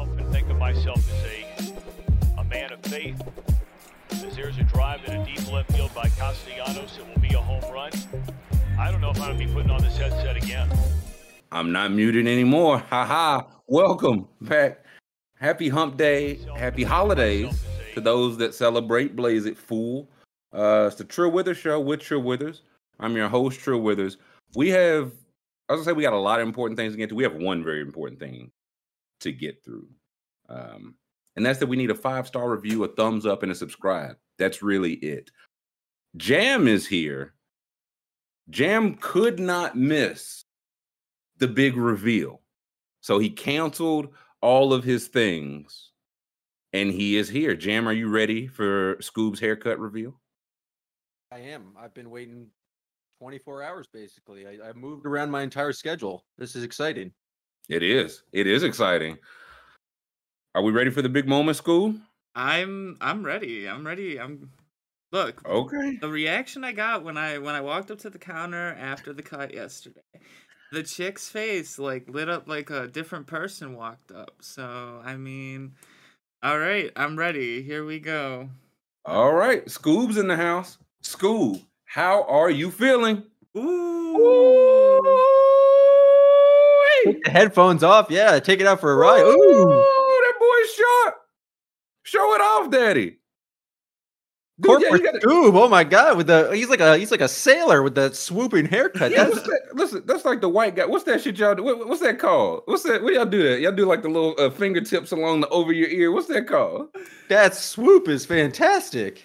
myself 0.00 0.18
and 0.18 0.32
think 0.32 0.50
of 0.50 0.56
myself 0.56 0.98
as 0.98 1.68
a, 1.68 2.40
a 2.40 2.44
man 2.44 2.72
of 2.72 2.80
faith. 2.82 3.20
As 4.10 4.34
there's 4.34 4.56
a 4.58 4.64
drive 4.64 5.04
in 5.04 5.20
a 5.20 5.24
deep 5.24 5.52
left 5.52 5.72
field 5.72 5.94
by 5.94 6.08
Castellanos, 6.10 6.98
it 6.98 7.06
will 7.06 7.20
be 7.20 7.34
a 7.34 7.40
home 7.40 7.62
run. 7.72 7.92
I 8.78 8.90
don't 8.90 9.00
know 9.00 9.10
if 9.10 9.20
I'm 9.20 9.36
going 9.36 9.38
to 9.38 9.46
be 9.46 9.52
putting 9.52 9.70
on 9.70 9.82
this 9.82 9.96
headset 9.96 10.36
again. 10.36 10.68
I'm 11.52 11.72
not 11.72 11.92
muted 11.92 12.26
anymore. 12.26 12.78
Haha. 12.90 13.42
Welcome 13.66 14.26
back. 14.40 14.84
Happy 15.38 15.68
hump 15.68 15.96
day. 15.96 16.40
Happy 16.56 16.82
holidays 16.82 17.62
to 17.94 18.00
those 18.00 18.38
that 18.38 18.54
celebrate 18.54 19.14
Blaze 19.16 19.46
It 19.46 19.58
Fool. 19.58 20.08
Uh, 20.52 20.86
it's 20.86 20.96
the 20.96 21.04
True 21.04 21.28
Withers 21.28 21.58
show 21.58 21.78
with 21.78 22.00
Trill 22.00 22.22
Withers. 22.22 22.62
I'm 22.98 23.16
your 23.16 23.28
host, 23.28 23.60
True 23.60 23.78
Withers. 23.78 24.16
We 24.54 24.70
have, 24.70 25.12
I 25.68 25.74
was 25.74 25.80
gonna 25.80 25.84
say, 25.84 25.92
we 25.92 26.02
got 26.02 26.12
a 26.12 26.18
lot 26.18 26.40
of 26.40 26.46
important 26.46 26.78
things 26.78 26.94
to 26.94 26.96
get 26.96 27.10
to. 27.10 27.14
We 27.14 27.22
have 27.22 27.34
one 27.34 27.62
very 27.62 27.80
important 27.80 28.18
thing 28.18 28.50
to 29.20 29.32
get 29.32 29.64
through. 29.64 29.88
Um, 30.48 30.94
and 31.36 31.46
that's 31.46 31.58
that 31.60 31.68
we 31.68 31.76
need 31.76 31.90
a 31.90 31.94
five 31.94 32.26
star 32.26 32.50
review, 32.50 32.84
a 32.84 32.88
thumbs 32.88 33.26
up, 33.26 33.42
and 33.42 33.52
a 33.52 33.54
subscribe. 33.54 34.16
That's 34.38 34.62
really 34.62 34.94
it. 34.94 35.30
Jam 36.16 36.66
is 36.66 36.86
here. 36.86 37.34
Jam 38.48 38.96
could 38.96 39.38
not 39.38 39.76
miss 39.76 40.44
the 41.38 41.46
big 41.46 41.76
reveal. 41.76 42.42
So 43.00 43.18
he 43.18 43.30
canceled 43.30 44.08
all 44.42 44.72
of 44.72 44.84
his 44.84 45.08
things 45.08 45.90
and 46.72 46.90
he 46.90 47.16
is 47.16 47.28
here. 47.28 47.54
Jam, 47.54 47.88
are 47.88 47.92
you 47.92 48.08
ready 48.08 48.46
for 48.46 48.96
Scoob's 48.96 49.40
haircut 49.40 49.78
reveal? 49.78 50.20
I 51.32 51.38
am. 51.38 51.74
I've 51.78 51.94
been 51.94 52.10
waiting 52.10 52.48
24 53.18 53.62
hours 53.62 53.86
basically. 53.92 54.46
I, 54.46 54.70
I 54.70 54.72
moved 54.72 55.06
around 55.06 55.30
my 55.30 55.42
entire 55.42 55.72
schedule. 55.72 56.24
This 56.38 56.56
is 56.56 56.64
exciting. 56.64 57.12
It 57.68 57.82
is. 57.82 58.22
It 58.32 58.46
is 58.46 58.62
exciting. 58.62 59.18
Are 60.54 60.62
we 60.62 60.72
ready 60.72 60.90
for 60.90 61.02
the 61.02 61.08
big 61.08 61.28
moment, 61.28 61.58
Scoob? 61.58 62.00
I'm 62.34 62.96
I'm 63.00 63.24
ready. 63.24 63.68
I'm 63.68 63.86
ready. 63.86 64.18
I'm 64.18 64.50
look. 65.12 65.46
Okay. 65.48 65.98
The 66.00 66.08
reaction 66.08 66.64
I 66.64 66.72
got 66.72 67.04
when 67.04 67.16
I 67.16 67.38
when 67.38 67.54
I 67.54 67.60
walked 67.60 67.90
up 67.90 67.98
to 68.00 68.10
the 68.10 68.18
counter 68.18 68.76
after 68.78 69.12
the 69.12 69.22
cut 69.22 69.54
yesterday, 69.54 70.00
the 70.72 70.82
chick's 70.82 71.28
face 71.28 71.78
like 71.78 72.08
lit 72.08 72.28
up 72.28 72.48
like 72.48 72.70
a 72.70 72.88
different 72.88 73.26
person 73.26 73.76
walked 73.76 74.12
up. 74.12 74.36
So 74.40 75.00
I 75.04 75.16
mean, 75.16 75.72
all 76.42 76.58
right, 76.58 76.90
I'm 76.96 77.16
ready. 77.16 77.62
Here 77.62 77.84
we 77.84 78.00
go. 78.00 78.48
All 79.04 79.32
right. 79.32 79.64
Scoob's 79.66 80.16
in 80.16 80.28
the 80.28 80.36
house. 80.36 80.78
Scoob, 81.02 81.62
how 81.84 82.24
are 82.24 82.50
you 82.50 82.70
feeling? 82.70 83.24
Ooh. 83.56 85.00
Take 87.04 87.24
the 87.24 87.30
headphones 87.30 87.82
off. 87.82 88.10
Yeah, 88.10 88.38
take 88.40 88.60
it 88.60 88.66
out 88.66 88.80
for 88.80 88.92
a 88.92 88.96
ride. 88.96 89.20
Ooh, 89.22 89.26
Ooh. 89.28 89.64
that 89.66 90.34
boy's 90.38 90.74
short. 90.74 91.14
Show 92.02 92.34
it 92.34 92.40
off, 92.40 92.70
Daddy. 92.70 93.16
Dude, 94.60 94.82
yeah, 94.82 94.88
Corporate 94.90 95.00
you 95.00 95.06
gotta- 95.12 95.26
Scoob. 95.26 95.54
Oh 95.54 95.68
my 95.68 95.84
god, 95.84 96.18
with 96.18 96.26
the 96.26 96.50
he's 96.54 96.68
like 96.68 96.80
a 96.80 96.98
he's 96.98 97.10
like 97.10 97.22
a 97.22 97.28
sailor 97.28 97.82
with 97.82 97.94
that 97.94 98.14
swooping 98.14 98.66
haircut. 98.66 99.10
Yeah, 99.10 99.24
That's 99.24 99.40
that? 99.42 99.60
Listen, 99.72 100.02
that's 100.04 100.26
like 100.26 100.42
the 100.42 100.50
white 100.50 100.76
guy. 100.76 100.84
What's 100.84 101.04
that 101.04 101.22
shit 101.22 101.38
y'all 101.38 101.54
do? 101.54 101.62
What- 101.62 101.88
what's 101.88 102.02
that 102.02 102.18
called? 102.18 102.62
What's 102.66 102.82
that? 102.82 103.02
What 103.02 103.14
y'all 103.14 103.24
do 103.24 103.42
that? 103.48 103.60
Y'all 103.60 103.72
do 103.72 103.86
like 103.86 104.02
the 104.02 104.08
little 104.10 104.34
uh, 104.38 104.50
fingertips 104.50 105.12
along 105.12 105.40
the 105.40 105.48
over 105.48 105.72
your 105.72 105.88
ear. 105.88 106.12
What's 106.12 106.26
that 106.28 106.46
called? 106.46 106.88
that 107.30 107.54
swoop 107.54 108.06
is 108.08 108.26
fantastic. 108.26 109.24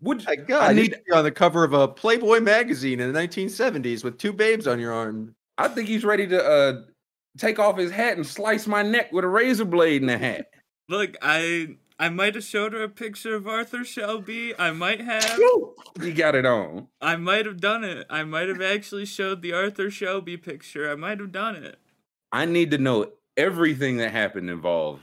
Would 0.00 0.24
My 0.24 0.34
God, 0.34 0.70
I 0.70 0.72
need. 0.72 0.92
should 0.94 1.04
be 1.04 1.12
on 1.12 1.22
the 1.24 1.30
cover 1.30 1.62
of 1.62 1.72
a 1.74 1.86
Playboy 1.86 2.40
magazine 2.40 2.98
in 3.00 3.12
the 3.12 3.18
1970s 3.20 4.02
with 4.02 4.18
two 4.18 4.32
babes 4.32 4.66
on 4.66 4.80
your 4.80 4.92
arm. 4.94 5.34
I 5.60 5.68
think 5.68 5.88
he's 5.88 6.04
ready 6.04 6.26
to 6.28 6.42
uh 6.44 6.82
take 7.38 7.58
off 7.58 7.76
his 7.78 7.90
hat 7.90 8.16
and 8.16 8.26
slice 8.26 8.66
my 8.66 8.82
neck 8.82 9.12
with 9.12 9.24
a 9.24 9.28
razor 9.28 9.64
blade 9.64 10.00
in 10.02 10.06
the 10.08 10.18
hat. 10.18 10.46
Look, 10.88 11.16
I 11.22 11.76
I 11.98 12.08
might 12.08 12.34
have 12.34 12.44
showed 12.44 12.72
her 12.72 12.82
a 12.82 12.88
picture 12.88 13.34
of 13.34 13.46
Arthur 13.46 13.84
Shelby. 13.84 14.58
I 14.58 14.70
might 14.70 15.00
have. 15.02 15.38
You 16.00 16.12
got 16.14 16.34
it 16.34 16.46
on. 16.46 16.88
I 17.02 17.16
might 17.16 17.44
have 17.44 17.60
done 17.60 17.84
it. 17.84 18.06
I 18.08 18.24
might 18.24 18.48
have 18.48 18.62
actually 18.62 19.04
showed 19.04 19.42
the 19.42 19.52
Arthur 19.52 19.90
Shelby 19.90 20.38
picture. 20.38 20.90
I 20.90 20.94
might 20.94 21.20
have 21.20 21.30
done 21.30 21.56
it. 21.56 21.76
I 22.32 22.46
need 22.46 22.70
to 22.70 22.78
know 22.78 23.12
everything 23.36 23.98
that 23.98 24.12
happened 24.12 24.48
involved 24.48 25.02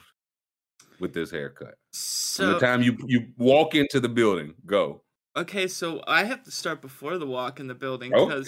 with 1.00 1.14
this 1.14 1.30
haircut. 1.30 1.76
From 1.94 2.54
the 2.54 2.60
time 2.60 2.82
you 2.82 2.98
you 3.06 3.28
walk 3.38 3.76
into 3.76 4.00
the 4.00 4.10
building, 4.10 4.56
go. 4.66 5.04
okay, 5.36 5.68
so 5.68 6.02
I 6.08 6.24
have 6.24 6.44
to 6.44 6.52
start 6.52 6.82
before 6.82 7.18
the 7.20 7.28
walk 7.28 7.60
in 7.60 7.68
the 7.68 7.76
building 7.76 8.12
Oh. 8.16 8.44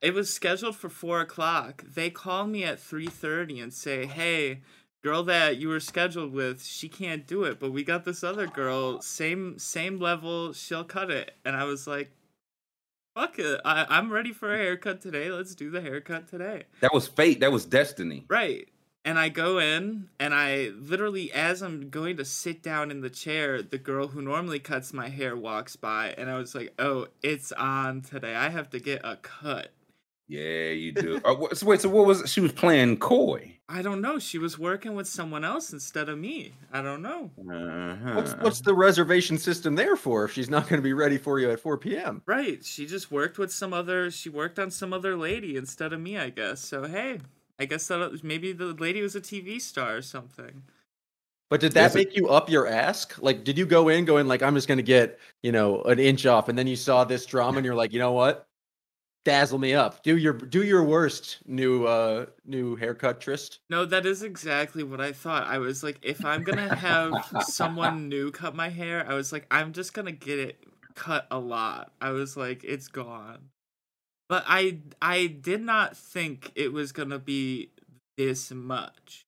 It 0.00 0.14
was 0.14 0.32
scheduled 0.32 0.76
for 0.76 0.88
four 0.88 1.20
o'clock. 1.20 1.84
They 1.84 2.10
call 2.10 2.46
me 2.46 2.64
at 2.64 2.80
three 2.80 3.06
thirty 3.08 3.60
and 3.60 3.72
say, 3.72 4.06
"Hey, 4.06 4.62
girl 5.02 5.22
that 5.24 5.58
you 5.58 5.68
were 5.68 5.80
scheduled 5.80 6.32
with, 6.32 6.64
she 6.64 6.88
can't 6.88 7.26
do 7.26 7.44
it, 7.44 7.60
but 7.60 7.72
we 7.72 7.84
got 7.84 8.04
this 8.04 8.24
other 8.24 8.46
girl, 8.46 9.00
same 9.00 9.58
same 9.58 9.98
level, 9.98 10.52
she'll 10.52 10.84
cut 10.84 11.10
it." 11.10 11.36
And 11.44 11.54
I 11.54 11.64
was 11.64 11.86
like, 11.86 12.10
"Fuck 13.14 13.38
it, 13.38 13.60
I, 13.64 13.86
I'm 13.88 14.10
ready 14.10 14.32
for 14.32 14.54
a 14.54 14.58
haircut 14.58 15.00
today. 15.00 15.30
Let's 15.30 15.54
do 15.54 15.70
the 15.70 15.82
haircut 15.82 16.28
today." 16.28 16.64
That 16.80 16.94
was 16.94 17.06
fate. 17.06 17.40
That 17.40 17.52
was 17.52 17.64
destiny. 17.66 18.24
Right. 18.28 18.68
And 19.02 19.18
I 19.18 19.30
go 19.30 19.58
in, 19.58 20.10
and 20.18 20.34
I 20.34 20.72
literally, 20.78 21.32
as 21.32 21.62
I'm 21.62 21.88
going 21.88 22.18
to 22.18 22.24
sit 22.24 22.62
down 22.62 22.90
in 22.90 23.00
the 23.00 23.08
chair, 23.08 23.62
the 23.62 23.78
girl 23.78 24.08
who 24.08 24.20
normally 24.20 24.58
cuts 24.58 24.92
my 24.92 25.08
hair 25.08 25.34
walks 25.34 25.74
by, 25.74 26.14
and 26.18 26.28
I 26.30 26.36
was 26.36 26.54
like, 26.54 26.74
"Oh, 26.78 27.08
it's 27.22 27.52
on 27.52 28.02
today. 28.02 28.34
I 28.34 28.50
have 28.50 28.68
to 28.70 28.78
get 28.78 29.00
a 29.04 29.16
cut." 29.16 29.72
Yeah, 30.30 30.70
you 30.70 30.92
do. 30.92 31.20
uh, 31.24 31.52
so 31.54 31.66
wait, 31.66 31.80
so 31.80 31.88
what 31.88 32.06
was 32.06 32.30
she 32.30 32.40
was 32.40 32.52
playing 32.52 32.98
coy? 32.98 33.56
I 33.68 33.82
don't 33.82 34.00
know. 34.00 34.20
She 34.20 34.38
was 34.38 34.58
working 34.60 34.94
with 34.94 35.08
someone 35.08 35.42
else 35.44 35.72
instead 35.72 36.08
of 36.08 36.18
me. 36.18 36.52
I 36.72 36.82
don't 36.82 37.02
know. 37.02 37.30
Uh-huh. 37.36 38.14
What's 38.14 38.32
what's 38.34 38.60
the 38.60 38.72
reservation 38.74 39.38
system 39.38 39.74
there 39.74 39.96
for 39.96 40.24
if 40.24 40.32
she's 40.32 40.48
not 40.48 40.68
going 40.68 40.78
to 40.78 40.84
be 40.84 40.92
ready 40.92 41.18
for 41.18 41.40
you 41.40 41.50
at 41.50 41.58
4 41.58 41.78
p.m.? 41.78 42.22
Right. 42.26 42.64
She 42.64 42.86
just 42.86 43.10
worked 43.10 43.38
with 43.38 43.50
some 43.52 43.72
other. 43.72 44.08
She 44.12 44.28
worked 44.28 44.60
on 44.60 44.70
some 44.70 44.92
other 44.92 45.16
lady 45.16 45.56
instead 45.56 45.92
of 45.92 46.00
me, 46.00 46.16
I 46.16 46.30
guess. 46.30 46.60
So 46.60 46.84
hey, 46.84 47.18
I 47.58 47.64
guess 47.64 47.88
that 47.88 48.22
maybe 48.22 48.52
the 48.52 48.66
lady 48.66 49.02
was 49.02 49.16
a 49.16 49.20
TV 49.20 49.60
star 49.60 49.96
or 49.96 50.02
something. 50.02 50.62
But 51.48 51.58
did 51.60 51.72
that 51.72 51.80
Yes, 51.82 51.94
it- 51.96 51.98
make 51.98 52.16
you 52.16 52.28
up 52.28 52.48
your 52.48 52.68
ask? 52.68 53.20
Like, 53.20 53.42
did 53.42 53.58
you 53.58 53.66
go 53.66 53.88
in 53.88 54.04
going 54.04 54.28
like, 54.28 54.42
I'm 54.44 54.54
just 54.54 54.68
going 54.68 54.78
to 54.78 54.84
get 54.84 55.18
you 55.42 55.50
know 55.50 55.82
an 55.82 55.98
inch 55.98 56.24
off, 56.24 56.48
and 56.48 56.56
then 56.56 56.68
you 56.68 56.76
saw 56.76 57.02
this 57.02 57.26
drama 57.26 57.56
and 57.58 57.66
you're 57.66 57.74
like, 57.74 57.92
you 57.92 57.98
know 57.98 58.12
what? 58.12 58.46
Dazzle 59.24 59.58
me 59.58 59.74
up. 59.74 60.02
Do 60.02 60.16
your 60.16 60.32
do 60.32 60.62
your 60.62 60.82
worst. 60.82 61.38
New 61.46 61.84
uh 61.84 62.26
new 62.46 62.74
haircut, 62.76 63.20
Trist. 63.20 63.60
No, 63.68 63.84
that 63.84 64.06
is 64.06 64.22
exactly 64.22 64.82
what 64.82 65.00
I 65.00 65.12
thought. 65.12 65.46
I 65.46 65.58
was 65.58 65.82
like, 65.82 65.98
if 66.02 66.24
I'm 66.24 66.42
gonna 66.42 66.74
have 66.74 67.12
someone 67.46 68.08
new 68.08 68.30
cut 68.30 68.54
my 68.54 68.70
hair, 68.70 69.06
I 69.06 69.14
was 69.14 69.30
like, 69.30 69.46
I'm 69.50 69.72
just 69.72 69.92
gonna 69.92 70.12
get 70.12 70.38
it 70.38 70.64
cut 70.94 71.26
a 71.30 71.38
lot. 71.38 71.92
I 72.00 72.10
was 72.10 72.36
like, 72.36 72.64
it's 72.64 72.88
gone. 72.88 73.50
But 74.28 74.44
I 74.46 74.78
I 75.02 75.26
did 75.26 75.60
not 75.60 75.96
think 75.96 76.52
it 76.54 76.72
was 76.72 76.92
gonna 76.92 77.18
be 77.18 77.72
this 78.16 78.50
much. 78.50 79.26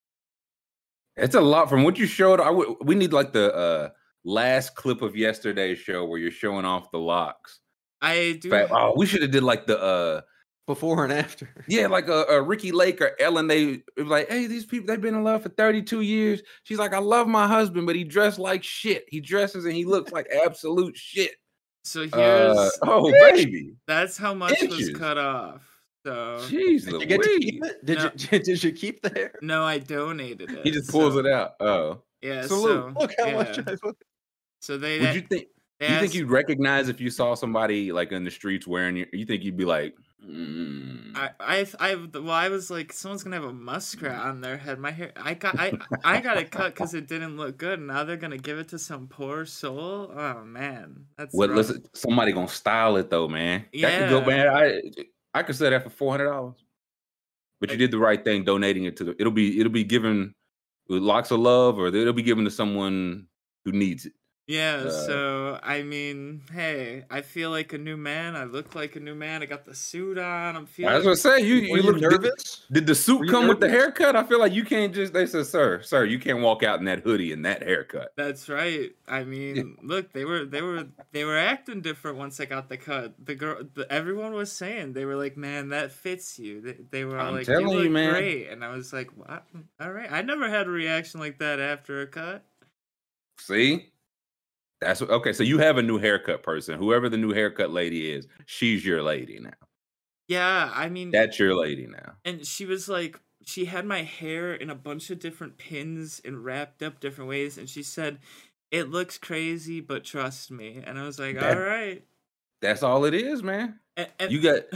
It's 1.17 1.35
a 1.35 1.41
lot 1.41 1.69
from 1.69 1.83
what 1.83 1.99
you 1.99 2.07
showed. 2.07 2.41
I 2.41 2.51
would. 2.51 2.77
We 2.83 2.95
need 2.95 3.13
like 3.13 3.33
the 3.33 3.55
uh 3.55 3.89
last 4.25 4.75
clip 4.75 5.03
of 5.03 5.17
yesterday's 5.17 5.79
show 5.79 6.07
where 6.07 6.19
you're 6.19 6.31
showing 6.31 6.65
off 6.65 6.91
the 6.91 6.99
locks. 6.99 7.61
I 8.03 8.39
do. 8.41 8.51
Fact- 8.51 8.71
oh, 8.73 8.93
we 8.97 9.07
should 9.07 9.23
have 9.23 9.31
did 9.31 9.43
like 9.45 9.67
the 9.67 9.81
uh 9.81 10.21
Before 10.67 11.05
and 11.05 11.13
after. 11.13 11.49
yeah, 11.69 11.87
like 11.87 12.09
a, 12.09 12.25
a 12.29 12.43
Ricki 12.43 12.73
Lake 12.73 13.01
or 13.01 13.13
Ellen. 13.21 13.47
They 13.47 13.65
it 13.65 13.83
was 13.97 14.09
like, 14.09 14.29
hey, 14.29 14.47
these 14.47 14.67
people 14.67 14.87
they've 14.89 15.01
been 15.01 15.15
in 15.15 15.25
love 15.25 15.43
for 15.45 15.49
32 15.51 16.01
years. 16.03 16.43
She's 16.65 16.79
like, 16.79 16.93
I 16.95 16.99
love 16.99 17.27
my 17.29 17.47
husband, 17.47 17.87
but 17.87 17.97
he 17.97 18.05
dressed 18.05 18.39
like 18.39 18.63
shit. 18.63 19.05
He 19.09 19.21
dresses 19.21 19.65
and 19.65 19.75
he 19.75 19.85
looks 19.85 20.13
like 20.13 20.27
absolute 20.45 20.97
shit. 20.97 21.33
So 21.85 22.01
here's 22.03 22.13
Uh, 22.15 22.71
oh 22.83 23.11
baby, 23.11 23.75
that's 23.87 24.17
how 24.17 24.35
much 24.35 24.61
was 24.63 24.91
cut 24.91 25.19
off. 25.19 25.63
So 26.05 26.39
jeez, 26.49 26.85
Did 26.85 27.01
you 27.01 27.07
get 27.07 27.23
to 27.23 27.39
keep 27.39 27.61
Louise. 27.63 27.73
it? 27.73 27.85
Did 27.87 27.99
No. 27.99 28.05
you 28.17 28.39
did 28.45 28.65
you 28.65 28.73
keep 28.73 29.03
the 29.03 29.09
hair? 29.11 29.39
no, 29.43 29.65
I 29.65 29.79
donated 29.79 30.51
it. 30.51 30.65
He 30.65 30.71
just 30.73 30.91
pulls 30.91 31.15
so- 31.15 31.21
it 31.21 31.27
out. 31.27 31.53
Oh, 31.61 32.03
Yeah. 32.21 32.43
Salute. 32.47 32.95
So 32.95 33.01
Look 33.01 33.13
how 33.19 33.31
much 33.33 33.59
yeah. 33.59 33.65
I 33.85 33.93
So 34.61 34.79
they. 34.79 35.01
would 35.01 35.15
you 35.15 35.21
think? 35.23 35.47
Do 35.89 35.93
you 35.95 36.01
think 36.01 36.15
you'd 36.15 36.31
recognize 36.31 36.89
if 36.89 37.01
you 37.01 37.11
saw 37.11 37.35
somebody 37.35 37.93
like 37.93 38.13
in 38.13 38.25
the 38.25 38.31
streets 38.31 38.67
wearing 38.67 38.97
your? 38.97 39.07
You 39.13 39.27
think 39.27 39.43
you'd 39.43 39.57
be 39.57 39.65
like, 39.65 39.95
mm, 40.25 41.17
I, 41.17 41.31
I, 41.41 41.67
I, 41.81 41.95
well, 41.95 42.31
I 42.31 42.49
was 42.49 42.71
like, 42.71 42.93
someone's 42.93 43.23
gonna 43.25 43.37
have 43.37 43.45
a 43.45 43.53
muskrat 43.53 44.19
on 44.21 44.41
their 44.41 44.57
head. 44.57 44.79
My 44.79 44.91
hair, 44.93 45.13
I 45.17 45.35
got, 45.35 45.59
I, 45.59 45.73
I 46.05 46.21
got 46.21 46.37
it 46.37 46.51
cut 46.51 46.75
because 46.75 46.95
it 46.95 47.09
didn't 47.09 47.37
look 47.37 47.57
good. 47.59 47.79
and 47.81 47.89
Now 47.89 48.05
they're 48.05 48.17
gonna 48.17 48.39
give 48.39 48.59
it 48.59 48.69
to 48.69 48.79
some 48.79 49.09
poor 49.09 49.45
soul. 49.45 50.13
Oh 50.17 50.45
man, 50.45 51.07
that's 51.19 51.35
What? 51.35 51.51
rough. 51.51 51.57
Listen, 51.57 51.85
somebody 51.95 52.33
gonna 52.33 52.49
style 52.49 52.97
it 52.97 53.11
though, 53.11 53.29
man. 53.29 53.65
That 53.81 53.99
could 53.99 54.11
go, 54.11 54.21
Yeah. 54.21 54.27
man. 54.27 54.49
I 54.49 54.81
I 55.35 55.43
could 55.43 55.57
sell 55.57 55.71
that 55.71 55.83
for 55.83 55.91
four 55.91 56.13
hundred 56.13 56.27
dollars. 56.31 56.65
But 57.61 57.71
you 57.71 57.77
did 57.77 57.91
the 57.91 57.99
right 57.99 58.23
thing, 58.23 58.45
donating 58.45 58.85
it 58.85 58.97
to 58.99 59.05
the. 59.05 59.17
It'll 59.21 59.33
be 59.33 59.59
it'll 59.61 59.73
be 59.73 59.85
given 59.85 60.35
with 60.89 61.03
lots 61.03 61.31
of 61.31 61.41
love, 61.41 61.79
or 61.79 61.89
it'll 61.89 62.13
be 62.13 62.23
given 62.23 62.45
to 62.45 62.51
someone 62.51 63.27
who 63.65 63.73
needs 63.73 64.07
it. 64.07 64.13
Yeah, 64.47 64.87
Uh, 64.87 64.91
so 64.91 65.59
I 65.63 65.83
mean, 65.83 66.43
hey, 66.53 67.05
I 67.11 67.23
feel 67.23 67.51
like 67.51 67.73
a 67.73 67.79
new 67.79 67.97
man. 67.97 68.37
I 68.37 68.45
look 68.45 68.75
like 68.75 68.97
a 68.97 69.01
new 69.01 69.15
man. 69.15 69.43
I 69.43 69.47
got 69.47 69.65
the 69.65 69.75
suit 69.75 70.19
on. 70.19 70.57
I'm 70.57 70.67
feeling. 70.67 70.95
I 70.95 70.99
feeling. 70.99 71.05
was 71.05 71.05
gonna 71.05 71.17
say 71.39 71.45
you 71.47 71.57
you 71.57 71.77
you 71.77 71.83
look 71.83 72.01
nervous? 72.01 72.33
Did, 72.71 72.73
did 72.73 72.87
the 72.87 72.95
suit 72.95 73.21
Were 73.21 73.27
you 73.27 73.31
come 73.31 73.47
with 73.47 73.61
the 73.61 73.69
haircut? 73.69 74.17
I 74.17 74.25
feel 74.25 74.39
like 74.41 74.53
you 74.53 74.65
can't 74.65 74.95
just. 74.95 75.13
They 75.13 75.27
said, 75.27 75.47
"Sir, 75.47 75.83
sir, 75.83 76.05
you 76.05 76.19
can't 76.19 76.41
walk 76.41 76.63
out 76.63 76.79
in 76.81 76.85
that 76.87 77.01
hoodie 77.01 77.33
and 77.33 77.45
that 77.45 77.63
haircut." 77.63 78.15
That's 78.17 78.49
right. 78.51 78.91
I 79.09 79.25
mean, 79.25 79.79
look, 79.83 80.13
they 80.13 80.25
were 80.27 80.45
they 80.45 80.61
were 80.61 80.87
they 81.13 81.25
were 81.25 81.39
acting 81.39 81.81
different 81.81 82.19
once 82.19 82.39
I 82.41 82.45
got 82.45 82.69
the 82.69 82.77
cut. 82.77 83.15
The 83.25 83.35
girl, 83.35 83.63
the, 83.75 83.91
everyone 83.91 84.35
was 84.35 84.53
saying 84.53 84.93
they 84.93 85.07
were 85.07 85.17
like, 85.17 85.37
"Man, 85.37 85.71
that 85.71 85.93
fits 85.93 86.39
you." 86.39 86.61
They, 86.61 86.73
they 86.91 87.05
were 87.07 87.19
all 87.19 87.29
I'm 87.29 87.35
like, 87.35 87.47
telling 87.47 87.69
"You 87.71 87.71
you, 87.71 87.85
look 87.85 87.91
man. 87.91 88.11
great," 88.11 88.49
and 88.51 88.63
I 88.63 88.69
was 88.77 88.93
like, 88.93 89.09
"What? 89.17 89.47
All 89.81 89.93
right." 89.93 90.13
I 90.13 90.21
never 90.21 90.49
had 90.51 90.67
a 90.67 90.71
reaction 90.71 91.21
like 91.21 91.39
that 91.39 91.59
after 91.59 92.03
a 92.03 92.07
cut. 92.07 92.45
See, 93.39 93.92
that's 94.83 95.01
what. 95.01 95.11
Okay, 95.11 95.33
so 95.33 95.43
you 95.43 95.59
have 95.59 95.79
a 95.79 95.83
new 95.83 95.99
haircut 95.99 96.43
person. 96.43 96.79
Whoever 96.79 97.09
the 97.09 97.17
new 97.17 97.33
haircut 97.33 97.71
lady 97.71 98.11
is, 98.13 98.27
she's 98.47 98.85
your 98.85 99.03
lady 99.03 99.39
now. 99.41 99.51
Yeah, 100.29 100.71
I 100.75 100.89
mean, 100.89 101.11
That's 101.11 101.39
your 101.39 101.55
lady 101.55 101.87
now. 101.87 102.15
and 102.25 102.47
she 102.47 102.65
was 102.65 102.89
like 102.89 103.21
she 103.45 103.65
had 103.65 103.85
my 103.85 104.03
hair 104.03 104.55
in 104.55 104.71
a 104.71 104.75
bunch 104.75 105.11
of 105.11 105.19
different 105.19 105.59
pins 105.59 106.21
and 106.25 106.45
wrapped 106.45 106.83
up 106.83 107.01
different 107.01 107.29
ways 107.29 107.59
and 107.59 107.69
she 107.69 107.83
said 107.83 108.19
it 108.71 108.89
looks 108.89 109.19
crazy 109.19 109.81
but 109.81 110.05
trust 110.05 110.49
me 110.53 110.81
and 110.87 110.97
i 110.97 111.03
was 111.03 111.19
like 111.19 111.35
That- 111.41 111.57
all 111.59 111.63
right 111.65 112.05
That's 112.61 112.85
all 112.85 113.05
it 113.05 113.15
is, 113.15 113.43
man. 113.43 113.81
and, 113.97 114.09
and 114.21 114.31
You 114.33 114.41
got 114.41 114.63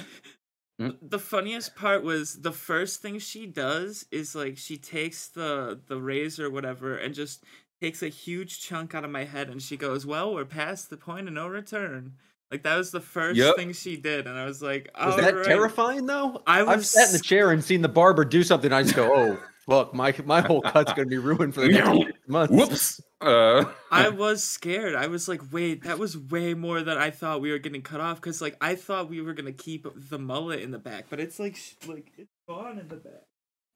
Mm. 0.79 0.95
the 1.01 1.19
funniest 1.19 1.75
part 1.75 2.03
was 2.03 2.43
the 2.43 2.53
first 2.53 3.01
thing 3.01 3.19
she 3.19 3.47
does 3.47 4.05
is 4.11 4.35
like 4.35 4.59
she 4.59 4.77
takes 4.77 5.29
the 5.29 5.81
the 5.87 5.99
razor 5.99 6.47
or 6.47 6.51
whatever 6.51 6.99
and 6.99 7.15
just 7.15 7.45
takes 7.81 8.03
a 8.03 8.09
huge 8.09 8.61
chunk 8.61 8.95
out 8.95 9.05
of 9.05 9.11
my 9.11 9.25
head 9.25 9.49
and 9.49 9.61
she 9.63 9.77
goes 9.77 10.07
well 10.07 10.33
we're 10.35 10.45
past 10.45 10.89
the 10.91 10.97
point 10.97 11.29
of 11.29 11.35
no 11.35 11.47
return 11.47 12.13
like 12.51 12.63
that 12.63 12.77
was 12.77 12.91
the 12.91 13.01
first 13.01 13.37
Yep. 13.37 13.57
thing 13.57 13.73
she 13.73 13.97
did 13.97 14.27
and 14.27 14.39
i 14.39 14.45
was 14.45 14.63
like 14.63 14.89
Was 14.99 15.17
that 15.17 15.35
right. 15.35 15.45
terrifying 15.45 16.07
though? 16.07 16.43
I 16.47 16.65
I've 16.65 16.87
sat 16.87 17.09
in 17.09 17.13
the 17.13 17.19
chair 17.21 17.51
and 17.51 17.63
seen 17.63 17.83
the 17.83 17.89
barber 17.89 18.25
do 18.25 18.43
something. 18.43 18.73
I 18.73 18.83
just 18.83 18.95
go, 18.95 19.13
"Oh, 19.13 19.39
fuck! 19.69 19.93
My 19.93 20.15
my 20.25 20.41
whole 20.43 20.63
cut's 20.63 20.93
gonna 20.93 21.09
be 21.09 21.19
ruined 21.19 21.55
for 21.55 21.63
the 21.63 21.69
next 21.69 21.89
six 22.07 22.29
months." 22.29 22.53
whoops. 22.55 23.01
Uh, 23.21 23.65
I 23.91 24.11
was 24.11 24.45
scared. 24.45 24.95
I 24.95 25.09
was 25.09 25.27
like, 25.27 25.41
wait, 25.53 25.83
that 25.85 25.99
was 25.99 26.17
way 26.17 26.55
more 26.55 26.83
than 26.83 26.97
I 26.99 27.11
thought 27.11 27.41
we 27.41 27.51
were 27.51 27.59
getting 27.59 27.83
cut 27.83 28.01
off. 28.01 28.21
Cause 28.21 28.41
like 28.41 28.57
I 28.61 28.75
thought 28.77 29.11
we 29.11 29.21
were 29.21 29.33
gonna 29.35 29.53
keep 29.53 29.87
the 30.11 30.19
mullet 30.19 30.61
in 30.61 30.71
the 30.71 30.79
back, 30.79 31.07
but 31.11 31.19
it's 31.19 31.39
like 31.41 31.59
like 31.89 32.13
it's 32.17 32.31
gone 32.49 32.79
in 32.79 32.87
the 32.89 32.97
back. 32.97 33.23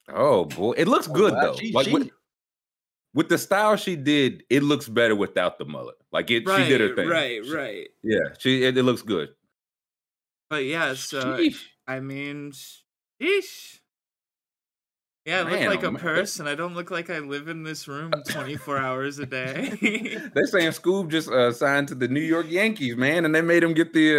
oh 0.09 0.45
boy, 0.45 0.71
it 0.77 0.87
looks 0.87 1.07
good 1.07 1.33
wow, 1.33 1.41
though. 1.41 1.55
she- 1.55 1.71
like 1.73 1.87
she- 1.87 2.11
with, 3.13 3.29
the 3.29 3.37
style 3.37 3.75
she 3.75 3.95
did, 3.95 4.43
it 4.49 4.63
looks 4.63 4.87
better 4.87 5.15
without 5.15 5.57
the 5.57 5.65
mullet. 5.65 5.95
Like 6.11 6.31
it, 6.31 6.47
Right, 6.47 6.63
she 6.63 6.69
did 6.69 6.81
her 6.81 6.95
thing. 6.95 7.07
right, 7.09 7.43
She- 7.43 7.51
right. 7.53 7.87
Yeah, 8.03 8.33
she 8.39 8.63
it, 8.63 8.77
it 8.77 8.83
looks 8.83 9.01
good. 9.01 9.29
But 10.49 10.65
yeah, 10.65 10.93
so 10.95 11.37
Sheesh. 11.37 11.61
I 11.87 11.99
mean, 12.01 12.51
sheesh. 12.51 13.79
Yeah, 15.25 15.41
I 15.41 15.43
look 15.43 15.59
like 15.67 15.83
oh 15.83 15.89
a 15.89 15.91
man. 15.91 16.01
person. 16.01 16.47
I 16.47 16.55
don't 16.55 16.73
look 16.73 16.89
like 16.89 17.09
I 17.11 17.19
live 17.19 17.47
in 17.47 17.61
this 17.63 17.87
room 17.87 18.11
24 18.29 18.77
hours 18.79 19.19
a 19.19 19.25
day. 19.27 19.69
They're 20.33 20.47
saying 20.47 20.71
Scoob 20.71 21.09
just 21.09 21.29
uh, 21.29 21.53
signed 21.53 21.87
to 21.89 21.95
the 21.95 22.07
New 22.07 22.21
York 22.21 22.47
Yankees, 22.49 22.95
man, 22.97 23.23
and 23.25 23.33
they 23.35 23.41
made 23.41 23.63
him 23.63 23.73
get 23.75 23.93
the 23.93 24.17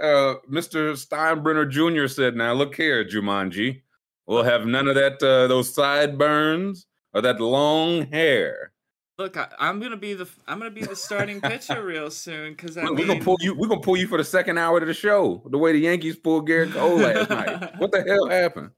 uh, 0.00 0.02
uh, 0.02 0.34
Mr. 0.50 0.92
Steinbrenner 0.94 1.68
Jr. 1.68 2.06
said, 2.06 2.36
"Now 2.36 2.52
look 2.52 2.74
here, 2.76 3.04
Jumanji, 3.04 3.82
we'll 4.26 4.44
have 4.44 4.64
none 4.64 4.86
of 4.86 4.94
that 4.94 5.20
uh, 5.22 5.48
those 5.48 5.74
sideburns 5.74 6.86
or 7.14 7.20
that 7.20 7.40
long 7.40 8.06
hair. 8.06 8.72
look, 9.18 9.36
I, 9.36 9.48
I'm 9.58 9.80
gonna 9.80 9.96
be 9.96 10.14
the 10.14 10.28
I'm 10.46 10.58
gonna 10.58 10.70
be 10.70 10.82
the 10.82 10.96
starting 10.96 11.40
pitcher 11.40 11.82
real 11.84 12.10
soon. 12.10 12.54
Cause 12.54 12.76
We're 12.76 12.92
mean, 12.92 13.06
gonna 13.06 13.20
pull 13.24 13.36
you. 13.40 13.54
We're 13.54 13.68
gonna 13.68 13.80
pull 13.80 13.96
you 13.96 14.06
for 14.06 14.18
the 14.18 14.24
second 14.24 14.58
hour 14.58 14.78
of 14.78 14.86
the 14.86 14.94
show. 14.94 15.42
The 15.50 15.58
way 15.58 15.72
the 15.72 15.80
Yankees 15.80 16.16
pulled 16.16 16.48
Gerrit 16.48 16.72
Cole 16.72 16.96
last 16.96 17.30
night. 17.30 17.72
What 17.78 17.92
the 17.92 18.02
hell 18.02 18.28
happened? 18.28 18.70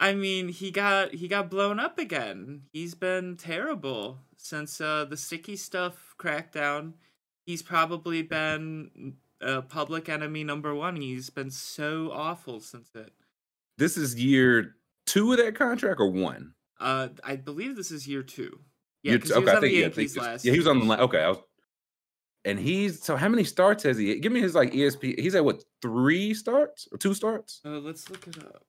I 0.00 0.14
mean, 0.14 0.48
he 0.48 0.70
got 0.70 1.14
he 1.14 1.28
got 1.28 1.50
blown 1.50 1.78
up 1.78 1.98
again. 1.98 2.62
He's 2.72 2.94
been 2.94 3.36
terrible 3.36 4.18
since 4.36 4.80
uh, 4.80 5.04
the 5.04 5.16
sticky 5.16 5.56
stuff 5.56 6.14
crackdown. 6.18 6.94
He's 7.46 7.62
probably 7.62 8.22
been 8.22 9.14
uh, 9.40 9.62
public 9.62 10.08
enemy 10.08 10.44
number 10.44 10.74
one. 10.74 10.96
He's 10.96 11.30
been 11.30 11.50
so 11.50 12.10
awful 12.12 12.60
since 12.60 12.88
it. 12.94 13.12
This 13.78 13.96
is 13.96 14.14
year 14.22 14.76
two 15.06 15.32
of 15.32 15.38
that 15.38 15.54
contract 15.54 16.00
or 16.00 16.10
one? 16.10 16.54
Uh, 16.84 17.08
I 17.24 17.36
believe 17.36 17.76
this 17.76 17.90
is 17.90 18.06
year 18.06 18.22
two. 18.22 18.60
Yeah, 19.02 19.14
because 19.14 19.30
he 19.34 19.40
was 19.40 19.48
I 19.48 19.54
on 19.56 19.60
the 19.62 19.68
think- 19.68 19.78
yeah, 19.80 19.86
I 19.86 19.90
think 19.90 20.16
last. 20.16 20.44
Yeah, 20.44 20.52
he 20.52 20.58
was 20.58 20.66
on 20.68 20.78
the. 20.80 20.84
year. 20.86 20.96
la- 20.96 21.04
Okay, 21.04 21.22
I 21.22 21.28
was. 21.30 21.38
And 22.46 22.58
he's 22.58 23.02
so 23.02 23.16
how 23.16 23.28
many 23.28 23.42
starts 23.44 23.84
has 23.84 23.96
he? 23.96 24.18
Give 24.20 24.30
me 24.30 24.40
his 24.40 24.54
like 24.54 24.72
ESP. 24.72 25.18
He's 25.18 25.34
at 25.34 25.44
what 25.44 25.64
three 25.80 26.34
starts 26.34 26.86
or 26.92 26.98
two 26.98 27.14
starts? 27.14 27.60
Uh, 27.64 27.78
let's 27.78 28.10
look 28.10 28.26
it 28.28 28.38
up. 28.44 28.62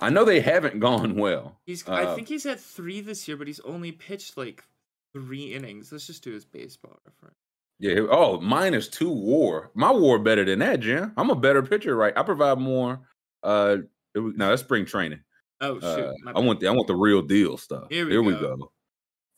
I 0.00 0.10
know 0.10 0.24
they 0.24 0.40
haven't 0.40 0.80
gone 0.80 1.14
well. 1.14 1.60
He's. 1.64 1.86
Uh, 1.88 1.92
I 1.94 2.14
think 2.16 2.26
he's 2.28 2.44
at 2.46 2.58
three 2.58 3.00
this 3.00 3.28
year, 3.28 3.36
but 3.36 3.46
he's 3.46 3.60
only 3.60 3.92
pitched 3.92 4.36
like 4.36 4.64
three 5.12 5.54
innings. 5.54 5.92
Let's 5.92 6.06
just 6.08 6.24
do 6.24 6.32
his 6.32 6.44
baseball 6.44 6.98
reference. 7.06 7.36
Yeah. 7.78 8.00
Oh, 8.10 8.40
minus 8.40 8.88
two 8.88 9.10
WAR. 9.10 9.70
My 9.74 9.90
WAR 9.92 10.18
better 10.18 10.44
than 10.44 10.58
that, 10.58 10.80
Jim. 10.80 11.12
I'm 11.16 11.30
a 11.30 11.36
better 11.36 11.62
pitcher, 11.62 11.94
right? 11.94 12.12
I 12.16 12.22
provide 12.24 12.58
more. 12.58 13.00
Uh, 13.44 13.76
it 14.14 14.20
no, 14.36 14.48
that's 14.48 14.62
spring 14.62 14.84
training. 14.86 15.20
Oh 15.60 15.78
shoot! 15.80 16.14
Uh, 16.26 16.32
I 16.34 16.40
want 16.40 16.60
the 16.60 16.68
I 16.68 16.70
want 16.70 16.86
the 16.86 16.94
real 16.96 17.22
deal 17.22 17.56
stuff. 17.56 17.84
Here 17.90 18.22
we 18.22 18.32
go. 18.32 18.56
go. 18.56 18.72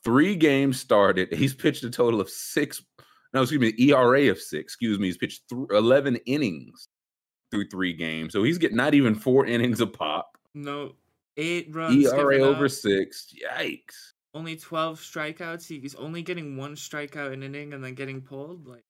Three 0.04 0.34
games 0.36 0.78
started. 0.80 1.32
He's 1.32 1.54
pitched 1.54 1.84
a 1.84 1.90
total 1.90 2.20
of 2.20 2.28
six. 2.28 2.82
No, 3.34 3.42
excuse 3.42 3.60
me, 3.60 3.72
ERA 3.90 4.28
of 4.30 4.38
six. 4.40 4.72
Excuse 4.72 4.98
me. 4.98 5.06
He's 5.06 5.16
pitched 5.16 5.48
th- 5.48 5.68
eleven 5.70 6.16
innings 6.26 6.88
through 7.50 7.68
three 7.68 7.92
games, 7.92 8.32
so 8.32 8.42
he's 8.42 8.58
getting 8.58 8.76
not 8.76 8.94
even 8.94 9.14
four 9.14 9.46
innings 9.46 9.80
a 9.80 9.86
pop. 9.86 10.36
no 10.54 10.94
eight 11.36 11.74
runs. 11.74 12.04
ERA 12.12 12.38
over 12.40 12.66
up. 12.66 12.70
six. 12.70 13.32
Yikes. 13.34 14.12
only 14.34 14.56
12 14.56 14.98
strikeouts. 15.00 15.66
He's 15.66 15.94
only 15.94 16.22
getting 16.22 16.56
one 16.56 16.74
strikeout 16.74 17.32
an 17.32 17.42
inning 17.42 17.72
and 17.72 17.82
then 17.82 17.94
getting 17.94 18.20
pulled. 18.20 18.66
Like 18.66 18.84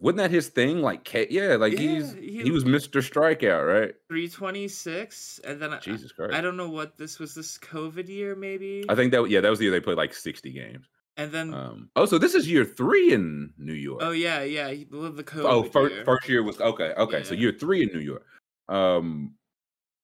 Wasn't 0.00 0.18
that 0.18 0.30
his 0.30 0.48
thing? 0.48 0.82
Like, 0.82 1.10
yeah, 1.30 1.54
like 1.56 1.72
he's 1.78 2.12
he, 2.14 2.42
he- 2.42 2.50
was 2.50 2.64
Mr. 2.64 3.00
Strikeout, 3.00 3.66
right? 3.66 3.94
326, 4.08 5.40
and 5.44 5.60
then 5.62 5.72
I- 5.72 5.78
Jesus 5.78 6.12
I, 6.18 6.26
Christ. 6.26 6.42
don't 6.42 6.56
know 6.56 6.68
what 6.68 6.98
this 6.98 7.18
was. 7.18 7.34
This 7.34 7.56
COVID 7.58 8.08
year 8.08 8.34
maybe, 8.34 8.84
I 8.88 8.94
think 8.94 9.12
that 9.12 9.28
yeah, 9.30 9.40
that 9.40 9.48
was 9.50 9.58
the 9.58 9.66
year 9.66 9.72
they 9.72 9.80
played 9.80 9.96
like 9.96 10.12
sixty 10.14 10.52
games. 10.52 10.86
and 11.16 11.30
then 11.32 11.54
Um, 11.54 11.90
oh, 11.96 12.06
so 12.06 12.18
this 12.18 12.34
is 12.34 12.50
year 12.50 12.64
three 12.64 13.12
in 13.12 13.52
New 13.56 13.72
York. 13.72 14.00
oh 14.02 14.10
yeah, 14.10 14.42
yeah, 14.42 14.68
he 14.70 14.86
lived 14.90 15.16
the 15.16 15.24
COVID. 15.24 15.44
oh, 15.50 15.62
first, 15.62 15.94
year. 15.94 16.04
first 16.04 16.28
year 16.28 16.42
was 16.42 16.60
okay. 16.60 16.92
Okay, 16.98 17.22
so 17.22 17.34
year 17.34 17.52
three 17.52 17.82
in 17.82 17.88
New 17.94 18.00
York. 18.04 18.26
Um, 18.68 19.34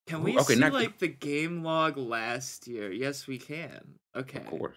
Can 0.06 0.22
we 0.22 0.38
okay, 0.38 0.54
see 0.54 0.60
not- 0.60 0.72
like 0.72 0.98
the 0.98 1.08
game 1.08 1.62
log 1.64 1.96
last 1.96 2.66
year? 2.68 2.90
Yes, 2.92 3.26
we 3.26 3.38
can. 3.38 3.94
Okay. 4.16 4.38
of 4.40 4.46
course, 4.46 4.76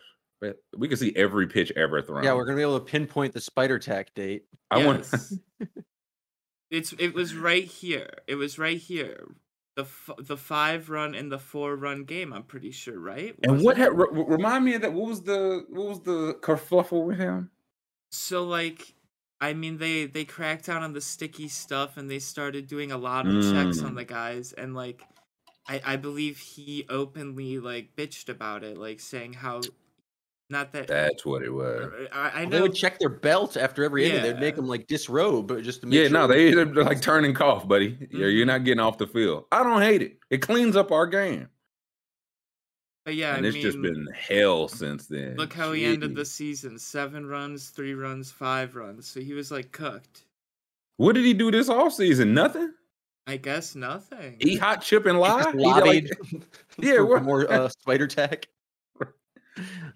we 0.77 0.87
can 0.87 0.97
see 0.97 1.13
every 1.15 1.47
pitch 1.47 1.71
ever 1.75 2.01
thrown. 2.01 2.23
Yeah, 2.23 2.33
we're 2.33 2.45
gonna 2.45 2.57
be 2.57 2.61
able 2.61 2.79
to 2.79 2.85
pinpoint 2.85 3.33
the 3.33 3.41
spider 3.41 3.79
tack 3.79 4.13
date. 4.13 4.43
I 4.71 4.85
want. 4.85 5.07
It's 6.71 6.91
it 6.93 7.13
was 7.13 7.35
right 7.35 7.65
here. 7.65 8.09
It 8.27 8.35
was 8.35 8.57
right 8.57 8.77
here. 8.77 9.27
The 9.75 9.83
f- 9.83 10.09
the 10.17 10.37
five 10.37 10.89
run 10.89 11.13
and 11.15 11.31
the 11.31 11.37
four 11.39 11.75
run 11.75 12.03
game. 12.03 12.33
I'm 12.33 12.43
pretty 12.43 12.71
sure, 12.71 12.99
right? 12.99 13.35
and 13.43 13.53
Wasn't 13.53 13.65
what 13.65 13.77
had, 13.77 13.95
re- 13.97 14.07
re- 14.11 14.25
remind 14.27 14.65
me 14.65 14.73
of 14.75 14.81
that? 14.81 14.93
What 14.93 15.07
was 15.07 15.21
the 15.21 15.65
what 15.69 15.87
was 15.87 15.99
the 16.01 16.35
kerfluffle 16.41 17.05
with 17.05 17.17
him? 17.17 17.51
So 18.11 18.43
like 18.43 18.93
I 19.39 19.53
mean 19.53 19.77
they 19.77 20.05
they 20.05 20.25
cracked 20.25 20.65
down 20.65 20.81
on 20.81 20.93
the 20.93 21.01
sticky 21.01 21.47
stuff 21.47 21.97
and 21.97 22.09
they 22.09 22.19
started 22.19 22.65
doing 22.67 22.91
a 22.91 22.97
lot 22.97 23.27
of 23.27 23.33
checks 23.43 23.81
on 23.83 23.91
Mm. 23.93 23.97
the 23.97 24.05
guys 24.05 24.53
and 24.53 24.73
like 24.73 25.03
I 25.67 25.79
I 25.85 25.95
believe 25.97 26.39
he 26.39 26.85
openly 26.89 27.59
like 27.59 27.95
bitched 27.95 28.29
about 28.29 28.63
it 28.63 28.77
like 28.77 28.99
saying 28.99 29.33
how 29.33 29.61
not 30.49 30.71
that 30.73 30.87
That's 30.87 31.25
what 31.25 31.41
it 31.41 31.49
was. 31.51 31.89
I, 32.11 32.41
I 32.41 32.45
They 32.45 32.61
would 32.61 32.75
check 32.75 32.99
their 32.99 33.09
belt 33.09 33.57
after 33.57 33.83
every 33.83 34.05
inning. 34.09 34.21
They'd 34.21 34.39
make 34.39 34.55
them 34.55 34.67
like 34.67 34.87
disrobe 34.87 35.47
but 35.47 35.63
just 35.63 35.81
to 35.81 35.87
make 35.87 35.95
Yeah, 35.97 36.03
sure. 36.03 36.11
no, 36.11 36.27
they 36.27 36.53
they're 36.53 36.65
like 36.65 37.01
turning 37.01 37.33
cough, 37.33 37.67
buddy. 37.67 37.97
Yeah, 38.11 38.27
you're 38.27 38.45
not 38.45 38.63
getting 38.63 38.79
off 38.81 38.97
the 38.97 39.07
field. 39.07 39.45
I 39.51 39.63
don't 39.63 39.81
hate 39.81 40.01
it. 40.01 40.19
It 40.29 40.37
cleans 40.39 40.75
up 40.75 40.91
our 40.91 41.07
game, 41.07 41.47
but 43.05 43.15
yeah 43.15 43.35
and 43.35 43.45
I 43.45 43.49
it's 43.49 43.55
mean 43.55 43.63
just 43.63 43.81
been 43.81 44.07
hell 44.13 44.67
since 44.67 45.07
then. 45.07 45.35
look 45.37 45.53
how 45.53 45.71
he 45.71 45.85
ended 45.85 46.15
the 46.15 46.25
season 46.25 46.77
seven 46.77 47.25
runs 47.25 47.69
three 47.69 47.93
runs 47.93 48.31
five 48.31 48.75
runs 48.75 49.07
so 49.07 49.19
he 49.21 49.33
was 49.33 49.51
like 49.51 49.71
cooked 49.71 50.25
What 50.97 51.15
did 51.15 51.25
he 51.25 51.33
do 51.33 51.51
this 51.51 51.69
offseason? 51.69 52.29
Nothing. 52.29 52.73
I 53.25 53.37
guess 53.37 53.73
nothing 53.75 54.35
Eat 54.39 54.59
hot 54.59 54.81
chip 54.81 55.05
and 55.05 55.15
He 55.15 55.21
lie. 55.21 55.51
He 55.51 55.57
did 55.57 55.85
like- 55.85 56.43
Yeah, 56.77 56.99
what- 57.09 57.23
more 57.23 57.49
uh, 57.51 57.69
spider 57.69 58.05
tack. 58.07 58.47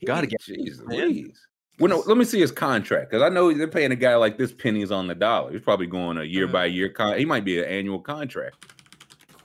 Gotta 0.06 0.28
get 0.28 0.42
Jesus. 0.42 0.82
Louise. 0.86 1.48
Well, 1.80 1.90
no, 1.90 2.04
let 2.08 2.18
me 2.18 2.26
see 2.26 2.40
his 2.40 2.52
contract 2.52 3.12
because 3.12 3.22
I 3.22 3.30
know 3.30 3.54
they're 3.54 3.68
paying 3.68 3.92
a 3.92 3.96
guy 3.96 4.16
like 4.16 4.38
this 4.38 4.52
pennies 4.52 4.92
on 4.92 5.08
the 5.08 5.14
dollar. 5.14 5.52
He's 5.52 5.62
probably 5.62 5.86
going 5.86 6.18
a 6.18 6.24
year 6.24 6.48
by 6.48 6.68
mm. 6.68 6.74
year. 6.74 6.90
Con- 6.90 7.18
he 7.18 7.26
might 7.26 7.46
be 7.46 7.60
an 7.60 7.66
annual 7.66 8.00
contract. 8.00 8.74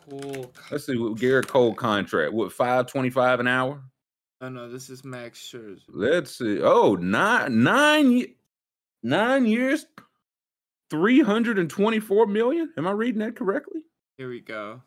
cool 0.09 0.51
Let's 0.71 0.87
see 0.87 0.97
what 0.97 1.17
Gerrit 1.17 1.47
Cole 1.47 1.75
contract. 1.75 2.33
What 2.33 2.53
five 2.53 2.87
twenty 2.87 3.11
five 3.11 3.41
an 3.41 3.49
hour? 3.49 3.83
oh 4.41 4.49
no 4.49 4.69
this 4.69 4.91
is 4.91 5.05
Max 5.05 5.39
Scherzer 5.39 5.83
Let's 5.89 6.39
see. 6.39 6.61
Oh, 6.63 6.95
nine 6.95 7.63
nine 7.63 8.25
nine 9.03 9.47
years, 9.47 9.87
324 10.91 12.27
million. 12.27 12.73
Am 12.77 12.87
I 12.87 12.91
reading 12.91 13.21
that 13.21 13.37
correctly? 13.37 13.83
Here 14.17 14.29
we 14.29 14.41
go. 14.41 14.83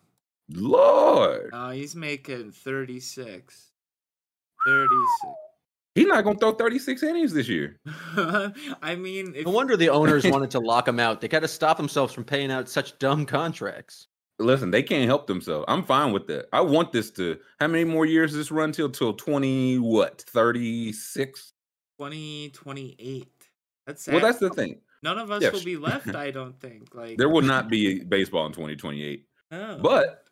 Lord. 0.50 1.50
Oh, 1.54 1.72
he's 1.72 1.96
making 1.96 2.52
36. 2.52 3.72
36. 4.66 5.34
He's 5.96 6.08
not 6.08 6.24
gonna 6.26 6.38
throw 6.38 6.52
36 6.52 7.04
innings 7.04 7.34
this 7.34 7.48
year. 7.48 7.80
I 8.18 8.96
mean, 8.98 9.34
if, 9.36 9.46
No 9.46 9.52
wonder 9.52 9.78
the 9.78 9.90
owners 9.90 10.26
wanted 10.30 10.52
to 10.52 10.60
lock 10.60 10.88
him 10.88 11.00
out. 11.00 11.22
They 11.22 11.28
got 11.30 11.40
to 11.40 11.48
stop 11.48 11.78
themselves 11.78 12.14
from 12.14 12.26
paying 12.26 12.52
out 12.52 12.68
such 12.68 13.00
dumb 13.00 13.26
contracts. 13.26 14.08
Listen, 14.38 14.70
they 14.72 14.84
can't 14.84 15.06
help 15.06 15.28
themselves. 15.28 15.64
I'm 15.70 15.84
fine 15.84 16.12
with 16.12 16.28
that. 16.28 16.48
I 16.52 16.60
want 16.60 16.92
this 16.92 17.10
to 17.12 17.38
how 17.62 17.68
many 17.68 17.86
more 17.86 18.06
years 18.06 18.32
does 18.32 18.38
this 18.40 18.52
run 18.52 18.74
till 18.74 18.90
till 18.90 19.14
20 19.14 19.78
what 19.80 20.22
36? 20.28 21.54
2028. 21.98 23.28
That's 23.88 24.08
Well, 24.08 24.20
that's 24.20 24.40
the 24.40 24.50
thing. 24.50 24.82
None 25.04 25.18
of 25.18 25.32
us 25.32 25.44
Yes. 25.44 25.54
will 25.54 25.64
be 25.64 25.78
left, 25.78 26.14
I 26.14 26.32
don't 26.32 26.60
think. 26.60 26.94
Like 26.94 27.18
There 27.18 27.30
will 27.30 27.42
not 27.44 27.70
be 27.70 28.04
baseball 28.04 28.46
in 28.48 28.52
2028. 28.52 29.26
no. 29.52 29.80
But 29.82 30.26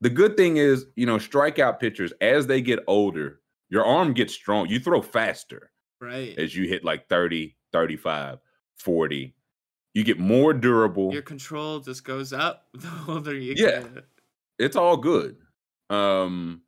the 0.00 0.08
good 0.08 0.38
thing 0.38 0.56
is, 0.56 0.86
you 0.96 1.04
know, 1.04 1.16
strikeout 1.16 1.78
pitchers 1.78 2.14
as 2.22 2.46
they 2.46 2.62
get 2.62 2.78
older, 2.86 3.39
your 3.70 3.84
arm 3.84 4.12
gets 4.14 4.34
strong. 4.34 4.68
You 4.68 4.78
throw 4.80 5.00
faster 5.00 5.70
right. 6.00 6.36
as 6.38 6.54
you 6.54 6.68
hit 6.68 6.84
like 6.84 7.08
30, 7.08 7.56
35, 7.72 8.38
40. 8.78 9.34
You 9.94 10.04
get 10.04 10.18
more 10.18 10.52
durable. 10.52 11.12
Your 11.12 11.22
control 11.22 11.80
just 11.80 12.04
goes 12.04 12.32
up 12.32 12.66
the 12.74 12.90
older 13.08 13.34
you 13.34 13.54
Yeah. 13.56 13.80
get. 13.80 14.04
it's 14.58 14.76
all 14.76 14.96
good. 14.96 15.36
Um 15.88 16.62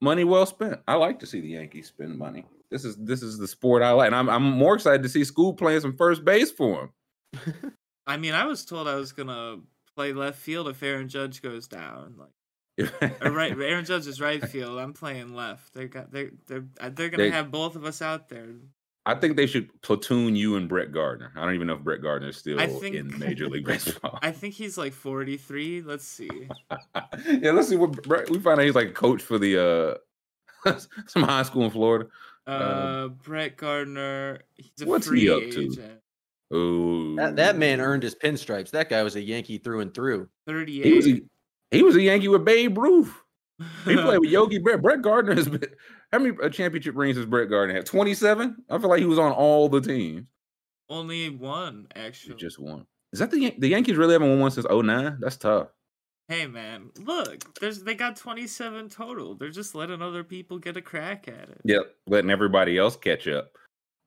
money 0.00 0.24
well 0.24 0.46
spent. 0.46 0.80
I 0.86 0.94
like 0.94 1.18
to 1.20 1.26
see 1.26 1.40
the 1.40 1.48
Yankees 1.48 1.88
spend 1.88 2.16
money. 2.16 2.44
This 2.70 2.84
is 2.84 2.96
this 2.96 3.22
is 3.22 3.38
the 3.38 3.48
sport 3.48 3.82
I 3.82 3.90
like. 3.92 4.06
And 4.08 4.14
I'm 4.16 4.28
I'm 4.28 4.42
more 4.44 4.74
excited 4.74 5.02
to 5.02 5.08
see 5.08 5.24
school 5.24 5.54
playing 5.54 5.80
some 5.80 5.96
first 5.96 6.24
base 6.24 6.50
for 6.50 6.90
him. 7.34 7.72
I 8.06 8.16
mean, 8.16 8.34
I 8.34 8.44
was 8.44 8.64
told 8.64 8.86
I 8.88 8.94
was 8.94 9.12
gonna 9.12 9.56
play 9.96 10.12
left 10.12 10.38
field 10.38 10.68
if 10.68 10.82
Aaron 10.82 11.08
Judge 11.08 11.42
goes 11.42 11.66
down. 11.66 12.14
Like 12.16 12.30
right, 13.22 13.52
Aaron 13.60 13.84
Judge 13.84 14.06
is 14.06 14.20
right 14.20 14.42
field. 14.46 14.78
I'm 14.78 14.92
playing 14.92 15.34
left. 15.34 15.74
They 15.74 15.86
got 15.86 16.12
they 16.12 16.30
they're 16.46 16.64
uh, 16.80 16.90
they're 16.92 17.08
gonna 17.08 17.24
They- 17.24 17.30
have 17.30 17.50
both 17.50 17.76
of 17.76 17.84
us 17.84 18.00
out 18.02 18.28
there. 18.28 18.46
I 19.06 19.14
think 19.14 19.36
they 19.36 19.46
should 19.46 19.70
platoon 19.80 20.36
you 20.36 20.56
and 20.56 20.68
Brett 20.68 20.92
Gardner. 20.92 21.32
I 21.34 21.42
don't 21.46 21.54
even 21.54 21.66
know 21.66 21.72
if 21.74 21.80
Brett 21.80 22.02
Gardner 22.02 22.28
is 22.28 22.36
still 22.36 22.60
I 22.60 22.64
in 22.64 23.18
Major 23.18 23.48
League 23.48 23.64
Baseball. 23.66 24.18
I 24.20 24.30
think 24.32 24.52
he's 24.52 24.76
like 24.76 24.92
43. 24.92 25.80
Let's 25.80 26.04
see. 26.04 26.28
yeah, 27.26 27.52
let's 27.52 27.68
see 27.68 27.76
what 27.76 28.02
Brett, 28.02 28.28
we 28.28 28.38
find 28.38 28.60
out 28.60 28.66
he's 28.66 28.74
like 28.74 28.88
a 28.88 28.92
coach 28.92 29.22
for 29.22 29.38
the 29.38 29.98
uh 30.66 30.74
some 31.06 31.22
high 31.22 31.42
school 31.42 31.64
in 31.64 31.70
Florida. 31.70 32.06
Uh, 32.46 33.08
Brett 33.08 33.56
Gardner. 33.56 34.40
He's 34.56 34.82
a 34.82 34.86
what's 34.86 35.06
he 35.06 35.10
free 35.10 35.30
up 35.30 35.40
to? 35.52 35.60
agent. 35.62 36.00
Oh, 36.50 37.16
That, 37.16 37.36
that 37.36 37.56
man 37.56 37.80
earned 37.80 38.02
his 38.02 38.14
pinstripes. 38.14 38.70
That 38.72 38.90
guy 38.90 39.02
was 39.02 39.16
a 39.16 39.22
Yankee 39.22 39.56
through 39.58 39.80
and 39.80 39.94
through. 39.94 40.28
Thirty-eight. 40.46 41.24
He 41.70 41.82
was 41.82 41.96
a, 41.96 42.00
he 42.00 42.02
was 42.02 42.02
a 42.02 42.02
Yankee 42.02 42.28
with 42.28 42.44
Babe 42.44 42.76
Ruth. 42.78 43.12
He 43.84 43.94
played 43.96 44.18
with 44.20 44.30
Yogi 44.30 44.58
Brett. 44.58 44.82
Brett 44.82 45.02
Gardner 45.02 45.34
has 45.34 45.48
been 45.48 45.64
how 46.12 46.18
many 46.18 46.36
uh, 46.42 46.48
championship 46.48 46.96
rings 46.96 47.16
has 47.16 47.26
Brett 47.26 47.50
Gardner 47.50 47.74
had? 47.74 47.86
Twenty 47.86 48.14
seven. 48.14 48.56
I 48.70 48.78
feel 48.78 48.88
like 48.88 49.00
he 49.00 49.06
was 49.06 49.18
on 49.18 49.32
all 49.32 49.68
the 49.68 49.80
teams. 49.80 50.26
Only 50.88 51.28
one 51.30 51.86
actually. 51.94 52.36
just 52.36 52.58
one. 52.58 52.86
Is 53.12 53.18
that 53.18 53.30
the 53.30 53.40
Yan- 53.40 53.58
the 53.60 53.68
Yankees 53.68 53.96
really 53.96 54.12
haven't 54.12 54.28
won 54.30 54.40
one 54.40 54.50
since 54.50 54.66
09? 54.70 55.18
That's 55.20 55.36
tough. 55.36 55.68
Hey 56.28 56.46
man, 56.46 56.90
look, 56.98 57.58
there's 57.58 57.82
they 57.82 57.94
got 57.94 58.16
27 58.16 58.90
total. 58.90 59.34
They're 59.34 59.48
just 59.48 59.74
letting 59.74 60.02
other 60.02 60.22
people 60.22 60.58
get 60.58 60.76
a 60.76 60.82
crack 60.82 61.26
at 61.26 61.48
it. 61.48 61.60
Yep, 61.64 61.94
letting 62.06 62.30
everybody 62.30 62.76
else 62.76 62.96
catch 62.96 63.26
up. 63.28 63.50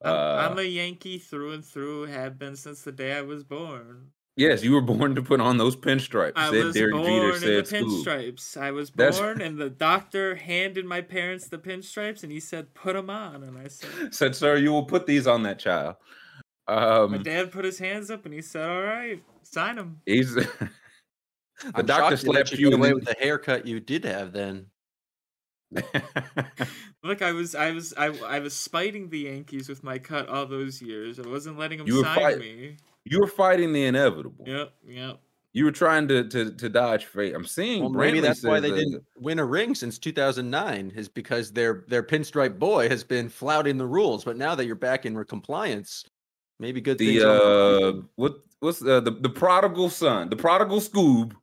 I'm, 0.04 0.10
Uh, 0.12 0.48
I'm 0.50 0.58
a 0.58 0.62
Yankee 0.62 1.18
through 1.18 1.52
and 1.52 1.64
through. 1.64 2.06
Have 2.06 2.38
been 2.38 2.54
since 2.56 2.82
the 2.82 2.92
day 2.92 3.14
I 3.14 3.22
was 3.22 3.42
born. 3.42 4.08
Yes, 4.36 4.62
you 4.64 4.72
were 4.72 4.80
born 4.80 5.14
to 5.14 5.22
put 5.22 5.40
on 5.40 5.58
those 5.58 5.76
pinstripes. 5.76 6.32
I 6.36 6.50
said 6.50 6.64
was 6.64 6.74
Derek 6.74 6.92
born 6.94 7.04
Jeter 7.06 7.26
in 7.26 7.32
the 7.32 7.38
said 7.40 7.66
school. 7.66 7.80
pinstripes. 8.04 8.56
I 8.56 8.70
was 8.70 8.90
That's- 8.90 9.18
born, 9.18 9.40
and 9.40 9.58
the 9.58 9.70
doctor 9.70 10.34
handed 10.36 10.84
my 10.84 11.00
parents 11.00 11.48
the 11.48 11.58
pinstripes, 11.58 12.22
and 12.22 12.30
he 12.32 12.40
said, 12.40 12.74
"Put 12.74 12.94
them 12.94 13.10
on." 13.10 13.42
And 13.42 13.58
I 13.58 13.68
said, 13.68 14.14
Said, 14.14 14.36
sir, 14.36 14.56
you 14.56 14.72
will 14.72 14.84
put 14.84 15.06
these 15.06 15.26
on 15.26 15.42
that 15.44 15.58
child. 15.58 15.96
"My 16.68 16.74
Um, 16.74 17.22
dad 17.22 17.50
put 17.52 17.64
his 17.64 17.78
hands 17.78 18.10
up, 18.10 18.24
and 18.24 18.32
he 18.34 18.42
said, 18.42 18.68
all 18.68 18.82
right, 18.82 19.22
sign 19.42 19.76
them." 19.76 20.00
he's 20.06 20.34
the 20.34 20.48
I'm 21.74 21.86
doctor 21.86 22.16
shocked 22.16 22.22
they 22.24 22.28
let 22.32 22.48
slapped 22.48 22.52
you 22.60 22.70
you 22.70 22.76
away 22.76 22.92
with 22.92 23.04
the 23.04 23.14
haircut 23.20 23.66
you 23.66 23.80
did 23.80 24.04
have 24.04 24.32
then. 24.32 24.66
Look, 27.02 27.22
I 27.22 27.32
was, 27.32 27.54
I 27.54 27.70
was, 27.72 27.94
I, 27.96 28.08
I 28.26 28.38
was 28.40 28.52
spiting 28.54 29.08
the 29.08 29.20
Yankees 29.20 29.68
with 29.68 29.82
my 29.82 29.98
cut 29.98 30.28
all 30.28 30.44
those 30.46 30.82
years. 30.82 31.18
I 31.18 31.26
wasn't 31.26 31.58
letting 31.58 31.78
them 31.78 31.86
You 31.86 32.02
sign 32.02 32.14
fight- 32.18 32.38
me. 32.38 32.76
You 33.04 33.20
were 33.20 33.26
fighting 33.26 33.72
the 33.72 33.84
inevitable. 33.84 34.44
Yep, 34.46 34.72
yep. 34.86 35.20
You 35.54 35.64
were 35.66 35.72
trying 35.72 36.08
to 36.08 36.26
to, 36.28 36.50
to 36.52 36.68
dodge 36.68 37.04
fate. 37.04 37.34
I'm 37.34 37.44
seeing. 37.44 37.82
Well, 37.82 37.90
maybe 37.90 38.20
that's 38.20 38.42
why 38.42 38.58
they 38.58 38.70
didn't 38.70 39.04
win 39.16 39.38
a 39.38 39.44
ring 39.44 39.74
since 39.74 39.98
2009. 39.98 40.92
Is 40.96 41.08
because 41.08 41.52
their 41.52 41.84
their 41.88 42.02
pinstripe 42.02 42.58
boy 42.58 42.88
has 42.88 43.04
been 43.04 43.28
flouting 43.28 43.76
the 43.76 43.86
rules. 43.86 44.24
But 44.24 44.38
now 44.38 44.54
that 44.54 44.64
you're 44.64 44.74
back 44.74 45.04
in 45.04 45.22
compliance, 45.24 46.04
maybe 46.58 46.80
good 46.80 46.98
things. 46.98 47.20
the 47.20 47.28
on 47.28 47.36
the 47.36 47.98
uh 47.98 48.02
what 48.16 48.36
what's 48.60 48.82
uh, 48.82 49.00
the 49.00 49.10
the 49.10 49.28
prodigal 49.28 49.90
son, 49.90 50.30
the 50.30 50.36
prodigal 50.36 50.80
Scoob 50.80 51.34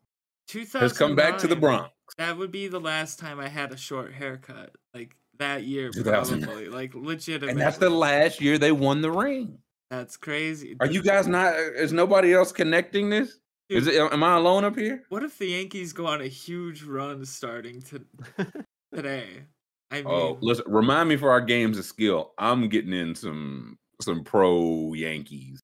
2009, 0.48 0.82
has 0.82 0.98
come 0.98 1.16
back 1.16 1.38
to 1.38 1.48
the 1.48 1.56
Bronx. 1.56 1.92
That 2.18 2.36
would 2.38 2.52
be 2.52 2.68
the 2.68 2.80
last 2.80 3.20
time 3.20 3.40
I 3.40 3.48
had 3.48 3.72
a 3.72 3.78
short 3.78 4.14
haircut. 4.14 4.72
Like 4.96 5.16
that 5.38 5.66
year, 5.66 5.92
probably. 6.04 6.68
Like 6.68 6.96
legitimately. 6.96 7.52
And 7.52 7.62
that's 7.62 7.78
the 7.78 7.92
last 7.92 8.42
year 8.42 8.58
they 8.58 8.72
won 8.72 9.02
the 9.02 9.12
ring. 9.12 9.60
That's 9.90 10.18
crazy. 10.18 10.76
Are 10.80 10.88
you 10.88 11.02
guys 11.02 11.28
not? 11.28 11.54
Uh, 11.54 11.74
is 11.76 11.92
nobody 11.92 12.34
else 12.34 12.52
connecting 12.52 13.10
this? 13.10 13.40
Is 13.70 13.88
it? 13.88 13.96
Am 13.96 14.24
I 14.24 14.36
alone 14.36 14.66
up 14.66 14.76
here? 14.76 15.04
What 15.10 15.24
if 15.24 15.38
the 15.38 15.48
Yankees 15.48 15.94
go 15.94 16.08
on 16.08 16.22
a 16.22 16.28
huge 16.28 16.84
run 16.84 17.26
starting 17.26 17.82
to 17.84 18.04
today? 18.94 19.44
I 19.92 20.02
oh, 20.02 20.04
mean, 20.04 20.08
Oh, 20.08 20.38
listen. 20.42 20.66
Remind 20.68 21.10
me 21.10 21.18
for 21.18 21.30
our 21.32 21.42
games 21.42 21.78
of 21.78 21.86
skill. 21.86 22.34
I'm 22.38 22.68
getting 22.70 22.94
in 22.94 23.16
some 23.16 23.78
some 24.02 24.24
pro 24.24 24.94
Yankees 24.94 25.60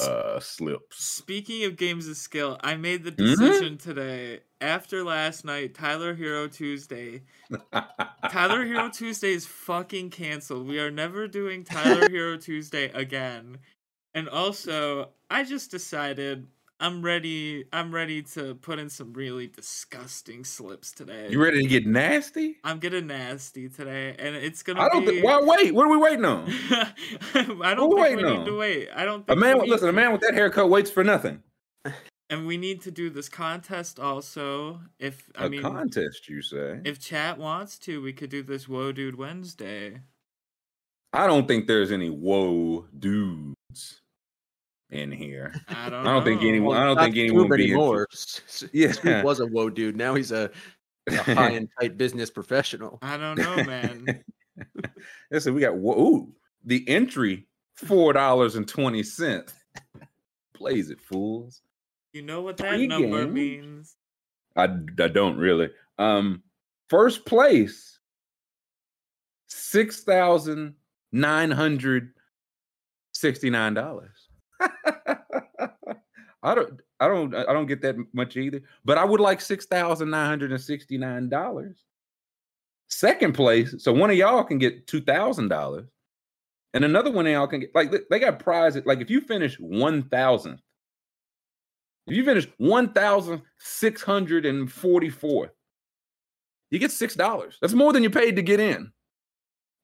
uh 0.00 0.40
slips. 0.40 1.14
Speaking 1.14 1.64
of 1.64 1.76
games 1.76 2.08
of 2.08 2.16
skill, 2.16 2.58
I 2.62 2.76
made 2.76 3.04
the 3.04 3.10
Mhm. 3.18 3.66
decision 3.66 3.78
today 3.78 4.42
after 4.60 5.02
last 5.04 5.44
night, 5.44 5.74
Tyler 5.74 6.14
Herro 6.16 6.48
Tuesday. 6.52 7.22
Tyler 8.28 8.64
Hero 8.64 8.88
Tuesday 8.90 9.32
is 9.32 9.46
fucking 9.46 10.10
canceled. 10.10 10.66
We 10.66 10.78
are 10.80 10.90
never 10.90 11.28
doing 11.28 11.62
Tyler 11.64 12.08
Herro 12.08 12.40
Tuesday 12.42 12.90
again. 12.92 13.58
And 14.14 14.28
also, 14.28 15.12
I 15.30 15.44
just 15.44 15.70
decided 15.70 16.48
I'm 16.78 17.00
ready 17.02 17.64
I'm 17.72 17.92
ready 17.94 18.22
to 18.22 18.54
put 18.56 18.78
in 18.78 18.90
some 18.90 19.14
really 19.14 19.46
disgusting 19.46 20.44
slips 20.44 20.92
today. 20.92 21.28
you 21.30 21.42
ready 21.42 21.62
to 21.62 21.68
get 21.68 21.86
nasty? 21.86 22.56
I'm 22.64 22.78
getting 22.78 23.06
nasty 23.06 23.68
today 23.68 24.14
and 24.18 24.36
it's 24.36 24.62
gonna 24.62 24.82
I 24.82 24.88
don't. 24.90 25.00
be 25.06 25.12
Think, 25.12 25.24
why 25.24 25.40
wait? 25.40 25.74
What 25.74 25.86
are 25.86 25.90
we 25.90 25.96
waiting 25.96 26.24
on? 26.24 26.44
I 27.34 27.42
don't 27.42 27.58
What 27.58 27.64
think 27.64 28.18
we 28.18 28.24
waiting 28.24 28.38
need 28.40 28.46
to 28.46 28.58
wait. 28.58 28.88
I 28.94 29.04
don't 29.06 29.24
A 29.28 29.36
man, 29.36 29.58
listen. 29.66 29.88
A 29.88 29.92
man 29.92 30.12
with 30.12 30.20
that 30.20 30.34
haircut 30.34 30.68
waits 30.68 30.90
for 30.90 31.02
nothing. 31.04 31.42
And 32.28 32.44
we 32.44 32.56
need 32.56 32.80
to 32.82 32.90
do 32.90 33.08
this 33.08 33.28
contest 33.28 34.00
also. 34.00 34.80
If 34.98 35.30
I 35.38 35.44
A 35.44 35.48
mean, 35.48 35.62
contest, 35.62 36.28
you 36.28 36.42
say? 36.42 36.80
if 36.84 36.98
chat 36.98 37.38
wants 37.38 37.78
to, 37.78 38.02
we 38.02 38.12
could 38.12 38.30
do 38.30 38.42
this 38.42 38.68
Whoa 38.68 38.90
Dude 38.90 39.16
Wednesday. 39.16 40.00
I 41.12 41.28
don't 41.28 41.46
think 41.46 41.68
there's 41.68 41.92
any 41.92 42.10
whoa 42.10 42.86
dudes 42.98 44.00
in 44.90 45.10
here. 45.12 45.54
I 45.68 45.88
don't. 45.90 46.06
I 46.06 46.12
don't 46.12 46.24
think 46.24 46.42
know. 46.42 46.48
anyone- 46.48 46.76
I 46.76 46.84
don't 46.84 46.94
Not 46.96 47.04
think 47.04 47.16
anyone 47.16 47.46
Scoob 47.46 47.48
would 47.50 47.56
be 47.58 47.64
anymore. 47.64 48.06
S- 48.12 48.40
S- 48.46 48.64
Yeah. 48.72 48.88
Scoob 48.88 49.24
was 49.24 49.40
a 49.40 49.46
whoa 49.46 49.68
dude. 49.70 49.96
Now 49.96 50.14
he's 50.14 50.32
a, 50.32 50.50
a 51.08 51.16
high 51.34 51.50
and 51.50 51.68
tight 51.80 51.96
business 51.98 52.30
professional. 52.30 52.98
I 53.02 53.16
don't 53.16 53.36
know, 53.38 53.56
man. 53.64 54.24
Listen, 55.30 55.54
we 55.54 55.60
got 55.60 55.76
whoa. 55.76 55.98
Ooh, 55.98 56.32
the 56.64 56.88
entry 56.88 57.46
four 57.74 58.12
dollars 58.12 58.54
and 58.56 58.66
twenty 58.66 59.02
cents. 59.02 59.52
Plays 60.54 60.88
it, 60.90 61.00
fools! 61.00 61.60
You 62.14 62.22
know 62.22 62.40
what 62.40 62.56
that 62.58 62.70
Three 62.76 62.86
number 62.86 63.24
games? 63.24 63.34
means. 63.34 63.96
I, 64.56 64.64
I 64.64 65.08
don't 65.08 65.36
really. 65.36 65.68
Um, 65.98 66.42
first 66.88 67.26
place, 67.26 67.98
six 69.48 70.02
thousand 70.02 70.74
nine 71.12 71.50
hundred 71.50 72.12
sixty 73.12 73.50
nine 73.50 73.74
dollars. 73.74 74.15
I 76.42 76.54
don't, 76.54 76.80
I 77.00 77.08
don't, 77.08 77.34
I 77.34 77.52
don't 77.52 77.66
get 77.66 77.82
that 77.82 77.96
much 78.12 78.36
either. 78.36 78.60
But 78.84 78.98
I 78.98 79.04
would 79.04 79.20
like 79.20 79.40
six 79.40 79.66
thousand 79.66 80.10
nine 80.10 80.28
hundred 80.28 80.52
and 80.52 80.60
sixty 80.60 80.96
nine 80.96 81.28
dollars. 81.28 81.84
Second 82.88 83.34
place, 83.34 83.74
so 83.78 83.92
one 83.92 84.10
of 84.10 84.16
y'all 84.16 84.44
can 84.44 84.58
get 84.58 84.86
two 84.86 85.00
thousand 85.00 85.48
dollars, 85.48 85.88
and 86.72 86.84
another 86.84 87.10
one 87.10 87.26
of 87.26 87.32
y'all 87.32 87.48
can 87.48 87.60
get 87.60 87.74
like 87.74 87.92
they- 88.08 88.18
got 88.20 88.38
prizes. 88.38 88.86
Like 88.86 89.00
if 89.00 89.10
you 89.10 89.20
finish 89.20 89.58
one 89.58 90.04
thousandth, 90.04 90.60
if 92.06 92.14
you 92.16 92.24
finish 92.24 92.46
one 92.58 92.92
thousand 92.92 93.42
six 93.58 94.02
hundred 94.02 94.46
and 94.46 94.70
forty 94.70 95.10
fourth, 95.10 95.50
you 96.70 96.78
get 96.78 96.92
six 96.92 97.16
dollars. 97.16 97.58
That's 97.60 97.74
more 97.74 97.92
than 97.92 98.04
you 98.04 98.10
paid 98.10 98.36
to 98.36 98.42
get 98.42 98.60
in. 98.60 98.92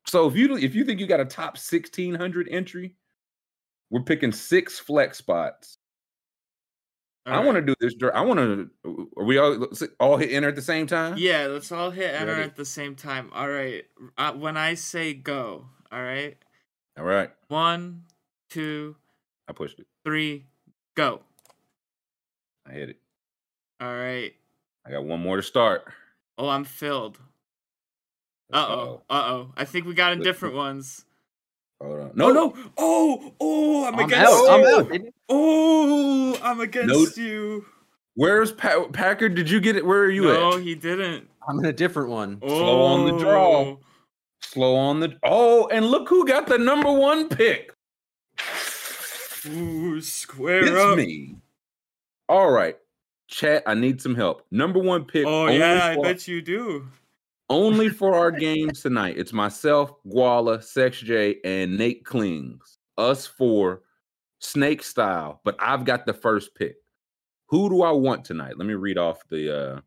So 0.06 0.28
if 0.28 0.36
you 0.36 0.56
if 0.56 0.76
you 0.76 0.84
think 0.84 1.00
you 1.00 1.08
got 1.08 1.18
a 1.20 1.24
top 1.24 1.58
sixteen 1.58 2.14
hundred 2.14 2.48
entry, 2.50 2.94
We're 3.92 4.00
picking 4.00 4.32
six 4.32 4.78
flex 4.78 5.18
spots. 5.18 5.76
I 7.26 7.44
want 7.44 7.56
to 7.56 7.62
do 7.62 7.74
this. 7.78 7.94
I 8.14 8.22
want 8.22 8.40
to. 8.40 8.70
Are 9.18 9.24
we 9.24 9.36
all 9.36 9.68
all 10.00 10.16
hit 10.16 10.32
enter 10.32 10.48
at 10.48 10.56
the 10.56 10.62
same 10.62 10.86
time? 10.86 11.16
Yeah, 11.18 11.46
let's 11.46 11.70
all 11.70 11.90
hit 11.90 12.14
enter 12.14 12.32
Ready. 12.32 12.42
at 12.42 12.56
the 12.56 12.64
same 12.64 12.96
time. 12.96 13.30
All 13.34 13.48
right. 13.48 13.84
Uh, 14.16 14.32
when 14.32 14.56
I 14.56 14.74
say 14.74 15.12
go, 15.12 15.66
all 15.92 16.02
right. 16.02 16.36
All 16.98 17.04
right. 17.04 17.30
One, 17.48 18.04
two, 18.48 18.96
I 19.46 19.52
pushed 19.52 19.78
it. 19.78 19.86
three, 20.04 20.46
go. 20.96 21.20
I 22.66 22.72
hit 22.72 22.88
it. 22.88 22.96
All 23.78 23.94
right. 23.94 24.32
I 24.86 24.90
got 24.90 25.04
one 25.04 25.20
more 25.20 25.36
to 25.36 25.42
start. 25.42 25.84
Oh, 26.38 26.48
I'm 26.48 26.64
filled. 26.64 27.18
Uh 28.52 28.66
oh. 28.68 29.02
Uh 29.10 29.22
oh. 29.26 29.52
I 29.54 29.66
think 29.66 29.84
we 29.84 29.92
got 29.92 30.12
in 30.14 30.22
different 30.22 30.54
ones. 30.54 31.04
Hold 31.82 32.00
on. 32.00 32.10
No, 32.14 32.28
No, 32.28 32.32
no. 32.32 32.54
Oh, 32.78 33.34
oh, 33.40 33.84
I'm, 33.86 33.94
I'm 33.94 34.04
against 34.06 34.32
out. 34.32 34.42
you. 34.42 34.48
I'm 34.48 34.64
out. 34.80 34.88
baby. 34.88 35.10
Oh, 35.28 36.38
I'm 36.42 36.60
against 36.60 37.16
you. 37.16 37.64
Where's 38.14 38.52
pa- 38.52 38.86
Packard? 38.92 39.34
Did 39.34 39.50
you 39.50 39.60
get 39.60 39.76
it? 39.76 39.84
Where 39.84 40.00
are 40.00 40.10
you 40.10 40.24
no, 40.24 40.54
at? 40.54 40.62
he 40.62 40.74
didn't. 40.74 41.28
I'm 41.48 41.58
in 41.58 41.64
a 41.64 41.72
different 41.72 42.10
one. 42.10 42.38
Oh. 42.42 42.48
Slow 42.48 42.82
on 42.82 43.06
the 43.06 43.18
draw. 43.18 43.76
Slow 44.42 44.76
on 44.76 45.00
the. 45.00 45.16
Oh, 45.24 45.66
and 45.68 45.86
look 45.86 46.08
who 46.08 46.26
got 46.26 46.46
the 46.46 46.58
number 46.58 46.92
one 46.92 47.28
pick. 47.28 47.72
Ooh, 49.46 50.00
square 50.00 50.64
It's 50.64 50.80
up. 50.80 50.96
me. 50.96 51.36
All 52.28 52.50
right, 52.50 52.76
chat. 53.28 53.64
I 53.66 53.74
need 53.74 54.00
some 54.00 54.14
help. 54.14 54.44
Number 54.50 54.78
one 54.78 55.04
pick. 55.04 55.26
Oh 55.26 55.46
yeah, 55.48 55.96
I 55.98 56.00
bet 56.00 56.28
you 56.28 56.42
do. 56.42 56.86
Only 57.52 57.88
for 57.88 58.14
our 58.14 58.30
games 58.48 58.80
tonight. 58.82 59.16
It's 59.18 59.32
myself, 59.32 59.92
Guala, 60.06 60.62
Sex 60.62 60.98
J, 61.00 61.36
and 61.44 61.76
Nate 61.76 62.04
Klings. 62.04 62.78
Us 62.98 63.26
four, 63.26 63.82
snake 64.40 64.82
style. 64.82 65.40
But 65.44 65.56
I've 65.60 65.84
got 65.84 66.06
the 66.06 66.12
first 66.14 66.54
pick. 66.54 66.76
Who 67.48 67.68
do 67.68 67.82
I 67.82 67.90
want 67.92 68.24
tonight? 68.24 68.56
Let 68.58 68.66
me 68.66 68.74
read 68.74 68.98
off 68.98 69.26
the. 69.28 69.56
uh 69.76 69.80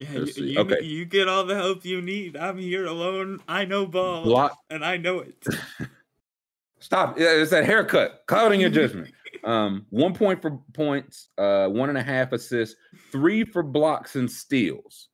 Yeah, 0.00 0.12
you, 0.12 0.44
you, 0.44 0.58
Okay. 0.60 0.82
you 0.84 1.04
get 1.04 1.28
all 1.28 1.44
the 1.44 1.54
help 1.54 1.84
you 1.84 2.00
need. 2.02 2.36
I'm 2.36 2.58
here 2.58 2.86
alone. 2.86 3.40
I 3.48 3.64
know 3.64 3.86
ball, 3.86 4.24
block. 4.24 4.56
and 4.70 4.84
I 4.84 4.96
know 4.98 5.20
it. 5.20 5.46
Stop! 6.80 7.14
It's 7.16 7.52
that 7.52 7.64
haircut. 7.64 8.24
Clouding 8.26 8.60
your 8.60 8.70
judgment. 8.70 9.12
Um, 9.44 9.86
one 9.90 10.14
point 10.14 10.40
for 10.40 10.60
points. 10.72 11.30
Uh, 11.36 11.66
one 11.66 11.88
and 11.88 11.98
a 11.98 12.02
half 12.02 12.30
assists. 12.32 12.76
Three 13.10 13.42
for 13.44 13.64
blocks 13.64 14.14
and 14.14 14.30
steals. 14.30 15.08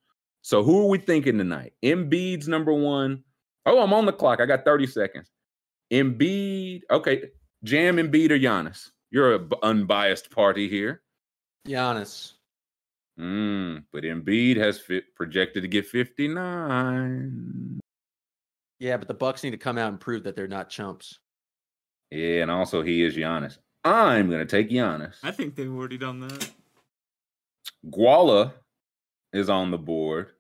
So 0.48 0.62
who 0.62 0.80
are 0.80 0.88
we 0.88 0.96
thinking 0.96 1.36
tonight? 1.36 1.74
Embiid's 1.84 2.48
number 2.48 2.72
one. 2.72 3.22
Oh, 3.66 3.82
I'm 3.82 3.92
on 3.92 4.06
the 4.06 4.14
clock. 4.14 4.40
I 4.40 4.46
got 4.46 4.64
30 4.64 4.86
seconds. 4.86 5.30
Embiid. 5.92 6.80
Okay. 6.90 7.24
Jam 7.64 7.98
Embiid 7.98 8.30
or 8.30 8.38
Giannis. 8.38 8.88
You're 9.10 9.34
a 9.34 9.38
b- 9.40 9.58
unbiased 9.62 10.30
party 10.30 10.66
here. 10.66 11.02
Giannis. 11.66 12.32
Mm, 13.20 13.84
but 13.92 14.04
Embiid 14.04 14.56
has 14.56 14.80
fit, 14.80 15.14
projected 15.14 15.64
to 15.64 15.68
get 15.68 15.84
59. 15.84 17.78
Yeah, 18.80 18.96
but 18.96 19.06
the 19.06 19.12
Bucks 19.12 19.42
need 19.42 19.50
to 19.50 19.58
come 19.58 19.76
out 19.76 19.90
and 19.90 20.00
prove 20.00 20.22
that 20.22 20.34
they're 20.34 20.48
not 20.48 20.70
chumps. 20.70 21.18
Yeah, 22.10 22.40
and 22.40 22.50
also 22.50 22.80
he 22.80 23.02
is 23.02 23.14
Giannis. 23.14 23.58
I'm 23.84 24.30
gonna 24.30 24.46
take 24.46 24.70
Giannis. 24.70 25.16
I 25.22 25.30
think 25.30 25.56
they've 25.56 25.70
already 25.70 25.98
done 25.98 26.20
that. 26.20 26.50
Guala 27.90 28.54
is 29.34 29.50
on 29.50 29.70
the 29.70 29.76
board. 29.76 30.30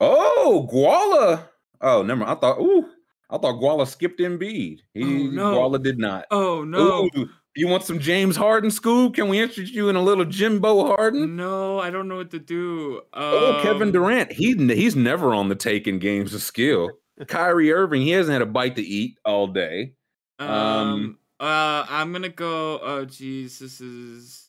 Oh, 0.00 0.68
Guala. 0.72 1.48
Oh, 1.80 2.02
never. 2.02 2.20
mind. 2.20 2.30
I 2.30 2.34
thought. 2.40 2.60
Ooh, 2.60 2.86
I 3.30 3.38
thought 3.38 3.60
Guala 3.60 3.86
skipped 3.86 4.20
Embiid. 4.20 4.80
He 4.92 5.02
Oh, 5.28 5.30
no. 5.30 5.54
Guala 5.56 5.82
did 5.82 5.98
not. 5.98 6.26
Oh 6.30 6.62
no, 6.64 7.08
Ooh, 7.16 7.28
you 7.56 7.68
want 7.68 7.84
some 7.84 7.98
James 7.98 8.36
Harden, 8.36 8.70
Scoob? 8.70 9.14
Can 9.14 9.28
we 9.28 9.40
interest 9.40 9.72
you 9.72 9.88
in 9.88 9.96
a 9.96 10.02
little 10.02 10.24
Jimbo 10.24 10.86
Harden? 10.88 11.36
no, 11.36 11.78
I 11.78 11.90
don't 11.90 12.08
know 12.08 12.16
what 12.16 12.30
to 12.32 12.38
do. 12.38 13.00
Oh, 13.12 13.60
Kevin 13.62 13.88
Um, 13.88 13.92
Durant. 13.92 14.32
He 14.32 14.54
he's 14.74 14.96
never 14.96 15.34
on 15.34 15.48
the 15.48 15.54
take 15.54 15.86
in 15.86 15.98
games 15.98 16.34
of 16.34 16.42
skill. 16.42 16.90
Kyrie 17.28 17.72
Irving. 17.72 18.02
He 18.02 18.10
hasn't 18.10 18.32
had 18.32 18.42
a 18.42 18.46
bite 18.46 18.76
to 18.76 18.82
eat 18.82 19.18
all 19.24 19.46
day. 19.46 19.94
Um, 20.38 20.48
Um, 20.50 21.18
uh, 21.40 21.86
I'm 21.88 22.12
gonna 22.12 22.28
go. 22.28 22.78
Oh, 22.82 23.04
geez, 23.04 23.58
this 23.58 23.80
is 23.80 24.48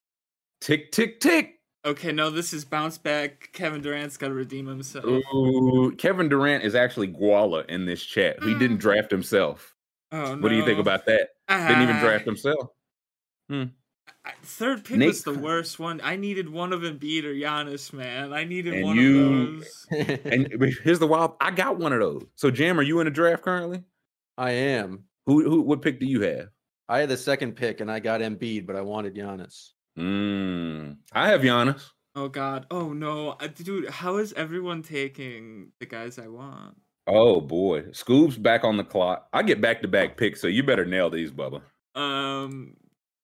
Tick 0.62 0.92
tick 0.92 1.20
tick. 1.20 1.60
Okay. 1.86 2.12
No, 2.12 2.30
this 2.30 2.54
is 2.54 2.66
bounce 2.66 2.98
back. 2.98 3.50
Kevin 3.54 3.82
Durant's 3.82 4.18
got 4.18 4.28
to 4.30 4.34
redeem 4.34 4.66
himself. 4.68 5.06
Ooh, 5.06 5.94
Kevin 5.98 6.28
Durant 6.30 6.64
is 6.64 6.76
actually 6.76 7.08
Guala 7.08 7.66
in 7.68 7.86
this 7.86 8.04
chat. 8.04 8.44
He 8.44 8.54
didn't 8.56 8.78
draft 8.78 9.12
himself. 9.12 9.74
Oh 10.12 10.36
no. 10.36 10.42
What 10.42 10.50
do 10.50 10.56
you 10.56 10.66
think 10.66 10.80
about 10.80 11.06
that? 11.06 11.30
Didn't 11.50 11.82
even 11.84 11.96
Ah, 11.98 12.02
draft 12.02 12.26
himself. 12.26 12.70
I- 13.52 14.34
Third 14.44 14.84
pick 14.86 14.98
Nate 14.98 15.10
was 15.10 15.24
the 15.24 15.34
worst 15.38 15.78
one. 15.78 16.02
I 16.04 16.16
needed 16.16 16.50
one 16.50 16.74
of 16.74 16.82
Embiid 16.82 17.26
or 17.26 17.34
Giannis, 17.34 17.94
man. 17.94 18.34
I 18.34 18.44
needed 18.44 18.74
And 18.74 18.84
one 18.84 18.96
you- 18.96 19.32
of 19.32 19.60
those. 19.60 19.88
And 20.26 20.48
here's 20.84 20.98
the 21.00 21.06
wild. 21.08 21.36
I 21.40 21.52
got 21.52 21.78
one 21.78 21.94
of 21.94 22.00
those. 22.00 22.24
So 22.36 22.50
Jam, 22.50 22.80
are 22.80 22.84
you 22.84 23.00
in 23.02 23.08
a 23.08 23.12
draft 23.12 23.44
currently? 23.44 23.84
I 24.38 24.52
am. 24.52 25.04
Who 25.28 25.44
who 25.44 25.62
what 25.62 25.82
pick 25.82 26.00
do 26.00 26.06
you 26.06 26.22
have? 26.22 26.50
I 26.90 27.00
had 27.00 27.10
the 27.10 27.18
second 27.18 27.54
pick 27.56 27.82
and 27.82 27.92
I 27.92 28.00
got 28.00 28.22
Embiid, 28.22 28.66
but 28.68 28.76
I 28.76 28.82
wanted 28.82 29.16
Giannis. 29.16 29.72
Mm, 29.98 30.98
I 31.14 31.30
have 31.30 31.42
Giannis. 31.42 31.82
Oh 32.16 32.30
God. 32.30 32.66
Oh 32.72 32.94
no, 32.94 33.38
dude. 33.56 33.90
How 33.90 34.18
is 34.18 34.34
everyone 34.34 34.84
taking 34.84 35.72
the 35.80 35.86
guys 35.86 36.18
I 36.18 36.28
want? 36.28 36.76
Oh 37.08 37.42
boy. 37.42 37.84
Scoob's 37.92 38.38
back 38.38 38.64
on 38.64 38.78
the 38.78 38.84
clock. 38.84 39.28
I 39.34 39.44
get 39.44 39.62
back 39.62 39.82
to 39.82 39.88
back 39.88 40.18
picks, 40.18 40.42
so 40.42 40.48
you 40.48 40.64
better 40.64 40.86
nail 40.86 41.10
these, 41.10 41.32
Bubba. 41.32 41.62
Um, 41.94 42.76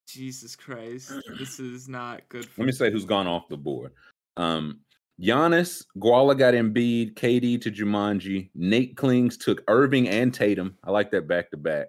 Jesus 0.07 0.55
Christ, 0.55 1.13
this 1.39 1.59
is 1.59 1.87
not 1.87 2.27
good. 2.29 2.45
For 2.45 2.61
Let 2.61 2.65
me 2.65 2.71
say 2.73 2.91
who's 2.91 3.05
gone 3.05 3.27
off 3.27 3.47
the 3.47 3.57
board. 3.57 3.91
Um 4.37 4.81
Giannis, 5.21 5.85
Guala 5.97 6.37
got 6.37 6.53
Embiid, 6.55 7.13
KD 7.13 7.61
to 7.61 7.71
Jumanji, 7.71 8.49
Nate 8.55 8.95
Klings 8.95 9.37
took 9.37 9.63
Irving 9.67 10.09
and 10.09 10.33
Tatum. 10.33 10.77
I 10.83 10.91
like 10.91 11.11
that 11.11 11.27
back 11.27 11.51
to 11.51 11.57
back. 11.57 11.87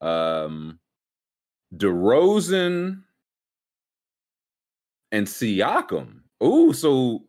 Um 0.00 0.80
DeRozan 1.76 3.02
and 5.12 5.26
Siakam. 5.26 6.20
Oh, 6.40 6.72
so 6.72 7.24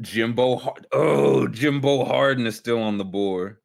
Jimbo 0.00 0.56
Hard- 0.56 0.86
Oh, 0.92 1.48
Jimbo 1.48 2.04
Harden 2.04 2.46
is 2.46 2.56
still 2.56 2.80
on 2.82 2.98
the 2.98 3.04
board. 3.04 3.56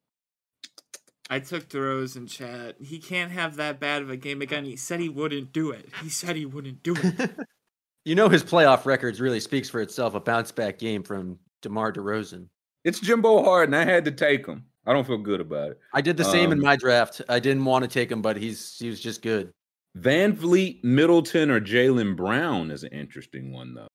I 1.30 1.38
took 1.38 1.68
DeRozan 1.68 2.28
chat. 2.28 2.76
He 2.80 2.98
can't 2.98 3.30
have 3.32 3.56
that 3.56 3.80
bad 3.80 4.02
of 4.02 4.10
a 4.10 4.16
game 4.16 4.42
again. 4.42 4.64
He 4.64 4.76
said 4.76 5.00
he 5.00 5.08
wouldn't 5.08 5.52
do 5.52 5.70
it. 5.70 5.88
He 6.02 6.10
said 6.10 6.36
he 6.36 6.44
wouldn't 6.44 6.82
do 6.82 6.94
it. 6.96 7.30
you 8.04 8.14
know 8.14 8.28
his 8.28 8.44
playoff 8.44 8.84
records 8.84 9.20
really 9.20 9.40
speaks 9.40 9.70
for 9.70 9.80
itself. 9.80 10.14
A 10.14 10.20
bounce 10.20 10.52
back 10.52 10.78
game 10.78 11.02
from 11.02 11.38
DeMar 11.62 11.92
DeRozan. 11.92 12.48
It's 12.84 13.00
Jimbo 13.00 13.42
Harden. 13.42 13.74
I 13.74 13.84
had 13.86 14.04
to 14.04 14.10
take 14.10 14.44
him. 14.46 14.64
I 14.86 14.92
don't 14.92 15.06
feel 15.06 15.16
good 15.16 15.40
about 15.40 15.70
it. 15.70 15.78
I 15.94 16.02
did 16.02 16.18
the 16.18 16.24
same 16.24 16.52
in 16.52 16.58
Um, 16.58 16.64
my 16.64 16.76
draft. 16.76 17.22
I 17.30 17.40
didn't 17.40 17.64
want 17.64 17.84
to 17.84 17.88
take 17.88 18.12
him, 18.12 18.20
but 18.20 18.36
he's 18.36 18.76
he 18.78 18.90
was 18.90 19.00
just 19.00 19.22
good. 19.22 19.50
Van 19.94 20.34
Vliet, 20.34 20.82
Middleton, 20.82 21.50
or 21.50 21.60
Jaylen 21.60 22.16
Brown 22.16 22.70
is 22.70 22.82
an 22.82 22.92
interesting 22.92 23.52
one, 23.52 23.74
though. 23.74 23.88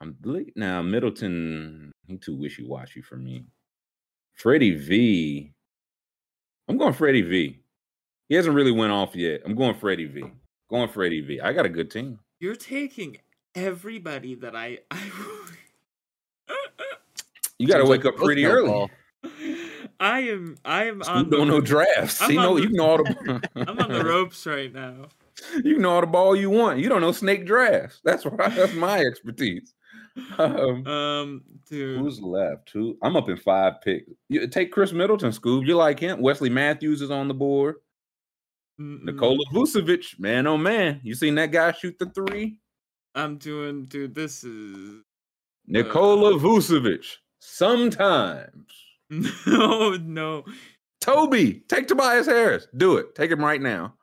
I'm 0.00 0.16
ble- 0.20 0.46
now 0.56 0.82
Middleton. 0.82 1.92
He 2.06 2.16
too 2.16 2.36
wishy 2.36 2.64
washy 2.64 3.00
for 3.02 3.16
me. 3.16 3.44
Freddie 4.34 4.74
V. 4.74 5.52
I'm 6.68 6.76
going 6.78 6.92
Freddie 6.92 7.22
V. 7.22 7.60
He 8.28 8.34
hasn't 8.34 8.54
really 8.54 8.72
went 8.72 8.92
off 8.92 9.14
yet. 9.14 9.42
I'm 9.44 9.54
going 9.54 9.74
Freddie 9.74 10.06
V. 10.06 10.24
Going 10.70 10.88
Freddie 10.88 11.20
V. 11.20 11.40
I 11.40 11.52
got 11.52 11.66
a 11.66 11.70
good 11.70 11.90
team. 11.90 12.18
You're 12.40 12.56
taking 12.56 13.18
everybody 13.54 14.34
that 14.36 14.56
I. 14.56 14.78
I 14.90 15.10
You 17.58 17.68
got 17.68 17.78
to 17.78 17.84
wake 17.84 18.04
up 18.04 18.16
pretty 18.16 18.44
early. 18.44 18.88
I 20.00 20.20
am. 20.20 20.56
I 20.64 20.84
am 20.86 21.02
on. 21.02 21.24
You 21.26 21.30
don't 21.30 21.48
know 21.48 21.60
drafts. 21.60 22.20
I'm 22.20 22.28
See, 22.30 22.36
on 22.36 22.44
no, 22.44 22.54
the- 22.56 22.62
you 22.62 22.68
know 22.70 22.84
all 22.86 22.98
the. 22.98 23.48
I'm 23.56 23.78
on 23.78 23.92
the 23.92 24.04
ropes 24.12 24.46
right 24.46 24.72
now. 24.72 25.06
you 25.64 25.74
can 25.74 25.82
know 25.82 25.90
all 25.90 26.00
the 26.00 26.06
ball 26.06 26.34
you 26.36 26.50
want. 26.50 26.78
You 26.80 26.88
don't 26.88 27.00
know 27.00 27.12
snake 27.12 27.46
drafts. 27.46 28.00
That's 28.04 28.24
right. 28.26 28.54
That's 28.56 28.74
my 28.74 28.98
expertise. 29.00 29.74
Um, 30.38 30.86
Um, 30.86 31.42
dude. 31.68 31.98
Who's 31.98 32.20
left? 32.20 32.70
Who? 32.72 32.96
I'm 33.02 33.16
up 33.16 33.28
in 33.28 33.36
five 33.36 33.74
picks. 33.82 34.10
You, 34.28 34.46
take 34.46 34.72
Khris 34.72 34.92
Middleton, 34.92 35.30
Scoob. 35.30 35.66
You 35.66 35.76
like 35.76 35.98
him? 35.98 36.20
Wesley 36.20 36.50
Matthews 36.50 37.02
is 37.02 37.10
on 37.10 37.26
the 37.28 37.34
board. 37.34 37.76
Mm-mm. 38.80 39.02
Nikola 39.04 39.44
Vucevic, 39.52 40.18
man, 40.18 40.48
oh 40.48 40.56
man, 40.58 41.00
you 41.04 41.14
seen 41.14 41.36
that 41.36 41.52
guy 41.52 41.70
shoot 41.72 41.96
the 41.98 42.06
three? 42.06 42.58
I'm 43.14 43.38
doing, 43.38 43.84
dude. 43.84 44.14
This 44.16 44.42
is 44.42 45.02
Nikola 45.68 46.32
Vucevic. 46.40 47.04
Sometimes. 47.38 48.66
No, 49.10 49.96
no. 49.96 50.44
Toby, 51.00 51.62
take 51.68 51.86
Tobias 51.86 52.26
Harris. 52.26 52.66
Do 52.76 52.96
it. 52.96 53.14
Take 53.14 53.30
him 53.30 53.44
right 53.44 53.60
now. 53.60 53.94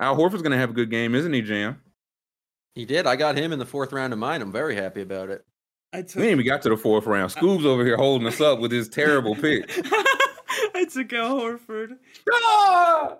Al 0.00 0.16
Horford's 0.16 0.42
gonna 0.42 0.58
have 0.58 0.70
a 0.70 0.74
good 0.74 0.90
game, 0.90 1.14
isn't 1.14 1.32
he, 1.32 1.42
Jam? 1.42 1.80
He 2.74 2.84
did. 2.84 3.06
I 3.06 3.14
got 3.14 3.38
him 3.38 3.52
in 3.52 3.58
the 3.58 3.66
fourth 3.66 3.92
round 3.92 4.12
of 4.12 4.18
mine. 4.18 4.42
I'm 4.42 4.50
very 4.50 4.74
happy 4.74 5.02
about 5.02 5.30
it. 5.30 5.44
I 5.92 6.02
took. 6.02 6.16
We 6.16 6.24
ain't 6.24 6.40
even 6.40 6.46
got 6.46 6.62
to 6.62 6.68
the 6.70 6.76
fourth 6.76 7.06
round. 7.06 7.30
Scoob's 7.30 7.64
over 7.64 7.84
here 7.84 7.96
holding 7.96 8.26
us 8.26 8.40
up 8.40 8.58
with 8.58 8.72
his 8.72 8.88
terrible 8.88 9.36
pick. 9.36 9.70
I 10.74 10.86
took 10.90 11.12
Al 11.12 11.36
Horford. 11.38 11.96
Ah! 12.32 13.16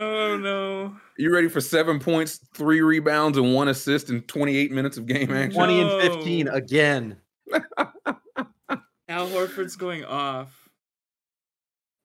Oh 0.00 0.36
no. 0.36 0.96
You 1.18 1.32
ready 1.32 1.48
for 1.48 1.60
seven 1.60 1.98
points, 1.98 2.40
three 2.54 2.80
rebounds, 2.80 3.36
and 3.36 3.54
one 3.54 3.68
assist 3.68 4.08
in 4.08 4.22
28 4.22 4.72
minutes 4.72 4.96
of 4.96 5.06
game 5.06 5.30
action? 5.30 5.52
20 5.52 5.80
and 5.80 6.12
15 6.14 6.48
again. 6.48 7.16
Al 9.08 9.28
Horford's 9.28 9.76
going 9.76 10.04
off. 10.04 10.68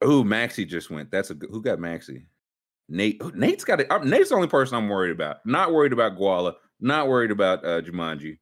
Oh, 0.01 0.23
Maxey 0.23 0.65
just 0.65 0.89
went. 0.89 1.11
That's 1.11 1.29
a 1.29 1.35
good. 1.35 1.49
Who 1.51 1.61
got 1.61 1.79
Maxey? 1.79 2.25
Nate. 2.89 3.21
Nate's 3.35 3.63
got 3.63 3.79
it. 3.79 3.87
Nate's 4.03 4.29
the 4.29 4.35
only 4.35 4.47
person 4.47 4.75
I'm 4.77 4.89
worried 4.89 5.11
about. 5.11 5.37
Not 5.45 5.71
worried 5.73 5.93
about 5.93 6.17
Guala. 6.17 6.55
Not 6.79 7.07
worried 7.07 7.31
about 7.31 7.63
uh, 7.63 7.81
Jumanji. 7.81 8.37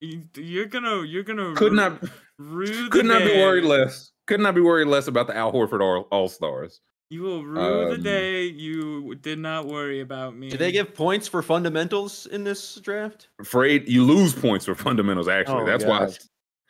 You, 0.00 0.22
you're 0.36 0.66
gonna 0.66 1.02
you're 1.04 1.22
gonna 1.22 1.54
Could 1.54 1.72
not. 1.72 2.02
rue 2.38 2.88
Could 2.88 3.04
the 3.04 3.08
not 3.08 3.20
be 3.22 3.36
worried 3.38 3.64
less. 3.64 4.10
Could 4.26 4.40
not 4.40 4.54
be 4.54 4.60
worried 4.60 4.88
less 4.88 5.06
about 5.06 5.28
the 5.28 5.36
Al 5.36 5.52
Horford 5.52 5.80
All, 5.80 6.08
All 6.10 6.28
Stars. 6.28 6.80
You 7.08 7.22
will 7.22 7.44
rue 7.44 7.54
the 7.90 7.94
Um, 7.96 8.02
day 8.02 8.44
you 8.46 9.14
did 9.16 9.38
not 9.38 9.66
worry 9.66 10.00
about 10.00 10.34
me. 10.34 10.48
Do 10.48 10.56
they 10.56 10.72
give 10.72 10.94
points 10.94 11.28
for 11.28 11.42
fundamentals 11.42 12.26
in 12.26 12.42
this 12.42 12.76
draft? 12.76 13.28
Afraid 13.40 13.86
you 13.88 14.02
lose 14.02 14.32
points 14.34 14.64
for 14.64 14.74
fundamentals. 14.74 15.28
Actually, 15.28 15.62
Oh, 15.62 15.66
that's 15.66 15.84
God. 15.84 16.02
that's 16.08 16.18
why 16.18 16.26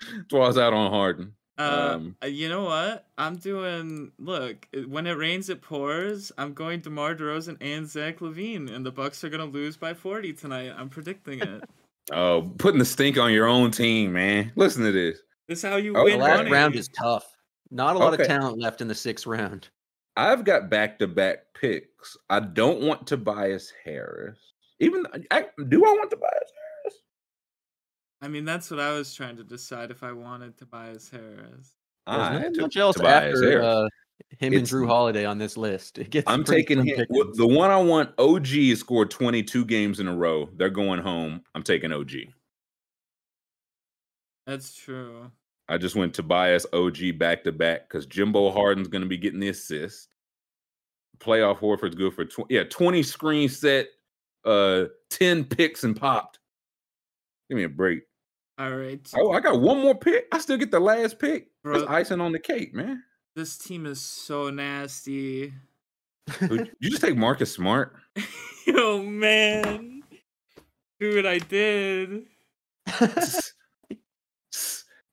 I 0.33 0.37
out 0.37 0.73
on 0.73 0.91
Harden. 0.91 1.35
Uh, 1.59 1.93
Um, 1.95 2.17
uh, 2.23 2.27
you 2.27 2.49
know 2.49 2.65
what? 2.65 3.07
I'm 3.19 3.37
doing. 3.37 4.13
Look, 4.19 4.67
when 4.89 5.07
it 5.07 5.13
rains, 5.13 5.49
it 5.51 5.61
pours. 5.63 6.33
I'm 6.39 6.55
going 6.55 6.81
DeMar 6.81 7.15
DeRozan 7.15 7.59
and 7.61 7.87
Zach 7.89 8.19
LaVine, 8.21 8.71
and 8.75 8.85
the 8.87 8.91
Bucks 8.91 9.23
are 9.23 9.29
gonna 9.29 9.45
lose 9.45 9.77
by 9.77 9.93
40 9.95 10.33
tonight. 10.33 10.73
I'm 10.77 10.89
predicting 10.89 11.41
it. 11.41 11.65
Oh, 12.11 12.51
putting 12.59 12.81
the 12.81 12.85
stink 12.85 13.17
on 13.17 13.33
your 13.33 13.47
own 13.47 13.71
team, 13.71 14.15
man. 14.15 14.51
Listen 14.57 14.83
to 14.83 14.91
this. 14.91 15.21
this 15.47 15.63
is 15.63 15.71
how 15.71 15.77
you 15.77 15.95
Oh, 15.97 16.03
win 16.03 16.19
The 16.19 16.25
last 16.25 16.39
money. 16.39 16.51
round 16.51 16.75
is 16.75 16.89
tough. 16.89 17.25
Not 17.71 17.95
a 17.95 17.99
lot 18.01 18.13
Okay. 18.15 18.23
of 18.25 18.29
talent 18.29 18.59
left 18.59 18.81
in 18.81 18.89
the 18.89 18.95
sixth 18.95 19.25
round. 19.25 19.69
I've 20.17 20.45
got 20.45 20.69
back 20.69 20.99
to 20.99 21.07
back 21.07 21.55
picks. 21.55 22.17
I 22.29 22.41
don't 22.41 22.81
want 22.81 23.07
Tobias 23.07 23.73
Harris. 23.85 24.37
Even 24.81 25.07
I, 25.31 25.47
do 25.69 25.85
I 25.85 25.93
want 25.93 26.11
Tobias 26.11 26.33
Harris? 26.33 26.53
I 28.23 28.29
mean, 28.29 28.45
that's 28.45 28.71
what 28.71 28.79
I 28.79 28.93
was 28.93 29.13
trying 29.13 29.37
to 29.37 29.45
decide 29.45 29.91
if 29.91 30.05
I 30.05 30.13
wanted 30.13 30.57
Tobias 30.57 31.11
Harris. 31.11 31.75
There's 32.07 32.19
I 32.21 32.39
not 32.39 32.55
took 32.55 32.63
much 32.63 32.77
else 32.77 32.97
Tobias 32.97 33.35
after 33.35 33.51
Harris. 33.51 33.67
uh, 33.67 33.89
him 34.39 34.53
and 34.55 34.67
Jrue 34.67 34.87
Holiday 34.87 35.25
on 35.25 35.39
this 35.39 35.57
list. 35.57 35.99
It 35.99 36.11
gets 36.11 36.31
I'm 36.31 36.45
taking 36.45 36.85
him. 36.85 37.05
The 37.35 37.47
one 37.47 37.71
I 37.71 37.79
want, 37.79 38.11
OG 38.19 38.77
scored 38.77 39.11
22 39.11 39.65
games 39.65 39.99
in 39.99 40.07
a 40.07 40.15
row. 40.15 40.49
They're 40.57 40.71
going 40.71 41.01
home. 41.01 41.43
I'm 41.57 41.65
taking 41.65 41.93
OG. 41.93 42.13
That's 44.47 44.73
true. 44.75 45.31
I 45.69 45.79
just 45.79 45.97
went 45.97 46.15
Tobias 46.15 46.67
OG 46.73 47.19
back 47.19 47.43
to 47.45 47.53
back 47.53 47.89
because 47.89 48.07
Jimbo 48.07 48.53
Harden's 48.53 48.89
going 48.89 49.03
to 49.03 49.09
be 49.09 49.19
getting 49.19 49.41
the 49.41 49.49
assist. 49.49 50.09
Playoff 51.19 51.59
Horford's 51.59 51.95
good 51.95 52.15
for 52.15 52.25
20, 52.25 52.55
yeah, 52.55 52.65
20 52.65 53.03
screen 53.03 53.49
set, 53.49 53.87
uh, 54.45 54.85
10 55.11 55.45
picks 55.45 55.85
and 55.85 55.97
popped. 55.97 56.41
Give 57.49 57.57
me 57.57 57.65
a 57.65 57.69
break. 57.69 58.03
All 58.63 58.77
right, 58.77 59.01
Oh, 59.17 59.33
I 59.33 59.41
got 59.41 59.61
one 59.61 59.81
more 59.81 59.95
pick. 59.97 60.27
I 60.31 60.39
still 60.39 60.57
get 60.57 60.71
the 60.71 60.79
last 60.79 61.19
pick. 61.19 61.49
That's 61.65 61.83
Bro. 61.85 61.93
icing 61.93 62.21
on 62.21 62.31
the 62.31 62.39
cake, 62.39 62.73
man. 62.73 63.03
this 63.35 63.59
team 63.59 63.87
is 63.87 64.01
so 64.01 64.51
nasty. 64.51 65.53
Who- 66.39 66.67
you 66.81 66.91
just 66.91 67.03
take 67.03 67.17
Marcus 67.17 67.53
Smart. 67.53 67.97
Yo, 68.67 69.03
man, 69.03 70.03
dude, 71.01 71.27
I 71.27 71.39
did. 71.39 72.27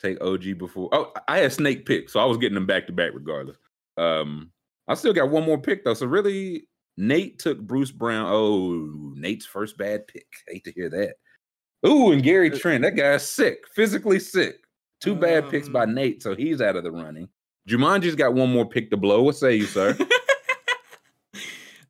take 0.02 0.22
OG 0.24 0.58
before. 0.58 0.90
Oh, 0.92 1.12
I 1.28 1.40
had 1.40 1.52
snake 1.54 1.86
pick, 1.86 2.10
so 2.10 2.20
I 2.20 2.26
was 2.26 2.38
getting 2.38 2.56
them 2.56 2.66
back 2.68 2.88
to 2.88 2.94
back 2.94 3.12
regardless. 3.14 3.58
Um, 3.98 4.52
I 4.88 4.94
still 4.94 5.14
got 5.14 5.30
one 5.30 5.44
more 5.46 5.60
pick 5.60 5.84
though. 5.84 5.94
So 5.94 6.06
really, 6.06 6.68
Nate 6.98 7.40
took 7.40 7.60
Bruce 7.60 7.92
Brown. 7.92 8.28
Oh, 8.30 9.14
Nate's 9.16 9.46
first 9.46 9.78
bad 9.78 10.08
pick. 10.08 10.28
Hate 10.48 10.64
to 10.66 10.72
hear 10.72 10.90
that. 10.90 11.16
Ooh, 11.88 12.12
and 12.12 12.24
Gary 12.24 12.50
Trent. 12.50 12.84
That 12.84 12.96
guy's 12.96 13.28
sick, 13.28 13.66
physically 13.74 14.20
sick. 14.20 14.58
Two 15.00 15.16
bad 15.16 15.50
picks 15.50 15.70
by 15.70 15.84
Um, 15.84 15.96
Nate, 15.96 16.22
so 16.22 16.36
he's 16.36 16.62
out 16.62 16.76
of 16.76 16.84
the 16.84 16.92
running. 16.92 17.30
Jumanji's 17.70 18.16
got 18.16 18.34
one 18.34 18.52
more 18.52 18.68
pick 18.68 18.92
to 18.92 18.98
blow. 18.98 19.24
What 19.24 19.38
say 19.38 19.56
you, 19.56 19.66
sir? 19.66 19.92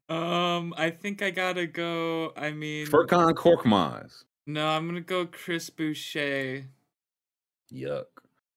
um, 0.10 0.73
I 0.78 0.91
think 0.91 1.21
I 1.21 1.32
gotta 1.32 1.65
go. 1.65 2.34
I 2.38 2.52
mean, 2.52 2.86
Furkan 2.86 3.34
Korkmaz. 3.34 4.23
no, 4.45 4.67
I'm 4.67 4.88
gonna 4.88 5.02
go 5.02 5.25
Chris 5.25 5.69
Boucher. 5.69 6.65
Yuck. 7.73 8.06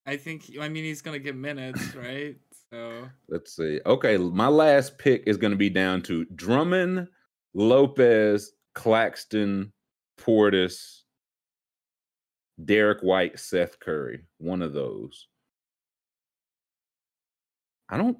I 0.05 0.17
think. 0.17 0.51
I 0.59 0.69
mean, 0.69 0.83
he's 0.83 1.01
gonna 1.01 1.19
get 1.19 1.35
minutes, 1.35 1.95
right? 1.95 2.35
So 2.71 3.07
Let's 3.29 3.55
see. 3.55 3.79
Okay, 3.85 4.17
my 4.17 4.47
last 4.47 4.97
pick 4.97 5.23
is 5.27 5.37
going 5.37 5.51
to 5.51 5.57
be 5.57 5.69
down 5.69 6.01
to 6.03 6.25
Drummond, 6.35 7.07
Lopez, 7.53 8.51
Claxton, 8.73 9.71
Portis, 10.19 11.02
Derrick 12.63 13.01
White, 13.01 13.39
Seth 13.39 13.79
Curry. 13.79 14.21
One 14.37 14.61
of 14.61 14.73
those. 14.73 15.27
I 17.89 17.97
don't. 17.97 18.17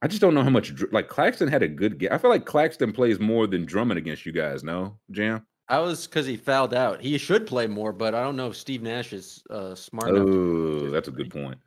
I 0.00 0.06
just 0.06 0.20
don't 0.20 0.34
know 0.34 0.44
how 0.44 0.50
much. 0.50 0.72
Like 0.92 1.08
Claxton 1.08 1.48
had 1.48 1.62
a 1.62 1.68
good 1.68 1.98
game. 1.98 2.10
I 2.12 2.18
feel 2.18 2.30
like 2.30 2.46
Claxton 2.46 2.92
plays 2.92 3.18
more 3.18 3.46
than 3.46 3.64
Drummond 3.64 3.98
against 3.98 4.24
you 4.26 4.32
guys. 4.32 4.62
No, 4.62 4.98
Jam. 5.10 5.44
I 5.68 5.80
was 5.80 6.06
because 6.06 6.26
he 6.26 6.36
fouled 6.36 6.72
out. 6.72 7.00
He 7.02 7.18
should 7.18 7.46
play 7.46 7.66
more, 7.66 7.92
but 7.92 8.14
I 8.14 8.22
don't 8.22 8.36
know 8.36 8.48
if 8.48 8.56
Steve 8.56 8.82
Nash 8.82 9.12
is 9.12 9.42
uh, 9.50 9.74
smart 9.74 10.10
enough. 10.10 10.28
Oh, 10.28 10.90
that's 10.90 11.08
a 11.08 11.12
good 11.12 11.30
point. 11.30 11.58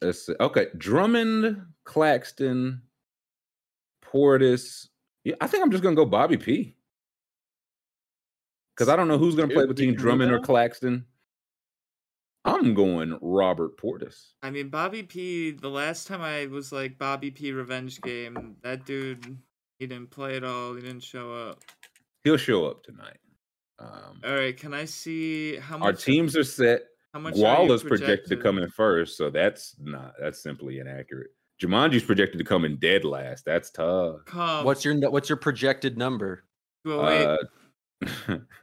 Let's 0.00 0.26
see. 0.26 0.34
Okay, 0.40 0.68
Drummond, 0.78 1.62
Claxton, 1.84 2.82
Portis. 4.04 4.88
Yeah, 5.24 5.34
I 5.40 5.46
think 5.46 5.62
I'm 5.62 5.70
just 5.70 5.82
gonna 5.82 5.96
go 5.96 6.06
Bobby 6.06 6.36
P. 6.38 6.74
Because 8.76 8.88
I 8.88 8.96
don't 8.96 9.08
know 9.08 9.18
who's 9.18 9.34
gonna 9.34 9.52
play 9.52 9.66
between 9.66 9.94
Drummond 9.94 10.32
or? 10.32 10.40
Claxton. 10.40 11.06
I'm 12.44 12.74
going 12.74 13.16
Robert 13.20 13.78
Portis. 13.78 14.32
I 14.42 14.50
mean, 14.50 14.68
Bobby 14.68 15.02
P. 15.02 15.52
The 15.52 15.68
last 15.68 16.06
time 16.06 16.22
I 16.22 16.46
was 16.46 16.72
like 16.72 16.98
Bobby 16.98 17.30
P. 17.30 17.52
Revenge 17.52 18.00
game, 18.00 18.56
that 18.62 18.84
dude, 18.84 19.38
he 19.78 19.86
didn't 19.86 20.10
play 20.10 20.36
at 20.36 20.44
all. 20.44 20.74
He 20.74 20.80
didn't 20.80 21.04
show 21.04 21.32
up. 21.32 21.60
He'll 22.24 22.36
show 22.36 22.66
up 22.66 22.82
tonight. 22.82 23.18
Um, 23.78 24.20
All 24.24 24.34
right, 24.34 24.56
can 24.56 24.74
I 24.74 24.84
see 24.84 25.56
how 25.56 25.78
much? 25.78 25.86
our 25.86 25.92
teams 25.92 26.36
are 26.36 26.44
set. 26.44 26.82
How 27.12 27.20
much? 27.20 27.34
are 27.34 27.36
you 27.36 27.42
Guala's 27.42 27.82
projected 27.82 28.28
to 28.30 28.36
come 28.36 28.58
in 28.58 28.68
first, 28.70 29.16
so 29.16 29.28
that's 29.30 29.76
not 29.80 30.14
that's 30.20 30.42
simply 30.42 30.78
inaccurate. 30.78 31.30
Jumanji's 31.60 32.02
projected 32.04 32.38
to 32.38 32.44
come 32.44 32.64
in 32.64 32.76
dead 32.76 33.04
last. 33.04 33.44
That's 33.44 33.70
tough. 33.70 34.24
Come. 34.26 34.64
What's 34.64 34.84
your 34.84 34.98
what's 35.10 35.28
your 35.28 35.36
projected 35.36 35.98
number? 35.98 36.44
Well, 36.84 37.02
wait. 37.04 37.26
Uh, 38.28 38.36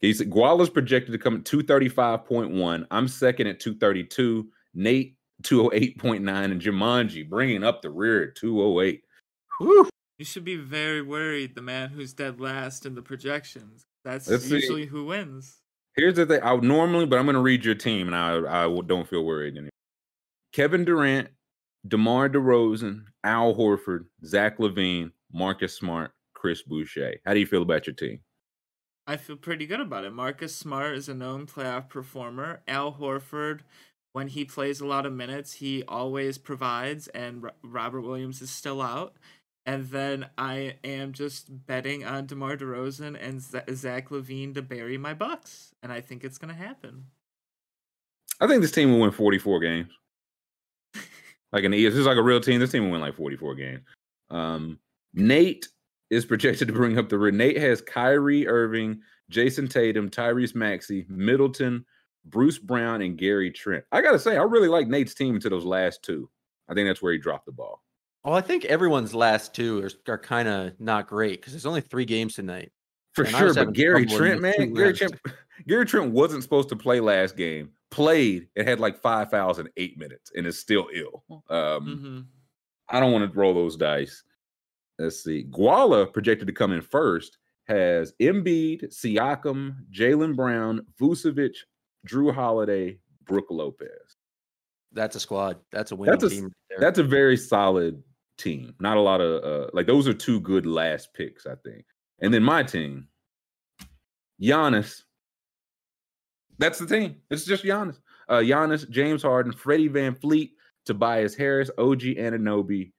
he's 0.00 0.20
Guala's 0.22 0.70
projected 0.70 1.12
to 1.12 1.18
come 1.18 1.36
at 1.36 1.44
235.1. 1.44 2.86
I'm 2.90 3.08
second 3.08 3.46
at 3.46 3.60
232. 3.60 4.48
Nate 4.74 5.16
208.9 5.42 6.44
and 6.44 6.60
Jumanji 6.60 7.28
bringing 7.28 7.64
up 7.64 7.82
the 7.82 7.90
rear 7.90 8.28
at 8.28 8.36
208. 8.36 9.02
Whew. 9.58 9.88
You 10.18 10.24
should 10.24 10.44
be 10.44 10.56
very 10.56 11.02
worried. 11.02 11.54
The 11.54 11.62
man 11.62 11.90
who's 11.90 12.12
dead 12.12 12.40
last 12.40 12.86
in 12.86 12.94
the 12.94 13.02
projections. 13.02 13.84
That's 14.04 14.28
Let's 14.28 14.44
see. 14.44 14.54
usually 14.54 14.86
who 14.86 15.06
wins. 15.06 15.58
Here's 15.96 16.14
the 16.14 16.26
thing. 16.26 16.40
I 16.42 16.52
would 16.52 16.64
normally, 16.64 17.06
but 17.06 17.18
I'm 17.18 17.26
going 17.26 17.34
to 17.34 17.42
read 17.42 17.64
your 17.64 17.74
team, 17.74 18.06
and 18.06 18.16
I 18.16 18.66
don't 18.86 19.08
feel 19.08 19.24
worried 19.24 19.54
anymore. 19.54 19.70
Kevin 20.52 20.84
Durant, 20.84 21.28
DeMar 21.88 22.28
DeRozan, 22.28 23.02
Al 23.24 23.54
Horford, 23.54 24.04
Zach 24.24 24.58
LaVine, 24.58 25.10
Marcus 25.32 25.74
Smart, 25.76 26.12
Chris 26.34 26.62
Boucher. 26.62 27.16
How 27.26 27.34
do 27.34 27.40
you 27.40 27.46
feel 27.46 27.62
about 27.62 27.86
your 27.86 27.94
team? 27.94 28.20
I 29.06 29.16
feel 29.16 29.36
pretty 29.36 29.66
good 29.66 29.80
about 29.80 30.04
it. 30.04 30.12
Marcus 30.12 30.54
Smart 30.54 30.96
is 30.96 31.08
a 31.08 31.14
known 31.14 31.46
playoff 31.46 31.88
performer. 31.88 32.62
Al 32.68 32.94
Horford, 32.94 33.60
when 34.12 34.28
he 34.28 34.44
plays 34.44 34.80
a 34.80 34.86
lot 34.86 35.06
of 35.06 35.12
minutes, 35.12 35.54
he 35.54 35.82
always 35.84 36.38
provides, 36.38 37.08
and 37.08 37.50
Robert 37.62 38.02
Williams 38.02 38.40
is 38.40 38.50
still 38.50 38.80
out. 38.80 39.16
And 39.64 39.88
then 39.88 40.26
I 40.36 40.76
am 40.84 41.12
just 41.12 41.66
betting 41.66 42.04
on 42.04 42.26
DeMar 42.26 42.56
DeRozan 42.56 43.16
and 43.20 43.40
Zach 43.40 44.08
LaVine 44.08 44.54
to 44.54 44.62
bury 44.62 44.98
my 44.98 45.14
Bucks, 45.14 45.72
and 45.82 45.92
I 45.92 46.00
think 46.00 46.24
it's 46.24 46.38
gonna 46.38 46.54
happen. 46.54 47.06
I 48.40 48.48
think 48.48 48.60
this 48.60 48.72
team 48.72 48.90
will 48.90 49.00
win 49.00 49.12
44 49.12 49.60
games. 49.60 49.90
like 51.52 51.64
an 51.64 51.74
if 51.74 51.92
this 51.92 52.00
is 52.00 52.06
like 52.06 52.16
a 52.16 52.22
real 52.22 52.40
team, 52.40 52.58
this 52.58 52.72
team 52.72 52.84
will 52.84 52.92
win 52.92 53.00
like 53.00 53.16
44 53.16 53.54
games. 53.54 53.82
Um, 54.30 54.78
Nate 55.14 55.68
is 56.12 56.26
projected 56.26 56.68
to 56.68 56.74
bring 56.74 56.98
up 56.98 57.08
the 57.08 57.18
rear. 57.18 57.32
Nate 57.32 57.56
has 57.56 57.80
Kyrie 57.80 58.46
Irving, 58.46 59.00
Jayson 59.30 59.66
Tatum, 59.66 60.10
Tyrese 60.10 60.54
Maxey, 60.54 61.06
Middleton, 61.08 61.86
Bruce 62.26 62.58
Brown, 62.58 63.00
and 63.00 63.16
Gary 63.16 63.50
Trent. 63.50 63.82
I 63.90 64.02
gotta 64.02 64.18
say, 64.18 64.36
I 64.36 64.42
really 64.42 64.68
like 64.68 64.88
Nate's 64.88 65.14
team 65.14 65.40
to 65.40 65.48
those 65.48 65.64
last 65.64 66.02
two. 66.02 66.28
I 66.68 66.74
think 66.74 66.86
that's 66.86 67.00
where 67.00 67.14
he 67.14 67.18
dropped 67.18 67.46
the 67.46 67.52
ball. 67.52 67.82
Well, 68.24 68.34
I 68.34 68.42
think 68.42 68.66
everyone's 68.66 69.14
last 69.14 69.54
two 69.54 69.82
are, 69.82 70.12
are 70.12 70.18
kind 70.18 70.48
of 70.48 70.78
not 70.78 71.08
great 71.08 71.40
because 71.40 71.54
there's 71.54 71.66
only 71.66 71.80
three 71.80 72.04
games 72.04 72.34
tonight. 72.34 72.72
For 73.14 73.24
And 73.24 73.34
sure, 73.34 73.54
but 73.54 73.72
Gary 73.72 74.04
Trent, 74.04 74.42
man, 74.42 74.74
Gary. 74.74 74.92
Trent, 74.92 75.14
Gary 75.66 75.86
Trent 75.86 76.12
wasn't 76.12 76.42
supposed 76.42 76.68
to 76.68 76.76
play 76.76 77.00
last 77.00 77.38
game, 77.38 77.70
played 77.90 78.48
and 78.54 78.68
had 78.68 78.80
like 78.80 79.00
five 79.00 79.30
fouls 79.30 79.58
in 79.58 79.68
eight 79.78 79.98
minutes 79.98 80.30
and 80.36 80.46
is 80.46 80.58
still 80.58 80.88
ill. 80.92 81.24
Um, 81.48 81.84
hmm 81.84 82.20
I 82.94 83.00
don't 83.00 83.12
want 83.12 83.32
to 83.32 83.38
roll 83.38 83.54
those 83.54 83.76
dice. 83.76 84.22
Let's 84.98 85.22
see. 85.22 85.44
Guala 85.50 86.12
projected 86.12 86.46
to 86.46 86.52
come 86.52 86.72
in 86.72 86.82
first 86.82 87.38
has 87.66 88.12
Embiid, 88.20 88.84
Siakam, 88.92 89.76
Jaylen 89.92 90.36
Brown, 90.36 90.84
Vucevic, 91.00 91.56
Jrue 92.06 92.34
Holiday, 92.34 92.98
Brook 93.24 93.46
Lopez. 93.50 94.16
That's 94.92 95.16
a 95.16 95.20
squad. 95.20 95.58
That's 95.70 95.92
a 95.92 95.96
winning 95.96 96.12
That's 96.12 96.24
a 96.24 96.28
team. 96.30 96.44
right 96.44 96.52
there. 96.70 96.78
That's 96.80 96.98
a 96.98 97.04
very 97.04 97.36
solid 97.36 98.02
team. 98.38 98.74
Not 98.80 98.96
a 98.96 99.00
lot 99.00 99.20
of 99.20 99.44
uh 99.44 99.70
like 99.72 99.86
those 99.86 100.06
are 100.08 100.14
two 100.14 100.40
good 100.40 100.66
last 100.66 101.14
picks, 101.14 101.46
I 101.46 101.54
think. 101.64 101.84
And 102.20 102.32
then 102.32 102.42
my 102.42 102.62
team, 102.62 103.08
Giannis. 104.40 105.02
That's 106.58 106.78
the 106.78 106.86
team. 106.86 107.16
It's 107.30 107.44
just 107.44 107.64
Giannis. 107.64 107.98
Uh 108.28 108.38
Giannis, 108.40 108.88
James 108.90 109.22
Harden, 109.22 109.52
Freddie 109.52 109.88
VanVleet, 109.88 110.50
Tobias 110.84 111.34
Harris, 111.34 111.70
OG 111.78 112.00
Anunoby, 112.00 112.92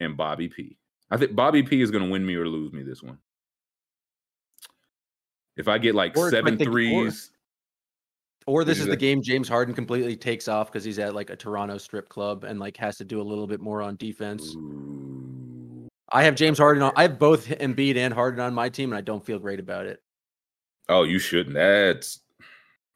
and 0.00 0.16
Bobby 0.16 0.48
P. 0.48 0.78
I 1.10 1.16
think 1.16 1.34
Bobby 1.34 1.62
P 1.62 1.80
is 1.80 1.90
gonna 1.90 2.08
win 2.08 2.24
me 2.24 2.34
or 2.34 2.46
lose 2.48 2.72
me 2.72 2.82
this 2.82 3.02
one. 3.02 3.18
If 5.56 5.68
I 5.68 5.78
get 5.78 5.94
like 5.94 6.16
Or 6.16 6.28
if 6.28 6.34
I 6.34 6.36
seven 6.38 6.56
think- 6.58 6.70
or- 6.70 7.10
Or 8.46 8.64
this 8.64 8.78
is 8.78 8.84
you 8.86 8.90
the 8.90 8.96
say? 8.96 9.00
game 9.00 9.22
James 9.22 9.48
Harden 9.48 9.74
completely 9.74 10.16
takes 10.16 10.48
off 10.48 10.70
because 10.72 10.84
he's 10.84 10.98
at 10.98 11.14
like 11.14 11.30
a 11.30 11.36
Toronto 11.36 11.76
strip 11.78 12.08
club 12.08 12.44
and 12.44 12.58
like 12.58 12.76
has 12.78 12.96
to 12.98 13.04
do 13.04 13.20
a 13.20 13.22
little 13.22 13.46
bit 13.46 13.60
more 13.60 13.82
on 13.82 13.96
defense. 13.96 14.54
Ooh. 14.56 15.86
I 16.10 16.22
have 16.22 16.34
James 16.34 16.56
Harden 16.58 16.82
on. 16.82 16.92
I 16.96 17.02
have 17.02 17.18
both 17.18 17.46
Embiid 17.48 17.96
and 17.96 18.14
Harden 18.14 18.40
on 18.40 18.54
my 18.54 18.70
team, 18.70 18.90
and 18.90 18.96
I 18.96 19.02
don't 19.02 19.22
feel 19.24 19.38
great 19.38 19.60
about 19.60 19.84
it. 19.86 20.00
oh, 20.88 21.02
you 21.02 21.18
shouldn't. 21.18 21.54
That's 21.54 22.20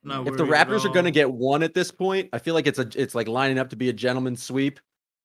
Not 0.03 0.27
if 0.27 0.39
the 0.39 0.45
Raptors 0.45 0.87
are 0.87 0.93
going 0.93 1.05
to 1.05 1.11
get 1.11 1.31
one 1.31 1.63
at 1.63 1.75
this 1.75 1.91
point, 1.91 2.31
I 2.33 2.39
feel 2.39 2.55
like 2.55 2.67
it's 2.67 2.79
a 2.79 2.89
it's 2.97 3.15
like 3.15 3.29
lining 3.29 3.59
up 3.59 3.69
to 3.71 3.77
be 3.77 3.91
a 3.91 3.93
gentleman's 3.93 4.43
sweep. 4.43 4.81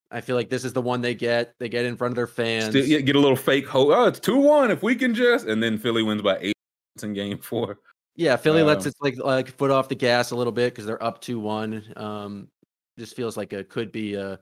I 0.09 0.21
feel 0.21 0.35
like 0.35 0.49
this 0.49 0.63
is 0.63 0.73
the 0.73 0.81
one 0.81 1.01
they 1.01 1.15
get. 1.15 1.53
They 1.59 1.69
get 1.69 1.85
in 1.85 1.97
front 1.97 2.11
of 2.11 2.15
their 2.15 2.27
fans. 2.27 2.69
Still, 2.69 2.85
yeah, 2.85 2.99
get 2.99 3.15
a 3.15 3.19
little 3.19 3.35
fake 3.35 3.67
hope. 3.67 3.89
Oh, 3.91 4.05
it's 4.05 4.19
two 4.19 4.37
one. 4.37 4.71
If 4.71 4.81
we 4.83 4.95
can 4.95 5.13
just, 5.13 5.47
and 5.47 5.61
then 5.61 5.77
Philly 5.77 6.03
wins 6.03 6.21
by 6.21 6.37
eight 6.39 6.55
in 7.03 7.13
game 7.13 7.37
four. 7.37 7.79
Yeah, 8.15 8.35
Philly 8.35 8.63
lets 8.63 8.85
Um, 8.85 8.89
it 8.89 8.95
like 9.01 9.17
like 9.17 9.49
foot 9.57 9.69
off 9.69 9.89
the 9.89 9.95
gas 9.95 10.31
a 10.31 10.35
little 10.35 10.53
bit 10.53 10.73
because 10.73 10.85
they're 10.85 11.03
up 11.03 11.21
two 11.21 11.39
one. 11.39 11.83
Um, 11.95 12.47
this 12.95 13.13
feels 13.13 13.37
like 13.37 13.53
it 13.53 13.69
could 13.69 13.91
be 13.91 14.15
a, 14.15 14.39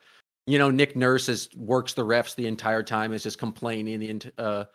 you 0.47 0.59
know, 0.59 0.71
Nick 0.71 0.95
Nurse 0.95 1.27
is 1.27 1.49
works 1.57 1.93
the 1.93 2.05
refs 2.05 2.35
the 2.35 2.47
entire 2.47 2.83
time, 2.83 3.11
is 3.11 3.23
just 3.23 3.37
complaining 3.37 3.99
the 3.99 4.31
uh 4.37 4.65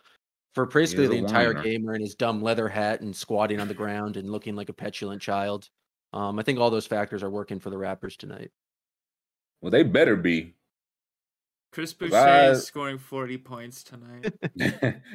for 0.53 0.65
basically 0.65 1.07
the 1.07 1.15
entire 1.15 1.53
game 1.53 1.85
wearing 1.85 2.01
his 2.01 2.13
dumb 2.13 2.41
leather 2.41 2.67
hat 2.67 2.99
and 2.99 3.15
squatting 3.15 3.61
on 3.61 3.69
the 3.69 3.73
ground 3.73 4.17
and 4.17 4.29
looking 4.29 4.55
like 4.55 4.67
a 4.67 4.73
petulant 4.73 5.21
child. 5.21 5.69
Um, 6.13 6.37
I 6.37 6.43
think 6.43 6.59
all 6.59 6.69
those 6.69 6.85
factors 6.85 7.23
are 7.23 7.29
working 7.29 7.59
for 7.59 7.69
the 7.69 7.77
Raptors 7.77 8.17
tonight. 8.17 8.51
Well, 9.61 9.71
they 9.71 9.83
better 9.83 10.17
be. 10.17 10.53
Chris 11.71 11.91
If 11.93 11.99
Boucher 11.99 12.15
I- 12.17 12.49
is 12.49 12.65
scoring 12.65 12.97
40 12.97 13.37
points 13.37 13.83
tonight. 13.83 14.33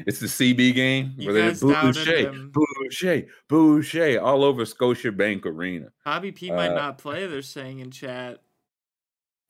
it's 0.07 0.21
the 0.21 0.27
CB 0.27 0.75
game. 0.75 1.15
You 1.19 1.33
where 1.33 1.49
guys 1.49 1.61
doubted 1.61 1.95
Boucher, 1.95 2.17
him. 2.31 2.53
Boucher, 2.53 3.23
Boucher, 3.49 4.21
all 4.21 4.43
over 4.43 4.65
Scotiabank 4.65 5.45
Arena. 5.45 5.89
Bobby 6.05 6.33
P 6.33 6.51
might 6.51 6.71
Uh, 6.71 6.75
not 6.75 6.99
play, 6.99 7.27
they're 7.27 7.43
saying 7.43 7.81
in 7.81 7.91
chat. 7.91 8.43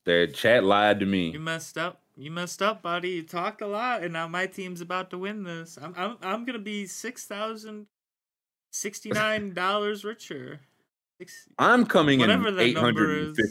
Their 0.05 0.27
chat 0.27 0.65
lied 0.65 1.01
to 1.01 1.07
me. 1.07 1.31
You 1.31 1.41
messed 1.41 1.79
up. 1.79 2.03
You 2.17 2.31
messed 2.31 2.63
up, 2.63 2.81
buddy. 2.83 3.11
You 3.11 3.23
talked 3.23 3.61
a 3.61 3.67
lot, 3.67 4.03
and 4.03 4.13
now 4.13 4.27
my 4.27 4.47
team's 4.47 4.81
about 4.81 5.11
to 5.11 5.19
win 5.19 5.43
this. 5.43 5.79
I'm 5.81 5.93
I'm 5.97 6.17
I'm 6.23 6.45
gonna 6.45 6.59
be 6.59 6.87
six 6.87 7.27
thousand 7.27 7.87
sixty 8.71 9.11
nine 9.11 9.53
dollars 9.53 10.05
richer. 10.05 10.61
Six, 11.21 11.49
I'm 11.59 11.85
coming 11.87 12.21
in 12.21 12.29
whatever 12.29 12.51
that 12.53 12.63
850. 12.63 13.43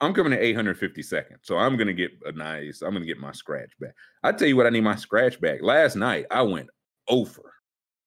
Is. 0.00 0.06
I'm 0.06 0.14
coming 0.14 0.32
in 0.32 0.38
850 0.38 1.02
seconds, 1.02 1.40
so 1.42 1.56
I'm 1.56 1.76
gonna 1.76 1.92
get 1.92 2.12
a 2.26 2.32
nice. 2.32 2.82
I'm 2.82 2.92
gonna 2.92 3.06
get 3.06 3.18
my 3.18 3.32
scratch 3.32 3.72
back. 3.80 3.94
I 4.22 4.32
tell 4.32 4.48
you 4.48 4.56
what, 4.56 4.66
I 4.66 4.70
need 4.70 4.82
my 4.82 4.96
scratch 4.96 5.40
back. 5.40 5.62
Last 5.62 5.96
night 5.96 6.26
I 6.30 6.42
went 6.42 6.68
over, 7.08 7.54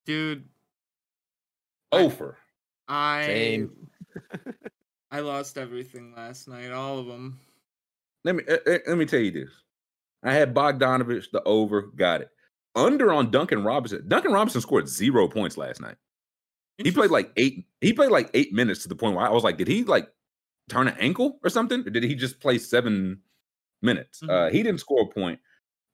Dude, 0.06 0.46
over. 1.92 2.38
I 2.88 3.24
Same. 3.26 3.90
I 5.12 5.22
lost 5.22 5.58
everything 5.58 6.14
last 6.16 6.48
night, 6.48 6.72
all 6.72 7.00
of 7.00 7.08
them. 7.08 7.40
Let 8.24 8.36
me 8.36 8.44
uh, 8.50 8.58
uh, 8.68 8.78
let 8.88 8.98
me 8.98 9.06
tell 9.06 9.20
you 9.20 9.32
this. 9.32 9.52
I 10.24 10.34
had 10.34 10.54
Bogdanovich 10.54 11.32
the 11.32 11.42
over, 11.44 11.84
got 11.84 12.22
it. 12.22 12.30
Under 12.76 13.12
on 13.12 13.32
Duncan 13.32 13.64
Robinson. 13.64 14.04
Duncan 14.08 14.34
Robinson 14.34 14.62
scored 14.62 14.88
zero 14.88 15.28
points 15.28 15.58
last 15.58 15.82
night. 15.82 15.96
He 16.78 16.92
played 16.92 17.10
like 17.10 17.32
eight. 17.38 17.66
He 17.82 17.94
played 17.94 18.12
like 18.12 18.30
eight 18.34 18.54
minutes 18.54 18.84
to 18.84 18.90
the 18.90 18.96
point 18.96 19.16
where 19.16 19.26
I 19.26 19.32
was 19.32 19.44
like, 19.44 19.58
did 19.58 19.68
he 19.68 19.84
like 19.84 20.10
turn 20.70 20.88
an 20.88 20.98
ankle 21.00 21.40
or 21.44 21.50
something, 21.50 21.82
or 21.82 21.90
did 21.90 22.04
he 22.04 22.16
just 22.16 22.40
play 22.40 22.58
seven 22.58 23.22
minutes? 23.82 24.22
Uh, 24.24 24.28
Mhm. 24.28 24.52
he 24.52 24.64
didn't 24.64 24.80
score 24.80 25.04
a 25.04 25.14
point. 25.14 25.40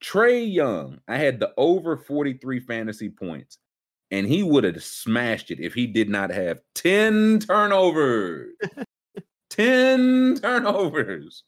Trae 0.04 0.52
Young, 0.52 1.00
I 1.08 1.18
had 1.18 1.40
the 1.40 1.54
over 1.58 1.98
forty 1.98 2.34
three 2.38 2.60
fantasy 2.60 3.10
points, 3.10 3.58
and 4.12 4.28
he 4.28 4.44
would 4.44 4.64
have 4.66 4.84
smashed 4.84 5.52
it 5.52 5.60
if 5.60 5.74
he 5.74 5.88
did 5.88 6.10
not 6.10 6.30
have 6.32 6.62
ten 6.76 7.40
turnovers. 7.40 8.54
ten 9.50 10.36
turnovers. 10.42 11.44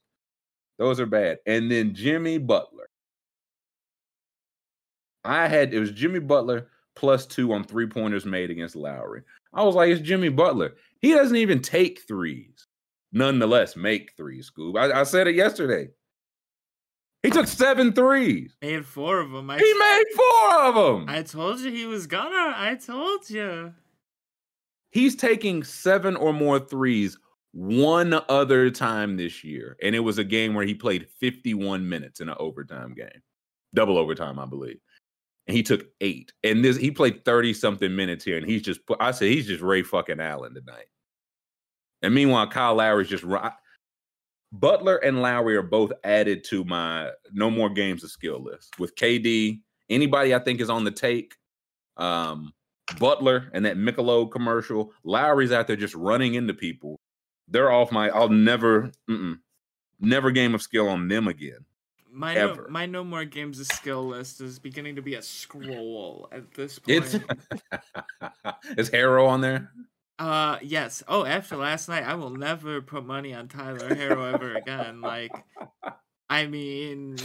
Those 0.78 1.00
are 1.00 1.06
bad. 1.06 1.40
And 1.46 1.72
then 1.72 1.94
Jimmy 1.94 2.38
Butler. 2.38 2.90
I 5.24 5.48
had 5.48 5.74
it 5.74 5.80
was 5.80 5.92
Jimmy 5.92 6.20
Butler 6.20 6.70
plus 6.96 7.26
two 7.26 7.52
on 7.54 7.64
three 7.64 7.88
pointers 7.88 8.26
made 8.26 8.52
against 8.52 8.76
Lowry. 8.76 9.24
I 9.54 9.64
was 9.64 9.76
like, 9.76 9.90
it's 9.92 10.02
Jimmy 10.02 10.30
Butler. 10.30 10.76
He 11.02 11.12
doesn't 11.14 11.36
even 11.38 11.62
take 11.62 12.02
threes. 12.08 12.65
Nonetheless, 13.16 13.78
make 13.78 14.12
threes, 14.18 14.52
Scoob. 14.52 14.78
I, 14.78 15.00
I 15.00 15.04
said 15.04 15.28
it 15.28 15.36
yesterday. 15.36 15.88
He 17.24 17.30
took 17.32 17.48
seven 17.48 17.94
threes. 17.94 18.56
made 18.62 18.86
four 18.86 19.20
of 19.22 19.32
them. 19.32 19.50
I, 19.50 19.58
He 19.58 19.74
made 19.74 20.04
four 20.16 20.66
of 20.66 20.76
them. 20.76 21.06
I 21.08 21.24
told 21.24 21.62
you 21.62 21.72
he 21.72 21.86
was 21.86 22.08
gonna. 22.08 22.54
I 22.56 22.76
told 22.76 23.28
you. 23.30 23.74
He's 24.92 25.16
taking 25.16 25.64
seven 25.64 26.18
or 26.18 26.34
more 26.34 26.60
threes 26.60 27.18
one 27.54 28.20
other 28.28 28.70
time 28.70 29.16
this 29.16 29.44
year. 29.46 29.78
And 29.82 29.96
it 29.96 30.02
was 30.02 30.18
a 30.18 30.24
game 30.24 30.54
where 30.54 30.66
he 30.66 30.74
played 30.74 31.08
51 31.20 31.88
minutes 31.88 32.20
in 32.20 32.28
an 32.28 32.36
overtime 32.38 32.94
game, 32.94 33.22
double 33.74 33.98
overtime, 33.98 34.40
I 34.40 34.46
believe. 34.46 34.80
And 35.48 35.56
he 35.56 35.64
took 35.64 35.86
eight. 36.02 36.34
And 36.44 36.64
this 36.64 36.76
he 36.76 36.92
played 36.92 37.24
30 37.24 37.54
something 37.54 37.96
minutes 37.96 38.26
here. 38.26 38.38
And 38.38 38.46
he's 38.46 38.62
just 38.62 38.82
I 39.00 39.12
said, 39.12 39.30
he's 39.30 39.48
just 39.48 39.64
Ray 39.64 39.84
fucking 39.84 40.20
Allen 40.20 40.54
tonight. 40.54 40.88
And 42.06 42.14
meanwhile, 42.14 42.48
Kyle 42.48 42.76
Lowry's 42.76 43.10
just 43.10 43.24
ri- 43.24 43.40
Butler 44.52 44.98
and 44.98 45.22
Lowry 45.22 45.58
are 45.58 45.64
both 45.64 45.92
added 46.04 46.44
to 46.46 46.64
my 46.64 47.10
no 47.34 47.50
more 47.50 47.70
games 47.70 48.04
of 48.04 48.12
skill 48.12 48.42
list 48.44 48.80
with 48.80 48.96
KD. 48.96 49.62
Anybody 49.90 50.36
I 50.36 50.40
think 50.40 50.62
is 50.62 50.70
on 50.70 50.84
the 50.84 50.92
take. 50.92 51.36
Um, 51.98 52.54
Butler 53.00 53.50
and 53.54 53.66
that 53.66 53.78
Michelob 53.78 54.32
commercial. 54.32 54.94
Lowry's 55.04 55.52
out 55.52 55.66
there 55.66 55.76
just 55.76 55.96
running 55.96 56.36
into 56.36 56.54
people. 56.54 57.00
They're 57.48 57.72
off 57.72 57.92
my. 57.92 58.10
I'll 58.10 58.30
never, 58.30 58.92
never 60.00 60.32
game 60.32 60.54
of 60.54 60.62
skill 60.62 60.88
on 60.88 61.08
them 61.08 61.28
again. 61.28 61.66
My 62.12 62.36
no, 62.36 62.66
my 62.70 62.86
no 62.86 63.04
more 63.04 63.26
games 63.26 63.60
of 63.60 63.66
skill 63.66 64.06
list 64.06 64.40
is 64.42 64.60
beginning 64.60 64.96
to 64.96 65.02
be 65.02 65.16
a 65.16 65.22
scroll 65.22 66.30
at 66.32 66.54
this 66.54 66.80
point. 66.80 67.04
It's 67.04 67.14
is 68.78 68.90
Herro 68.92 69.28
on 69.28 69.42
there? 69.42 69.72
Uh 70.18 70.58
yes. 70.62 71.04
Oh, 71.08 71.26
after 71.26 71.58
last 71.58 71.90
night, 71.90 72.04
I 72.04 72.16
will 72.16 72.30
never 72.30 72.82
put 72.82 73.06
money 73.06 73.34
on 73.34 73.48
Tyler 73.48 73.90
Herro 73.90 74.34
ever 74.34 74.56
again. 74.56 75.02
Like, 75.02 75.32
I 76.30 76.48
mean, 76.48 77.18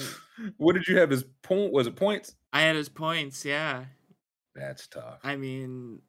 What 0.57 0.75
did 0.75 0.89
you 0.89 0.99
have? 0.99 1.11
His 1.11 1.25
point 1.43 1.73
was 1.73 1.87
it 1.87 1.97
points? 1.97 2.35
I 2.53 2.63
had 2.63 2.77
his 2.77 2.89
points. 2.89 3.45
Yeah. 3.45 3.85
That's 4.55 4.89
tough. 4.89 5.21
I 5.23 5.37
mean, 5.37 6.03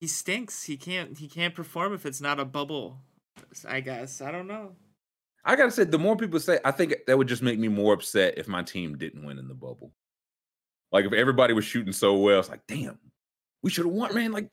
he 0.00 0.06
stinks. 0.06 0.62
He 0.62 0.76
can't. 0.76 1.18
He 1.18 1.28
can't 1.28 1.54
perform 1.54 1.92
if 1.92 2.06
it's 2.06 2.20
not 2.20 2.38
a 2.38 2.44
bubble. 2.44 2.98
I 3.66 3.80
guess. 3.80 4.20
I 4.20 4.30
don't 4.30 4.46
know. 4.46 4.76
I 5.44 5.56
gotta 5.56 5.70
say, 5.70 5.84
the 5.84 5.98
more 5.98 6.16
people 6.16 6.38
say, 6.38 6.60
I 6.64 6.70
think 6.70 6.94
that 7.06 7.16
would 7.16 7.28
just 7.28 7.42
make 7.42 7.58
me 7.58 7.68
more 7.68 7.94
upset 7.94 8.36
if 8.36 8.46
my 8.46 8.62
team 8.62 8.98
didn't 8.98 9.24
win 9.24 9.38
in 9.38 9.48
the 9.48 9.54
bubble. 9.54 9.92
Like 10.92 11.06
if 11.06 11.12
everybody 11.12 11.54
was 11.54 11.64
shooting 11.64 11.92
so 11.92 12.16
well, 12.18 12.40
it's 12.40 12.50
like, 12.50 12.66
damn, 12.68 12.98
we 13.62 13.70
should 13.70 13.86
have 13.86 13.94
won, 13.94 14.14
man. 14.14 14.32
Like 14.32 14.50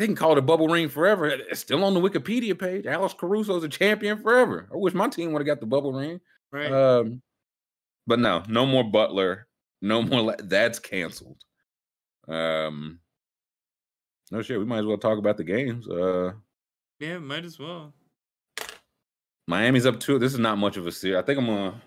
they 0.00 0.06
can 0.06 0.16
call 0.16 0.32
it 0.32 0.38
a 0.38 0.42
bubble 0.42 0.68
ring 0.68 0.88
forever. 0.88 1.26
It's 1.26 1.60
still 1.60 1.84
on 1.84 1.94
the 1.94 2.00
Wikipedia 2.00 2.58
page. 2.58 2.86
Alex 2.86 3.14
Caruso's 3.14 3.64
a 3.64 3.68
champion 3.68 4.20
forever. 4.22 4.68
I 4.72 4.76
wish 4.76 4.94
my 4.94 5.08
team 5.08 5.32
would 5.32 5.40
have 5.40 5.46
got 5.46 5.60
the 5.60 5.66
bubble 5.66 5.92
ring. 5.92 6.20
Right. 6.50 6.72
Um, 6.72 7.20
but 8.06 8.18
no, 8.18 8.42
no 8.48 8.64
more 8.64 8.84
Butler. 8.84 9.46
No 9.82 10.02
more. 10.02 10.22
La- 10.22 10.36
that's 10.38 10.78
canceled. 10.78 11.42
Um, 12.26 13.00
no 14.30 14.40
shit. 14.42 14.58
We 14.58 14.64
might 14.64 14.78
as 14.78 14.86
well 14.86 14.98
talk 14.98 15.18
about 15.18 15.36
the 15.36 15.44
games. 15.44 15.86
Uh, 15.88 16.32
yeah. 16.98 17.18
Might 17.18 17.44
as 17.44 17.58
well. 17.58 17.92
Miami's 19.46 19.86
up 19.86 20.00
two. 20.00 20.18
This 20.18 20.32
is 20.32 20.38
not 20.38 20.56
much 20.56 20.76
of 20.76 20.86
a 20.86 20.92
series. 20.92 21.18
I 21.18 21.22
think 21.22 21.38
I'm 21.38 21.46
gonna 21.46 21.82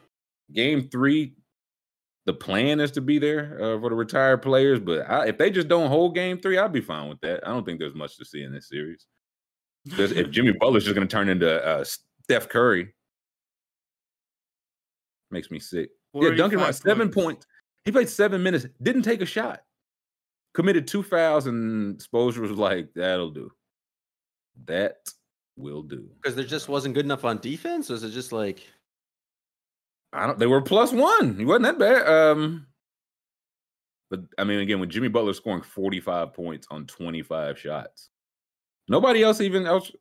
game 0.54 0.90
three. 0.90 1.34
The 2.26 2.34
plan 2.34 2.80
is 2.80 2.92
to 2.92 3.02
be 3.02 3.20
there 3.20 3.56
uh, 3.62 3.80
for 3.80 3.90
the 3.90 3.96
retired 3.96 4.42
players, 4.42 4.80
but 4.80 5.10
I, 5.10 5.28
if 5.28 5.38
they 5.38 5.52
just 5.52 5.68
don't 5.68 5.90
hold 5.90 6.16
game 6.16 6.40
three, 6.40 6.58
I'll 6.58 6.68
be 6.68 6.82
fine 6.82 7.08
with 7.08 7.22
that. 7.22 7.48
I 7.48 7.52
don't 7.52 7.64
think 7.64 7.80
there's 7.80 7.94
much 7.94 8.18
to 8.18 8.26
see 8.26 8.42
in 8.42 8.52
this 8.52 8.68
series. 8.68 9.06
If 9.86 10.32
Jimmy 10.32 10.52
Butler's 10.60 10.86
just 10.86 10.96
going 10.96 11.08
to 11.08 11.12
turn 11.12 11.30
into 11.30 11.64
uh, 11.64 11.84
Steph 12.24 12.50
Curry, 12.50 12.94
makes 15.30 15.52
me 15.52 15.60
sick. 15.60 15.92
Yeah, 16.14 16.30
Duncan 16.30 16.58
45 16.58 16.60
Robinson, 16.60 16.84
seven 16.84 17.12
points. 17.12 17.46
He 17.84 17.92
played 17.92 18.10
seven 18.10 18.42
minutes, 18.42 18.66
didn't 18.82 19.04
take 19.04 19.22
a 19.22 19.26
shot, 19.26 19.62
committed 20.56 20.88
two 20.88 21.04
fouls, 21.04 21.46
and 21.46 21.94
exposure 21.94 22.42
was 22.42 22.52
like, 22.52 22.90
that'll 22.96 23.30
do. 23.30 23.52
That 24.66 24.98
will 25.56 25.84
do. 25.84 26.10
Because 26.22 26.36
there 26.36 26.46
just 26.46 26.70
wasn't 26.70 26.96
good 26.96 27.06
enough 27.06 27.24
on 27.24 27.38
defense. 27.38 27.90
Was 27.90 28.04
it 28.04 28.10
just 28.10 28.32
like 28.32 28.66
I 30.14 30.28
don't. 30.28 30.40
They 30.40 30.48
were 30.48 30.62
plus 30.62 30.92
one. 30.92 31.38
It 31.40 31.46
wasn't 31.46 31.64
that 31.64 31.80
bad. 31.80 32.08
Um, 32.08 32.68
but 34.10 34.22
I 34.38 34.44
mean, 34.44 34.60
again, 34.60 34.80
with 34.80 34.90
Jimmy 34.90 35.08
Butler 35.08 35.34
scoring 35.34 35.62
forty-five 35.62 36.34
points 36.34 36.68
on 36.72 36.86
twenty-five 36.86 37.60
shots, 37.60 38.10
nobody 38.88 39.24
else 39.24 39.42
even 39.42 39.66
else. 39.66 39.92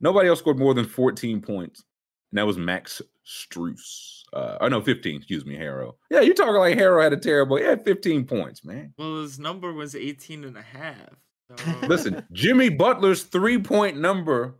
Nobody 0.00 0.28
else 0.28 0.38
scored 0.38 0.58
more 0.58 0.74
than 0.74 0.86
fourteen 0.86 1.40
points, 1.40 1.84
and 2.32 2.38
that 2.38 2.46
was 2.46 2.56
Max 2.56 3.02
Strus. 3.26 4.22
Uh, 4.32 4.58
oh 4.60 4.68
no, 4.68 4.80
fifteen. 4.80 5.16
Excuse 5.16 5.44
me, 5.44 5.56
Herro. 5.56 5.94
Yeah, 6.10 6.20
you're 6.20 6.34
talking 6.34 6.54
like 6.54 6.78
Herro 6.78 7.02
had 7.02 7.12
a 7.12 7.16
terrible. 7.16 7.56
He 7.56 7.64
had 7.64 7.84
fifteen 7.84 8.24
points, 8.24 8.64
man. 8.64 8.94
Well, 8.96 9.22
his 9.22 9.38
number 9.38 9.72
was 9.72 9.94
18 9.94 10.44
and 10.44 10.56
a 10.56 10.62
half. 10.62 10.96
So. 11.48 11.86
Listen, 11.86 12.24
Jimmy 12.32 12.68
Butler's 12.68 13.24
three-point 13.24 13.98
number 13.98 14.54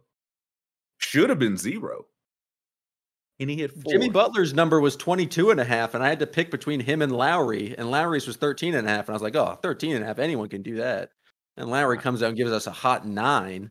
should 0.99 1.31
have 1.31 1.39
been 1.39 1.57
zero, 1.57 2.07
and 3.41 3.49
he 3.51 3.57
hit 3.57 3.73
four. 3.73 3.93
Jimmy 3.93 4.11
Butler's 4.11 4.53
number 4.53 4.81
was 4.81 4.97
22 4.97 5.51
and 5.51 5.59
a 5.59 5.65
half, 5.65 5.95
and 5.95 6.05
I 6.05 6.09
had 6.09 6.19
to 6.21 6.27
pick 6.27 6.51
between 6.51 6.79
him 6.79 7.01
and 7.03 7.11
Lowry, 7.11 7.75
and 7.77 7.91
Lowry's 7.91 8.27
was 8.27 8.37
13 8.37 8.75
and 8.75 8.87
a 8.87 8.91
half. 8.91 9.09
And 9.09 9.11
I 9.11 9.13
was 9.15 9.23
like, 9.23 9.35
oh, 9.35 9.59
13 9.63 9.97
and 9.97 10.05
a 10.05 10.07
half, 10.07 10.19
anyone 10.19 10.49
can 10.49 10.63
do 10.63 10.77
that. 10.77 11.11
And 11.57 11.71
Lowry 11.71 11.99
comes 11.99 12.23
out 12.23 12.29
and 12.29 12.37
gives 12.37 12.53
us 12.53 12.67
a 12.67 12.71
hot 12.71 13.07
nine. 13.07 13.71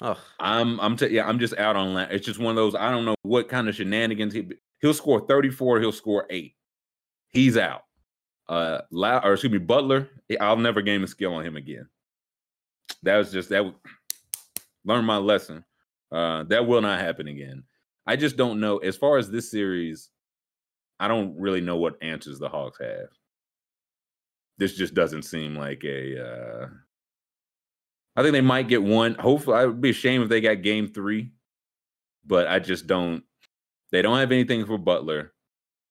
Oh, 0.00 0.18
I'm 0.38 0.80
I'm 0.80 0.96
t- 0.96 1.08
yeah, 1.08 1.26
I'm 1.26 1.38
just 1.38 1.56
out 1.58 1.76
on 1.76 1.94
that. 1.94 2.12
It's 2.12 2.24
just 2.24 2.38
one 2.38 2.50
of 2.50 2.56
those. 2.56 2.74
I 2.74 2.90
don't 2.90 3.04
know 3.04 3.16
what 3.22 3.48
kind 3.48 3.68
of 3.68 3.74
shenanigans 3.74 4.32
he 4.32 4.48
he'll 4.80 4.94
score 4.94 5.26
34, 5.26 5.80
he'll 5.80 5.92
score 5.92 6.26
eight. 6.30 6.54
He's 7.30 7.56
out. 7.56 7.82
Uh 8.48 8.82
Low, 8.90 9.20
or 9.24 9.32
excuse 9.32 9.52
me, 9.52 9.58
Butler, 9.58 10.08
I'll 10.40 10.56
never 10.56 10.82
game 10.82 11.02
a 11.02 11.08
skill 11.08 11.34
on 11.34 11.44
him 11.44 11.56
again. 11.56 11.88
That 13.02 13.16
was 13.16 13.32
just 13.32 13.48
that 13.48 13.74
learn 14.84 15.04
my 15.04 15.16
lesson. 15.16 15.64
Uh 16.12 16.44
that 16.44 16.66
will 16.66 16.80
not 16.80 17.00
happen 17.00 17.26
again. 17.26 17.64
I 18.08 18.16
just 18.16 18.38
don't 18.38 18.58
know. 18.58 18.78
As 18.78 18.96
far 18.96 19.18
as 19.18 19.30
this 19.30 19.50
series, 19.50 20.08
I 20.98 21.08
don't 21.08 21.38
really 21.38 21.60
know 21.60 21.76
what 21.76 22.02
answers 22.02 22.38
the 22.38 22.48
Hawks 22.48 22.78
have. 22.80 23.10
This 24.56 24.74
just 24.74 24.94
doesn't 24.94 25.22
seem 25.22 25.54
like 25.54 25.84
a 25.84 26.24
uh 26.24 26.66
I 28.16 28.22
think 28.22 28.32
they 28.32 28.40
might 28.40 28.66
get 28.66 28.82
one. 28.82 29.14
Hopefully, 29.14 29.58
I 29.58 29.66
would 29.66 29.80
be 29.80 29.90
ashamed 29.90 30.24
if 30.24 30.28
they 30.28 30.40
got 30.40 30.62
game 30.62 30.88
three, 30.88 31.30
but 32.26 32.48
I 32.48 32.58
just 32.58 32.88
don't. 32.88 33.22
They 33.92 34.02
don't 34.02 34.18
have 34.18 34.32
anything 34.32 34.66
for 34.66 34.76
Butler. 34.76 35.34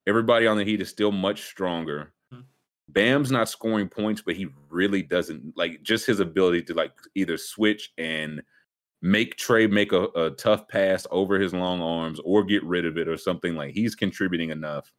Everybody 0.08 0.46
on 0.46 0.58
the 0.58 0.66
Heat 0.66 0.82
is 0.82 0.90
still 0.90 1.14
much 1.14 1.44
stronger. 1.44 2.14
Hmm. 2.34 2.42
Bam's 2.90 3.32
not 3.32 3.48
scoring 3.48 3.88
points, 3.88 4.22
but 4.22 4.36
he 4.36 4.48
really 4.70 5.04
doesn't 5.04 5.56
like 5.56 5.84
just 5.84 6.06
his 6.06 6.20
ability 6.20 6.64
to 6.64 6.74
like 6.74 6.92
either 7.16 7.38
switch 7.38 7.94
and 7.98 8.42
make 9.02 9.38
Trae 9.38 9.70
make 9.70 9.92
a, 9.92 10.04
a 10.16 10.32
tough 10.32 10.68
pass 10.68 11.06
over 11.12 11.40
his 11.40 11.54
long 11.54 11.82
arms 11.82 12.20
or 12.24 12.44
get 12.44 12.64
rid 12.64 12.86
of 12.86 12.98
it 12.98 13.08
or 13.08 13.18
something 13.18 13.56
like 13.56 13.74
he's 13.74 13.96
contributing 13.96 14.50
enough. 14.50 14.92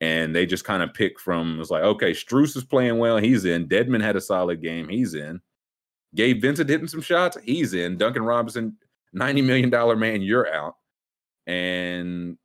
And 0.00 0.34
they 0.34 0.46
just 0.46 0.64
kind 0.64 0.82
of 0.82 0.94
pick 0.94 1.18
from 1.18 1.60
it's 1.60 1.70
like, 1.70 1.82
okay, 1.82 2.12
Strus 2.12 2.56
is 2.56 2.64
playing 2.64 2.98
well, 2.98 3.18
he's 3.18 3.44
in. 3.44 3.68
Dedmon 3.68 4.02
had 4.02 4.16
a 4.16 4.20
solid 4.20 4.62
game, 4.62 4.88
he's 4.88 5.14
in. 5.14 5.40
Gabe 6.14 6.40
Vincent 6.40 6.70
hitting 6.70 6.86
some 6.86 7.02
shots, 7.02 7.36
he's 7.44 7.74
in. 7.74 7.98
Duncan 7.98 8.22
Robinson, 8.22 8.76
$90 9.14 9.44
million 9.44 9.98
man, 9.98 10.22
you're 10.22 10.52
out. 10.52 10.76
And 11.46 12.38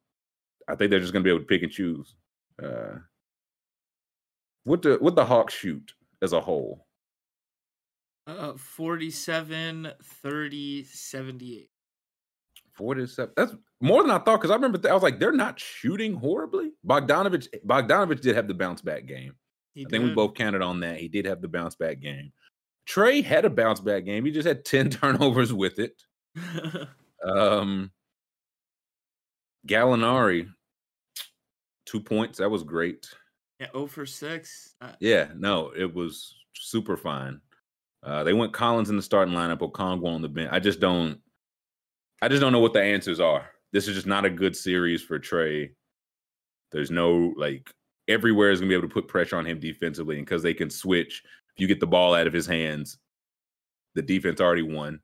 I 0.67 0.75
think 0.75 0.89
they're 0.89 0.99
just 0.99 1.13
gonna 1.13 1.23
be 1.23 1.29
able 1.29 1.41
to 1.41 1.45
pick 1.45 1.63
and 1.63 1.71
choose. 1.71 2.15
Uh 2.61 2.97
what 4.65 4.81
the 4.81 4.97
what 4.99 5.15
the 5.15 5.25
Hawks 5.25 5.53
shoot 5.53 5.93
as 6.21 6.33
a 6.33 6.41
whole? 6.41 6.85
Uh, 8.25 8.53
47, 8.53 9.91
30, 10.01 10.83
78. 10.85 11.69
47. 12.73 13.33
That's 13.35 13.53
more 13.81 14.01
than 14.01 14.11
I 14.11 14.17
thought 14.19 14.37
because 14.39 14.49
I 14.49 14.55
remember 14.55 14.77
th- 14.77 14.89
I 14.89 14.93
was 14.93 15.03
like, 15.03 15.19
they're 15.19 15.31
not 15.31 15.59
shooting 15.59 16.13
horribly. 16.15 16.71
Bogdanovich 16.87 17.47
Bogdanovich 17.67 18.21
did 18.21 18.35
have 18.35 18.47
the 18.47 18.53
bounce 18.53 18.81
back 18.81 19.05
game. 19.05 19.35
He 19.73 19.85
I 19.85 19.89
think 19.89 20.05
we 20.05 20.13
both 20.13 20.33
counted 20.35 20.61
on 20.61 20.79
that. 20.79 20.97
He 20.97 21.07
did 21.07 21.25
have 21.25 21.41
the 21.41 21.47
bounce 21.47 21.75
back 21.75 21.99
game. 21.99 22.31
Trae 22.87 23.23
had 23.23 23.45
a 23.45 23.49
bounce 23.49 23.79
back 23.79 24.05
game. 24.05 24.25
He 24.25 24.31
just 24.31 24.47
had 24.47 24.65
10 24.65 24.89
turnovers 24.89 25.51
with 25.53 25.79
it. 25.79 26.01
Um 27.25 27.89
Gallinari, 29.67 30.49
two 31.85 32.01
points. 32.01 32.39
That 32.39 32.49
was 32.49 32.63
great. 32.63 33.07
yeah, 33.59 33.67
0 33.71 33.87
for 33.87 34.05
6. 34.05 34.75
Uh, 34.81 34.91
Yeah, 34.99 35.29
no, 35.37 35.71
it 35.75 35.93
was 35.93 36.35
super 36.53 36.97
fine. 36.97 37.39
Uh, 38.03 38.23
they 38.23 38.33
went 38.33 38.53
Collins 38.53 38.89
in 38.89 38.97
the 38.97 39.01
starting 39.01 39.33
lineup, 39.33 39.59
Okongwu 39.59 40.05
on 40.07 40.21
the 40.21 40.29
bench. 40.29 40.49
I 40.51 40.59
just 40.59 40.79
don't, 40.79 41.19
I 42.21 42.27
just 42.27 42.41
don't 42.41 42.51
know 42.51 42.59
what 42.59 42.73
the 42.73 42.81
answers 42.81 43.19
are. 43.19 43.49
This 43.71 43.87
is 43.87 43.95
just 43.95 44.07
not 44.07 44.25
a 44.25 44.29
good 44.29 44.55
series 44.55 45.01
for 45.01 45.19
Trae. 45.19 45.73
There's 46.71 46.91
no 46.91 47.33
like 47.37 47.71
everywhere 48.07 48.51
is 48.51 48.59
gonna 48.59 48.69
be 48.69 48.75
able 48.75 48.87
to 48.87 48.93
put 48.93 49.07
pressure 49.07 49.37
on 49.37 49.45
him 49.45 49.59
defensively, 49.59 50.17
and 50.17 50.25
because 50.25 50.43
they 50.43 50.53
can 50.53 50.69
switch, 50.69 51.23
if 51.55 51.61
you 51.61 51.67
get 51.67 51.79
the 51.79 51.87
ball 51.87 52.13
out 52.13 52.27
of 52.27 52.33
his 52.33 52.45
hands, 52.45 52.97
the 53.95 54.01
defense 54.01 54.41
already 54.41 54.63
won. 54.63 54.99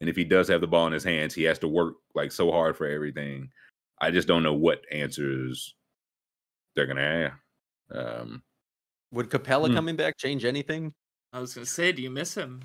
And 0.00 0.10
if 0.10 0.16
he 0.16 0.24
does 0.24 0.48
have 0.48 0.60
the 0.60 0.66
ball 0.66 0.86
in 0.86 0.92
his 0.92 1.04
hands, 1.04 1.34
he 1.34 1.44
has 1.44 1.58
to 1.60 1.68
work 1.68 1.94
like 2.14 2.32
so 2.32 2.50
hard 2.50 2.76
for 2.76 2.86
everything. 2.86 3.50
I 4.00 4.10
just 4.10 4.28
don't 4.28 4.42
know 4.42 4.54
what 4.54 4.82
answers 4.90 5.74
they're 6.74 6.86
gonna 6.86 7.32
have. 7.90 7.96
Um, 7.98 8.42
would 9.12 9.30
Capella 9.30 9.68
Hmm. 9.68 9.74
coming 9.74 9.96
back 9.96 10.16
change 10.18 10.44
anything? 10.44 10.92
I 11.36 11.40
was 11.40 11.52
going 11.52 11.66
to 11.66 11.70
say, 11.70 11.92
do 11.92 12.00
you 12.00 12.08
miss 12.08 12.34
him? 12.34 12.62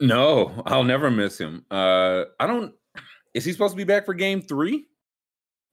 No, 0.00 0.62
I'll 0.64 0.84
never 0.84 1.10
miss 1.10 1.36
him. 1.38 1.66
Uh 1.70 2.24
I 2.40 2.46
don't 2.46 2.74
is 3.34 3.44
he 3.44 3.52
supposed 3.52 3.72
to 3.72 3.76
be 3.76 3.84
back 3.84 4.06
for 4.06 4.14
game 4.14 4.40
three? 4.40 4.86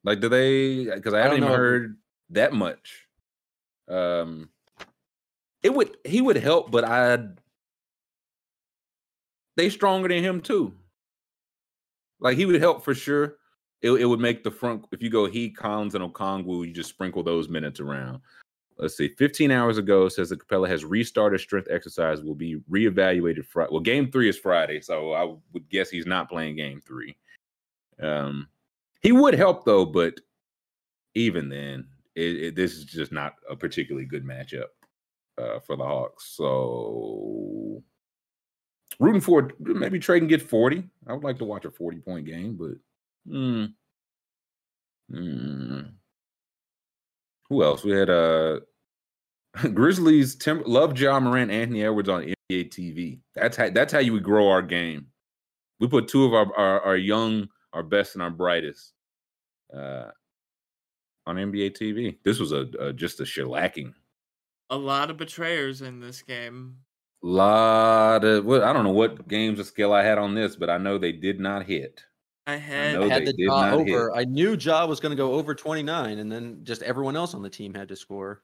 Like 0.04 0.20
do 0.20 0.28
they 0.28 0.86
because 0.86 1.14
I 1.14 1.20
I 1.20 1.24
haven't 1.24 1.40
don't 1.42 1.50
even 1.50 1.50
know. 1.50 1.58
heard 1.58 1.98
that 2.32 2.54
much. 2.54 3.08
Um 3.90 4.50
it 5.62 5.74
would 5.74 5.96
he 6.06 6.22
would 6.22 6.36
help, 6.38 6.72
but 6.72 6.84
I 6.84 7.20
they 9.56 9.70
stronger 9.70 10.10
than 10.10 10.24
him 10.24 10.42
too. 10.42 10.74
Like 12.20 12.38
he 12.38 12.46
would 12.46 12.60
help 12.62 12.84
for 12.84 12.94
sure. 12.94 13.38
It, 13.82 13.92
it 13.92 14.06
would 14.06 14.22
make 14.22 14.44
the 14.44 14.52
front 14.52 14.86
if 14.94 15.02
you 15.02 15.10
go 15.10 15.26
he, 15.26 15.50
Collins, 15.50 15.96
and 15.96 16.14
Okongwu, 16.14 16.68
you 16.68 16.74
just 16.74 16.90
sprinkle 16.90 17.24
those 17.24 17.50
minutes 17.50 17.82
around. 17.82 18.22
Let's 18.78 18.98
see. 18.98 19.10
15 19.10 19.52
hours 19.52 19.78
ago 19.78 20.10
says 20.10 20.30
that 20.30 20.40
Capella 20.40 20.68
has 20.68 20.84
restarted 20.84 21.40
strength 21.40 21.68
exercise. 21.70 22.22
Will 22.22 22.36
be 22.36 22.58
reevaluated 22.70 23.46
Friday. 23.46 23.70
Well, 23.72 23.82
game 23.82 24.12
three 24.12 24.30
is 24.30 24.38
Friday, 24.38 24.82
so 24.82 25.14
I 25.14 25.36
would 25.54 25.70
guess 25.70 25.90
he's 25.90 26.06
not 26.06 26.30
playing 26.30 26.56
game 26.56 26.82
three. 26.86 27.16
Um, 28.02 28.48
he 29.02 29.12
would 29.12 29.36
help 29.36 29.66
though, 29.66 29.86
but 29.86 30.20
even 31.14 31.50
then, 31.50 31.88
it, 32.16 32.36
it, 32.44 32.56
this 32.56 32.74
is 32.74 32.86
just 32.86 33.12
not 33.12 33.36
a 33.50 33.56
particularly 33.56 34.06
good 34.06 34.26
matchup 34.26 34.70
uh, 35.38 35.60
for 35.60 35.76
the 35.76 35.84
Hawks. 35.84 36.34
So 36.36 37.84
rooting 39.00 39.22
for 39.22 39.52
maybe 39.60 40.00
trade 40.00 40.24
and 40.24 40.30
get 40.30 40.42
40. 40.42 40.84
I 41.08 41.14
would 41.14 41.24
like 41.24 41.38
to 41.40 41.46
watch 41.46 41.66
a 41.66 41.72
40 41.72 42.00
point 42.00 42.26
game, 42.26 42.58
but 42.58 43.32
hmm. 43.32 43.66
Hmm. 45.12 45.82
Who 47.50 47.64
else? 47.64 47.84
We 47.84 47.92
had 47.92 48.10
uh 48.10 48.60
Grizzlies 49.74 50.36
Tim 50.36 50.64
love 50.66 50.98
Ja 50.98 51.20
Morant, 51.20 51.52
Anthony 51.52 51.84
Edwards 51.84 52.10
on 52.10 52.24
NBA 52.52 52.70
TV. 52.70 53.20
That's 53.36 53.58
how 53.58 53.70
that's 53.70 53.94
how 53.94 54.00
you 54.00 54.14
would 54.14 54.24
grow 54.24 54.50
our 54.50 54.62
game. 54.62 55.08
We 55.80 55.88
put 55.88 56.08
two 56.08 56.26
of 56.26 56.34
our 56.34 56.56
our, 56.56 56.82
our 56.82 56.98
young, 56.98 57.50
our 57.74 57.84
best 57.84 58.16
and 58.16 58.24
our 58.24 58.32
brightest 58.32 58.94
uh 59.76 60.10
on 61.26 61.36
NBA 61.38 61.78
TV. 61.78 62.18
This 62.24 62.40
was 62.40 62.52
a, 62.52 62.68
a 62.80 62.94
just 62.94 63.20
a 63.20 63.24
shellacking. 63.24 63.94
A 64.70 64.78
lot 64.78 65.10
of 65.10 65.18
betrayers 65.18 65.82
in 65.82 66.00
this 66.00 66.22
game. 66.22 66.78
Lot 67.22 68.26
of 68.26 68.44
what 68.44 68.64
I 68.64 68.74
don't 68.74 68.84
know 68.84 68.92
what 68.92 69.28
games 69.28 69.60
of 69.60 69.68
skill 69.68 69.94
I 69.94 70.04
had 70.04 70.18
on 70.18 70.36
this, 70.36 70.56
but 70.56 70.70
I 70.70 70.78
know 70.78 70.98
they 70.98 71.12
did 71.12 71.40
not 71.40 71.66
hit. 71.66 72.04
I 72.48 72.56
had 72.56 73.04
I 73.04 73.06
had 73.06 73.26
the 73.26 73.34
did 73.34 73.50
jaw 73.50 73.66
not 73.66 73.80
hit. 73.80 74.02
over. 74.02 74.14
I 74.16 74.24
knew 74.26 74.56
Ja 74.56 74.86
was 74.86 75.00
going 75.00 75.12
to 75.12 75.16
go 75.16 75.34
over 75.34 75.56
29, 75.56 76.20
and 76.20 76.32
then 76.32 76.64
just 76.64 76.82
everyone 76.84 77.16
else 77.16 77.34
on 77.34 77.42
the 77.42 77.50
team 77.50 77.74
had 77.74 77.88
to 77.90 77.96
score. 77.96 78.44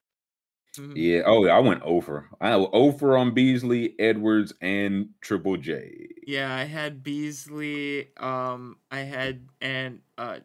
mhm. 0.78 0.96
Yeah. 0.96 1.24
Oh, 1.26 1.48
I 1.48 1.60
went 1.60 1.82
over. 1.84 2.30
I 2.42 2.56
went 2.56 2.70
over 2.74 3.18
on 3.18 3.34
Beasley, 3.34 3.98
Edwards, 4.00 4.54
and 4.62 5.10
Triple 5.22 5.58
J. 5.58 6.08
Yeah, 6.26 6.54
I 6.54 6.64
had 6.66 7.04
Beasley. 7.04 8.16
Um, 8.18 8.80
I 8.92 9.00
had 9.00 9.50
and 9.62 10.02
uh, 10.18 10.40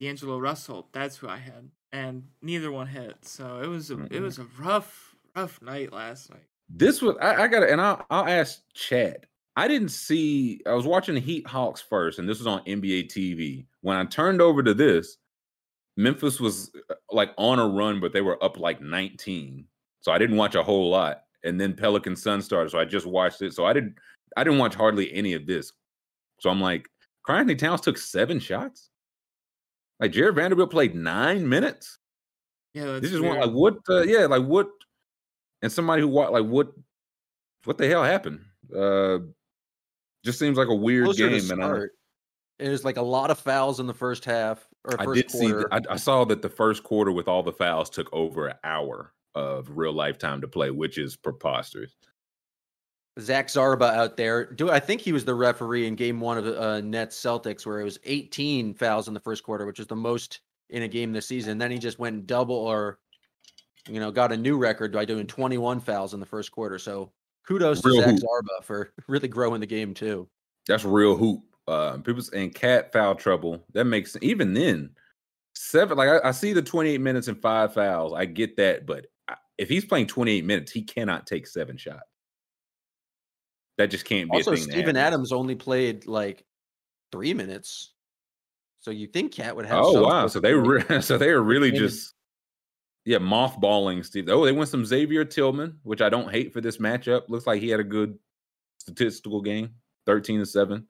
D'Angelo 0.00 0.38
Russell. 0.38 0.88
That's 0.92 1.16
who 1.16 1.28
I 1.28 1.38
had, 1.38 1.70
and 1.92 2.28
neither 2.42 2.70
one 2.70 2.86
hit. 2.88 3.24
So 3.24 3.60
it 3.62 3.66
was 3.68 3.90
a, 3.90 4.00
it 4.10 4.20
Mm-mm. 4.20 4.22
was 4.22 4.38
a 4.38 4.44
rough 4.44 5.16
rough 5.34 5.60
night 5.62 5.92
last 5.92 6.30
night. 6.30 6.46
This 6.68 7.00
was 7.02 7.16
I, 7.20 7.44
I 7.44 7.48
got 7.48 7.60
to 7.60 7.70
and 7.70 7.80
I'll 7.80 8.04
I'll 8.10 8.26
ask 8.28 8.62
Chad. 8.72 9.26
I 9.56 9.68
didn't 9.68 9.90
see. 9.90 10.60
I 10.66 10.72
was 10.72 10.86
watching 10.86 11.14
the 11.14 11.20
Heat 11.20 11.46
Hawks 11.46 11.80
first, 11.80 12.18
and 12.18 12.28
this 12.28 12.38
was 12.38 12.46
on 12.46 12.64
NBA 12.64 13.06
TV. 13.06 13.66
When 13.82 13.96
I 13.96 14.04
turned 14.04 14.40
over 14.40 14.62
to 14.62 14.74
this, 14.74 15.16
Memphis 15.96 16.40
was 16.40 16.72
uh, 16.90 16.94
like 17.12 17.32
on 17.38 17.58
a 17.58 17.68
run, 17.68 18.00
but 18.00 18.12
they 18.12 18.20
were 18.20 18.42
up 18.42 18.58
like 18.58 18.80
19. 18.80 19.64
So 20.00 20.12
I 20.12 20.18
didn't 20.18 20.36
watch 20.36 20.54
a 20.54 20.62
whole 20.62 20.90
lot. 20.90 21.22
And 21.44 21.60
then 21.60 21.74
Pelican 21.74 22.16
Sun 22.16 22.42
started, 22.42 22.70
so 22.70 22.78
I 22.78 22.84
just 22.84 23.06
watched 23.06 23.42
it. 23.42 23.54
So 23.54 23.64
I 23.64 23.72
didn't. 23.72 23.94
I 24.36 24.42
didn't 24.42 24.58
watch 24.58 24.74
hardly 24.74 25.12
any 25.14 25.34
of 25.34 25.46
this. 25.46 25.72
So 26.40 26.50
I'm 26.50 26.60
like, 26.60 26.88
Karl-Anthony 27.24 27.54
Towns 27.54 27.80
took 27.80 27.96
seven 27.96 28.40
shots. 28.40 28.90
Like 30.00 30.10
Jarred 30.10 30.34
Vanderbilt 30.34 30.72
played 30.72 30.96
nine 30.96 31.48
minutes. 31.48 31.98
Yeah, 32.72 32.98
This 32.98 33.12
is 33.12 33.20
one 33.20 33.38
like 33.38 33.52
what? 33.52 33.76
Uh, 33.88 34.02
yeah, 34.02 34.26
like 34.26 34.42
what? 34.42 34.68
And 35.62 35.70
somebody 35.70 36.02
who 36.02 36.08
like 36.08 36.44
what? 36.44 36.72
What 37.64 37.78
the 37.78 37.86
hell 37.86 38.02
happened? 38.02 38.40
Uh, 38.76 39.18
just 40.24 40.38
seems 40.38 40.56
like 40.56 40.68
a 40.68 40.74
weird 40.74 41.04
Closer 41.04 41.28
game. 41.28 41.50
And 41.50 41.64
I. 41.64 41.80
It 42.58 42.68
was 42.68 42.84
like 42.84 42.96
a 42.96 43.02
lot 43.02 43.30
of 43.30 43.38
fouls 43.38 43.80
in 43.80 43.86
the 43.86 43.94
first 43.94 44.24
half 44.24 44.66
or 44.84 45.00
I 45.00 45.04
first 45.04 45.22
did 45.22 45.30
see. 45.30 45.38
quarter. 45.50 45.68
th- 45.68 45.84
I, 45.88 45.94
I 45.94 45.96
saw 45.96 46.24
that 46.24 46.40
the 46.40 46.48
first 46.48 46.84
quarter 46.84 47.10
with 47.10 47.26
all 47.26 47.42
the 47.42 47.52
fouls 47.52 47.90
took 47.90 48.08
over 48.12 48.46
an 48.46 48.56
hour 48.62 49.12
of 49.34 49.76
real 49.76 49.92
life 49.92 50.18
time 50.18 50.40
to 50.40 50.48
play, 50.48 50.70
which 50.70 50.96
is 50.96 51.16
preposterous. 51.16 51.96
Zach 53.20 53.48
Zarba 53.48 53.94
out 53.94 54.16
there. 54.16 54.44
Do 54.52 54.70
I 54.70 54.80
think 54.80 55.00
he 55.00 55.12
was 55.12 55.24
the 55.24 55.34
referee 55.34 55.86
in 55.86 55.94
game 55.94 56.20
one 56.20 56.38
of 56.38 56.46
uh, 56.46 56.80
Nets 56.80 57.20
Celtics, 57.20 57.64
where 57.64 57.80
it 57.80 57.84
was 57.84 57.98
18 58.04 58.74
fouls 58.74 59.08
in 59.08 59.14
the 59.14 59.20
first 59.20 59.44
quarter, 59.44 59.66
which 59.66 59.78
is 59.78 59.86
the 59.86 59.96
most 59.96 60.40
in 60.70 60.82
a 60.82 60.88
game 60.88 61.12
this 61.12 61.26
season. 61.26 61.58
Then 61.58 61.70
he 61.70 61.78
just 61.78 61.98
went 61.98 62.26
double 62.26 62.56
or, 62.56 62.98
you 63.88 64.00
know, 64.00 64.10
got 64.10 64.32
a 64.32 64.36
new 64.36 64.58
record 64.58 64.92
by 64.92 65.04
doing 65.04 65.26
21 65.26 65.80
fouls 65.80 66.14
in 66.14 66.20
the 66.20 66.26
first 66.26 66.50
quarter. 66.50 66.78
So 66.78 67.12
kudos 67.46 67.80
to 67.82 67.88
Real 67.88 68.02
Zach 68.02 68.10
hoop. 68.10 68.20
Zarba 68.20 68.64
for 68.64 68.92
really 69.08 69.28
growing 69.28 69.60
the 69.60 69.66
game 69.66 69.94
too. 69.94 70.28
That's 70.66 70.84
real 70.84 71.16
hoop. 71.16 71.40
Uh, 71.66 71.96
people 71.98 72.22
saying 72.22 72.50
cat 72.50 72.92
foul 72.92 73.14
trouble. 73.14 73.64
That 73.72 73.84
makes 73.84 74.16
even 74.22 74.52
then 74.54 74.90
seven. 75.54 75.96
Like 75.96 76.08
I, 76.08 76.28
I 76.28 76.30
see 76.32 76.52
the 76.52 76.62
28 76.62 77.00
minutes 77.00 77.28
and 77.28 77.40
five 77.40 77.72
fouls. 77.74 78.12
I 78.12 78.24
get 78.26 78.56
that, 78.56 78.86
but 78.86 79.06
I- 79.28 79.36
if 79.56 79.68
he's 79.68 79.84
playing 79.84 80.08
28 80.08 80.44
minutes, 80.44 80.72
he 80.72 80.82
cannot 80.82 81.26
take 81.26 81.46
seven 81.46 81.76
shots. 81.76 82.02
That 83.78 83.86
just 83.86 84.04
can't 84.04 84.30
be 84.30 84.36
Also, 84.36 84.52
a 84.52 84.56
thing. 84.56 84.66
that 84.66 84.72
Steven. 84.72 84.96
Adams 84.96 85.32
only 85.32 85.54
played 85.54 86.06
like 86.06 86.44
three 87.12 87.34
minutes. 87.34 87.92
So 88.80 88.90
you 88.90 89.06
think 89.06 89.32
Cat 89.32 89.56
would 89.56 89.66
have? 89.66 89.82
Oh 89.82 90.02
wow! 90.02 90.26
So 90.26 90.40
they 90.40 90.52
re- 90.52 90.84
so 91.00 91.16
they 91.18 91.30
are 91.30 91.42
really 91.42 91.72
just 91.72 92.14
yeah 93.04 93.18
mothballing 93.18 94.04
Steve. 94.04 94.28
Oh, 94.28 94.44
they 94.44 94.52
went 94.52 94.68
some 94.68 94.84
Xavier 94.84 95.24
Tillman, 95.24 95.78
which 95.82 96.00
I 96.00 96.08
don't 96.08 96.30
hate 96.30 96.52
for 96.52 96.60
this 96.60 96.78
matchup. 96.78 97.28
Looks 97.28 97.46
like 97.46 97.60
he 97.60 97.68
had 97.68 97.80
a 97.80 97.84
good 97.84 98.18
statistical 98.78 99.40
game, 99.40 99.74
thirteen 100.06 100.40
to 100.40 100.46
seven. 100.46 100.86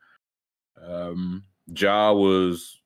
Um, 0.82 1.44
Ja 1.74 2.12
was 2.12 2.80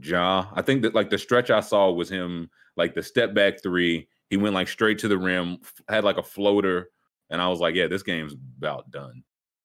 Ja. 0.00 0.46
I 0.54 0.62
think 0.62 0.82
that 0.82 0.94
like 0.94 1.10
the 1.10 1.18
stretch 1.18 1.50
I 1.50 1.60
saw 1.60 1.90
was 1.90 2.08
him 2.08 2.50
like 2.76 2.94
the 2.94 3.02
step 3.02 3.34
back 3.34 3.62
three. 3.62 4.08
He 4.30 4.36
went 4.36 4.54
like 4.54 4.68
straight 4.68 4.98
to 5.00 5.08
the 5.08 5.18
rim, 5.18 5.58
had 5.88 6.04
like 6.04 6.16
a 6.16 6.22
floater, 6.22 6.90
and 7.30 7.42
I 7.42 7.48
was 7.48 7.60
like, 7.60 7.74
yeah, 7.74 7.86
this 7.86 8.02
game's 8.02 8.34
about 8.58 8.90
done. 8.90 9.22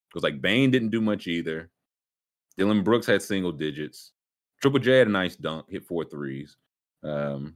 Because 0.09 0.23
like 0.23 0.41
Bane 0.41 0.71
didn't 0.71 0.89
do 0.89 1.01
much 1.01 1.27
either. 1.27 1.69
Dillon 2.57 2.83
Brooks 2.83 3.05
had 3.05 3.21
single 3.21 3.51
digits. 3.51 4.11
Triple 4.61 4.79
J 4.79 4.97
had 4.97 5.07
a 5.07 5.11
nice 5.11 5.35
dunk, 5.35 5.67
hit 5.69 5.85
four 5.85 6.03
threes. 6.03 6.57
Um, 7.03 7.55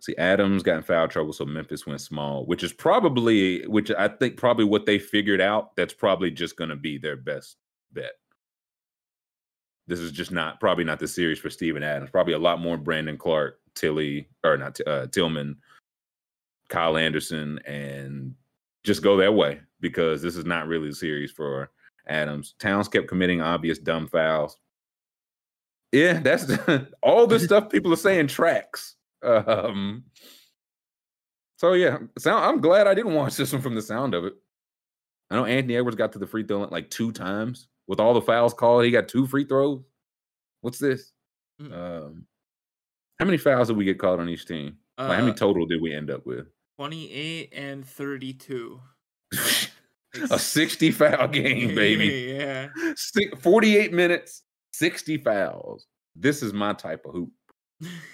see, 0.00 0.16
Adams 0.16 0.62
got 0.62 0.76
in 0.76 0.82
foul 0.82 1.08
trouble, 1.08 1.32
so 1.32 1.44
Memphis 1.44 1.86
went 1.86 2.00
small, 2.00 2.44
which 2.46 2.62
is 2.62 2.72
probably, 2.72 3.66
which 3.66 3.90
I 3.90 4.08
think 4.08 4.36
probably 4.36 4.64
what 4.64 4.86
they 4.86 4.98
figured 4.98 5.40
out. 5.40 5.76
That's 5.76 5.94
probably 5.94 6.30
just 6.30 6.56
going 6.56 6.70
to 6.70 6.76
be 6.76 6.98
their 6.98 7.16
best 7.16 7.56
bet. 7.92 8.12
This 9.86 10.00
is 10.00 10.12
just 10.12 10.30
not 10.30 10.60
probably 10.60 10.84
not 10.84 10.98
the 11.00 11.08
series 11.08 11.38
for 11.38 11.50
Steven 11.50 11.82
Adams. 11.82 12.10
Probably 12.10 12.34
a 12.34 12.38
lot 12.38 12.60
more 12.60 12.76
Brandon 12.76 13.18
Clarke, 13.18 13.60
Tilly, 13.74 14.28
or 14.44 14.56
not 14.56 14.78
uh, 14.86 15.06
Tillman, 15.08 15.56
Kyle 16.68 16.96
Anderson, 16.96 17.58
and 17.66 18.34
just 18.84 19.02
go 19.02 19.16
that 19.16 19.34
way 19.34 19.60
because 19.80 20.22
this 20.22 20.36
is 20.36 20.44
not 20.44 20.68
really 20.68 20.90
the 20.90 20.94
series 20.94 21.30
for 21.30 21.70
Adams. 22.06 22.54
Towns 22.58 22.88
kept 22.88 23.08
committing 23.08 23.40
obvious 23.40 23.78
dumb 23.78 24.06
fouls. 24.06 24.56
Yeah, 25.92 26.20
that's 26.20 26.46
all 27.02 27.26
the 27.26 27.40
stuff 27.40 27.68
people 27.68 27.92
are 27.92 27.96
saying 27.96 28.28
tracks. 28.28 28.96
Um, 29.22 30.04
so 31.56 31.72
yeah, 31.74 31.98
sound, 32.18 32.44
I'm 32.44 32.60
glad 32.60 32.86
I 32.86 32.94
didn't 32.94 33.14
watch 33.14 33.36
this 33.36 33.52
one 33.52 33.62
from 33.62 33.74
the 33.74 33.82
sound 33.82 34.14
of 34.14 34.24
it. 34.24 34.34
I 35.30 35.36
know 35.36 35.44
Anthony 35.44 35.76
Edwards 35.76 35.96
got 35.96 36.12
to 36.12 36.18
the 36.18 36.26
free 36.26 36.42
throw 36.44 36.58
line 36.60 36.70
like 36.70 36.90
two 36.90 37.12
times 37.12 37.68
with 37.86 38.00
all 38.00 38.14
the 38.14 38.22
fouls 38.22 38.54
called. 38.54 38.84
He 38.84 38.90
got 38.90 39.08
two 39.08 39.26
free 39.26 39.44
throws. 39.44 39.82
What's 40.62 40.78
this? 40.78 41.12
Mm. 41.60 41.72
Um, 41.72 42.26
how 43.18 43.26
many 43.26 43.36
fouls 43.38 43.68
did 43.68 43.76
we 43.76 43.84
get 43.84 43.98
called 43.98 44.20
on 44.20 44.28
each 44.28 44.46
team? 44.46 44.78
Like, 44.98 45.10
how 45.12 45.18
many 45.20 45.30
Uh, 45.32 45.34
total 45.34 45.66
did 45.66 45.80
we 45.82 45.94
end 45.94 46.10
up 46.10 46.26
with? 46.26 46.46
28 46.78 47.52
and 47.54 47.86
32. 47.86 48.80
A 50.30 50.38
60 50.38 50.90
foul 50.90 51.28
game, 51.28 51.74
baby. 51.74 52.34
yeah. 52.36 52.68
Six- 52.96 53.38
48 53.42 53.92
minutes, 53.92 54.42
60 54.72 55.18
fouls. 55.18 55.86
This 56.16 56.42
is 56.42 56.52
my 56.52 56.72
type 56.72 57.04
of 57.06 57.12
hoop. 57.12 57.30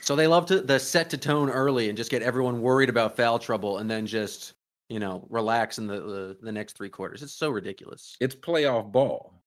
So 0.01 0.15
they 0.15 0.27
love 0.27 0.47
to 0.47 0.61
the 0.61 0.79
set 0.79 1.11
to 1.11 1.19
tone 1.19 1.51
early 1.51 1.89
and 1.89 1.97
just 1.97 2.11
get 2.11 2.23
everyone 2.23 2.61
worried 2.61 2.89
about 2.89 3.17
foul 3.17 3.39
trouble, 3.39 3.79
and 3.79 3.91
then 3.91 4.07
just 4.07 4.55
you 4.89 5.01
know 5.01 5.27
relax 5.31 5.79
in 5.79 5.87
the 5.87 6.01
the, 6.01 6.37
the 6.41 6.53
next 6.53 6.77
three 6.77 6.89
quarters. 6.89 7.23
It's 7.23 7.33
so 7.33 7.51
ridiculous. 7.51 8.17
It's 8.21 8.35
playoff 8.35 8.91
ball. 8.93 9.43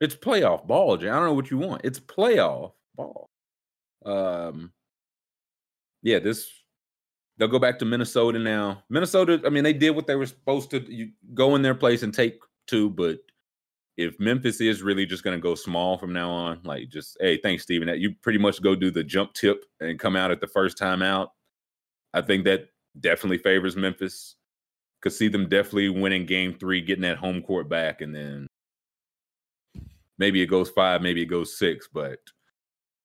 It's 0.00 0.14
playoff 0.14 0.66
ball, 0.66 0.96
Jay. 0.96 1.08
I 1.08 1.14
don't 1.14 1.26
know 1.26 1.34
what 1.34 1.50
you 1.50 1.58
want. 1.58 1.82
It's 1.84 2.00
playoff 2.00 2.72
ball. 2.96 3.30
Um, 4.04 4.72
yeah, 6.02 6.18
this 6.18 6.50
they'll 7.38 7.48
go 7.48 7.58
back 7.58 7.78
to 7.78 7.84
Minnesota 7.84 8.38
now. 8.38 8.82
Minnesota, 8.88 9.40
I 9.44 9.48
mean, 9.48 9.64
they 9.64 9.72
did 9.72 9.90
what 9.90 10.06
they 10.06 10.16
were 10.16 10.26
supposed 10.26 10.70
to 10.70 10.80
you, 10.92 11.10
go 11.34 11.54
in 11.54 11.62
their 11.62 11.74
place 11.74 12.02
and 12.02 12.12
take 12.12 12.40
two, 12.66 12.90
but 12.90 13.18
if 13.96 14.18
Memphis 14.18 14.60
is 14.60 14.82
really 14.82 15.06
just 15.06 15.22
going 15.22 15.36
to 15.36 15.42
go 15.42 15.54
small 15.54 15.98
from 15.98 16.12
now 16.12 16.30
on, 16.30 16.60
like 16.64 16.88
just 16.88 17.16
hey, 17.20 17.36
thanks, 17.36 17.64
Steven, 17.64 17.88
that 17.88 17.98
you 17.98 18.14
pretty 18.22 18.38
much 18.38 18.62
go 18.62 18.74
do 18.74 18.90
the 18.90 19.04
jump 19.04 19.34
tip 19.34 19.64
and 19.80 19.98
come 19.98 20.16
out 20.16 20.30
at 20.30 20.40
the 20.40 20.46
first 20.46 20.78
time 20.78 21.02
out. 21.02 21.32
I 22.14 22.22
think 22.22 22.44
that 22.44 22.68
definitely 22.98 23.38
favors 23.38 23.76
Memphis. 23.76 24.36
Could 25.00 25.12
see 25.12 25.28
them 25.28 25.48
definitely 25.48 25.88
winning 25.88 26.26
game 26.26 26.54
three, 26.58 26.80
getting 26.80 27.02
that 27.02 27.16
home 27.16 27.42
court 27.42 27.68
back, 27.68 28.02
and 28.02 28.14
then 28.14 28.46
maybe 30.16 30.40
it 30.40 30.46
goes 30.46 30.70
five, 30.70 31.02
maybe 31.02 31.22
it 31.22 31.26
goes 31.26 31.58
six, 31.58 31.88
but 31.92 32.20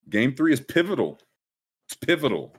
game 0.07 0.35
three 0.35 0.53
is 0.53 0.61
pivotal. 0.61 1.19
It's 1.87 1.95
pivotal. 1.95 2.55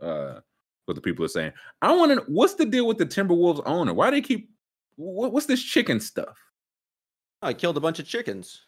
Uh, 0.00 0.40
what 0.84 0.94
the 0.94 1.00
people 1.00 1.24
are 1.24 1.28
saying. 1.28 1.52
I 1.82 1.94
want 1.94 2.12
to. 2.12 2.24
What's 2.32 2.54
the 2.54 2.64
deal 2.64 2.86
with 2.86 2.98
the 2.98 3.06
Timberwolves 3.06 3.62
owner? 3.66 3.92
Why 3.92 4.10
do 4.10 4.16
they 4.16 4.22
keep? 4.22 4.50
What, 4.96 5.32
what's 5.32 5.46
this 5.46 5.62
chicken 5.62 6.00
stuff? 6.00 6.38
I 7.42 7.52
killed 7.54 7.76
a 7.76 7.80
bunch 7.80 7.98
of 7.98 8.06
chickens. 8.06 8.62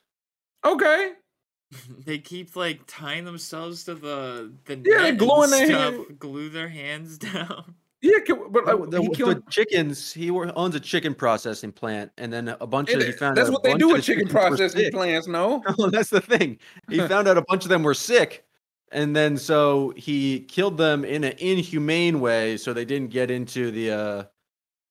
Okay, 0.64 1.12
they 2.04 2.18
keep 2.18 2.56
like 2.56 2.80
tying 2.86 3.24
themselves 3.24 3.84
to 3.84 3.94
the 3.94 4.52
the 4.66 4.74
Yeah, 4.76 4.96
net 4.96 5.02
they 5.02 5.08
and 5.10 5.18
gluing 5.18 5.50
their 5.50 5.66
stuff, 5.66 5.94
hand- 5.94 6.18
glue 6.18 6.48
their 6.50 6.68
hands 6.68 7.18
down. 7.18 7.74
yeah, 8.02 8.18
can- 8.24 8.50
but 8.50 8.64
The, 8.66 8.86
the- 8.86 9.02
he 9.02 9.08
the 9.22 9.42
chickens. 9.50 10.12
He 10.12 10.30
owns 10.30 10.74
a 10.74 10.80
chicken 10.80 11.14
processing 11.14 11.72
plant, 11.72 12.12
and 12.18 12.32
then 12.32 12.48
a 12.60 12.66
bunch 12.66 12.90
of 12.90 13.02
he 13.02 13.12
found 13.12 13.36
that's 13.36 13.48
out 13.48 13.52
what 13.54 13.62
they 13.62 13.74
do 13.74 13.88
with 13.92 14.04
chicken 14.04 14.28
processing 14.28 14.90
plants. 14.92 15.26
No, 15.26 15.62
Well, 15.78 15.90
that's 15.92 16.10
the 16.10 16.20
thing. 16.20 16.58
He 16.88 16.98
found 17.08 17.26
out 17.28 17.36
a 17.38 17.42
bunch 17.48 17.64
of 17.64 17.68
them 17.70 17.82
were 17.82 17.94
sick, 17.94 18.44
and 18.92 19.14
then 19.16 19.36
so 19.36 19.92
he 19.96 20.40
killed 20.40 20.76
them 20.76 21.04
in 21.04 21.24
an 21.24 21.34
inhumane 21.38 22.20
way, 22.20 22.56
so 22.56 22.72
they 22.72 22.84
didn't 22.84 23.10
get 23.10 23.30
into 23.30 23.70
the 23.70 23.90
uh, 23.92 24.24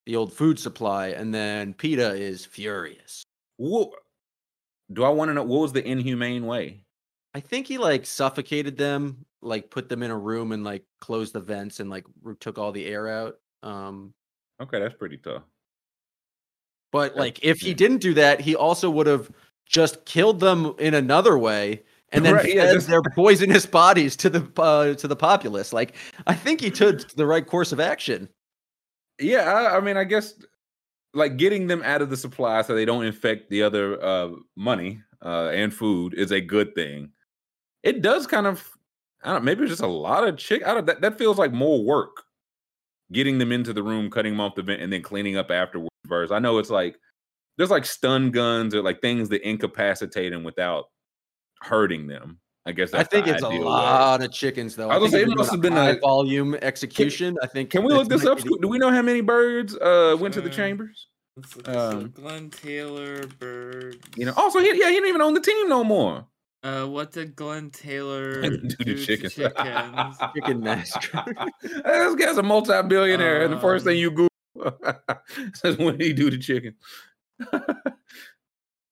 the 0.06 0.16
old 0.16 0.32
food 0.32 0.58
supply. 0.58 1.08
And 1.08 1.32
then 1.34 1.74
PETA 1.74 2.14
is 2.16 2.44
furious. 2.44 3.22
Wha- 3.60 3.90
do 4.92 5.04
I 5.04 5.10
want 5.10 5.28
to 5.28 5.34
know 5.34 5.42
what 5.44 5.60
was 5.60 5.72
the 5.74 5.86
inhumane 5.86 6.46
way? 6.46 6.80
I 7.34 7.40
think 7.40 7.66
he 7.66 7.76
like 7.78 8.06
suffocated 8.06 8.76
them, 8.78 9.24
like 9.42 9.70
put 9.70 9.88
them 9.88 10.02
in 10.02 10.10
a 10.10 10.18
room 10.18 10.52
and 10.52 10.64
like 10.64 10.82
closed 11.00 11.34
the 11.34 11.40
vents 11.40 11.78
and 11.78 11.90
like 11.90 12.04
took 12.40 12.58
all 12.58 12.72
the 12.72 12.86
air 12.86 13.06
out. 13.06 13.36
Um, 13.62 14.14
Okay, 14.62 14.78
that's 14.80 14.94
pretty 14.94 15.16
tough. 15.18 15.42
but 16.92 17.14
Yeah, 17.14 17.20
like 17.20 17.38
if 17.44 17.60
he 17.60 17.72
didn't 17.74 17.98
do 17.98 18.14
that, 18.14 18.40
he 18.40 18.56
also 18.56 18.90
would 18.90 19.06
have 19.06 19.30
just 19.66 20.04
killed 20.06 20.40
them 20.40 20.74
in 20.78 20.94
another 20.94 21.38
way 21.38 21.82
and 22.12 22.24
then 22.24 22.34
Right, 22.36 22.54
yeah, 22.54 22.62
fed 22.64 22.74
just- 22.74 22.88
their 22.88 23.02
poisonous 23.14 23.66
bodies 23.66 24.16
to 24.16 24.30
the 24.30 24.50
uh, 24.60 24.94
to 24.94 25.06
the 25.06 25.16
populace. 25.16 25.72
Like 25.72 25.94
I 26.26 26.34
think 26.34 26.60
he 26.60 26.70
took 26.70 27.08
the 27.10 27.26
right 27.26 27.46
course 27.46 27.72
of 27.72 27.78
action. 27.80 28.28
Yeah, 29.20 29.52
I, 29.52 29.76
I 29.76 29.80
mean, 29.80 29.96
I 29.98 30.04
guess 30.04 30.34
like 31.14 31.36
getting 31.36 31.66
them 31.66 31.82
out 31.82 32.02
of 32.02 32.10
the 32.10 32.16
supply 32.16 32.62
so 32.62 32.74
they 32.74 32.84
don't 32.84 33.04
infect 33.04 33.50
the 33.50 33.62
other 33.62 34.02
uh, 34.02 34.30
money 34.56 35.02
uh, 35.24 35.48
and 35.48 35.74
food 35.74 36.14
is 36.14 36.30
a 36.30 36.40
good 36.40 36.74
thing. 36.74 37.10
It 37.82 38.02
does 38.02 38.26
kind 38.26 38.46
of, 38.46 38.68
I 39.22 39.32
don't. 39.32 39.44
Maybe 39.44 39.62
it's 39.62 39.70
just 39.70 39.82
a 39.82 39.86
lot 39.86 40.26
of 40.26 40.36
chick. 40.36 40.66
I 40.66 40.74
don't. 40.74 40.86
That, 40.86 41.00
that 41.00 41.18
feels 41.18 41.38
like 41.38 41.52
more 41.52 41.82
work. 41.82 42.22
Getting 43.12 43.38
them 43.38 43.52
into 43.52 43.72
the 43.72 43.82
room, 43.82 44.10
cutting 44.10 44.32
them 44.32 44.40
off 44.40 44.54
the 44.54 44.62
vent, 44.62 44.82
and 44.82 44.92
then 44.92 45.02
cleaning 45.02 45.36
up 45.36 45.50
afterwards. 45.50 45.90
Versus, 46.06 46.32
I 46.32 46.38
know 46.38 46.58
it's 46.58 46.70
like 46.70 46.96
there's 47.56 47.70
like 47.70 47.84
stun 47.84 48.30
guns 48.30 48.74
or 48.74 48.82
like 48.82 49.00
things 49.00 49.28
that 49.28 49.46
incapacitate 49.46 50.32
them 50.32 50.44
without 50.44 50.86
hurting 51.60 52.06
them. 52.06 52.38
I 52.66 52.72
guess 52.72 52.92
I 52.92 53.02
think 53.04 53.26
it's 53.26 53.42
a 53.42 53.46
ideal 53.46 53.60
way. 53.60 53.64
lot 53.66 54.22
of 54.22 54.32
chickens 54.32 54.76
though. 54.76 54.90
I 54.90 54.98
was 54.98 55.10
think 55.10 55.22
gonna 55.24 55.26
say, 55.28 55.32
it 55.32 55.38
must 55.38 55.50
have 55.50 55.60
been 55.62 55.72
high 55.72 55.90
a- 55.90 56.00
volume 56.00 56.54
execution. 56.56 57.36
I 57.42 57.46
think. 57.46 57.70
Can 57.70 57.82
we 57.84 57.92
look 57.92 58.08
this 58.08 58.26
up? 58.26 58.38
Do 58.38 58.68
we 58.68 58.78
know 58.78 58.90
how 58.90 59.02
many 59.02 59.22
birds 59.22 59.76
uh 59.76 60.16
went 60.20 60.34
to 60.34 60.40
the 60.40 60.50
chambers? 60.50 61.08
Let's 61.36 61.56
look 61.56 61.64
this 61.66 61.76
up. 61.76 61.94
Um, 61.94 62.10
Glen 62.10 62.50
Taylor 62.50 63.26
birds. 63.38 63.96
You 64.16 64.26
know. 64.26 64.34
Also, 64.36 64.58
he, 64.58 64.66
yeah, 64.68 64.88
he 64.88 64.94
didn't 64.94 65.08
even 65.08 65.22
own 65.22 65.32
the 65.34 65.40
team 65.40 65.68
no 65.68 65.82
more. 65.82 66.26
Uh, 66.62 66.84
what 66.84 67.10
did 67.12 67.34
Glen 67.34 67.70
Taylor 67.70 68.42
Do 68.42 68.58
to 68.68 68.94
chickens. 69.06 69.34
chickens? 69.36 70.16
Chicken 70.34 70.60
massacre. 70.60 71.24
this 71.62 72.14
guy's 72.16 72.36
a 72.36 72.42
multi-billionaire, 72.42 73.42
and 73.42 73.52
the 73.54 73.58
first 73.60 73.86
thing 73.86 73.94
Um, 73.94 74.00
you 74.00 74.10
Google 74.10 74.78
says, 75.54 75.78
"What 75.78 75.96
did 75.96 76.06
he 76.06 76.12
do 76.12 76.28
to 76.28 76.36
chicken?" 76.36 76.74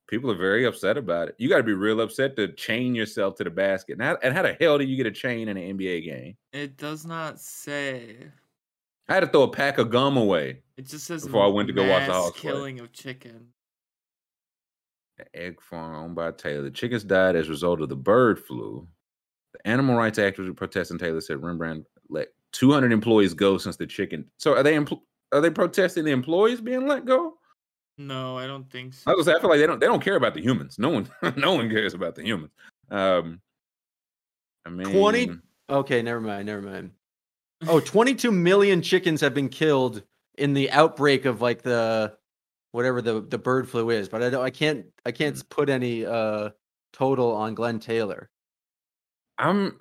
People 0.09 0.31
are 0.31 0.37
very 0.37 0.65
upset 0.65 0.97
about 0.97 1.29
it. 1.29 1.35
You 1.39 1.49
got 1.51 1.59
to 1.59 1.63
be 1.63 1.75
real 1.75 2.01
upset 2.01 2.35
to 2.37 2.49
chain 2.55 2.95
yourself 2.95 3.35
to 3.37 3.45
the 3.45 3.51
basket. 3.51 3.93
And 3.93 4.03
how, 4.03 4.17
and 4.23 4.35
how 4.35 4.43
the 4.43 4.57
hell 4.59 4.79
do 4.79 4.85
you 4.85 4.97
get 4.97 5.07
a 5.07 5.11
chain 5.11 5.49
in 5.49 5.57
an 5.57 5.79
NBA 5.79 6.05
game? 6.05 6.37
It 6.53 6.77
does 6.79 7.05
not 7.05 7.39
say. 7.39 8.17
I 9.09 9.15
had 9.15 9.21
to 9.21 9.27
throw 9.27 9.43
a 9.43 9.51
pack 9.51 9.79
of 9.79 9.91
gum 9.91 10.17
away. 10.17 10.63
It 10.77 10.87
just 10.87 11.07
says 11.07 11.25
Before 11.25 11.45
I 11.45 11.49
went 11.49 11.69
to 11.69 11.75
go 11.75 11.83
watch 11.83 12.07
the 12.07 12.09
mass 12.09 12.17
house 12.17 12.31
play. 12.33 12.51
killing 12.53 12.81
of 12.81 12.93
chicken. 12.93 13.49
The 15.19 15.25
egg 15.35 15.61
farm 15.61 15.95
owned 15.95 16.15
by 16.15 16.31
Taylor. 16.33 16.63
The 16.63 16.71
chickens 16.71 17.05
died 17.05 17.37
as 17.37 17.49
a 17.49 17.51
result 17.51 17.81
of 17.81 17.89
the 17.89 17.97
bird 17.97 18.39
flu. 18.39 18.87
The 19.53 19.67
animal 19.69 19.97
rights 19.97 20.19
activists 20.19 20.47
were 20.49 20.55
protesting. 20.55 20.99
Taylor 20.99 21.21
said 21.21 21.43
Rembrandt 21.43 21.87
let 22.09 22.29
200 22.53 22.93
employees 22.93 23.35
go 23.35 23.59
since 23.59 23.77
the 23.77 23.87
chicken. 23.87 24.25
So 24.39 24.55
are 24.57 24.63
they 24.63 24.75
empl- 24.75 25.01
are 25.33 25.41
they 25.41 25.51
protesting 25.51 26.05
the 26.05 26.13
employees 26.13 26.61
being 26.61 26.87
let 26.87 27.05
go? 27.05 27.38
No, 27.99 28.39
I 28.39 28.47
don't 28.47 28.71
think 28.71 28.95
I 29.07 29.11
so. 29.13 29.17
was 29.17 29.27
say, 29.27 29.35
I 29.35 29.41
feel 29.41 29.51
like 29.51 29.59
they 29.59 29.67
don't 29.67 29.81
they 29.81 29.87
don't 29.87 30.03
care 30.03 30.17
about 30.17 30.35
the 30.35 30.41
humans. 30.41 30.79
No 30.79 30.89
one 30.91 31.11
no 31.37 31.55
one 31.55 31.69
cares 31.69 31.95
about 31.95 32.15
the 32.15 32.23
humans. 32.23 32.53
Um, 32.91 33.41
I 34.65 34.71
mean, 34.71 34.91
20 34.93 35.31
Okay, 35.71 36.01
never 36.01 36.21
mind. 36.21 36.47
Never 36.47 36.63
mind. 36.63 36.93
Oh, 37.67 37.81
22 37.81 38.31
million 38.33 38.81
chickens 38.81 39.21
have 39.21 39.35
been 39.35 39.49
killed 39.49 40.03
in 40.39 40.55
the 40.55 40.71
outbreak 40.71 41.25
of 41.25 41.41
like 41.43 41.63
the 41.63 42.17
whatever 42.73 43.03
the 43.03 43.21
the 43.23 43.39
bird 43.39 43.69
flu 43.69 43.91
is, 43.91 44.09
but 44.09 44.23
I 44.23 44.31
don't. 44.31 44.45
I 44.45 44.51
can't. 44.51 44.87
I 45.05 45.11
can't 45.13 45.35
Mm. 45.35 45.39
s- 45.39 45.43
put 45.43 45.69
any 45.69 46.07
uh 46.07 46.51
total 46.93 47.35
on 47.35 47.55
Glen 47.55 47.81
Taylor. 47.81 48.31
I'm 49.39 49.77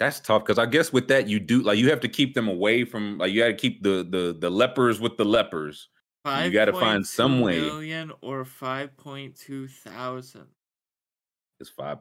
that's 0.00 0.18
tough 0.20 0.42
because 0.44 0.58
I 0.58 0.66
guess 0.66 0.92
with 0.92 1.06
that 1.08 1.28
you 1.28 1.38
do 1.38 1.62
like 1.62 1.78
you 1.78 1.88
have 1.90 2.00
to 2.00 2.08
keep 2.08 2.34
them 2.34 2.48
away 2.48 2.84
from 2.84 3.18
like 3.18 3.32
you 3.32 3.40
got 3.42 3.48
to 3.48 3.54
keep 3.54 3.82
the 3.82 4.06
the 4.10 4.36
the 4.38 4.50
lepers 4.50 5.00
with 5.00 5.16
the 5.16 5.24
lepers. 5.24 5.88
You 6.26 6.50
gotta 6.50 6.72
find 6.72 7.06
some 7.06 7.40
way. 7.40 7.60
Million 7.60 8.12
or 8.20 8.44
5.2 8.44 9.70
thousand. 9.70 10.46
It's 11.58 11.70
five. 11.70 11.98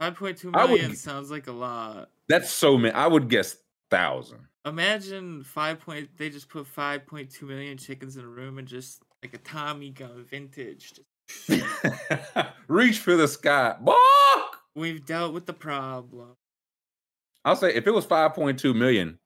Five 0.00 0.14
point 0.14 0.38
two 0.38 0.50
million 0.50 0.90
would 0.90 0.98
sounds 0.98 1.30
like 1.30 1.46
a 1.46 1.52
lot. 1.52 2.10
That's 2.28 2.50
so 2.50 2.76
many. 2.76 2.94
I 2.94 3.06
would 3.06 3.28
guess 3.28 3.56
thousand. 3.90 4.46
Imagine 4.64 5.42
5. 5.42 5.80
Point, 5.80 6.10
they 6.18 6.28
just 6.28 6.48
put 6.48 6.66
5.2 6.66 7.42
million 7.42 7.78
chickens 7.78 8.16
in 8.16 8.24
a 8.24 8.28
room 8.28 8.58
and 8.58 8.68
just 8.68 9.02
like 9.22 9.32
a 9.32 9.38
Tommy 9.38 9.90
gun 9.90 10.24
vintage. 10.28 10.92
Reach 12.68 12.98
for 12.98 13.16
the 13.16 13.26
sky. 13.26 13.76
Bark! 13.80 13.96
we've 14.74 15.04
dealt 15.04 15.32
with 15.32 15.46
the 15.46 15.52
problem. 15.52 16.36
I'll 17.44 17.56
say 17.56 17.74
if 17.74 17.86
it 17.86 17.92
was 17.92 18.06
5.2 18.06 18.74
million, 18.74 19.18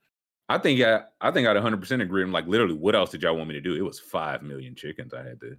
I 0.48 0.58
think 0.58 0.80
I 0.82 1.02
I 1.20 1.30
think 1.30 1.48
I'd 1.48 1.54
100 1.54 1.80
percent 1.80 2.02
agree. 2.02 2.22
I'm 2.22 2.32
like 2.32 2.46
literally, 2.46 2.74
what 2.74 2.94
else 2.94 3.10
did 3.10 3.22
y'all 3.22 3.36
want 3.36 3.48
me 3.48 3.54
to 3.54 3.60
do? 3.60 3.74
It 3.74 3.82
was 3.82 3.98
five 4.00 4.42
million 4.42 4.74
chickens. 4.74 5.14
I 5.14 5.22
had 5.22 5.40
to. 5.40 5.56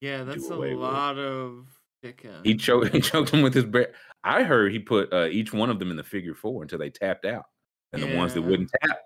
Yeah, 0.00 0.24
that's 0.24 0.50
a 0.50 0.54
away 0.54 0.74
with. 0.74 0.82
lot 0.82 1.18
of 1.18 1.66
chicken. 2.04 2.34
He 2.44 2.56
choked. 2.56 2.92
He 2.92 3.00
choked 3.00 3.30
them 3.30 3.42
with 3.42 3.54
his 3.54 3.64
bear. 3.64 3.92
I 4.22 4.42
heard 4.42 4.72
he 4.72 4.78
put 4.78 5.12
uh, 5.12 5.26
each 5.26 5.52
one 5.52 5.70
of 5.70 5.78
them 5.78 5.90
in 5.90 5.96
the 5.96 6.04
figure 6.04 6.34
four 6.34 6.62
until 6.62 6.78
they 6.78 6.90
tapped 6.90 7.24
out, 7.24 7.44
and 7.92 8.02
the 8.02 8.16
ones 8.16 8.34
that 8.34 8.42
wouldn't 8.42 8.70
tap, 8.82 8.98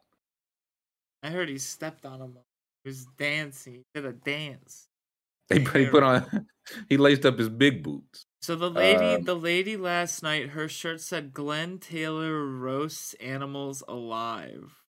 I 1.22 1.30
heard 1.30 1.49
he 1.49 1.59
stepped 1.59 2.05
on 2.07 2.18
them. 2.18 2.38
He 2.84 2.88
was 2.91 3.07
dancing. 3.18 3.74
He 3.74 3.82
did 3.95 4.07
a 4.07 4.12
dance. 4.12 4.88
they 5.49 5.61
put, 5.61 5.80
he 5.82 5.86
put 5.86 6.03
on. 6.03 6.47
He 6.88 6.97
laced 6.99 7.26
up 7.26 7.36
his 7.36 7.49
big 7.49 7.82
boots. 7.82 8.22
So 8.43 8.55
the 8.55 8.70
lady, 8.70 9.16
Um, 9.16 9.24
the 9.24 9.34
lady 9.34 9.76
last 9.76 10.22
night, 10.22 10.51
her 10.51 10.68
shirt 10.68 11.01
said 11.01 11.32
Glen 11.34 11.78
Taylor 11.78 12.47
roasts 12.47 13.14
animals 13.14 13.82
alive. 13.88 14.80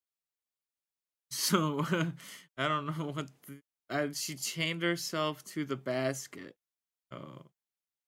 So 1.32 1.84
I 2.58 2.68
don't 2.68 2.86
know 2.86 3.12
what. 3.14 3.28
The, 3.48 3.60
uh, 3.90 4.08
she 4.12 4.34
chained 4.36 4.82
herself 4.82 5.42
to 5.44 5.64
the 5.64 5.76
basket. 5.76 6.54
Oh, 7.10 7.42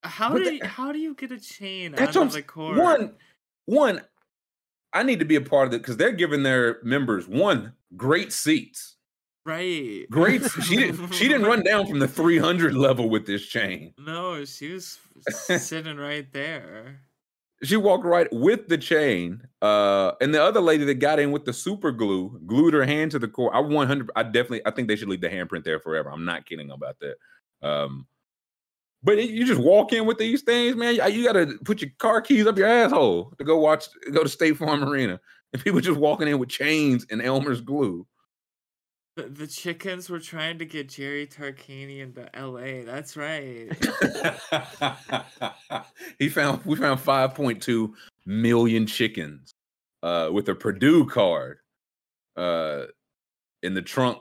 how 0.02 0.32
But 0.32 0.44
do 0.44 0.58
how 0.62 0.92
do 0.92 0.98
you 0.98 1.14
get 1.14 1.32
a 1.32 1.40
chain 1.40 1.92
That's 1.92 2.16
out 2.16 2.26
of 2.26 2.32
the 2.32 2.38
s- 2.38 2.78
one. 2.78 3.14
One. 3.66 4.02
I 4.92 5.02
need 5.02 5.18
to 5.18 5.24
be 5.24 5.36
a 5.36 5.40
part 5.40 5.66
of 5.68 5.74
it 5.74 5.78
because 5.78 5.96
they're 5.96 6.12
giving 6.12 6.42
their 6.42 6.78
members 6.84 7.26
one 7.26 7.72
great 7.96 8.32
seats. 8.32 8.96
right? 9.44 10.06
Great. 10.10 10.42
she 10.62 10.76
didn't. 10.76 11.12
She 11.12 11.26
didn't 11.28 11.46
run 11.46 11.62
down 11.64 11.86
from 11.86 11.98
the 11.98 12.06
300 12.08 12.74
level 12.74 13.08
with 13.10 13.26
this 13.26 13.44
chain. 13.46 13.92
No, 13.98 14.44
she 14.44 14.72
was 14.72 14.98
sitting 15.28 15.96
right 15.96 16.30
there. 16.32 17.00
She 17.62 17.76
walked 17.76 18.04
right 18.04 18.28
with 18.32 18.68
the 18.68 18.76
chain. 18.76 19.42
Uh, 19.62 20.12
and 20.20 20.34
the 20.34 20.42
other 20.42 20.60
lady 20.60 20.84
that 20.84 20.94
got 20.96 21.18
in 21.18 21.32
with 21.32 21.44
the 21.44 21.52
super 21.52 21.92
glue 21.92 22.40
glued 22.46 22.74
her 22.74 22.84
hand 22.84 23.12
to 23.12 23.18
the 23.18 23.28
core. 23.28 23.54
I 23.54 23.60
100. 23.60 24.10
I 24.16 24.22
definitely. 24.24 24.62
I 24.66 24.70
think 24.70 24.88
they 24.88 24.96
should 24.96 25.08
leave 25.08 25.20
the 25.22 25.28
handprint 25.30 25.64
there 25.64 25.80
forever. 25.80 26.10
I'm 26.10 26.24
not 26.24 26.46
kidding 26.46 26.70
about 26.70 26.96
that. 27.00 27.16
Um, 27.66 28.06
but 29.02 29.18
it- 29.18 29.30
you 29.30 29.44
just 29.46 29.60
walk 29.60 29.92
in 29.92 30.06
with 30.06 30.18
these 30.18 30.42
things, 30.42 30.76
man. 30.76 30.94
You, 30.96 31.04
you 31.06 31.24
got 31.24 31.32
to 31.34 31.58
put 31.64 31.80
your 31.80 31.90
car 31.98 32.20
keys 32.20 32.46
up 32.46 32.58
your 32.58 32.66
asshole 32.68 33.32
to 33.38 33.44
go 33.44 33.58
watch, 33.58 33.86
go 34.12 34.22
to 34.22 34.28
State 34.28 34.56
Farm 34.56 34.82
Arena, 34.84 35.20
and 35.52 35.62
people 35.62 35.80
just 35.80 35.98
walking 35.98 36.28
in 36.28 36.38
with 36.38 36.48
chains 36.48 37.06
and 37.10 37.22
Elmer's 37.22 37.60
glue. 37.60 38.06
The, 39.16 39.24
the 39.24 39.46
chickens 39.46 40.10
were 40.10 40.18
trying 40.18 40.58
to 40.58 40.64
get 40.64 40.88
Jerry 40.88 41.26
Tarkanian 41.26 42.00
into 42.00 42.36
L.A. 42.36 42.82
That's 42.82 43.16
right. 43.16 43.68
he 46.18 46.28
found 46.28 46.64
we 46.64 46.74
found 46.74 46.98
5.2 46.98 47.92
million 48.26 48.86
chickens 48.86 49.52
uh 50.02 50.30
with 50.32 50.48
a 50.48 50.54
Purdue 50.54 51.06
card 51.06 51.58
uh 52.36 52.84
in 53.62 53.74
the 53.74 53.82
trunk 53.82 54.18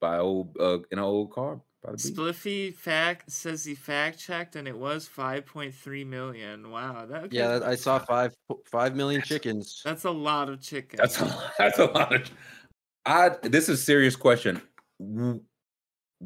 by 0.00 0.18
old 0.18 0.54
uh 0.60 0.78
in 0.90 0.98
an 0.98 1.00
old 1.00 1.32
car 1.32 1.62
by 1.82 1.92
the 1.92 1.96
beach. 1.96 2.14
Spliffy 2.14 2.74
fact 2.74 3.32
says 3.32 3.64
he 3.64 3.74
fact 3.74 4.18
checked 4.18 4.54
and 4.56 4.68
it 4.68 4.76
was 4.76 5.08
5.3 5.08 6.06
million. 6.06 6.70
Wow, 6.70 7.06
that 7.06 7.32
Yeah, 7.32 7.46
okay, 7.48 7.58
that- 7.60 7.68
I 7.68 7.74
saw 7.74 7.98
five 8.00 8.34
five 8.66 8.94
million 8.94 9.22
chickens. 9.22 9.80
That's 9.82 10.04
a 10.04 10.10
lot 10.10 10.50
of 10.50 10.60
chickens. 10.60 11.16
That's 11.16 11.20
a, 11.20 11.52
that's 11.58 11.78
a 11.78 11.86
lot 11.86 12.14
of 12.14 12.30
I 13.08 13.30
this 13.42 13.68
is 13.68 13.80
a 13.80 13.82
serious 13.82 14.14
question. 14.16 14.60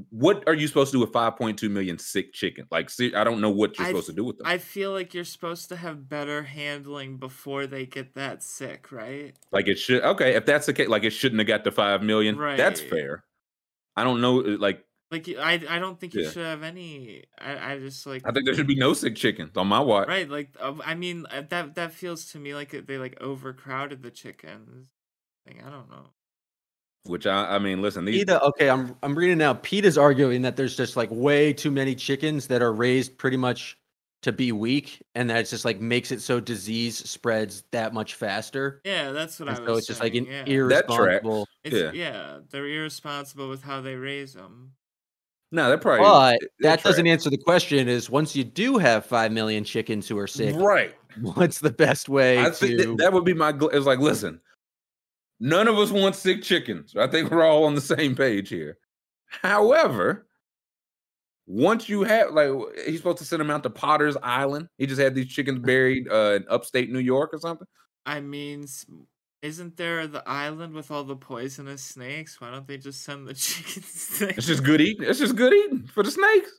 What 0.08 0.44
are 0.46 0.54
you 0.54 0.66
supposed 0.68 0.90
to 0.92 0.96
do 0.96 1.00
with 1.00 1.12
5.2 1.12 1.70
million 1.70 1.98
sick 1.98 2.32
chicken? 2.32 2.66
Like 2.70 2.88
se- 2.88 3.12
I 3.14 3.24
don't 3.24 3.42
know 3.42 3.50
what 3.50 3.78
you're 3.78 3.86
I 3.86 3.90
supposed 3.90 4.06
to 4.06 4.14
do 4.14 4.24
with 4.24 4.38
them. 4.38 4.46
I 4.46 4.56
feel 4.56 4.90
like 4.90 5.12
you're 5.12 5.24
supposed 5.24 5.68
to 5.68 5.76
have 5.76 6.08
better 6.08 6.42
handling 6.42 7.18
before 7.18 7.66
they 7.66 7.84
get 7.84 8.14
that 8.14 8.42
sick, 8.42 8.90
right? 8.90 9.36
Like 9.52 9.68
it 9.68 9.78
should 9.78 10.02
okay, 10.02 10.34
if 10.34 10.46
that's 10.46 10.64
the 10.64 10.72
case, 10.72 10.88
like 10.88 11.04
it 11.04 11.10
shouldn't 11.10 11.40
have 11.40 11.46
got 11.46 11.64
to 11.64 11.70
five 11.72 12.02
million. 12.02 12.38
Right. 12.38 12.56
That's 12.56 12.80
fair. 12.80 13.24
I 13.94 14.04
don't 14.04 14.22
know, 14.22 14.40
uh, 14.40 14.56
like 14.58 14.82
I, 15.12 15.22
y- 15.26 15.34
I, 15.38 15.76
I 15.76 15.78
don't 15.78 16.00
think 16.00 16.14
you 16.14 16.22
Yeah. 16.22 16.30
should 16.30 16.46
have 16.46 16.62
any. 16.62 17.24
I, 17.38 17.74
I 17.74 17.78
just 17.78 18.06
like 18.06 18.22
I 18.26 18.32
think 18.32 18.46
there 18.46 18.54
should 18.54 18.66
be 18.66 18.76
no 18.78 18.94
sick 18.94 19.14
chickens 19.14 19.54
on 19.58 19.66
my 19.66 19.80
watch. 19.80 20.08
right. 20.08 20.28
Like 20.28 20.56
uh, 20.58 20.72
I 20.84 20.94
mean 20.94 21.26
uh, 21.30 21.42
that 21.50 21.74
that 21.74 21.92
feels 21.92 22.24
to 22.32 22.38
me 22.38 22.54
like 22.54 22.70
they 22.86 22.96
like 22.96 23.20
overcrowded 23.20 24.02
the 24.02 24.10
chickens. 24.10 24.88
Like, 25.46 25.62
I 25.62 25.68
don't 25.68 25.90
know. 25.90 26.14
Which 27.04 27.26
I, 27.26 27.56
I 27.56 27.58
mean, 27.58 27.82
listen, 27.82 28.04
these 28.04 28.18
PETA, 28.20 28.40
okay, 28.44 28.70
I'm 28.70 28.94
I'm 29.02 29.14
reading 29.16 29.38
now. 29.38 29.54
PETA's 29.54 29.98
arguing 29.98 30.42
that 30.42 30.56
there's 30.56 30.76
just 30.76 30.96
like 30.96 31.08
way 31.10 31.52
too 31.52 31.70
many 31.70 31.94
chickens 31.96 32.46
that 32.46 32.62
are 32.62 32.72
raised 32.72 33.18
pretty 33.18 33.36
much 33.36 33.76
to 34.22 34.30
be 34.30 34.52
weak, 34.52 35.02
and 35.16 35.28
that 35.28 35.38
it's 35.38 35.50
just 35.50 35.64
like 35.64 35.80
makes 35.80 36.12
it 36.12 36.20
so 36.22 36.38
disease 36.38 36.96
spreads 36.96 37.64
that 37.72 37.92
much 37.92 38.14
faster. 38.14 38.80
Yeah, 38.84 39.10
that's 39.10 39.40
what 39.40 39.48
And 39.48 39.56
I 39.56 39.60
was. 39.60 39.66
Saying. 39.66 39.66
So 39.68 39.78
it's 39.78 39.86
just 39.88 40.00
like 40.00 40.14
an 40.14 40.26
saying, 40.26 40.46
yeah. 40.46 40.68
That 40.68 40.84
irresponsible. 40.84 41.48
It's, 41.64 41.74
yeah. 41.74 41.90
yeah. 41.92 42.38
they're 42.50 42.68
irresponsible 42.68 43.48
with 43.48 43.62
how 43.64 43.80
they 43.80 43.96
raise 43.96 44.34
them. 44.34 44.74
no, 45.50 45.70
that 45.70 45.80
probably 45.80 46.04
But 46.04 46.38
that 46.40 46.48
that 46.60 46.82
doesn't 46.84 47.06
answer 47.08 47.30
the 47.30 47.36
question: 47.38 47.88
is 47.88 48.10
once 48.10 48.36
you 48.36 48.44
do 48.44 48.78
have 48.78 49.04
five 49.04 49.32
million 49.32 49.64
chickens 49.64 50.06
who 50.06 50.18
are 50.18 50.28
sick, 50.28 50.54
right. 50.54 50.94
what's 51.34 51.58
the 51.58 51.72
best 51.72 52.08
way 52.08 52.38
I 52.38 52.44
to? 52.44 52.52
think 52.52 52.78
that, 52.78 52.96
that 52.98 53.12
would 53.12 53.24
be 53.24 53.34
my. 53.34 53.52
gl- 53.52 53.74
It's 53.74 53.86
like, 53.86 53.98
listen, 53.98 54.40
none 55.42 55.66
of 55.68 55.76
us 55.78 55.90
want 55.90 56.14
sick 56.14 56.42
chickens. 56.42 56.94
I 56.96 57.06
think 57.08 57.30
we're 57.30 57.42
all 57.44 57.64
on 57.64 57.74
the 57.74 57.80
same 57.80 58.14
page 58.14 58.48
here. 58.48 58.78
However, 59.26 60.26
once 61.46 61.88
you 61.88 62.04
have 62.04 62.30
like, 62.32 62.50
he's 62.86 62.98
supposed 62.98 63.18
to 63.18 63.24
send 63.24 63.40
them 63.40 63.50
out 63.50 63.62
to 63.64 63.70
Potter's 63.70 64.16
Island. 64.22 64.68
He 64.78 64.86
just 64.86 65.00
had 65.00 65.14
these 65.14 65.26
chickens 65.28 65.58
buried 65.66 66.08
uh, 66.10 66.34
in 66.36 66.44
upstate 66.48 66.90
New 66.90 67.00
York 67.00 67.34
or 67.34 67.38
something. 67.38 67.66
I 68.06 68.20
mean, 68.20 68.64
Isn't 69.42 69.76
there 69.76 70.06
the 70.06 70.22
island 70.28 70.72
with 70.74 70.90
all 70.90 71.02
the 71.04 71.16
poisonous 71.16 71.82
snakes? 71.82 72.40
Why 72.40 72.50
don't 72.52 72.66
they 72.66 72.78
just 72.78 73.02
send 73.02 73.26
the 73.26 73.34
chickens 73.46 74.18
there? 74.18 74.28
It's 74.30 74.46
just 74.46 74.62
good 74.64 74.80
eating. 74.80 75.04
It's 75.08 75.18
just 75.18 75.34
good 75.36 75.52
eating 75.52 75.86
for 75.86 76.02
the 76.02 76.10
snakes. 76.10 76.50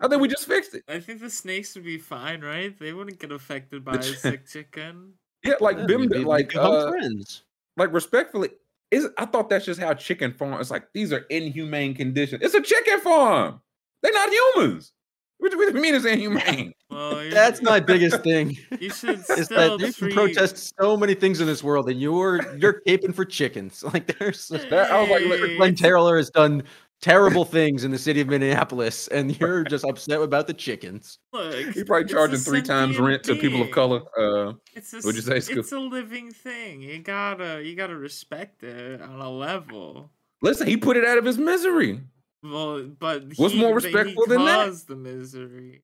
I 0.00 0.08
think 0.08 0.20
we 0.20 0.28
just 0.28 0.46
fixed 0.46 0.74
it. 0.74 0.82
I 0.88 0.98
think 1.00 1.20
the 1.20 1.30
snakes 1.30 1.74
would 1.74 1.84
be 1.84 1.96
fine, 1.98 2.42
right? 2.42 2.78
They 2.78 2.92
wouldn't 2.92 3.18
get 3.18 3.32
affected 3.32 3.82
by 3.84 3.94
a 3.94 4.02
sick 4.24 4.46
chicken. 4.46 5.14
Yeah, 5.42 5.54
like 5.60 5.78
Yeah, 5.78 5.86
Bim, 5.86 6.00
we'd 6.02 6.10
be- 6.10 6.18
we'd 6.18 6.26
like 6.26 6.48
become 6.48 6.72
uh, 6.74 6.90
friends. 6.90 7.44
Like 7.76 7.92
respectfully, 7.92 8.50
is 8.90 9.08
I 9.18 9.26
thought 9.26 9.48
that's 9.48 9.64
just 9.66 9.80
how 9.80 9.94
chicken 9.94 10.32
farm. 10.32 10.60
It's 10.60 10.70
like 10.70 10.88
these 10.94 11.12
are 11.12 11.26
inhumane 11.30 11.94
conditions. 11.94 12.42
It's 12.42 12.54
a 12.54 12.60
chicken 12.62 13.00
farm. 13.00 13.60
They're 14.02 14.12
not 14.12 14.30
humans. 14.30 14.92
What 15.38 15.50
do 15.50 15.58
what 15.58 15.74
you 15.74 15.80
mean 15.80 15.94
it's 15.94 16.04
inhumane? 16.04 16.72
Well, 16.88 17.28
That's 17.30 17.60
my 17.62 17.80
biggest 17.80 18.22
thing. 18.22 18.56
You 18.80 18.90
should 18.90 19.18
Is 19.18 19.24
still 19.46 19.76
that 19.76 19.80
you 19.80 19.92
can 19.92 20.12
protest 20.12 20.72
so 20.78 20.96
many 20.96 21.14
things 21.14 21.40
in 21.40 21.46
this 21.46 21.62
world, 21.62 21.90
and 21.90 22.00
you're 22.00 22.56
you're 22.56 22.80
caping 22.86 23.12
for 23.14 23.24
chickens. 23.24 23.82
Like 23.92 24.18
there's 24.18 24.48
That- 24.48 24.90
I 24.90 25.00
was 25.00 25.10
like, 25.10 25.24
look, 25.24 25.56
Glen 25.56 25.74
Taylor 25.74 26.16
has 26.16 26.30
done 26.30 26.62
terrible 27.02 27.44
things 27.44 27.84
in 27.84 27.90
the 27.90 27.98
city 27.98 28.20
of 28.20 28.28
Minneapolis, 28.28 29.08
and 29.08 29.38
you're 29.40 29.64
just 29.64 29.84
upset 29.84 30.20
about 30.20 30.46
the 30.46 30.54
chickens. 30.54 31.18
Look, 31.32 31.54
He 31.74 31.84
probably 31.84 32.08
charging 32.08 32.38
three 32.38 32.62
times 32.62 32.96
sentient 32.96 33.06
rent 33.06 33.22
to 33.24 33.34
people 33.36 33.62
of 33.62 33.70
color. 33.70 34.00
Uh, 34.18 34.54
It's 34.74 34.92
a, 34.92 34.96
What'd 34.98 35.16
you 35.16 35.22
say, 35.22 35.36
s- 35.36 35.46
Scoop? 35.46 35.58
It's 35.58 35.72
a 35.72 35.78
living 35.78 36.30
thing. 36.32 36.82
You 36.82 36.98
gotta 37.00 37.62
you 37.64 37.74
gotta 37.76 37.96
respect 37.96 38.62
it 38.62 39.00
on 39.02 39.20
a 39.20 39.30
level. 39.30 40.10
listen, 40.42 40.66
he 40.66 40.76
put 40.76 40.96
it 40.96 41.04
out 41.04 41.18
of 41.18 41.24
his 41.24 41.38
misery. 41.38 42.00
Well, 42.42 42.84
but 42.98 43.24
What's 43.36 43.54
he, 43.54 43.60
more 43.60 43.74
but 43.74 43.82
he 43.84 43.88
respectful 43.94 44.26
than 44.26 44.44
that? 44.44 44.72
the 44.86 44.96
misery. 44.96 45.82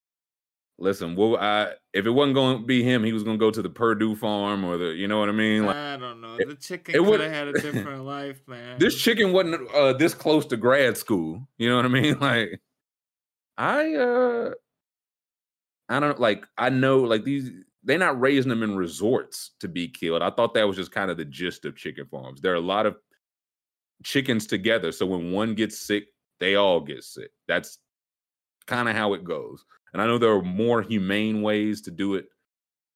Listen, 0.79 1.15
well, 1.15 1.37
I 1.37 1.73
if 1.93 2.05
it 2.05 2.09
wasn't 2.09 2.35
going 2.35 2.59
to 2.59 2.65
be 2.65 2.83
him, 2.83 3.03
he 3.03 3.13
was 3.13 3.23
going 3.23 3.37
to 3.37 3.39
go 3.39 3.51
to 3.51 3.61
the 3.61 3.69
Perdue 3.69 4.15
farm 4.15 4.63
or 4.63 4.77
the, 4.77 4.85
you 4.87 5.07
know 5.07 5.19
what 5.19 5.29
I 5.29 5.31
mean? 5.33 5.65
Like 5.65 5.75
I 5.75 5.97
don't 5.97 6.19
know. 6.19 6.35
The 6.37 6.55
chicken 6.55 7.05
would- 7.05 7.19
have 7.19 7.31
had 7.31 7.47
a 7.49 7.53
different 7.53 8.03
life, 8.05 8.41
man. 8.47 8.79
this 8.79 8.99
chicken 8.99 9.31
wasn't 9.31 9.69
uh, 9.71 9.93
this 9.93 10.13
close 10.13 10.45
to 10.47 10.57
grad 10.57 10.97
school. 10.97 11.47
You 11.57 11.69
know 11.69 11.75
what 11.75 11.85
I 11.85 11.89
mean? 11.89 12.17
Like 12.19 12.59
I 13.57 13.93
uh 13.93 14.51
I 15.89 15.99
don't 15.99 16.19
like 16.19 16.45
I 16.57 16.69
know 16.69 16.99
like 17.01 17.23
these 17.23 17.51
they're 17.83 17.99
not 17.99 18.19
raising 18.19 18.49
them 18.49 18.63
in 18.63 18.75
resorts 18.75 19.51
to 19.59 19.67
be 19.67 19.87
killed. 19.89 20.23
I 20.23 20.31
thought 20.31 20.53
that 20.55 20.65
was 20.67 20.77
just 20.77 20.91
kind 20.91 21.11
of 21.11 21.17
the 21.17 21.25
gist 21.25 21.65
of 21.65 21.75
chicken 21.75 22.07
farms. 22.09 22.41
There 22.41 22.53
are 22.53 22.55
a 22.55 22.59
lot 22.61 22.85
of 22.87 22.95
chickens 24.03 24.47
together, 24.47 24.91
so 24.91 25.05
when 25.05 25.31
one 25.31 25.53
gets 25.53 25.79
sick, 25.79 26.05
they 26.39 26.55
all 26.55 26.79
get 26.79 27.03
sick. 27.03 27.29
That's 27.47 27.77
kind 28.65 28.87
of 28.89 28.95
how 28.95 29.13
it 29.13 29.23
goes. 29.23 29.63
And 29.93 30.01
I 30.01 30.07
know 30.07 30.17
there 30.17 30.31
are 30.33 30.41
more 30.41 30.81
humane 30.81 31.41
ways 31.41 31.81
to 31.83 31.91
do 31.91 32.15
it 32.15 32.25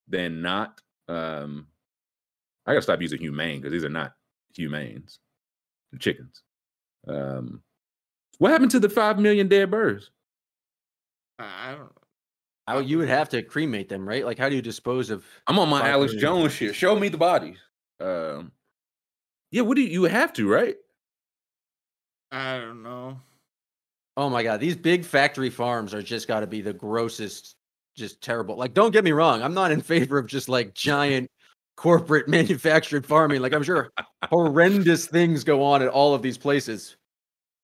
than 0.07 0.41
not. 0.41 0.81
Um 1.07 1.67
I 2.65 2.71
gotta 2.73 2.81
stop 2.81 3.01
using 3.01 3.19
humane 3.19 3.61
because 3.61 3.71
these 3.71 3.85
are 3.85 3.89
not 3.89 4.13
humanes. 4.55 5.19
The 5.91 5.99
chickens. 5.99 6.43
Um 7.07 7.61
what 8.39 8.51
happened 8.51 8.71
to 8.71 8.79
the 8.79 8.89
five 8.89 9.19
million 9.19 9.47
dead 9.47 9.71
birds? 9.71 10.11
I 11.39 11.71
don't 11.71 11.79
know. 11.79 11.91
How 12.67 12.79
you 12.79 12.97
would 12.97 13.07
have 13.07 13.29
to 13.29 13.41
cremate 13.43 13.89
them, 13.89 14.07
right? 14.07 14.25
Like 14.25 14.37
how 14.37 14.49
do 14.49 14.55
you 14.55 14.61
dispose 14.61 15.09
of? 15.09 15.25
I'm 15.45 15.59
on 15.59 15.69
my 15.69 15.87
Alex 15.87 16.13
million. 16.13 16.21
Jones 16.21 16.53
shit. 16.53 16.75
Show 16.75 16.99
me 16.99 17.09
the 17.09 17.17
bodies. 17.17 17.59
Um 17.99 18.51
yeah, 19.51 19.61
what 19.61 19.75
do 19.75 19.81
you, 19.81 19.87
you 19.89 20.03
have 20.03 20.33
to, 20.33 20.49
right? 20.49 20.75
I 22.31 22.59
don't 22.59 22.83
know. 22.83 23.21
Oh 24.17 24.29
my 24.29 24.41
god, 24.41 24.59
these 24.59 24.75
big 24.75 25.05
factory 25.05 25.51
farms 25.51 25.93
are 25.93 26.01
just 26.01 26.27
got 26.27 26.39
to 26.39 26.47
be 26.47 26.59
the 26.59 26.73
grossest, 26.73 27.55
just 27.95 28.19
terrible. 28.19 28.57
Like, 28.57 28.73
don't 28.73 28.91
get 28.91 29.03
me 29.03 29.11
wrong, 29.11 29.43
I'm 29.43 29.53
not 29.53 29.71
in 29.71 29.79
favor 29.79 30.17
of 30.17 30.25
just 30.25 30.49
like 30.49 30.73
giant 30.73 31.29
corporate 31.75 32.27
manufactured 32.27 33.05
farming. 33.05 33.41
Like, 33.41 33.53
I'm 33.53 33.61
sure 33.61 33.91
horrendous 34.25 35.05
things 35.05 35.43
go 35.43 35.63
on 35.63 35.83
at 35.83 35.87
all 35.87 36.15
of 36.15 36.23
these 36.23 36.37
places. 36.37 36.97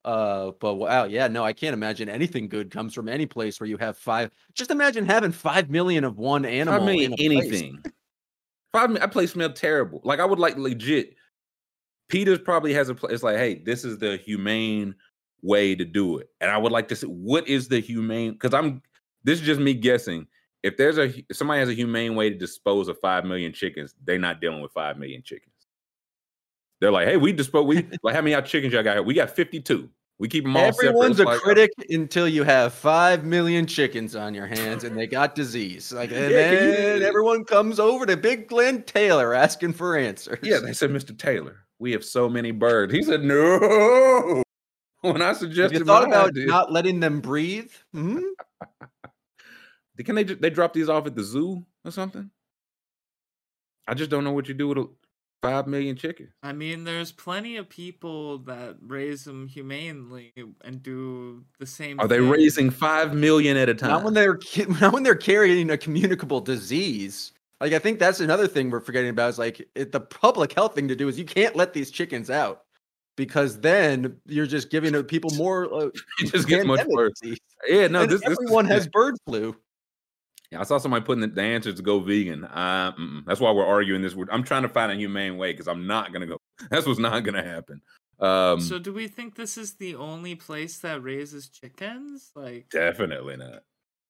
Uh, 0.06 0.51
but 0.60 0.76
wow, 0.76 1.06
yeah, 1.06 1.28
no, 1.28 1.43
I 1.43 1.54
can't 1.54 1.74
imagine 1.74 2.08
anything 2.08 2.49
good 2.49 2.70
comes 2.70 2.93
from 2.93 3.10
any 3.10 3.26
place 3.26 3.60
where 3.60 3.68
you 3.68 3.78
have 3.78 3.97
five. 3.97 4.30
Just 4.54 4.70
imagine 4.70 5.06
having 5.06 5.32
five 5.32 5.72
million 5.72 6.04
of 6.04 6.18
one 6.18 6.45
animal. 6.45 6.80
Five 6.80 6.86
million 6.86 7.14
in 7.14 7.32
a 7.32 7.36
place. 7.36 7.47
anything. 7.47 7.84
Five 8.74 8.89
million, 8.91 9.04
I 9.04 9.12
play 9.12 9.26
smell 9.26 9.51
terrible. 9.51 10.01
Like 10.04 10.20
I 10.20 10.26
would 10.26 10.39
like 10.39 10.58
legit. 10.58 11.16
Peters 12.10 12.39
probably 12.39 12.74
has 12.74 12.89
a 12.89 12.95
place. 12.95 13.14
It's 13.14 13.24
like, 13.24 13.38
hey, 13.38 13.56
this 13.56 13.86
is 13.86 13.97
the 13.97 14.18
humane 14.18 14.93
way 15.44 15.76
to 15.76 15.86
do 15.86 16.18
it. 16.18 16.30
And 16.41 16.50
I 16.50 16.58
would 16.58 16.72
like 16.72 16.88
to 16.88 16.96
see 16.96 17.06
what 17.06 17.48
is 17.48 17.68
the 17.68 17.80
humane 17.80 18.32
because 18.34 18.54
I'm 18.56 18.82
this 19.24 19.39
is 19.39 19.46
just 19.46 19.62
me 19.62 19.74
guessing. 19.76 20.26
If 20.64 20.78
there's 20.78 20.98
a 20.98 21.14
if 21.30 21.36
somebody 21.38 21.60
has 21.60 21.70
a 21.70 21.74
humane 21.74 22.16
way 22.16 22.30
to 22.30 22.36
dispose 22.36 22.88
of 22.88 22.98
five 23.00 23.26
million 23.26 23.54
chickens, 23.54 23.94
they're 24.04 24.18
not 24.18 24.41
dealing 24.41 24.62
with 24.62 24.72
five 24.72 24.98
million 24.98 25.22
chickens. 25.22 25.52
They're 26.82 26.91
like, 26.91 27.08
hey, 27.08 27.18
we 27.18 27.34
dispose 27.34 27.66
we 27.66 27.86
like 28.04 28.16
how 28.16 28.22
many 28.22 28.41
chickens 28.44 28.74
y'all 28.74 28.84
got 28.84 28.94
here? 28.94 29.04
We 29.04 29.14
got 29.14 29.30
52. 29.30 29.89
We 30.20 30.28
keep 30.30 30.44
them 30.44 30.56
all 30.56 30.64
Everyone's 30.64 31.20
a 31.20 31.24
like, 31.24 31.39
uh, 31.39 31.41
critic 31.41 31.72
until 31.89 32.28
you 32.28 32.44
have 32.44 32.74
five 32.74 33.26
million 33.26 33.66
chickens 33.66 34.16
on 34.16 34.34
your 34.34 34.46
hands 34.46 34.84
and 34.84 34.98
they 34.98 35.08
got 35.08 35.36
disease. 35.36 35.91
Like, 35.91 36.12
and 36.14 36.32
Yeah, 36.32 36.50
can 36.50 36.66
you- 36.66 36.72
then 36.72 37.02
everyone 37.04 37.44
comes 37.44 37.80
over 37.80 38.06
to 38.06 38.16
Big 38.16 38.48
Glen 38.48 38.84
Taylor 38.84 39.34
asking 39.34 39.74
for 39.74 39.98
answers. 39.98 40.39
Yeah, 40.44 40.60
they 40.60 40.72
said, 40.72 40.91
Mr. 40.91 41.18
Taylor, 41.18 41.66
we 41.80 41.91
have 41.91 42.06
so 42.06 42.30
many 42.30 42.52
birds. 42.52 42.94
He 42.94 43.02
said, 43.04 43.24
no. 43.24 44.44
When 45.04 45.22
I 45.22 45.28
Have 45.28 45.38
suggested, 45.38 45.80
you 45.80 45.86
thought 45.86 46.08
about 46.08 46.30
idea- 46.30 46.45
not 46.45 46.72
letting 46.72 46.99
them 47.01 47.20
breathe? 47.20 47.72
Hmm? 47.93 48.20
can 50.04 50.16
they 50.16 50.24
they 50.24 50.49
drop 50.49 50.74
these 50.74 50.88
off 50.89 51.06
at 51.06 51.16
the 51.16 51.24
zoo 51.24 51.66
or 51.86 51.91
something? 51.91 52.32
I 53.88 53.93
just 53.93 54.10
don't 54.10 54.24
know 54.24 54.32
what 54.32 54.47
you 54.47 54.54
do 54.54 54.70
with 54.70 54.78
a 54.78 54.88
five 55.41 55.68
million 55.68 55.97
chickens. 55.97 56.30
I 56.41 56.54
mean, 56.54 56.86
there's 56.86 57.12
plenty 57.12 57.58
of 57.58 57.68
people 57.68 58.38
that 58.39 58.78
raise 58.82 59.26
them 59.26 59.45
humanely 59.45 60.32
and 60.64 60.82
do 60.82 61.43
the 61.60 61.66
same. 61.66 61.99
Are 61.99 62.08
they 62.08 62.20
thing. 62.20 62.30
raising 62.30 62.70
five 62.70 63.14
million 63.14 63.58
at 63.58 63.68
a 63.68 63.76
time? 63.76 63.89
Not 63.89 64.04
when 64.06 64.14
they're 64.14 64.39
not 64.82 64.93
when 64.93 65.04
they're 65.04 65.16
carrying 65.16 65.70
a 65.70 65.78
communicable 65.78 66.39
disease. 66.39 67.34
Like 67.60 67.74
I 67.74 67.80
think 67.80 67.99
that's 67.99 68.22
another 68.22 68.47
thing 68.47 68.70
we're 68.70 68.80
forgetting 68.80 69.10
about 69.10 69.30
is 69.32 69.38
like 69.38 69.68
it, 69.76 69.91
the 69.91 69.99
public 69.99 70.54
health 70.54 70.76
thing 70.76 70.88
to 70.88 70.95
do 70.95 71.10
is 71.10 71.20
you 71.20 71.26
can't 71.26 71.58
let 71.58 71.74
these 71.74 71.91
chickens 71.91 72.30
out 72.30 72.64
because 73.16 73.59
then 73.59 74.18
you're 74.26 74.45
just 74.45 74.70
giving 74.70 74.95
uh, 74.95 75.03
people 75.03 75.32
more. 75.36 75.74
Uh, 75.74 75.86
it 76.20 76.32
just 76.32 76.47
gets 76.47 76.66
much 76.66 76.86
worse. 76.88 77.14
Yeah, 77.68 77.88
no, 77.88 78.01
And 78.01 78.11
this, 78.11 78.22
this 78.22 78.38
everyone 78.39 78.66
has 78.66 78.88
bird 78.88 79.16
flu. 79.28 79.55
Yeah, 80.51 80.59
I 80.59 80.64
saw 80.64 80.78
somebody 80.78 81.03
putting 81.03 81.22
the, 81.22 81.28
the 81.28 81.41
answer 81.41 81.74
to 81.74 81.82
go 81.82 81.99
vegan. 81.99 82.45
Uh, 82.45 82.91
that's 83.26 83.39
why 83.39 83.51
we're 83.51 83.66
arguing 83.66 84.01
this. 84.03 84.14
We're- 84.14 84.30
I'm 84.32 84.43
trying 84.43 84.61
to 84.64 84.70
find 84.70 84.91
a 84.91 84.95
humane 84.95 85.38
way 85.38 85.51
because 85.51 85.68
I'm 85.68 85.88
not 85.88 86.14
gonna 86.14 86.28
go. 86.28 86.38
That's 86.70 86.86
what's 86.86 86.99
not 86.99 87.24
gonna 87.24 87.43
happen. 87.43 87.82
Um, 88.20 88.61
So, 88.61 88.78
do 88.78 88.93
we 88.93 89.07
think 89.07 89.36
this 89.36 89.57
is 89.57 89.74
the 89.76 89.95
only 89.95 90.36
place 90.36 90.78
that 90.80 91.01
raises 91.01 91.49
chickens? 91.49 92.32
Like, 92.36 92.68
definitely 92.70 93.38
not. 93.38 93.64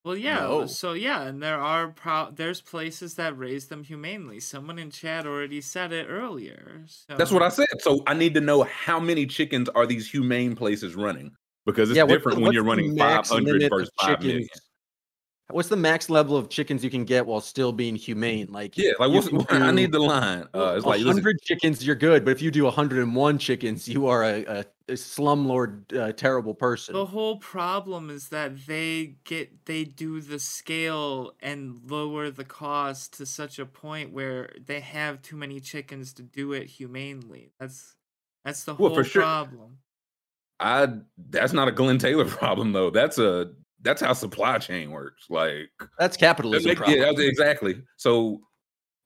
Well, 0.04 0.16
yeah. 0.16 0.40
No. 0.40 0.66
So, 0.66 0.92
yeah, 0.92 1.22
and 1.22 1.42
there 1.42 1.58
are 1.58 1.88
pro- 1.88 2.30
there's 2.30 2.60
places 2.60 3.14
that 3.14 3.36
raise 3.38 3.66
them 3.68 3.82
humanely. 3.82 4.38
Someone 4.38 4.78
in 4.78 4.90
chat 4.90 5.26
already 5.26 5.62
said 5.62 5.92
it 5.92 6.06
earlier. 6.08 6.82
So. 6.86 7.16
That's 7.16 7.30
what 7.30 7.42
I 7.42 7.48
said. 7.48 7.66
So 7.80 8.02
I 8.06 8.12
need 8.12 8.34
to 8.34 8.40
know 8.40 8.64
how 8.64 9.00
many 9.00 9.26
chickens 9.26 9.68
are 9.70 9.86
these 9.86 10.10
humane 10.10 10.54
places 10.54 10.94
running 10.94 11.32
because 11.64 11.90
it's 11.90 11.96
yeah, 11.96 12.06
different 12.06 12.40
when 12.40 12.52
you're 12.52 12.64
running 12.64 12.94
max 12.94 13.30
500 13.30 13.52
limit 13.52 13.70
versus 13.70 13.90
5 14.02 14.20
million. 14.20 14.48
What's 15.50 15.68
the 15.68 15.76
max 15.76 16.08
level 16.08 16.36
of 16.36 16.48
chickens 16.48 16.82
you 16.82 16.90
can 16.90 17.04
get 17.04 17.26
while 17.26 17.40
still 17.40 17.72
being 17.72 17.96
humane? 17.96 18.48
Like 18.50 18.76
Yeah, 18.76 18.92
like 18.98 19.10
what's, 19.10 19.28
can 19.28 19.44
I 19.62 19.70
need 19.70 19.92
the 19.92 20.00
line. 20.00 20.44
Uh, 20.54 20.74
it's 20.76 20.86
like 20.86 20.98
listen, 21.00 21.16
100 21.16 21.40
chickens, 21.42 21.86
you're 21.86 21.96
good, 21.96 22.24
but 22.24 22.30
if 22.30 22.40
you 22.42 22.50
do 22.50 22.64
101 22.64 23.38
chickens, 23.38 23.86
you 23.86 24.06
are 24.06 24.24
a, 24.24 24.44
a, 24.44 24.58
a 24.60 24.64
slumlord, 24.92 25.96
uh, 25.96 26.12
terrible 26.12 26.54
person. 26.54 26.94
The 26.94 27.06
whole 27.06 27.36
problem 27.38 28.10
is 28.10 28.28
that 28.28 28.66
they 28.66 29.16
get 29.24 29.64
they 29.66 29.84
do 29.84 30.20
the 30.20 30.38
scale 30.38 31.32
and 31.40 31.80
lower 31.90 32.30
the 32.30 32.44
cost 32.44 33.14
to 33.14 33.26
such 33.26 33.58
a 33.58 33.66
point 33.66 34.12
where 34.12 34.50
they 34.64 34.80
have 34.80 35.22
too 35.22 35.36
many 35.36 35.60
chickens 35.60 36.12
to 36.14 36.22
do 36.22 36.52
it 36.52 36.66
humanely. 36.66 37.52
That's 37.58 37.96
that's 38.44 38.64
the 38.64 38.74
Well, 38.74 38.88
whole 38.90 38.98
for 38.98 39.04
sure. 39.04 39.22
problem. 39.22 39.78
I 40.60 40.88
that's 41.16 41.52
not 41.52 41.68
a 41.68 41.72
Glen 41.72 41.98
Taylor 41.98 42.24
problem 42.28 42.72
though. 42.72 42.90
That's 42.90 43.18
a 43.18 43.52
that's 43.80 44.00
how 44.00 44.12
supply 44.12 44.58
chain 44.58 44.90
works. 44.90 45.26
Like 45.30 45.70
That's 45.98 46.16
That 46.16 46.20
capitalism. 46.20 46.68
make- 46.68 46.86
yeah, 46.88 47.10
exactly. 47.16 47.82
So, 47.96 48.40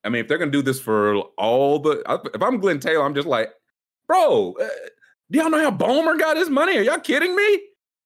I 0.04 0.08
mean, 0.08 0.22
if 0.22 0.28
they're 0.28 0.38
gonna 0.38 0.50
do 0.50 0.62
this 0.62 0.80
for 0.80 1.16
all 1.36 1.78
the, 1.80 2.02
if 2.34 2.42
I'm 2.42 2.58
Glen 2.58 2.78
Taylor, 2.80 3.04
I'm 3.04 3.14
just 3.14 3.26
like, 3.26 3.50
bro, 4.06 4.54
uh, 4.60 4.68
do 5.30 5.38
y'all 5.38 5.50
know 5.50 5.60
how 5.60 5.70
Ballmer 5.70 6.18
got 6.18 6.36
his 6.36 6.48
money? 6.50 6.76
Are 6.78 6.82
y'all 6.82 6.98
kidding 7.00 7.34
me? 7.34 7.54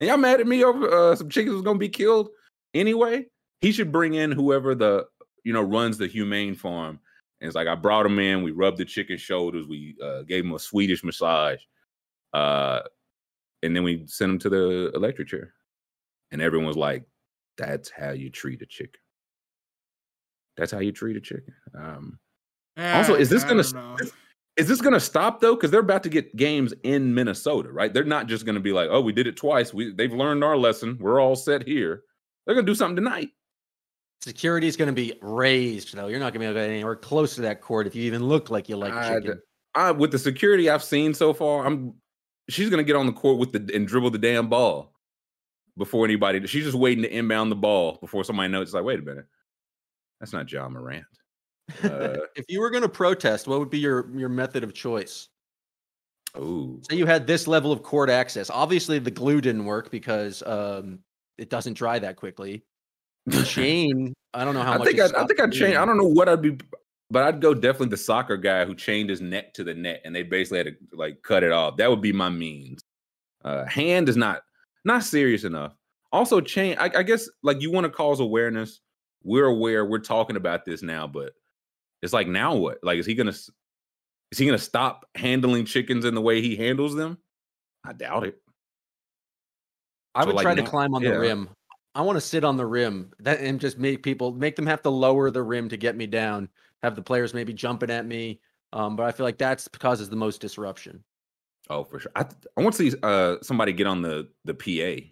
And 0.01 0.09
y'all 0.09 0.17
mad 0.17 0.41
at 0.41 0.47
me 0.47 0.65
over 0.65 0.89
uh, 1.13 1.15
some 1.17 1.29
chickens 1.31 1.55
was 1.55 1.63
gonna 1.63 1.79
be 1.79 1.89
killed 1.89 2.29
anyway? 2.75 3.27
He 3.61 3.71
should 3.73 3.93
bring 3.93 4.15
in 4.15 4.33
whoever 4.33 4.75
the 4.75 5.07
you 5.45 5.53
know 5.53 5.63
runs 5.63 5.99
the 5.99 6.07
humane 6.09 6.55
farm. 6.55 6.99
And 7.41 7.49
it's 7.49 7.57
like 7.57 7.67
I 7.69 7.75
brought 7.75 8.07
him 8.07 8.19
in. 8.19 8.43
We 8.43 8.51
rubbed 8.53 8.79
the 8.79 8.85
chicken 8.85 9.17
shoulders. 9.19 9.67
We 9.67 9.97
uh, 10.03 10.23
gave 10.23 10.45
him 10.45 10.53
a 10.53 10.59
Swedish 10.59 11.03
massage, 11.03 11.59
uh, 12.33 12.81
and 13.63 13.75
then 13.75 13.83
we 13.83 14.05
sent 14.07 14.31
him 14.33 14.39
to 14.41 14.49
the 14.49 14.93
electric 14.95 15.29
chair. 15.29 15.53
And 16.31 16.41
everyone's 16.41 16.77
like, 16.77 17.05
"That's 17.59 17.91
how 17.91 18.11
you 18.11 18.31
treat 18.31 18.63
a 18.63 18.67
chicken." 18.67 19.01
That's 20.57 20.71
how 20.71 20.79
you 20.81 20.93
treat 20.93 21.17
a 21.17 21.21
chicken. 21.21 21.55
Um, 21.75 22.19
Also, 22.77 23.15
Eh, 23.15 23.19
is 23.21 23.29
this 23.29 23.43
I 23.45 23.49
gonna 23.49 23.63
don't 23.63 23.67
s- 23.67 23.73
know. 23.73 23.97
Is 24.57 24.69
this 24.69 24.81
going 24.81 24.93
to 24.93 25.01
stop 25.01 25.41
though? 25.41 25.55
Because 25.55 25.71
they're 25.71 25.81
about 25.81 26.03
to 26.03 26.11
get 26.11 26.37
games 26.37 26.75
in 26.83 27.15
Minnesota, 27.15 27.73
right? 27.73 27.93
They're 27.93 28.05
not 28.05 28.27
just 28.27 28.45
going 28.45 28.55
to 28.55 28.61
be 28.61 28.73
like, 28.73 28.89
"Oh, 28.91 29.01
we 29.01 29.13
did 29.13 29.27
it 29.27 29.37
twice. 29.37 29.73
We 29.73 29.93
they've 29.93 30.13
learned 30.13 30.45
our 30.45 30.57
lesson. 30.57 30.99
We're 31.01 31.21
all 31.21 31.37
set 31.37 31.67
here." 31.67 32.03
They're 32.45 32.55
going 32.55 32.67
to 32.67 32.71
do 32.71 32.77
something 32.77 32.97
tonight. 32.97 33.31
Security 34.21 34.67
is 34.67 34.77
going 34.77 34.89
to 34.89 34.93
be 34.93 35.15
raised, 35.23 35.95
though. 35.95 36.09
You're 36.09 36.21
not 36.21 36.33
going 36.33 36.35
to 36.35 36.39
be 36.41 36.45
able 36.47 36.55
to 36.55 36.61
get 36.61 36.71
anywhere 36.71 36.97
close 36.97 37.35
to 37.37 37.41
that 37.43 37.61
court 37.61 37.87
if 37.87 37.95
you 37.95 38.03
even 38.05 38.25
look 38.25 38.51
like 38.51 38.69
you 38.69 38.77
like 38.77 38.93
I- 38.93 39.15
chicken. 39.15 39.41
I, 39.75 39.91
with 39.91 40.13
the 40.13 40.19
security 40.19 40.69
I've 40.69 40.85
seen 40.85 41.15
so 41.15 41.33
far, 41.33 41.67
I'm 41.67 41.95
she's 42.49 42.69
going 42.69 42.79
to 42.79 42.85
get 42.85 42.95
on 42.95 43.07
the 43.07 43.13
court 43.13 43.39
with 43.39 43.53
the 43.53 43.75
and 43.75 43.87
dribble 43.87 44.11
the 44.11 44.19
damn 44.19 44.49
ball 44.49 44.93
before 45.79 46.05
anybody. 46.05 46.47
She's 46.47 46.65
just 46.65 46.77
waiting 46.77 47.03
to 47.05 47.11
inbound 47.11 47.51
the 47.51 47.57
ball 47.57 47.99
before 48.01 48.23
somebody 48.23 48.51
knows. 48.51 48.69
It's 48.69 48.75
like, 48.75 48.85
wait 48.85 48.99
a 48.99 49.03
minute, 49.03 49.25
that's 50.21 50.33
not 50.33 50.51
Ja 50.53 50.69
Morant. 50.69 51.05
Uh, 51.83 52.17
if 52.37 52.45
you 52.49 52.61
were 52.61 52.71
going 52.71 52.83
to 52.83 52.89
protest, 52.89 53.47
what 53.47 53.59
would 53.59 53.71
be 53.71 53.79
your 53.79 54.09
your 54.17 54.29
method 54.29 54.65
of 54.65 54.75
choice? 54.75 55.29
oh, 56.35 56.79
Say 56.89 56.97
you 56.97 57.07
had 57.07 57.27
this 57.27 57.47
level 57.47 57.73
of 57.73 57.83
court 57.83 58.11
access. 58.11 58.51
Obviously, 58.51 58.99
the 58.99 59.11
glue 59.11 59.41
didn't 59.41 59.65
work 59.65 59.91
because 59.91 60.43
um, 60.45 61.01
it 61.39 61.51
doesn't 61.51 61.75
dry 61.75 61.99
that 61.99 62.17
quickly. 62.17 62.65
The 63.27 63.43
chain, 63.45 64.15
I 64.35 64.45
don't 64.45 64.55
know 64.55 64.63
how 64.63 64.73
I 64.73 64.79
much. 64.79 64.89
think 64.89 65.01
I, 65.01 65.07
I 65.07 65.27
think 65.27 65.41
I'd 65.41 65.53
change. 65.53 65.59
bleeding. 65.61 65.77
I 65.77 65.85
don't 65.85 65.97
know 65.97 66.09
what 66.09 66.29
I'd 66.29 66.43
be, 66.43 66.57
but 67.11 67.23
I'd 67.25 67.41
go 67.41 67.55
definitely 67.55 67.89
the 67.89 67.97
soccer 67.99 68.37
guy 68.37 68.65
who 68.65 68.75
chained 68.75 69.11
his 69.11 69.21
neck 69.21 69.55
to 69.55 69.65
the 69.65 69.75
net, 69.75 70.01
and 70.05 70.15
they 70.15 70.23
basically 70.23 70.59
had 70.59 70.67
to 70.67 70.77
like 70.97 71.23
cut 71.23 71.45
it 71.45 71.53
off. 71.53 71.77
That 71.77 71.91
would 71.91 72.01
be 72.01 72.13
my 72.13 72.29
means. 72.29 72.83
Uh, 73.45 73.65
hand 73.67 74.09
is 74.09 74.17
not 74.17 74.43
not 74.85 75.05
serious 75.05 75.45
enough. 75.45 75.75
Also, 76.13 76.41
chain. 76.41 76.77
I, 76.79 76.91
I 76.97 77.03
guess 77.03 77.29
like 77.43 77.61
you 77.61 77.71
want 77.71 77.85
to 77.85 77.91
cause 77.91 78.21
awareness. 78.21 78.81
We're 79.25 79.47
aware. 79.47 79.85
We're 79.85 80.01
talking 80.01 80.37
about 80.37 80.65
this 80.65 80.83
now, 80.83 81.07
but 81.07 81.33
it's 82.03 82.13
like 82.13 82.29
now 82.29 82.55
what? 82.57 82.79
Like, 82.83 82.99
is 82.99 83.07
he 83.07 83.15
gonna 83.15 83.31
is 83.31 84.39
he 84.39 84.47
gonna 84.47 84.59
stop 84.59 85.07
handling 85.15 85.65
chickens 85.65 86.05
in 86.05 86.15
the 86.15 86.21
way 86.21 86.41
he 86.41 86.57
handles 86.57 86.95
them? 86.95 87.19
I 87.85 87.93
doubt 87.93 88.25
it. 88.27 88.39
I 90.15 90.23
So, 90.23 90.27
would 90.27 90.37
like, 90.37 90.43
try 90.43 90.55
to 90.55 90.63
climb 90.63 90.95
on 90.95 91.03
yeah. 91.03 91.13
the 91.13 91.19
rim. 91.21 91.49
I 91.95 92.03
want 92.03 92.17
to 92.17 92.21
sit 92.21 92.45
on 92.45 92.57
the 92.57 92.67
rim 92.67 93.13
that 93.21 93.41
and 93.41 93.61
just 93.61 93.79
make 93.79 94.03
people 94.03 94.33
make 94.33 94.57
them 94.57 94.67
have 94.67 94.83
to 94.83 94.91
lower 94.91 95.31
the 95.31 95.43
rim 95.43 95.69
to 95.69 95.77
get 95.77 95.97
me 95.97 96.07
down. 96.07 96.49
Have 96.83 96.97
the 96.97 97.03
players 97.03 97.35
maybe 97.35 97.53
jumping 97.53 97.91
at 97.91 98.07
me. 98.07 98.41
Um, 98.73 98.97
but 98.97 99.07
I 99.07 99.13
feel 99.13 99.25
like 99.25 99.39
that's 99.39 99.69
causes 99.69 100.09
the 100.09 100.17
most 100.17 100.41
disruption. 100.41 101.05
Oh, 101.71 101.85
for 101.85 102.01
sure. 102.01 102.13
I 102.17 102.27
I 102.57 102.63
want 102.63 102.75
to 102.75 102.91
see 102.91 102.97
uh 103.03 103.37
somebody 103.43 103.73
get 103.73 103.87
on 103.87 104.03
the 104.03 104.29
the 104.45 104.55
PA. 104.55 105.09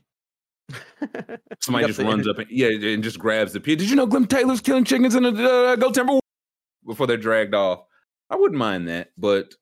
Somebody 1.61 1.89
just 1.89 1.99
runs 1.99 2.29
up 2.29 2.39
and 2.39 2.49
yeah, 2.49 2.69
and 2.69 3.03
just 3.03 3.19
grabs 3.19 3.53
the 3.53 3.61
PA. 3.61 3.67
Did 3.67 3.91
you 3.91 3.97
know 3.97 4.07
Glen 4.07 4.27
Taylor's 4.27 4.61
killing 4.61 4.85
chickens 4.85 5.17
in 5.17 5.25
the 5.25 5.31
uh, 5.31 5.77
Go 5.77 5.91
Timber 5.91 6.20
before 6.87 7.07
they're 7.07 7.17
dragged 7.17 7.55
off? 7.55 7.85
I 8.31 8.37
wouldn't 8.37 8.59
mind 8.59 8.89
that, 8.89 9.11
but 9.19 9.55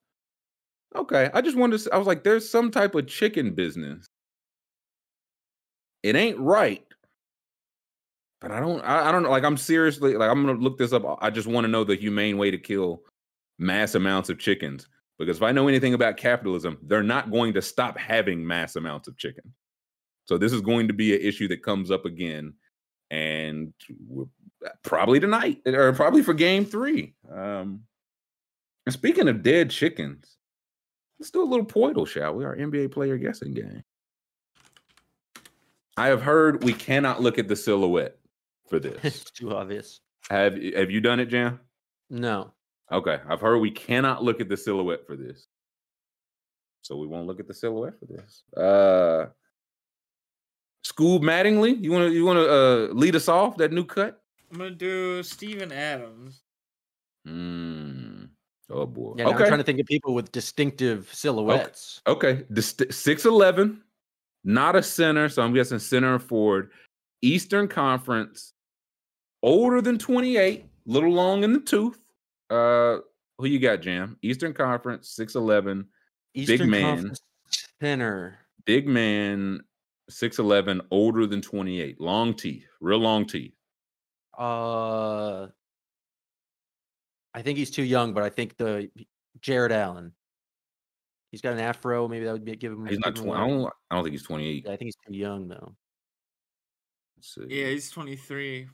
okay. 0.95 1.31
I 1.33 1.41
just 1.41 1.57
wanted 1.57 1.81
to. 1.81 1.95
I 1.95 1.99
was 1.99 2.07
like, 2.07 2.25
there's 2.25 2.49
some 2.49 2.71
type 2.71 2.95
of 2.95 3.07
chicken 3.07 3.55
business. 3.55 4.07
It 6.03 6.17
ain't 6.17 6.39
right, 6.39 6.85
but 8.41 8.51
I 8.51 8.61
don't. 8.61 8.81
I, 8.83 9.09
I 9.09 9.13
don't 9.13 9.23
know. 9.23 9.31
Like, 9.31 9.45
I'm 9.45 9.57
seriously 9.57 10.17
like, 10.17 10.31
I'm 10.31 10.45
gonna 10.47 10.59
look 10.59 10.79
this 10.79 10.93
up. 10.93 11.19
I 11.21 11.31
just 11.31 11.49
want 11.49 11.65
to 11.65 11.69
know 11.69 11.85
the 11.85 11.97
humane 11.97 12.39
way 12.39 12.51
to 12.51 12.59
kill 12.59 13.03
mass 13.59 13.95
amounts 13.95 14.29
of 14.29 14.39
chickens. 14.39 14.87
Because 15.19 15.39
if 15.39 15.43
I 15.43 15.51
know 15.51 15.67
anything 15.67 15.95
about 15.95 16.17
capitalism, 16.17 16.79
they're 16.83 17.03
not 17.03 17.33
going 17.33 17.53
to 17.55 17.63
stop 17.63 17.99
having 17.99 18.47
mass 18.47 18.77
amounts 18.77 19.09
of 19.09 19.17
chicken. 19.17 19.53
So 20.27 20.39
this 20.39 20.53
is 20.53 20.61
going 20.61 20.87
to 20.87 20.95
be 20.95 21.15
an 21.15 21.21
issue 21.21 21.49
that 21.49 21.65
comes 21.65 21.91
up 21.91 22.05
again, 22.05 22.53
and 23.11 23.73
we're, 24.07 24.27
probably 24.83 25.21
tonight 25.21 25.61
or 25.67 25.93
probably 25.93 26.23
for 26.23 26.35
Game 26.35 26.65
Three. 26.65 27.15
Um, 27.31 27.83
and 28.87 28.93
speaking 28.93 29.29
of 29.29 29.43
dead 29.43 29.71
chickens, 29.71 30.37
let's 31.19 31.31
do 31.31 31.43
a 31.43 31.45
little 31.45 31.67
Poeltl, 31.67 32.07
shall 32.07 32.35
we? 32.35 32.45
Our 32.45 32.57
NBA 32.57 32.91
player 32.93 33.17
guessing 33.19 33.53
game. 33.55 33.83
I 35.97 36.07
have 36.09 36.23
heard 36.23 36.63
we 36.65 36.73
cannot 36.73 37.21
look 37.21 37.39
at 37.39 37.49
the 37.49 37.57
silhouette 37.57 38.19
for 38.69 38.79
this. 38.81 38.99
it's 39.03 39.31
too 39.31 39.55
obvious. 39.55 40.01
have 40.31 40.55
Have 40.55 40.91
you 40.91 41.01
done 41.01 41.21
it, 41.21 41.27
Jam? 41.27 41.61
No. 42.11 42.53
Okay, 42.91 43.19
I've 43.29 43.41
heard 43.41 43.59
we 43.59 43.71
cannot 43.71 44.23
look 44.25 44.41
at 44.41 44.49
the 44.49 44.57
silhouette 44.57 45.07
for 45.07 45.17
this. 45.17 45.47
So 46.83 46.97
we 46.97 47.07
won't 47.07 47.27
look 47.27 47.39
at 47.41 47.47
the 47.47 47.53
silhouette 47.55 47.99
for 47.99 48.07
this. 48.07 48.43
Uh 48.57 49.27
Scoob 50.87 51.21
Mattingly, 51.21 51.83
you 51.83 51.93
want 51.93 52.09
to 52.09 52.15
you 52.15 52.25
want 52.25 52.39
to 52.39 52.49
uh 52.51 52.95
lead 52.95 53.15
us 53.15 53.29
off 53.29 53.59
that 53.59 53.73
new 53.73 53.85
cut? 53.85 54.23
I'm 54.51 54.59
gonna 54.59 54.71
do 54.71 55.23
Steven 55.23 55.73
Adams. 55.73 56.43
Mm. 57.27 58.29
Oh 58.71 58.87
boy. 58.87 59.15
Yeah, 59.17 59.25
now 59.25 59.31
I'm 59.31 59.37
okay. 59.37 59.47
trying 59.47 59.59
to 59.59 59.65
think 59.65 59.81
of 59.81 59.87
people 59.87 60.15
with 60.15 60.31
distinctive 60.33 61.09
silhouettes. 61.13 62.03
Okay. 62.07 62.45
Six 62.61 63.25
eleven, 63.25 63.83
not 64.45 64.77
a 64.77 64.83
center, 64.83 65.29
so 65.29 65.43
I'm 65.43 65.55
guessing 65.55 65.79
center 65.79 66.15
and 66.15 66.23
forward. 66.23 66.71
Eastern 67.23 67.67
Conference, 67.69 68.53
older 69.43 69.81
than 69.81 69.99
28, 69.99 70.65
little 70.87 71.13
long 71.13 71.45
in 71.45 71.53
the 71.53 71.61
tooth. 71.61 71.99
Uh 72.51 72.99
who 73.39 73.47
you 73.47 73.59
got, 73.59 73.81
Jam? 73.81 74.17
Eastern 74.23 74.53
Conference, 74.53 75.15
6'11, 75.19 75.87
Eastern 76.35 76.59
big 76.59 76.69
man. 76.69 76.83
Conference 76.83 77.21
center. 77.81 78.39
big 78.65 78.89
man, 78.89 79.61
6'11, 80.11 80.81
older 80.91 81.27
than 81.27 81.41
28, 81.41 82.01
long 82.01 82.35
teeth, 82.35 82.67
real 82.81 82.99
long 82.99 83.27
teeth. 83.27 83.53
Uh, 84.39 85.49
I 87.35 87.43
think 87.43 87.59
he's 87.59 87.71
too 87.71 87.83
young, 87.83 88.15
but 88.15 88.23
I 88.23 88.31
think 88.31 88.57
the 88.57 88.91
Jarrett 89.41 89.73
Allen. 89.73 90.13
He's 91.31 91.43
got 91.43 91.53
an 91.53 91.59
afro. 91.59 92.09
Maybe 92.09 92.25
that 92.25 92.33
would 92.33 92.45
be 92.45 92.57
give 92.57 92.73
him. 92.73 92.87
He's 92.87 92.99
not 93.01 93.17
20. 93.17 93.33
I 93.33 93.47
don't, 93.47 93.73
I 93.91 93.95
don't 93.97 94.05
think 94.05 94.13
he's 94.13 94.23
28. 94.23 94.67
I 94.67 94.69
think 94.71 94.83
he's 94.83 94.97
too 95.07 95.15
young 95.15 95.49
though. 95.49 95.75
Let's 97.17 97.35
see. 97.35 97.47
Yeah, 97.49 97.67
he's 97.69 97.91
23. 97.91 98.67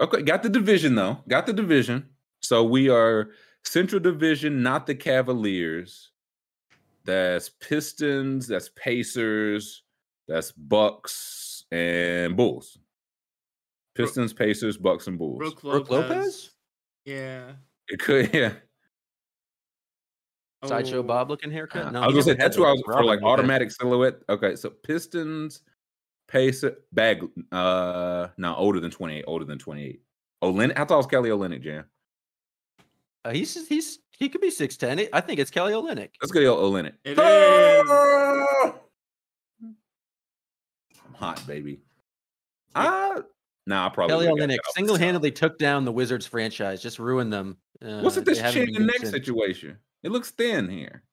Okay, 0.00 0.22
got 0.22 0.42
the 0.42 0.48
division 0.48 0.94
though. 0.94 1.18
Got 1.28 1.46
the 1.46 1.52
division. 1.52 2.08
So 2.40 2.64
we 2.64 2.88
are 2.88 3.30
Central 3.64 4.00
Division, 4.00 4.62
not 4.62 4.86
the 4.86 4.94
Cavaliers. 4.94 6.10
That's 7.04 7.48
Pistons, 7.48 8.46
that's 8.46 8.70
Pacers, 8.76 9.82
that's 10.26 10.52
Bucks 10.52 11.64
and 11.70 12.36
Bulls. 12.36 12.78
Pistons, 13.98 14.32
Pacers, 14.32 14.76
Bucks 14.76 15.06
and 15.06 15.18
Bulls. 15.18 15.38
Brook 15.38 15.60
Brook 15.60 15.90
Lopez. 15.90 16.08
Lopez? 16.16 16.50
Yeah. 17.04 17.52
It 17.88 17.98
could, 18.00 18.30
yeah. 18.34 18.52
Sideshow 20.64 20.98
Oh, 20.98 21.02
Bob 21.02 21.30
looking 21.30 21.50
haircut. 21.50 21.92
No, 21.92 22.00
I 22.02 22.06
was 22.06 22.14
he 22.14 22.20
gonna 22.20 22.24
say 22.24 22.34
that's 22.42 22.58
what 22.58 22.68
I 22.68 22.72
was 22.72 22.82
for 22.84 23.04
like 23.04 23.22
automatic 23.22 23.70
silhouette. 23.70 24.16
Okay, 24.28 24.56
so 24.56 24.70
Pistons, 24.70 25.62
Pacer, 26.26 26.78
Bag, 26.92 27.24
uh, 27.52 28.28
no, 28.38 28.54
older 28.56 28.80
than 28.80 28.90
twenty 28.90 29.18
eight, 29.18 29.24
older 29.28 29.44
than 29.44 29.58
twenty 29.58 29.84
eight. 29.84 30.02
Olynyk, 30.42 30.72
I 30.76 30.84
thought 30.84 30.94
it 30.94 30.96
was 30.96 31.06
Kelly 31.06 31.30
Olynyk, 31.30 31.62
Jam. 31.62 31.84
Uh, 33.24 33.30
he's 33.30 33.68
he's 33.68 34.00
he 34.18 34.28
could 34.28 34.40
be 34.40 34.50
six 34.50 34.76
ten. 34.76 35.00
I 35.12 35.20
think 35.20 35.38
it's 35.38 35.50
Kelly 35.50 35.72
Olynyk. 35.74 36.10
Let's 36.20 36.32
go, 36.32 36.40
Olynyk. 36.56 36.94
It 37.04 37.18
Ah! 37.20 38.74
I'm 39.62 41.14
hot, 41.14 41.46
baby. 41.46 41.80
Ah, 42.74 43.22
nah, 43.68 43.86
I 43.86 43.88
probably 43.90 44.14
Kelly 44.14 44.28
would've 44.32 44.44
Olynyk 44.48 44.48
that 44.52 44.58
off 44.60 44.74
the 44.74 44.78
single 44.78 44.96
top. 44.96 45.02
handedly 45.04 45.30
took 45.30 45.58
down 45.58 45.84
the 45.84 45.92
Wizards 45.92 46.26
franchise, 46.26 46.82
just 46.82 46.98
ruined 46.98 47.32
them. 47.32 47.56
Uh, 47.80 48.00
What's 48.00 48.16
with 48.16 48.24
this 48.24 48.40
chin 48.52 48.66
been 48.66 48.76
and 48.76 48.86
neck 48.86 49.06
situation? 49.06 49.78
It 50.02 50.10
looks 50.10 50.30
thin 50.30 50.68
here. 50.68 51.04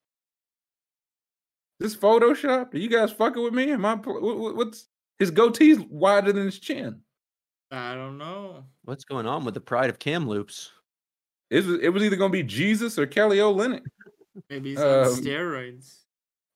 This 1.79 1.95
Photoshop? 1.95 2.73
Are 2.73 2.77
you 2.77 2.89
guys 2.89 3.11
fucking 3.11 3.43
with 3.43 3.53
me? 3.53 3.71
Am 3.71 3.85
I? 3.85 3.95
what- 3.95 4.21
what- 4.21 4.55
What's 4.55 4.87
his 5.19 5.31
goatee's 5.31 5.79
wider 5.89 6.31
than 6.31 6.45
his 6.45 6.59
chin? 6.59 7.01
I 7.71 7.95
don't 7.95 8.17
know. 8.17 8.63
What's 8.83 9.03
going 9.05 9.25
on 9.25 9.43
with 9.43 9.53
the 9.53 9.61
pride 9.61 9.89
of 9.89 9.99
Kamloops? 9.99 10.71
It 11.49 11.65
was, 11.65 11.79
it 11.81 11.89
was 11.89 12.03
either 12.03 12.15
going 12.15 12.31
to 12.31 12.37
be 12.37 12.43
Jesus 12.43 12.97
or 12.97 13.05
Kelly 13.05 13.37
Olynyk. 13.37 13.81
Maybe 14.49 14.71
he's 14.71 14.79
Um, 14.79 14.85
on 14.85 15.05
steroids. 15.21 15.97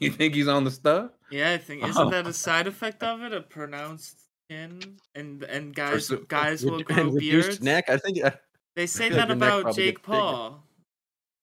You 0.00 0.10
think, 0.10 0.34
he's 0.34 0.48
on 0.48 0.64
the 0.64 0.70
stuff? 0.70 1.10
Yeah, 1.30 1.52
I 1.52 1.58
think 1.58 1.84
isn't 1.86 2.10
that 2.10 2.26
a 2.26 2.32
side 2.32 2.66
effect 2.66 3.02
of 3.02 3.22
it? 3.22 3.32
A 3.32 3.40
pronounced 3.42 4.16
chin, 4.16 4.21
and 4.50 4.98
and 5.44 5.74
guys 5.74 6.06
so- 6.06 6.24
guys 6.28 6.64
will 6.64 6.82
grow 6.82 6.96
and 7.08 7.18
beards. 7.18 7.60
neck. 7.62 7.88
I 7.88 7.96
think. 7.96 8.22
Uh, 8.24 8.30
They 8.76 8.86
say 8.86 9.08
feel 9.08 9.18
like 9.18 9.28
that 9.28 9.34
about 9.34 9.74
Jake. 9.74 10.02
Paul. 10.02 10.62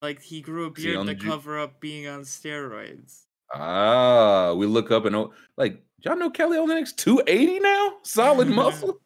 Like 0.02 0.22
he 0.22 0.42
grew 0.42 0.66
a 0.66 0.70
beard 0.72 1.06
to 1.08 1.14
ju- 1.16 1.28
cover 1.30 1.60
up 1.60 1.80
being 1.82 2.08
on 2.08 2.22
steroids. 2.22 3.24
Ah, 3.54 4.54
we 4.54 4.66
look 4.66 4.92
up 4.92 5.06
and 5.06 5.16
oh, 5.16 5.34
like 5.58 5.82
y'all 6.00 6.16
know 6.16 6.30
Kelly 6.30 6.58
Olynyk's 6.58 6.94
two 6.94 7.22
eighty 7.28 7.60
now, 7.60 7.94
solid 8.04 8.48
muscle. 8.62 9.02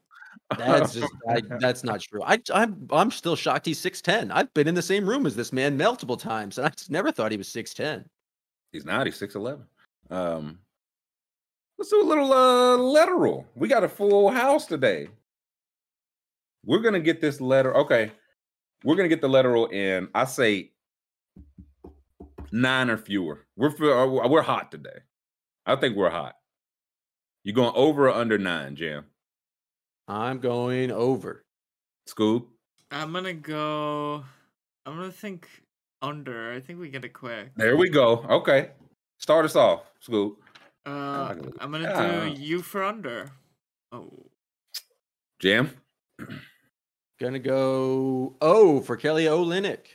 that's 0.57 0.93
just 0.99 1.11
I, 1.27 1.41
that's 1.59 1.83
not 1.83 2.01
true. 2.01 2.21
I 2.23 2.39
I'm 2.53 2.87
I'm 2.91 3.09
still 3.09 3.35
shocked 3.35 3.65
he's 3.65 3.79
six 3.79 4.01
ten. 4.01 4.31
I've 4.31 4.53
been 4.53 4.67
in 4.67 4.75
the 4.75 4.81
same 4.81 5.07
room 5.09 5.25
as 5.25 5.35
this 5.35 5.51
man 5.51 5.77
multiple 5.77 6.17
times, 6.17 6.57
and 6.59 6.67
I 6.67 6.69
just 6.69 6.91
never 6.91 7.11
thought 7.11 7.31
he 7.31 7.37
was 7.37 7.47
six 7.47 7.73
ten. 7.73 8.05
He's 8.71 8.85
not. 8.85 9.07
He's 9.07 9.15
six 9.15 9.33
eleven. 9.35 9.65
Um, 10.11 10.59
let's 11.84 11.91
do 11.91 12.01
a 12.01 12.07
little 12.07 12.31
uh 12.31 12.77
lateral. 12.77 13.45
We 13.55 13.67
got 13.67 13.84
a 13.84 13.89
full 13.89 14.29
house 14.29 14.67
today. 14.67 15.09
We're 16.65 16.79
gonna 16.79 17.01
get 17.01 17.19
this 17.19 17.41
letter. 17.41 17.75
Okay, 17.75 18.09
we're 18.86 18.95
gonna 18.95 19.09
get 19.09 19.19
the 19.19 19.27
lateral 19.27 19.65
in. 19.65 20.07
I 20.15 20.23
say 20.23 20.71
nine 22.53 22.89
or 22.89 22.95
fewer. 22.95 23.45
We're 23.57 23.75
we're 24.29 24.41
hot 24.41 24.71
today. 24.71 24.99
I 25.65 25.75
think 25.75 25.97
we're 25.97 26.09
hot. 26.09 26.36
You 27.43 27.51
going 27.51 27.73
over 27.75 28.07
or 28.07 28.13
under 28.13 28.38
nine, 28.38 28.77
Jam? 28.77 29.03
I'm 30.07 30.39
going 30.39 30.89
over. 30.89 31.43
Scoop. 32.07 32.47
I'm 32.91 33.11
gonna 33.11 33.34
go. 33.34 34.23
I'm 34.86 34.95
gonna 34.95 35.11
think 35.11 35.49
under. 36.01 36.53
I 36.53 36.61
think 36.61 36.79
we 36.79 36.88
get 36.88 37.03
it 37.03 37.09
quick. 37.09 37.51
There 37.57 37.75
we 37.75 37.89
go. 37.89 38.25
Okay. 38.29 38.69
Start 39.19 39.43
us 39.43 39.57
off, 39.57 39.81
Scoop. 39.99 40.39
Uh. 40.86 41.36
I'm 41.59 41.71
gonna 41.71 41.89
Ah. 41.93 42.25
do 42.25 42.41
you 42.41 42.61
for 42.61 42.84
under. 42.84 43.31
Oh, 43.91 44.11
Jam. 45.39 45.71
Gonna 47.19 47.39
go 47.39 48.36
O 48.41 48.81
for 48.81 48.97
Kelly 48.97 49.25
Olynyk. 49.25 49.86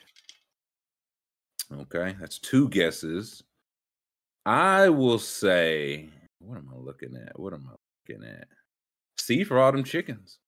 Okay, 1.71 2.17
that's 2.19 2.39
two 2.39 2.69
guesses. 2.71 3.43
I 4.47 4.89
will 4.89 5.19
say, 5.19 6.09
what 6.39 6.57
am 6.57 6.71
I 6.73 6.77
looking 6.79 7.15
at? 7.17 7.39
What 7.39 7.53
am 7.53 7.69
I 7.69 7.75
looking 8.15 8.25
at? 8.27 8.49
C 9.19 9.45
for 9.45 9.59
Autumn 9.59 9.85
chickens. 9.85 10.39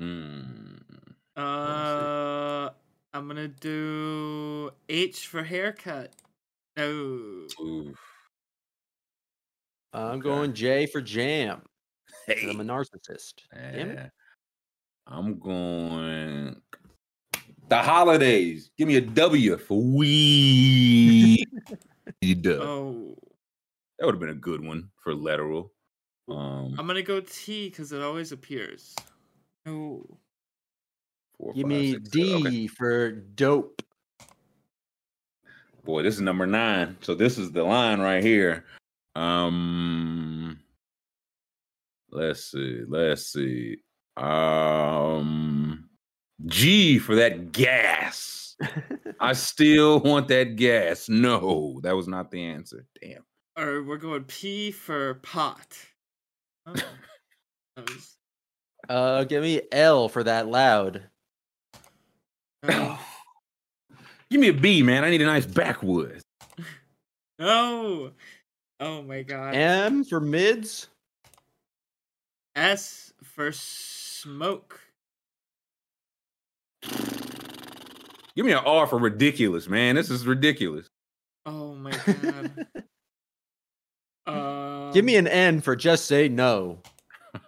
Hmm. 0.00 0.78
uh, 1.36 2.70
I'm 3.12 3.28
gonna 3.28 3.46
do 3.48 4.70
H 4.88 5.26
for 5.28 5.44
haircut. 5.44 6.12
No, 6.76 7.46
Oof. 7.60 7.98
I'm 9.92 10.12
Okay. 10.18 10.20
going 10.20 10.52
J 10.54 10.86
for 10.86 11.00
jam. 11.00 11.62
Hey. 12.26 12.48
I'm 12.48 12.60
a 12.60 12.64
narcissist. 12.64 13.34
Damn 13.52 13.90
it. 13.90 13.94
Yeah. 13.96 14.08
I'm 15.06 15.38
going 15.38 16.60
the 17.68 17.78
holidays. 17.78 18.70
Give 18.78 18.88
me 18.88 18.96
a 18.96 19.00
W 19.00 19.56
for 19.56 19.80
we. 19.82 21.44
dub. 22.22 22.60
oh, 22.60 23.16
That 23.98 24.06
would 24.06 24.14
have 24.14 24.20
been 24.20 24.30
a 24.30 24.34
good 24.34 24.64
one 24.64 24.90
for 25.02 25.14
lateral. 25.14 25.72
Um, 26.28 26.76
I'm 26.78 26.86
gonna 26.86 27.02
go 27.02 27.20
T 27.20 27.68
because 27.68 27.90
it 27.92 28.02
always 28.02 28.30
appears. 28.30 28.94
No, 29.66 30.06
four, 31.36 31.54
Give 31.54 31.62
five, 31.62 31.70
me 31.70 31.92
six. 31.92 32.08
D 32.10 32.34
Okay. 32.46 32.66
for 32.68 33.10
dope. 33.10 33.82
Boy, 35.84 36.02
this 36.02 36.14
is 36.14 36.20
number 36.20 36.46
nine. 36.46 36.96
So 37.00 37.14
this 37.14 37.38
is 37.38 37.50
the 37.50 37.64
line 37.64 38.00
right 38.00 38.22
here. 38.22 38.64
Um, 39.14 40.60
let's 42.10 42.50
see. 42.50 42.82
Let's 42.86 43.26
see. 43.26 43.78
Um, 44.16 45.88
G 46.46 46.98
for 46.98 47.16
that 47.16 47.52
gas. 47.52 48.56
I 49.18 49.32
still 49.34 50.00
want 50.00 50.28
that 50.28 50.56
gas. 50.56 51.08
No, 51.08 51.80
that 51.82 51.96
was 51.96 52.08
not 52.08 52.30
the 52.30 52.44
answer. 52.44 52.86
Damn. 53.00 53.24
or 53.56 53.82
we're 53.82 53.96
going 53.96 54.24
P 54.24 54.70
for 54.70 55.14
pot. 55.14 55.76
Oh, 56.66 56.74
was. 57.76 58.16
Uh, 58.88 59.24
give 59.24 59.42
me 59.42 59.62
L 59.72 60.08
for 60.08 60.24
that 60.24 60.48
loud. 60.48 61.02
No. 62.66 62.98
Give 64.30 64.40
me 64.40 64.48
a 64.48 64.52
B, 64.52 64.82
man. 64.84 65.02
I 65.02 65.10
need 65.10 65.22
a 65.22 65.26
nice 65.26 65.44
backwoods. 65.44 66.22
no. 67.40 68.12
Oh 68.80 69.02
my 69.02 69.22
god. 69.22 69.54
M 69.54 70.04
for 70.04 70.20
mids. 70.20 70.88
S 72.56 73.12
for 73.22 73.52
smoke. 73.52 74.80
Give 78.36 78.46
me 78.46 78.52
an 78.52 78.58
R 78.64 78.86
for 78.86 78.98
ridiculous, 78.98 79.68
man. 79.68 79.96
This 79.96 80.08
is 80.10 80.26
ridiculous. 80.26 80.86
Oh 81.46 81.74
my 81.74 81.90
god. 82.22 82.66
um, 84.26 84.92
Give 84.92 85.04
me 85.04 85.16
an 85.16 85.26
N 85.26 85.60
for 85.60 85.76
just 85.76 86.06
say 86.06 86.28
no. 86.28 86.78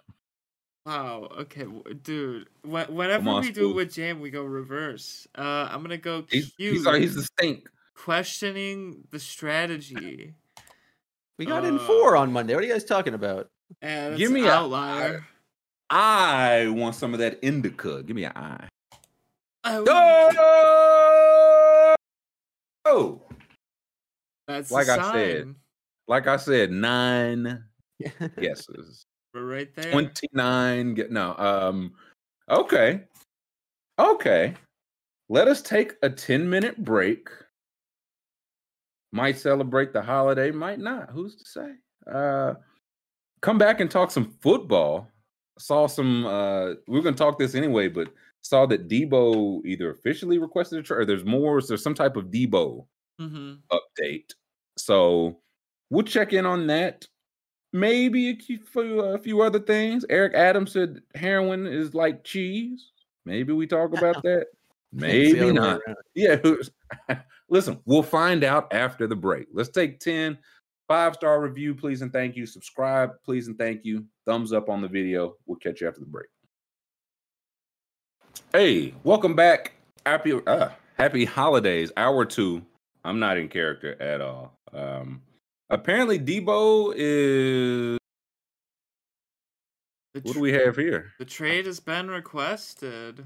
Wow. 0.85 1.29
Okay, 1.39 1.65
dude. 2.03 2.49
Wh- 2.63 2.89
whenever 2.91 3.29
on, 3.29 3.41
we 3.41 3.51
do 3.53 3.67
Spook. 3.69 3.75
with 3.77 3.93
Jam, 3.93 4.19
we 4.19 4.29
go 4.29 4.43
reverse. 4.43 5.25
Uh, 5.33 5.69
I'm 5.71 5.81
gonna 5.81 5.95
go 5.97 6.23
Q. 6.23 6.41
He's, 6.41 6.53
he's, 6.57 6.85
uh, 6.85 6.91
he's 6.95 7.15
the 7.15 7.23
stink. 7.23 7.69
questioning 7.95 9.07
the 9.09 9.17
strategy. 9.19 10.33
We 11.37 11.45
got 11.45 11.65
in 11.65 11.75
Uh, 11.75 11.87
four 11.87 12.15
on 12.15 12.31
Monday. 12.31 12.53
What 12.53 12.63
are 12.63 12.67
you 12.67 12.73
guys 12.73 12.83
talking 12.83 13.13
about? 13.13 13.49
And 13.81 14.17
Give 14.17 14.31
me 14.31 14.45
a- 14.45 14.51
outlier. 14.51 15.25
I 15.89 16.67
want 16.69 16.95
some 16.95 17.13
of 17.13 17.19
that 17.19 17.39
indica. 17.41 18.03
Give 18.03 18.15
me 18.15 18.25
an 18.25 18.33
I. 18.35 18.67
Oh, 19.65 19.85
Oh! 20.37 21.95
oh! 22.85 23.21
that's 24.47 24.71
like 24.71 24.87
the 24.87 24.99
I 25.01 25.11
said. 25.13 25.55
Like 26.07 26.27
I 26.27 26.35
said, 26.37 26.71
nine 26.71 27.63
guesses. 28.39 29.05
We're 29.33 29.45
right 29.45 29.73
there. 29.75 29.91
29 29.91 30.93
get 30.93 31.11
no 31.11 31.35
um 31.37 31.93
okay 32.49 33.01
okay 33.97 34.53
let 35.29 35.47
us 35.47 35.61
take 35.61 35.93
a 36.03 36.09
10 36.09 36.47
minute 36.47 36.83
break 36.83 37.29
might 39.13 39.37
celebrate 39.37 39.93
the 39.93 40.01
holiday 40.01 40.51
might 40.51 40.79
not 40.79 41.09
who's 41.11 41.35
to 41.35 41.45
say 41.45 41.71
uh 42.11 42.53
come 43.41 43.57
back 43.57 43.79
and 43.79 43.89
talk 43.89 44.11
some 44.11 44.33
football 44.41 45.07
saw 45.57 45.87
some 45.87 46.25
uh 46.25 46.71
we 46.87 46.99
are 46.99 47.01
gonna 47.01 47.15
talk 47.15 47.37
this 47.37 47.55
anyway 47.55 47.87
but 47.87 48.09
saw 48.41 48.65
that 48.65 48.89
Deebo 48.89 49.65
either 49.65 49.91
officially 49.91 50.37
requested 50.37 50.79
a 50.79 50.83
trade 50.83 50.99
or 51.01 51.05
there's 51.05 51.23
more 51.23 51.61
there's 51.61 51.83
some 51.83 51.93
type 51.95 52.17
of 52.17 52.25
Deebo 52.25 52.85
Mm-hmm. 53.21 53.53
update. 53.71 54.31
So 54.75 55.39
we'll 55.91 56.03
check 56.03 56.33
in 56.33 56.45
on 56.47 56.65
that. 56.67 57.05
Maybe 57.71 58.31
a 58.31 58.35
few, 58.35 59.01
a 59.01 59.19
few 59.19 59.41
other 59.41 59.59
things. 59.59 60.03
Eric 60.09 60.33
Adams 60.33 60.71
said 60.71 61.01
heroin 61.13 61.67
is 61.67 61.93
like 61.93 62.23
cheese. 62.23 62.91
Maybe 63.23 63.53
we 63.53 63.67
talk 63.67 63.95
about 63.95 64.23
that. 64.23 64.47
Maybe 64.91 65.51
not. 65.51 65.79
Yeah. 66.15 66.37
Listen, 67.49 67.79
we'll 67.85 68.03
find 68.03 68.43
out 68.43 68.73
after 68.73 69.07
the 69.07 69.15
break. 69.15 69.47
Let's 69.53 69.69
take 69.69 69.99
10 69.99 70.37
five 70.87 71.13
star 71.15 71.41
review, 71.41 71.73
please 71.73 72.01
and 72.01 72.11
thank 72.11 72.35
you. 72.35 72.45
Subscribe, 72.45 73.11
please 73.23 73.47
and 73.47 73.57
thank 73.57 73.85
you. 73.85 74.05
Thumbs 74.25 74.51
up 74.53 74.69
on 74.69 74.81
the 74.81 74.87
video. 74.87 75.35
We'll 75.45 75.57
catch 75.57 75.81
you 75.81 75.87
after 75.87 75.99
the 76.01 76.05
break. 76.05 76.27
Hey, 78.51 78.93
welcome 79.03 79.35
back. 79.35 79.73
Happy 80.05 80.33
uh, 80.45 80.69
happy 80.97 81.25
holidays. 81.25 81.91
Hour 81.97 82.25
two. 82.25 82.61
I'm 83.05 83.19
not 83.19 83.37
in 83.37 83.47
character 83.49 84.01
at 84.01 84.21
all. 84.21 84.57
Um 84.73 85.21
apparently 85.69 86.19
Deebo 86.19 86.93
is 86.95 87.97
The, 90.13 90.21
what 90.21 90.27
tr- 90.27 90.33
do 90.33 90.39
we 90.41 90.53
have 90.53 90.75
here? 90.75 91.11
the 91.19 91.25
trade 91.25 91.65
has 91.65 91.79
been 91.79 92.09
requested. 92.09 93.25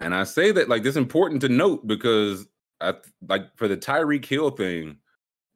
And 0.00 0.14
I 0.14 0.24
say 0.24 0.50
that 0.52 0.68
like 0.68 0.82
this 0.82 0.96
important 0.96 1.42
to 1.42 1.48
note 1.48 1.86
because 1.86 2.48
I 2.80 2.94
like 3.28 3.56
for 3.56 3.68
the 3.68 3.76
Tyreek 3.76 4.24
Hill 4.24 4.50
thing, 4.50 4.96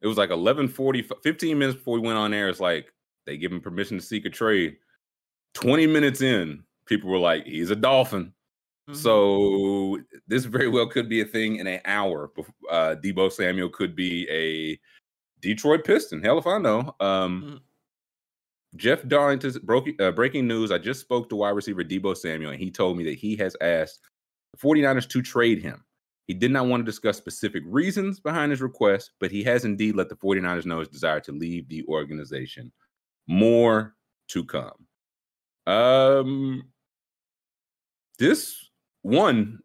it 0.01 0.07
was 0.07 0.17
like 0.17 0.29
11:40 0.29 1.09
15 1.23 1.57
minutes 1.57 1.77
before 1.77 1.95
we 1.99 2.05
went 2.07 2.17
on 2.17 2.33
air 2.33 2.49
it's 2.49 2.59
like 2.59 2.93
they 3.25 3.37
give 3.37 3.51
him 3.51 3.61
permission 3.61 3.97
to 3.97 4.03
seek 4.05 4.25
a 4.25 4.29
trade. 4.29 4.77
20 5.55 5.87
minutes 5.87 6.21
in, 6.21 6.63
people 6.85 7.09
were 7.09 7.17
like 7.17 7.45
he's 7.45 7.71
a 7.71 7.75
dolphin. 7.75 8.33
Mhm. 8.89 8.95
So 8.95 9.99
this 10.27 10.45
very 10.45 10.67
well 10.67 10.87
could 10.87 11.09
be 11.09 11.21
a 11.21 11.25
thing 11.25 11.55
in 11.55 11.65
an 11.67 11.81
hour. 11.85 12.31
Uh, 12.69 12.95
Deebo 13.01 13.31
Samuel 13.31 13.69
could 13.69 13.95
be 13.95 14.27
a 14.29 14.79
Detroit 15.41 15.83
Piston. 15.85 16.21
Hell 16.21 16.37
if 16.37 16.45
I 16.47 16.57
know. 16.59 16.95
Um, 16.99 17.43
Mhm. 17.43 17.61
Jeff 18.75 19.07
Darlington's 19.07 19.57
broke, 19.57 19.87
uh, 20.01 20.11
breaking 20.11 20.47
news. 20.47 20.69
I 20.69 20.77
just 20.77 20.99
spoke 20.99 21.29
to 21.29 21.35
wide 21.37 21.51
receiver 21.51 21.83
Deebo 21.83 22.15
Samuel, 22.17 22.51
and 22.51 22.59
he 22.59 22.69
told 22.69 22.97
me 22.97 23.05
that 23.05 23.13
he 23.15 23.37
has 23.37 23.55
asked 23.61 24.01
the 24.51 24.57
49ers 24.57 25.07
to 25.07 25.21
trade 25.21 25.61
him. 25.61 25.84
He 26.27 26.33
did 26.33 26.51
not 26.51 26.65
want 26.67 26.81
to 26.81 26.85
discuss 26.85 27.17
specific 27.17 27.63
reasons 27.67 28.19
behind 28.19 28.51
his 28.51 28.61
request, 28.61 29.11
but 29.19 29.31
he 29.31 29.43
has 29.43 29.63
indeed 29.65 29.95
let 29.95 30.09
the 30.09 30.15
49ers 30.15 30.65
know 30.65 30.79
his 30.79 30.87
desire 30.87 31.19
to 31.21 31.31
leave 31.31 31.67
the 31.69 31.85
organization. 31.87 32.71
More 33.27 33.95
to 34.29 34.43
come. 34.43 34.87
Um, 35.67 36.63
this 38.19 38.69
one, 39.01 39.59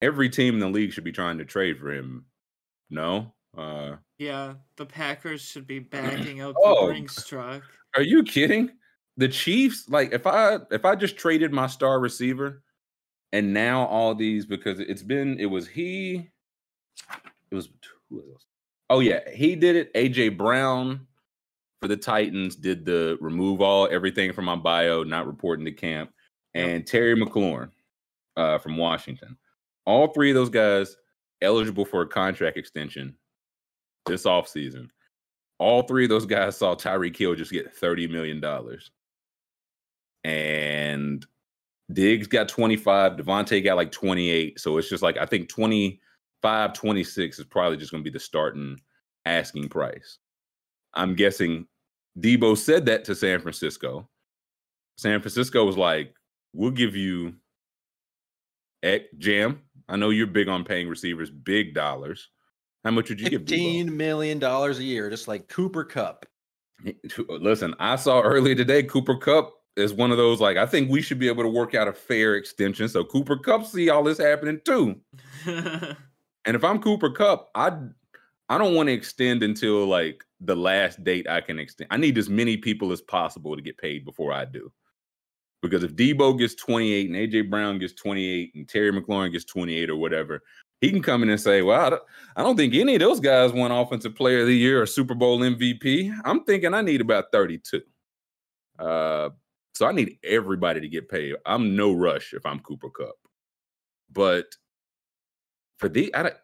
every 0.00 0.28
team 0.30 0.54
in 0.54 0.60
the 0.60 0.68
league 0.68 0.92
should 0.92 1.04
be 1.04 1.12
trying 1.12 1.38
to 1.38 1.44
trade 1.44 1.78
for 1.78 1.92
him. 1.92 2.24
No, 2.90 3.34
uh, 3.56 3.96
Yeah, 4.18 4.54
the 4.76 4.86
Packers 4.86 5.42
should 5.42 5.66
be 5.66 5.78
backing 5.80 6.40
out 6.40 6.54
Oh. 6.58 6.92
the 6.92 7.24
truck. 7.26 7.62
Are 7.94 8.02
you 8.02 8.22
kidding? 8.22 8.70
The 9.18 9.28
Chiefs, 9.28 9.88
like 9.88 10.12
if 10.12 10.26
I 10.26 10.58
if 10.70 10.84
I 10.84 10.94
just 10.94 11.16
traded 11.16 11.50
my 11.52 11.66
star 11.66 11.98
receiver 12.00 12.62
and 13.36 13.52
now 13.52 13.84
all 13.86 14.14
these 14.14 14.46
because 14.46 14.80
it's 14.80 15.02
been 15.02 15.38
it 15.38 15.44
was 15.44 15.68
he 15.68 16.26
it 17.50 17.54
was 17.54 17.68
who 18.08 18.22
else? 18.32 18.46
Oh 18.88 19.00
yeah, 19.00 19.28
he 19.30 19.54
did 19.56 19.76
it. 19.76 19.92
AJ 19.92 20.38
Brown 20.38 21.06
for 21.82 21.88
the 21.88 21.98
Titans 21.98 22.56
did 22.56 22.86
the 22.86 23.18
remove 23.20 23.60
all 23.60 23.88
everything 23.90 24.32
from 24.32 24.46
my 24.46 24.56
bio, 24.56 25.02
not 25.02 25.26
reporting 25.26 25.66
to 25.66 25.72
camp, 25.72 26.12
and 26.54 26.86
Terry 26.86 27.14
McLaurin 27.14 27.70
uh, 28.38 28.56
from 28.56 28.78
Washington. 28.78 29.36
All 29.84 30.08
three 30.08 30.30
of 30.30 30.34
those 30.34 30.48
guys 30.48 30.96
eligible 31.42 31.84
for 31.84 32.00
a 32.00 32.08
contract 32.08 32.56
extension 32.56 33.14
this 34.06 34.24
offseason. 34.24 34.88
All 35.58 35.82
three 35.82 36.04
of 36.04 36.10
those 36.10 36.26
guys 36.26 36.56
saw 36.56 36.74
Tyreek 36.74 37.16
Hill 37.16 37.34
just 37.34 37.52
get 37.52 37.78
$30 37.78 38.10
million. 38.10 38.42
And 40.24 41.26
Diggs 41.92 42.26
got 42.26 42.48
25, 42.48 43.12
Davante 43.12 43.62
got 43.62 43.76
like 43.76 43.92
28. 43.92 44.58
So 44.58 44.78
it's 44.78 44.88
just 44.88 45.02
like 45.02 45.16
I 45.18 45.26
think 45.26 45.48
25, 45.48 46.72
26 46.72 47.38
is 47.38 47.44
probably 47.44 47.76
just 47.76 47.92
gonna 47.92 48.02
be 48.02 48.10
the 48.10 48.20
starting 48.20 48.80
asking 49.24 49.68
price. 49.68 50.18
I'm 50.94 51.14
guessing 51.14 51.66
Deebo 52.18 52.56
said 52.56 52.86
that 52.86 53.04
to 53.04 53.14
San 53.14 53.40
Francisco. 53.40 54.08
San 54.96 55.20
Francisco 55.20 55.64
was 55.64 55.76
like, 55.76 56.14
we'll 56.54 56.70
give 56.70 56.96
you 56.96 57.34
Ek 58.82 59.16
Jam. 59.18 59.60
I 59.88 59.96
know 59.96 60.10
you're 60.10 60.26
big 60.26 60.48
on 60.48 60.64
paying 60.64 60.88
receivers 60.88 61.30
big 61.30 61.74
dollars. 61.74 62.30
How 62.84 62.90
much 62.90 63.08
would 63.08 63.20
you 63.20 63.28
give? 63.28 63.42
Fifteen 63.42 63.96
million 63.96 64.38
dollars 64.38 64.78
a 64.78 64.84
year, 64.84 65.10
just 65.10 65.28
like 65.28 65.48
Cooper 65.48 65.84
Kupp. 65.84 66.26
Listen, 67.28 67.74
I 67.78 67.96
saw 67.96 68.20
earlier 68.20 68.54
today 68.54 68.82
Cooper 68.82 69.16
Kupp 69.16 69.55
is 69.76 69.92
one 69.92 70.10
of 70.10 70.16
those 70.16 70.40
like 70.40 70.56
I 70.56 70.66
think 70.66 70.90
we 70.90 71.02
should 71.02 71.18
be 71.18 71.28
able 71.28 71.42
to 71.42 71.48
work 71.48 71.74
out 71.74 71.88
a 71.88 71.92
fair 71.92 72.36
extension. 72.36 72.88
So 72.88 73.04
Cooper 73.04 73.36
Kupp 73.36 73.66
see 73.66 73.90
all 73.90 74.02
this 74.02 74.18
happening 74.18 74.60
too. 74.64 75.00
and 75.46 75.96
if 76.44 76.64
I'm 76.64 76.80
Cooper 76.80 77.10
Kupp, 77.10 77.50
I 77.54 77.76
I 78.48 78.58
don't 78.58 78.74
want 78.74 78.88
to 78.88 78.92
extend 78.92 79.42
until 79.42 79.86
like 79.86 80.24
the 80.40 80.56
last 80.56 81.02
date 81.04 81.28
I 81.28 81.40
can 81.40 81.58
extend. 81.58 81.88
I 81.90 81.96
need 81.96 82.16
as 82.18 82.28
many 82.28 82.56
people 82.56 82.92
as 82.92 83.00
possible 83.00 83.56
to 83.56 83.62
get 83.62 83.78
paid 83.78 84.04
before 84.04 84.32
I 84.32 84.44
do. 84.44 84.72
Because 85.62 85.82
if 85.82 85.96
Deebo 85.96 86.38
gets 86.38 86.54
28 86.54 87.10
and 87.10 87.16
AJ 87.16 87.50
Brown 87.50 87.78
gets 87.78 87.94
28 87.94 88.52
and 88.54 88.68
Terry 88.68 88.92
McLaurin 88.92 89.32
gets 89.32 89.44
28 89.46 89.90
or 89.90 89.96
whatever, 89.96 90.42
he 90.80 90.90
can 90.90 91.02
come 91.02 91.22
in 91.22 91.30
and 91.30 91.40
say, 91.40 91.62
Well, 91.62 91.80
I 91.80 91.90
don't, 91.90 92.02
I 92.36 92.42
don't 92.42 92.56
think 92.56 92.74
any 92.74 92.94
of 92.94 93.00
those 93.00 93.20
guys 93.20 93.52
won 93.52 93.72
Offensive 93.72 94.14
Player 94.14 94.40
of 94.40 94.46
the 94.46 94.56
Year 94.56 94.80
or 94.80 94.86
Super 94.86 95.14
Bowl 95.14 95.40
MVP. 95.40 96.14
I'm 96.24 96.44
thinking 96.44 96.74
I 96.74 96.82
need 96.82 97.00
about 97.00 97.32
32. 97.32 97.82
Uh, 98.78 99.30
so 99.76 99.86
I 99.86 99.92
need 99.92 100.18
everybody 100.24 100.80
to 100.80 100.88
get 100.88 101.10
paid. 101.10 101.34
I'm 101.44 101.76
no 101.76 101.92
rush 101.92 102.32
if 102.32 102.46
I'm 102.46 102.60
Cooper 102.60 102.88
Kupp. 102.88 103.16
But 104.10 104.46
for 105.78 105.90
the, 105.90 106.14
I, 106.14 106.22
don't, 106.22 106.34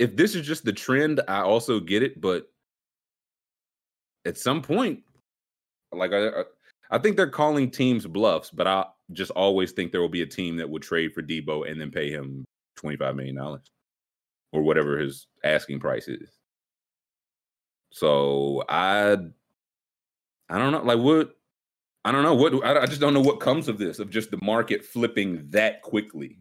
if 0.00 0.16
this 0.16 0.34
is 0.34 0.44
just 0.44 0.64
the 0.64 0.72
trend, 0.72 1.20
I 1.28 1.42
also 1.42 1.78
get 1.78 2.02
it. 2.02 2.20
But 2.20 2.50
at 4.24 4.36
some 4.36 4.60
point, 4.60 5.04
like 5.92 6.12
I, 6.12 6.42
I 6.90 6.98
think 6.98 7.16
they're 7.16 7.28
calling 7.28 7.70
teams 7.70 8.08
bluffs, 8.08 8.50
but 8.50 8.66
I 8.66 8.86
just 9.12 9.30
always 9.30 9.70
think 9.70 9.92
there 9.92 10.00
will 10.00 10.08
be 10.08 10.22
a 10.22 10.26
team 10.26 10.56
that 10.56 10.68
would 10.68 10.82
trade 10.82 11.14
for 11.14 11.22
Deebo 11.22 11.70
and 11.70 11.80
then 11.80 11.92
pay 11.92 12.10
him 12.10 12.44
$25 12.80 13.14
million 13.14 13.38
or 13.38 14.62
whatever 14.62 14.98
his 14.98 15.28
asking 15.44 15.78
price 15.78 16.08
is. 16.08 16.28
So 17.92 18.64
I 18.68 19.12
I 20.48 20.58
don't 20.58 20.72
know 20.72 20.82
like 20.82 20.98
what 20.98 21.36
I 22.04 22.12
don't 22.12 22.22
know 22.22 22.34
what 22.34 22.64
I, 22.64 22.82
I 22.82 22.86
just 22.86 23.00
don't 23.00 23.14
know 23.14 23.20
what 23.20 23.40
comes 23.40 23.68
of 23.68 23.78
this 23.78 23.98
of 23.98 24.10
just 24.10 24.30
the 24.30 24.38
market 24.42 24.84
flipping 24.84 25.46
that 25.50 25.82
quickly. 25.82 26.38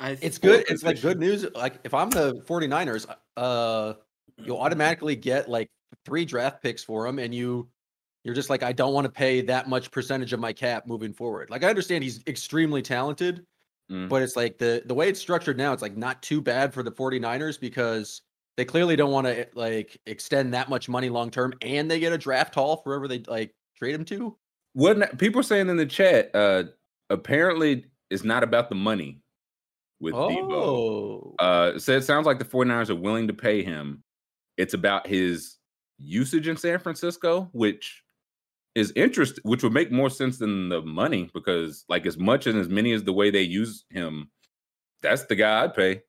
I 0.00 0.16
it's 0.20 0.38
good. 0.38 0.64
It's 0.68 0.82
like 0.82 1.00
good 1.00 1.18
news. 1.18 1.46
Like 1.54 1.80
if 1.84 1.94
I'm 1.94 2.10
the 2.10 2.34
49ers, 2.46 3.06
uh 3.36 3.94
you'll 4.36 4.58
automatically 4.58 5.16
get 5.16 5.48
like 5.48 5.68
three 6.04 6.24
draft 6.24 6.62
picks 6.62 6.84
for 6.84 7.06
him 7.06 7.18
and 7.18 7.34
you 7.34 7.68
you're 8.24 8.34
just 8.34 8.50
like 8.50 8.62
I 8.62 8.72
don't 8.72 8.92
want 8.92 9.06
to 9.06 9.10
pay 9.10 9.40
that 9.42 9.68
much 9.68 9.90
percentage 9.90 10.32
of 10.32 10.40
my 10.40 10.52
cap 10.52 10.86
moving 10.86 11.12
forward. 11.12 11.50
Like 11.50 11.64
I 11.64 11.68
understand 11.68 12.04
he's 12.04 12.20
extremely 12.26 12.82
talented, 12.82 13.46
mm. 13.90 14.08
but 14.08 14.22
it's 14.22 14.36
like 14.36 14.58
the 14.58 14.82
the 14.84 14.94
way 14.94 15.08
it's 15.08 15.20
structured 15.20 15.56
now, 15.56 15.72
it's 15.72 15.82
like 15.82 15.96
not 15.96 16.22
too 16.22 16.42
bad 16.42 16.74
for 16.74 16.82
the 16.82 16.92
49ers 16.92 17.58
because 17.58 18.20
they 18.58 18.64
clearly 18.64 18.96
don't 18.96 19.12
want 19.12 19.26
to 19.26 19.46
like 19.54 19.98
extend 20.06 20.52
that 20.52 20.68
much 20.68 20.88
money 20.88 21.08
long 21.08 21.30
term 21.30 21.54
and 21.62 21.90
they 21.90 22.00
get 22.00 22.12
a 22.12 22.18
draft 22.18 22.54
haul 22.54 22.76
for 22.76 22.92
whoever 22.92 23.08
they 23.08 23.20
like 23.20 23.54
trade 23.78 23.94
him 23.94 24.04
to. 24.06 24.36
What 24.74 25.18
people 25.18 25.42
saying 25.42 25.68
in 25.68 25.76
the 25.76 25.86
chat, 25.86 26.30
uh 26.34 26.64
apparently 27.10 27.86
it's 28.10 28.24
not 28.24 28.42
about 28.42 28.68
the 28.68 28.74
money 28.74 29.22
with 30.00 30.14
oh. 30.14 30.28
Deebo. 30.28 31.34
Uh 31.38 31.78
so 31.78 31.92
it 31.92 32.02
sounds 32.02 32.26
like 32.26 32.38
the 32.38 32.44
49ers 32.44 32.90
are 32.90 32.96
willing 32.96 33.28
to 33.28 33.34
pay 33.34 33.62
him. 33.62 34.02
It's 34.56 34.74
about 34.74 35.06
his 35.06 35.58
usage 35.98 36.48
in 36.48 36.56
San 36.56 36.78
Francisco, 36.78 37.48
which 37.52 38.02
is 38.74 38.92
interest, 38.94 39.40
which 39.42 39.62
would 39.62 39.72
make 39.72 39.90
more 39.90 40.10
sense 40.10 40.38
than 40.38 40.68
the 40.68 40.80
money 40.82 41.30
because, 41.34 41.84
like, 41.88 42.06
as 42.06 42.16
much 42.16 42.46
and 42.46 42.58
as 42.58 42.68
many 42.68 42.92
as 42.92 43.02
the 43.02 43.12
way 43.12 43.30
they 43.30 43.42
use 43.42 43.84
him, 43.90 44.30
that's 45.02 45.24
the 45.26 45.34
guy 45.34 45.64
I'd 45.64 45.74
pay. 45.74 46.02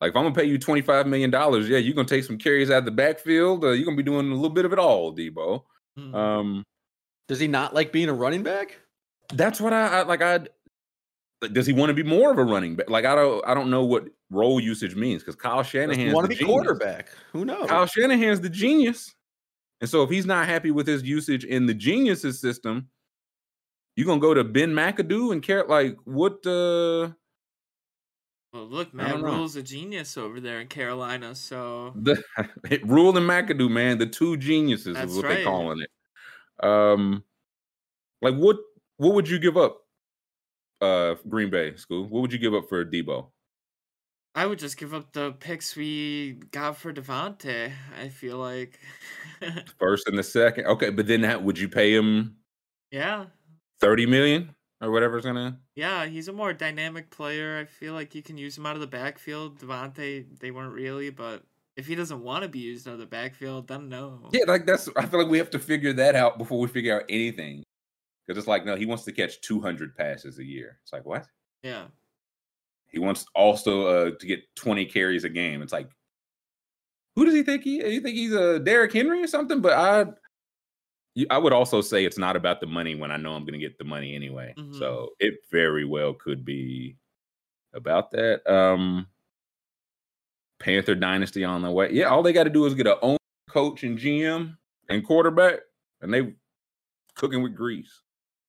Like, 0.00 0.10
if 0.10 0.16
I'm 0.16 0.24
gonna 0.24 0.34
pay 0.34 0.44
you 0.44 0.58
twenty 0.58 0.82
five 0.82 1.06
million 1.06 1.30
dollars, 1.30 1.68
yeah, 1.68 1.78
you're 1.78 1.94
gonna 1.94 2.08
take 2.08 2.24
some 2.24 2.36
carries 2.36 2.70
out 2.70 2.78
of 2.78 2.84
the 2.84 2.90
backfield. 2.90 3.64
Uh, 3.64 3.68
you're 3.68 3.84
gonna 3.84 3.96
be 3.96 4.02
doing 4.02 4.30
a 4.30 4.34
little 4.34 4.50
bit 4.50 4.64
of 4.64 4.72
it 4.72 4.78
all, 4.78 5.14
Deebo. 5.14 5.62
Mm-hmm. 5.98 6.14
Um, 6.14 6.64
does 7.28 7.40
he 7.40 7.48
not 7.48 7.74
like 7.74 7.92
being 7.92 8.08
a 8.08 8.14
running 8.14 8.42
back? 8.42 8.78
That's 9.32 9.60
what 9.60 9.72
I, 9.72 10.00
I 10.00 10.02
like. 10.02 10.22
I 10.22 10.40
does 11.52 11.66
he 11.66 11.72
want 11.72 11.90
to 11.90 11.94
be 11.94 12.02
more 12.02 12.30
of 12.30 12.38
a 12.38 12.44
running 12.44 12.76
back? 12.76 12.88
Like 12.88 13.04
I 13.04 13.14
don't, 13.14 13.46
I 13.46 13.54
don't 13.54 13.70
know 13.70 13.84
what 13.84 14.08
role 14.30 14.60
usage 14.60 14.94
means 14.94 15.22
because 15.22 15.36
Kyle 15.36 15.62
Shanahan 15.62 16.12
want 16.12 16.24
to 16.24 16.28
be 16.28 16.36
genius. 16.36 16.52
quarterback. 16.52 17.08
Who 17.32 17.44
knows? 17.44 17.68
Kyle 17.68 17.86
Shanahan's 17.86 18.40
the 18.40 18.48
genius. 18.48 19.14
And 19.80 19.90
so 19.90 20.02
if 20.02 20.10
he's 20.10 20.26
not 20.26 20.46
happy 20.46 20.70
with 20.70 20.86
his 20.86 21.02
usage 21.02 21.44
in 21.44 21.66
the 21.66 21.74
geniuses 21.74 22.40
system, 22.40 22.88
you're 23.94 24.06
gonna 24.06 24.20
go 24.20 24.34
to 24.34 24.44
Ben 24.44 24.72
McAdoo 24.72 25.32
and 25.32 25.42
care 25.42 25.64
like 25.64 25.96
what 26.04 26.46
uh 26.46 27.10
well, 28.52 28.68
look, 28.68 28.94
man, 28.94 29.20
Rhule's 29.20 29.56
a 29.56 29.62
genius 29.62 30.16
over 30.16 30.40
there 30.40 30.60
in 30.60 30.68
Carolina. 30.68 31.34
So 31.34 31.92
the 31.94 32.22
Rhule 32.84 33.14
and 33.16 33.28
McAdoo, 33.28 33.70
man, 33.70 33.98
the 33.98 34.06
two 34.06 34.38
geniuses 34.38 34.94
That's 34.94 35.10
is 35.10 35.16
what 35.16 35.26
right. 35.26 35.34
they're 35.34 35.44
calling 35.44 35.82
it. 35.82 35.90
Um, 36.62 37.24
like 38.22 38.34
what 38.34 38.58
what 38.96 39.14
would 39.14 39.28
you 39.28 39.38
give 39.38 39.56
up, 39.56 39.82
uh, 40.80 41.16
Green 41.28 41.50
Bay 41.50 41.76
school? 41.76 42.04
What 42.04 42.22
would 42.22 42.32
you 42.32 42.38
give 42.38 42.54
up 42.54 42.68
for 42.68 42.84
Deebo? 42.84 43.30
I 44.34 44.44
would 44.44 44.58
just 44.58 44.76
give 44.76 44.92
up 44.92 45.12
the 45.12 45.32
picks 45.32 45.74
we 45.74 46.34
got 46.50 46.76
for 46.76 46.92
Davante. 46.92 47.72
I 47.98 48.08
feel 48.08 48.36
like 48.36 48.78
first 49.78 50.06
and 50.08 50.18
the 50.18 50.22
second. 50.22 50.66
Okay, 50.66 50.90
but 50.90 51.06
then 51.06 51.22
that 51.22 51.42
would 51.42 51.58
you 51.58 51.68
pay 51.68 51.94
him? 51.94 52.36
Yeah, 52.90 53.26
thirty 53.80 54.06
million 54.06 54.54
or 54.80 54.90
whatever's 54.90 55.24
gonna. 55.24 55.60
Yeah, 55.74 56.06
he's 56.06 56.28
a 56.28 56.32
more 56.32 56.52
dynamic 56.52 57.10
player. 57.10 57.58
I 57.58 57.64
feel 57.64 57.94
like 57.94 58.14
you 58.14 58.22
can 58.22 58.38
use 58.38 58.56
him 58.56 58.66
out 58.66 58.74
of 58.76 58.80
the 58.80 58.86
backfield. 58.86 59.58
Davante, 59.58 60.38
they 60.38 60.50
weren't 60.50 60.72
really, 60.74 61.10
but 61.10 61.44
if 61.76 61.86
he 61.86 61.94
doesn't 61.94 62.22
want 62.22 62.42
to 62.42 62.48
be 62.48 62.58
used 62.58 62.88
out 62.88 62.94
of 62.94 63.00
the 63.00 63.06
backfield, 63.06 63.68
then 63.68 63.88
no. 63.88 64.28
Yeah, 64.32 64.44
like 64.46 64.66
that's. 64.66 64.88
I 64.96 65.06
feel 65.06 65.20
like 65.20 65.30
we 65.30 65.38
have 65.38 65.50
to 65.50 65.58
figure 65.58 65.92
that 65.94 66.14
out 66.14 66.38
before 66.38 66.58
we 66.58 66.68
figure 66.68 66.96
out 66.96 67.04
anything. 67.08 67.62
Because 68.26 68.38
it's 68.38 68.48
like, 68.48 68.64
no, 68.64 68.74
he 68.74 68.86
wants 68.86 69.04
to 69.04 69.12
catch 69.12 69.40
two 69.40 69.60
hundred 69.60 69.94
passes 69.94 70.38
a 70.38 70.44
year. 70.44 70.78
It's 70.82 70.92
like 70.92 71.04
what? 71.04 71.26
Yeah. 71.62 71.86
He 72.88 72.98
wants 72.98 73.26
also 73.34 73.86
uh, 73.86 74.10
to 74.18 74.26
get 74.26 74.42
20 74.56 74.86
carries 74.86 75.24
a 75.24 75.28
game. 75.28 75.60
It's 75.60 75.72
like, 75.72 75.90
who 77.14 77.24
does 77.24 77.34
he 77.34 77.42
think 77.42 77.62
he? 77.64 77.76
You 77.76 78.00
think 78.00 78.16
he's 78.16 78.32
a 78.32 78.58
Derrick 78.58 78.92
Henry 78.92 79.22
or 79.22 79.26
something? 79.26 79.60
But 79.60 79.72
I, 79.72 80.06
I 81.30 81.38
would 81.38 81.52
also 81.52 81.80
say 81.80 82.04
it's 82.04 82.18
not 82.18 82.36
about 82.36 82.60
the 82.60 82.66
money 82.66 82.94
when 82.94 83.10
I 83.10 83.16
know 83.16 83.32
I'm 83.32 83.42
going 83.42 83.58
to 83.58 83.58
get 83.58 83.78
the 83.78 83.84
money 83.84 84.14
anyway. 84.14 84.54
Mm-hmm. 84.56 84.78
So 84.78 85.10
it 85.18 85.34
very 85.50 85.84
well 85.84 86.14
could 86.14 86.44
be 86.44 86.96
about 87.74 88.10
that. 88.12 88.46
Um, 88.50 89.06
Panther 90.58 90.94
dynasty 90.94 91.44
on 91.44 91.62
the 91.62 91.70
way. 91.70 91.92
Yeah, 91.92 92.06
all 92.06 92.22
they 92.22 92.32
got 92.32 92.44
to 92.44 92.50
do 92.50 92.64
is 92.66 92.74
get 92.74 92.86
a 92.86 92.98
own 93.00 93.18
coach 93.48 93.82
and 93.84 93.98
GM 93.98 94.56
and 94.88 95.04
quarterback, 95.04 95.60
and 96.00 96.12
they 96.12 96.34
cooking 97.14 97.42
with 97.42 97.54
grease. 97.54 98.02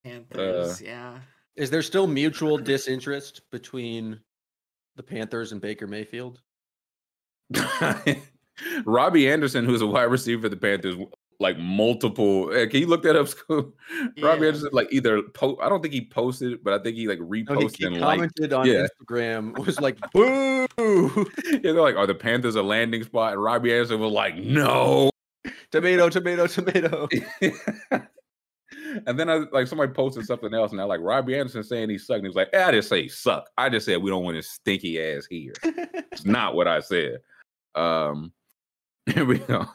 Panthers, 0.04 0.82
uh, 0.82 0.86
yeah. 0.86 1.20
Is 1.56 1.70
there 1.70 1.82
still 1.82 2.08
mutual 2.08 2.58
disinterest 2.58 3.42
between 3.52 4.20
the 4.96 5.04
Panthers 5.04 5.52
and 5.52 5.60
Baker 5.60 5.88
Mayfield? 5.88 6.40
Robbie 8.86 9.30
Anderson, 9.30 9.66
who's 9.66 9.82
a 9.82 9.88
wide 9.88 10.04
receiver 10.04 10.44
for 10.44 10.50
the 10.50 10.58
Panthers, 10.58 10.96
like 11.40 11.58
multiple. 11.58 12.50
Uh, 12.50 12.68
can 12.68 12.80
you 12.80 12.88
look 12.88 13.04
that 13.04 13.16
up? 13.16 13.28
Yeah. 14.16 14.28
Robbie 14.28 14.48
Anderson, 14.48 14.70
like 14.74 14.88
either 14.92 15.22
post. 15.22 15.60
I 15.62 15.70
don't 15.70 15.82
think 15.82 15.94
he 15.94 16.06
posted, 16.06 16.64
but 16.64 16.74
I 16.74 16.84
think 16.84 16.98
he 16.98 17.08
like 17.08 17.20
reposted 17.20 17.50
no, 17.50 17.60
he, 17.60 17.76
he 17.78 17.86
and 17.86 18.00
commented 18.00 18.54
on 18.54 18.66
yeah. 18.66 18.86
Instagram. 18.88 19.58
Was 19.66 19.80
like, 19.82 19.98
boo. 20.12 20.68
yeah, 21.46 21.60
they're 21.62 21.74
like, 21.74 21.96
are 21.96 22.08
the 22.08 22.16
Panthers 22.16 22.56
a 22.56 22.62
landing 22.62 23.04
spot? 23.04 23.34
And 23.34 23.42
Robbie 23.44 23.72
Anderson 23.74 24.00
was 24.00 24.12
like, 24.12 24.36
no. 24.38 25.10
Tomato, 25.72 26.10
tomato, 26.10 26.48
tomato. 26.48 27.08
And 29.06 29.20
then 29.20 29.30
I 29.30 29.46
like 29.52 29.68
somebody 29.68 29.92
posted 29.94 30.26
something 30.26 30.54
else, 30.54 30.72
and 30.72 30.82
I 30.82 30.84
like 30.86 31.02
Robbie 31.02 31.38
Anderson 31.38 31.64
saying 31.64 31.90
he 31.90 31.98
sucked. 31.98 32.18
And 32.18 32.26
he 32.26 32.30
was 32.30 32.36
like, 32.36 32.50
eh, 32.54 32.66
I 32.66 32.72
just 32.72 32.90
say 32.90 33.08
suck. 33.08 33.50
I 33.58 33.70
just 33.70 33.86
said 33.86 34.02
we 34.02 34.10
don't 34.10 34.24
want 34.24 34.38
his 34.38 34.50
stinky 34.50 35.02
ass 35.02 35.28
here. 35.30 35.54
it's 35.64 36.26
not 36.26 36.56
what 36.56 36.68
I 36.68 36.80
said. 36.80 37.20
Um, 37.76 38.34
here 39.14 39.26
we 39.26 39.40
go. 39.40 39.66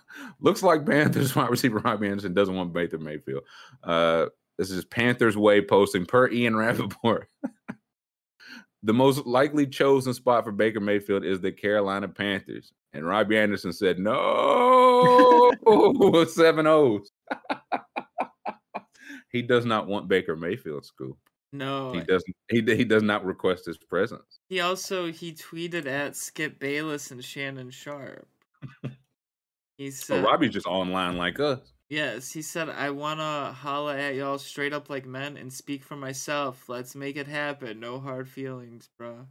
Looks 0.40 0.62
like 0.62 0.84
Panthers 0.84 1.34
wide 1.34 1.50
receiver 1.50 1.78
Robbie 1.78 2.08
Anderson 2.08 2.34
doesn't 2.34 2.54
want 2.54 2.72
Baker 2.72 2.98
Mayfield. 2.98 3.44
Uh, 3.82 4.26
this 4.58 4.70
is 4.70 4.84
Panthers 4.84 5.36
way 5.36 5.62
posting 5.62 6.04
per 6.04 6.28
Ian 6.28 6.56
Rapoport. 6.56 7.28
the 8.82 8.92
most 8.92 9.24
likely 9.26 9.66
chosen 9.66 10.12
spot 10.12 10.44
for 10.44 10.52
Baker 10.52 10.80
Mayfield 10.80 11.24
is 11.24 11.40
the 11.40 11.50
Carolina 11.52 12.08
Panthers. 12.08 12.72
And 12.92 13.06
Robbie 13.06 13.38
Anderson 13.38 13.72
said, 13.72 13.98
no, 13.98 15.52
seven 16.28 16.66
O's. 16.66 17.10
he 19.30 19.40
does 19.40 19.64
not 19.64 19.86
want 19.86 20.08
Baker 20.08 20.36
Mayfield 20.36 20.84
school. 20.84 21.16
No, 21.54 21.92
He 21.92 22.00
doesn't. 22.00 22.36
He 22.48 22.62
he 22.62 22.84
does 22.84 23.02
not 23.02 23.26
request 23.26 23.66
his 23.66 23.76
presence. 23.76 24.40
He 24.48 24.60
also 24.60 25.12
he 25.12 25.32
tweeted 25.32 25.86
at 25.86 26.16
Skip 26.16 26.58
Bayless 26.58 27.10
and 27.10 27.22
Shannon 27.22 27.70
Sharpe. 27.70 28.26
He 29.82 29.90
So 29.90 30.14
said, 30.14 30.24
Robbie's 30.24 30.52
just 30.52 30.66
online 30.66 31.16
like 31.16 31.40
us. 31.40 31.72
"Yes." 31.88 32.30
He 32.32 32.40
said, 32.42 32.68
"I 32.68 32.90
wanna 32.90 33.52
holla 33.52 33.98
at 33.98 34.14
y'all 34.14 34.38
straight 34.38 34.72
up 34.72 34.88
like 34.88 35.06
men 35.06 35.36
and 35.36 35.52
speak 35.52 35.82
for 35.82 35.96
myself. 35.96 36.68
Let's 36.68 36.94
make 36.94 37.16
it 37.16 37.26
happen. 37.26 37.80
No 37.80 37.98
hard 37.98 38.28
feelings, 38.28 38.88
bruh." 39.00 39.26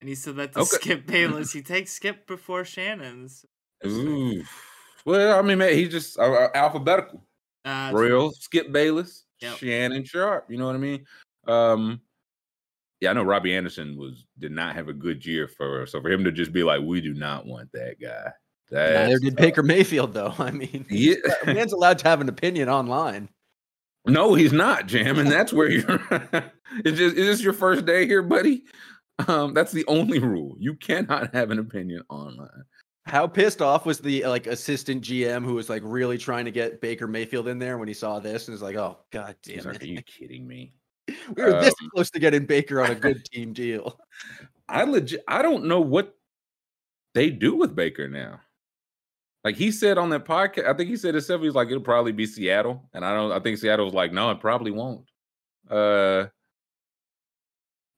And 0.00 0.08
he 0.10 0.14
said 0.14 0.36
that 0.36 0.52
to 0.52 0.60
Okay. 0.60 0.68
Skip 0.76 1.06
Bayless. 1.06 1.52
He 1.52 1.62
takes 1.74 1.92
Skip 1.92 2.26
before 2.26 2.64
Shannon's. 2.66 3.46
Ooh. 3.86 4.44
Well, 5.06 5.38
I 5.38 5.42
mean, 5.42 5.58
man, 5.58 5.72
he's 5.72 5.88
just 5.90 6.18
uh, 6.18 6.22
uh, 6.30 6.48
alphabetical. 6.54 7.22
Uh, 7.64 7.92
Real 7.94 8.30
Skip 8.32 8.70
Bayless, 8.72 9.24
Yep. 9.40 9.56
Shannon 9.56 10.04
Sharpe. 10.04 10.50
You 10.50 10.58
know 10.58 10.66
what 10.66 10.74
I 10.74 10.78
mean? 10.78 11.06
Um, 11.46 12.00
yeah, 13.00 13.10
I 13.10 13.12
know 13.14 13.22
Robbie 13.22 13.54
Anderson 13.56 13.96
was 13.96 14.26
did 14.38 14.52
not 14.52 14.74
have 14.74 14.88
a 14.88 14.92
good 14.92 15.24
year 15.24 15.48
for 15.48 15.86
so 15.86 16.00
for 16.02 16.10
him 16.10 16.24
to 16.24 16.32
just 16.32 16.52
be 16.52 16.62
like, 16.62 16.82
we 16.82 17.00
do 17.00 17.14
not 17.14 17.46
want 17.46 17.70
that 17.72 17.96
guy. 18.00 18.32
Neither 18.70 19.18
did. 19.18 19.36
Baker 19.36 19.62
Mayfield, 19.62 20.14
though. 20.14 20.34
I 20.38 20.50
mean, 20.50 20.86
Yeah. 20.88 21.14
man's 21.46 21.72
allowed 21.72 21.98
to 22.00 22.08
have 22.08 22.20
an 22.20 22.28
opinion 22.28 22.68
online. 22.68 23.28
No, 24.06 24.34
he's 24.34 24.52
not, 24.52 24.86
Jam, 24.86 25.18
and 25.18 25.30
that's 25.30 25.52
where 25.52 25.68
you're. 25.68 26.00
it's 26.84 26.96
just 26.96 27.16
is 27.16 27.26
this 27.26 27.42
your 27.42 27.52
first 27.52 27.86
day 27.86 28.06
here, 28.06 28.22
buddy? 28.22 28.62
Um, 29.26 29.52
that's 29.52 29.72
the 29.72 29.84
only 29.88 30.20
rule. 30.20 30.56
You 30.60 30.74
cannot 30.74 31.34
have 31.34 31.50
an 31.50 31.58
opinion 31.58 32.02
online. 32.08 32.64
How 33.06 33.26
pissed 33.26 33.62
off 33.62 33.84
was 33.86 33.98
the 33.98 34.24
like 34.26 34.46
assistant 34.46 35.02
GM 35.02 35.44
who 35.44 35.54
was 35.54 35.68
like 35.68 35.82
really 35.84 36.18
trying 36.18 36.44
to 36.44 36.50
get 36.52 36.80
Baker 36.80 37.06
Mayfield 37.08 37.48
in 37.48 37.58
there 37.58 37.78
when 37.78 37.88
he 37.88 37.94
saw 37.94 38.20
this 38.20 38.46
and 38.46 38.52
was 38.52 38.62
like, 38.62 38.76
"Oh 38.76 38.98
God 39.10 39.34
damn 39.42 39.64
like, 39.64 39.82
Are 39.82 39.86
you 39.86 40.02
kidding 40.02 40.46
me? 40.46 40.72
we 41.08 41.42
were 41.42 41.60
this 41.60 41.74
um, 41.82 41.90
close 41.94 42.10
to 42.10 42.18
getting 42.20 42.46
Baker 42.46 42.82
on 42.82 42.90
a 42.90 42.94
good 42.94 43.24
team 43.24 43.52
deal." 43.52 43.98
I 44.68 44.84
legit 44.84 45.24
I 45.26 45.42
don't 45.42 45.64
know 45.64 45.80
what 45.80 46.16
they 47.14 47.30
do 47.30 47.56
with 47.56 47.74
Baker 47.74 48.08
now. 48.08 48.40
Like 49.46 49.54
he 49.54 49.70
said 49.70 49.96
on 49.96 50.10
that 50.10 50.24
podcast, 50.24 50.66
I 50.66 50.74
think 50.74 50.90
he 50.90 50.96
said 50.96 51.14
himself, 51.14 51.40
he's 51.40 51.54
like, 51.54 51.68
it'll 51.68 51.80
probably 51.80 52.10
be 52.10 52.26
Seattle. 52.26 52.82
And 52.92 53.04
I 53.04 53.14
don't 53.14 53.30
I 53.30 53.38
think 53.38 53.58
Seattle 53.58 53.84
was 53.84 53.94
like, 53.94 54.12
no, 54.12 54.28
it 54.32 54.40
probably 54.40 54.72
won't. 54.72 55.08
Uh 55.70 56.26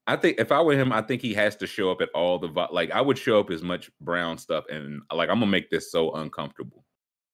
I 0.06 0.16
think 0.16 0.38
if 0.38 0.52
I 0.52 0.60
were 0.60 0.74
him, 0.76 0.92
I 0.92 1.00
think 1.00 1.22
he 1.22 1.32
has 1.32 1.56
to 1.56 1.66
show 1.66 1.90
up 1.90 2.02
at 2.02 2.10
all 2.14 2.38
the 2.38 2.48
like 2.70 2.90
I 2.90 3.00
would 3.00 3.16
show 3.16 3.40
up 3.40 3.48
as 3.50 3.62
much 3.62 3.90
brown 3.98 4.36
stuff 4.36 4.66
and 4.68 5.00
like 5.10 5.30
I'm 5.30 5.38
gonna 5.38 5.50
make 5.50 5.70
this 5.70 5.90
so 5.90 6.12
uncomfortable. 6.12 6.84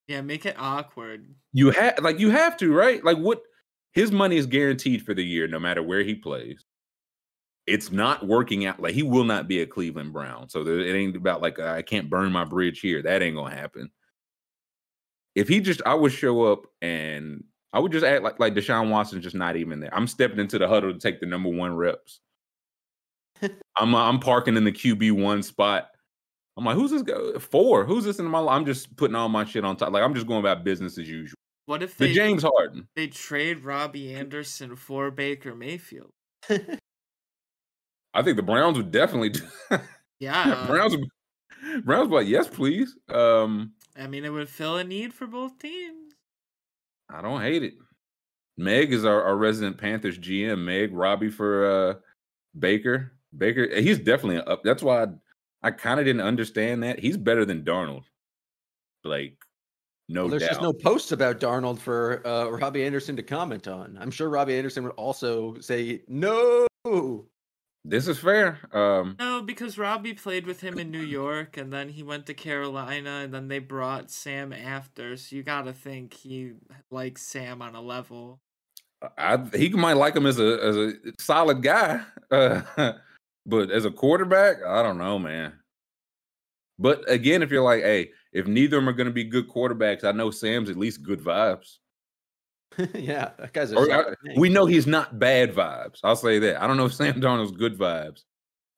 yeah, 0.06 0.20
make 0.20 0.46
it 0.46 0.54
awkward. 0.60 1.26
You 1.52 1.70
have 1.72 1.98
like 2.00 2.20
you 2.20 2.30
have 2.30 2.56
to, 2.58 2.72
right? 2.72 3.04
Like 3.04 3.18
what 3.18 3.42
his 3.94 4.12
money 4.12 4.36
is 4.36 4.46
guaranteed 4.46 5.02
for 5.04 5.14
the 5.14 5.24
year, 5.24 5.48
no 5.48 5.58
matter 5.58 5.82
where 5.82 6.04
he 6.04 6.14
plays. 6.14 6.64
It's 7.66 7.90
not 7.90 8.24
working 8.28 8.64
out. 8.66 8.80
Like 8.80 8.94
he 8.94 9.02
will 9.02 9.24
not 9.24 9.48
be 9.48 9.60
a 9.62 9.66
Cleveland 9.66 10.12
Brown. 10.12 10.48
So 10.50 10.62
there, 10.62 10.78
it 10.78 10.94
ain't 10.94 11.16
about 11.16 11.42
like 11.42 11.58
I 11.58 11.82
can't 11.82 12.08
burn 12.08 12.30
my 12.30 12.44
bridge 12.44 12.78
here. 12.78 13.02
That 13.02 13.20
ain't 13.20 13.34
gonna 13.36 13.56
happen. 13.56 13.90
If 15.34 15.48
he 15.48 15.60
just, 15.60 15.82
I 15.84 15.94
would 15.94 16.12
show 16.12 16.44
up 16.44 16.66
and 16.80 17.44
I 17.72 17.80
would 17.80 17.90
just 17.92 18.04
act 18.04 18.22
like 18.22 18.38
like 18.38 18.54
Deshaun 18.54 18.90
Watson's 18.90 19.24
just 19.24 19.34
not 19.36 19.56
even 19.56 19.80
there. 19.80 19.92
I'm 19.94 20.06
stepping 20.06 20.38
into 20.38 20.58
the 20.58 20.68
huddle 20.68 20.92
to 20.92 20.98
take 20.98 21.20
the 21.20 21.26
number 21.26 21.48
one 21.48 21.74
reps. 21.74 22.20
I'm 23.76 23.94
uh, 23.94 24.08
I'm 24.08 24.20
parking 24.20 24.56
in 24.56 24.64
the 24.64 24.72
QB 24.72 25.12
one 25.20 25.42
spot. 25.42 25.88
I'm 26.56 26.64
like, 26.64 26.76
who's 26.76 26.92
this 26.92 27.02
guy? 27.02 27.16
Four. 27.40 27.84
Who's 27.84 28.04
this 28.04 28.20
in 28.20 28.26
my? 28.26 28.38
li- 28.38 28.48
I'm 28.50 28.64
just 28.64 28.94
putting 28.96 29.16
all 29.16 29.28
my 29.28 29.44
shit 29.44 29.64
on 29.64 29.76
top. 29.76 29.92
Like 29.92 30.04
I'm 30.04 30.14
just 30.14 30.28
going 30.28 30.38
about 30.38 30.62
business 30.62 30.96
as 30.98 31.08
usual. 31.10 31.34
What 31.66 31.82
if 31.82 31.96
The 31.96 32.06
they 32.06 32.12
James 32.12 32.42
Harden. 32.44 32.86
they 32.94 33.08
trade 33.08 33.64
Robbie 33.64 34.14
Anderson 34.14 34.76
for 34.76 35.10
Baker 35.10 35.54
Mayfield? 35.54 36.10
I 36.50 38.22
think 38.22 38.36
the 38.36 38.42
Browns 38.42 38.76
would 38.76 38.90
definitely 38.90 39.30
do. 39.30 39.42
Yeah, 40.20 40.64
Browns 40.68 40.96
Browns 41.82 42.08
would 42.08 42.16
like, 42.18 42.28
yes, 42.28 42.46
please. 42.46 42.96
Um, 43.08 43.72
I 43.96 44.06
mean 44.06 44.24
it 44.24 44.30
would 44.30 44.48
fill 44.48 44.76
a 44.76 44.84
need 44.84 45.12
for 45.14 45.26
both 45.26 45.58
teams. 45.58 46.14
I 47.10 47.20
don't 47.22 47.40
hate 47.40 47.62
it. 47.62 47.74
Meg 48.56 48.92
is 48.92 49.04
our, 49.04 49.22
our 49.22 49.36
resident 49.36 49.78
Panthers 49.78 50.18
GM. 50.18 50.58
Meg 50.64 50.92
Robbie 50.92 51.30
for 51.30 51.66
uh 51.66 51.94
Baker. 52.58 53.12
Baker, 53.36 53.68
he's 53.80 53.98
definitely 53.98 54.38
up. 54.38 54.62
That's 54.62 54.82
why 54.82 55.02
I, 55.04 55.06
I 55.62 55.70
kind 55.72 55.98
of 55.98 56.06
didn't 56.06 56.22
understand 56.22 56.82
that. 56.84 57.00
He's 57.00 57.16
better 57.16 57.44
than 57.44 57.64
Darnold. 57.64 58.04
Like, 59.02 59.36
no 60.08 60.22
Well, 60.22 60.30
there's 60.30 60.42
doubt. 60.42 60.50
just 60.50 60.62
no 60.62 60.72
posts 60.72 61.10
about 61.10 61.40
Darnold 61.40 61.78
for 61.80 62.24
uh, 62.26 62.46
Robbie 62.48 62.84
Anderson 62.84 63.16
to 63.16 63.22
comment 63.24 63.66
on. 63.66 63.98
I'm 64.00 64.10
sure 64.12 64.28
Robbie 64.28 64.56
Anderson 64.56 64.84
would 64.84 64.92
also 64.92 65.58
say 65.58 66.02
no. 66.06 66.66
This 67.84 68.08
is 68.08 68.18
fair. 68.18 68.58
Um, 68.72 69.16
No, 69.18 69.42
because 69.42 69.76
Robbie 69.76 70.14
played 70.14 70.46
with 70.46 70.60
him 70.60 70.78
in 70.78 70.90
New 70.90 71.02
York, 71.02 71.56
and 71.56 71.72
then 71.72 71.90
he 71.90 72.02
went 72.02 72.26
to 72.26 72.34
Carolina, 72.34 73.20
and 73.24 73.34
then 73.34 73.48
they 73.48 73.58
brought 73.58 74.10
Sam 74.10 74.52
after. 74.52 75.16
So 75.16 75.36
you 75.36 75.42
gotta 75.42 75.72
think 75.72 76.14
he 76.14 76.52
likes 76.90 77.22
Sam 77.22 77.60
on 77.60 77.74
a 77.74 77.82
level. 77.82 78.40
I 79.18 79.38
he 79.54 79.68
might 79.70 79.94
like 79.94 80.16
him 80.16 80.26
as 80.26 80.38
a 80.38 80.64
as 80.64 80.76
a 80.76 80.92
solid 81.18 81.62
guy, 81.62 82.00
uh, 82.30 82.62
but 83.46 83.70
as 83.70 83.84
a 83.84 83.90
quarterback, 83.90 84.64
I 84.66 84.82
don't 84.82 84.98
know, 84.98 85.18
man. 85.18 85.52
But 86.78 87.08
again, 87.08 87.42
if 87.42 87.50
you're 87.50 87.62
like, 87.62 87.82
hey, 87.82 88.10
if 88.32 88.46
neither 88.46 88.78
of 88.78 88.82
them 88.82 88.88
are 88.88 88.96
going 88.96 89.06
to 89.06 89.12
be 89.12 89.24
good 89.24 89.48
quarterbacks, 89.48 90.04
I 90.04 90.12
know 90.12 90.30
Sam's 90.30 90.70
at 90.70 90.76
least 90.76 91.02
good 91.02 91.20
vibes. 91.20 91.78
yeah, 92.94 93.30
that 93.38 93.52
guy's 93.52 93.72
a 93.72 93.76
Or, 93.76 93.90
uh, 93.90 94.02
solid 94.02 94.18
thing. 94.24 94.40
we 94.40 94.48
know 94.48 94.66
he's 94.66 94.86
not 94.86 95.18
bad 95.18 95.54
vibes. 95.54 96.00
I'll 96.02 96.16
say 96.16 96.38
that. 96.40 96.62
I 96.62 96.66
don't 96.66 96.76
know 96.76 96.86
if 96.86 96.94
Sam 96.94 97.20
Darnold's 97.20 97.52
good 97.52 97.78
vibes. 97.78 98.22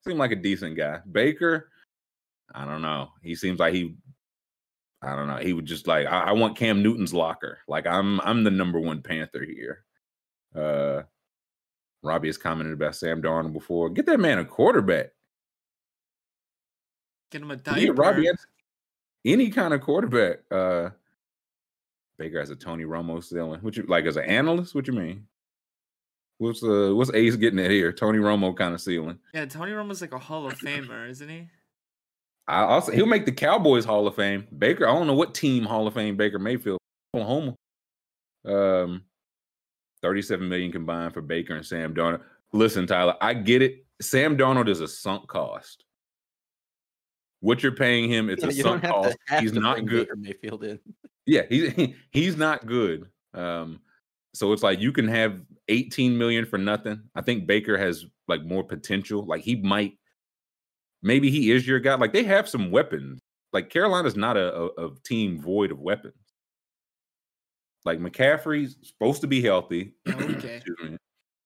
Seemed 0.06 0.18
like 0.18 0.32
a 0.32 0.36
decent 0.36 0.76
guy. 0.76 1.00
Baker, 1.10 1.70
I 2.54 2.64
don't 2.64 2.82
know. 2.82 3.08
He 3.22 3.34
seems 3.34 3.58
like 3.58 3.74
he, 3.74 3.96
I 5.02 5.16
don't 5.16 5.26
know. 5.28 5.36
He 5.36 5.52
would 5.52 5.66
just 5.66 5.86
like, 5.86 6.06
I, 6.06 6.20
I 6.28 6.32
want 6.32 6.56
Cam 6.56 6.82
Newton's 6.82 7.12
locker. 7.14 7.58
Like 7.68 7.86
I'm, 7.86 8.20
I'm 8.20 8.44
the 8.44 8.50
number 8.50 8.78
one 8.80 9.02
Panther 9.02 9.44
here. 9.44 9.84
Uh, 10.54 11.02
Robbie 12.02 12.28
has 12.28 12.38
commented 12.38 12.72
about 12.74 12.94
Sam 12.96 13.20
Darnold 13.20 13.52
before. 13.52 13.90
Get 13.90 14.06
that 14.06 14.20
man 14.20 14.38
a 14.38 14.44
quarterback. 14.44 15.08
Get 17.32 17.42
him 17.42 17.50
a 17.50 17.54
Yeah, 17.54 17.60
diaper. 17.74 17.92
Robbie 17.94 18.30
any 19.24 19.50
kind 19.50 19.74
of 19.74 19.80
quarterback. 19.80 20.38
Uh, 20.50 20.90
Baker 22.18 22.40
has 22.40 22.50
a 22.50 22.56
Tony 22.56 22.84
Romo 22.84 23.22
ceiling. 23.22 23.60
What 23.60 23.76
you 23.76 23.84
like 23.84 24.06
as 24.06 24.16
an 24.16 24.24
analyst? 24.24 24.74
What 24.74 24.86
you 24.86 24.92
mean? 24.94 25.26
What's 26.38 26.62
uh 26.62 26.90
what's 26.94 27.12
Ace 27.14 27.36
getting 27.36 27.58
at 27.58 27.70
here? 27.70 27.92
Tony 27.92 28.18
Romo 28.18 28.56
kind 28.56 28.74
of 28.74 28.80
ceiling. 28.80 29.18
yeah, 29.34 29.46
Tony 29.46 29.72
Romo's 29.72 30.00
like 30.00 30.12
a 30.12 30.18
Hall 30.18 30.46
of 30.46 30.54
Famer, 30.58 31.08
isn't 31.08 31.28
he? 31.28 31.48
I 32.48 32.62
also 32.62 32.92
he'll 32.92 33.06
make 33.06 33.24
the 33.26 33.32
Cowboys 33.32 33.84
Hall 33.84 34.06
of 34.06 34.14
Fame. 34.14 34.46
Baker, 34.56 34.86
I 34.88 34.92
don't 34.92 35.06
know 35.06 35.14
what 35.14 35.34
team 35.34 35.64
Hall 35.64 35.86
of 35.86 35.94
Fame 35.94 36.16
Baker 36.16 36.38
Mayfield, 36.38 36.78
Oklahoma. 37.14 37.54
Um, 38.44 39.02
thirty-seven 40.02 40.48
million 40.48 40.70
combined 40.72 41.14
for 41.14 41.22
Baker 41.22 41.54
and 41.56 41.66
Sam 41.66 41.94
Darnold. 41.94 42.20
Listen, 42.52 42.86
Tyler, 42.86 43.16
I 43.20 43.34
get 43.34 43.62
it. 43.62 43.84
Sam 44.00 44.36
Darnold 44.36 44.68
is 44.68 44.80
a 44.80 44.88
sunk 44.88 45.26
cost. 45.26 45.84
What 47.40 47.62
you're 47.62 47.72
paying 47.72 48.08
him, 48.08 48.30
it's 48.30 48.42
Yeah, 48.42 48.50
a 48.50 48.52
sunk 48.52 48.82
cost. 48.84 49.16
He's 49.40 49.52
not 49.52 49.76
bring 49.76 49.86
good. 49.86 50.06
Baker 50.06 50.16
Mayfield 50.16 50.64
in. 50.64 50.78
Yeah, 51.26 51.42
he's 51.48 51.72
he's 52.10 52.36
not 52.36 52.66
good. 52.66 53.10
Um, 53.34 53.80
so 54.34 54.52
it's 54.52 54.62
like 54.62 54.80
you 54.80 54.92
can 54.92 55.08
have 55.08 55.40
18 55.68 56.16
million 56.16 56.44
for 56.46 56.58
nothing. 56.58 57.02
I 57.14 57.22
think 57.22 57.46
Baker 57.46 57.76
has 57.78 58.04
like 58.28 58.44
more 58.44 58.64
potential. 58.64 59.24
Like 59.24 59.42
he 59.42 59.56
might, 59.56 59.94
maybe 61.02 61.30
he 61.30 61.50
is 61.50 61.66
your 61.66 61.80
guy. 61.80 61.94
Like 61.94 62.12
they 62.12 62.24
have 62.24 62.48
some 62.48 62.70
weapons. 62.70 63.20
Like 63.52 63.70
Carolina's 63.70 64.16
not 64.16 64.36
a, 64.36 64.54
a, 64.54 64.66
a 64.88 64.90
team 65.04 65.40
void 65.40 65.70
of 65.70 65.78
weapons. 65.80 66.14
Like 67.84 67.98
McCaffrey's 68.00 68.76
supposed 68.82 69.20
to 69.22 69.26
be 69.26 69.40
healthy. 69.40 69.94
Okay. 70.08 70.62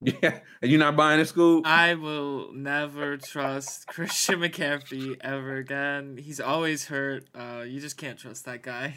Yeah, 0.02 0.40
and 0.62 0.70
you're 0.70 0.80
not 0.80 0.96
buying 0.96 1.20
a 1.20 1.26
school. 1.26 1.60
I 1.62 1.94
will 1.94 2.54
never 2.54 3.18
trust 3.18 3.86
Christian 3.88 4.40
McCaffrey 4.40 5.18
ever 5.20 5.56
again. 5.56 6.16
He's 6.16 6.40
always 6.40 6.86
hurt. 6.86 7.28
Uh, 7.34 7.64
you 7.68 7.80
just 7.80 7.98
can't 7.98 8.18
trust 8.18 8.46
that 8.46 8.62
guy. 8.62 8.94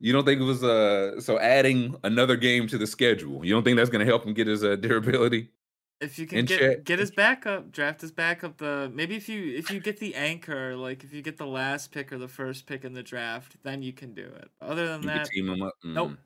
You 0.00 0.12
don't 0.12 0.24
think 0.24 0.40
it 0.40 0.44
was 0.44 0.62
uh 0.62 1.20
so 1.20 1.38
adding 1.40 1.96
another 2.04 2.36
game 2.36 2.66
to 2.68 2.78
the 2.78 2.86
schedule? 2.86 3.44
You 3.44 3.52
don't 3.52 3.64
think 3.64 3.76
that's 3.76 3.90
going 3.90 4.00
to 4.00 4.06
help 4.06 4.24
him 4.24 4.32
get 4.34 4.46
his 4.46 4.62
uh, 4.62 4.76
durability? 4.76 5.50
If 6.00 6.16
you 6.18 6.26
can 6.28 6.44
get 6.44 6.60
check. 6.60 6.84
get 6.84 7.00
his 7.00 7.10
backup, 7.10 7.72
draft 7.72 8.00
his 8.00 8.12
backup. 8.12 8.58
The 8.58 8.88
maybe 8.94 9.16
if 9.16 9.28
you 9.28 9.56
if 9.56 9.70
you 9.72 9.80
get 9.80 9.98
the 9.98 10.14
anchor, 10.14 10.76
like 10.76 11.02
if 11.02 11.12
you 11.12 11.22
get 11.22 11.36
the 11.38 11.46
last 11.46 11.90
pick 11.90 12.12
or 12.12 12.18
the 12.18 12.28
first 12.28 12.66
pick 12.66 12.84
in 12.84 12.92
the 12.92 13.02
draft, 13.02 13.56
then 13.64 13.82
you 13.82 13.92
can 13.92 14.14
do 14.14 14.24
it. 14.24 14.48
Other 14.60 14.86
than 14.86 15.02
You 15.02 15.08
that, 15.08 15.26
team 15.26 15.46
them 15.48 15.62
up. 15.62 15.74
nope. 15.82 16.10
Mm. 16.10 16.16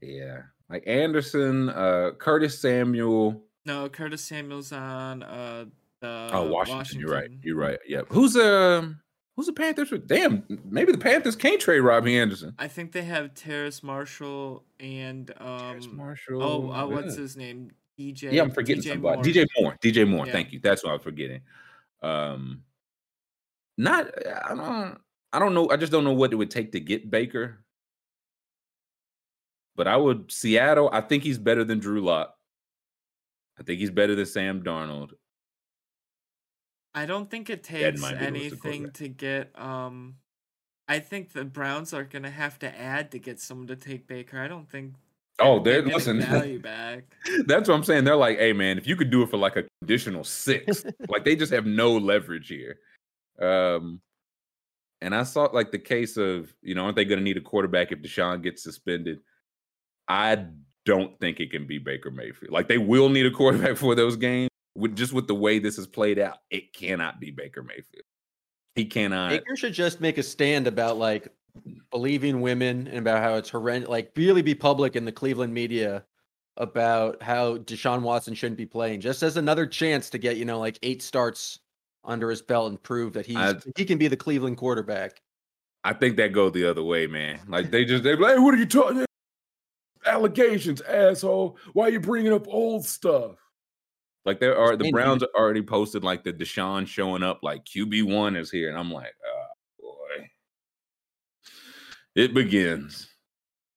Yeah, 0.00 0.42
like 0.70 0.84
Anderson, 0.86 1.68
uh, 1.68 2.12
Curtis 2.18 2.58
Samuel. 2.58 3.42
no. 3.66 3.88
Curtis 3.90 4.24
Samuel's 4.24 4.72
on 4.72 5.22
uh 5.22 5.66
The 6.00 6.30
oh, 6.32 6.50
Washington, 6.50 7.00
You're 7.00 7.10
right. 7.10 7.30
You're 7.42 7.56
right. 7.56 7.78
Yeah. 7.86 8.02
Who's 8.08 8.36
um 8.36 9.00
who's 9.36 9.46
the 9.46 9.52
Panthers? 9.52 9.90
With? 9.90 10.06
Damn, 10.06 10.44
maybe 10.64 10.92
the 10.92 10.98
Panthers 10.98 11.36
can't 11.36 11.60
trade 11.60 11.80
Robbie 11.80 12.18
Anderson. 12.18 12.54
I 12.58 12.68
think 12.68 12.92
they 12.92 13.02
have 13.02 13.34
Terrace 13.34 13.82
Marshall 13.82 14.64
and 14.80 15.30
um. 15.38 15.58
Terrace 15.58 15.88
Marshall. 15.90 16.42
Oh, 16.42 16.70
uh, 16.70 16.86
what's 16.86 17.16
his 17.16 17.36
name? 17.36 17.70
DJ. 17.98 18.32
Yeah, 18.32 18.42
I'm 18.42 18.50
forgetting 18.50 18.82
DJ 18.82 18.88
somebody. 18.88 19.16
Moore. 19.16 19.24
DJ 19.24 19.46
Moore. 19.58 19.78
DJ 19.80 20.08
Moore. 20.08 20.26
Yeah. 20.26 20.32
Thank 20.32 20.52
you. 20.52 20.60
That's 20.60 20.82
what 20.82 20.92
I'm 20.92 21.00
forgetting. 21.00 21.42
Um, 22.02 22.62
not. 23.78 24.10
I 24.44 24.54
don't. 24.54 24.98
I 25.32 25.38
don't 25.40 25.54
know. 25.54 25.68
I 25.70 25.76
just 25.76 25.92
don't 25.92 26.04
know 26.04 26.12
what 26.12 26.32
it 26.32 26.36
would 26.36 26.50
take 26.50 26.72
to 26.72 26.80
get 26.80 27.10
Baker. 27.10 27.64
But 29.76 29.88
I 29.88 29.96
would 29.96 30.30
Seattle. 30.30 30.88
I 30.92 31.00
think 31.00 31.24
he's 31.24 31.38
better 31.38 31.64
than 31.64 31.80
Drew 31.80 32.00
Lock. 32.00 32.34
I 33.58 33.62
think 33.62 33.80
he's 33.80 33.90
better 33.90 34.14
than 34.14 34.26
Sam 34.26 34.62
Darnold. 34.62 35.10
I 36.94 37.06
don't 37.06 37.30
think 37.30 37.50
it 37.50 37.64
takes 37.64 38.02
anything 38.04 38.90
to 38.92 39.08
get 39.08 39.50
um 39.58 40.16
I 40.86 40.98
think 40.98 41.32
the 41.32 41.44
Browns 41.44 41.94
are 41.94 42.04
gonna 42.04 42.30
have 42.30 42.58
to 42.60 42.78
add 42.80 43.10
to 43.12 43.18
get 43.18 43.40
someone 43.40 43.66
to 43.68 43.76
take 43.76 44.06
Baker. 44.06 44.38
I 44.38 44.48
don't 44.48 44.70
think 44.70 44.94
Oh, 45.40 45.58
they're 45.58 45.82
listen. 45.82 46.20
Value 46.20 46.60
back. 46.60 47.04
That's 47.46 47.68
what 47.68 47.74
I'm 47.74 47.82
saying. 47.82 48.04
They're 48.04 48.14
like, 48.16 48.38
hey 48.38 48.52
man, 48.52 48.78
if 48.78 48.86
you 48.86 48.96
could 48.96 49.10
do 49.10 49.22
it 49.22 49.30
for 49.30 49.36
like 49.36 49.56
a 49.56 49.64
conditional 49.80 50.24
six, 50.24 50.84
like 51.08 51.24
they 51.24 51.34
just 51.34 51.52
have 51.52 51.66
no 51.66 51.96
leverage 51.96 52.48
here. 52.48 52.78
Um, 53.40 54.00
and 55.00 55.14
I 55.14 55.24
saw 55.24 55.44
like 55.52 55.72
the 55.72 55.78
case 55.78 56.16
of, 56.16 56.54
you 56.62 56.74
know, 56.74 56.84
aren't 56.84 56.96
they 56.96 57.04
going 57.04 57.18
to 57.18 57.24
need 57.24 57.36
a 57.36 57.40
quarterback 57.40 57.92
if 57.92 58.00
Deshaun 58.00 58.42
gets 58.42 58.62
suspended? 58.62 59.18
I 60.06 60.46
don't 60.86 61.18
think 61.18 61.40
it 61.40 61.50
can 61.50 61.66
be 61.66 61.78
Baker 61.78 62.10
Mayfield. 62.10 62.52
Like 62.52 62.68
they 62.68 62.78
will 62.78 63.08
need 63.08 63.26
a 63.26 63.30
quarterback 63.30 63.76
for 63.78 63.94
those 63.94 64.16
games. 64.16 64.50
With 64.76 64.96
just 64.96 65.12
with 65.12 65.28
the 65.28 65.34
way 65.34 65.58
this 65.58 65.78
is 65.78 65.86
played 65.86 66.18
out, 66.18 66.38
it 66.50 66.72
cannot 66.72 67.20
be 67.20 67.30
Baker 67.30 67.62
Mayfield. 67.62 68.04
He 68.74 68.84
cannot. 68.84 69.30
Baker 69.30 69.56
should 69.56 69.72
just 69.72 70.00
make 70.00 70.18
a 70.18 70.22
stand 70.22 70.66
about 70.66 70.98
like 70.98 71.28
believing 71.90 72.40
women 72.40 72.88
and 72.88 72.98
about 72.98 73.22
how 73.22 73.34
it's 73.34 73.50
horrendous. 73.50 73.88
Like 73.88 74.10
really 74.16 74.42
be 74.42 74.54
public 74.54 74.96
in 74.96 75.04
the 75.04 75.12
Cleveland 75.12 75.54
media 75.54 76.04
about 76.56 77.22
how 77.22 77.58
Deshaun 77.58 78.02
Watson 78.02 78.34
shouldn't 78.34 78.58
be 78.58 78.66
playing, 78.66 79.00
just 79.00 79.22
as 79.22 79.36
another 79.36 79.66
chance 79.66 80.10
to 80.10 80.18
get 80.18 80.36
you 80.36 80.44
know 80.44 80.58
like 80.58 80.78
eight 80.82 81.02
starts 81.02 81.60
under 82.04 82.28
his 82.30 82.42
belt 82.42 82.70
and 82.70 82.82
prove 82.82 83.12
that 83.14 83.26
he 83.26 83.36
he 83.76 83.84
can 83.84 83.98
be 83.98 84.08
the 84.08 84.16
Cleveland 84.16 84.56
quarterback. 84.56 85.20
I 85.84 85.92
think 85.92 86.16
that 86.16 86.32
goes 86.32 86.52
the 86.52 86.68
other 86.68 86.82
way, 86.82 87.06
man. 87.06 87.40
Like 87.46 87.70
they 87.70 87.84
just 87.84 88.02
they 88.02 88.16
like, 88.16 88.34
hey, 88.34 88.38
what 88.40 88.54
are 88.54 88.58
you 88.58 88.66
talking? 88.66 89.04
Allegations, 90.06 90.80
asshole. 90.82 91.56
Why 91.72 91.86
are 91.86 91.90
you 91.90 92.00
bringing 92.00 92.32
up 92.32 92.46
old 92.48 92.84
stuff? 92.84 93.36
Like 94.24 94.40
there 94.40 94.56
are 94.56 94.76
the 94.76 94.90
Browns 94.90 95.22
are 95.22 95.28
already 95.36 95.62
posted 95.62 96.02
like 96.02 96.24
the 96.24 96.32
Deshaun 96.32 96.86
showing 96.86 97.22
up, 97.22 97.40
like 97.42 97.64
QB 97.64 98.10
one 98.10 98.36
is 98.36 98.50
here, 98.50 98.70
and 98.70 98.78
I'm 98.78 98.90
like, 98.90 99.12
oh 99.26 99.46
boy, 99.80 100.28
it 102.14 102.32
begins. 102.32 103.06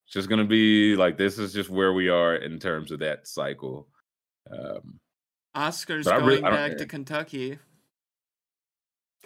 It's 0.06 0.14
just 0.14 0.30
gonna 0.30 0.46
be 0.46 0.96
like 0.96 1.18
this 1.18 1.38
is 1.38 1.52
just 1.52 1.70
where 1.70 1.92
we 1.92 2.08
are 2.08 2.36
in 2.36 2.60
terms 2.60 2.92
of 2.92 3.00
that 3.00 3.28
cycle. 3.28 3.90
Um, 4.50 5.00
Oscar's 5.54 6.06
going 6.06 6.24
really, 6.24 6.42
back 6.42 6.78
to 6.78 6.86
Kentucky. 6.86 7.60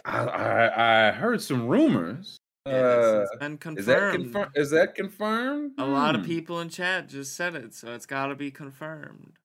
I, 0.04 0.18
I, 0.18 1.08
I 1.08 1.12
heard 1.12 1.40
some 1.40 1.68
rumors. 1.68 2.38
Yes, 2.66 2.74
uh, 2.74 3.20
it's 3.22 3.36
been 3.38 3.58
confirmed. 3.58 3.78
Is 3.78 3.86
that, 3.86 4.14
confir- 4.14 4.50
is 4.56 4.70
that 4.70 4.94
confirmed? 4.96 5.72
A 5.78 5.84
hmm. 5.84 5.92
lot 5.92 6.16
of 6.16 6.24
people 6.24 6.60
in 6.60 6.68
chat 6.68 7.08
just 7.08 7.36
said 7.36 7.54
it, 7.54 7.74
so 7.74 7.92
it's 7.92 8.06
got 8.06 8.26
to 8.26 8.34
be 8.34 8.50
confirmed. 8.50 9.38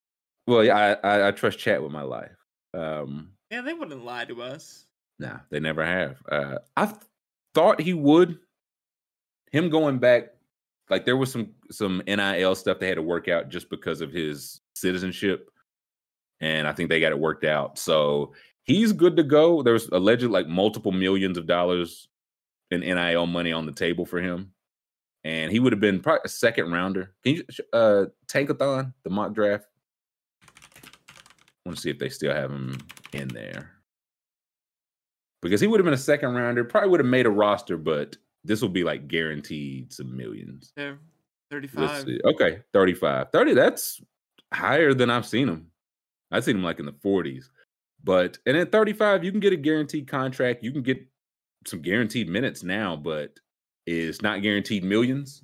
Well, 0.47 0.63
yeah, 0.63 0.97
I, 1.03 1.07
I, 1.07 1.27
I 1.27 1.31
trust 1.31 1.59
chat 1.59 1.83
with 1.83 1.91
my 1.91 2.01
life. 2.01 2.31
Um, 2.73 3.31
yeah, 3.51 3.61
they 3.61 3.73
wouldn't 3.73 4.03
lie 4.03 4.25
to 4.25 4.41
us. 4.41 4.85
Nah, 5.19 5.39
they 5.49 5.59
never 5.59 5.85
have. 5.85 6.17
Uh, 6.29 6.57
I 6.75 6.85
th- 6.85 6.97
thought 7.53 7.81
he 7.81 7.93
would. 7.93 8.39
Him 9.51 9.69
going 9.69 9.99
back, 9.99 10.29
like 10.89 11.05
there 11.05 11.17
was 11.17 11.31
some 11.31 11.51
some 11.71 12.01
NIL 12.07 12.55
stuff 12.55 12.79
they 12.79 12.87
had 12.87 12.95
to 12.95 13.01
work 13.01 13.27
out 13.27 13.49
just 13.49 13.69
because 13.69 14.01
of 14.01 14.11
his 14.11 14.61
citizenship, 14.75 15.49
and 16.39 16.67
I 16.67 16.71
think 16.71 16.89
they 16.89 16.99
got 16.99 17.11
it 17.11 17.19
worked 17.19 17.45
out. 17.45 17.77
So 17.77 18.33
he's 18.63 18.93
good 18.93 19.17
to 19.17 19.23
go. 19.23 19.61
There's 19.63 19.87
alleged 19.89 20.25
like 20.25 20.47
multiple 20.47 20.91
millions 20.91 21.37
of 21.37 21.47
dollars 21.47 22.07
in 22.71 22.81
NIL 22.81 23.25
money 23.25 23.51
on 23.51 23.65
the 23.65 23.71
table 23.71 24.05
for 24.05 24.19
him, 24.19 24.51
and 25.23 25.51
he 25.51 25.59
would 25.59 25.73
have 25.73 25.81
been 25.81 25.99
probably 25.99 26.21
a 26.25 26.29
second 26.29 26.71
rounder. 26.71 27.13
Can 27.23 27.35
you 27.35 27.43
uh 27.73 28.05
Tankathon 28.27 28.93
the 29.03 29.09
mock 29.09 29.33
draft? 29.33 29.65
Want 31.67 31.77
to 31.77 31.81
see 31.81 31.89
if 31.89 31.99
they 31.99 32.09
still 32.09 32.33
have 32.33 32.51
him 32.51 32.77
in 33.13 33.27
there. 33.27 33.71
Because 35.41 35.61
he 35.61 35.67
would 35.67 35.79
have 35.79 35.85
been 35.85 35.93
a 35.93 35.97
second 35.97 36.33
rounder, 36.33 36.63
probably 36.63 36.89
would 36.89 36.99
have 36.99 37.07
made 37.07 37.27
a 37.27 37.31
roster, 37.31 37.77
but 37.77 38.17
this 38.43 38.61
will 38.61 38.69
be 38.69 38.83
like 38.83 39.07
guaranteed 39.07 39.93
some 39.93 40.15
millions. 40.15 40.73
Yeah, 40.75 40.95
35. 41.51 42.07
Okay, 42.25 42.59
35. 42.73 43.27
30, 43.31 43.53
that's 43.53 44.01
higher 44.53 44.93
than 44.93 45.09
I've 45.09 45.25
seen 45.25 45.47
him. 45.47 45.67
I've 46.31 46.43
seen 46.43 46.57
him 46.57 46.63
like 46.63 46.79
in 46.79 46.85
the 46.85 46.93
40s. 46.93 47.45
But 48.03 48.37
and 48.45 48.57
at 48.57 48.71
35, 48.71 49.23
you 49.23 49.31
can 49.31 49.39
get 49.39 49.53
a 49.53 49.57
guaranteed 49.57 50.07
contract. 50.07 50.63
You 50.63 50.71
can 50.71 50.81
get 50.81 50.99
some 51.65 51.81
guaranteed 51.81 52.29
minutes 52.29 52.63
now, 52.63 52.95
but 52.95 53.39
it's 53.85 54.21
not 54.21 54.41
guaranteed 54.41 54.83
millions. 54.83 55.43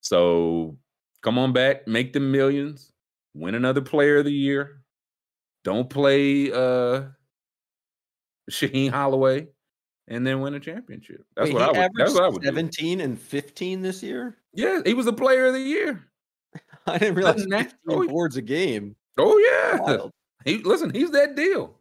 So 0.00 0.76
come 1.22 1.38
on 1.38 1.52
back, 1.52 1.86
make 1.86 2.12
them 2.12 2.30
millions, 2.30 2.92
win 3.34 3.54
another 3.54 3.80
player 3.80 4.18
of 4.18 4.24
the 4.24 4.32
year, 4.32 4.82
don't 5.66 5.90
play 5.90 6.52
uh 6.52 7.02
Shaheen 8.48 8.92
Holloway 8.92 9.48
and 10.06 10.24
then 10.24 10.40
win 10.40 10.54
a 10.54 10.60
championship. 10.60 11.24
That's 11.34 11.48
Wait, 11.48 11.54
what 11.54 11.76
I 11.76 11.80
would. 11.80 11.90
That's 11.96 12.14
what 12.14 12.22
I 12.22 12.28
would. 12.28 12.44
Seventeen 12.44 12.98
do. 12.98 13.04
and 13.04 13.20
fifteen 13.20 13.82
this 13.82 14.00
year. 14.00 14.36
Yeah, 14.54 14.80
he 14.86 14.94
was 14.94 15.08
a 15.08 15.12
player 15.12 15.46
of 15.46 15.54
the 15.54 15.60
year. 15.60 16.06
I 16.86 16.98
didn't 16.98 17.16
realize 17.16 17.44
fifteen 17.50 17.72
oh, 17.88 18.06
boards 18.06 18.36
a 18.36 18.42
game. 18.42 18.94
Oh 19.18 19.36
yeah, 19.38 19.80
Wild. 19.80 20.12
he 20.44 20.58
listen. 20.58 20.94
He's 20.94 21.10
that 21.10 21.34
deal. 21.34 21.74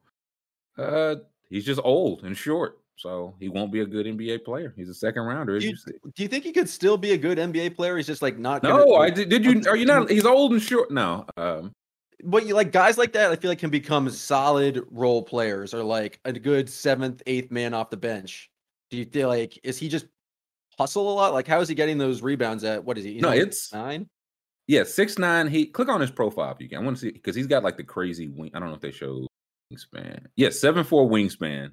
Uh, 0.79 1.17
he's 1.51 1.63
just 1.63 1.79
old 1.83 2.23
and 2.23 2.35
short, 2.35 2.79
so 2.95 3.35
he 3.39 3.49
won't 3.49 3.71
be 3.71 3.81
a 3.81 3.85
good 3.85 4.07
NBA 4.07 4.45
player. 4.45 4.73
He's 4.75 4.89
a 4.89 4.95
second 4.95 5.21
rounder. 5.25 5.59
Do 5.59 5.67
you, 5.67 5.75
you 5.85 6.11
do 6.15 6.23
you 6.23 6.27
think 6.27 6.43
he 6.43 6.51
could 6.51 6.69
still 6.69 6.97
be 6.97 7.11
a 7.11 7.17
good 7.19 7.37
NBA 7.37 7.75
player? 7.75 7.97
He's 7.97 8.07
just 8.07 8.23
like 8.23 8.39
not. 8.39 8.63
No, 8.63 8.95
I 8.95 9.11
did. 9.11 9.29
Did 9.29 9.45
you? 9.45 9.61
Are 9.69 9.77
you 9.77 9.85
not? 9.85 10.09
He's 10.09 10.25
old 10.25 10.53
and 10.53 10.61
short. 10.61 10.89
No. 10.89 11.27
Um, 11.37 11.71
what 12.25 12.45
you 12.45 12.55
like 12.55 12.71
guys 12.71 12.97
like 12.97 13.13
that, 13.13 13.31
I 13.31 13.35
feel 13.35 13.51
like 13.51 13.59
can 13.59 13.69
become 13.69 14.09
solid 14.09 14.83
role 14.91 15.21
players 15.21 15.73
or 15.73 15.83
like 15.83 16.19
a 16.25 16.33
good 16.33 16.69
seventh, 16.69 17.21
eighth 17.27 17.51
man 17.51 17.73
off 17.73 17.89
the 17.89 17.97
bench. 17.97 18.49
Do 18.89 18.97
you 18.97 19.05
feel 19.05 19.27
like 19.27 19.59
is 19.63 19.77
he 19.77 19.87
just 19.87 20.07
hustle 20.77 21.11
a 21.11 21.13
lot? 21.13 21.33
Like 21.33 21.47
how 21.47 21.59
is 21.61 21.69
he 21.69 21.75
getting 21.75 21.97
those 21.97 22.21
rebounds 22.21 22.63
at 22.63 22.83
what 22.83 22.97
is 22.97 23.05
he? 23.05 23.19
no, 23.19 23.29
it's 23.29 23.71
nine. 23.71 24.09
Yeah, 24.67 24.83
six 24.83 25.19
nine. 25.19 25.47
He 25.47 25.67
click 25.67 25.89
on 25.89 26.01
his 26.01 26.11
profile 26.11 26.51
if 26.51 26.59
you 26.59 26.67
can. 26.67 26.79
I 26.79 26.81
want 26.81 26.97
to 26.97 27.01
see 27.01 27.11
because 27.11 27.35
he's 27.35 27.47
got 27.47 27.63
like 27.63 27.77
the 27.77 27.83
crazy 27.83 28.27
wing. 28.27 28.51
I 28.53 28.59
don't 28.59 28.69
know 28.69 28.75
if 28.75 28.81
they 28.81 28.91
show 28.91 29.27
wingspan. 29.71 30.25
Yeah, 30.35 30.49
seven 30.49 30.83
four 30.83 31.07
wingspan. 31.07 31.69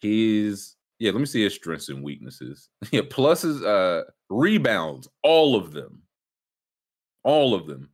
He's 0.00 0.76
yeah. 0.98 1.12
Let 1.12 1.20
me 1.20 1.26
see 1.26 1.44
his 1.44 1.54
strengths 1.54 1.88
and 1.88 2.02
weaknesses. 2.02 2.68
yeah, 2.90 3.02
pluses, 3.02 3.64
uh, 3.64 4.04
rebounds, 4.28 5.08
all 5.22 5.54
of 5.54 5.72
them, 5.72 6.02
all 7.22 7.54
of 7.54 7.68
them 7.68 7.90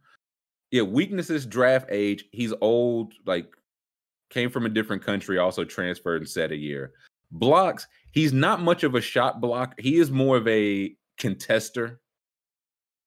yeah, 0.72 0.82
weaknesses, 0.82 1.46
draft 1.46 1.86
age. 1.90 2.24
He's 2.32 2.52
old, 2.60 3.12
like 3.26 3.46
came 4.30 4.50
from 4.50 4.64
a 4.64 4.70
different 4.70 5.04
country, 5.04 5.38
also 5.38 5.64
transferred 5.64 6.22
and 6.22 6.28
set 6.28 6.50
a 6.50 6.56
year. 6.56 6.94
Blocks, 7.30 7.86
he's 8.10 8.32
not 8.32 8.60
much 8.62 8.82
of 8.82 8.94
a 8.94 9.00
shot 9.00 9.40
block. 9.40 9.78
He 9.78 9.98
is 9.98 10.10
more 10.10 10.38
of 10.38 10.48
a 10.48 10.96
contester. 11.20 11.98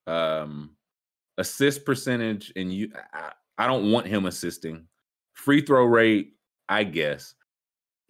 Um, 0.05 0.75
assist 1.39 1.85
percentage, 1.85 2.53
and 2.55 2.71
you, 2.71 2.91
I, 3.11 3.31
I 3.57 3.67
don't 3.67 3.91
want 3.91 4.05
him 4.05 4.27
assisting. 4.27 4.85
Free 5.33 5.61
throw 5.61 5.85
rate, 5.85 6.33
I 6.69 6.83
guess. 6.83 7.33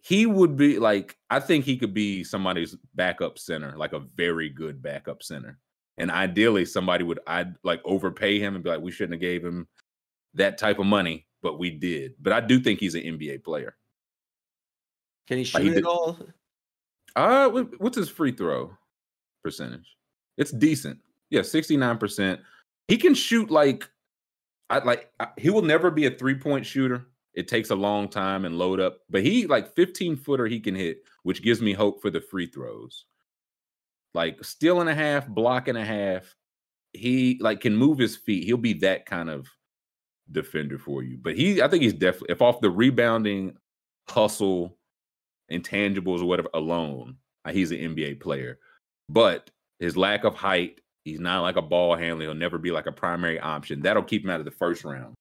He 0.02 0.26
would 0.26 0.56
be 0.56 0.78
like, 0.78 1.16
I 1.30 1.40
think 1.40 1.64
he 1.64 1.78
could 1.78 1.94
be 1.94 2.22
somebody's 2.22 2.76
backup 2.94 3.38
center, 3.38 3.74
like 3.76 3.94
a 3.94 4.00
very 4.00 4.50
good 4.50 4.82
backup 4.82 5.22
center. 5.22 5.58
And 5.98 6.10
ideally, 6.10 6.64
somebody 6.64 7.04
would 7.04 7.20
I'd 7.26 7.54
like 7.62 7.80
overpay 7.84 8.38
him 8.38 8.54
and 8.54 8.62
be 8.62 8.70
like, 8.70 8.80
we 8.80 8.90
shouldn't 8.90 9.14
have 9.14 9.20
gave 9.20 9.44
him 9.44 9.66
that 10.34 10.58
type 10.58 10.78
of 10.78 10.86
money, 10.86 11.26
but 11.42 11.58
we 11.58 11.70
did. 11.70 12.14
But 12.20 12.32
I 12.32 12.40
do 12.40 12.60
think 12.60 12.80
he's 12.80 12.94
an 12.94 13.02
NBA 13.02 13.44
player. 13.44 13.76
Can 15.26 15.38
he 15.38 15.44
shoot 15.44 15.58
like 15.58 15.72
he 15.72 15.78
it 15.78 15.84
all? 15.84 16.18
Uh, 17.14 17.48
what's 17.78 17.96
his 17.96 18.10
free 18.10 18.32
throw 18.32 18.76
percentage? 19.42 19.96
It's 20.36 20.50
decent. 20.50 20.98
Yeah, 21.30 21.42
sixty 21.42 21.76
nine 21.76 21.98
percent. 21.98 22.40
He 22.88 22.98
can 22.98 23.14
shoot 23.14 23.50
like, 23.50 23.88
I 24.68 24.78
like. 24.78 25.10
I, 25.18 25.28
he 25.38 25.50
will 25.50 25.62
never 25.62 25.90
be 25.90 26.06
a 26.06 26.10
three 26.10 26.34
point 26.34 26.66
shooter. 26.66 27.06
It 27.32 27.48
takes 27.48 27.70
a 27.70 27.74
long 27.74 28.08
time 28.08 28.44
and 28.44 28.58
load 28.58 28.80
up, 28.80 29.00
but 29.08 29.22
he 29.22 29.46
like 29.46 29.74
fifteen 29.74 30.16
footer 30.16 30.46
he 30.46 30.60
can 30.60 30.74
hit, 30.74 30.98
which 31.22 31.42
gives 31.42 31.62
me 31.62 31.72
hope 31.72 32.02
for 32.02 32.10
the 32.10 32.20
free 32.20 32.46
throws 32.46 33.06
like 34.16 34.42
steal 34.42 34.80
and 34.80 34.88
a 34.90 34.94
half, 34.94 35.28
block 35.28 35.68
and 35.68 35.78
a 35.78 35.84
half. 35.84 36.34
He 36.94 37.38
like 37.40 37.60
can 37.60 37.76
move 37.76 37.98
his 37.98 38.16
feet. 38.16 38.44
He'll 38.44 38.56
be 38.56 38.72
that 38.72 39.04
kind 39.04 39.28
of 39.30 39.46
defender 40.32 40.78
for 40.78 41.02
you. 41.02 41.18
But 41.20 41.36
he, 41.36 41.62
I 41.62 41.68
think 41.68 41.82
he's 41.82 41.92
definitely 41.92 42.30
if 42.30 42.42
off 42.42 42.60
the 42.60 42.70
rebounding 42.70 43.56
hustle, 44.08 44.78
intangibles, 45.52 46.22
or 46.22 46.24
whatever 46.24 46.48
alone, 46.54 47.16
uh, 47.44 47.52
he's 47.52 47.70
an 47.70 47.78
NBA 47.78 48.20
player. 48.20 48.58
But 49.10 49.50
his 49.78 49.96
lack 49.96 50.24
of 50.24 50.34
height, 50.34 50.80
he's 51.04 51.20
not 51.20 51.42
like 51.42 51.56
a 51.56 51.62
ball 51.62 51.94
handler. 51.94 52.24
He'll 52.24 52.34
never 52.34 52.58
be 52.58 52.70
like 52.72 52.86
a 52.86 52.92
primary 52.92 53.38
option. 53.38 53.82
That'll 53.82 54.02
keep 54.02 54.24
him 54.24 54.30
out 54.30 54.40
of 54.40 54.46
the 54.46 54.50
first 54.50 54.82
round. 54.82 55.14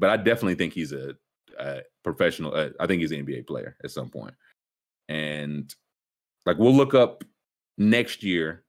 But 0.00 0.10
I 0.10 0.16
definitely 0.16 0.56
think 0.56 0.72
he's 0.72 0.92
a, 0.92 1.14
a 1.58 1.82
professional. 2.02 2.54
Uh, 2.54 2.70
I 2.80 2.88
think 2.88 3.02
he's 3.02 3.12
an 3.12 3.24
NBA 3.24 3.46
player 3.46 3.76
at 3.84 3.92
some 3.92 4.10
point. 4.10 4.34
And 5.08 5.72
like 6.44 6.58
we'll 6.58 6.74
look 6.74 6.94
up 6.94 7.22
next 7.80 8.22
year, 8.22 8.62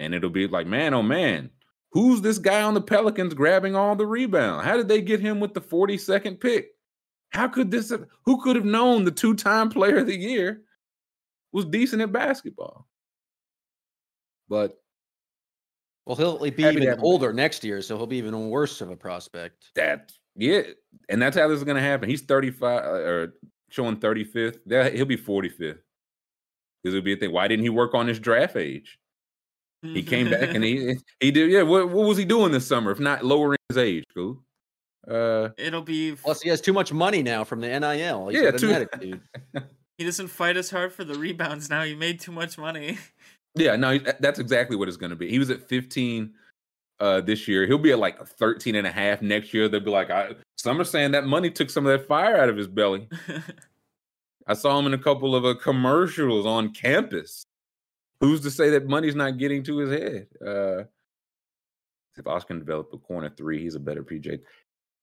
and 0.00 0.14
it'll 0.14 0.30
be 0.30 0.48
like, 0.48 0.66
man, 0.66 0.94
oh 0.94 1.02
man, 1.02 1.50
who's 1.92 2.20
this 2.22 2.38
guy 2.38 2.62
on 2.62 2.74
the 2.74 2.80
Pelicans 2.80 3.34
grabbing 3.34 3.76
all 3.76 3.94
the 3.94 4.06
rebound? 4.06 4.64
How 4.64 4.76
did 4.76 4.88
they 4.88 5.00
get 5.00 5.20
him 5.20 5.38
with 5.38 5.54
the 5.54 5.60
42nd 5.60 6.40
pick? 6.40 6.70
How 7.28 7.46
could 7.46 7.70
this 7.70 7.90
have, 7.90 8.06
who 8.24 8.40
could 8.40 8.56
have 8.56 8.64
known 8.64 9.04
the 9.04 9.10
two-time 9.10 9.68
player 9.68 9.98
of 9.98 10.06
the 10.06 10.16
year 10.16 10.62
was 11.52 11.66
decent 11.66 12.02
at 12.02 12.10
basketball? 12.10 12.88
But 14.48 14.78
well, 16.06 16.16
he'll 16.16 16.38
be 16.38 16.62
even 16.62 16.82
have 16.82 16.98
him 16.98 17.04
older 17.04 17.32
next 17.32 17.64
year, 17.64 17.80
so 17.80 17.96
he'll 17.96 18.06
be 18.06 18.18
even 18.18 18.50
worse 18.50 18.80
of 18.80 18.90
a 18.90 18.96
prospect. 18.96 19.70
that 19.74 20.12
yeah, 20.36 20.62
and 21.08 21.22
that's 21.22 21.36
how 21.36 21.48
this 21.48 21.58
is 21.58 21.64
gonna 21.64 21.80
happen. 21.80 22.08
He's 22.08 22.22
35 22.22 22.84
uh, 22.84 22.88
or 22.88 23.34
showing 23.70 23.96
35th. 23.96 24.58
That 24.66 24.94
he'll 24.94 25.06
be 25.06 25.16
45th. 25.16 25.78
Because 26.84 26.94
it'll 26.94 27.04
be 27.04 27.14
a 27.14 27.16
thing. 27.16 27.32
Why 27.32 27.48
didn't 27.48 27.62
he 27.64 27.70
work 27.70 27.94
on 27.94 28.06
his 28.06 28.20
draft 28.20 28.56
age? 28.56 28.98
He 29.82 30.02
came 30.02 30.30
back 30.30 30.54
and 30.54 30.62
he 30.64 30.96
he 31.18 31.30
did. 31.30 31.50
Yeah, 31.50 31.62
what, 31.62 31.88
what 31.90 32.06
was 32.06 32.18
he 32.18 32.24
doing 32.26 32.52
this 32.52 32.66
summer? 32.66 32.90
If 32.90 33.00
not 33.00 33.24
lowering 33.24 33.58
his 33.70 33.78
age, 33.78 34.04
cool. 34.14 34.42
Uh, 35.10 35.50
It'll 35.58 35.82
be. 35.82 36.12
Plus, 36.12 36.40
he 36.42 36.48
has 36.50 36.60
too 36.60 36.72
much 36.72 36.92
money 36.92 37.22
now 37.22 37.42
from 37.44 37.60
the 37.60 37.68
NIL. 37.78 38.28
He's 38.28 38.40
Yeah, 38.42 38.50
too- 38.52 38.70
attitude. 38.72 39.20
He 39.96 40.04
doesn't 40.04 40.26
fight 40.26 40.56
as 40.56 40.70
hard 40.70 40.92
for 40.92 41.04
the 41.04 41.14
rebounds 41.14 41.70
now. 41.70 41.84
He 41.84 41.94
made 41.94 42.18
too 42.18 42.32
much 42.32 42.58
money. 42.58 42.98
yeah, 43.54 43.76
no, 43.76 43.96
that's 44.18 44.40
exactly 44.40 44.76
what 44.76 44.88
it's 44.88 44.96
going 44.96 45.10
to 45.10 45.16
be. 45.16 45.30
He 45.30 45.38
was 45.38 45.50
at 45.50 45.68
15 45.68 46.34
uh 46.98 47.20
this 47.20 47.46
year. 47.46 47.64
He'll 47.66 47.78
be 47.78 47.92
at 47.92 48.00
like 48.00 48.18
13 48.26 48.74
and 48.74 48.88
a 48.88 48.90
half 48.90 49.22
next 49.22 49.54
year. 49.54 49.68
They'll 49.68 49.78
be 49.78 49.90
like, 49.92 50.10
I, 50.10 50.34
some 50.58 50.80
are 50.80 50.84
saying 50.84 51.12
that 51.12 51.26
money 51.26 51.48
took 51.48 51.70
some 51.70 51.86
of 51.86 51.92
that 51.96 52.08
fire 52.08 52.36
out 52.40 52.48
of 52.48 52.56
his 52.56 52.66
belly. 52.66 53.08
I 54.46 54.54
saw 54.54 54.78
him 54.78 54.86
in 54.86 54.94
a 54.94 54.98
couple 54.98 55.34
of 55.34 55.44
uh, 55.44 55.54
commercials 55.54 56.46
on 56.46 56.72
campus. 56.72 57.46
Who's 58.20 58.40
to 58.42 58.50
say 58.50 58.70
that 58.70 58.86
money's 58.86 59.14
not 59.14 59.38
getting 59.38 59.62
to 59.64 59.78
his 59.78 59.90
head? 59.90 60.26
Uh, 60.44 60.84
if 62.16 62.26
Oscar 62.26 62.48
can 62.48 62.58
develop 62.58 62.90
a 62.92 62.98
corner 62.98 63.30
three, 63.30 63.62
he's 63.62 63.74
a 63.74 63.80
better 63.80 64.02
PJ. 64.02 64.40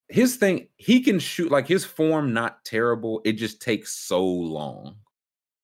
His 0.10 0.36
thing, 0.36 0.68
he 0.78 1.02
can 1.02 1.20
shoot 1.20 1.52
like 1.52 1.68
his 1.68 1.86
form, 1.86 2.34
not 2.34 2.64
terrible. 2.66 3.22
It 3.24 3.34
just 3.34 3.62
takes 3.62 3.94
so 3.94 4.24
long. 4.24 4.96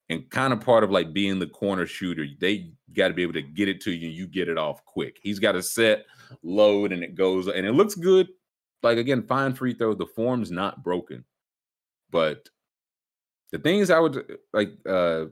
And 0.09 0.29
kind 0.29 0.53
of 0.53 0.61
part 0.61 0.85
of 0.85 0.91
like 0.91 1.11
being 1.11 1.37
the 1.37 1.47
corner 1.47 1.85
shooter, 1.85 2.25
they 2.39 2.71
got 2.93 3.09
to 3.09 3.13
be 3.13 3.23
able 3.23 3.33
to 3.33 3.41
get 3.41 3.67
it 3.67 3.81
to 3.81 3.91
you. 3.91 4.07
And 4.07 4.15
you 4.15 4.25
get 4.25 4.47
it 4.47 4.57
off 4.57 4.85
quick. 4.85 5.17
He's 5.21 5.39
got 5.39 5.55
a 5.55 5.61
set 5.61 6.05
load 6.43 6.93
and 6.93 7.03
it 7.03 7.15
goes 7.15 7.47
and 7.47 7.65
it 7.65 7.73
looks 7.73 7.95
good. 7.95 8.29
Like 8.83 8.97
again, 8.97 9.23
fine 9.23 9.53
free 9.53 9.73
throw. 9.73 9.93
The 9.93 10.05
form's 10.05 10.51
not 10.51 10.83
broken, 10.83 11.25
but 12.09 12.47
the 13.51 13.59
things 13.59 13.89
I 13.89 13.99
would 13.99 14.37
like 14.53 14.71
uh 14.87 15.25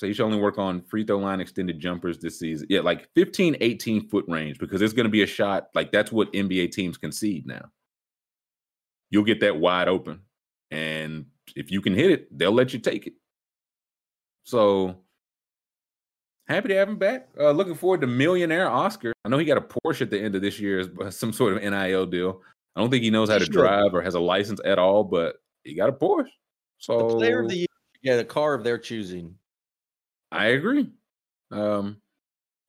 say 0.00 0.08
you 0.08 0.14
should 0.14 0.24
only 0.24 0.38
work 0.38 0.58
on 0.58 0.82
free 0.82 1.04
throw 1.04 1.18
line 1.18 1.40
extended 1.40 1.78
jumpers 1.78 2.18
this 2.18 2.38
season. 2.38 2.66
Yeah, 2.70 2.80
like 2.80 3.08
15, 3.14 3.56
18 3.60 4.08
foot 4.08 4.24
range 4.28 4.58
because 4.58 4.80
it's 4.80 4.94
going 4.94 5.04
to 5.04 5.10
be 5.10 5.22
a 5.22 5.26
shot. 5.26 5.68
Like 5.74 5.92
that's 5.92 6.10
what 6.10 6.32
NBA 6.32 6.72
teams 6.72 6.96
concede 6.96 7.46
now. 7.46 7.66
You'll 9.10 9.24
get 9.24 9.40
that 9.40 9.58
wide 9.58 9.88
open. 9.88 10.20
And 10.70 11.26
if 11.54 11.70
you 11.70 11.80
can 11.80 11.94
hit 11.94 12.10
it, 12.10 12.38
they'll 12.38 12.52
let 12.52 12.72
you 12.72 12.78
take 12.78 13.06
it. 13.06 13.14
So 14.44 14.96
happy 16.48 16.68
to 16.68 16.76
have 16.76 16.88
him 16.88 16.96
back. 16.96 17.28
Uh, 17.38 17.50
looking 17.50 17.74
forward 17.74 18.00
to 18.00 18.06
millionaire 18.06 18.68
Oscar. 18.70 19.12
I 19.24 19.28
know 19.28 19.38
he 19.38 19.44
got 19.44 19.58
a 19.58 19.60
Porsche 19.60 20.02
at 20.02 20.10
the 20.10 20.20
end 20.20 20.34
of 20.34 20.42
this 20.42 20.58
year 20.58 20.88
some 21.10 21.32
sort 21.32 21.54
of 21.54 21.62
NIL 21.62 22.06
deal. 22.06 22.40
I 22.74 22.80
don't 22.80 22.90
think 22.90 23.02
he 23.02 23.10
knows 23.10 23.28
how 23.28 23.38
to 23.38 23.46
drive 23.46 23.94
or 23.94 24.00
has 24.00 24.14
a 24.14 24.20
license 24.20 24.60
at 24.64 24.78
all, 24.78 25.04
but 25.04 25.36
he 25.64 25.74
got 25.74 25.88
a 25.88 25.92
Porsche. 25.92 26.28
So 26.80 26.98
The 26.98 27.14
player 27.16 27.40
of 27.40 27.48
the 27.48 27.56
year, 27.58 27.66
yeah, 28.02 28.14
a 28.14 28.24
car 28.24 28.54
of 28.54 28.64
their 28.64 28.78
choosing. 28.78 29.36
I 30.32 30.46
agree. 30.46 30.90
Um, 31.50 32.00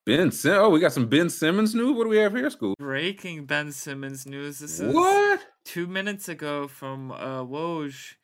Ben 0.06 0.32
Sim- 0.32 0.54
Oh, 0.54 0.70
we 0.70 0.80
got 0.80 0.92
some 0.94 1.08
Ben 1.08 1.30
Simmons 1.30 1.74
news. 1.74 1.96
What 1.96 2.04
do 2.04 2.10
we 2.10 2.18
have 2.18 2.34
here, 2.36 2.50
school? 2.50 2.76
Breaking 2.78 3.46
Ben 3.46 3.72
Simmons 3.72 4.26
news. 4.26 4.60
This 4.60 4.80
is 4.80 4.94
What? 4.94 5.42
two 5.64 5.88
minutes 5.88 6.28
ago 6.28 6.68
from 6.68 7.12
uh, 7.12 7.44
Woj. 7.44 8.16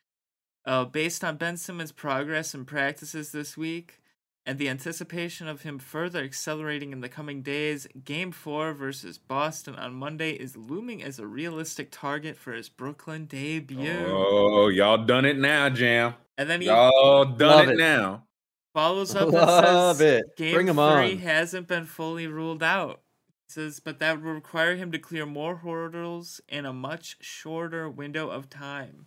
Uh, 0.66 0.84
based 0.84 1.24
on 1.24 1.36
Ben 1.38 1.56
Simmons' 1.56 1.92
progress 1.92 2.52
and 2.52 2.66
practices 2.66 3.32
this 3.32 3.56
week, 3.56 4.00
and 4.48 4.58
the 4.58 4.68
anticipation 4.70 5.46
of 5.46 5.60
him 5.62 5.78
further 5.78 6.24
accelerating 6.24 6.90
in 6.92 7.02
the 7.02 7.08
coming 7.10 7.42
days, 7.42 7.86
Game 8.02 8.32
4 8.32 8.72
versus 8.72 9.18
Boston 9.18 9.74
on 9.76 9.92
Monday 9.92 10.30
is 10.30 10.56
looming 10.56 11.02
as 11.02 11.18
a 11.18 11.26
realistic 11.26 11.90
target 11.92 12.34
for 12.34 12.54
his 12.54 12.70
Brooklyn 12.70 13.26
debut. 13.26 14.06
Oh, 14.08 14.68
y'all 14.68 15.04
done 15.04 15.26
it 15.26 15.36
now, 15.38 15.68
Jam. 15.68 16.14
and 16.38 16.48
then 16.48 16.62
he 16.62 16.68
Y'all 16.68 17.26
done 17.26 17.68
it, 17.68 17.72
it. 17.72 17.78
now. 17.78 18.24
follows 18.72 19.14
up 19.14 19.28
and 19.34 19.48
says 19.66 20.00
it. 20.00 20.24
Game 20.38 20.54
Bring 20.54 20.68
'em 20.70 20.76
3 20.76 20.82
on. 21.12 21.18
hasn't 21.18 21.68
been 21.68 21.84
fully 21.84 22.26
ruled 22.26 22.62
out. 22.62 23.02
He 23.48 23.52
says, 23.52 23.80
but 23.80 23.98
that 23.98 24.22
will 24.22 24.32
require 24.32 24.76
him 24.76 24.90
to 24.92 24.98
clear 24.98 25.26
more 25.26 25.56
hurdles 25.56 26.40
in 26.48 26.64
a 26.64 26.72
much 26.72 27.16
shorter 27.20 27.88
window 27.88 28.30
of 28.30 28.48
time. 28.48 29.06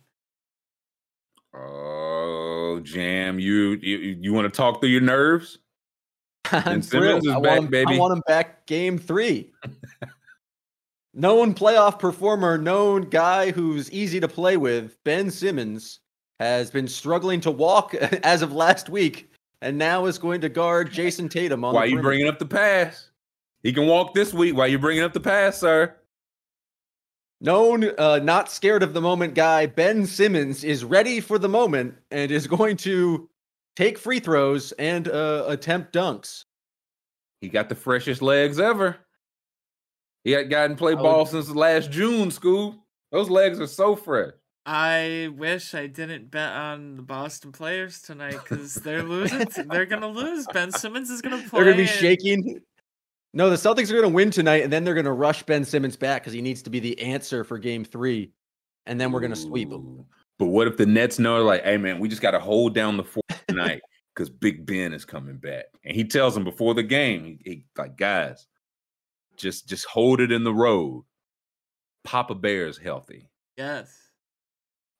Oh, 1.54 2.80
Jam, 2.82 3.38
you 3.38 3.78
you, 3.82 4.18
you 4.20 4.32
want 4.32 4.52
to 4.52 4.56
talk 4.56 4.80
through 4.80 4.90
your 4.90 5.00
nerves? 5.00 5.58
I'm 6.52 6.82
Simmons 6.82 7.24
is 7.24 7.30
I 7.30 7.40
back, 7.40 7.44
want 7.44 7.64
him, 7.64 7.70
baby. 7.70 7.94
I 7.94 7.98
want 7.98 8.12
him 8.12 8.22
back 8.26 8.66
game 8.66 8.98
three. 8.98 9.52
known 11.14 11.54
playoff 11.54 11.98
performer, 11.98 12.58
known 12.58 13.02
guy 13.02 13.50
who's 13.50 13.90
easy 13.92 14.20
to 14.20 14.28
play 14.28 14.56
with, 14.56 14.96
Ben 15.04 15.30
Simmons, 15.30 16.00
has 16.40 16.70
been 16.70 16.88
struggling 16.88 17.40
to 17.42 17.50
walk 17.50 17.94
as 18.22 18.42
of 18.42 18.52
last 18.52 18.88
week 18.88 19.30
and 19.60 19.78
now 19.78 20.06
is 20.06 20.18
going 20.18 20.40
to 20.40 20.48
guard 20.48 20.90
Jayson 20.90 21.30
Tatum 21.30 21.64
on 21.64 21.74
Why 21.74 21.86
the 21.86 21.92
you 21.92 22.02
bringing 22.02 22.28
up 22.28 22.38
the 22.38 22.46
pass? 22.46 23.10
He 23.62 23.72
can 23.72 23.86
walk 23.86 24.12
this 24.12 24.34
week. 24.34 24.56
Why 24.56 24.64
are 24.64 24.68
you 24.68 24.78
bringing 24.78 25.04
up 25.04 25.12
the 25.12 25.20
pass, 25.20 25.58
sir? 25.58 25.94
Known, 27.46 27.90
uh, 27.98 28.20
not 28.22 28.52
scared 28.52 28.84
of 28.84 28.94
the 28.94 29.00
moment 29.00 29.34
guy, 29.34 29.66
Ben 29.66 30.06
Simmons 30.06 30.62
is 30.62 30.84
ready 30.84 31.18
for 31.18 31.40
the 31.40 31.48
moment 31.48 31.96
and 32.12 32.30
is 32.30 32.46
going 32.46 32.76
to 32.78 33.28
take 33.74 33.98
free 33.98 34.20
throws 34.20 34.70
and 34.78 35.08
uh, 35.08 35.46
attempt 35.48 35.92
dunks. 35.92 36.44
He 37.40 37.48
got 37.48 37.68
the 37.68 37.74
freshest 37.74 38.22
legs 38.22 38.60
ever. 38.60 38.96
He 40.22 40.30
had 40.30 40.50
gotten 40.50 40.76
play 40.76 40.92
I 40.92 40.94
would- 40.94 41.02
ball 41.02 41.26
since 41.26 41.50
last 41.50 41.90
June, 41.90 42.30
school. 42.30 42.76
Those 43.10 43.28
legs 43.28 43.60
are 43.60 43.66
so 43.66 43.96
fresh. 43.96 44.30
I 44.64 45.28
wish 45.36 45.74
I 45.74 45.88
didn't 45.88 46.30
bet 46.30 46.52
on 46.52 46.94
the 46.94 47.02
Boston 47.02 47.50
players 47.50 48.00
tonight 48.00 48.38
because 48.40 48.74
they're 48.76 49.02
losing. 49.02 49.48
they're 49.68 49.86
gonna 49.86 50.06
lose. 50.06 50.46
Ben 50.52 50.70
Simmons 50.70 51.10
is 51.10 51.20
gonna 51.20 51.38
play. 51.48 51.64
They're 51.64 51.74
going 51.74 51.78
to 51.78 51.82
be 51.82 51.88
and- 51.88 51.98
shaking. 51.98 52.60
No, 53.34 53.48
the 53.48 53.56
Celtics 53.56 53.90
are 53.90 53.94
going 53.94 54.02
to 54.02 54.08
win 54.08 54.30
tonight, 54.30 54.62
and 54.62 54.72
then 54.72 54.84
they're 54.84 54.94
going 54.94 55.06
to 55.06 55.12
rush 55.12 55.42
Ben 55.42 55.64
Simmons 55.64 55.96
back 55.96 56.22
because 56.22 56.34
he 56.34 56.42
needs 56.42 56.62
to 56.62 56.70
be 56.70 56.80
the 56.80 57.00
answer 57.00 57.44
for 57.44 57.58
Game 57.58 57.84
Three, 57.84 58.30
and 58.86 59.00
then 59.00 59.10
we're 59.10 59.20
going 59.20 59.32
to 59.32 59.36
sweep 59.36 59.70
him. 59.70 59.80
Ooh. 59.80 60.06
But 60.38 60.46
what 60.46 60.66
if 60.66 60.76
the 60.76 60.86
Nets 60.86 61.18
know, 61.18 61.42
like, 61.42 61.64
hey 61.64 61.76
man, 61.76 61.98
we 61.98 62.08
just 62.08 62.22
got 62.22 62.32
to 62.32 62.40
hold 62.40 62.74
down 62.74 62.96
the 62.96 63.04
fort 63.04 63.24
tonight 63.48 63.80
because 64.14 64.28
Big 64.28 64.66
Ben 64.66 64.92
is 64.92 65.04
coming 65.04 65.36
back, 65.36 65.64
and 65.84 65.96
he 65.96 66.04
tells 66.04 66.34
them 66.34 66.44
before 66.44 66.74
the 66.74 66.82
game, 66.82 67.24
he, 67.24 67.38
he 67.44 67.64
like, 67.78 67.96
guys, 67.96 68.46
just 69.36 69.66
just 69.66 69.86
hold 69.86 70.20
it 70.20 70.30
in 70.30 70.44
the 70.44 70.54
road. 70.54 71.04
Papa 72.04 72.34
Bear's 72.34 72.76
healthy. 72.76 73.30
Yes, 73.56 73.96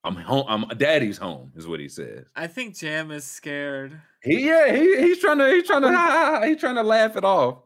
I'm 0.04 0.16
home. 0.16 0.46
I'm 0.48 0.78
daddy's 0.78 1.18
home, 1.18 1.52
is 1.54 1.66
what 1.66 1.80
he 1.80 1.88
says. 1.88 2.26
I 2.34 2.46
think 2.46 2.76
Jam 2.76 3.10
is 3.10 3.24
scared. 3.24 4.00
He 4.22 4.46
yeah, 4.46 4.72
he, 4.72 5.00
he's 5.00 5.18
trying 5.18 5.38
to 5.38 5.48
he's 5.50 5.66
trying 5.66 5.82
to 5.82 6.46
he's 6.46 6.60
trying 6.60 6.76
to 6.76 6.82
laugh 6.82 7.16
it 7.16 7.24
off. 7.24 7.58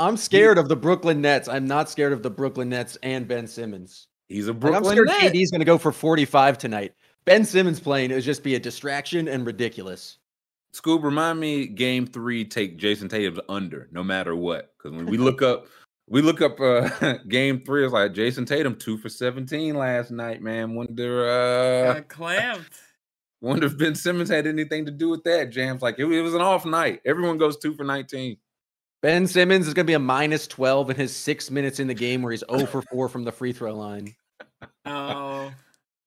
I'm 0.00 0.16
scared 0.16 0.56
of 0.56 0.68
the 0.68 0.76
Brooklyn 0.76 1.20
Nets. 1.20 1.46
I'm 1.46 1.66
not 1.66 1.90
scared 1.90 2.14
of 2.14 2.22
the 2.22 2.30
Brooklyn 2.30 2.70
Nets 2.70 2.96
and 3.02 3.28
Ben 3.28 3.46
Simmons. 3.46 4.08
He's 4.28 4.48
a 4.48 4.52
Like, 4.52 4.60
Brooklyn 4.60 4.98
I'm 4.98 5.06
scared 5.06 5.22
Net. 5.22 5.32
KD's 5.34 5.50
going 5.50 5.60
to 5.60 5.66
go 5.66 5.76
for 5.76 5.92
45 5.92 6.56
tonight. 6.56 6.94
Ben 7.26 7.44
Simmons 7.44 7.78
playing 7.78 8.10
is 8.10 8.24
just 8.24 8.42
be 8.42 8.54
a 8.54 8.58
distraction 8.58 9.28
and 9.28 9.44
ridiculous. 9.44 10.16
Scoob, 10.72 11.02
remind 11.02 11.38
me, 11.38 11.66
game 11.66 12.06
three, 12.06 12.46
take 12.46 12.78
Jayson 12.78 13.10
Tatum's 13.10 13.40
under, 13.50 13.88
no 13.92 14.02
matter 14.02 14.34
what. 14.34 14.72
Because 14.78 14.96
when 14.96 15.04
we 15.04 15.18
look 15.18 15.42
up, 15.42 15.66
we 16.08 16.22
look 16.22 16.40
up 16.40 16.58
uh 16.60 17.18
game 17.28 17.60
three, 17.60 17.84
it's 17.84 17.92
like 17.92 18.14
Jayson 18.14 18.46
Tatum 18.46 18.76
two 18.76 18.96
for 18.96 19.08
seventeen 19.10 19.74
last 19.74 20.10
night, 20.10 20.40
man. 20.40 20.74
Wonder 20.74 21.28
uh 21.28 21.94
Got 21.94 22.08
clamped. 22.08 22.70
wonder 23.40 23.66
if 23.66 23.76
Ben 23.76 23.94
Simmons 23.94 24.30
had 24.30 24.46
anything 24.46 24.86
to 24.86 24.92
do 24.92 25.08
with 25.08 25.24
that. 25.24 25.50
Jam's 25.50 25.82
like 25.82 25.98
it, 25.98 26.06
it 26.06 26.22
was 26.22 26.34
an 26.34 26.40
off 26.40 26.64
night. 26.64 27.00
Everyone 27.04 27.36
goes 27.36 27.58
two 27.58 27.74
for 27.74 27.84
nineteen. 27.84 28.38
Ben 29.02 29.26
Simmons 29.26 29.66
is 29.66 29.74
going 29.74 29.86
to 29.86 29.90
be 29.90 29.94
a 29.94 29.98
minus 29.98 30.46
12 30.46 30.90
in 30.90 30.96
his 30.96 31.14
six 31.16 31.50
minutes 31.50 31.80
in 31.80 31.86
the 31.86 31.94
game 31.94 32.22
where 32.22 32.32
he's 32.32 32.44
0 32.50 32.66
for 32.66 32.82
4 32.82 33.08
from 33.08 33.24
the 33.24 33.32
free 33.32 33.52
throw 33.52 33.74
line. 33.74 34.14
Oh, 34.86 35.52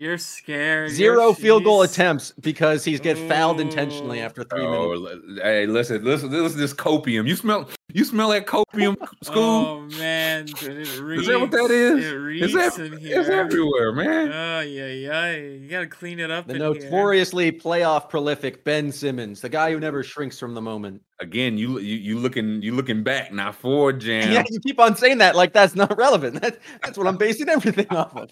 You're 0.04 0.18
scared. 0.18 0.90
you're 0.90 1.16
Zero 1.16 1.32
field 1.32 1.64
goal 1.64 1.82
attempts 1.84 2.34
because 2.42 2.84
he's 2.84 3.00
get 3.00 3.18
fouled 3.30 3.62
intentionally 3.62 4.18
mm. 4.18 4.26
after 4.26 4.44
three 4.44 4.60
Oh, 4.62 5.00
minutes. 5.00 5.42
hey, 5.42 5.66
listen, 5.66 6.04
listen, 6.04 6.30
listen 6.30 6.58
to 6.58 6.62
this 6.62 6.74
copium. 6.74 7.26
You 7.26 7.38
smell, 7.38 7.70
you 7.94 8.04
smell 8.04 8.28
that 8.32 8.46
copium, 8.46 8.98
school? 9.24 9.66
Oh 9.66 9.80
man, 9.98 10.44
dude, 10.48 10.86
it 10.86 11.00
reeks. 11.00 11.22
is 11.22 11.28
that 11.30 11.40
what 11.40 11.52
that 11.52 11.72
is? 11.72 12.06
It 12.06 12.16
reeks 12.16 12.54
It's, 12.54 12.78
ev- 12.78 12.86
in 12.86 12.98
here. 12.98 13.22
it's 13.22 13.30
everywhere, 13.30 13.94
man. 13.94 14.28
Oh 14.34 14.60
yeah, 14.60 14.88
yeah. 14.88 15.38
You 15.38 15.70
gotta 15.70 15.88
clean 15.88 16.20
it 16.20 16.30
up. 16.30 16.48
The 16.48 16.56
in 16.56 16.60
here. 16.60 16.74
notoriously 16.74 17.54
playoff 17.54 18.10
prolific 18.10 18.66
Ben 18.66 18.92
Simmons, 18.92 19.40
the 19.40 19.48
guy 19.48 19.72
who 19.72 19.80
never 19.80 20.04
shrinks 20.04 20.38
from 20.38 20.54
the 20.54 20.62
moment. 20.62 21.02
Again, 21.22 21.58
you 21.58 21.80
you 21.80 21.96
you 21.96 22.20
looking 22.20 22.62
you 22.62 22.76
looking 22.76 23.04
back, 23.04 23.32
not 23.32 23.56
forward, 23.56 24.02
Jam. 24.02 24.30
Yeah, 24.34 24.44
you 24.50 24.60
keep 24.60 24.82
on 24.82 24.98
saying 24.98 25.20
that 25.20 25.38
like 25.38 25.54
that's 25.54 25.76
not 25.76 25.98
relevant. 25.98 26.34
That, 26.42 26.60
that's 26.82 26.98
what 26.98 27.08
I'm 27.08 27.16
basing 27.16 27.48
everything 27.48 27.88
off 27.92 28.14
of. 28.18 28.32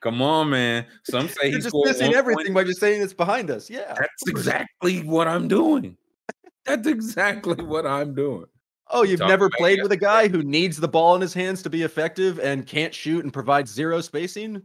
Come 0.00 0.22
on, 0.22 0.50
man. 0.50 0.86
Some 1.04 1.28
say 1.28 1.48
You're 1.48 1.56
he's 1.56 1.64
just 1.64 1.76
missing 1.76 2.14
everything 2.14 2.54
by 2.54 2.64
just 2.64 2.80
saying 2.80 3.02
it's 3.02 3.12
behind 3.12 3.50
us. 3.50 3.68
Yeah. 3.68 3.94
That's 3.98 4.28
exactly 4.28 4.98
what 5.02 5.28
I'm 5.28 5.48
doing. 5.48 5.96
That's 6.64 6.86
exactly 6.86 7.64
what 7.64 7.86
I'm 7.86 8.14
doing. 8.14 8.46
Oh, 8.90 9.02
you've 9.02 9.20
Talk 9.20 9.28
never 9.28 9.50
played 9.50 9.82
with 9.82 9.92
a 9.92 9.96
guy 9.96 10.28
who 10.28 10.42
needs 10.42 10.78
the 10.78 10.88
ball 10.88 11.14
in 11.14 11.20
his 11.20 11.34
hands 11.34 11.62
to 11.62 11.70
be 11.70 11.82
effective 11.82 12.38
and 12.38 12.66
can't 12.66 12.94
shoot 12.94 13.24
and 13.24 13.32
provides 13.32 13.70
zero 13.70 14.00
spacing? 14.00 14.62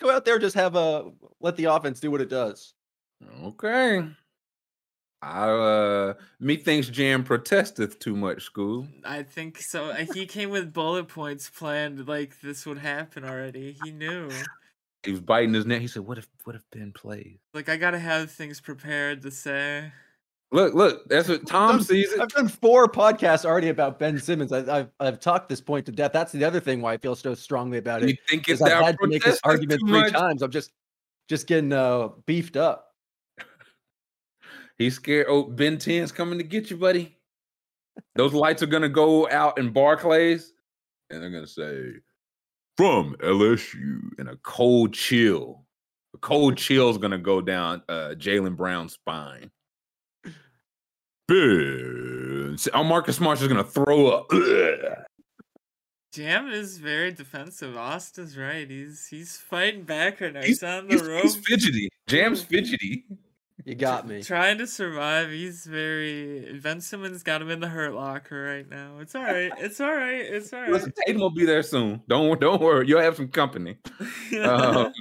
Go 0.00 0.10
out 0.10 0.24
there, 0.24 0.38
just 0.38 0.56
have 0.56 0.76
a 0.76 1.10
let 1.40 1.56
the 1.56 1.66
offense 1.66 2.00
do 2.00 2.10
what 2.10 2.20
it 2.20 2.30
does. 2.30 2.74
Okay. 3.44 4.02
I 5.22 5.50
uh 5.50 6.14
methinks 6.40 6.88
Jam 6.88 7.22
protesteth 7.22 7.98
too 7.98 8.16
much, 8.16 8.42
school. 8.42 8.86
I 9.04 9.22
think 9.22 9.58
so. 9.58 9.90
Uh, 9.90 10.06
He 10.14 10.24
came 10.26 10.50
with 10.50 10.72
bullet 10.72 11.08
points 11.08 11.50
planned, 11.50 12.08
like 12.08 12.40
this 12.40 12.64
would 12.64 12.78
happen 12.78 13.24
already. 13.24 13.76
He 13.84 13.92
knew. 13.92 14.30
He 15.02 15.10
was 15.12 15.20
biting 15.20 15.54
his 15.54 15.64
neck. 15.66 15.80
He 15.80 15.86
said, 15.88 16.02
What 16.02 16.18
if 16.18 16.28
what 16.44 16.54
if 16.56 16.62
Ben 16.72 16.92
plays? 16.92 17.38
Like 17.54 17.68
I 17.68 17.76
gotta 17.76 17.98
have 17.98 18.30
things 18.30 18.60
prepared 18.60 19.22
to 19.22 19.30
say. 19.30 19.92
Look, 20.52 20.74
look, 20.74 21.08
that's 21.08 21.28
what 21.28 21.46
Tom 21.46 21.76
done- 21.76 21.84
sees 21.84 22.12
it. 22.12 22.20
I've 22.20 22.28
done 22.28 22.48
four 22.48 22.88
podcasts 22.88 23.44
already 23.44 23.68
about 23.68 23.98
Ben 24.00 24.18
Simmons. 24.18 24.52
I, 24.52 24.80
I've 24.80 24.88
I've 24.98 25.20
talked 25.20 25.48
this 25.48 25.60
point 25.60 25.86
to 25.86 25.92
death. 25.92 26.12
That's 26.12 26.32
the 26.32 26.44
other 26.44 26.60
thing 26.60 26.82
why 26.82 26.92
I 26.94 26.96
feel 26.98 27.14
so 27.14 27.34
strongly 27.34 27.78
about 27.78 28.02
You 28.02 28.08
it. 28.08 28.18
think 28.28 28.48
Is 28.48 28.54
it's 28.54 28.62
I've 28.62 28.70
that 28.78 28.84
had 28.84 28.98
to 29.00 29.06
make 29.06 29.22
this 29.24 29.38
argument 29.44 29.80
three 29.80 30.00
much? 30.00 30.12
times. 30.12 30.42
I'm 30.42 30.50
just 30.50 30.72
just 31.28 31.46
getting 31.46 31.72
uh 31.72 32.08
beefed 32.26 32.56
up. 32.56 32.88
He's 34.78 34.96
scared. 34.96 35.26
Oh, 35.28 35.44
Ben 35.44 35.76
10's 35.76 36.10
coming 36.12 36.38
to 36.38 36.44
get 36.44 36.70
you, 36.70 36.76
buddy. 36.76 37.16
Those 38.16 38.32
lights 38.32 38.62
are 38.62 38.66
gonna 38.66 38.88
go 38.88 39.28
out 39.30 39.58
in 39.58 39.70
Barclays, 39.72 40.52
and 41.10 41.22
they're 41.22 41.30
gonna 41.30 41.46
say, 41.46 41.92
"From 42.76 43.14
LSU," 43.20 44.00
and 44.18 44.28
a 44.28 44.36
cold 44.36 44.92
chill. 44.92 45.64
A 46.14 46.18
cold 46.18 46.56
chill 46.58 46.90
is 46.90 46.98
gonna 46.98 47.18
go 47.18 47.40
down 47.40 47.82
uh, 47.88 48.14
Jaylen 48.16 48.56
Brown's 48.56 48.94
spine. 48.94 49.50
Ben, 51.28 52.56
oh, 52.74 52.82
Marcus 52.84 53.20
Marsh 53.20 53.40
is 53.40 53.48
gonna 53.48 53.62
throw 53.62 54.08
up. 54.08 54.26
Ugh. 54.32 55.04
Jam 56.12 56.48
is 56.48 56.78
very 56.78 57.12
defensive. 57.12 57.76
Austin's 57.76 58.36
right. 58.36 58.68
He's 58.68 59.06
he's 59.06 59.36
fighting 59.36 59.84
back 59.84 60.20
right 60.20 60.32
now. 60.32 60.40
He's, 60.40 60.60
He's, 60.60 60.62
on 60.64 60.88
the 60.88 60.94
he's, 60.94 61.02
rope. 61.02 61.22
he's 61.22 61.36
fidgety. 61.36 61.88
Jam's 62.08 62.42
fidgety. 62.42 63.04
You 63.64 63.74
got 63.74 64.06
me. 64.06 64.22
Trying 64.22 64.58
to 64.58 64.66
survive. 64.66 65.30
He's 65.30 65.64
very. 65.66 66.58
Ben 66.62 66.80
Simmons 66.80 67.22
got 67.22 67.42
him 67.42 67.50
in 67.50 67.60
the 67.60 67.68
hurt 67.68 67.94
locker 67.94 68.42
right 68.42 68.68
now. 68.68 68.98
It's 69.00 69.14
all 69.14 69.22
right. 69.22 69.52
It's 69.58 69.80
all 69.80 69.94
right. 69.94 70.20
It's 70.20 70.52
all 70.52 70.62
right. 70.62 70.70
Listen, 70.70 70.92
Tatum 71.06 71.20
will 71.20 71.30
be 71.30 71.44
there 71.44 71.62
soon. 71.62 72.02
Don't 72.08 72.40
don't 72.40 72.60
worry. 72.60 72.86
You'll 72.88 73.00
have 73.00 73.16
some 73.16 73.28
company. 73.28 73.78
Um, 74.42 74.92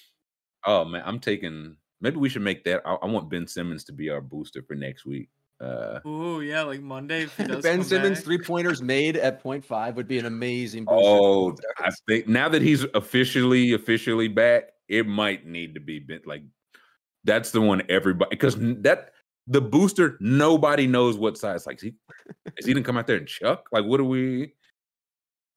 oh 0.66 0.84
man, 0.84 1.02
I'm 1.04 1.20
taking. 1.20 1.76
Maybe 2.00 2.16
we 2.16 2.28
should 2.28 2.42
make 2.42 2.64
that. 2.64 2.82
I, 2.84 2.94
I 2.94 3.06
want 3.06 3.30
Ben 3.30 3.46
Simmons 3.46 3.84
to 3.84 3.92
be 3.92 4.10
our 4.10 4.20
booster 4.20 4.62
for 4.62 4.74
next 4.74 5.06
week. 5.06 5.30
Uh, 5.60 6.00
Ooh, 6.06 6.40
yeah, 6.40 6.62
like 6.62 6.80
Monday. 6.80 7.22
If 7.22 7.36
he 7.36 7.44
does 7.46 7.62
Ben 7.62 7.82
Simmons 7.82 8.18
back. 8.18 8.24
three 8.24 8.38
pointers 8.38 8.82
made 8.82 9.16
at 9.16 9.40
point 9.40 9.64
five 9.64 9.96
would 9.96 10.08
be 10.08 10.18
an 10.18 10.26
amazing 10.26 10.84
booster. 10.84 11.00
oh, 11.02 11.56
I 11.78 11.90
think 12.08 12.28
now 12.28 12.48
that 12.48 12.60
he's 12.60 12.84
officially 12.94 13.72
officially 13.72 14.28
back, 14.28 14.64
it 14.88 15.06
might 15.06 15.46
need 15.46 15.74
to 15.74 15.80
be 15.80 16.00
Ben. 16.00 16.20
Like 16.26 16.42
that's 17.24 17.50
the 17.50 17.60
one 17.60 17.82
everybody 17.88 18.28
because 18.30 18.56
that 18.82 19.10
the 19.46 19.60
booster 19.60 20.16
nobody 20.20 20.86
knows 20.86 21.16
what 21.18 21.36
size. 21.38 21.66
Like, 21.66 21.76
is 21.76 21.82
he 21.82 21.94
is 22.56 22.66
he 22.66 22.72
gonna 22.72 22.84
come 22.84 22.96
out 22.96 23.06
there 23.06 23.16
and 23.16 23.26
chuck? 23.26 23.68
Like, 23.72 23.84
what 23.84 23.98
do 23.98 24.04
we? 24.04 24.52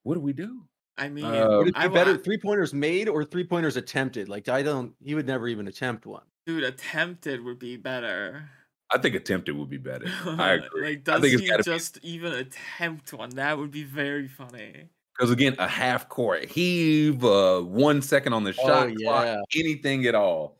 What 0.03 0.15
do 0.15 0.21
we 0.21 0.33
do? 0.33 0.63
I 0.97 1.09
mean, 1.09 1.25
Uh, 1.25 1.57
Would 1.59 1.67
it 1.69 1.73
be 1.75 1.79
I 1.79 1.87
better 1.87 2.13
wa- 2.13 2.17
three 2.23 2.37
pointers 2.39 2.73
made 2.73 3.07
or 3.09 3.23
three 3.23 3.43
pointers 3.43 3.77
attempted? 3.77 4.29
Like 4.29 4.49
I 4.49 4.63
don't 4.63 4.93
he 5.03 5.13
would 5.15 5.27
never 5.27 5.47
even 5.47 5.67
attempt 5.67 6.05
one. 6.05 6.23
dude, 6.45 6.63
attempted 6.63 7.43
would 7.43 7.59
be 7.59 7.75
better. 7.77 8.49
I 8.89 8.97
think 8.97 9.15
attempted 9.15 9.55
would 9.57 9.69
be 9.69 9.77
better. 9.77 10.05
I 10.25 10.53
agree. 10.53 10.81
like, 10.81 11.09
I 11.09 11.19
does 11.19 11.21
think 11.21 11.41
he 11.41 11.47
gotta 11.49 11.63
be- 11.63 11.71
just 11.71 11.99
even 12.03 12.31
attempt 12.33 13.11
one? 13.13 13.29
That 13.31 13.57
would 13.57 13.71
be 13.71 13.83
very 13.83 14.27
funny. 14.29 14.85
Because 15.17 15.29
again, 15.31 15.55
a 15.59 15.67
half 15.67 16.07
court 16.09 16.45
heave, 16.45 17.23
uh, 17.25 17.59
one 17.61 18.01
second 18.01 18.33
on 18.33 18.43
the 18.43 18.53
shot 18.53 18.87
Oh, 18.89 18.95
clock, 19.03 19.25
yeah. 19.25 19.41
anything 19.59 20.05
at 20.05 20.15
all. 20.15 20.57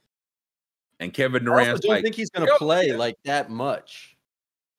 And 1.00 1.14
Kevin 1.14 1.46
Durant. 1.46 1.68
I 1.68 1.72
also 1.72 1.82
don't 1.84 1.92
like, 1.96 2.04
think 2.04 2.16
he's 2.16 2.30
gonna 2.30 2.48
"Yep, 2.48 2.58
play 2.58 2.88
yeah." 2.88 2.96
like 2.96 3.16
that 3.26 3.50
much. 3.50 4.16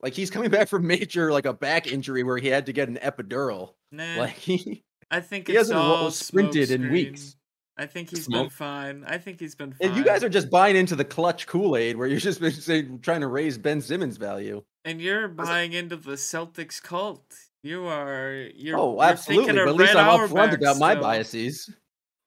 Like 0.02 0.14
he's 0.14 0.30
coming 0.30 0.50
back 0.52 0.68
from 0.68 0.86
major 0.86 1.32
like 1.32 1.46
a 1.46 1.52
back 1.52 1.86
injury 1.86 2.22
where 2.24 2.38
he 2.38 2.48
had 2.48 2.66
to 2.66 2.72
get 2.72 2.88
an 2.88 2.96
epidural. 3.02 3.74
Nah, 3.92 4.16
Like 4.18 4.34
he 4.36 4.82
I 5.10 5.20
think 5.20 5.46
he 5.46 5.52
it's 5.54 5.60
hasn't 5.60 5.78
all 5.78 6.10
sprinted 6.10 6.70
in 6.70 6.90
weeks. 6.90 7.36
I 7.76 7.86
think 7.86 8.10
he's 8.10 8.24
Smoke- 8.24 8.46
been 8.46 8.50
fine. 8.50 9.04
I 9.06 9.18
think 9.18 9.38
he's 9.38 9.54
been 9.54 9.72
fine. 9.72 9.88
and 9.90 9.96
you 9.96 10.02
guys 10.04 10.24
are 10.24 10.28
just 10.28 10.50
buying 10.50 10.74
into 10.74 10.96
the 10.96 11.04
clutch 11.04 11.46
Kool-Aid 11.46 11.96
where 11.96 12.08
you're 12.08 12.18
just 12.30 12.40
basically 12.40 12.98
trying 12.98 13.20
to 13.20 13.28
raise 13.28 13.56
Ben 13.56 13.80
Simmons 13.80 14.16
value. 14.16 14.64
and 14.84 15.00
you're 15.00 15.28
buying 15.28 15.72
into 15.72 15.94
the 15.96 16.12
Celtics 16.14 16.82
cult. 16.82 17.24
You 17.62 17.86
are. 17.86 18.48
You're. 18.56 18.76
oh, 18.78 18.94
you're 18.94 19.04
absolutely. 19.04 19.46
thinking 19.46 19.64
But 19.64 19.70
at 19.70 19.76
least 19.76 19.94
I'm 19.96 20.28
upfront 20.28 20.54
about 20.54 20.78
my 20.78 20.92
still. 20.94 21.02
biases. 21.02 21.70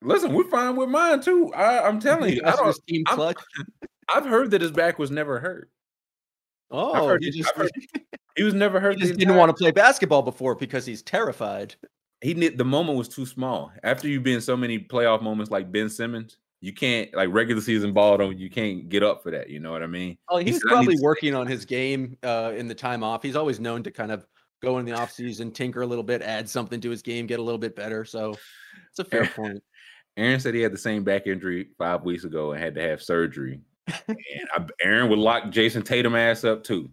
Listen, 0.02 0.32
we're 0.32 0.48
fine 0.48 0.76
with 0.76 0.88
mine 0.88 1.20
too. 1.20 1.52
I, 1.54 1.86
I'm 1.86 2.00
telling 2.00 2.34
you, 2.34 2.42
I 2.44 2.52
don't, 2.52 2.86
team 2.86 3.04
clutch. 3.04 3.40
I've 4.12 4.26
heard 4.26 4.50
that 4.50 4.60
his 4.60 4.70
back 4.70 4.98
was 4.98 5.10
never 5.10 5.38
hurt. 5.40 5.70
Oh, 6.70 7.06
heard 7.06 7.22
he 7.22 7.30
just, 7.30 7.54
heard 7.54 7.70
He 8.36 8.42
was 8.42 8.54
never 8.54 8.80
hurt. 8.80 8.98
he 8.98 9.06
just 9.06 9.18
didn't 9.18 9.36
want 9.36 9.50
to 9.50 9.54
play 9.54 9.70
basketball 9.70 10.22
before 10.22 10.54
because 10.54 10.86
he's 10.86 11.02
terrified. 11.02 11.74
He 12.22 12.32
the 12.32 12.64
moment 12.64 12.96
was 12.96 13.08
too 13.08 13.26
small. 13.26 13.72
After 13.82 14.08
you've 14.08 14.22
been 14.22 14.40
so 14.40 14.56
many 14.56 14.78
playoff 14.78 15.22
moments 15.22 15.50
like 15.50 15.72
Ben 15.72 15.88
Simmons, 15.88 16.38
you 16.60 16.72
can't 16.72 17.12
like 17.14 17.28
regular 17.32 17.60
season 17.60 17.92
ball. 17.92 18.16
Don't 18.16 18.38
you 18.38 18.48
can't 18.48 18.88
get 18.88 19.02
up 19.02 19.22
for 19.22 19.30
that. 19.32 19.50
You 19.50 19.60
know 19.60 19.72
what 19.72 19.82
I 19.82 19.88
mean? 19.88 20.16
Oh, 20.28 20.38
He 20.38 20.46
he's 20.46 20.54
said, 20.54 20.68
probably 20.68 20.96
working 21.00 21.34
on 21.34 21.46
his 21.46 21.64
game 21.64 22.16
uh, 22.22 22.52
in 22.56 22.68
the 22.68 22.74
time 22.74 23.02
off. 23.02 23.22
He's 23.22 23.36
always 23.36 23.58
known 23.60 23.82
to 23.82 23.90
kind 23.90 24.12
of 24.12 24.24
go 24.62 24.78
in 24.78 24.86
the 24.86 24.92
off 24.92 25.10
season, 25.10 25.50
tinker 25.50 25.82
a 25.82 25.86
little 25.86 26.04
bit, 26.04 26.22
add 26.22 26.48
something 26.48 26.80
to 26.80 26.90
his 26.90 27.02
game, 27.02 27.26
get 27.26 27.40
a 27.40 27.42
little 27.42 27.58
bit 27.58 27.74
better. 27.74 28.04
So 28.04 28.30
it's 28.90 29.00
a 29.00 29.04
fair 29.04 29.26
point. 29.26 29.62
Aaron 30.16 30.40
said 30.40 30.54
he 30.54 30.60
had 30.60 30.72
the 30.72 30.78
same 30.78 31.04
back 31.04 31.26
injury 31.26 31.68
five 31.78 32.04
weeks 32.04 32.24
ago 32.24 32.52
and 32.52 32.62
had 32.62 32.74
to 32.74 32.82
have 32.82 33.02
surgery. 33.02 33.60
and 34.08 34.18
I, 34.54 34.66
Aaron 34.82 35.08
would 35.10 35.18
lock 35.18 35.44
Jayson 35.50 35.82
Tatum 35.82 36.14
ass 36.14 36.44
up 36.44 36.62
too 36.64 36.90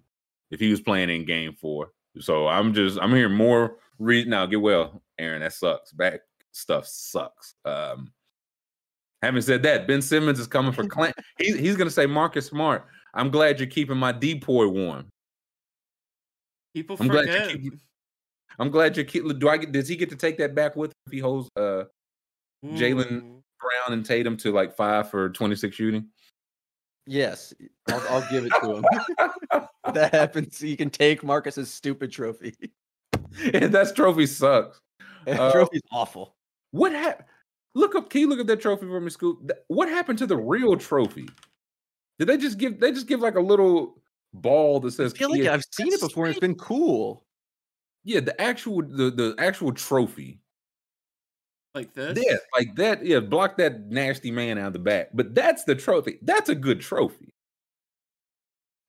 if 0.51 0.59
he 0.59 0.71
was 0.71 0.81
playing 0.81 1.09
in 1.09 1.25
game 1.25 1.53
four. 1.53 1.91
So 2.19 2.47
I'm 2.47 2.73
just 2.73 2.97
I'm 2.99 3.13
hearing 3.13 3.35
more 3.35 3.77
reason 3.99 4.31
now. 4.31 4.45
Get 4.45 4.61
well, 4.61 5.01
Aaron. 5.17 5.41
That 5.41 5.53
sucks. 5.53 5.91
Back 5.91 6.21
stuff 6.51 6.87
sucks. 6.87 7.55
Um 7.65 8.11
having 9.21 9.41
said 9.41 9.63
that, 9.63 9.87
Ben 9.87 10.01
Simmons 10.01 10.39
is 10.39 10.47
coming 10.47 10.71
for 10.71 10.85
Clint. 10.85 11.15
he's 11.37 11.57
he's 11.57 11.75
gonna 11.75 11.89
say 11.91 12.05
Marcus 12.05 12.47
Smart. 12.47 12.85
I'm 13.13 13.29
glad 13.29 13.59
you're 13.59 13.67
keeping 13.69 13.97
my 13.97 14.11
depoy 14.11 14.67
warm. 14.67 15.07
People 16.73 16.97
I'm 16.99 17.07
glad 17.07 17.25
you 17.27 17.33
forget. 17.33 17.61
keep- 17.61 17.73
I'm 18.57 18.69
glad 18.69 18.97
you're 18.97 19.05
keep 19.05 19.39
do 19.39 19.49
I 19.49 19.57
get 19.57 19.71
does 19.71 19.87
he 19.87 19.95
get 19.95 20.09
to 20.09 20.15
take 20.15 20.37
that 20.39 20.53
back 20.53 20.75
with 20.75 20.91
if 21.05 21.13
he 21.13 21.19
holds 21.19 21.49
uh 21.55 21.83
Jaylen- 22.65 23.41
Brown 23.59 23.93
and 23.93 24.05
Tatum 24.05 24.37
to 24.37 24.51
like 24.51 24.73
five 24.75 25.09
for 25.09 25.29
26 25.29 25.75
shooting? 25.75 26.07
Yes, 27.05 27.53
I'll, 27.89 28.03
I'll 28.09 28.29
give 28.31 28.45
it 28.45 28.53
to 28.61 28.75
him. 28.77 28.85
That 29.93 30.13
happens. 30.13 30.61
You 30.61 30.77
can 30.77 30.89
take 30.89 31.23
Marcus's 31.23 31.73
stupid 31.73 32.11
trophy. 32.11 32.53
and 33.53 33.73
that 33.73 33.95
trophy 33.95 34.25
sucks. 34.25 34.79
Uh, 35.27 35.51
Trophy's 35.51 35.81
awful. 35.91 36.33
What 36.71 36.93
happened? 36.93 37.27
Look 37.75 37.93
up. 37.93 38.09
Can 38.09 38.21
you 38.21 38.29
look 38.29 38.39
up 38.39 38.47
that 38.47 38.61
trophy 38.61 38.87
for 38.87 39.01
me, 39.01 39.09
Scoop? 39.09 39.51
What 39.67 39.89
happened 39.89 40.17
to 40.19 40.25
the 40.25 40.37
real 40.37 40.77
trophy? 40.77 41.27
Did 42.17 42.29
they 42.29 42.37
just 42.37 42.57
give? 42.57 42.79
They 42.79 42.91
just 42.93 43.05
give 43.05 43.19
like 43.19 43.35
a 43.35 43.41
little 43.41 44.01
ball 44.33 44.79
that 44.79 44.93
I 44.93 44.95
says. 44.95 45.13
feel 45.13 45.29
like 45.29 45.41
I've 45.41 45.63
seen 45.73 45.91
it 45.93 45.99
before. 45.99 46.25
and 46.25 46.31
It's 46.31 46.39
been 46.39 46.55
cool. 46.55 47.25
Yeah, 48.05 48.21
the 48.21 48.39
actual 48.41 48.81
the 48.81 49.11
the 49.11 49.35
actual 49.37 49.73
trophy. 49.73 50.38
Like 51.75 51.93
this. 51.93 52.17
Yeah, 52.21 52.37
like 52.55 52.75
that. 52.75 53.05
Yeah, 53.05 53.19
block 53.19 53.57
that 53.57 53.87
nasty 53.89 54.31
man 54.31 54.57
out 54.57 54.73
the 54.73 54.79
back. 54.79 55.09
But 55.13 55.35
that's 55.35 55.63
the 55.63 55.75
trophy. 55.75 56.19
That's 56.21 56.49
a 56.49 56.55
good 56.55 56.81
trophy. 56.81 57.33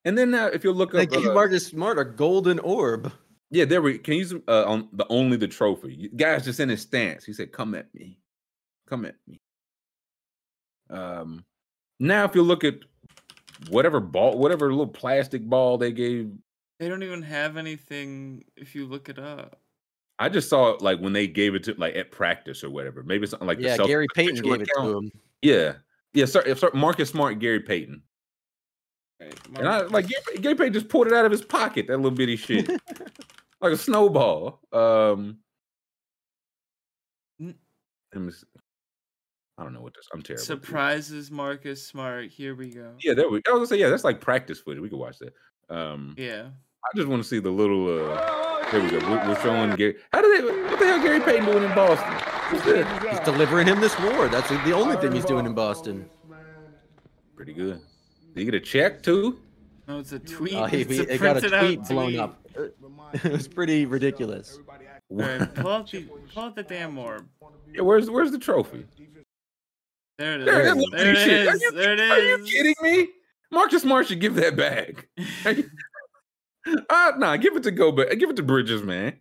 And 0.05 0.17
then 0.17 0.31
now, 0.31 0.47
if 0.47 0.65
you 0.65 0.73
look 0.73 0.93
They 0.93 1.03
up, 1.03 1.11
gave 1.11 1.27
uh, 1.27 1.35
Marcus 1.35 1.67
Smart 1.67 1.99
a 1.99 2.05
golden 2.05 2.59
orb. 2.61 3.13
yeah, 3.51 3.65
there 3.67 3.83
we 3.83 3.99
can 3.99 4.15
you 4.15 4.21
use 4.21 4.35
uh, 4.49 4.65
on 4.65 4.89
the 4.93 5.07
only 5.11 5.37
the 5.37 5.49
trophy. 5.49 6.11
Guys 6.17 6.45
just 6.45 6.61
in 6.61 6.69
his 6.71 6.81
stance. 6.83 7.25
He 7.25 7.33
said, 7.35 7.53
"Come 7.53 7.75
at 7.75 7.95
me, 7.95 8.19
come 8.87 9.05
at 9.05 9.17
me." 9.29 9.41
Um, 10.89 11.45
now, 12.01 12.25
if 12.25 12.35
you 12.35 12.43
look 12.43 12.65
at 12.65 12.77
whatever 13.69 14.01
ball, 14.01 14.39
whatever 14.39 14.71
little 14.71 14.87
plastic 14.87 15.45
ball 15.45 15.77
they 15.77 15.93
gave, 15.93 16.33
They 16.79 16.89
don't 16.89 17.03
even 17.03 17.23
have 17.23 17.59
anything 17.59 18.45
if 18.57 18.75
you 18.75 18.87
look 18.87 19.09
it 19.11 19.19
up. 19.19 19.60
I 20.21 20.29
just 20.29 20.51
saw 20.51 20.69
it 20.71 20.83
like 20.83 21.01
when 21.01 21.15
they 21.15 21.27
gave 21.27 21.55
it 21.55 21.65
to 21.65 21.75
like 21.79 21.97
at 21.97 22.11
practice 22.13 22.63
or 22.63 22.69
whatever. 22.69 23.03
Maybe 23.03 23.27
something 23.27 23.49
like 23.49 23.59
the 23.59 23.65
yeah, 23.65 23.77
Celtics 23.79 23.87
Gary 23.87 24.07
Payton 24.15 24.35
official 24.35 24.53
gave 24.53 24.61
it 24.61 24.71
to 24.77 24.97
him. 24.99 25.11
Yeah, 25.41 25.73
yeah. 26.13 26.27
Sorry, 26.27 26.55
sorry, 26.57 26.73
Marcus 26.79 27.09
Smart, 27.09 27.39
Gary 27.39 27.61
Payton, 27.61 28.03
Right, 29.19 29.35
and 29.57 29.69
I 29.69 29.81
like 29.83 30.09
Gary, 30.09 30.39
Gary 30.43 30.55
Payton 30.55 30.75
just 30.75 30.89
pulled 30.89 31.07
it 31.07 31.15
out 31.15 31.25
of 31.25 31.33
his 31.33 31.43
pocket. 31.43 31.87
That 31.87 31.97
little 31.97 32.11
bitty 32.11 32.37
shit, 32.37 32.69
like 33.61 33.73
a 33.73 33.77
snowball. 33.79 34.61
Um, 34.73 35.39
N- 37.41 37.57
let 38.15 38.23
me 38.23 38.31
see. 38.31 38.47
I 39.57 39.63
don't 39.63 39.73
know 39.73 39.81
what 39.81 39.95
this. 39.95 40.07
I'm 40.13 40.23
terrible. 40.23 40.45
Surprises 40.45 41.31
Marcus 41.31 41.87
Smart. 41.87 42.29
Here 42.31 42.55
we 42.55 42.71
go. 42.71 42.93
Yeah, 43.03 43.15
there 43.15 43.29
we. 43.31 43.41
I 43.49 43.53
was 43.53 43.59
gonna 43.59 43.67
say 43.67 43.79
yeah. 43.79 43.89
That's 43.89 44.05
like 44.05 44.21
practice 44.21 44.61
footage. 44.61 44.83
We 44.83 44.91
could 44.91 44.99
watch 44.99 45.19
that. 45.19 45.35
Um, 45.75 46.15
Yeah. 46.19 46.49
I 46.85 46.97
just 46.97 47.09
want 47.09 47.23
to 47.23 47.29
see 47.29 47.39
the 47.39 47.51
little. 47.51 47.87
uh 47.89 48.71
There 48.71 48.83
we 48.83 48.91
go. 48.91 48.99
We're, 49.09 49.29
we're 49.29 49.41
showing 49.43 49.75
Gary. 49.77 49.97
How 50.13 50.23
did 50.23 50.45
they? 50.45 50.63
What 50.71 50.79
the 50.79 50.87
hell 50.87 51.03
Gary 51.03 51.21
Payton 51.21 51.45
doing 51.47 51.65
in 51.65 51.75
Boston? 51.75 52.13
What's? 52.59 53.07
He's 53.11 53.21
delivering 53.21 53.67
him 53.67 53.81
this 53.81 53.97
award. 53.99 54.31
That's 54.33 54.49
the 54.49 54.73
only 54.73 54.97
thing 54.97 55.13
he's 55.13 55.25
doing 55.25 55.47
in 55.47 55.55
Boston. 55.55 56.09
Pretty 57.37 57.53
good. 57.53 57.81
Did 58.35 58.41
you 58.45 58.51
get 58.51 58.55
a 58.55 58.61
check 58.65 59.03
too? 59.03 59.41
No, 59.89 59.99
it's 59.99 60.13
a 60.13 60.19
tweet. 60.19 60.55
Uh, 60.55 60.67
he, 60.67 60.83
it's 60.83 60.91
he- 60.93 60.99
a 61.07 61.13
he 61.13 61.19
got 61.19 61.37
a 61.37 61.41
printed 61.41 61.55
out 61.55 61.61
tweet 61.65 61.85
blown 61.89 62.07
tweet. 62.09 62.21
up. 62.21 62.41
it 63.25 63.33
was 63.33 63.49
pretty 63.49 63.87
ridiculous. 63.87 64.59
All 65.11 65.17
right, 65.17 65.55
pull 65.57 65.71
out 65.73 65.91
the 65.91 66.03
pull 66.33 66.43
out 66.45 66.55
the 66.55 66.63
damn 66.63 66.97
orb. 66.99 67.27
Yeah, 67.75 67.83
where's 67.83 68.09
where's 68.11 68.31
the 68.31 68.39
trophy? 68.39 68.85
There 70.19 70.35
it 70.35 70.41
is. 70.43 70.47
There, 70.47 70.55
There, 70.55 70.65
that 70.67 70.77
little 70.77 70.95
it 70.95 70.99
bitty 70.99 71.19
shit. 71.25 71.49
Are 71.49 71.57
you- 71.57 71.73
There 71.73 71.93
it 71.95 72.01
is. 72.01 72.11
Are 72.11 72.21
you 72.21 72.45
kidding 72.45 72.75
me? 72.83 73.09
Marcus 73.51 73.83
Smart 73.83 74.07
should 74.07 74.21
give 74.21 74.35
that 74.37 74.55
back. 74.57 75.09
uh 76.91 77.13
nah, 77.19 77.37
give 77.37 77.57
it 77.57 77.63
to 77.65 77.71
Go 77.71 77.93
back. 77.93 78.11
Give 78.19 78.31
it 78.31 78.37
to 78.37 78.43
Bridges, 78.43 78.83
man. 78.83 79.19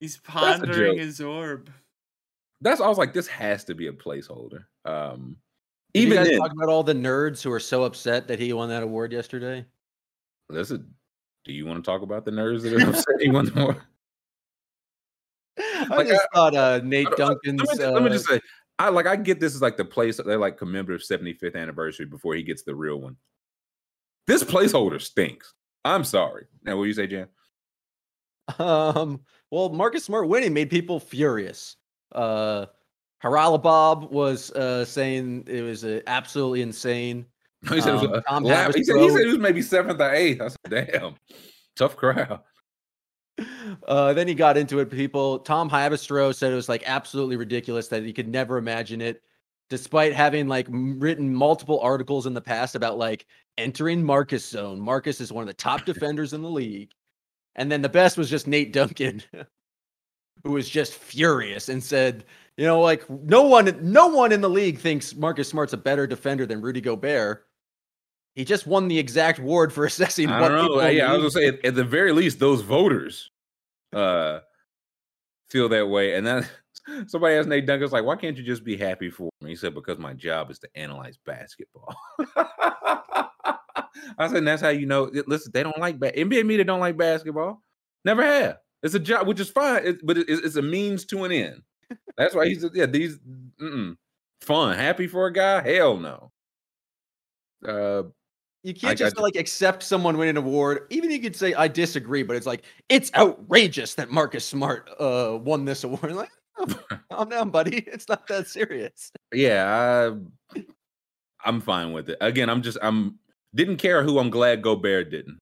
He's 0.00 0.18
pondering 0.18 0.98
his 0.98 1.20
orb. 1.20 1.70
That's 2.60 2.80
I 2.80 2.88
was 2.88 2.98
like, 2.98 3.12
this 3.12 3.26
has 3.28 3.64
to 3.64 3.74
be 3.74 3.86
a 3.86 3.92
placeholder. 3.92 4.64
Um 4.84 5.36
Did 5.94 6.00
you 6.02 6.06
even 6.08 6.16
guys 6.18 6.28
then, 6.28 6.38
talk 6.38 6.52
about 6.52 6.68
all 6.68 6.82
the 6.82 6.94
nerds 6.94 7.42
who 7.42 7.50
are 7.52 7.60
so 7.60 7.84
upset 7.84 8.28
that 8.28 8.38
he 8.38 8.52
won 8.52 8.68
that 8.68 8.82
award 8.82 9.12
yesterday? 9.12 9.64
listen, 10.48 10.94
do 11.44 11.52
you 11.52 11.66
want 11.66 11.82
to 11.84 11.90
talk 11.90 12.02
about 12.02 12.24
the 12.24 12.30
nerds 12.30 12.62
that 12.62 12.72
are 12.72 12.88
upsetting 12.88 13.32
one 13.32 13.50
more? 13.54 13.82
I 15.58 15.86
Like, 15.88 16.08
just 16.08 16.26
thought 16.34 16.54
uh, 16.54 16.80
Nate 16.84 17.06
I 17.06 17.10
don't- 17.10 17.18
Duncan's. 17.44 17.60
let, 17.60 17.68
me 17.68 17.76
just, 17.76 17.80
let 17.92 18.02
me 18.02 18.08
uh, 18.08 18.12
just 18.12 18.28
say, 18.28 18.40
I 18.78 18.88
like 18.90 19.06
I 19.06 19.16
get 19.16 19.40
this 19.40 19.54
is 19.54 19.62
like 19.62 19.76
the 19.76 19.84
place 19.84 20.18
they're 20.18 20.38
like 20.38 20.58
commemorative 20.58 21.06
75th 21.06 21.56
anniversary 21.56 22.04
before 22.06 22.34
he 22.34 22.42
gets 22.42 22.62
the 22.62 22.74
real 22.74 23.00
one. 23.00 23.16
This 24.26 24.44
placeholder 24.44 25.00
stinks. 25.00 25.54
I'm 25.94 26.04
sorry. 26.04 26.46
Now, 26.64 26.76
what 26.76 26.84
do 26.84 26.88
you 26.88 26.94
say, 26.94 27.06
Jan? 27.06 27.28
Um, 28.58 29.20
well, 29.50 29.68
Marcus 29.70 30.04
Smart 30.04 30.28
winning 30.28 30.52
made 30.52 30.70
people 30.70 31.00
furious. 31.00 31.76
Uh, 32.12 32.66
Haralabos 33.22 34.10
was 34.10 34.52
uh, 34.52 34.84
saying 34.84 35.44
it 35.46 35.62
was 35.62 35.84
uh, 35.84 36.00
absolutely 36.06 36.62
insane. 36.62 37.26
He 37.68 37.80
said, 37.80 37.94
it 37.94 38.10
was 38.10 38.18
Um, 38.18 38.22
Tom 38.28 38.44
laugh- 38.44 38.74
he, 38.74 38.84
said, 38.84 38.96
he 38.96 39.08
said 39.08 39.20
he 39.22 39.26
was 39.26 39.38
maybe 39.38 39.62
seventh 39.62 40.00
or 40.00 40.12
eighth. 40.14 40.40
I 40.40 40.48
said, 40.48 40.90
damn, 40.92 41.14
tough 41.76 41.96
crowd. 41.96 42.40
Uh, 43.86 44.14
then 44.14 44.26
he 44.26 44.32
got 44.34 44.56
into 44.56 44.78
it. 44.78 44.90
People, 44.90 45.40
Tom 45.40 45.68
Haberstroh 45.68 46.34
said 46.34 46.52
it 46.52 46.54
was 46.54 46.70
like 46.70 46.82
absolutely 46.86 47.36
ridiculous 47.36 47.86
that 47.88 48.02
he 48.02 48.10
could 48.14 48.28
never 48.28 48.56
imagine 48.56 49.02
it, 49.02 49.20
despite 49.68 50.14
having 50.14 50.48
like 50.48 50.66
written 50.70 51.34
multiple 51.34 51.80
articles 51.80 52.26
in 52.26 52.34
the 52.34 52.40
past 52.40 52.74
about 52.74 52.98
like 52.98 53.26
entering 53.58 54.02
Marcus 54.02 54.48
zone. 54.48 54.80
Marcus 54.80 55.20
is 55.20 55.32
one 55.32 55.42
of 55.42 55.48
the 55.48 55.54
top 55.54 55.84
defenders 55.86 56.32
in 56.32 56.42
the 56.42 56.50
league. 56.50 56.90
And 57.56 57.72
then 57.72 57.82
the 57.82 57.88
best 57.88 58.18
was 58.18 58.28
just 58.28 58.46
Nate 58.46 58.72
Duncan, 58.72 59.22
who 60.44 60.52
was 60.52 60.68
just 60.68 60.94
furious 60.94 61.68
and 61.68 61.82
said, 61.82 62.24
you 62.56 62.66
know, 62.66 62.80
like 62.80 63.08
no 63.08 63.42
one, 63.42 63.76
no 63.80 64.08
one 64.08 64.32
in 64.32 64.40
the 64.40 64.50
league 64.50 64.78
thinks 64.78 65.14
Marcus 65.14 65.48
Smart's 65.48 65.72
a 65.72 65.78
better 65.78 66.06
defender 66.06 66.46
than 66.46 66.60
Rudy 66.60 66.80
Gobert. 66.80 67.46
He 68.34 68.44
just 68.44 68.66
won 68.66 68.86
the 68.88 68.98
exact 68.98 69.38
award 69.38 69.72
for 69.72 69.84
assessing 69.86 70.28
I 70.28 70.40
what 70.40 70.48
don't 70.48 70.76
know. 70.76 70.86
Yeah, 70.86 71.10
I 71.10 71.16
was 71.16 71.34
gonna 71.34 71.46
say 71.46 71.48
at, 71.48 71.64
at 71.64 71.74
the 71.74 71.84
very 71.84 72.12
least, 72.12 72.38
those 72.38 72.60
voters 72.60 73.30
uh 73.94 74.40
feel 75.48 75.68
that 75.70 75.88
way. 75.88 76.14
And 76.14 76.26
then 76.26 76.46
somebody 77.06 77.34
asked 77.36 77.48
Nate 77.48 77.66
Duncan's 77.66 77.92
like, 77.92 78.04
why 78.04 78.16
can't 78.16 78.36
you 78.36 78.42
just 78.42 78.64
be 78.64 78.76
happy 78.76 79.10
for 79.10 79.30
me? 79.40 79.50
He 79.50 79.56
said, 79.56 79.74
because 79.74 79.98
my 79.98 80.12
job 80.14 80.50
is 80.50 80.58
to 80.60 80.68
analyze 80.74 81.18
basketball. 81.24 81.94
I 84.18 84.28
said, 84.28 84.38
and 84.38 84.48
that's 84.48 84.62
how 84.62 84.68
you 84.68 84.86
know. 84.86 85.10
Listen, 85.26 85.52
they 85.52 85.62
don't 85.62 85.78
like 85.78 85.98
ba- 85.98 86.12
NBA 86.12 86.46
media 86.46 86.64
don't 86.64 86.80
like 86.80 86.96
basketball. 86.96 87.62
Never 88.04 88.22
have. 88.22 88.58
It's 88.82 88.94
a 88.94 89.00
job, 89.00 89.26
which 89.26 89.40
is 89.40 89.50
fine, 89.50 89.84
it, 89.86 90.06
but 90.06 90.18
it- 90.18 90.26
it's 90.28 90.56
a 90.56 90.62
means 90.62 91.04
to 91.06 91.24
an 91.24 91.32
end. 91.32 91.62
That's 92.16 92.34
why 92.34 92.46
he's 92.48 92.64
yeah. 92.74 92.86
These 92.86 93.18
mm-mm. 93.60 93.96
fun, 94.40 94.76
happy 94.76 95.06
for 95.06 95.26
a 95.26 95.32
guy. 95.32 95.62
Hell 95.68 95.96
no. 95.96 96.30
Uh, 97.66 98.04
You 98.62 98.74
can't 98.74 98.98
just 98.98 99.14
got 99.16 99.20
you. 99.20 99.24
like 99.24 99.36
accept 99.36 99.82
someone 99.82 100.16
winning 100.18 100.36
an 100.36 100.44
award. 100.44 100.86
Even 100.90 101.10
you 101.10 101.20
could 101.20 101.36
say 101.36 101.54
I 101.54 101.68
disagree, 101.68 102.22
but 102.22 102.36
it's 102.36 102.46
like 102.46 102.64
it's 102.88 103.12
outrageous 103.14 103.94
that 103.94 104.10
Marcus 104.10 104.44
Smart 104.44 104.88
uh 104.98 105.38
won 105.40 105.64
this 105.64 105.84
award. 105.84 106.12
Like, 106.14 106.30
calm 107.10 107.28
down, 107.28 107.50
buddy. 107.50 107.78
It's 107.86 108.08
not 108.08 108.26
that 108.28 108.46
serious. 108.46 109.12
yeah, 109.32 110.10
I, 110.54 110.60
I'm 111.44 111.60
fine 111.60 111.92
with 111.92 112.10
it. 112.10 112.18
Again, 112.20 112.50
I'm 112.50 112.62
just 112.62 112.78
I'm 112.82 113.18
didn't 113.54 113.76
care 113.76 114.02
who. 114.02 114.18
I'm 114.18 114.30
glad 114.30 114.62
Gobert 114.62 115.10
didn't. 115.10 115.38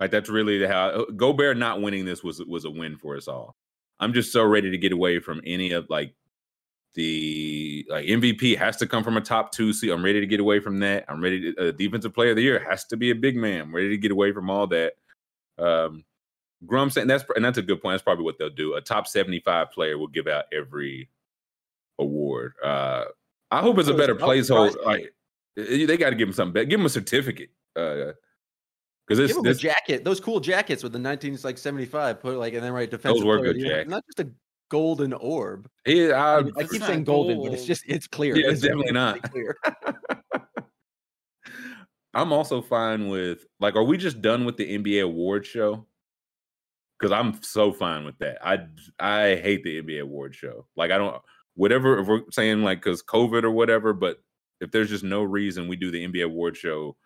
Like 0.00 0.10
that's 0.10 0.28
really 0.28 0.58
the 0.58 0.68
how 0.68 1.06
Gobert 1.16 1.56
not 1.56 1.80
winning 1.80 2.04
this 2.04 2.22
was 2.22 2.40
was 2.44 2.64
a 2.64 2.70
win 2.70 2.96
for 2.96 3.16
us 3.16 3.28
all. 3.28 3.56
I'm 4.00 4.12
just 4.12 4.32
so 4.32 4.44
ready 4.44 4.70
to 4.70 4.78
get 4.78 4.92
away 4.92 5.18
from 5.18 5.40
any 5.44 5.72
of 5.72 5.90
like 5.90 6.14
the 6.94 7.86
like 7.88 8.06
MVP 8.06 8.56
has 8.58 8.76
to 8.76 8.86
come 8.86 9.02
from 9.02 9.16
a 9.16 9.20
top 9.20 9.52
two 9.52 9.72
seed. 9.72 9.90
I'm 9.90 10.04
ready 10.04 10.20
to 10.20 10.26
get 10.26 10.40
away 10.40 10.60
from 10.60 10.78
that. 10.80 11.04
I'm 11.08 11.22
ready 11.22 11.52
to 11.52 11.68
uh, 11.68 11.72
defensive 11.72 12.14
player 12.14 12.30
of 12.30 12.36
the 12.36 12.42
year 12.42 12.64
has 12.68 12.84
to 12.86 12.96
be 12.96 13.10
a 13.10 13.14
big 13.14 13.36
man. 13.36 13.62
I'm 13.62 13.74
ready 13.74 13.90
to 13.90 13.96
get 13.96 14.12
away 14.12 14.32
from 14.32 14.50
all 14.50 14.66
that. 14.68 14.94
Um, 15.58 16.04
Grum 16.66 16.90
saying 16.90 17.06
that's 17.06 17.24
and 17.36 17.44
that's 17.44 17.58
a 17.58 17.62
good 17.62 17.80
point. 17.80 17.94
That's 17.94 18.02
probably 18.02 18.24
what 18.24 18.38
they'll 18.38 18.50
do. 18.50 18.74
A 18.74 18.80
top 18.80 19.06
75 19.06 19.70
player 19.70 19.96
will 19.96 20.08
give 20.08 20.26
out 20.26 20.44
every 20.52 21.08
award. 21.98 22.54
Uh, 22.62 23.04
I 23.50 23.60
hope 23.60 23.78
it's 23.78 23.88
a 23.88 23.94
better 23.94 24.14
that 24.14 24.26
would 24.26 24.44
surprise 24.44 24.74
placeholder. 24.76 24.84
Like 24.84 25.14
they 25.56 25.96
got 25.96 26.10
to 26.10 26.16
give 26.16 26.28
him 26.28 26.34
something 26.34 26.52
better. 26.52 26.66
Give 26.66 26.80
him 26.80 26.86
a 26.86 26.90
certificate. 26.90 27.50
Uh, 27.76 28.12
because 29.06 29.34
Give 29.34 29.42
this, 29.42 29.58
a 29.58 29.60
jacket. 29.60 30.04
Those 30.04 30.20
cool 30.20 30.38
jackets 30.38 30.82
with 30.82 30.92
the 30.92 30.98
19 30.98 31.38
like 31.42 31.56
75. 31.56 32.20
Put 32.20 32.36
like 32.36 32.52
and 32.54 32.62
then 32.62 32.72
right 32.72 32.90
defensive. 32.90 33.24
were 33.24 33.38
player 33.38 33.54
good 33.54 33.62
jackets. 33.62 33.90
Not 33.90 34.04
just 34.06 34.20
a 34.20 34.30
golden 34.68 35.14
orb. 35.14 35.68
he, 35.84 36.12
I, 36.12 36.38
I, 36.38 36.42
I 36.58 36.64
keep 36.64 36.82
saying 36.82 37.04
golden, 37.04 37.42
but 37.42 37.54
it's 37.54 37.64
just 37.64 37.84
it's 37.86 38.06
clear. 38.06 38.36
Yeah, 38.36 38.50
it's 38.50 38.60
definitely 38.60 38.92
not. 38.92 39.22
clear. 39.30 39.56
I'm 42.14 42.32
also 42.32 42.60
fine 42.60 43.08
with 43.08 43.46
like, 43.60 43.76
are 43.76 43.84
we 43.84 43.96
just 43.96 44.20
done 44.20 44.44
with 44.44 44.56
the 44.56 44.78
NBA 44.78 45.04
award 45.04 45.46
show? 45.46 45.86
Because 46.98 47.12
I'm 47.12 47.40
so 47.42 47.72
fine 47.72 48.04
with 48.04 48.18
that. 48.18 48.38
I 48.44 48.66
I 48.98 49.36
hate 49.36 49.62
the 49.62 49.80
NBA 49.82 50.02
award 50.02 50.34
show. 50.34 50.66
Like 50.76 50.90
I 50.90 50.98
don't 50.98 51.20
whatever 51.54 51.98
if 51.98 52.06
we're 52.06 52.22
saying 52.30 52.62
like 52.62 52.82
because 52.82 53.02
COVID 53.02 53.44
or 53.44 53.50
whatever, 53.50 53.92
but 53.92 54.18
if 54.60 54.70
there's 54.70 54.90
just 54.90 55.04
no 55.04 55.22
reason 55.22 55.68
we 55.68 55.76
do 55.76 55.90
the 55.90 56.06
NBA 56.06 56.24
award 56.24 56.56
show 56.56 56.96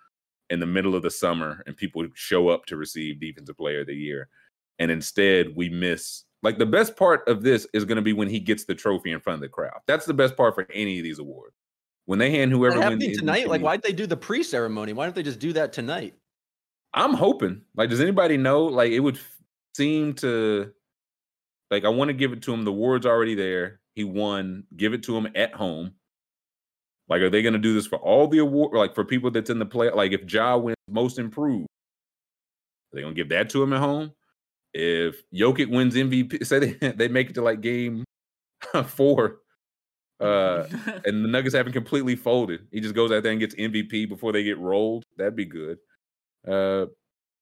in 0.51 0.61
the 0.61 0.67
middle 0.67 0.95
of 0.95 1.03
the 1.03 1.11
summer 1.11 1.63
and 1.67 1.77
people 1.77 2.07
show 2.15 2.49
up 2.49 2.67
to 2.67 2.77
receive 2.77 3.21
defensive 3.21 3.57
player 3.57 3.81
of 3.81 3.87
the 3.87 3.95
year, 3.95 4.29
and 4.79 4.91
instead 4.91 5.55
we 5.55 5.69
miss 5.69 6.25
like 6.43 6.59
the 6.59 6.67
best 6.67 6.97
part 6.97 7.27
of 7.29 7.43
this 7.43 7.67
is 7.73 7.85
going 7.85 7.97
to 7.97 8.03
be 8.03 8.13
when 8.13 8.29
he 8.29 8.41
gets 8.41 8.65
the 8.65 8.75
trophy 8.75 9.13
in 9.13 9.21
front 9.21 9.37
of 9.37 9.41
the 9.43 9.49
crowd. 9.49 9.79
That's 9.87 10.07
the 10.07 10.15
best 10.15 10.37
part 10.37 10.55
for 10.55 10.67
any 10.73 10.99
of 10.99 11.05
these 11.05 11.19
awards. 11.19 11.55
When 12.07 12.19
they 12.19 12.31
hand 12.31 12.51
whoever 12.51 12.81
That 12.81 12.99
wins 12.99 13.19
tonight. 13.19 13.47
Like, 13.47 13.63
why'd 13.63 13.83
they 13.83 13.93
do 13.93 14.09
the 14.09 14.17
pre-ceremony? 14.17 14.93
Why 14.93 15.05
don't 15.05 15.15
they 15.15 15.23
just 15.23 15.39
do 15.39 15.53
that 15.53 15.73
tonight? 15.73 16.15
I'm 16.95 17.15
hoping. 17.15 17.63
Like, 17.77 17.91
does 17.91 18.01
anybody 18.01 18.37
know? 18.37 18.65
Like, 18.65 18.91
it 18.91 18.99
would 18.99 19.21
seem 19.75 20.15
to 20.15 20.73
like 21.71 21.85
I 21.85 21.89
want 21.89 22.09
to 22.09 22.15
give 22.15 22.33
it 22.33 22.43
to 22.43 22.53
him. 22.53 22.65
The 22.65 22.73
word's 22.73 23.07
already 23.07 23.35
there. 23.35 23.81
He 23.95 24.05
won. 24.05 24.65
Give 24.77 24.95
it 24.95 25.03
to 25.05 25.17
him 25.17 25.29
at 25.35 25.55
home. 25.55 25.93
Like, 27.09 27.21
are 27.21 27.31
they 27.31 27.43
going 27.43 27.53
to 27.53 27.59
do 27.59 27.75
this 27.75 27.87
for 27.87 27.99
all 27.99 28.27
the 28.29 28.39
award? 28.39 28.75
Like 28.75 28.95
for 28.95 29.05
people 29.05 29.31
that's 29.31 29.51
in 29.51 29.59
the 29.59 29.67
play? 29.67 29.91
Like, 29.91 30.13
if 30.13 30.33
Ja 30.33 30.57
wins 30.57 30.77
Most 30.89 31.19
Improved, 31.19 31.65
are 31.65 32.97
they 32.97 33.03
going 33.03 33.15
to 33.15 33.21
give 33.21 33.29
that 33.31 33.51
to 33.51 33.63
him 33.63 33.73
at 33.73 33.81
home? 33.81 34.13
If 34.73 35.23
Jokic 35.33 35.69
wins 35.71 35.95
MVP, 35.95 36.47
say 36.47 36.59
they 36.59 36.93
they 36.93 37.09
make 37.09 37.31
it 37.31 37.35
to 37.35 37.43
like 37.43 37.61
game 37.61 38.05
four, 38.87 39.41
uh, 40.21 40.67
and 41.05 41.25
the 41.25 41.29
Nuggets 41.29 41.55
haven't 41.55 41.73
completely 41.73 42.17
folded. 42.17 42.67
He 42.71 42.81
just 42.81 42.95
goes 42.95 43.11
out 43.13 43.23
there 43.23 43.33
and 43.33 43.41
gets 43.41 43.55
MVP 43.55 44.09
before 44.09 44.33
they 44.33 44.45
get 44.45 44.59
rolled. 44.59 45.05
That'd 45.17 45.37
be 45.37 45.45
good. 45.45 45.79
Uh, 46.47 46.87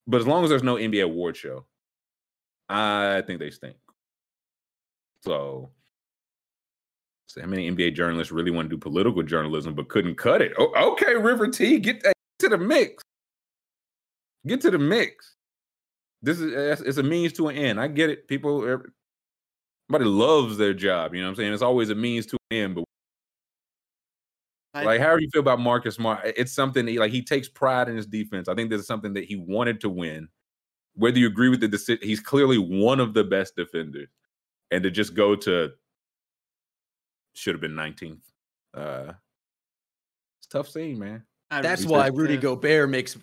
but 0.07 0.21
as 0.21 0.27
long 0.27 0.43
as 0.43 0.51
there's 0.51 0.63
no 0.63 0.75
NBA 0.77 1.05
award 1.05 1.37
show, 1.37 1.67
I 2.71 3.23
think 3.27 3.41
they 3.41 3.51
stink. 3.51 3.77
So, 5.25 5.71
So 7.27 7.41
how 7.41 7.47
many 7.47 7.71
NBA 7.71 7.95
journalists 7.95 8.33
really 8.33 8.51
want 8.51 8.71
to 8.71 8.77
do 8.77 8.81
political 8.81 9.23
journalism 9.23 9.75
but 9.75 9.89
couldn't 9.89 10.17
cut 10.17 10.43
it? 10.43 10.53
Oh, 10.59 10.93
okay, 10.93 11.15
River 11.17 11.49
T, 11.49 11.79
get 11.79 12.03
that 12.03 12.15
to 12.41 12.49
the 12.49 12.59
mix. 12.59 13.03
Get 14.47 14.61
to 14.63 14.71
the 14.71 14.79
mix. 14.79 15.37
This 16.23 16.41
is 16.41 16.53
eh, 16.55 16.83
it's 16.87 16.99
a 16.99 17.03
means 17.03 17.33
to 17.35 17.49
an 17.49 17.57
end. 17.57 17.81
I 17.81 17.89
get 17.89 18.11
it. 18.11 18.29
People, 18.29 18.65
eh, 18.67 18.77
everybody 19.91 20.11
loves 20.11 20.57
their 20.57 20.75
job. 20.75 21.15
You 21.15 21.21
know 21.21 21.27
what 21.27 21.31
I'm 21.31 21.37
saying? 21.37 21.53
It's 21.53 21.63
always 21.63 21.91
a 21.91 21.95
means 21.95 22.27
to 22.27 22.37
an 22.51 22.57
end. 22.57 22.75
But 22.77 22.85
I- 24.75 24.85
like, 24.85 25.01
how 25.01 25.17
do 25.17 25.23
you 25.23 25.29
feel 25.31 25.41
about 25.41 25.61
Marcus 25.61 25.97
Smart? 25.97 26.21
It's 26.25 26.53
something 26.53 26.87
that, 26.87 26.95
like 26.97 27.13
he 27.13 27.23
takes 27.23 27.49
pride 27.49 27.89
in 27.89 27.97
his 27.97 28.07
defense. 28.07 28.49
I 28.49 28.55
think 28.55 28.71
this 28.71 28.81
is 28.81 28.87
something 28.87 29.13
that 29.15 29.25
he 29.25 29.37
wanted 29.37 29.81
to 29.83 29.89
win. 29.89 30.29
Whether 30.95 31.19
you 31.19 31.27
agree 31.27 31.49
with 31.49 31.61
the 31.61 31.69
decision, 31.69 32.07
he's 32.07 32.21
clearly 32.21 32.59
one 32.59 33.01
of 33.01 33.15
the 33.15 33.25
best 33.25 33.57
defenders, 33.57 34.09
and 34.71 34.83
to 34.83 34.91
just 34.91 35.15
go 35.15 35.37
to 35.37 35.71
should 37.35 37.55
have 37.55 37.61
been 37.61 37.73
19th. 37.73 38.19
Uh, 38.75 39.13
it's 40.39 40.47
a 40.47 40.51
tough 40.51 40.69
scene, 40.69 40.99
man. 40.99 41.23
That's 41.51 41.85
why 41.85 42.09
Rudy 42.09 42.35
it. 42.35 42.41
Gobert 42.41 42.89
makes 42.89 43.17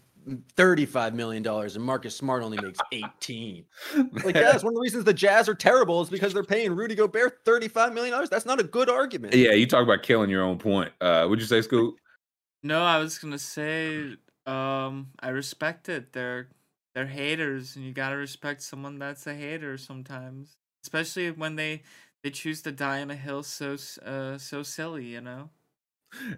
thirty-five 0.55 1.13
million 1.13 1.41
dollars 1.41 1.77
and 1.77 1.85
Marcus 1.85 2.15
Smart 2.15 2.43
only 2.43 2.59
makes 2.61 2.79
eighteen. 2.91 3.65
Like, 3.95 4.35
yeah, 4.35 4.41
that's 4.51 4.63
one 4.63 4.73
of 4.73 4.75
the 4.75 4.81
reasons 4.81 5.05
the 5.05 5.13
Jazz 5.13 5.47
are 5.47 5.55
terrible 5.55 6.01
is 6.01 6.09
because 6.09 6.33
they're 6.33 6.43
paying 6.43 6.75
Rudy 6.75 6.95
Gobert 6.95 7.39
thirty-five 7.45 7.93
million 7.93 8.11
dollars. 8.11 8.29
That's 8.29 8.45
not 8.45 8.59
a 8.59 8.63
good 8.63 8.89
argument. 8.89 9.33
yeah, 9.33 9.53
you 9.53 9.65
talk 9.65 9.83
about 9.83 10.03
killing 10.03 10.29
your 10.29 10.43
own 10.43 10.57
point. 10.57 10.91
Uh, 10.99 11.25
would 11.29 11.39
you 11.39 11.45
say, 11.45 11.61
Scoop? 11.61 11.95
No, 12.63 12.81
I 12.83 12.99
was 12.99 13.17
gonna 13.17 13.39
say, 13.39 14.15
um, 14.45 15.07
I 15.19 15.29
respect 15.29 15.87
it. 15.87 16.11
They're 16.11 16.49
they're 16.97 17.05
haters, 17.05 17.75
and 17.75 17.85
you 17.85 17.93
gotta 17.93 18.17
respect 18.17 18.63
someone 18.63 18.97
that's 18.97 19.27
a 19.27 19.35
hater 19.35 19.77
sometimes, 19.77 20.57
especially 20.83 21.29
when 21.29 21.55
they 21.55 21.83
they 22.23 22.31
choose 22.31 22.63
to 22.63 22.71
die 22.71 23.03
on 23.03 23.11
a 23.11 23.15
hill 23.15 23.43
so 23.43 23.77
uh 24.03 24.39
so 24.39 24.63
silly, 24.63 25.05
you 25.05 25.21
know. 25.21 25.51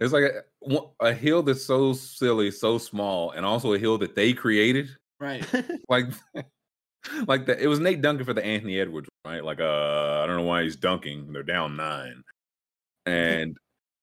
It's 0.02 0.12
like 0.12 0.26
a, 0.26 0.82
a 1.00 1.14
hill 1.14 1.44
that's 1.44 1.64
so 1.64 1.94
silly, 1.94 2.52
so 2.52 2.78
small, 2.78 3.32
and 3.32 3.46
also 3.46 3.72
a 3.72 3.80
hill 3.80 3.98
that 4.00 4.16
they 4.16 4.34
created. 4.34 4.90
Right. 5.18 5.46
Like, 5.88 6.08
like 7.26 7.46
that. 7.46 7.62
It 7.62 7.68
was 7.68 7.80
Nate 7.80 8.02
Duncan 8.02 8.26
for 8.26 8.34
the 8.34 8.46
Anthony 8.46 8.82
Edwards, 8.82 9.08
right? 9.26 9.44
Like, 9.44 9.62
uh, 9.62 10.22
I 10.22 10.28
don't 10.28 10.36
know 10.36 10.44
why 10.44 10.64
he's 10.64 10.76
dunking. 10.76 11.32
They're 11.32 11.42
down 11.42 11.78
nine, 11.78 12.22
and 13.06 13.58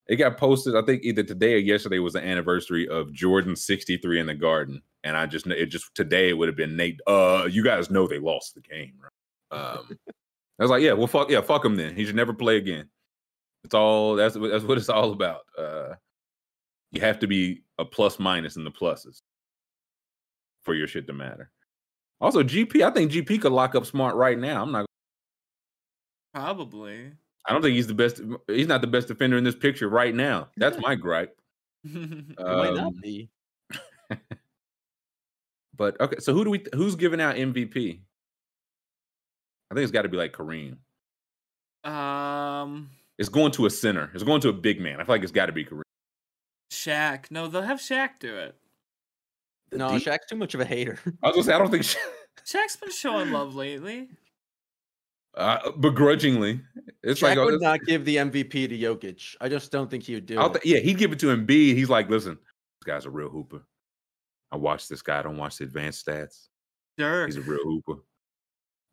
it 0.08 0.16
got 0.16 0.36
posted. 0.38 0.76
I 0.76 0.82
think 0.82 1.02
either 1.04 1.22
today 1.22 1.54
or 1.54 1.58
yesterday 1.58 1.98
was 1.98 2.12
the 2.14 2.24
anniversary 2.24 2.88
of 2.88 3.12
Jordan 3.12 3.56
sixty 3.56 3.96
three 3.96 4.20
in 4.20 4.26
the 4.26 4.34
Garden, 4.34 4.80
and 5.04 5.16
I 5.16 5.26
just 5.26 5.46
it 5.46 5.66
just 5.66 5.94
today 5.94 6.28
it 6.30 6.34
would 6.34 6.48
have 6.48 6.56
been 6.56 6.76
Nate. 6.76 7.00
Uh, 7.06 7.48
you 7.50 7.62
guys 7.64 7.90
know 7.90 8.06
they 8.06 8.18
lost 8.18 8.54
the 8.54 8.60
game, 8.60 8.92
right? 9.02 9.58
Um, 9.60 9.98
I 10.58 10.62
was 10.64 10.70
like, 10.70 10.82
yeah, 10.82 10.92
well, 10.92 11.06
fuck, 11.06 11.28
yeah, 11.30 11.40
fuck 11.42 11.64
him 11.64 11.76
then. 11.76 11.94
He 11.94 12.06
should 12.06 12.16
never 12.16 12.32
play 12.32 12.56
again. 12.56 12.88
It's 13.64 13.74
all 13.74 14.14
that's 14.16 14.36
what- 14.36 14.50
that's 14.50 14.64
what 14.64 14.78
it's 14.78 14.88
all 14.88 15.12
about. 15.12 15.42
Uh, 15.58 15.94
you 16.92 17.00
have 17.00 17.18
to 17.18 17.26
be 17.26 17.62
a 17.78 17.84
plus 17.84 18.18
minus 18.18 18.56
in 18.56 18.64
the 18.64 18.70
pluses 18.70 19.20
for 20.64 20.74
your 20.74 20.86
shit 20.86 21.06
to 21.08 21.12
matter. 21.12 21.50
Also, 22.20 22.42
GP, 22.42 22.80
I 22.82 22.90
think 22.90 23.12
GP 23.12 23.42
could 23.42 23.52
lock 23.52 23.74
up 23.74 23.84
Smart 23.84 24.14
right 24.16 24.38
now. 24.38 24.62
I'm 24.62 24.72
not. 24.72 24.86
Probably. 26.32 27.12
I 27.48 27.52
don't 27.52 27.62
think 27.62 27.74
he's 27.76 27.86
the 27.86 27.94
best. 27.94 28.20
He's 28.48 28.66
not 28.66 28.80
the 28.80 28.86
best 28.86 29.08
defender 29.08 29.36
in 29.36 29.44
this 29.44 29.54
picture 29.54 29.88
right 29.88 30.14
now. 30.14 30.48
That's 30.56 30.78
my 30.80 30.94
gripe. 30.96 31.36
It 31.84 32.38
might 32.38 32.74
not 32.74 32.86
Um, 32.88 32.94
be. 33.02 33.28
But 35.76 36.00
okay, 36.00 36.16
so 36.20 36.32
who 36.32 36.42
do 36.44 36.50
we? 36.50 36.64
Who's 36.74 36.94
giving 36.96 37.20
out 37.20 37.36
MVP? 37.36 38.00
I 39.70 39.74
think 39.74 39.82
it's 39.82 39.92
got 39.92 40.02
to 40.02 40.08
be 40.08 40.16
like 40.16 40.32
Kareem. 40.32 40.76
um, 41.84 42.88
It's 43.18 43.28
going 43.28 43.52
to 43.52 43.66
a 43.66 43.70
center. 43.70 44.10
It's 44.14 44.22
going 44.22 44.40
to 44.42 44.48
a 44.48 44.52
big 44.54 44.80
man. 44.80 45.00
I 45.00 45.04
feel 45.04 45.14
like 45.16 45.22
it's 45.22 45.32
got 45.32 45.46
to 45.46 45.52
be 45.52 45.64
Kareem. 45.66 45.82
Shaq. 46.72 47.30
No, 47.30 47.46
they'll 47.48 47.62
have 47.62 47.78
Shaq 47.80 48.18
do 48.20 48.34
it. 48.36 48.54
The 49.70 49.78
No, 49.78 49.98
deep- 49.98 50.06
Shaq's 50.06 50.26
too 50.30 50.36
much 50.36 50.54
of 50.54 50.60
a 50.60 50.64
hater. 50.64 50.98
I 51.22 51.26
was 51.26 51.34
gonna 51.36 51.44
say 51.44 51.52
I 51.52 51.58
don't 51.58 51.70
think. 51.70 51.84
Sha- 51.84 51.98
Shaq's 52.46 52.76
been 52.76 52.90
showing 52.90 53.30
love 53.32 53.54
lately. 53.54 54.08
Uh, 55.36 55.70
begrudgingly, 55.72 56.60
it's 57.02 57.20
Shaq 57.20 57.22
like 57.22 57.38
oh, 57.38 57.44
would 57.44 57.54
this- 57.54 57.62
not 57.62 57.80
give 57.82 58.04
the 58.04 58.16
MVP 58.16 58.68
to 58.68 58.78
Jokic. 58.78 59.36
I 59.40 59.48
just 59.48 59.70
don't 59.70 59.90
think 59.90 60.04
he 60.04 60.14
would 60.14 60.26
do 60.26 60.38
I'll 60.38 60.52
it. 60.54 60.64
yeah, 60.64 60.78
he'd 60.78 60.96
give 60.96 61.12
it 61.12 61.18
to 61.20 61.26
Embiid. 61.26 61.74
He's 61.74 61.90
like, 61.90 62.08
listen, 62.08 62.34
this 62.36 62.86
guy's 62.86 63.04
a 63.04 63.10
real 63.10 63.28
hooper. 63.28 63.62
I 64.50 64.56
watch 64.56 64.88
this 64.88 65.02
guy. 65.02 65.18
I 65.18 65.22
don't 65.22 65.36
watch 65.36 65.58
the 65.58 65.64
advanced 65.64 66.06
stats. 66.06 66.48
Dirk. 66.96 67.26
He's 67.28 67.36
a 67.36 67.42
real 67.42 67.62
hooper. 67.64 68.00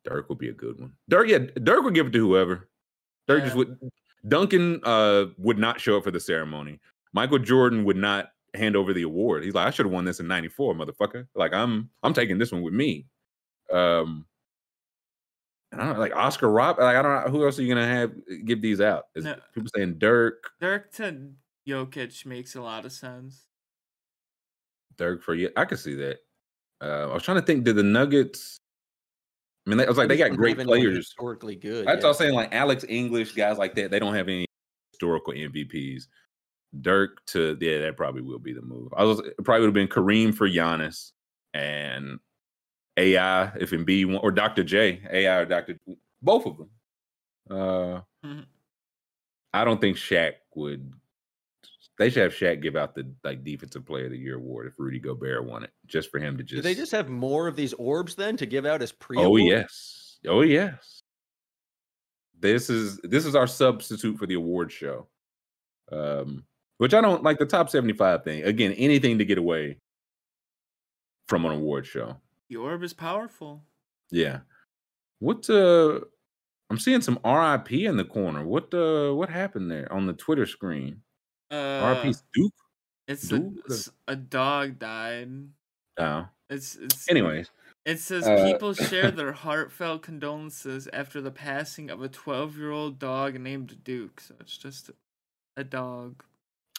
Dirk 0.04 0.28
will 0.28 0.36
be 0.36 0.50
a 0.50 0.52
good 0.52 0.78
one. 0.78 0.92
Dirk, 1.08 1.28
yeah, 1.28 1.38
Dirk 1.38 1.82
would 1.82 1.94
give 1.94 2.08
it 2.08 2.12
to 2.12 2.18
whoever. 2.18 2.68
Dirk 3.26 3.44
just 3.44 3.56
would. 3.56 3.78
Duncan 4.28 4.80
uh, 4.84 5.26
would 5.38 5.58
not 5.58 5.80
show 5.80 5.96
up 5.96 6.04
for 6.04 6.10
the 6.10 6.20
ceremony. 6.20 6.80
Michael 7.14 7.38
Jordan 7.38 7.84
would 7.84 7.96
not 7.96 8.32
hand 8.54 8.76
over 8.76 8.92
the 8.92 9.02
award. 9.02 9.44
He's 9.44 9.54
like, 9.54 9.66
I 9.66 9.70
should 9.70 9.86
have 9.86 9.92
won 9.92 10.04
this 10.04 10.20
in 10.20 10.28
'94, 10.28 10.74
motherfucker. 10.74 11.26
Like 11.34 11.54
I'm, 11.54 11.88
I'm 12.02 12.12
taking 12.12 12.36
this 12.36 12.52
one 12.52 12.60
with 12.62 12.74
me. 12.74 13.06
Um, 13.72 14.26
and 14.26 14.33
I 15.74 15.84
don't 15.84 15.94
know, 15.94 16.00
like 16.00 16.14
Oscar 16.14 16.48
Rob. 16.50 16.78
Like 16.78 16.96
I 16.96 17.02
don't 17.02 17.24
know 17.24 17.30
who 17.30 17.44
else 17.44 17.58
are 17.58 17.62
you 17.62 17.68
gonna 17.74 17.86
have 17.86 18.12
give 18.44 18.62
these 18.62 18.80
out. 18.80 19.04
Is 19.14 19.24
No. 19.24 19.36
people 19.54 19.70
saying 19.74 19.98
Dirk, 19.98 20.50
Dirk 20.60 20.92
to 20.94 21.30
Jokic 21.68 22.24
makes 22.26 22.54
a 22.54 22.60
lot 22.62 22.84
of 22.84 22.92
sense. 22.92 23.46
Dirk 24.96 25.22
for 25.22 25.34
you? 25.34 25.50
I 25.56 25.64
could 25.64 25.78
see 25.78 25.94
that. 25.96 26.18
Uh, 26.80 27.10
I 27.10 27.14
was 27.14 27.22
trying 27.22 27.40
to 27.40 27.46
think. 27.46 27.64
Did 27.64 27.76
the 27.76 27.82
Nuggets? 27.82 28.58
I 29.66 29.70
mean, 29.70 29.78
they- 29.78 29.86
I 29.86 29.88
was 29.88 29.96
like, 29.96 30.08
they 30.08 30.16
just 30.16 30.22
got 30.24 30.28
don't 30.28 30.36
great 30.36 30.58
players. 30.58 30.96
Historically 30.96 31.56
good. 31.56 31.86
That's 31.86 31.96
yeah. 31.96 32.02
what 32.02 32.04
I 32.04 32.08
was 32.08 32.18
saying. 32.18 32.34
Like 32.34 32.54
Alex 32.54 32.84
English, 32.88 33.32
guys 33.32 33.56
like 33.58 33.74
that, 33.76 33.90
they 33.90 33.98
don't 33.98 34.14
have 34.14 34.28
any 34.28 34.46
historical 34.92 35.32
MVPs. 35.32 36.04
Dirk 36.80 37.24
to 37.26 37.56
yeah, 37.60 37.78
that 37.80 37.96
probably 37.96 38.20
will 38.22 38.38
be 38.38 38.52
the 38.52 38.60
move. 38.62 38.92
I 38.96 39.04
was 39.04 39.22
probably 39.44 39.60
would 39.66 39.66
have 39.68 39.74
been 39.74 39.88
Kareem 39.88 40.34
for 40.34 40.48
Giannis 40.48 41.12
and 41.54 42.18
AI 42.96 43.46
if 43.58 43.70
Embiid 43.70 44.06
want, 44.06 44.24
or 44.24 44.30
Dr. 44.30 44.62
J, 44.64 45.02
AI 45.10 45.38
or 45.38 45.44
Dr. 45.46 45.78
Both 46.22 46.46
of 46.46 46.56
them. 46.58 46.70
Uh, 47.50 48.00
Mhm. 48.24 48.46
I 49.52 49.64
don't 49.64 49.80
think 49.80 49.96
Shaq 49.96 50.34
would. 50.54 50.92
They 51.98 52.10
should 52.10 52.24
have 52.24 52.32
Shaq 52.32 52.60
give 52.60 52.74
out 52.74 52.94
the 52.94 53.12
like 53.22 53.44
defensive 53.44 53.84
player 53.86 54.06
of 54.06 54.10
the 54.10 54.18
year 54.18 54.36
award 54.36 54.66
if 54.66 54.74
Rudy 54.78 54.98
Gobert 54.98 55.44
won 55.44 55.62
it, 55.62 55.70
just 55.86 56.10
for 56.10 56.18
him 56.18 56.36
to 56.38 56.42
just. 56.42 56.56
Do 56.56 56.62
they 56.62 56.74
just 56.74 56.90
have 56.92 57.08
more 57.08 57.46
of 57.46 57.54
these 57.54 57.72
orbs 57.74 58.16
then 58.16 58.36
to 58.38 58.46
give 58.46 58.66
out 58.66 58.82
as 58.82 58.90
pre? 58.90 59.16
Oh 59.18 59.36
yes. 59.36 60.18
Oh 60.26 60.40
yes. 60.40 61.02
This 62.38 62.68
is 62.68 62.98
this 63.04 63.24
is 63.24 63.36
our 63.36 63.46
substitute 63.46 64.18
for 64.18 64.26
the 64.26 64.34
award 64.34 64.72
show. 64.72 65.08
Um 65.92 66.44
which 66.78 66.94
I 66.94 67.00
don't 67.00 67.22
like 67.22 67.38
the 67.38 67.46
top 67.46 67.70
75 67.70 68.24
thing. 68.24 68.42
Again, 68.42 68.72
anything 68.72 69.18
to 69.18 69.24
get 69.24 69.38
away 69.38 69.78
from 71.28 71.44
an 71.46 71.52
award 71.52 71.86
show. 71.86 72.16
The 72.50 72.56
orb 72.56 72.82
is 72.82 72.92
powerful. 72.92 73.62
Yeah. 74.10 74.40
What 75.20 75.48
uh 75.50 76.00
I'm 76.70 76.78
seeing 76.78 77.00
some 77.00 77.18
RIP 77.24 77.72
in 77.72 77.96
the 77.96 78.04
corner. 78.04 78.44
What 78.44 78.72
uh 78.74 79.12
what 79.14 79.28
happened 79.30 79.70
there 79.70 79.90
on 79.92 80.06
the 80.06 80.12
Twitter 80.12 80.46
screen? 80.46 81.02
Uh, 81.50 82.00
RIP 82.04 82.14
Duke? 82.34 82.52
it's 83.06 83.30
a, 83.30 83.38
Dude. 83.38 83.58
s- 83.70 83.90
a 84.08 84.16
dog 84.16 84.78
died. 84.78 85.30
Oh. 85.98 86.26
It's 86.50 86.76
it's 86.76 87.08
Anyways. 87.08 87.50
It 87.84 88.00
says 88.00 88.26
Uh, 88.26 88.44
people 88.46 88.72
share 88.74 89.10
their 89.12 89.32
heartfelt 89.32 90.02
condolences 90.02 90.88
after 90.92 91.20
the 91.20 91.30
passing 91.30 91.90
of 91.90 92.02
a 92.02 92.08
12 92.08 92.56
year 92.58 92.70
old 92.70 92.98
dog 92.98 93.38
named 93.38 93.82
Duke. 93.84 94.20
So 94.20 94.34
it's 94.40 94.56
just 94.56 94.90
a 95.56 95.64
dog. 95.64 96.22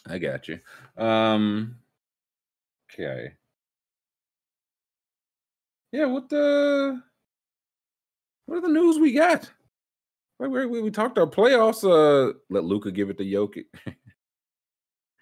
I 0.08 0.18
got 0.20 0.48
you. 0.48 0.60
Um 0.98 1.78
okay. 2.94 3.34
Yeah, 5.96 6.06
what 6.08 6.28
the 6.28 7.02
what 8.48 8.58
are 8.58 8.62
the 8.62 8.68
news 8.68 9.00
we 9.00 9.14
got? 9.14 9.50
Wait, 10.40 10.52
wait, 10.52 10.66
we, 10.70 10.82
we 10.82 10.92
talked 10.92 11.18
our 11.18 11.26
playoffs. 11.26 11.84
Uh 11.86 12.34
let 12.50 12.66
Luka 12.66 12.92
give 12.92 13.10
it 13.10 13.18
to 13.20 13.24
Jokic. 13.24 13.66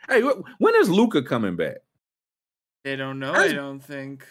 hey, 0.09 0.21
wh- 0.21 0.41
when 0.59 0.73
is 0.75 0.89
Luka 0.89 1.21
coming 1.21 1.55
back? 1.55 1.77
They 2.83 2.95
don't 2.95 3.19
know, 3.19 3.33
How's- 3.33 3.51
I 3.51 3.53
don't 3.53 3.79
think. 3.81 4.25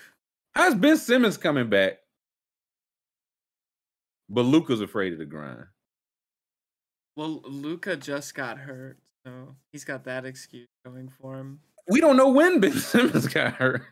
How's 0.55 0.75
Ben 0.75 0.97
Simmons 0.97 1.37
coming 1.37 1.71
back? 1.71 1.99
But 4.29 4.43
Luka's 4.43 4.81
afraid 4.81 5.13
of 5.13 5.19
the 5.21 5.25
grind. 5.25 5.65
Well, 7.17 7.41
Luca 7.45 7.95
just 7.97 8.35
got 8.35 8.59
hurt, 8.59 8.99
so 9.25 9.55
he's 9.71 9.85
got 9.85 10.05
that 10.05 10.25
excuse 10.25 10.69
going 10.85 11.09
for 11.21 11.37
him. 11.39 11.61
We 11.89 12.01
don't 12.01 12.17
know 12.17 12.31
when 12.31 12.59
Ben 12.59 12.73
Simmons 12.79 13.29
got 13.29 13.55
hurt. 13.55 13.83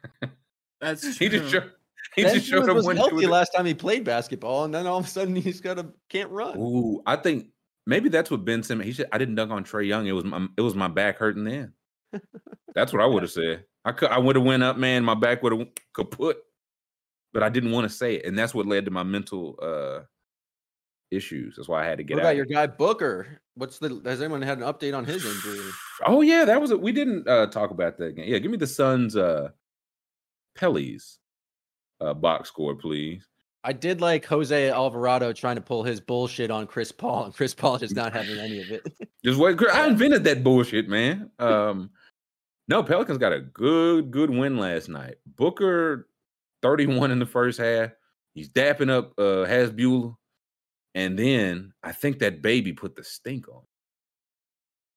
That's 0.80 1.02
true. 1.16 1.28
he 1.30 1.38
just 1.38 1.50
he 2.14 2.24
Ben 2.24 2.34
just 2.34 2.46
showed 2.46 2.68
up 2.68 2.76
was 2.76 2.86
one 2.86 2.96
healthy 2.96 3.26
last 3.26 3.50
time 3.50 3.66
he 3.66 3.74
played 3.74 4.04
basketball, 4.04 4.64
and 4.64 4.74
then 4.74 4.86
all 4.86 4.98
of 4.98 5.06
a 5.06 5.08
sudden 5.08 5.36
he's 5.36 5.60
got 5.60 5.78
a 5.78 5.86
can't 6.08 6.30
run. 6.30 6.58
Ooh, 6.58 7.02
I 7.06 7.16
think 7.16 7.46
maybe 7.86 8.08
that's 8.08 8.30
what 8.30 8.44
Ben 8.44 8.62
Simmons. 8.62 8.86
He 8.86 8.92
said 8.92 9.08
I 9.12 9.18
didn't 9.18 9.36
dunk 9.36 9.50
on 9.50 9.64
Trae 9.64 9.86
Young. 9.86 10.06
It 10.06 10.12
was 10.12 10.24
my 10.24 10.46
it 10.56 10.60
was 10.62 10.74
my 10.74 10.88
back 10.88 11.18
hurting 11.18 11.44
then. 11.44 11.72
that's 12.74 12.92
what 12.92 13.02
I 13.02 13.06
would 13.06 13.22
have 13.22 13.32
said. 13.32 13.64
I 13.84 13.92
could 13.92 14.10
I 14.10 14.18
would 14.18 14.36
have 14.36 14.44
went 14.44 14.62
up, 14.62 14.76
man. 14.76 15.04
My 15.04 15.14
back 15.14 15.42
would 15.42 15.52
have 15.52 15.68
kaput, 15.94 16.38
but 17.32 17.42
I 17.42 17.48
didn't 17.48 17.72
want 17.72 17.88
to 17.88 17.94
say 17.94 18.16
it, 18.16 18.26
and 18.26 18.38
that's 18.38 18.54
what 18.54 18.66
led 18.66 18.84
to 18.86 18.90
my 18.90 19.04
mental 19.04 19.58
uh 19.62 20.00
issues. 21.10 21.54
That's 21.56 21.68
why 21.68 21.82
I 21.82 21.86
had 21.86 21.98
to 21.98 22.04
get 22.04 22.14
What 22.14 22.24
out. 22.24 22.26
about 22.28 22.36
your 22.36 22.46
guy 22.46 22.66
Booker? 22.66 23.40
What's 23.54 23.78
the? 23.78 24.00
Has 24.04 24.20
anyone 24.20 24.42
had 24.42 24.58
an 24.58 24.64
update 24.64 24.96
on 24.96 25.04
his 25.04 25.24
injury? 25.24 25.60
Oh 26.06 26.22
yeah, 26.22 26.46
that 26.46 26.58
was 26.58 26.70
it. 26.70 26.80
We 26.80 26.92
didn't 26.92 27.28
uh, 27.28 27.48
talk 27.48 27.70
about 27.70 27.98
that 27.98 28.16
game. 28.16 28.24
Yeah, 28.26 28.38
give 28.38 28.50
me 28.50 28.56
the 28.56 28.66
Suns 28.66 29.16
uh 29.16 29.50
Pelly's 30.56 31.19
uh 32.00 32.14
box 32.14 32.48
score, 32.48 32.74
please. 32.74 33.26
I 33.62 33.72
did 33.74 34.00
like 34.00 34.24
Jose 34.24 34.70
Alvarado 34.70 35.32
trying 35.34 35.56
to 35.56 35.60
pull 35.60 35.82
his 35.84 36.00
bullshit 36.00 36.50
on 36.50 36.66
Chris 36.66 36.90
Paul, 36.92 37.24
and 37.24 37.34
Chris 37.34 37.52
Paul 37.54 37.76
just 37.78 37.94
not 37.94 38.12
having 38.14 38.38
any 38.38 38.60
of 38.62 38.70
it. 38.70 38.86
Just 39.24 39.38
wait. 39.38 39.58
I 39.70 39.86
invented 39.86 40.24
that 40.24 40.42
bullshit, 40.42 40.88
man. 40.88 41.30
Um 41.38 41.90
no, 42.68 42.82
Pelicans 42.82 43.18
got 43.18 43.32
a 43.34 43.40
good, 43.40 44.10
good 44.10 44.30
win 44.30 44.56
last 44.56 44.88
night. 44.88 45.16
Booker 45.36 46.08
31 46.62 47.10
in 47.10 47.18
the 47.18 47.26
first 47.26 47.58
half. 47.58 47.90
He's 48.34 48.48
dapping 48.48 48.88
up 48.90 49.12
uh 49.18 49.44
Hasbulla. 49.46 50.14
And 50.94 51.18
then 51.18 51.72
I 51.82 51.92
think 51.92 52.20
that 52.20 52.40
baby 52.42 52.72
put 52.72 52.96
the 52.96 53.04
stink 53.04 53.46
on. 53.48 53.62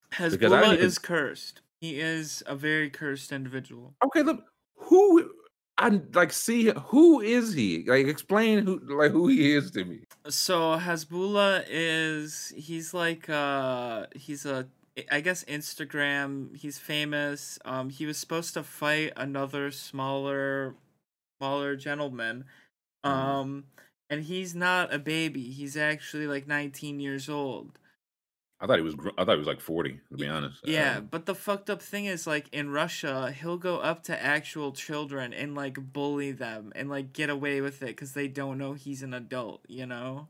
Because 0.10 0.36
I 0.36 0.38
didn't 0.38 0.52
Hezbollah 0.52 0.74
even- 0.76 0.86
is 0.86 1.00
cursed. 1.00 1.62
He 1.82 2.00
is 2.00 2.42
a 2.48 2.56
very 2.56 2.90
cursed 2.90 3.34
individual. 3.34 3.94
Okay, 4.06 4.22
look, 4.22 4.42
who 4.76 5.30
I 5.78 6.02
like 6.14 6.32
see 6.32 6.72
who 6.88 7.22
is 7.22 7.54
he? 7.54 7.84
Like 7.86 8.08
explain 8.08 8.66
who 8.66 8.80
like 8.98 9.12
who 9.12 9.28
he 9.28 9.54
is 9.56 9.72
to 9.72 9.86
me. 9.86 10.06
So 10.30 10.78
Hezbollah 10.78 11.66
is 11.68 12.54
he's 12.56 12.94
like 12.94 13.30
uh 13.30 14.08
he's 14.16 14.45
a 14.45 14.70
I 15.12 15.22
guess 15.22 15.44
Instagram. 15.45 16.56
He's 16.56 16.78
famous. 16.78 17.58
Um, 17.66 17.90
he 17.90 18.06
was 18.06 18.18
supposed 18.18 18.54
to 18.54 18.64
fight 18.64 19.12
another 19.18 19.72
smaller, 19.72 20.76
smaller 21.40 21.76
gentleman. 21.76 22.45
Mhm. 23.06 23.10
Um, 23.10 23.66
and 24.10 24.24
he's 24.26 24.56
not 24.56 24.94
a 24.94 25.00
baby. 25.00 25.52
He's 25.52 25.78
actually 25.78 26.28
like 26.28 26.48
19 26.48 27.00
years 27.00 27.30
old. 27.30 27.80
I 28.64 28.65
thought 28.65 28.77
he 28.77 28.81
was. 28.84 28.95
I 29.18 29.26
thought 29.26 29.34
he 29.34 29.40
was 29.40 29.48
like 29.48 29.60
forty. 29.60 29.99
To 30.11 30.18
be 30.18 30.26
honest. 30.26 30.61
Yeah, 30.64 30.99
Um, 30.99 31.10
but 31.11 31.26
the 31.26 31.35
fucked 31.35 31.69
up 31.69 31.81
thing 31.81 32.06
is 32.06 32.26
like 32.26 32.48
in 32.53 32.69
Russia, 32.69 33.31
he'll 33.38 33.57
go 33.57 33.80
up 33.80 34.03
to 34.03 34.23
actual 34.23 34.72
children 34.72 35.34
and 35.34 35.53
like 35.53 35.76
bully 35.91 36.31
them 36.31 36.72
and 36.73 36.90
like 36.90 37.11
get 37.11 37.30
away 37.30 37.60
with 37.60 37.84
it 37.84 37.88
because 37.88 38.14
they 38.14 38.30
don't 38.30 38.57
know 38.57 38.72
he's 38.72 39.03
an 39.03 39.14
adult. 39.14 39.65
You 39.68 39.85
know. 39.85 40.30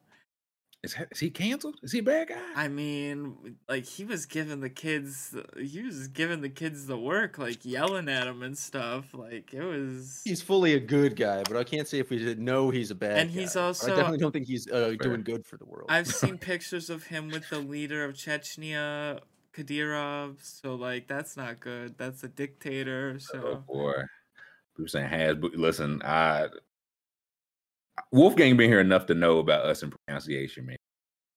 Is, 0.84 0.97
is 1.11 1.19
he 1.19 1.30
canceled? 1.30 1.77
Is 1.81 1.93
he 1.93 1.99
a 1.99 2.03
bad 2.03 2.27
guy? 2.27 2.41
I 2.55 2.68
mean, 2.68 3.55
like 3.69 3.85
he 3.85 4.03
was 4.03 4.26
giving 4.26 4.60
the 4.60 4.69
kids, 4.69 5.34
he 5.57 5.81
was 5.81 6.10
giving 6.10 6.41
the 6.41 6.49
kids 6.49 6.88
the 6.88 6.97
work, 6.97 7.38
like 7.38 7.64
yelling 7.64 8.10
at 8.10 8.26
them 8.26 8.43
and 8.43 8.57
stuff. 8.57 9.14
Like 9.14 9.53
it 9.53 9.64
was. 9.64 10.22
He's 10.26 10.41
fully 10.41 10.73
a 10.73 10.81
good 10.81 11.15
guy, 11.15 11.43
but 11.43 11.55
I 11.55 11.64
can't 11.64 11.88
say 11.88 11.99
if 11.99 12.10
we 12.10 12.18
did 12.18 12.38
know 12.38 12.69
he's 12.69 12.91
a 12.91 12.95
bad. 12.95 13.18
And 13.18 13.31
he's 13.31 13.55
also. 13.55 13.93
I 13.93 13.95
definitely 13.95 14.18
don't 14.18 14.34
think 14.34 14.47
he's 14.47 14.69
uh, 14.69 14.95
doing 15.01 15.23
good 15.23 15.45
for 15.45 15.55
the 15.55 15.65
world. 15.65 15.85
I've 15.88 16.07
seen 16.07 16.38
pictures 16.53 16.89
of 16.89 17.03
him 17.05 17.30
with 17.30 17.49
the 17.49 17.60
leader 17.60 18.03
of 18.03 18.15
Chechnya, 18.15 19.22
Kadyrov. 19.53 20.43
So 20.43 20.76
like 20.76 21.07
that's 21.07 21.38
not 21.38 21.61
good. 21.61 21.97
That's 21.97 22.23
a 22.23 22.27
dictator. 22.27 23.19
So. 23.19 23.38
Oh 23.38 23.41
So 23.41 23.55
boy, 23.65 23.93
people 24.76 24.89
saying 24.89 25.07
has. 25.07 25.38
But 25.38 25.53
listen, 25.55 26.01
I 26.03 26.47
Wolfgang 28.11 28.57
been 28.57 28.70
here 28.70 28.80
enough 28.80 29.06
to 29.07 29.14
know 29.14 29.40
about 29.40 29.65
us 29.65 29.84
and 29.84 29.94
pronunciation, 30.06 30.65
man. 30.65 30.78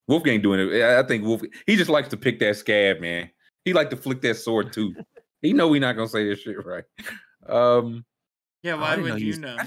Wolfgang 0.07 0.41
doing 0.41 0.59
it. 0.59 0.81
I 0.81 0.99
I 0.99 1.03
think 1.03 1.23
Wolf. 1.25 1.41
He 1.65 1.75
just 1.75 1.89
likes 1.89 2.09
to 2.09 2.17
pick 2.17 2.39
that 2.39 2.55
scab, 2.57 2.99
man. 3.01 3.29
He 3.65 3.73
like 3.73 3.89
to 3.89 3.97
flick 3.97 4.21
that 4.21 4.35
sword 4.35 4.71
too. 4.73 4.95
he 5.41 5.53
know 5.53 5.67
we 5.67 5.79
not 5.79 5.95
gonna 5.95 6.07
say 6.07 6.27
this 6.27 6.39
shit 6.39 6.55
right. 6.65 6.83
Um. 7.47 8.05
yeah, 8.63 8.75
why 8.75 8.95
didn't 8.95 9.07
know 9.07 9.13
would 9.13 9.21
you 9.21 9.27
was- 9.29 9.39
know? 9.39 9.57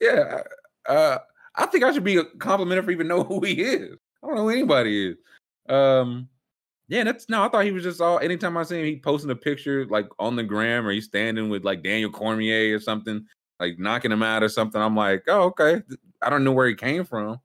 Yeah. 0.00 0.42
Uh, 0.88 1.18
I 1.54 1.66
think 1.66 1.84
I 1.84 1.92
should 1.92 2.04
be 2.04 2.22
complimented 2.38 2.84
for 2.84 2.90
even 2.90 3.08
know 3.08 3.22
who 3.22 3.40
he 3.44 3.60
is. 3.62 3.96
I 4.22 4.26
don't 4.26 4.36
know 4.36 4.42
who 4.44 4.50
anybody 4.50 5.08
is. 5.10 5.16
Um, 5.68 6.28
yeah, 6.88 7.04
that's 7.04 7.28
no. 7.28 7.42
I 7.44 7.48
thought 7.48 7.64
he 7.64 7.72
was 7.72 7.84
just 7.84 8.00
all. 8.00 8.18
Anytime 8.18 8.56
I 8.56 8.62
see 8.64 8.78
him, 8.80 8.86
he 8.86 8.96
posting 8.98 9.30
a 9.30 9.36
picture 9.36 9.86
like 9.86 10.08
on 10.18 10.34
the 10.36 10.42
gram, 10.42 10.86
or 10.86 10.90
he's 10.92 11.04
standing 11.04 11.48
with 11.50 11.64
like 11.64 11.82
Daniel 11.82 12.10
Cormier 12.10 12.74
or 12.74 12.80
something, 12.80 13.24
like 13.62 13.78
knocking 13.78 14.10
him 14.10 14.22
out 14.22 14.42
or 14.42 14.48
something. 14.48 14.80
I'm 14.80 14.96
like, 14.96 15.24
oh, 15.28 15.44
okay. 15.44 15.82
I 16.20 16.30
don't 16.30 16.42
know 16.42 16.52
where 16.52 16.66
he 16.66 16.74
came 16.74 17.04
from. 17.04 17.40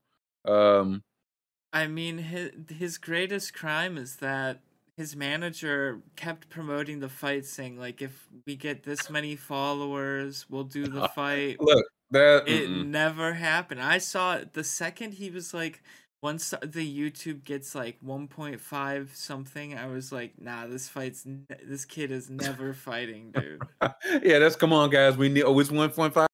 Um, 0.46 1.04
I 1.72 1.88
mean, 1.88 2.18
his 2.18 2.52
his 2.70 2.98
greatest 2.98 3.54
crime 3.54 3.98
is 3.98 4.16
that 4.18 4.62
his 4.96 5.16
manager 5.16 6.02
kept 6.16 6.50
promoting 6.50 7.00
the 7.00 7.10
fight, 7.10 7.46
saying 7.46 7.78
like, 7.78 8.02
if 8.02 8.28
we 8.48 8.56
get 8.56 8.84
this 8.84 9.10
many 9.12 9.36
followers, 9.36 10.48
we'll 10.50 10.64
do 10.64 10.88
the 10.88 11.08
fight. 11.10 11.58
look, 11.60 11.86
that 12.12 12.48
It 12.48 12.70
mm-mm. 12.70 12.88
never 12.88 13.34
happened. 13.34 13.82
I 13.82 14.00
saw 14.00 14.38
it 14.38 14.54
the 14.54 14.64
second 14.64 15.14
he 15.14 15.30
was 15.30 15.54
like, 15.54 15.84
once 16.22 16.50
the 16.50 17.10
YouTube 17.10 17.44
gets 17.44 17.76
like 17.76 18.00
1.5 18.02 19.16
something, 19.16 19.78
I 19.78 19.86
was 19.88 20.12
like, 20.12 20.34
nah, 20.40 20.66
this 20.68 20.90
fight's 20.90 21.26
ne- 21.26 21.46
this 21.64 21.86
kid 21.86 22.12
is 22.12 22.30
never 22.30 22.74
fighting, 22.88 23.32
dude. 23.32 23.62
yeah, 24.24 24.40
that's 24.40 24.56
come 24.56 24.74
on, 24.74 24.90
guys. 24.90 25.16
We 25.18 25.30
need. 25.30 25.44
Oh, 25.44 25.58
it's 25.60 25.72
one 25.72 25.90
point 25.92 26.14
five. 26.14 26.28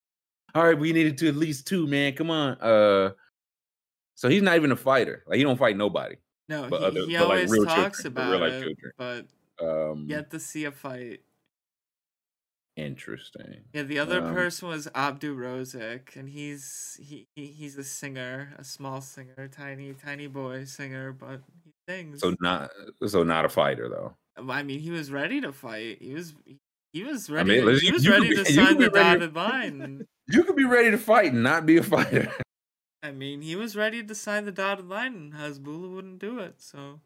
All 0.55 0.63
right, 0.63 0.77
we 0.77 0.93
needed 0.93 1.17
to 1.19 1.27
at 1.27 1.35
least 1.35 1.67
two, 1.67 1.87
man. 1.87 2.13
Come 2.13 2.29
on. 2.29 2.53
Uh, 2.61 3.11
so 4.15 4.29
he's 4.29 4.41
not 4.43 4.55
even 4.55 4.71
a 4.71 4.75
fighter. 4.75 5.23
Like 5.27 5.37
he 5.37 5.43
don't 5.43 5.57
fight 5.57 5.75
nobody. 5.75 6.15
No, 6.47 6.67
But 6.69 6.79
he, 6.81 6.85
other- 6.85 7.05
he 7.07 7.13
but, 7.17 7.21
like, 7.21 7.29
always 7.29 7.51
real 7.51 7.65
talks 7.65 8.03
children, 8.03 8.25
about 8.27 8.31
real 8.31 8.39
life 8.41 8.53
it, 8.53 8.63
children. 8.97 9.25
but 9.59 9.65
Um, 9.91 10.05
yet 10.07 10.29
to 10.31 10.39
see 10.39 10.65
a 10.65 10.71
fight. 10.71 11.21
Interesting. 12.75 13.65
Yeah, 13.73 13.83
the 13.83 13.99
other 13.99 14.21
Um, 14.23 14.33
person 14.33 14.67
was 14.69 14.87
Abdu 14.95 15.35
Rozik, 15.37 16.15
and 16.15 16.27
he's 16.29 16.97
he, 17.01 17.27
he 17.35 17.47
he's 17.47 17.77
a 17.77 17.83
singer, 17.83 18.53
a 18.57 18.63
small 18.63 18.99
singer, 19.01 19.47
tiny 19.51 19.93
tiny 19.93 20.27
boy 20.27 20.63
singer, 20.65 21.11
but 21.11 21.41
he 21.63 21.71
sings. 21.87 22.21
So 22.21 22.35
not 22.41 22.71
so 23.05 23.23
not 23.23 23.45
a 23.45 23.49
fighter 23.49 23.87
though. 23.89 24.15
I 24.41 24.63
mean, 24.63 24.79
he 24.79 24.89
was 24.89 25.11
ready 25.11 25.39
to 25.41 25.51
fight. 25.53 25.99
He 26.01 26.13
was 26.15 26.33
he 26.93 27.03
was 27.03 27.29
ready. 27.29 27.51
I 27.51 27.55
mean, 27.57 27.65
to, 27.65 27.71
listen, 27.73 27.81
he 27.81 27.87
you- 27.87 27.93
was 27.93 28.07
ready 28.09 28.29
be- 28.29 28.35
to 28.37 28.45
sign 28.45 28.77
the 28.79 28.89
ready 28.89 29.19
dotted 29.19 29.35
line. 29.45 30.07
You 30.27 30.43
could 30.43 30.55
be 30.55 30.63
ready 30.65 30.89
to 30.89 30.97
fight 30.97 31.31
and 31.33 31.43
not 31.43 31.65
be 31.67 31.77
a 31.77 31.83
fighter. 31.83 32.31
I 33.03 33.11
mean, 33.11 33.41
he 33.41 33.55
was 33.55 33.75
ready 33.75 34.01
to 34.01 34.15
sign 34.15 34.45
the 34.45 34.51
dotted 34.51 34.87
line, 34.87 35.13
and 35.15 35.33
Hasbulla 35.33 35.93
wouldn't 35.93 36.19
do 36.19 36.39
it. 36.39 36.55
So 36.61 37.01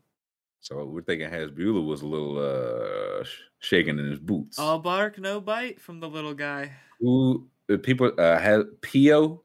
so 0.67 0.85
we're 0.85 1.01
thinking 1.01 1.29
Hasbulla 1.29 1.85
was 1.85 2.01
a 2.01 2.07
little 2.07 2.37
uh 2.39 3.23
shaking 3.59 3.99
in 3.99 4.09
his 4.09 4.19
boots. 4.19 4.59
all 4.59 4.79
bark, 4.79 5.17
no 5.17 5.39
bite 5.39 5.79
from 5.79 5.99
the 5.99 6.09
little 6.09 6.33
guy. 6.33 6.71
Who 6.99 7.47
the 7.67 7.77
people 7.77 8.11
uh 8.17 8.37
have 8.39 8.81
Pio? 8.81 9.43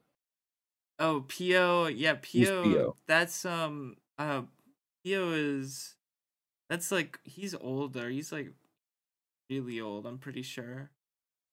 Oh, 0.99 1.25
Pio, 1.27 1.87
yeah, 1.87 2.17
Pio. 2.21 2.63
Pio? 2.63 2.97
That's 3.07 3.45
um, 3.45 3.97
uh, 4.19 4.43
Pio 5.05 5.31
is, 5.33 5.97
that's 6.69 6.93
like 6.93 7.19
he's 7.25 7.55
older. 7.55 8.09
He's 8.09 8.31
like 8.33 8.53
really 9.51 9.81
old. 9.81 10.07
I'm 10.07 10.19
pretty 10.19 10.43
sure. 10.43 10.91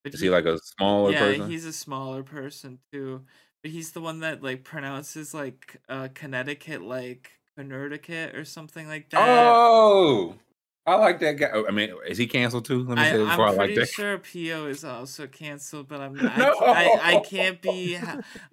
But 0.03 0.13
Is 0.13 0.21
he 0.21 0.29
like 0.29 0.45
a 0.45 0.57
smaller 0.59 1.11
yeah, 1.11 1.19
person? 1.19 1.49
he's 1.49 1.65
a 1.65 1.73
smaller 1.73 2.23
person 2.23 2.79
too. 2.91 3.25
But 3.63 3.71
he's 3.71 3.91
the 3.91 4.01
one 4.01 4.19
that 4.21 4.41
like 4.41 4.63
pronounces 4.63 5.33
like 5.33 5.81
uh 5.89 6.09
Connecticut 6.13 6.81
like 6.81 7.38
Connecticut 7.59 8.35
or 8.35 8.45
something 8.45 8.87
like 8.87 9.09
that. 9.09 9.19
Oh, 9.21 10.35
I 10.85 10.95
like 10.95 11.19
that 11.19 11.33
guy. 11.33 11.49
Oh, 11.53 11.65
I 11.67 11.71
mean, 11.71 11.91
is 12.07 12.17
he 12.17 12.25
canceled 12.25 12.65
too? 12.65 12.85
Let 12.85 12.97
me 12.97 13.03
I, 13.03 13.11
say 13.11 13.17
before 13.17 13.45
I, 13.45 13.49
I'm 13.49 13.57
like 13.57 13.57
pretty 13.57 13.75
that. 13.75 13.89
sure 13.89 14.17
Pio 14.17 14.67
is 14.67 14.85
also 14.85 15.27
canceled, 15.27 15.89
but 15.89 15.99
I'm 15.99 16.13
No. 16.37 16.55
I, 16.61 16.97
I, 17.01 17.15
I 17.15 17.19
can't 17.19 17.61
be 17.61 17.97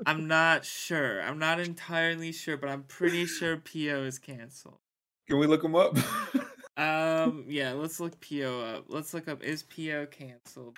I'm 0.05 0.27
not 0.27 0.65
sure. 0.65 1.23
I'm 1.23 1.39
not 1.39 1.61
entirely 1.61 2.33
sure, 2.33 2.57
but 2.57 2.69
I'm 2.69 2.83
pretty 2.83 3.27
sure 3.27 3.57
Pio 3.57 4.03
is 4.03 4.19
canceled. 4.19 4.79
Can 5.29 5.39
we 5.39 5.47
look 5.47 5.63
him 5.63 5.77
up? 5.77 5.97
Um 6.77 7.45
yeah, 7.49 7.73
let's 7.73 8.01
look 8.01 8.19
Pio 8.21 8.61
up. 8.61 8.87
Let's 8.89 9.15
look 9.15 9.29
up 9.29 9.45
is 9.45 9.63
Pio 9.63 10.07
canceled? 10.07 10.77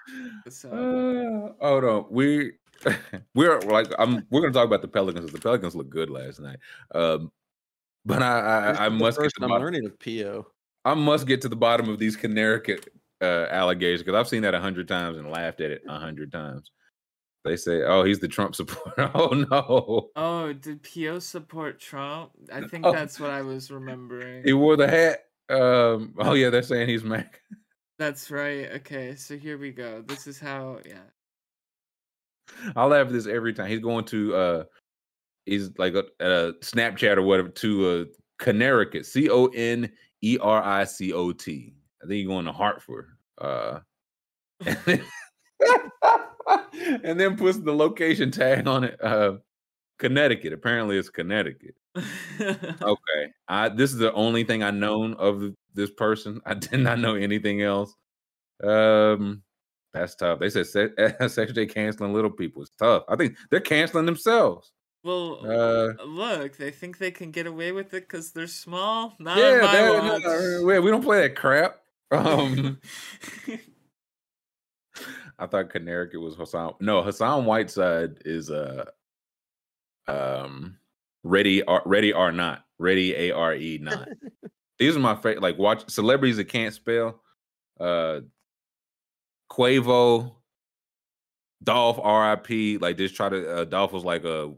So 0.50 0.68
Uh, 0.68 1.64
hold 1.66 1.84
on. 1.84 2.06
We 2.10 2.52
we're 3.34 3.58
like 3.62 3.88
I'm 3.98 4.26
we're 4.30 4.42
gonna 4.42 4.52
talk 4.52 4.66
about 4.66 4.82
the 4.82 4.88
Pelicans. 4.88 5.32
The 5.32 5.40
Pelicans 5.40 5.74
look 5.74 5.88
good 5.88 6.10
last 6.10 6.40
night. 6.40 6.58
Um, 6.94 7.32
but 8.08 8.22
I 8.22 8.38
I, 8.72 8.86
I 8.86 8.88
must 8.88 9.18
get 9.18 9.24
first 9.24 9.34
to 9.36 9.40
the 9.40 9.46
I'm 9.46 9.50
bottom, 9.50 9.64
learning 9.64 9.86
of 9.86 9.98
Pio. 9.98 10.46
I 10.84 10.94
must 10.94 11.26
get 11.26 11.40
to 11.42 11.48
the 11.48 11.56
bottom 11.56 11.88
of 11.88 11.98
these 11.98 12.16
Connecticut 12.16 12.88
uh, 13.20 13.46
allegations 13.50 14.02
because 14.02 14.18
I've 14.18 14.28
seen 14.28 14.42
that 14.42 14.54
a 14.54 14.60
hundred 14.60 14.88
times 14.88 15.16
and 15.18 15.30
laughed 15.30 15.60
at 15.60 15.70
it 15.70 15.82
a 15.88 15.98
hundred 15.98 16.32
times. 16.32 16.70
They 17.44 17.56
say, 17.56 17.82
"Oh, 17.82 18.02
he's 18.04 18.18
the 18.18 18.28
Trump 18.28 18.54
supporter." 18.54 19.10
oh 19.14 19.28
no, 19.50 20.10
Oh, 20.16 20.52
did 20.52 20.82
PO 20.82 21.20
support 21.20 21.78
Trump? 21.80 22.30
I 22.52 22.62
think 22.62 22.84
No. 22.84 22.92
that's 22.92 23.20
what 23.20 23.30
I 23.30 23.42
was 23.42 23.70
remembering. 23.70 24.42
he 24.44 24.52
wore 24.52 24.76
the 24.76 24.88
hat. 24.88 25.20
Um, 25.50 26.14
oh 26.18 26.34
yeah, 26.34 26.50
they're 26.50 26.62
saying 26.62 26.88
he's 26.88 27.04
Mac. 27.04 27.40
That's 27.98 28.30
right. 28.30 28.70
Okay, 28.76 29.14
so 29.14 29.36
here 29.36 29.56
we 29.58 29.70
go. 29.72 30.02
This 30.02 30.26
is 30.26 30.38
how 30.38 30.78
yeah. 30.86 30.98
I 32.76 32.84
laugh 32.86 33.06
at 33.06 33.12
this 33.12 33.26
every 33.26 33.52
time. 33.52 33.68
He's 33.68 33.80
going 33.80 34.04
to 34.06 34.34
uh 34.34 34.64
he's 35.48 35.70
like 35.78 35.94
a, 35.94 36.04
a 36.20 36.52
Snapchat 36.62 37.16
or 37.16 37.22
whatever 37.22 37.48
to 37.50 37.88
uh 37.88 38.04
Connecticut. 38.38 39.06
C 39.06 39.28
O 39.30 39.46
N 39.46 39.90
E 40.22 40.38
R 40.40 40.62
I 40.62 40.84
C 40.84 41.12
O 41.12 41.32
T. 41.32 41.74
I 42.02 42.06
think 42.06 42.12
he's 42.18 42.26
going 42.26 42.44
to 42.46 42.52
Hartford. 42.52 43.06
Uh 43.38 43.80
and 44.66 44.78
then, 44.86 45.04
and 47.04 47.20
then 47.20 47.36
puts 47.36 47.58
the 47.58 47.72
location 47.74 48.30
tag 48.30 48.66
on 48.66 48.84
it. 48.84 49.02
Uh 49.02 49.36
Connecticut. 49.98 50.52
Apparently 50.52 50.98
it's 50.98 51.10
Connecticut. 51.10 51.74
Okay, 52.40 53.32
I 53.48 53.68
this 53.70 53.92
is 53.92 53.98
the 53.98 54.12
only 54.12 54.44
thing 54.44 54.62
I 54.62 54.70
known 54.70 55.14
of 55.14 55.52
this 55.74 55.90
person. 55.90 56.40
I 56.46 56.54
did 56.54 56.80
not 56.80 57.00
know 57.00 57.14
anything 57.16 57.62
else. 57.62 57.94
Um, 58.62 59.42
that's 59.92 60.14
tough. 60.16 60.40
They 60.40 60.50
said 60.50 60.66
Se- 60.66 61.28
Sex 61.28 61.52
J 61.52 61.66
canceling 61.66 62.12
little 62.12 62.30
people. 62.30 62.62
It's 62.62 62.72
tough. 62.78 63.04
I 63.08 63.16
think 63.16 63.36
they're 63.50 63.60
canceling 63.60 64.06
themselves. 64.06 64.72
Well, 65.04 65.40
Uh, 65.44 66.04
look, 66.04 66.56
they 66.56 66.70
think 66.70 66.98
they 66.98 67.10
can 67.10 67.30
get 67.30 67.46
away 67.46 67.72
with 67.72 67.94
it 67.94 68.02
because 68.08 68.32
they're 68.32 68.46
small. 68.46 69.14
Not 69.18 69.38
yeah, 69.38 69.52
on 69.54 69.60
my 69.62 69.72
they're- 69.72 69.92
watch. 70.12 70.22
no, 70.22 70.62
we 70.66 70.78
we 70.80 70.90
don't 70.90 71.02
play 71.02 71.22
that 71.22 71.36
crap. 71.36 71.80
Um, 72.10 72.78
I 75.38 75.46
thought 75.46 75.70
Connecticut 75.70 76.20
was 76.20 76.34
Hassan. 76.34 76.74
No, 76.80 77.02
Hassan 77.02 77.44
Whiteside 77.44 78.22
is 78.24 78.50
uh 78.50 78.86
um 80.08 80.76
ready 81.22 81.62
or 81.62 81.82
ready 81.86 82.12
or 82.12 82.32
not. 82.32 82.64
Ready 82.78 83.14
A 83.14 83.30
R 83.32 83.54
E 83.54 83.78
not. 83.80 84.08
These 84.78 84.96
are 84.96 85.00
my 85.00 85.14
favorite 85.14 85.42
like 85.42 85.58
watch 85.58 85.88
celebrities 85.90 86.36
that 86.38 86.46
can't 86.48 86.74
spell. 86.74 87.20
Uh 87.78 88.20
Quavo, 89.50 90.34
Dolph 91.62 91.98
RIP. 91.98 92.80
Like 92.82 92.96
just 92.96 93.14
try 93.14 93.28
to 93.28 93.58
uh 93.58 93.64
Dolph 93.64 93.92
was 93.92 94.04
like 94.04 94.24
uh 94.24 94.48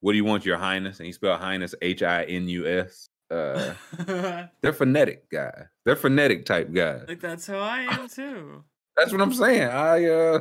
what 0.00 0.12
do 0.12 0.16
you 0.16 0.24
want, 0.24 0.44
your 0.44 0.56
highness? 0.58 0.98
And 0.98 1.06
he 1.06 1.12
spelled 1.12 1.40
highness 1.40 1.74
H-I-N-U-S. 1.82 3.08
Uh 3.30 3.74
they're 4.62 4.72
phonetic 4.72 5.28
guys. 5.28 5.66
They're 5.84 5.96
phonetic 5.96 6.46
type 6.46 6.72
guys. 6.72 7.04
like 7.08 7.20
that's 7.20 7.46
how 7.46 7.58
I 7.58 7.82
am 7.82 8.08
too. 8.08 8.64
That's 8.96 9.12
what 9.12 9.20
I'm 9.20 9.34
saying. 9.34 9.68
I 9.68 10.06
uh 10.06 10.40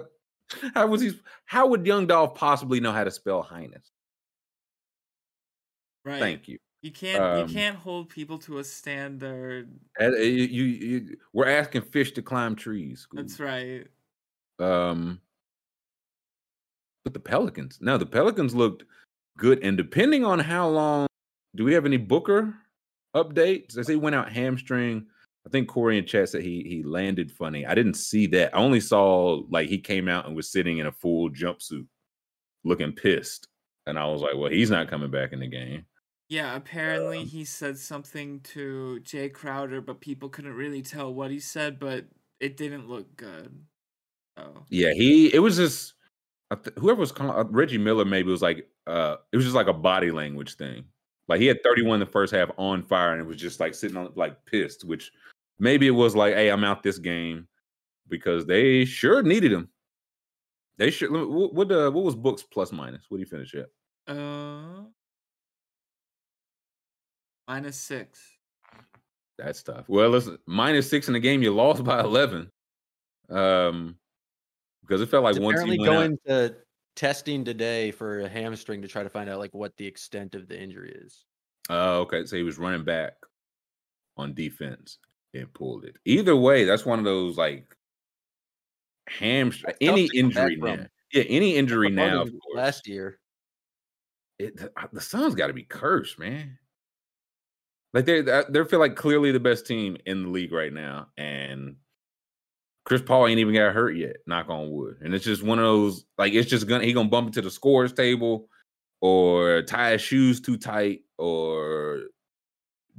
how 0.74 0.88
was 0.88 1.02
he 1.02 1.20
how 1.48 1.68
would 1.68 1.86
young 1.86 2.08
Dolph 2.08 2.36
possibly 2.36 2.80
know 2.80 2.94
how 2.94 3.04
to 3.04 3.12
spell 3.12 3.42
highness? 3.42 3.92
Right. 6.06 6.20
Thank 6.20 6.48
you. 6.48 6.60
You 6.82 6.92
can't 6.94 7.22
Um, 7.22 7.40
you 7.50 7.54
can't 7.54 7.76
hold 7.76 8.08
people 8.08 8.40
to 8.40 8.60
a 8.60 8.64
standard. 8.64 9.70
And, 10.00 10.14
uh, 10.14 10.20
you, 10.20 10.44
you, 10.46 10.64
you 10.64 11.18
we're 11.34 11.50
asking 11.50 11.82
fish 11.82 12.14
to 12.14 12.22
climb 12.22 12.56
trees. 12.56 13.06
That's 13.12 13.38
right. 13.38 13.86
Um 14.60 15.20
but 17.04 17.14
the 17.14 17.20
Pelicans. 17.20 17.80
No, 17.82 17.98
the 17.98 18.06
Pelicans 18.06 18.56
looked 18.56 18.86
good. 19.38 19.64
And 19.64 19.78
depending 19.78 20.26
on 20.26 20.40
how 20.40 20.68
long 20.68 21.08
do 21.56 21.64
we 21.64 21.74
have 21.74 21.86
any 21.86 21.98
Booker 21.98 22.54
updates? 23.16 23.78
As 23.78 23.88
he 23.88 23.96
went 23.96 24.16
out 24.16 24.32
hamstring. 24.32 25.06
I 25.46 25.50
think 25.50 25.70
Corey 25.70 25.98
in 25.98 26.06
chat 26.06 26.28
said 26.28 26.42
he 26.42 26.66
he 26.68 26.84
landed 26.84 27.32
funny. 27.32 27.66
I 27.66 27.74
didn't 27.74 27.94
see 27.94 28.28
that. 28.28 28.54
I 28.54 28.58
only 28.58 28.82
saw 28.82 29.44
like 29.50 29.70
he 29.70 29.78
came 29.78 30.10
out 30.10 30.26
and 30.26 30.36
was 30.36 30.52
sitting 30.52 30.80
in 30.80 30.88
a 30.88 30.92
full 30.92 31.30
jumpsuit, 31.30 31.88
looking 32.66 32.92
pissed. 32.92 33.48
And 33.86 33.98
I 33.98 34.06
was 34.08 34.22
like, 34.22 34.36
well, 34.36 34.52
he's 34.52 34.70
not 34.70 34.90
coming 34.90 35.10
back 35.10 35.32
in 35.32 35.40
the 35.40 35.48
game. 35.48 35.86
Yeah, 36.28 36.58
apparently 36.58 37.20
Um, 37.20 37.26
he 37.26 37.46
said 37.46 37.78
something 37.78 38.42
to 38.42 39.00
Jae 39.04 39.32
Crowder, 39.32 39.80
but 39.80 40.02
people 40.02 40.28
couldn't 40.28 40.54
really 40.54 40.82
tell 40.82 41.14
what 41.14 41.32
he 41.32 41.40
said, 41.40 41.80
but 41.80 42.06
it 42.42 42.58
didn't 42.58 42.90
look 42.90 43.16
good. 43.16 43.58
Oh. 44.36 44.66
Yeah, 44.70 44.92
he. 44.92 45.34
It 45.34 45.40
was 45.40 45.56
just 45.56 45.94
th- 46.52 46.76
whoever 46.78 47.00
was 47.00 47.14
calling 47.14 47.38
uh, 47.38 47.46
Reggie 47.50 47.78
Miller. 47.78 48.04
Maybe 48.04 48.30
was 48.30 48.42
like 48.42 48.68
uh, 48.88 49.18
it 49.32 49.38
was 49.38 49.46
just 49.46 49.56
like 49.56 49.68
a 49.68 49.74
body 49.74 50.12
language 50.12 50.56
thing. 50.56 50.86
Like 51.28 51.42
he 51.42 51.48
had 51.48 51.62
31 51.64 52.00
the 52.00 52.06
first 52.06 52.34
half 52.34 52.50
on 52.58 52.84
fire, 52.84 53.12
and 53.12 53.22
it 53.22 53.28
was 53.28 53.38
just 53.38 53.60
like 53.60 53.76
sitting 53.76 53.98
on 53.98 54.12
like 54.16 54.38
pissed. 54.46 54.86
Which 54.86 55.12
maybe 55.60 55.88
it 55.88 55.92
was 55.92 56.16
like, 56.16 56.34
hey, 56.34 56.50
I'm 56.50 56.64
out 56.64 56.84
this 56.84 56.98
game 56.98 57.48
because 58.08 58.46
they 58.46 58.86
sure 58.86 59.22
needed 59.22 59.52
him. 59.52 59.70
They 60.78 60.90
should. 60.90 61.12
What 61.12 61.54
what, 61.54 61.72
uh, 61.72 61.92
what 61.92 62.06
was 62.06 62.16
books 62.16 62.44
plus 62.44 62.72
minus? 62.72 63.06
What 63.10 63.18
do 63.18 63.22
you 63.22 63.28
finish 63.28 63.54
at? 63.56 63.68
Uh 64.08 64.84
minus 67.48 67.78
six. 67.78 68.22
That's 69.38 69.62
tough. 69.64 69.86
Well, 69.88 70.10
listen, 70.10 70.38
minus 70.46 70.90
six 70.90 71.08
in 71.08 71.14
the 71.14 71.20
game, 71.20 71.44
you 71.44 71.54
lost 71.54 71.84
by 71.84 72.00
11. 72.00 72.50
Um, 73.30 73.96
because 74.82 75.02
it 75.02 75.10
felt 75.10 75.24
like 75.24 75.36
He's 75.36 75.44
once 75.44 75.60
apparently 75.60 75.78
he 75.78 75.82
went 75.82 75.92
out, 75.92 76.28
going 76.28 76.50
to 76.50 76.56
testing 76.98 77.46
today 77.46 77.92
for 77.92 78.22
a 78.22 78.28
hamstring 78.28 78.82
to 78.82 78.88
try 78.88 79.04
to 79.04 79.10
find 79.10 79.30
out 79.30 79.40
like 79.40 79.54
what 79.54 79.78
the 79.78 79.86
extent 79.86 80.36
of 80.36 80.48
the 80.50 80.60
injury 80.60 80.92
is. 81.06 81.24
Oh, 81.70 82.00
okay. 82.00 82.26
So 82.26 82.36
he 82.36 82.44
was 82.44 82.58
running 82.58 82.84
back 82.84 83.14
on 84.18 84.34
defense 84.34 84.98
and 85.34 85.54
pulled 85.54 85.86
it. 85.86 85.98
Either 86.06 86.36
way, 86.36 86.66
that's 86.66 86.86
one 86.86 87.00
of 87.00 87.06
those 87.06 87.38
like 87.38 87.74
hamstring. 89.08 89.76
Any 89.80 90.10
to 90.10 90.22
come 90.22 90.30
back 90.32 90.52
injury 90.52 90.60
from. 90.60 90.80
now. 90.82 90.88
Yeah, 91.14 91.24
any 91.30 91.56
injury 91.56 91.90
now. 91.90 92.24
Of 92.24 92.32
course, 92.32 92.56
last 92.56 92.88
year. 92.88 93.20
it, 94.40 94.58
the, 94.58 94.72
uh, 94.76 94.88
the 94.92 95.00
Suns 95.00 95.36
got 95.36 95.48
to 95.48 95.54
be 95.54 95.64
cursed, 95.64 96.20
man. 96.20 96.58
Like 97.94 98.06
they 98.06 98.22
they 98.22 98.64
feel 98.66 98.80
like 98.80 98.96
clearly 98.96 99.32
the 99.32 99.40
best 99.40 99.66
team 99.66 99.98
in 100.06 100.24
the 100.24 100.30
league 100.30 100.52
right 100.52 100.74
now, 100.74 101.08
and 101.18 101.78
Chris 102.88 103.02
Paul 103.02 103.28
ain't 103.28 103.40
even 103.40 103.54
got 103.54 103.74
hurt 103.74 103.98
yet. 103.98 104.16
Knock 104.28 104.50
on 104.50 104.72
wood. 104.72 105.00
And 105.02 105.14
it's 105.14 105.26
just 105.26 105.44
one 105.44 105.60
of 105.60 105.66
those 105.66 106.06
like 106.18 106.32
it's 106.32 106.50
just 106.50 106.70
gonna 106.70 106.86
he 106.86 106.94
gonna 106.94 107.10
bump 107.10 107.28
into 107.28 107.42
the 107.42 107.52
scores 107.52 107.92
table, 107.92 108.48
or 109.02 109.62
tie 109.64 109.92
his 109.92 110.02
shoes 110.02 110.40
too 110.40 110.56
tight, 110.56 111.02
or 111.18 112.04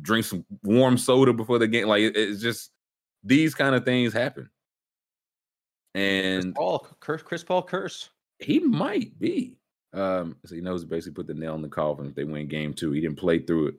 drink 0.03 0.27
some 0.27 0.45
warm 0.63 0.99
soda 0.99 1.33
before 1.33 1.59
the 1.59 1.67
game. 1.67 1.89
Like 1.89 2.03
it's 2.03 2.43
just 2.43 2.71
these 3.25 3.55
kind 3.55 3.75
of 3.75 3.87
things 3.87 4.13
happen. 4.13 4.51
Chris 5.95 6.45
And 6.45 6.55
Paul, 6.55 6.87
curse, 7.01 7.23
Chris 7.23 7.43
Paul 7.43 7.63
curse. 7.63 8.11
he 8.41 8.61
might 8.61 9.19
be. 9.19 9.57
Um, 9.95 10.37
so 10.45 10.55
he 10.55 10.61
knows 10.61 10.85
basically 10.85 11.15
put 11.15 11.29
the 11.29 11.33
nail 11.33 11.55
in 11.55 11.63
the 11.63 11.69
coffin 11.69 12.09
if 12.09 12.15
they 12.15 12.25
win 12.25 12.47
game 12.47 12.75
two. 12.75 12.93
He 12.93 13.01
didn't 13.01 13.17
play 13.17 13.39
through 13.39 13.69
it. 13.69 13.75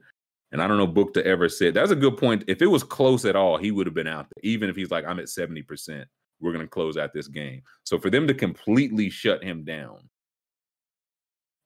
And 0.51 0.61
I 0.61 0.67
don't 0.67 0.77
know 0.77 0.87
Book 0.87 1.13
to 1.13 1.25
ever 1.25 1.47
said 1.47 1.73
that's 1.73 1.91
a 1.91 1.95
good 1.95 2.17
point. 2.17 2.43
If 2.47 2.61
it 2.61 2.67
was 2.67 2.83
close 2.83 3.25
at 3.25 3.35
all, 3.35 3.57
he 3.57 3.71
would 3.71 3.85
have 3.85 3.93
been 3.93 4.07
out 4.07 4.27
there. 4.29 4.41
Even 4.43 4.69
if 4.69 4.75
he's 4.75 4.91
like, 4.91 5.05
I'm 5.05 5.19
at 5.19 5.25
70%, 5.25 6.05
we're 6.39 6.51
gonna 6.51 6.67
close 6.67 6.97
out 6.97 7.13
this 7.13 7.27
game. 7.27 7.61
So 7.83 7.99
for 7.99 8.09
them 8.09 8.27
to 8.27 8.33
completely 8.33 9.09
shut 9.09 9.43
him 9.43 9.63
down 9.63 10.09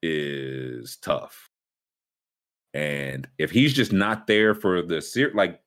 is 0.02 0.98
tough. 0.98 1.50
And 2.74 3.28
if 3.38 3.52
he's 3.52 3.74
just 3.74 3.94
not 3.94 4.28
there 4.28 4.54
for 4.56 4.82
the 4.82 5.02
ser- 5.02 5.32
like 5.34 5.62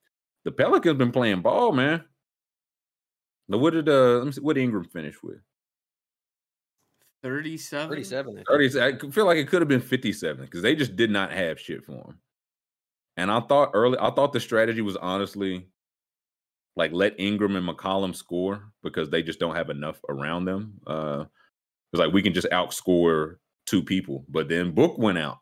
the 0.45 0.53
Pelicans 0.53 0.99
been 0.99 1.13
playing 1.13 1.41
ball, 1.41 1.73
man. 1.73 2.05
Now 3.49 3.59
what 3.59 3.73
did 3.73 3.89
uh 3.89 4.19
let 4.19 4.27
me 4.27 4.33
see 4.33 4.41
what 4.41 4.59
Ingram 4.59 4.85
finish 4.85 5.23
with? 5.23 5.41
37? 7.23 7.89
37. 7.89 8.33
I 8.33 8.35
think. 8.37 8.49
30, 8.49 8.81
I 8.81 9.11
feel 9.11 9.25
like 9.25 9.39
it 9.39 9.49
could 9.49 9.63
have 9.63 9.69
been 9.69 9.81
57 9.81 10.45
because 10.45 10.63
they 10.63 10.77
just 10.77 10.97
did 10.97 11.11
not 11.11 11.33
have 11.33 11.59
shit 11.59 11.85
for 11.85 11.93
him. 11.93 12.19
And 13.17 13.31
I 13.31 13.41
thought 13.41 13.71
early, 13.75 13.99
I 13.99 14.11
thought 14.11 14.33
the 14.33 14.41
strategy 14.41 14.83
was 14.83 14.97
honestly 14.97 15.69
like 16.77 16.93
let 16.93 17.19
Ingram 17.19 17.57
and 17.57 17.67
McCollum 17.67 18.15
score 18.15 18.73
because 18.83 19.09
they 19.09 19.23
just 19.23 19.41
don't 19.41 19.57
have 19.57 19.71
enough 19.71 19.99
around 20.09 20.45
them. 20.45 20.75
Uh 20.87 21.25
it's 21.93 22.01
like 22.01 22.13
we 22.13 22.23
can 22.23 22.35
just 22.35 22.49
outscore 22.51 23.37
two 23.67 23.83
people. 23.83 24.25
But 24.29 24.49
then 24.49 24.73
Book 24.73 24.99
went 24.99 25.19
out 25.19 25.39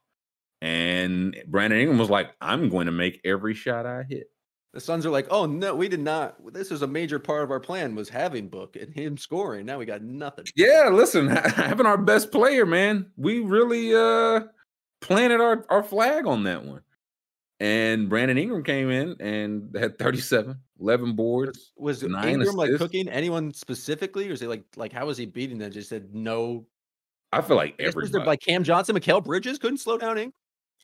and 0.61 1.37
Brandon 1.49 1.81
Ingram 1.81 1.99
was 1.99 2.11
like, 2.11 2.31
I'm 2.41 2.69
going 2.69 2.87
to 2.87 2.93
make 2.93 3.21
every 3.25 3.55
shot 3.55 3.87
I 3.87 4.05
hit. 4.09 4.29
The 4.73 4.81
Suns 4.81 5.07
are 5.07 5.11
like, 5.11 5.29
oh 5.31 5.47
no, 5.47 5.75
we 5.75 5.89
did 5.89 6.01
not. 6.01 6.37
This 6.53 6.73
is 6.73 6.83
a 6.83 6.87
major 6.87 7.19
part 7.19 7.45
of 7.45 7.51
our 7.51 7.61
plan 7.61 7.95
was 7.95 8.09
having 8.09 8.49
Book 8.49 8.75
and 8.75 8.93
him 8.93 9.17
scoring. 9.17 9.67
Now 9.67 9.79
we 9.79 9.85
got 9.85 10.03
nothing. 10.03 10.47
Yeah, 10.57 10.89
listen, 10.93 11.29
having 11.29 11.87
our 11.87 11.99
best 11.99 12.33
player, 12.33 12.67
man, 12.67 13.11
we 13.17 13.41
really 13.41 13.95
uh 13.95 14.41
planted 15.01 15.41
our, 15.41 15.65
our 15.69 15.83
flag 15.83 16.27
on 16.27 16.45
that 16.45 16.65
one. 16.65 16.81
And 17.65 18.11
Brandon 18.11 18.37
Ingram 18.37 18.63
came 18.63 18.91
in 18.91 19.17
and 19.21 19.75
had 19.75 19.99
37, 19.99 20.55
11 20.81 21.17
boards. 21.17 21.73
Was 21.79 22.03
Ingram 22.03 22.57
like 22.57 22.77
cooking 22.77 23.09
anyone 23.09 23.55
specifically, 23.55 24.29
or 24.29 24.33
is 24.33 24.41
he 24.41 24.47
like 24.47 24.65
like 24.77 24.93
how 24.93 25.07
was 25.07 25.17
he 25.17 25.25
beating 25.25 25.57
them? 25.57 25.73
Just 25.73 25.89
said 25.89 26.15
no. 26.15 26.67
I 27.33 27.41
feel 27.41 27.57
like 27.57 27.77
I 27.81 27.85
guess 27.85 27.95
was 27.95 28.11
everybody. 28.11 28.27
like 28.27 28.41
Cam 28.41 28.65
Johnson, 28.65 28.95
Mikal 28.95 29.25
Bridges 29.25 29.59
couldn't 29.59 29.79
slow 29.79 29.97
down 29.97 30.19
Ingram. 30.19 30.35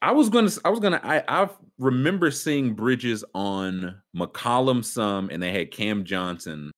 I 0.01 0.13
was 0.13 0.31
gonna, 0.31 0.51
I 0.65 0.71
was 0.71 0.81
gonna, 0.81 1.03
I, 1.05 1.23
I 1.29 1.51
remember 1.79 2.31
seeing 2.31 2.73
Bridges 2.73 3.23
on 3.35 4.01
McCollum 4.17 4.83
some, 4.83 5.29
and 5.29 5.43
they 5.43 5.53
had 5.53 5.73
Cam 5.73 6.03
Johnson, 6.05 6.71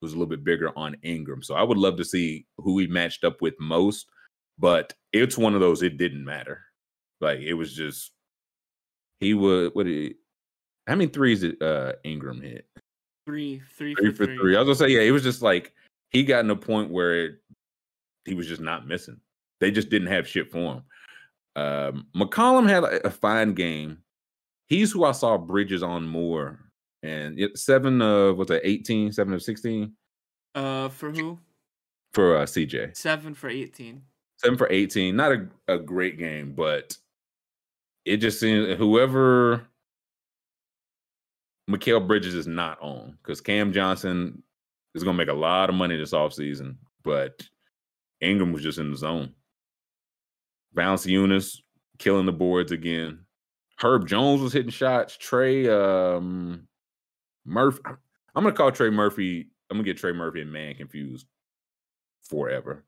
who's 0.00 0.12
a 0.12 0.14
little 0.14 0.30
bit 0.30 0.42
bigger 0.42 0.72
on 0.74 0.96
Ingram. 1.02 1.42
So 1.42 1.54
I 1.54 1.62
would 1.62 1.76
love 1.76 1.98
to 1.98 2.04
see 2.06 2.46
who 2.56 2.78
he 2.78 2.86
matched 2.86 3.24
up 3.24 3.42
with 3.42 3.52
most, 3.60 4.06
but 4.58 4.94
it's 5.12 5.36
one 5.36 5.52
of 5.52 5.60
those. 5.60 5.82
It 5.82 5.98
didn't 5.98 6.24
matter. 6.24 6.62
Like 7.20 7.40
it 7.40 7.52
was 7.52 7.74
just 7.74 8.12
he 9.20 9.34
would. 9.34 9.74
What 9.74 9.86
did 9.86 9.94
he, 9.94 10.14
how 10.86 10.96
many 10.96 11.08
threes 11.10 11.40
did 11.42 11.62
uh, 11.62 11.92
Ingram 12.04 12.40
hit? 12.40 12.66
Three, 13.26 13.62
three, 13.76 13.94
Three 13.94 14.10
for 14.10 14.26
for 14.26 14.34
three. 14.34 14.56
I 14.56 14.60
was 14.60 14.78
gonna 14.78 14.88
say 14.88 14.94
yeah. 14.94 15.02
It 15.02 15.12
was 15.12 15.22
just 15.22 15.42
like 15.42 15.72
he 16.10 16.24
got 16.24 16.44
in 16.44 16.50
a 16.50 16.56
point 16.56 16.90
where 16.90 17.26
it, 17.26 17.34
he 18.24 18.34
was 18.34 18.48
just 18.48 18.60
not 18.60 18.88
missing. 18.88 19.20
They 19.60 19.70
just 19.70 19.90
didn't 19.90 20.08
have 20.08 20.26
shit 20.26 20.50
for 20.50 20.74
him. 20.74 20.82
Um, 21.56 22.06
McCollum 22.16 22.68
had 22.68 22.84
a, 22.84 23.06
a 23.06 23.10
fine 23.10 23.54
game. 23.54 23.98
He's 24.68 24.92
who 24.92 25.04
I 25.04 25.12
saw 25.12 25.36
Bridges 25.36 25.82
on 25.82 26.06
more. 26.06 26.58
And 27.02 27.38
it, 27.38 27.58
seven 27.58 28.00
of 28.02 28.38
what's 28.38 28.50
that, 28.50 28.66
18, 28.66 29.12
seven 29.12 29.32
of 29.34 29.42
16 29.42 29.92
Uh, 30.54 30.88
for 30.90 31.10
who? 31.10 31.38
for 32.12 32.36
uh, 32.36 32.44
CJ. 32.44 32.96
Seven 32.96 33.34
for 33.34 33.48
18. 33.48 34.02
Seven 34.36 34.56
for 34.58 34.68
18. 34.70 35.14
Not 35.14 35.32
a, 35.32 35.48
a 35.68 35.78
great 35.78 36.18
game, 36.18 36.52
but 36.52 36.96
it 38.10 38.16
just 38.16 38.40
seems 38.40 38.76
whoever 38.76 39.68
Mikal 41.70 42.04
Bridges 42.04 42.34
is 42.34 42.48
not 42.48 42.80
on 42.82 43.16
because 43.22 43.40
Cam 43.40 43.72
Johnson 43.72 44.42
is 44.96 45.04
going 45.04 45.16
to 45.16 45.24
make 45.24 45.32
a 45.32 45.38
lot 45.38 45.68
of 45.68 45.76
money 45.76 45.96
this 45.96 46.12
offseason, 46.12 46.76
but 47.04 47.40
Ingram 48.20 48.52
was 48.52 48.64
just 48.64 48.80
in 48.80 48.90
the 48.90 48.96
zone. 48.96 49.32
Valanciunas 50.76 51.58
killing 51.98 52.26
the 52.26 52.32
boards 52.32 52.72
again. 52.72 53.20
Herb 53.80 54.08
Jones 54.08 54.40
was 54.40 54.52
hitting 54.52 54.70
shots. 54.70 55.16
Trey 55.16 55.68
um, 55.68 56.66
Murphy. 57.46 57.80
I'm 57.86 58.42
gonna 58.42 58.52
call 58.52 58.72
Trey 58.72 58.90
Murphy. 58.90 59.50
I'm 59.70 59.76
gonna 59.76 59.84
get 59.84 59.98
Trey 59.98 60.12
Murphy 60.12 60.42
and 60.42 60.52
man 60.52 60.74
confused 60.74 61.26
forever. 62.24 62.84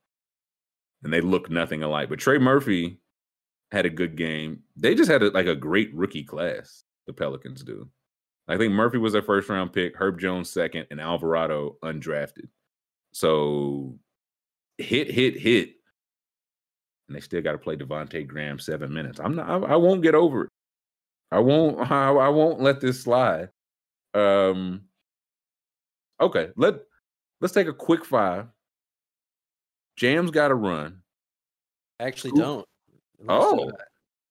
And 1.05 1.13
they 1.13 1.21
look 1.21 1.49
nothing 1.49 1.83
alike. 1.85 2.09
But 2.09 2.19
Trey 2.19 2.39
Murphy 2.39 2.99
had 3.73 3.87
a 3.87 3.91
good 3.91 4.17
game. 4.17 4.61
They 4.77 4.95
just 4.95 5.11
had 5.11 5.23
a, 5.23 5.31
like 5.31 5.47
a 5.47 5.57
great 5.57 5.93
rookie 5.95 6.23
class. 6.23 6.85
The 7.07 7.13
Pelicans 7.13 7.65
do. 7.65 7.89
I 8.47 8.59
think 8.59 8.73
Murphy 8.73 8.99
was 8.99 9.15
their 9.15 9.23
first 9.23 9.49
round 9.49 9.73
pick, 9.73 9.97
Herb 9.97 10.21
Jones 10.21 10.51
second, 10.51 10.87
and 10.91 11.01
Alvarado 11.01 11.79
undrafted. 11.83 12.49
So 13.13 13.99
hit, 14.79 15.11
hit, 15.11 15.39
hit, 15.39 15.75
and 17.09 17.17
they 17.17 17.21
still 17.21 17.41
got 17.41 17.53
to 17.53 17.59
play 17.59 17.77
Devonte 17.77 18.27
Graham 18.27 18.59
seven 18.59 18.93
minutes. 18.93 19.19
I'm 19.19 19.35
not. 19.35 19.49
I, 19.49 19.73
I, 19.73 19.77
won't 19.77 20.03
get 20.03 20.15
over 20.15 20.45
it. 20.45 20.51
I 21.31 21.41
won't. 21.41 21.79
I, 21.91 22.11
I 22.11 22.29
won't 22.29 22.61
let 22.61 22.81
this 22.81 23.03
slide. 23.03 23.49
Um. 24.15 24.83
Okay. 26.21 26.51
Let 26.57 26.75
Let's 27.41 27.55
take 27.55 27.69
a 27.69 27.73
quick 27.73 28.05
five. 28.05 28.47
Jam's 29.97 30.31
got 30.31 30.49
to 30.49 30.55
run. 30.55 31.03
I 31.99 32.05
actually 32.05 32.33
don't. 32.33 32.67
Oh. 33.29 33.71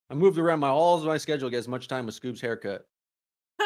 I 0.10 0.14
moved 0.14 0.38
around 0.38 0.60
my 0.60 0.68
all 0.68 0.98
of 0.98 1.06
my 1.06 1.18
schedule 1.18 1.48
to 1.48 1.52
get 1.52 1.60
as 1.60 1.68
much 1.70 1.88
time 1.88 2.06
with 2.06 2.20
Scoob's 2.20 2.42
haircut. 2.42 2.86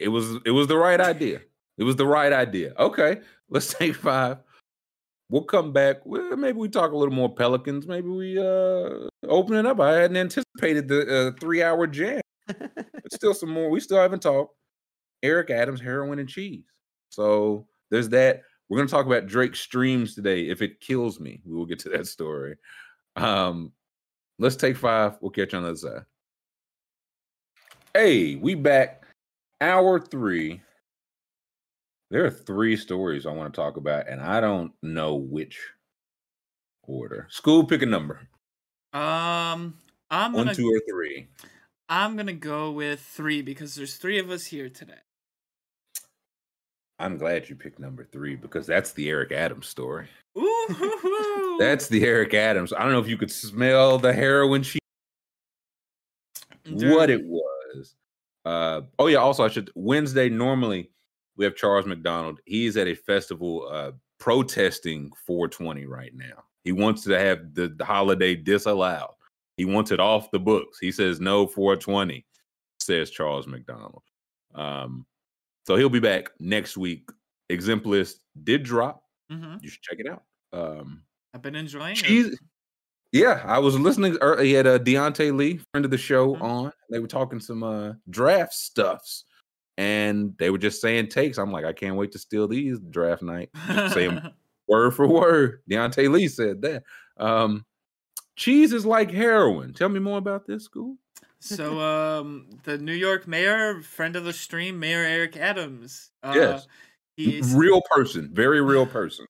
it 0.00 0.08
was 0.08 0.36
it 0.44 0.50
was 0.50 0.66
the 0.66 0.76
right 0.76 1.00
idea. 1.00 1.40
It 1.78 1.84
was 1.84 1.96
the 1.96 2.06
right 2.06 2.32
idea. 2.32 2.74
Okay, 2.78 3.20
let's 3.48 3.72
take 3.78 3.94
five. 3.94 4.38
We'll 5.30 5.44
come 5.44 5.72
back. 5.72 6.04
Well, 6.04 6.36
maybe 6.36 6.58
we 6.58 6.68
talk 6.68 6.92
a 6.92 6.96
little 6.96 7.14
more 7.14 7.32
Pelicans. 7.32 7.86
Maybe 7.86 8.08
we 8.08 8.38
uh 8.38 9.08
open 9.28 9.56
it 9.56 9.64
up. 9.64 9.78
I 9.80 9.92
hadn't 9.92 10.16
anticipated 10.16 10.88
the 10.88 11.28
uh, 11.28 11.30
three 11.40 11.62
hour 11.62 11.86
jam. 11.86 12.20
but 12.46 12.84
still 13.12 13.32
some 13.32 13.50
more. 13.50 13.70
We 13.70 13.80
still 13.80 13.98
haven't 13.98 14.22
talked. 14.22 14.56
Eric 15.22 15.50
Adams, 15.50 15.80
heroin 15.80 16.18
and 16.18 16.28
cheese. 16.28 16.64
So 17.10 17.66
there's 17.90 18.08
that. 18.10 18.42
We're 18.68 18.78
gonna 18.78 18.88
talk 18.88 19.06
about 19.06 19.26
Drake 19.26 19.54
streams 19.54 20.16
today. 20.16 20.48
If 20.48 20.62
it 20.62 20.80
kills 20.80 21.20
me, 21.20 21.40
we 21.44 21.54
will 21.54 21.66
get 21.66 21.78
to 21.80 21.88
that 21.90 22.08
story. 22.08 22.56
Um, 23.16 23.72
let's 24.38 24.56
take 24.56 24.76
five. 24.76 25.16
We'll 25.20 25.30
catch 25.30 25.52
you 25.52 25.58
on 25.58 25.64
the 25.64 25.70
other 25.70 25.78
side. 25.78 26.02
Hey, 27.94 28.34
we 28.36 28.54
back. 28.54 29.04
Hour 29.60 30.00
three. 30.00 30.60
There 32.10 32.24
are 32.24 32.30
three 32.30 32.76
stories 32.76 33.26
I 33.26 33.32
want 33.32 33.52
to 33.52 33.60
talk 33.60 33.76
about, 33.76 34.08
and 34.08 34.20
I 34.20 34.40
don't 34.40 34.72
know 34.82 35.14
which 35.14 35.60
order. 36.82 37.26
School, 37.30 37.64
pick 37.64 37.82
a 37.82 37.86
number. 37.86 38.20
Um, 38.92 39.78
I'm 40.10 40.32
One, 40.32 40.46
gonna 40.46 40.54
two, 40.54 40.68
or 40.68 40.80
three. 40.88 41.28
I'm 41.88 42.16
gonna 42.16 42.32
go 42.32 42.70
with 42.70 43.00
three 43.00 43.42
because 43.42 43.74
there's 43.74 43.96
three 43.96 44.18
of 44.18 44.30
us 44.30 44.46
here 44.46 44.68
today. 44.68 44.94
I'm 46.98 47.18
glad 47.18 47.48
you 47.48 47.56
picked 47.56 47.80
number 47.80 48.04
three 48.04 48.36
because 48.36 48.66
that's 48.66 48.92
the 48.92 49.08
Eric 49.08 49.32
Adams 49.32 49.66
story. 49.66 50.08
Ooh, 50.38 50.66
That's 51.58 51.88
the 51.88 52.04
Eric 52.04 52.34
Adams. 52.34 52.72
I 52.72 52.82
don't 52.82 52.92
know 52.92 53.00
if 53.00 53.08
you 53.08 53.16
could 53.16 53.30
smell 53.30 53.98
the 53.98 54.12
heroin 54.12 54.62
she 54.62 54.78
what 56.70 57.10
it 57.10 57.24
was. 57.24 57.94
Uh 58.44 58.82
oh 58.98 59.06
yeah, 59.06 59.18
also 59.18 59.44
I 59.44 59.48
should 59.48 59.70
Wednesday 59.74 60.28
normally 60.28 60.90
we 61.36 61.44
have 61.44 61.56
Charles 61.56 61.86
McDonald. 61.86 62.40
He's 62.44 62.76
at 62.76 62.88
a 62.88 62.94
festival 62.94 63.68
uh 63.70 63.92
protesting 64.18 65.10
420 65.26 65.86
right 65.86 66.12
now. 66.14 66.44
He 66.62 66.72
wants 66.72 67.02
to 67.04 67.18
have 67.18 67.54
the, 67.54 67.68
the 67.68 67.84
holiday 67.84 68.34
disallowed. 68.34 69.14
He 69.56 69.64
wants 69.64 69.90
it 69.92 70.00
off 70.00 70.30
the 70.30 70.38
books. 70.38 70.78
He 70.78 70.90
says 70.90 71.20
no 71.20 71.46
420, 71.46 72.24
says 72.80 73.10
Charles 73.10 73.46
McDonald. 73.46 74.02
Um 74.54 75.06
so 75.66 75.76
he'll 75.76 75.88
be 75.88 76.00
back 76.00 76.30
next 76.38 76.76
week. 76.76 77.08
Exemplist 77.50 78.16
did 78.42 78.62
drop. 78.62 79.02
hmm 79.30 79.56
You 79.60 79.68
should 79.70 79.82
check 79.82 79.98
it 80.00 80.06
out. 80.06 80.22
Um 80.52 81.02
I've 81.34 81.42
been 81.42 81.56
enjoying 81.56 81.96
She's, 81.96 82.26
it. 82.28 82.38
yeah, 83.12 83.42
I 83.44 83.58
was 83.58 83.78
listening. 83.78 84.16
He 84.40 84.52
had 84.52 84.66
a 84.66 84.74
uh, 84.74 84.78
Deontay 84.78 85.36
Lee, 85.36 85.58
friend 85.72 85.84
of 85.84 85.90
the 85.90 85.98
show, 85.98 86.36
Mhm. 86.36 86.42
on. 86.42 86.72
They 86.90 87.00
were 87.00 87.08
talking 87.08 87.40
some 87.40 87.62
uh, 87.64 87.94
draft 88.08 88.52
stuffs, 88.54 89.24
and 89.76 90.32
they 90.38 90.50
were 90.50 90.58
just 90.58 90.80
saying 90.80 91.08
takes. 91.08 91.36
I'm 91.38 91.50
like, 91.50 91.64
I 91.64 91.72
can't 91.72 91.96
wait 91.96 92.12
to 92.12 92.18
steal 92.18 92.46
these 92.46 92.78
draft 92.90 93.22
night. 93.22 93.50
Saying 93.92 94.20
word 94.68 94.92
for 94.92 95.08
word. 95.08 95.60
Deontay 95.68 96.10
Lee 96.10 96.28
said 96.28 96.62
that. 96.62 96.84
Um, 97.16 97.64
cheese 98.36 98.72
is 98.72 98.86
like 98.86 99.10
heroin. 99.10 99.72
Tell 99.74 99.88
me 99.88 99.98
more 100.00 100.18
about 100.18 100.46
this 100.46 100.64
school. 100.64 100.96
so, 101.40 101.80
um, 101.80 102.46
the 102.62 102.78
New 102.78 102.94
York 102.94 103.26
mayor, 103.28 103.82
friend 103.82 104.14
of 104.16 104.24
the 104.24 104.32
stream, 104.32 104.78
Mayor 104.78 105.02
Eric 105.04 105.36
Adams. 105.36 106.10
Uh, 106.22 106.32
Yes. 106.36 106.66
He's, 107.16 107.54
Real 107.54 107.80
person, 107.90 108.30
very 108.32 108.60
real 108.60 108.86
person. 108.86 109.24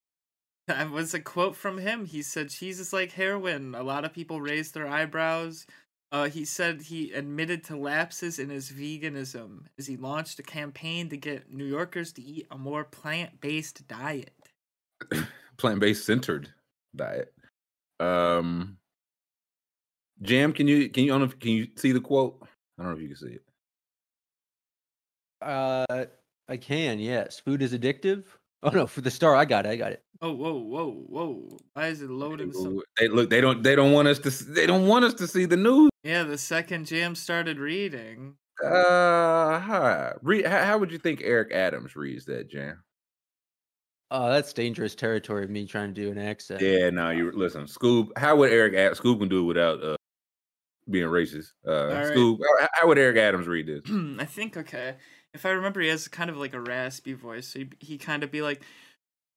That 0.69 0.91
was 0.91 1.13
a 1.13 1.21
quote 1.21 1.57
from 1.57 1.77
him. 1.77 2.07
He 2.07 2.23
said, 2.23 2.49
"Cheese 2.49 2.81
is 2.81 2.93
like 2.93 3.13
heroin." 3.13 3.75
A 3.75 3.83
lot 3.83 4.07
of 4.07 4.15
people 4.15 4.41
raised 4.41 4.73
their 4.73 4.89
eyebrows. 4.89 5.67
Uh, 6.11 6.29
he 6.29 6.45
said 6.47 6.81
he 6.81 7.13
admitted 7.13 7.65
to 7.65 7.77
lapses 7.77 8.39
in 8.39 8.49
his 8.49 8.71
veganism 8.71 9.67
as 9.79 9.87
he 9.87 9.97
launched 9.97 10.39
a 10.39 10.43
campaign 10.43 11.09
to 11.11 11.17
get 11.19 11.53
New 11.53 11.67
Yorkers 11.67 12.13
to 12.13 12.23
eat 12.23 12.47
a 12.51 12.57
more 12.57 12.85
plant-based 12.85 13.87
diet. 13.89 14.33
Plant 15.59 15.81
based 15.81 16.07
centered 16.07 16.49
diet. 16.97 17.33
Um, 18.01 18.79
Jam, 20.23 20.53
can 20.53 20.67
you 20.67 20.89
can 20.89 21.05
you 21.05 21.13
I 21.13 21.19
don't 21.19 21.21
know 21.29 21.33
if- 21.33 21.39
can 21.41 21.51
you 21.51 21.69
see 21.77 21.93
the 21.93 22.01
quote? 22.01 22.39
I 22.79 22.83
don't 22.83 22.93
know 22.93 22.97
if 22.97 23.03
you 23.03 23.09
can 23.09 23.17
see 23.17 23.35
it. 23.35 23.43
Uh, 25.43 26.07
I 26.49 26.57
can. 26.57 26.99
Yes, 26.99 27.39
food 27.39 27.61
is 27.61 27.75
addictive. 27.75 28.25
Oh 28.65 28.71
no, 28.71 28.87
for 28.87 29.03
the 29.03 29.11
star, 29.11 29.37
I 29.37 29.45
got 29.45 29.67
it. 29.67 29.71
I 29.71 29.77
got 29.77 29.93
it. 29.93 30.03
Oh, 30.23 30.33
whoa, 30.33 30.55
whoa, 30.55 30.91
whoa! 31.07 31.59
Why 31.75 31.89
is 31.89 32.01
it 32.01 32.09
loading? 32.11 32.51
So- 32.53 32.83
They 32.99 33.09
look. 33.09 33.29
They 33.29 33.41
don't. 33.43 33.63
They 33.63 33.77
don't 33.77 33.93
want 33.93 34.09
us 34.09 34.19
to. 34.21 34.31
They 34.31 34.67
don't 34.67 34.87
want 34.87 35.05
us 35.05 35.13
to 35.15 35.27
see 35.27 35.45
the 35.45 35.57
news. 35.57 35.91
yeah, 36.03 36.23
the 36.23 36.39
second 36.39 36.87
Jam 36.87 37.15
started 37.15 37.59
reading. 37.59 38.37
Uh, 38.65 39.59
hi. 39.61 40.13
Read. 40.23 40.47
How, 40.47 40.65
how 40.65 40.79
would 40.79 40.91
you 40.91 40.99
think 40.99 41.21
Eric 41.23 41.53
Adams 41.53 41.95
reads 41.95 42.25
that, 42.27 42.49
Jam? 42.49 42.83
Oh, 44.11 44.31
that's 44.31 44.53
dangerous 44.53 44.95
territory 44.95 45.45
of 45.45 45.51
me 45.51 45.67
trying 45.67 45.93
to 45.93 46.01
do 46.01 46.11
an 46.11 46.19
accent. 46.19 46.61
Yeah. 46.63 46.89
No. 46.91 47.11
You 47.11 47.33
listen, 47.33 47.67
Scoop. 47.67 48.13
How 48.17 48.37
would 48.37 48.51
Eric? 48.53 48.75
Ad- 48.75 48.97
Scoop 48.97 49.19
can 49.19 49.29
do 49.29 49.41
it 49.41 49.45
without 49.45 49.83
uh 49.85 49.97
being 50.89 51.07
racist. 51.07 51.49
Uh, 51.67 51.89
right. 51.89 52.07
Scoop. 52.07 52.41
How, 52.61 52.69
how 52.73 52.89
would 52.89 52.97
Eric 52.99 53.17
Adams 53.19 53.47
read 53.47 53.67
this? 53.67 53.83
I 54.19 54.25
think 54.25 54.57
okay. 54.57 54.95
If 55.35 55.45
I 55.45 55.51
remember, 55.51 55.81
he 55.81 55.89
has 55.89 56.07
kind 56.07 56.31
of 56.31 56.37
like 56.37 56.55
a 56.55 56.61
raspy 56.61 57.13
voice. 57.13 57.49
So 57.49 57.59
he 57.59 57.69
he 57.81 57.99
kind 57.99 58.23
of 58.23 58.31
be 58.31 58.41
like, 58.41 58.63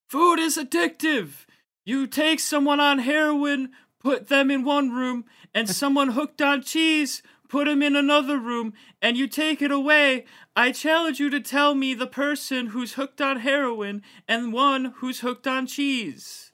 "Food 0.10 0.40
is 0.40 0.56
addictive. 0.56 1.48
You 1.86 2.06
take 2.06 2.40
someone 2.40 2.80
on 2.80 3.00
heroin, 3.00 3.72
put 4.00 4.28
them 4.28 4.52
in 4.52 4.64
one 4.64 4.92
room, 4.92 5.26
and 5.56 5.68
someone 5.82 6.10
hooked 6.10 6.42
on 6.42 6.62
cheese, 6.62 7.24
put 7.50 7.66
them 7.66 7.82
in 7.82 7.96
another 7.96 8.38
room, 8.38 8.74
and 9.02 9.18
you 9.18 9.28
take 9.28 9.62
it 9.62 9.72
away. 9.72 10.26
I 10.56 10.72
challenge 10.72 11.20
you 11.20 11.30
to 11.32 11.40
tell 11.40 11.74
me 11.74 11.94
the 11.96 12.08
person 12.08 12.68
who's 12.68 12.94
hooked 12.94 13.20
on 13.20 13.40
heroin 13.40 14.04
and 14.28 14.54
one 14.54 14.94
who's 14.98 15.22
hooked 15.22 15.48
on 15.48 15.66
cheese." 15.66 16.47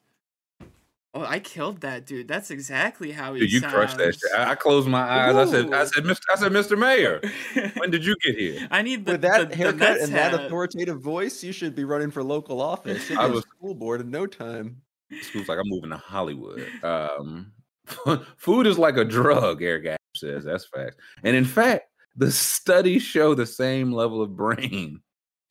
Oh, 1.15 1.23
I 1.23 1.40
killed 1.40 1.81
that 1.81 2.07
dude. 2.07 2.27
That's 2.27 2.49
exactly 2.49 3.11
how 3.11 3.35
he 3.35 3.41
Dude, 3.41 3.52
you 3.52 3.61
crushed 3.61 3.98
that 3.98 4.15
shit. 4.15 4.31
I, 4.35 4.52
I 4.52 4.56
closed 4.56 4.88
my 4.88 5.02
eyes. 5.02 5.35
I 5.35 5.45
said. 5.45 5.72
I 5.72 5.85
said. 5.85 6.03
Mr. 6.06 6.22
I 6.31 6.35
said, 6.38 6.52
Mr. 6.52 6.77
Mayor. 6.77 7.22
When 7.77 7.91
did 7.91 8.03
you 8.03 8.15
get 8.23 8.35
here? 8.35 8.68
I 8.72 8.81
need 8.81 9.06
the, 9.06 9.14
With 9.14 9.22
that 9.22 9.40
the, 9.41 9.45
the 9.45 9.56
haircut 9.56 9.80
Mets 9.80 10.03
and 10.06 10.14
that 10.14 10.34
authoritative 10.34 10.99
voice, 11.02 11.44
you 11.44 11.52
should 11.52 11.76
be 11.76 11.84
running 11.84 12.10
for 12.10 12.23
local 12.23 12.61
office. 12.61 13.11
I 13.11 13.27
was- 13.27 13.44
school 13.44 13.76
board 13.76 14.02
in 14.02 14.10
no 14.10 14.26
time. 14.26 14.81
Scoop's 15.22 15.48
like, 15.48 15.60
I'm 15.60 15.69
moving 15.69 15.91
to 15.91 15.98
Hollywood. 15.98 16.68
Um, 16.81 17.52
food 18.38 18.65
is 18.65 18.80
like 18.80 18.98
a 18.98 19.06
drug, 19.06 19.61
Eric 19.61 19.85
Adams 19.85 19.99
says. 20.15 20.44
That's 20.44 20.65
fact. 20.65 20.95
And 21.23 21.35
in 21.35 21.45
fact, 21.45 21.85
the 22.15 22.31
studies 22.31 23.03
show 23.03 23.35
the 23.35 23.45
same 23.45 23.91
level 23.91 24.22
of 24.22 24.35
brain. 24.35 25.02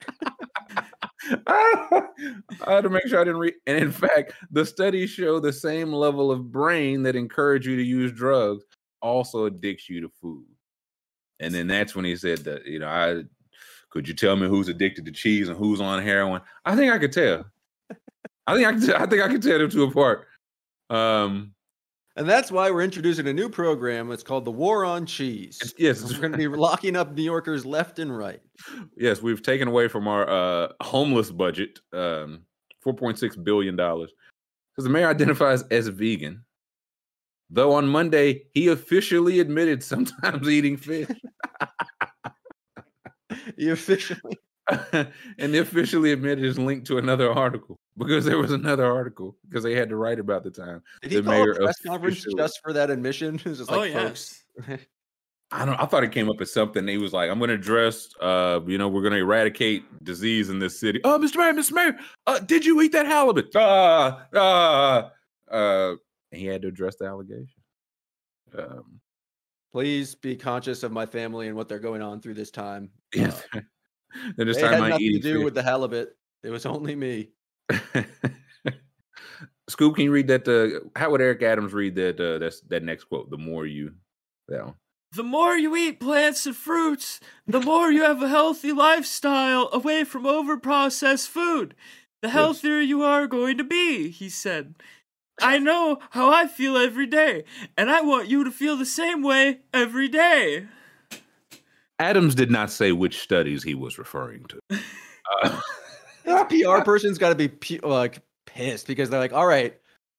I 1.47 2.03
had 2.67 2.83
to 2.83 2.91
make 2.91 3.07
sure 3.07 3.21
I 3.21 3.25
didn't 3.25 3.41
read. 3.41 3.55
And 3.67 3.79
in 3.79 3.93
fact, 3.93 4.33
the 4.51 4.65
studies 4.65 5.11
show 5.11 5.41
the 5.41 5.53
same 5.53 5.93
level 5.93 6.31
of 6.31 6.51
brain 6.51 7.03
that 7.05 7.17
encourage 7.17 7.67
you 7.67 7.77
to 7.77 7.83
use 7.83 8.13
drugs 8.13 8.65
also 9.01 9.47
addicts 9.47 9.89
you 9.89 10.01
to 10.01 10.09
food. 10.09 10.45
And 11.41 11.55
then 11.55 11.67
that's 11.67 11.95
when 11.95 12.05
he 12.05 12.17
said 12.17 12.39
that, 12.41 12.67
you 12.67 12.79
know, 12.79 12.89
I 12.89 13.23
could 13.91 14.09
you 14.09 14.15
tell 14.15 14.37
me 14.37 14.49
who's 14.49 14.69
addicted 14.69 15.05
to 15.05 15.13
cheese 15.13 15.49
and 15.49 15.59
who's 15.59 15.81
on 15.81 16.03
heroin? 16.03 16.41
I 16.65 16.75
think 16.75 16.93
I 16.93 16.99
could 16.99 17.13
tell. 17.13 17.45
I 18.47 18.55
think 18.55 18.67
I 18.67 18.73
could. 18.73 18.95
I 18.95 19.07
think 19.07 19.23
I 19.23 19.29
could 19.29 19.43
tell 19.43 19.59
them 19.59 19.71
two 19.71 19.85
apart. 19.85 20.27
Um, 20.89 21.55
And 22.17 22.29
that's 22.29 22.53
why 22.53 22.71
we're 22.71 22.83
introducing 22.83 23.27
a 23.27 23.33
new 23.33 23.49
program. 23.49 24.11
It's 24.13 24.23
called 24.23 24.45
the 24.45 24.51
War 24.51 24.85
on 24.85 25.07
Cheese. 25.07 25.75
Yes, 25.79 26.03
We're 26.03 26.21
going 26.21 26.33
to 26.33 26.39
be 26.39 26.47
locking 26.49 26.95
up 26.95 27.15
New 27.15 27.23
Yorkers 27.23 27.65
left 27.65 27.99
and 27.99 28.17
right. 28.17 28.41
yes, 28.97 29.23
we've 29.23 29.43
taken 29.43 29.69
away 29.69 29.89
from 29.89 30.07
our 30.07 30.29
uh, 30.29 30.69
homeless 30.83 31.31
budget 31.31 31.81
um, 31.93 32.43
four 32.83 32.95
point 32.95 33.19
six 33.19 33.37
billion 33.37 33.77
dollars 33.77 34.13
because 34.73 34.85
the 34.85 34.91
mayor 34.91 35.09
identifies 35.09 35.63
as 35.71 35.89
vegan. 35.89 36.45
Though 37.49 37.73
on 37.73 37.87
Monday 37.87 38.43
he 38.55 38.69
officially 38.69 39.41
admitted 39.41 39.83
sometimes 39.83 40.49
eating 40.51 40.77
fish, 40.77 41.09
he 43.57 43.71
officially. 43.71 44.39
and 45.39 45.55
the 45.55 45.59
officially 45.59 46.13
admitted 46.13 46.45
is 46.45 46.59
linked 46.59 46.87
to 46.87 46.99
another 46.99 47.31
article 47.31 47.79
because 47.99 48.25
there 48.25 48.39
was 48.39 48.53
another 48.53 48.91
article 48.91 49.37
because 49.49 49.63
they 49.63 49.75
had 49.75 49.89
to 49.89 49.97
write 49.97 50.19
about 50.19 50.45
the 50.45 50.51
time. 50.51 50.83
Did 51.03 51.13
he 51.13 51.23
call 51.23 51.33
mayor 51.33 51.53
a 51.53 51.57
press 51.57 51.81
conference 51.85 52.25
just 52.37 52.61
for 52.63 52.73
that 52.73 52.91
admission? 52.91 53.35
It 53.45 53.45
was 53.45 53.59
just 53.59 53.73
oh 53.73 53.79
like, 53.79 53.93
yes. 53.93 54.43
folks. 54.67 54.85
I 55.55 55.67
don't. 55.67 55.79
I 55.79 55.85
thought 55.85 56.03
it 56.03 56.13
came 56.13 56.31
up 56.31 56.41
as 56.41 56.51
something. 56.51 56.89
He 56.89 56.97
was 56.97 57.13
like, 57.13 57.31
"I'm 57.31 57.39
going 57.39 57.49
to 57.49 57.55
address. 57.55 58.09
Uh, 58.19 58.61
you 58.67 58.79
know, 58.79 58.89
we're 58.89 59.03
going 59.03 59.13
to 59.13 59.19
eradicate 59.19 59.85
disease 60.03 60.49
in 60.49 60.59
this 60.59 60.81
city." 60.81 61.01
Oh, 61.05 61.19
Mr. 61.19 61.37
Mayor, 61.37 61.53
Mr. 61.53 61.73
Mayor, 61.73 61.99
uh, 62.27 62.39
did 62.39 62.65
you 62.65 62.81
eat 62.81 62.93
that 62.93 63.05
halibut? 63.05 63.55
Ah, 63.55 64.27
ah. 64.35 65.11
Uh, 65.51 65.91
and 66.31 66.41
he 66.41 66.47
had 66.47 66.63
to 66.63 66.69
address 66.69 66.97
the 66.97 67.05
allegation. 67.05 67.61
Um, 68.57 69.01
Please 69.73 70.15
be 70.15 70.37
conscious 70.37 70.83
of 70.83 70.93
my 70.93 71.07
family 71.07 71.49
and 71.49 71.57
what 71.57 71.69
they're 71.69 71.79
going 71.79 72.03
on 72.03 72.21
through 72.21 72.35
this 72.35 72.51
time. 72.51 72.91
yeah. 73.15 73.33
Uh, 73.55 73.61
then 74.37 74.47
this 74.47 74.59
it 74.59 74.61
time 74.61 74.73
had 74.75 74.89
nothing 74.91 75.13
to 75.13 75.19
do 75.21 75.35
fish. 75.39 75.45
with 75.45 75.55
the 75.55 75.63
halibut. 75.63 76.09
It 76.43 76.49
It 76.49 76.51
was 76.51 76.67
only 76.67 76.95
me. 76.97 77.31
Scoop, 79.69 79.95
can 79.95 80.05
you 80.05 80.13
read 80.13 80.29
that? 80.29 80.47
Uh, 80.49 80.89
how 80.99 81.11
would 81.11 81.21
Eric 81.21 81.43
Adams 81.43 81.73
read 81.73 81.95
that? 81.97 82.21
Uh, 82.21 82.39
that's 82.39 82.61
that 82.63 82.83
next 82.83 83.05
quote. 83.05 83.31
The 83.31 83.39
more 83.39 83.67
you, 83.67 83.93
that 84.49 84.65
one. 84.65 84.75
The 85.13 85.23
more 85.23 85.57
you 85.57 85.77
eat 85.77 86.01
plants 86.01 86.47
and 86.47 86.57
fruits, 86.57 87.21
the 87.47 87.61
more 87.61 87.93
you 87.93 88.03
have 88.03 88.23
a 88.23 88.29
healthy 88.29 88.73
lifestyle 88.73 89.69
away 89.73 90.05
from 90.05 90.27
over-processed 90.27 91.29
food. 91.29 91.75
The 92.23 92.29
Yes. 92.29 92.35
healthier 92.35 92.81
you 92.81 93.03
are 93.03 93.27
going 93.27 93.59
to 93.59 93.65
be, 93.65 94.11
he 94.11 94.29
said. 94.29 94.75
I 95.41 95.59
know 95.59 95.99
how 96.11 96.33
I 96.33 96.47
feel 96.47 96.77
every 96.77 97.07
day, 97.07 97.45
and 97.77 97.91
I 97.91 98.01
want 98.01 98.29
you 98.29 98.45
to 98.45 98.51
feel 98.51 98.77
the 98.77 98.87
same 98.87 99.23
way 99.23 99.61
every 99.75 100.09
day. 100.09 100.67
Adams 102.03 102.35
did 102.35 102.51
not 102.51 102.71
say 102.71 102.91
which 102.93 103.19
studies 103.21 103.63
he 103.63 103.75
was 103.75 103.97
referring 103.99 104.45
to. 104.47 104.59
Uh, 105.45 105.61
This 106.25 106.63
PR 106.65 106.83
person's 106.83 107.17
got 107.19 107.31
to 107.31 107.35
be 107.35 107.49
pu- 107.49 107.81
like 107.87 108.21
pissed 108.47 108.87
because 108.89 109.09
they're 109.09 109.19
like, 109.21 109.33
all 109.33 109.47
right, 109.47 109.77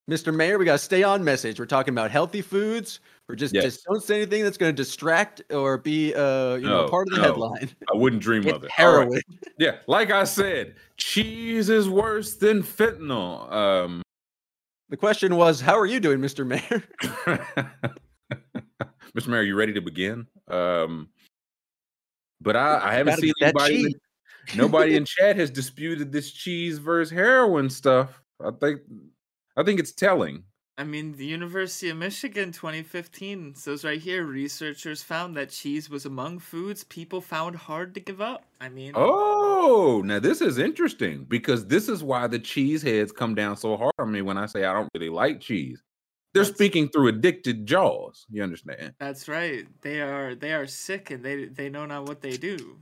Mr. 0.09 0.33
Mayor, 0.35 0.57
we 0.57 0.65
got 0.65 0.73
to 0.73 0.77
stay 0.77 1.03
on 1.03 1.23
message. 1.23 1.59
We're 1.59 1.65
talking 1.65 1.93
about 1.93 2.09
healthy 2.11 2.41
foods. 2.41 2.99
We're 3.29 3.35
just, 3.35 3.53
Yes. 3.53 3.63
just 3.65 3.85
don't 3.85 4.01
say 4.03 4.17
anything 4.17 4.43
that's 4.43 4.57
going 4.57 4.73
to 4.73 4.75
distract 4.75 5.41
or 5.49 5.77
be, 5.77 6.13
uh, 6.13 6.55
you 6.55 6.67
know, 6.67 6.89
part 6.89 7.07
of 7.07 7.13
the 7.15 7.21
no. 7.21 7.23
headline. 7.23 7.69
I 7.93 7.95
wouldn't 7.95 8.21
dream 8.21 8.47
of 8.47 8.63
it. 8.65 8.71
All 8.79 8.85
right. 8.97 9.03
heroin. 9.03 9.21
Yeah, 9.59 9.77
like 9.87 10.09
I 10.11 10.23
said, 10.25 10.75
cheese 10.97 11.69
is 11.69 11.87
worse 11.89 12.35
than 12.35 12.63
fentanyl. 12.63 13.49
Um, 13.51 14.01
The 14.89 14.97
question 14.97 15.35
was, 15.37 15.61
how 15.61 15.77
are 15.79 15.85
you 15.85 15.99
doing, 16.01 16.19
Mr. 16.19 16.45
Mayor? 16.45 16.83
Mr. 19.15 19.27
Mayor, 19.27 19.39
are 19.39 19.43
you 19.43 19.55
ready 19.55 19.73
to 19.73 19.81
begin? 19.81 20.27
Um, 20.49 21.07
but 22.43 22.55
I, 22.55 22.79
I 22.83 22.93
haven't 22.95 23.19
seen 23.19 23.33
anybody. 23.41 23.75
in- 23.75 23.85
cheese. 23.85 23.95
nobody 24.55 24.95
in 24.95 25.05
chat 25.17 25.37
has 25.37 25.49
disputed 25.49 26.11
this 26.11 26.31
cheese 26.31 26.77
versus 26.77 27.11
heroin 27.11 27.69
stuff. 27.69 28.21
I 28.43 28.51
think, 28.51 28.81
I 29.55 29.63
think 29.63 29.79
it's 29.79 29.93
telling. 29.93 30.43
I 30.77 30.83
mean, 30.83 31.15
the 31.15 31.25
University 31.25 31.89
of 31.89 31.97
Michigan 31.97 32.51
2015 32.51 33.53
says 33.55 33.85
right 33.85 33.99
here 34.01 34.25
researchers 34.25 35.03
found 35.03 35.37
that 35.37 35.51
cheese 35.51 35.87
was 35.87 36.05
among 36.05 36.39
foods 36.39 36.83
people 36.83 37.21
found 37.21 37.55
hard 37.55 37.93
to 37.93 37.99
give 37.99 38.21
up. 38.21 38.45
I 38.59 38.69
mean, 38.69 38.93
Oh, 38.95 40.01
now 40.03 40.19
this 40.19 40.41
is 40.41 40.57
interesting 40.57 41.25
because 41.25 41.67
this 41.67 41.87
is 41.87 42.03
why 42.03 42.25
the 42.25 42.39
cheese 42.39 42.81
heads 42.81 43.11
come 43.11 43.35
down 43.35 43.55
so 43.55 43.77
hard 43.77 43.93
on 43.99 44.11
me 44.11 44.23
when 44.23 44.37
I 44.37 44.47
say 44.47 44.65
I 44.65 44.73
don't 44.73 44.89
really 44.95 45.09
like 45.09 45.39
cheese. 45.39 45.83
They're 46.33 46.43
That's- 46.43 46.55
speaking 46.55 46.89
through 46.89 47.07
addicted 47.09 47.65
jaws. 47.65 48.25
You 48.29 48.43
understand? 48.43 48.93
that's 48.99 49.27
right. 49.27 49.65
They 49.81 50.01
are 50.01 50.35
they 50.35 50.53
are 50.53 50.65
sick 50.67 51.11
and 51.11 51.23
they 51.23 51.45
they 51.45 51.69
know 51.69 51.85
not 51.85 52.07
what 52.07 52.21
they 52.21 52.37
do. 52.37 52.79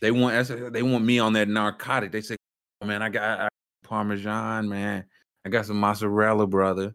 They 0.00 0.10
want 0.10 0.72
they 0.72 0.82
want 0.82 1.04
me 1.04 1.18
on 1.20 1.32
that 1.34 1.48
narcotic. 1.48 2.10
They 2.10 2.22
say, 2.22 2.36
oh, 2.80 2.86
"Man, 2.86 3.02
I 3.02 3.08
got 3.08 3.40
I, 3.42 3.48
Parmesan, 3.84 4.68
man. 4.68 5.04
I 5.44 5.48
got 5.48 5.66
some 5.66 5.78
mozzarella, 5.78 6.46
brother." 6.48 6.92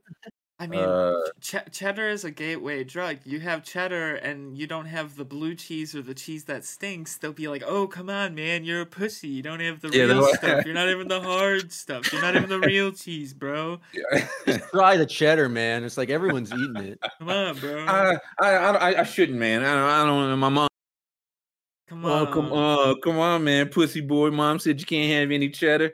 I 0.59 0.65
mean, 0.65 0.79
Uh, 0.83 1.13
ch- 1.39 1.71
cheddar 1.71 2.09
is 2.09 2.23
a 2.23 2.31
gateway 2.31 2.83
drug. 2.83 3.19
You 3.25 3.39
have 3.41 3.63
cheddar 3.63 4.15
and 4.15 4.57
you 4.57 4.65
don't 4.65 4.87
have 4.87 5.15
the 5.15 5.23
blue 5.23 5.53
cheese 5.53 5.93
or 5.93 6.01
the 6.01 6.15
cheese 6.15 6.45
that 6.45 6.65
stinks. 6.65 7.15
They'll 7.17 7.31
be 7.31 7.47
like, 7.47 7.61
"Oh, 7.63 7.85
come 7.85 8.09
on, 8.09 8.33
man, 8.33 8.63
you're 8.63 8.81
a 8.81 8.85
pussy. 8.87 9.27
You 9.27 9.43
don't 9.43 9.59
have 9.59 9.81
the 9.81 9.89
Yeah, 9.89 10.05
real 10.05 10.23
stuff. 10.33 10.65
You're 10.65 10.73
not 10.73 10.89
even 10.89 11.07
the 11.09 11.21
hard 11.31 11.71
stuff. 11.71 12.11
You're 12.11 12.23
not 12.23 12.35
even 12.35 12.49
the 12.49 12.59
real 12.59 12.91
cheese, 12.91 13.35
bro. 13.35 13.79
Try 14.71 14.97
the 14.97 15.05
cheddar, 15.05 15.47
man. 15.47 15.83
It's 15.83 15.95
like 15.97 16.09
everyone's 16.09 16.51
eating 16.51 16.77
it. 16.77 16.99
Come 17.19 17.29
on, 17.29 17.57
bro. 17.59 17.85
I, 17.85 18.17
I, 18.39 18.49
I, 18.55 18.99
I 19.01 19.03
shouldn't, 19.03 19.37
man. 19.37 19.63
I 19.63 19.75
don't, 19.75 19.83
I 19.89 20.05
don't. 20.27 20.39
My 20.39 20.49
mom. 20.49 20.67
come 21.87 22.03
Oh, 22.03 22.25
on. 22.25 22.33
come 22.33 22.51
on, 22.51 23.01
come 23.01 23.19
on, 23.19 23.43
man. 23.43 23.69
Pussy 23.69 24.01
boy. 24.01 24.31
Mom 24.31 24.57
said 24.57 24.79
you 24.79 24.87
can't 24.87 25.11
have 25.11 25.29
any 25.31 25.49
cheddar. 25.49 25.93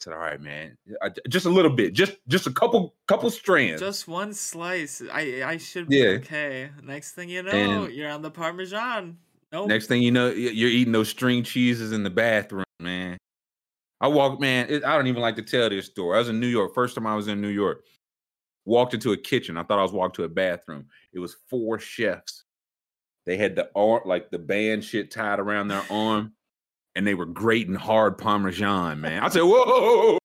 Said, 0.00 0.12
all 0.12 0.20
right, 0.20 0.40
man. 0.40 0.76
I, 1.02 1.10
just 1.28 1.46
a 1.46 1.50
little 1.50 1.72
bit. 1.72 1.92
Just, 1.92 2.18
just 2.28 2.46
a 2.46 2.52
couple, 2.52 2.94
couple 3.08 3.30
strands. 3.30 3.80
Just 3.80 4.06
one 4.06 4.32
slice. 4.32 5.02
I 5.12 5.42
I 5.44 5.56
should 5.56 5.88
be 5.88 5.96
Yeah. 5.96 6.08
okay. 6.10 6.70
Next 6.84 7.12
thing 7.12 7.28
you 7.28 7.42
know, 7.42 7.50
And- 7.84 7.92
you're 7.92 8.10
on 8.10 8.22
the 8.22 8.30
parmesan. 8.30 9.18
Nope. 9.50 9.68
Next 9.68 9.86
thing 9.86 10.02
you 10.02 10.10
know, 10.12 10.28
you're 10.28 10.68
eating 10.68 10.92
those 10.92 11.08
string 11.08 11.42
cheeses 11.42 11.92
in 11.92 12.02
the 12.02 12.10
bathroom, 12.10 12.64
man. 12.80 13.16
I 14.00 14.06
walked, 14.06 14.40
man. 14.40 14.66
It, 14.68 14.84
I 14.84 14.94
don't 14.94 15.06
even 15.06 15.22
like 15.22 15.36
to 15.36 15.42
tell 15.42 15.68
this 15.70 15.86
story. 15.86 16.16
I 16.16 16.18
was 16.20 16.28
in 16.28 16.38
New 16.38 16.46
York. 16.46 16.74
First 16.74 16.94
time 16.94 17.06
I 17.06 17.16
was 17.16 17.28
in 17.28 17.40
New 17.40 17.48
York, 17.48 17.82
walked 18.66 18.92
into 18.94 19.12
a 19.12 19.16
kitchen. 19.16 19.56
I 19.56 19.62
thought 19.64 19.78
I 19.78 19.82
was 19.82 19.90
walking 19.92 20.14
to 20.16 20.24
a 20.24 20.28
bathroom. 20.28 20.86
It 21.14 21.18
was 21.18 21.34
four 21.48 21.78
chefs. 21.78 22.44
They 23.26 23.36
had 23.38 23.56
the 23.56 23.70
arm, 23.74 24.02
like 24.04 24.30
the 24.30 24.38
band 24.38 24.84
shit 24.84 25.10
tied 25.10 25.40
around 25.40 25.68
their 25.68 25.82
arm, 25.90 26.34
and 26.94 27.06
they 27.06 27.14
were 27.14 27.26
grating 27.26 27.74
hard 27.74 28.18
Parmesan, 28.18 29.00
man. 29.00 29.22
I 29.22 29.28
said, 29.28 29.42
"Whoa, 29.42 30.18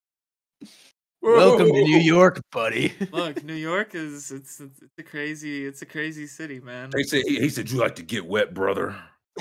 Welcome 1.23 1.67
to 1.67 1.71
New. 1.71 1.99
York, 1.99 2.41
buddy. 2.51 2.91
Look, 3.11 3.43
New 3.45 3.53
York 3.71 3.95
is 3.95 4.29
it's 4.29 4.59
it's 4.59 4.81
it's 4.81 4.93
a 4.97 5.03
crazy 5.03 5.65
it's 5.65 5.81
a 5.81 5.85
crazy 5.85 6.27
city, 6.27 6.59
man. 6.59 6.89
They 6.89 7.03
said, 7.03 7.23
he 7.25 7.39
he 7.39 7.47
said, 7.49 7.71
you 7.71 7.79
like 7.79 7.95
to 7.95 8.03
get 8.03 8.25
wet, 8.25 8.53
brother. 8.53 8.93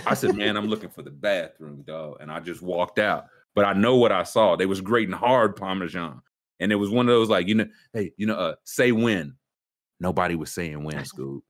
I 0.06 0.14
said, 0.14 0.36
man, 0.36 0.56
I'm 0.56 0.68
looking 0.68 0.90
for 0.90 1.02
the 1.02 1.10
bathroom, 1.10 1.82
dog. 1.82 2.18
And 2.20 2.30
I 2.30 2.38
just 2.40 2.62
walked 2.62 2.98
out. 2.98 3.26
But 3.54 3.64
I 3.64 3.72
know 3.72 3.96
what 3.96 4.12
I 4.12 4.22
saw. 4.22 4.56
They 4.56 4.64
was 4.64 4.80
grating 4.80 5.14
hard 5.14 5.56
Parmesan. 5.56 6.22
And 6.60 6.70
it 6.70 6.76
was 6.76 6.88
one 6.88 7.08
of 7.08 7.14
those 7.14 7.28
like, 7.28 7.48
you 7.48 7.56
know, 7.56 7.66
hey, 7.92 8.12
you 8.16 8.26
know, 8.26 8.36
uh, 8.36 8.54
say 8.64 8.92
when. 8.92 9.36
Nobody 10.00 10.34
was 10.34 10.50
saying 10.50 10.82
when, 10.82 11.04
Scoop. 11.04 11.44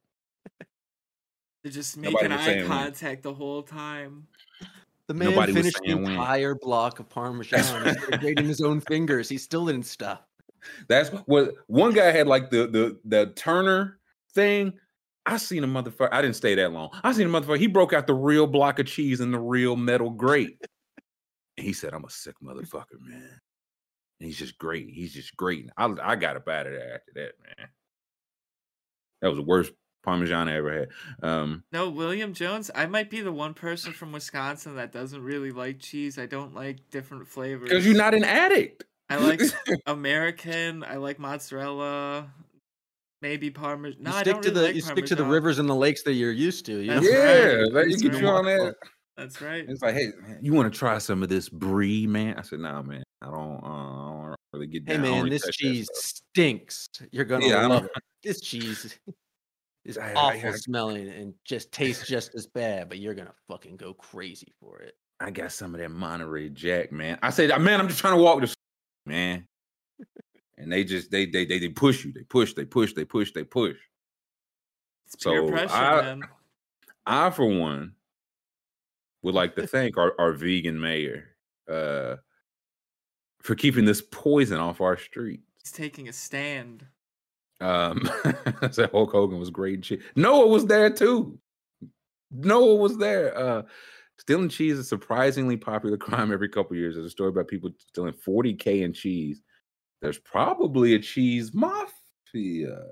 They're 1.62 1.73
just 1.73 1.97
Nobody 1.97 2.28
making 2.28 2.32
eye 2.32 2.44
saying 2.44 2.59
when. 2.61 2.69
contact 2.69 3.23
the 3.23 3.32
whole 3.32 3.62
time. 3.62 4.27
The 5.12 5.18
man 5.18 5.30
Nobody 5.32 5.52
was 5.52 5.60
finished 5.60 5.78
the 5.82 5.89
saying 5.90 6.02
when. 6.05 6.12
entire 6.12 6.55
block 6.55 6.98
of 6.98 7.06
Parmesan. 7.10 7.94
Grating 8.20 8.47
his 8.47 8.62
own 8.62 8.80
fingers. 8.80 9.28
He 9.28 9.36
still 9.36 9.66
didn't 9.66 9.84
stop. 9.84 10.26
That's 10.89 11.10
what 11.26 11.52
one 11.66 11.93
guy 11.93 12.10
had 12.12 12.26
like 12.26 12.48
the 12.48 12.66
the 12.66 12.98
the 13.05 13.26
Turner 13.34 13.98
thing. 14.34 14.72
I 15.26 15.36
seen 15.36 15.64
a 15.64 15.66
motherfucker. 15.66 16.09
I 16.12 16.22
didn't 16.22 16.36
stay 16.36 16.55
that 16.55 16.72
long. 16.72 16.89
I 17.05 17.12
seen 17.12 17.26
a 17.26 17.30
motherfucker. 17.30 17.59
He 17.59 17.66
broke 17.66 17.93
out 17.93 18.06
the 18.06 18.14
real 18.14 18.47
block 18.47 18.78
of 18.78 18.86
cheese 18.86 19.20
in 19.20 19.32
the 19.32 19.39
real 19.39 19.76
metal 19.76 20.09
grate. 20.09 20.56
And 21.59 21.66
he 21.66 21.74
said, 21.74 21.93
"I'm 21.93 22.06
a 22.06 22.10
sick 22.10 22.36
motherfucker, 22.43 22.98
man." 23.02 23.39
And 24.18 24.26
he's 24.26 24.39
just 24.39 24.56
great. 24.56 24.89
He's 24.89 25.12
just 25.12 25.36
great. 25.36 25.68
I 25.76 25.93
I 26.02 26.16
got 26.16 26.36
up 26.36 26.48
out 26.48 26.66
of 26.66 26.72
there 26.72 26.94
after 26.94 27.12
that, 27.16 27.32
man. 27.44 27.68
That 29.20 29.28
was 29.28 29.36
the 29.36 29.44
worst 29.44 29.72
Parmesan 30.03 30.49
I 30.49 30.57
ever 30.57 30.73
had. 30.81 30.89
Um, 31.23 31.62
No, 31.73 31.89
William 31.91 32.33
Jones, 32.35 32.70
I 32.74 32.87
might 32.87 33.09
be 33.11 33.20
the 33.20 33.33
one 33.33 33.55
person 33.55 33.93
from 33.93 34.12
Wisconsin 34.12 34.77
that 34.77 34.93
doesn't 34.93 35.23
really 35.23 35.51
like 35.53 35.79
cheese. 35.79 36.19
I 36.19 36.27
don't 36.27 36.55
like 36.55 36.79
different 36.91 37.29
flavors. 37.29 37.69
because 37.69 37.87
you're 37.87 37.97
not 37.97 38.15
an 38.15 38.24
addict. 38.24 38.85
I 39.11 39.16
like 39.16 39.41
American. 39.87 40.85
I 40.85 40.97
like 40.97 41.19
mozzarella. 41.19 42.31
Maybe 43.20 43.51
Parmesan. 43.51 43.99
You 44.01 44.05
No, 44.05 44.11
I 44.16 44.23
stick 44.23 44.33
don't 44.35 44.43
to 44.43 44.49
really 44.49 44.61
the 44.61 44.66
like 44.66 44.74
you 44.74 44.81
stick 44.81 45.07
to 45.07 45.15
the 45.15 45.24
rivers 45.24 45.59
and 45.59 45.69
the 45.69 45.74
lakes 45.74 46.03
that 46.03 46.15
you're 46.15 46.33
used 46.33 46.66
to. 46.66 46.79
You 46.79 46.95
know? 46.95 47.01
Yeah, 47.03 47.19
right. 47.53 47.73
let 47.73 47.87
you 47.87 47.91
That's 47.93 48.03
get 48.03 48.20
you 48.20 48.27
right. 48.29 48.35
on 48.35 48.45
that. 48.47 48.74
That's 49.16 49.41
right. 49.41 49.65
It's 49.69 49.83
like, 49.83 49.95
hey, 49.95 50.09
man, 50.23 50.39
you 50.43 50.55
want 50.55 50.73
to 50.73 50.77
try 50.77 50.99
some 50.99 51.23
of 51.23 51.29
this 51.29 51.49
brie, 51.49 52.07
man? 52.07 52.35
I 52.39 52.43
said, 52.43 52.61
nah, 52.61 52.83
man. 52.83 53.03
I 53.20 53.27
don't. 53.27 53.62
Uh, 53.62 53.66
I 53.69 54.27
don't 54.29 54.37
really 54.55 54.66
get. 54.66 54.83
Hey 54.89 54.97
down. 54.97 55.05
I 55.05 55.09
don't 55.09 55.19
man, 55.24 55.29
this 55.31 55.47
cheese 55.53 55.89
stinks. 55.93 56.89
You're 57.12 57.24
gonna 57.27 57.47
Yeah, 57.47 57.57
I 57.59 57.66
love 57.66 57.83
know. 57.83 57.89
it. 57.95 58.03
This 58.24 58.41
cheese 58.41 58.99
is 59.84 59.98
I- 59.98 60.12
I- 60.12 60.14
awful 60.14 60.50
I- 60.50 60.56
smelling 60.56 61.09
and 61.09 61.34
just 61.44 61.72
tastes 61.72 62.06
just 62.09 62.34
as 62.34 62.46
bad, 62.46 62.88
but 62.88 62.98
you're 62.98 63.14
gonna 63.14 63.34
fucking 63.48 63.76
go 63.76 63.94
crazy 63.94 64.52
for 64.60 64.80
it. 64.80 64.94
I 65.20 65.30
got 65.30 65.52
some 65.52 65.74
of 65.74 65.80
that 65.80 65.90
Monterey 65.90 66.48
Jack, 66.48 66.90
man. 66.92 67.18
I 67.22 67.30
said, 67.30 67.50
man, 67.60 67.80
I'm 67.80 67.88
just 67.88 68.00
trying 68.00 68.16
to 68.16 68.22
walk 68.22 68.40
this, 68.40 68.54
man. 69.06 69.46
and 70.59 70.70
they 70.72 70.84
just 70.84 71.10
they 71.10 71.26
they 71.26 71.44
they, 71.44 71.59
they 71.59 71.68
push 71.68 72.04
you, 72.04 72.12
they 72.12 72.22
push, 72.24 72.54
they 72.54 72.64
push, 72.64 72.92
they 72.94 73.04
push, 73.04 73.32
they 73.32 73.44
push. 73.44 73.76
It's 75.06 75.22
So, 75.22 75.48
pressure, 75.48 75.72
I- 75.74 76.02
man. 76.02 76.22
I, 77.04 77.30
for 77.30 77.46
one, 77.46 77.94
would 79.22 79.34
like 79.34 79.56
to 79.56 79.66
thank 79.66 79.98
our, 79.98 80.14
our 80.20 80.32
vegan 80.32 80.80
mayor 80.80 81.30
uh, 81.68 82.16
for 83.40 83.56
keeping 83.56 83.84
this 83.84 84.00
poison 84.10 84.59
off 84.59 84.80
our 84.80 84.96
streets. 84.96 85.42
He's 85.64 85.72
taking 85.72 86.09
a 86.09 86.12
stand. 86.12 86.86
Um, 87.62 88.10
said 88.70 88.90
Hulk 88.90 89.12
Hogan 89.12 89.39
was 89.39 89.51
great 89.51 89.74
and 89.74 89.84
shit. 89.84 90.01
Noah 90.16 90.48
was 90.48 90.66
there 90.66 90.90
too. 90.90 91.39
Noah 92.30 92.74
was 92.74 92.98
there. 92.98 93.36
Uh, 93.36 93.62
stealing 94.18 94.48
cheese 94.48 94.74
is 94.74 94.80
a 94.80 94.84
surprisingly 94.84 95.56
popular 95.56 95.97
crime 95.98 96.32
every 96.32 96.48
couple 96.48 96.76
years. 96.76 96.94
There's 96.94 97.06
a 97.06 97.10
story 97.10 97.30
about 97.30 97.48
people 97.48 97.70
stealing 97.89 98.14
40k 98.14 98.82
in 98.82 98.93
cheese. 98.93 99.43
There's 100.01 100.18
probably 100.18 100.94
a 100.94 100.98
cheese 100.98 101.52
mafia. 101.55 102.84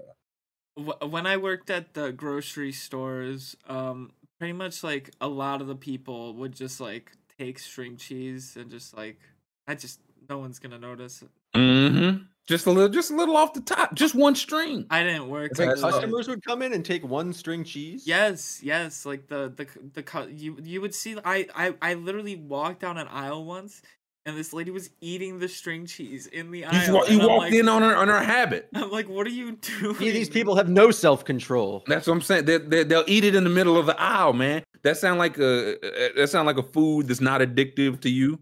When 0.77 1.27
I 1.27 1.37
worked 1.37 1.69
at 1.69 1.95
the 1.95 2.13
grocery 2.13 2.73
stores, 2.73 3.57
um, 3.69 4.13
pretty 4.39 4.53
much 4.53 4.85
like 4.85 5.11
a 5.21 5.29
lot 5.29 5.61
of 5.61 5.67
the 5.67 5.75
people 5.75 6.35
would 6.35 6.53
just 6.53 6.81
like 6.81 7.13
take 7.39 7.59
string 7.59 7.97
cheese 7.97 8.57
and 8.57 8.71
just 8.71 8.97
like, 8.97 9.19
I 9.67 9.75
just 9.75 10.01
no 10.29 10.39
one's 10.39 10.61
gonna 10.61 10.79
notice. 10.79 11.25
Mm-hmm. 11.55 12.25
Just 12.51 12.67
a 12.67 12.71
little, 12.73 12.89
just 12.89 13.13
a 13.13 13.15
little 13.15 13.37
off 13.37 13.53
the 13.53 13.61
top, 13.61 13.95
just 13.95 14.13
one 14.13 14.35
string. 14.35 14.85
I 14.91 15.05
didn't 15.05 15.29
work. 15.29 15.57
Like 15.57 15.69
Like 15.69 15.79
customers 15.79 16.27
would 16.27 16.45
come 16.45 16.63
in 16.63 16.73
and 16.73 16.85
take 16.85 17.05
one 17.05 17.33
string 17.33 17.63
cheese. 17.63 18.09
Yes, 18.09 18.59
yes, 18.61 19.07
like 19.07 19.29
the 19.29 19.53
the 19.55 19.69
c- 19.73 19.81
the 19.95 20.03
cu- 20.03 20.31
you 20.35 20.59
you 20.61 20.81
would 20.81 20.93
see. 20.93 21.17
I 21.25 21.47
I 21.55 21.75
I 21.81 21.95
literally 21.95 22.35
walked 22.35 22.81
down 22.81 22.99
an 22.99 23.07
aisle 23.07 23.45
once, 23.45 23.83
and 24.27 24.37
this 24.37 24.53
lady 24.53 24.73
was 24.73 24.91
eating 25.01 25.39
the 25.39 25.47
string 25.47 25.87
cheese 25.87 26.27
in 26.27 26.51
the 26.51 26.65
aisle. 26.65 26.93
wa- 26.93 27.05
you 27.05 27.13
and 27.13 27.23
I'm 27.23 27.29
walked 27.29 27.41
like, 27.43 27.53
in 27.53 27.69
on 27.69 27.83
her 27.83 27.95
on 27.95 28.09
her 28.09 28.21
habit. 28.21 28.69
I'm 28.75 28.91
like, 28.91 29.09
what 29.09 29.29
are 29.29 29.31
you 29.31 29.53
doing? 29.53 29.95
See, 29.95 30.11
these 30.11 30.29
people 30.29 30.57
have 30.57 30.69
no 30.69 30.91
self 30.91 31.25
control. 31.25 31.85
That's 31.87 32.09
what 32.09 32.15
I'm 32.15 32.21
saying. 32.21 32.47
They, 32.47 32.59
they, 32.59 32.83
they'll 32.83 33.05
eat 33.07 33.23
it 33.23 33.37
in 33.37 33.45
the 33.45 33.51
middle 33.51 33.77
of 33.79 33.87
the 33.87 33.95
aisle, 34.01 34.33
man. 34.33 34.65
That 34.83 34.97
sound 34.97 35.21
like 35.21 35.39
a 35.39 35.77
that 36.17 36.29
sound 36.29 36.47
like 36.47 36.59
a 36.59 36.65
food 36.65 37.07
that's 37.07 37.21
not 37.21 37.43
addictive 37.43 38.01
to 38.01 38.11
you. 38.11 38.41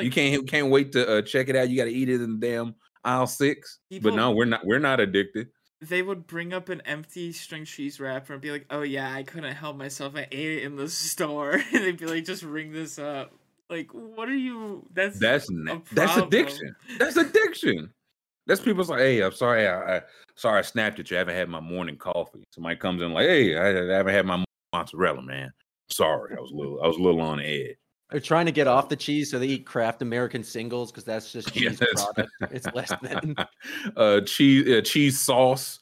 you 0.00 0.10
can't 0.10 0.48
can't 0.48 0.70
wait 0.70 0.92
to 0.92 1.18
uh, 1.18 1.20
check 1.20 1.50
it 1.50 1.56
out. 1.56 1.68
You 1.68 1.76
got 1.76 1.84
to 1.84 1.92
eat 1.92 2.08
it 2.08 2.22
in 2.22 2.40
the 2.40 2.46
damn 2.46 2.74
aisle 3.04 3.26
six. 3.26 3.78
People- 3.90 4.10
but 4.10 4.16
no, 4.16 4.30
we're 4.32 4.44
not. 4.46 4.64
We're 4.64 4.78
not 4.78 5.00
addicted. 5.00 5.48
they 5.80 6.00
would 6.02 6.26
bring 6.28 6.52
up 6.52 6.68
an 6.68 6.80
empty 6.82 7.32
string 7.32 7.64
cheese 7.64 7.98
wrapper 7.98 8.34
and 8.34 8.42
be 8.42 8.50
like, 8.52 8.66
"Oh 8.70 8.82
yeah, 8.82 9.12
I 9.12 9.22
couldn't 9.24 9.52
help 9.54 9.76
myself. 9.76 10.14
I 10.16 10.28
ate 10.30 10.58
it 10.58 10.62
in 10.64 10.76
the 10.76 10.88
store." 10.88 11.52
and 11.72 11.84
they'd 11.84 11.98
be 11.98 12.06
like, 12.06 12.24
"Just 12.24 12.42
ring 12.42 12.72
this 12.72 12.98
up." 12.98 13.32
Like, 13.70 13.90
what 13.92 14.28
are 14.28 14.34
you? 14.36 14.86
That's 14.92 15.18
That's 15.18 15.50
a 15.50 15.80
that's 15.92 16.16
addiction. 16.18 16.76
That's 16.98 17.16
addiction. 17.16 17.90
That's 18.46 18.60
people's 18.60 18.90
like, 18.90 18.98
hey, 18.98 19.22
I'm 19.22 19.32
sorry, 19.32 19.66
I, 19.66 19.96
I 19.98 20.02
sorry 20.34 20.58
I 20.58 20.62
snapped 20.62 20.98
at 20.98 21.10
you. 21.10 21.16
I 21.16 21.20
haven't 21.20 21.36
had 21.36 21.48
my 21.48 21.60
morning 21.60 21.96
coffee. 21.96 22.42
Somebody 22.52 22.76
comes 22.76 23.00
in 23.00 23.12
like, 23.12 23.26
hey, 23.28 23.56
I, 23.56 23.94
I 23.94 23.96
haven't 23.96 24.12
had 24.14 24.26
my 24.26 24.44
mozzarella, 24.74 25.22
man. 25.22 25.52
Sorry, 25.90 26.34
I 26.36 26.40
was 26.40 26.50
a 26.50 26.54
little, 26.56 26.82
I 26.82 26.86
was 26.88 26.96
a 26.96 27.00
little 27.02 27.20
on 27.20 27.40
edge. 27.40 27.76
They're 28.12 28.20
trying 28.20 28.46
to 28.46 28.52
get 28.52 28.66
off 28.66 28.88
the 28.88 28.96
cheese, 28.96 29.30
so 29.30 29.38
they 29.38 29.46
eat 29.48 29.66
Kraft 29.66 30.02
American 30.02 30.44
singles 30.44 30.92
because 30.92 31.04
that's 31.04 31.32
just 31.32 31.48
cheese 31.54 31.80
Yes. 31.80 32.04
product. 32.04 32.30
It's 32.52 32.66
less 32.74 32.92
than. 33.02 33.34
uh 33.96 34.20
cheese 34.20 34.68
uh, 34.70 34.80
cheese 34.82 35.18
sauce. 35.20 35.80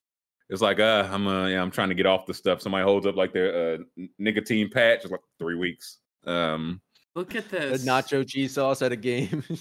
It's 0.48 0.62
like 0.62 0.80
uh 0.80 1.08
I'm 1.10 1.26
uh 1.26 1.46
yeah, 1.48 1.60
I'm 1.62 1.70
trying 1.70 1.88
to 1.90 1.94
get 1.94 2.06
off 2.06 2.26
the 2.26 2.34
stuff. 2.34 2.60
Somebody 2.62 2.84
holds 2.84 3.06
up 3.06 3.16
like 3.16 3.32
their 3.32 3.74
uh 3.74 3.78
nicotine 4.18 4.70
patch. 4.70 5.00
It's 5.02 5.10
like 5.10 5.20
three 5.38 5.56
weeks. 5.56 5.98
Um 6.24 6.80
Look 7.16 7.34
at 7.34 7.50
The 7.50 7.58
this. 7.58 7.84
nacho 7.84 8.26
cheese 8.26 8.54
sauce 8.54 8.82
at 8.82 8.92
a 8.92 8.96
game. 8.96 9.42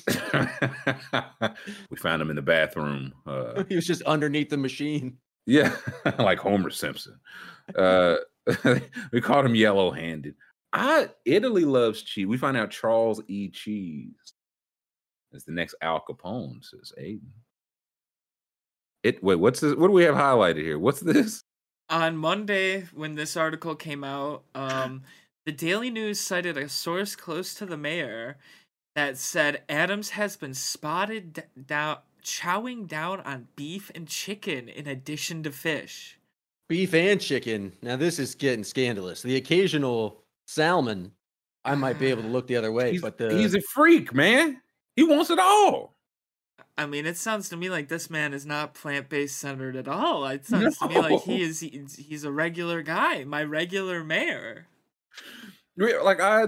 we 1.89 1.97
found 1.97 2.21
him 2.21 2.29
in 2.29 2.35
the 2.35 2.41
bathroom. 2.41 3.13
Uh 3.25 3.63
he 3.67 3.75
was 3.75 3.85
just 3.87 4.01
underneath 4.03 4.49
the 4.49 4.57
machine. 4.57 5.17
yeah, 5.45 5.75
like 6.19 6.39
Homer 6.39 6.69
Simpson. 6.69 7.19
Uh 7.75 8.15
we 9.11 9.21
called 9.21 9.45
him 9.45 9.55
yellow 9.55 9.91
handed. 9.91 10.35
I 10.73 11.09
Italy 11.25 11.65
loves 11.65 12.01
cheese. 12.01 12.27
We 12.27 12.37
find 12.37 12.57
out 12.57 12.71
Charles 12.71 13.21
E. 13.27 13.49
Cheese 13.49 14.33
is 15.31 15.43
the 15.43 15.51
next 15.51 15.75
Al 15.81 16.03
Capone, 16.07 16.63
says 16.63 16.93
Aiden. 16.99 17.21
It 19.03 19.23
wait, 19.23 19.35
what's 19.35 19.59
this? 19.59 19.75
What 19.75 19.87
do 19.87 19.93
we 19.93 20.03
have 20.03 20.15
highlighted 20.15 20.61
here? 20.61 20.77
What's 20.77 20.99
this? 20.99 21.43
On 21.89 22.17
Monday, 22.17 22.81
when 22.93 23.15
this 23.15 23.35
article 23.35 23.75
came 23.75 24.03
out, 24.03 24.43
um, 24.53 25.01
the 25.45 25.51
Daily 25.51 25.89
News 25.89 26.19
cited 26.19 26.57
a 26.57 26.69
source 26.69 27.15
close 27.15 27.55
to 27.55 27.65
the 27.65 27.77
mayor 27.77 28.37
that 28.95 29.17
said 29.17 29.63
Adams 29.69 30.11
has 30.11 30.37
been 30.37 30.53
spotted 30.53 31.33
d- 31.33 31.41
down 31.65 31.97
chowing 32.23 32.87
down 32.87 33.21
on 33.21 33.47
beef 33.55 33.89
and 33.95 34.07
chicken 34.07 34.67
in 34.69 34.87
addition 34.87 35.41
to 35.43 35.51
fish. 35.51 36.19
Beef 36.67 36.93
and 36.93 37.19
chicken. 37.19 37.71
Now 37.81 37.95
this 37.95 38.19
is 38.19 38.35
getting 38.35 38.63
scandalous. 38.63 39.21
The 39.21 39.37
occasional 39.37 40.18
salmon, 40.49 41.11
I 41.63 41.75
might 41.75 41.99
be 41.99 42.07
able 42.07 42.23
to 42.23 42.27
look 42.27 42.47
the 42.47 42.55
other 42.55 42.71
way, 42.71 42.93
He's, 42.93 43.01
but 43.01 43.17
the 43.17 43.35
he's 43.35 43.53
a 43.53 43.61
freak, 43.61 44.13
man. 44.13 44.59
He 44.95 45.03
wants 45.03 45.29
it 45.29 45.39
all. 45.39 45.95
I 46.77 46.85
mean, 46.85 47.05
it 47.05 47.17
sounds 47.17 47.49
to 47.49 47.57
me 47.57 47.69
like 47.69 47.89
this 47.89 48.09
man 48.09 48.33
is 48.33 48.45
not 48.45 48.73
plant 48.73 49.09
based 49.09 49.37
centered 49.37 49.75
at 49.75 49.87
all. 49.87 50.25
It 50.27 50.45
sounds 50.45 50.77
to 50.79 50.87
me 50.87 50.97
like 50.97 51.21
he 51.21 51.41
is 51.43 51.59
he's, 51.59 51.95
he's 51.95 52.23
a 52.23 52.31
regular 52.31 52.81
guy, 52.81 53.25
my 53.25 53.43
regular 53.43 54.03
mayor. 54.03 54.65
Like 55.77 56.19
I, 56.19 56.47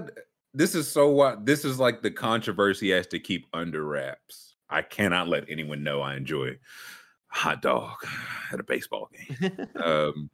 this 0.53 0.73
is 0.73 0.87
so 0.87 1.09
what 1.09 1.45
this 1.45 1.63
is 1.63 1.79
like 1.79 2.01
the 2.01 2.11
controversy 2.11 2.91
has 2.91 3.07
to 3.07 3.19
keep 3.19 3.45
under 3.53 3.85
wraps. 3.85 4.55
I 4.69 4.81
cannot 4.81 5.27
let 5.27 5.45
anyone 5.49 5.83
know 5.83 6.01
I 6.01 6.15
enjoy 6.15 6.57
hot 7.27 7.61
dog 7.61 7.97
at 8.51 8.59
a 8.59 8.63
baseball 8.63 9.09
game. 9.13 9.67
um, 9.83 10.29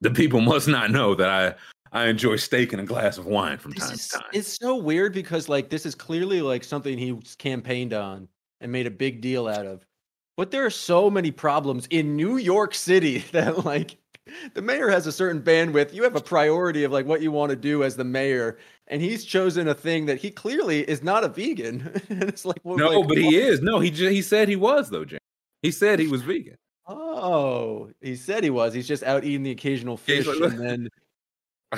the 0.00 0.10
people 0.10 0.40
must 0.40 0.66
not 0.66 0.90
know 0.90 1.14
that 1.14 1.28
I 1.28 1.54
I 1.92 2.06
enjoy 2.06 2.36
steak 2.36 2.72
and 2.72 2.80
a 2.80 2.84
glass 2.84 3.18
of 3.18 3.26
wine 3.26 3.58
from 3.58 3.72
This 3.72 3.84
time 3.84 3.94
is, 3.94 4.08
to 4.08 4.18
time. 4.18 4.28
it's 4.32 4.58
so 4.60 4.76
weird 4.76 5.12
because 5.12 5.48
like 5.48 5.70
this 5.70 5.84
is 5.84 5.94
clearly 5.94 6.40
like 6.40 6.62
something 6.64 6.96
he 6.96 7.18
campaigned 7.38 7.92
on 7.92 8.28
and 8.60 8.70
made 8.70 8.86
a 8.86 8.90
big 8.90 9.20
deal 9.20 9.48
out 9.48 9.66
of. 9.66 9.84
But 10.36 10.50
there 10.50 10.64
are 10.64 10.70
so 10.70 11.10
many 11.10 11.30
problems 11.30 11.86
in 11.90 12.16
New 12.16 12.36
York 12.36 12.74
City 12.74 13.18
that 13.32 13.64
like 13.64 13.96
the 14.54 14.62
mayor 14.62 14.88
has 14.88 15.06
a 15.06 15.12
certain 15.12 15.42
bandwidth. 15.42 15.92
You 15.92 16.04
have 16.04 16.16
a 16.16 16.20
priority 16.20 16.84
of 16.84 16.92
like 16.92 17.06
what 17.06 17.20
you 17.20 17.32
want 17.32 17.50
to 17.50 17.56
do 17.56 17.82
as 17.82 17.96
the 17.96 18.04
mayor, 18.04 18.58
and 18.86 19.02
he's 19.02 19.24
chosen 19.24 19.68
a 19.68 19.74
thing 19.74 20.06
that 20.06 20.18
he 20.18 20.30
clearly 20.30 20.88
is 20.88 21.02
not 21.02 21.24
a 21.24 21.28
vegan. 21.28 22.00
and 22.08 22.22
it's 22.24 22.44
like, 22.44 22.60
well, 22.62 22.76
no, 22.76 23.00
like, 23.00 23.08
but 23.08 23.18
he 23.18 23.36
is. 23.36 23.60
No, 23.60 23.80
he 23.80 23.90
he 23.90 24.22
said 24.22 24.48
he 24.48 24.56
was 24.56 24.90
though, 24.90 25.04
James. 25.04 25.20
He 25.62 25.70
said 25.72 25.98
he 25.98 26.06
was 26.06 26.22
vegan. 26.22 26.56
Oh, 26.86 27.90
he 28.00 28.16
said 28.16 28.42
he 28.42 28.50
was. 28.50 28.72
He's 28.74 28.88
just 28.88 29.02
out 29.02 29.24
eating 29.24 29.42
the 29.42 29.50
occasional 29.50 29.96
fish, 29.96 30.26
like, 30.26 30.52
and 30.52 30.58
then 30.60 30.88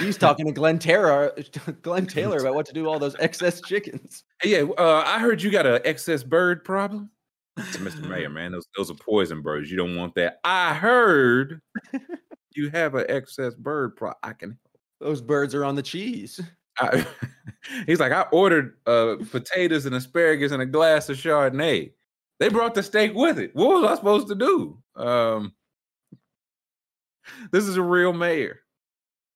he's 0.01 0.17
talking 0.17 0.47
to 0.47 0.53
Glen 0.53 0.79
Taylor, 0.79 1.33
Glen 1.83 2.07
Taylor 2.07 2.39
about 2.39 2.55
what 2.55 2.67
to 2.67 2.73
do 2.73 2.83
with 2.83 2.93
all 2.93 2.99
those 2.99 3.17
excess 3.19 3.61
chickens. 3.61 4.25
Yeah, 4.43 4.65
uh, 4.79 5.03
I 5.07 5.19
heard 5.19 5.43
you 5.43 5.51
got 5.51 5.67
an 5.67 5.81
excess 5.85 6.23
bird 6.23 6.65
problem. 6.65 7.11
Mr. 7.59 8.09
Mayor, 8.09 8.31
man, 8.31 8.53
those 8.53 8.67
those 8.77 8.91
are 8.91 8.95
poison 8.95 9.43
birds. 9.43 9.71
You 9.71 9.77
don't 9.77 9.97
want 9.97 10.15
that. 10.15 10.41
I 10.45 10.73
heard 10.73 11.61
you 12.55 12.71
have 12.71 12.95
an 12.95 13.05
excess 13.09 13.55
bird 13.55 13.97
problem. 13.97 14.19
I 14.23 14.33
can. 14.33 14.59
Those 15.01 15.21
birds 15.21 15.55
are 15.55 15.65
on 15.65 15.75
the 15.75 15.83
cheese. 15.83 16.41
I, 16.79 17.07
he's 17.87 18.01
like, 18.01 18.13
I 18.13 18.23
ordered 18.33 18.77
uh, 18.87 19.17
potatoes 19.31 19.85
and 19.85 19.95
asparagus 19.95 20.53
and 20.53 20.63
a 20.63 20.67
glass 20.67 21.09
of 21.09 21.17
Chardonnay. 21.17 21.93
They 22.41 22.49
brought 22.49 22.75
the 22.75 22.83
steak 22.83 23.15
with 23.15 23.39
it. 23.39 23.55
What 23.55 23.83
was 23.83 23.85
I 23.85 23.95
supposed 23.97 24.29
to 24.29 24.35
do? 24.35 24.79
Um, 24.97 25.53
this 27.51 27.65
is 27.65 27.77
a 27.77 27.83
real 27.83 28.13
mayor 28.13 28.61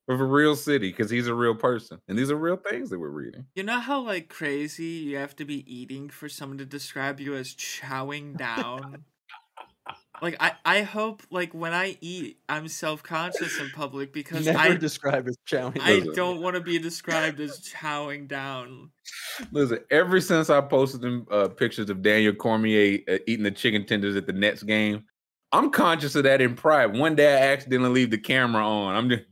of 0.09 0.20
a 0.20 0.24
real 0.24 0.55
city 0.55 0.91
because 0.91 1.11
he's 1.11 1.27
a 1.27 1.35
real 1.35 1.55
person, 1.55 1.99
and 2.09 2.19
these 2.19 2.31
are 2.31 2.37
real 2.37 2.57
things 2.57 2.91
that 2.91 2.99
we're 2.99 3.09
reading. 3.09 3.47
You 3.55 3.65
know 3.65 3.81
how 3.81 4.01
like 4.01 4.28
crazy 4.28 4.85
you 4.85 5.16
have 5.16 5.37
to 5.37 5.45
be 5.45 5.65
eating 5.73 6.09
for 6.09 6.28
someone 6.28 6.59
to 6.59 6.66
describe 6.66 7.20
you 7.20 7.35
as 7.35 7.55
chowing 7.55 8.37
down? 8.37 9.05
like 10.23 10.37
I 10.41 10.53
I 10.65 10.83
hope 10.83 11.23
like 11.31 11.53
when 11.53 11.73
I 11.73 11.97
eat 12.01 12.39
I'm 12.49 12.69
self-conscious 12.69 13.59
in 13.61 13.70
public 13.70 14.12
because 14.12 14.47
Never 14.47 14.59
I 14.59 14.77
described 14.77 15.28
as 15.28 15.37
chowing. 15.47 15.78
I 15.81 15.97
Listen. 15.97 16.15
don't 16.15 16.41
want 16.41 16.57
to 16.57 16.62
be 16.62 16.78
described 16.78 17.41
as 17.41 17.61
chowing 17.61 18.28
down. 18.28 18.91
Listen, 19.53 19.78
ever 19.91 20.20
since 20.20 20.51
I 20.51 20.61
posted 20.61 21.01
them 21.01 21.27
uh, 21.31 21.49
pictures 21.49 21.91
of 21.91 22.03
Daniel 22.03 22.35
Cormier 22.35 23.01
uh, 23.09 23.19
eating 23.27 23.45
the 23.45 23.51
chicken 23.51 23.87
tenders 23.87 24.16
at 24.16 24.27
the 24.27 24.33
Nets 24.33 24.62
game, 24.62 25.05
I'm 25.53 25.70
conscious 25.70 26.15
of 26.15 26.24
that 26.24 26.41
in 26.41 26.55
pride. 26.55 26.97
One 26.97 27.15
day 27.15 27.35
I 27.35 27.53
accidentally 27.53 27.91
leave 27.91 28.11
the 28.11 28.19
camera 28.19 28.66
on. 28.66 28.95
I'm 28.95 29.09
just 29.09 29.24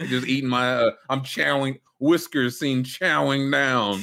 just 0.00 0.26
eating 0.26 0.48
my. 0.48 0.74
Uh, 0.74 0.90
I'm 1.08 1.20
chowing. 1.20 1.80
Whiskers 1.98 2.58
seen 2.58 2.84
chowing 2.84 3.50
down. 3.50 4.02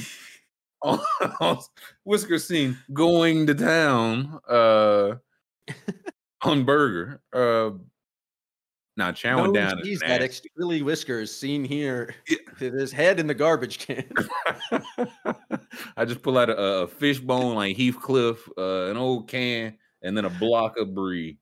Whiskers 2.04 2.46
seen 2.46 2.76
going 2.92 3.46
to 3.46 3.54
town. 3.54 4.40
Uh, 4.48 5.14
on 6.42 6.64
burger. 6.64 7.20
Uh, 7.32 7.70
not 8.96 9.14
chowing 9.14 9.46
no 9.46 9.52
down. 9.52 9.78
is 9.78 9.86
cheese 9.86 10.00
nasty. 10.00 10.14
addicts, 10.14 10.42
Chili 10.58 10.82
whiskers 10.82 11.34
seen 11.34 11.64
here. 11.64 12.14
Yeah. 12.28 12.36
with 12.60 12.74
his 12.74 12.92
head 12.92 13.18
in 13.18 13.26
the 13.26 13.34
garbage 13.34 13.78
can. 13.78 14.04
I 15.96 16.04
just 16.04 16.22
pull 16.22 16.36
out 16.36 16.50
a, 16.50 16.56
a 16.56 16.86
fish 16.86 17.18
bone 17.18 17.54
like 17.54 17.76
Heathcliff, 17.76 18.48
uh, 18.58 18.90
an 18.90 18.96
old 18.98 19.28
can, 19.28 19.78
and 20.02 20.16
then 20.16 20.26
a 20.26 20.30
block 20.30 20.76
of 20.76 20.94
brie. 20.94 21.38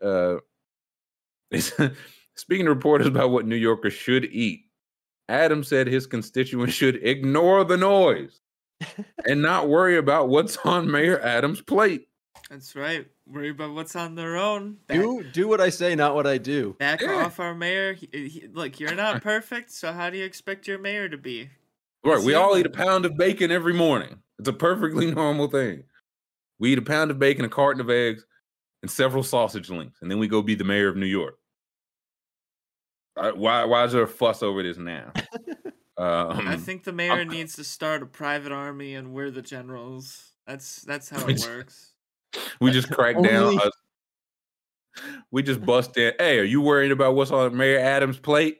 Uh, 0.00 0.36
speaking 2.42 2.66
to 2.66 2.70
reporters 2.74 3.06
about 3.06 3.30
what 3.30 3.46
New 3.46 3.56
Yorkers 3.56 3.92
should 3.94 4.24
eat, 4.26 4.64
Adams 5.28 5.68
said 5.68 5.86
his 5.86 6.06
constituents 6.06 6.74
should 6.74 6.96
ignore 7.06 7.64
the 7.64 7.76
noise 7.76 8.40
and 9.26 9.40
not 9.40 9.68
worry 9.68 9.96
about 9.96 10.28
what's 10.28 10.56
on 10.58 10.90
Mayor 10.90 11.20
Adams' 11.20 11.62
plate. 11.62 12.08
That's 12.50 12.74
right. 12.76 13.06
Worry 13.26 13.50
about 13.50 13.72
what's 13.74 13.94
on 13.96 14.14
their 14.16 14.36
own. 14.36 14.76
Back, 14.88 14.98
Do 14.98 15.22
do 15.32 15.46
what 15.48 15.60
I 15.60 15.70
say, 15.70 15.94
not 15.94 16.14
what 16.16 16.26
I 16.26 16.36
do. 16.38 16.74
back 16.78 17.00
Yeah. 17.00 17.24
off 17.24 17.38
our 17.40 17.54
mayor. 17.54 17.94
He, 17.94 18.08
he, 18.12 18.46
look, 18.52 18.78
you're 18.80 18.94
not 18.94 19.22
perfect, 19.32 19.70
so 19.70 19.92
how 19.92 20.10
do 20.10 20.18
you 20.18 20.24
expect 20.24 20.66
your 20.66 20.78
mayor 20.78 21.08
to 21.08 21.16
be? 21.16 21.48
Right, 22.04 22.16
It's 22.16 22.26
we 22.26 22.34
all 22.34 22.58
eat 22.58 22.66
a 22.66 22.70
pound 22.70 23.06
of 23.06 23.16
bacon 23.16 23.50
every 23.52 23.72
morning. 23.72 24.18
It's 24.40 24.48
a 24.48 24.52
perfectly 24.52 25.10
normal 25.14 25.46
thing. 25.48 25.84
We 26.58 26.72
eat 26.72 26.78
a 26.78 26.82
pound 26.82 27.10
of 27.12 27.18
bacon, 27.18 27.44
a 27.44 27.48
carton 27.48 27.80
of 27.80 27.88
eggs, 27.88 28.26
and 28.82 28.90
several 28.90 29.22
sausage 29.22 29.70
links, 29.70 30.02
and 30.02 30.10
then 30.10 30.18
we 30.18 30.26
go 30.26 30.42
be 30.42 30.56
the 30.56 30.64
mayor 30.64 30.88
of 30.88 30.96
New 30.96 31.06
York. 31.06 31.38
Uh, 33.16 33.32
why? 33.32 33.64
Why 33.64 33.84
is 33.84 33.92
there 33.92 34.02
a 34.02 34.08
fuss 34.08 34.42
over 34.42 34.62
this 34.62 34.78
now? 34.78 35.12
Um, 35.98 36.48
I 36.48 36.56
think 36.56 36.84
the 36.84 36.92
mayor 36.92 37.24
needs 37.24 37.54
to 37.56 37.64
start 37.64 38.02
a 38.02 38.06
private 38.06 38.50
army, 38.50 38.94
and 38.94 39.12
we're 39.12 39.30
the 39.30 39.42
generals. 39.42 40.30
That's 40.46 40.80
that's 40.82 41.10
how 41.10 41.24
it 41.28 41.38
works. 41.46 41.92
we 42.60 42.70
just 42.72 42.90
crack 42.90 43.14
down. 43.22 43.44
Only- 43.44 43.58
us- 43.58 43.70
we 45.30 45.42
just 45.42 45.64
bust 45.64 45.96
in. 45.98 46.14
Hey, 46.18 46.38
are 46.38 46.44
you 46.44 46.60
worried 46.62 46.92
about 46.92 47.14
what's 47.14 47.30
on 47.30 47.56
Mayor 47.56 47.78
Adams' 47.78 48.18
plate? 48.18 48.58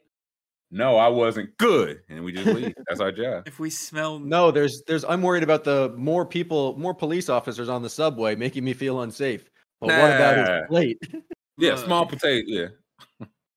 No, 0.70 0.96
I 0.96 1.08
wasn't. 1.08 1.56
Good, 1.58 2.00
and 2.08 2.22
we 2.22 2.32
just 2.32 2.46
leave. 2.46 2.74
That's 2.86 3.00
our 3.00 3.12
job. 3.12 3.48
If 3.48 3.58
we 3.58 3.70
smell 3.70 4.18
No, 4.18 4.50
there's 4.50 4.82
there's 4.86 5.04
I'm 5.04 5.22
worried 5.22 5.42
about 5.42 5.64
the 5.64 5.92
more 5.96 6.24
people, 6.24 6.78
more 6.78 6.94
police 6.94 7.28
officers 7.28 7.68
on 7.68 7.82
the 7.82 7.90
subway 7.90 8.36
making 8.36 8.62
me 8.62 8.72
feel 8.74 9.00
unsafe. 9.00 9.50
But 9.80 9.88
what 9.88 10.12
about 10.14 10.36
his 10.38 10.68
plate? 10.68 10.98
Yeah, 11.58 11.72
look, 11.74 11.84
small 11.86 12.06
potato. 12.06 12.44
Yeah, 12.46 12.66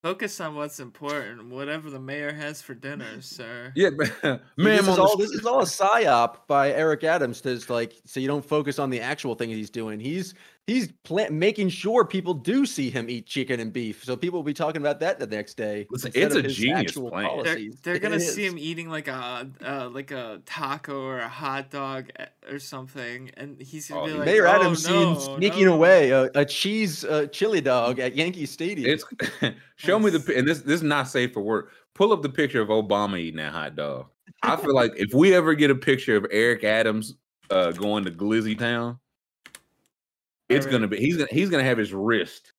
Focus 0.05 0.39
on 0.39 0.53
what's 0.53 0.79
important. 0.79 1.49
Whatever 1.49 1.89
the 1.89 1.99
mayor 1.99 2.31
has 2.31 2.61
for 2.61 2.75
dinner, 2.75 3.19
sir. 3.21 3.71
yeah, 3.75 3.89
man. 4.21 4.39
this, 4.55 4.87
is 4.87 4.99
all, 4.99 5.17
this 5.17 5.29
street. 5.29 5.39
is 5.39 5.45
all 5.47 5.61
a 5.61 5.65
psyop 5.65 6.45
by 6.45 6.71
Eric 6.73 7.03
Adams 7.03 7.41
to 7.41 7.55
just, 7.55 7.71
like 7.71 7.93
so 8.05 8.19
you 8.19 8.27
don't 8.27 8.45
focus 8.45 8.77
on 8.77 8.91
the 8.91 9.01
actual 9.01 9.33
thing 9.33 9.49
he's 9.49 9.71
doing. 9.71 9.99
He's 9.99 10.35
he's 10.67 10.91
pla- 11.03 11.29
making 11.29 11.69
sure 11.69 12.03
people 12.05 12.33
do 12.33 12.65
see 12.65 12.89
him 12.89 13.09
eat 13.09 13.25
chicken 13.27 13.59
and 13.59 13.71
beef, 13.71 14.03
so 14.03 14.15
people 14.17 14.39
will 14.39 14.43
be 14.43 14.53
talking 14.53 14.81
about 14.81 14.99
that 14.99 15.19
the 15.19 15.27
next 15.27 15.55
day. 15.57 15.85
Listen, 15.91 16.11
it's 16.15 16.35
a 16.35 16.41
his 16.41 16.55
genius 16.55 16.93
plan. 16.93 17.11
They're- 17.11 17.19
They're, 17.21 17.29
policies. 17.29 17.79
they're 17.83 17.95
It 17.95 18.01
gonna 18.01 18.19
see 18.19 18.45
him 18.45 18.57
eating 18.57 18.89
like 18.89 19.07
a 19.07 19.49
uh, 19.63 19.89
like 19.91 20.11
a 20.11 20.41
taco 20.45 21.01
or 21.03 21.19
a 21.19 21.27
hot 21.29 21.69
dog 21.69 22.09
eh, 22.17 22.25
or 22.49 22.59
something, 22.59 23.31
and 23.37 23.61
he's 23.61 23.89
gonna 23.89 24.01
Oh, 24.01 24.05
be 24.07 24.13
like, 24.13 24.25
Mayor 24.25 24.47
"Oh, 24.47 24.51
Adams 24.51 24.87
no, 24.87 25.15
sneaking 25.37 25.65
no." 25.65 25.75
away 25.75 26.09
a, 26.11 26.29
a 26.35 26.45
cheese 26.45 27.03
uh, 27.05 27.27
chili 27.27 27.61
dog 27.61 27.99
at 27.99 28.15
Yankee 28.15 28.45
Stadium. 28.45 28.89
It's 28.89 29.05
show 29.75 29.99
me 29.99 30.09
the 30.09 30.35
and 30.37 30.47
this 30.47 30.61
this 30.61 30.75
is 30.75 30.83
not 30.83 31.07
safe 31.07 31.33
for 31.33 31.41
work. 31.41 31.71
Pull 31.93 32.11
up 32.11 32.21
the 32.21 32.29
picture 32.29 32.61
of 32.61 32.67
Obama 32.69 33.17
eating 33.19 33.37
that 33.37 33.53
hot 33.53 33.75
dog. 33.75 34.07
I 34.43 34.55
feel 34.61 34.73
like 34.75 34.91
if 34.97 35.13
we 35.13 35.33
ever 35.33 35.53
get 35.53 35.71
a 35.71 35.75
picture 35.75 36.15
of 36.17 36.25
Eric 36.31 36.63
Adams 36.63 37.15
uh, 37.49 37.71
going 37.71 38.03
to 38.05 38.11
Glizzy 38.11 38.57
Town, 38.57 38.99
it's 40.49 40.65
gonna 40.65 40.87
be 40.87 40.97
he's 40.97 41.17
gonna 41.17 41.29
he's 41.31 41.49
gonna 41.49 41.63
have 41.63 41.77
his 41.77 41.93
wrist 41.93 42.53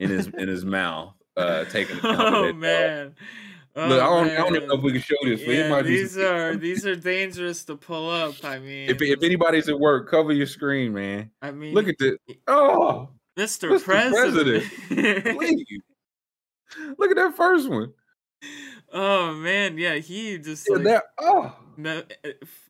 in 0.00 0.10
his 0.10 0.26
in 0.28 0.48
his 0.48 0.64
mouth 0.64 1.14
uh 1.36 1.64
taking 1.66 1.96
a 1.98 2.00
count 2.00 2.20
of 2.20 2.34
Oh 2.34 2.52
man. 2.52 3.14
Look, 3.76 4.02
I 4.02 4.06
Oh, 4.06 4.24
don't, 4.24 4.30
I 4.30 4.36
don't 4.38 4.56
even 4.56 4.68
know 4.68 4.74
if 4.74 4.82
we 4.82 4.90
can 4.92 5.00
show 5.00 5.14
this. 5.24 5.40
but 5.44 5.52
Yeah, 5.52 5.82
be 5.82 5.88
these 5.88 6.14
some- 6.14 6.22
are 6.24 6.56
these 6.56 6.84
are 6.86 6.96
dangerous 6.96 7.64
to 7.66 7.76
pull 7.76 8.10
up. 8.10 8.34
I 8.44 8.58
mean, 8.58 8.90
if 8.90 9.00
if 9.00 9.22
anybody's 9.22 9.68
at 9.68 9.78
work, 9.78 10.10
cover 10.10 10.32
your 10.32 10.46
screen, 10.46 10.92
man. 10.94 11.30
I 11.42 11.52
mean, 11.52 11.74
Look 11.74 11.86
at 11.86 11.96
this. 11.98 12.16
Oh, 12.48 13.08
Mr. 13.38 13.70
Mr. 13.70 13.84
President. 13.84 14.64
please. 15.38 15.64
Look 16.98 17.10
at 17.10 17.16
that 17.16 17.36
first 17.36 17.68
one. 17.68 17.92
oh 18.92 19.34
man, 19.34 19.78
yeah, 19.78 19.94
he 19.96 20.38
just 20.38 20.66
Yeah, 20.68 20.76
like 20.76 20.84
that 20.84 21.04
oh 21.18 21.54
uh, 21.86 22.02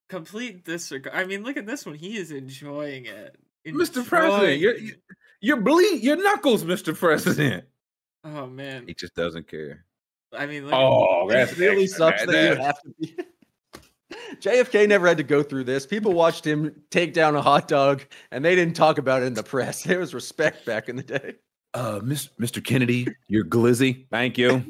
complete 0.09 0.65
disregard. 0.65 1.16
I 1.16 1.25
mean, 1.25 1.43
look 1.43 1.57
at 1.57 1.65
this 1.66 1.87
one. 1.87 1.95
He 1.95 2.19
is 2.19 2.31
enjoying 2.33 3.07
it. 3.07 3.37
Mr. 3.74 4.05
President, 4.07 4.43
Enjoying 4.43 4.61
you're, 4.61 4.77
you- 4.78 4.95
you're 5.40 5.61
bleed 5.61 6.03
your 6.03 6.16
knuckles, 6.16 6.65
Mr. 6.65 6.97
President. 6.97 7.65
Oh 8.24 8.47
man, 8.47 8.85
He 8.86 8.95
just 8.95 9.15
doesn't 9.15 9.47
care. 9.49 9.85
I 10.36 10.47
mean, 10.47 10.65
look 10.65 10.74
Oh, 10.74 11.28
It 11.31 11.57
really 11.57 11.85
extra, 11.85 11.99
sucks 11.99 12.27
man. 12.27 12.35
that 12.35 12.57
you 12.59 12.62
have 12.65 12.82
to 12.82 12.90
be. 13.01 13.16
JFK 14.40 14.89
never 14.89 15.07
had 15.07 15.16
to 15.19 15.23
go 15.23 15.43
through 15.43 15.65
this. 15.65 15.86
People 15.86 16.12
watched 16.12 16.47
him 16.47 16.74
take 16.90 17.12
down 17.15 17.35
a 17.36 17.43
hot 17.43 17.69
dog, 17.69 18.05
and 18.31 18.45
they 18.45 18.55
didn't 18.55 18.74
talk 18.77 18.99
about 18.99 19.23
it 19.23 19.27
in 19.27 19.35
the 19.35 19.43
press. 19.43 19.82
There 19.86 19.99
was 20.01 20.15
respect 20.15 20.65
back 20.66 20.89
in 20.89 20.97
the 20.97 21.03
day. 21.03 21.35
Uh, 21.74 22.01
Miss, 22.03 22.28
Mr. 22.40 22.62
Kennedy, 22.65 23.07
you're 23.28 23.45
glizzy. 23.45 24.07
Thank 24.11 24.39
you. 24.39 24.65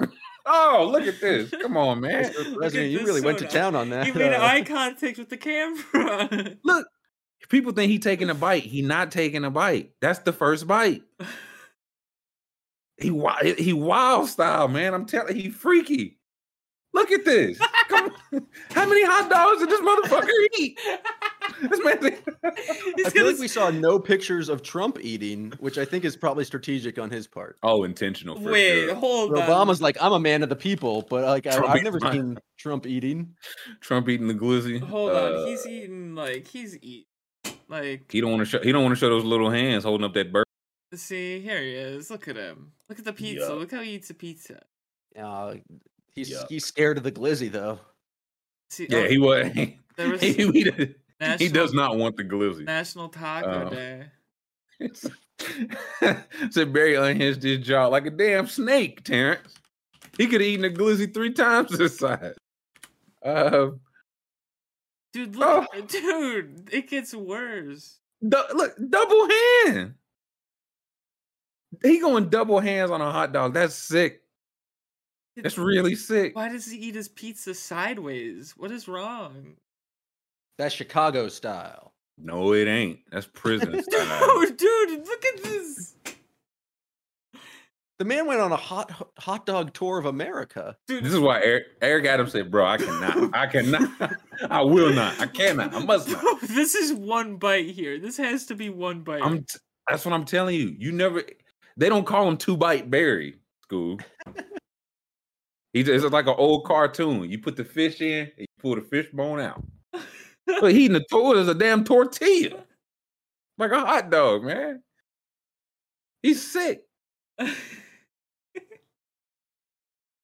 oh, 0.46 0.88
look 0.90 1.06
at 1.06 1.20
this. 1.20 1.50
Come 1.62 1.76
on, 1.76 2.00
man. 2.00 2.24
Mr. 2.24 2.56
President, 2.56 2.90
you 2.90 2.98
this 3.00 3.06
really 3.08 3.20
went 3.20 3.38
to 3.38 3.46
town 3.46 3.76
on 3.76 3.90
that. 3.90 4.06
You 4.06 4.14
made 4.14 4.32
uh, 4.34 4.42
eye 4.42 4.62
contact 4.62 5.18
with 5.18 5.28
the 5.28 5.36
camera. 5.36 6.56
Look, 6.64 6.86
people 7.50 7.72
think 7.72 7.90
he 7.90 7.98
taking 7.98 8.30
a 8.30 8.34
bite. 8.34 8.62
He 8.62 8.80
not 8.80 9.10
taking 9.10 9.44
a 9.44 9.50
bite. 9.50 9.92
That's 10.00 10.20
the 10.20 10.32
first 10.32 10.66
bite. 10.66 11.02
He 12.96 13.08
he 13.58 13.72
wild 13.72 14.28
style, 14.28 14.68
man. 14.68 14.94
I'm 14.94 15.06
telling 15.06 15.36
he 15.36 15.50
freaky. 15.50 16.18
Look 16.92 17.12
at 17.12 17.24
this. 17.24 17.58
Come 17.88 18.10
on. 18.32 18.46
How 18.72 18.86
many 18.88 19.04
hot 19.04 19.30
dogs 19.30 19.60
did 19.60 19.70
this 19.70 19.80
motherfucker 19.80 20.28
eat? 20.58 20.78
This 21.62 21.80
man 21.84 21.98
He's 22.96 23.06
I 23.06 23.10
feel 23.10 23.26
like 23.26 23.38
we 23.38 23.46
saw 23.48 23.70
no 23.70 23.98
pictures 24.00 24.48
of 24.48 24.62
Trump 24.62 24.98
eating, 25.00 25.52
which 25.60 25.78
I 25.78 25.84
think 25.84 26.04
is 26.04 26.16
probably 26.16 26.44
strategic 26.44 26.98
on 26.98 27.08
his 27.10 27.26
part. 27.28 27.58
Oh, 27.62 27.84
intentional 27.84 28.40
for 28.40 28.50
Wait, 28.50 28.86
sure. 28.86 28.94
hold 28.96 29.36
on. 29.36 29.46
Obama's 29.46 29.80
like, 29.80 29.96
I'm 30.00 30.12
a 30.12 30.20
man 30.20 30.42
of 30.42 30.48
the 30.48 30.56
people, 30.56 31.06
but 31.08 31.24
like 31.24 31.46
I, 31.46 31.56
Trump 31.56 31.70
I've 31.70 31.82
never 31.82 32.00
mine. 32.00 32.12
seen 32.12 32.38
Trump 32.58 32.86
eating. 32.86 33.34
Trump 33.80 34.08
eating 34.08 34.26
the 34.26 34.34
glizzy. 34.34 34.80
Hold 34.80 35.12
Uh, 35.12 35.40
on. 35.42 35.46
He's 35.46 35.66
eating 35.66 36.14
like 36.16 36.48
he's 36.48 36.76
eat 36.82 37.06
like 37.70 38.10
He 38.12 38.20
don't 38.20 38.30
want 38.32 38.40
to 38.40 38.46
show. 38.46 38.60
He 38.62 38.72
don't 38.72 38.82
want 38.82 38.94
to 38.94 38.98
show 39.00 39.08
those 39.08 39.24
little 39.24 39.50
hands 39.50 39.84
holding 39.84 40.04
up 40.04 40.12
that 40.14 40.32
bird. 40.32 40.44
see, 40.94 41.40
here 41.40 41.62
he 41.62 41.70
is. 41.74 42.10
Look 42.10 42.28
at 42.28 42.36
him. 42.36 42.72
Look 42.88 42.98
at 42.98 43.04
the 43.04 43.12
pizza. 43.12 43.48
Yuck. 43.50 43.58
Look 43.58 43.70
how 43.70 43.80
he 43.80 43.92
eats 43.92 44.10
a 44.10 44.14
pizza. 44.14 44.60
Uh, 45.18 45.54
he's 46.14 46.30
Yuck. 46.32 46.48
he's 46.48 46.64
scared 46.64 46.98
of 46.98 47.04
the 47.04 47.12
glizzy 47.12 47.50
though. 47.50 47.78
See, 48.70 48.86
Yeah, 48.90 48.98
oh, 48.98 49.08
he 49.08 49.18
was. 49.18 49.52
He, 49.54 49.78
there 49.96 50.08
was 50.10 50.20
he, 50.20 50.32
he, 50.32 50.64
does- 50.64 50.74
he 50.76 50.94
National, 51.20 51.52
does 51.52 51.74
not 51.74 51.96
want 51.98 52.16
the 52.16 52.24
glizzy. 52.24 52.64
National 52.64 53.08
Taco 53.10 53.66
Oh. 53.66 53.70
Day. 53.70 54.06
Said 56.50 56.72
Barry 56.72 56.94
unhinged 56.94 57.42
his 57.42 57.58
jaw 57.58 57.86
like 57.88 58.06
a 58.06 58.10
damn 58.10 58.46
snake, 58.46 59.02
Terrence. 59.04 59.54
He 60.16 60.26
could 60.26 60.40
have 60.40 60.48
eaten 60.48 60.64
a 60.64 60.70
glizzy 60.70 61.12
three 61.12 61.32
times 61.32 61.76
this 61.76 61.98
size. 61.98 62.34
Uh, 63.24 63.70
Dude, 65.12 65.36
Oh. 65.40 65.66
look, 65.74 65.88
dude, 65.88 66.68
it 66.72 66.88
gets 66.88 67.14
worse. 67.14 67.98
du- 68.26 68.44
look, 68.54 68.74
double 68.90 69.28
hand. 69.66 69.94
He 71.82 72.00
going 72.00 72.28
double 72.28 72.60
hands 72.60 72.90
on 72.90 73.00
a 73.00 73.10
hot 73.12 73.32
dog. 73.32 73.54
That's 73.54 73.74
sick. 73.74 74.22
That's 75.36 75.56
really 75.56 75.94
sick. 75.94 76.34
Why 76.36 76.48
does 76.48 76.66
he 76.70 76.76
eat 76.78 76.94
his 76.96 77.08
pizza 77.08 77.54
sideways? 77.54 78.54
What 78.56 78.70
is 78.72 78.88
wrong? 78.88 79.54
That's 80.58 80.74
Chicago 80.74 81.28
style. 81.28 81.92
No, 82.18 82.52
it 82.52 82.66
ain't. 82.68 82.98
That's 83.10 83.26
prison 83.26 83.82
style. 83.90 84.20
No, 84.20 84.44
dude, 84.44 85.06
look 85.06 85.24
at 85.24 85.42
this. 85.42 85.94
The 88.00 88.06
man 88.06 88.26
went 88.26 88.40
on 88.40 88.50
a 88.50 88.56
hot 88.56 88.90
hot 89.18 89.44
dog 89.44 89.74
tour 89.74 89.98
of 89.98 90.06
America. 90.06 90.74
Dude, 90.88 91.04
This 91.04 91.12
is 91.12 91.18
why 91.18 91.42
Eric, 91.42 91.64
Eric 91.82 92.06
Adams 92.06 92.32
said, 92.32 92.50
"Bro, 92.50 92.64
I 92.64 92.78
cannot. 92.78 93.36
I 93.36 93.46
cannot. 93.46 94.16
I 94.48 94.62
will 94.62 94.90
not. 94.90 95.20
I 95.20 95.26
cannot. 95.26 95.74
I 95.74 95.84
must 95.84 96.08
not." 96.08 96.40
this 96.48 96.74
is 96.74 96.94
one 96.94 97.36
bite 97.36 97.68
here. 97.68 97.98
This 97.98 98.16
has 98.16 98.46
to 98.46 98.54
be 98.54 98.70
one 98.70 99.02
bite. 99.02 99.20
I'm. 99.22 99.40
T- 99.40 99.58
that's 99.86 100.06
what 100.06 100.14
I'm 100.14 100.24
telling 100.24 100.54
you. 100.54 100.74
You 100.78 100.92
never. 100.92 101.22
They 101.76 101.90
don't 101.90 102.06
call 102.06 102.26
him 102.26 102.38
two 102.38 102.56
bite 102.56 102.90
Barry. 102.90 103.36
School. 103.64 103.98
He 105.72 105.82
it's 105.82 106.04
like 106.04 106.26
an 106.26 106.34
old 106.36 106.64
cartoon. 106.64 107.30
You 107.30 107.38
put 107.38 107.54
the 107.54 107.64
fish 107.64 108.00
in, 108.00 108.22
and 108.22 108.32
you 108.38 108.46
pull 108.58 108.74
the 108.74 108.80
fish 108.80 109.08
bone 109.12 109.40
out. 109.40 109.62
But 110.46 110.72
he 110.72 110.86
eating 110.86 110.94
the 110.94 111.04
tour 111.08 111.36
is 111.36 111.46
a 111.46 111.54
damn 111.54 111.84
tortilla, 111.84 112.64
like 113.56 113.70
a 113.70 113.78
hot 113.78 114.10
dog, 114.10 114.42
man. 114.42 114.82
He's 116.22 116.50
sick. 116.50 116.80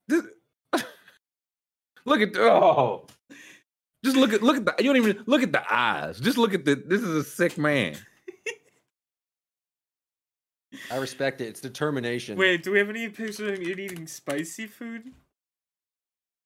This, 0.09 0.23
look 2.07 2.21
at 2.21 2.33
the, 2.33 2.43
oh. 2.43 3.07
Just 4.05 4.17
look 4.17 4.33
at 4.33 4.43
look 4.43 4.57
at 4.57 4.65
the 4.65 4.75
you 4.79 4.93
don't 4.93 4.97
even 4.97 5.23
look 5.27 5.43
at 5.43 5.53
the 5.53 5.63
eyes. 5.73 6.21
Just 6.21 6.39
look 6.39 6.55
at 6.55 6.65
the 6.65 6.77
this 6.77 7.03
is 7.03 7.09
a 7.09 7.25
sick 7.25 7.59
man. 7.59 7.97
I 10.91 10.97
respect 10.97 11.41
it. 11.41 11.49
It's 11.49 11.61
determination. 11.61 12.39
Wait, 12.39 12.63
do 12.63 12.73
we 12.73 12.79
have 12.79 12.89
any 12.89 13.09
pictures 13.09 13.41
of 13.41 13.49
him 13.49 13.63
eating 13.63 14.07
spicy 14.07 14.67
food? 14.67 15.11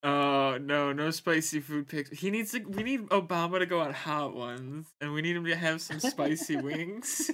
Oh 0.03 0.57
no, 0.59 0.91
no 0.91 1.11
spicy 1.11 1.59
food 1.59 1.87
pictures. 1.87 2.17
He 2.17 2.31
needs 2.31 2.51
to. 2.53 2.59
We 2.61 2.81
need 2.81 3.01
Obama 3.09 3.59
to 3.59 3.67
go 3.67 3.81
on 3.81 3.93
Hot 3.93 4.33
Ones, 4.33 4.87
and 4.99 5.13
we 5.13 5.21
need 5.21 5.35
him 5.35 5.45
to 5.45 5.55
have 5.55 5.81
some 5.81 5.99
spicy 5.99 6.55
wings. 6.57 7.29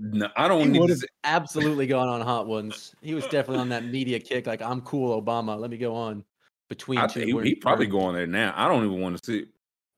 No, 0.00 0.28
I 0.36 0.48
don't 0.48 0.62
He 0.62 0.68
need 0.68 0.80
would 0.80 0.88
to 0.88 0.94
have 0.94 1.04
absolutely 1.22 1.86
gone 1.86 2.08
on 2.08 2.20
hot 2.20 2.46
ones. 2.46 2.94
He 3.02 3.14
was 3.14 3.24
definitely 3.24 3.58
on 3.58 3.68
that 3.68 3.84
media 3.84 4.18
kick. 4.18 4.46
Like 4.46 4.62
I'm 4.62 4.80
cool, 4.80 5.20
Obama. 5.20 5.58
Let 5.58 5.70
me 5.70 5.76
go 5.76 5.94
on 5.94 6.24
between 6.68 6.98
I 6.98 7.06
two. 7.06 7.20
think 7.24 7.42
he, 7.42 7.48
he 7.50 7.54
probably 7.54 7.86
going 7.86 8.14
there 8.14 8.26
now. 8.26 8.52
I 8.56 8.68
don't 8.68 8.84
even 8.84 9.00
want 9.00 9.18
to 9.22 9.24
see. 9.24 9.46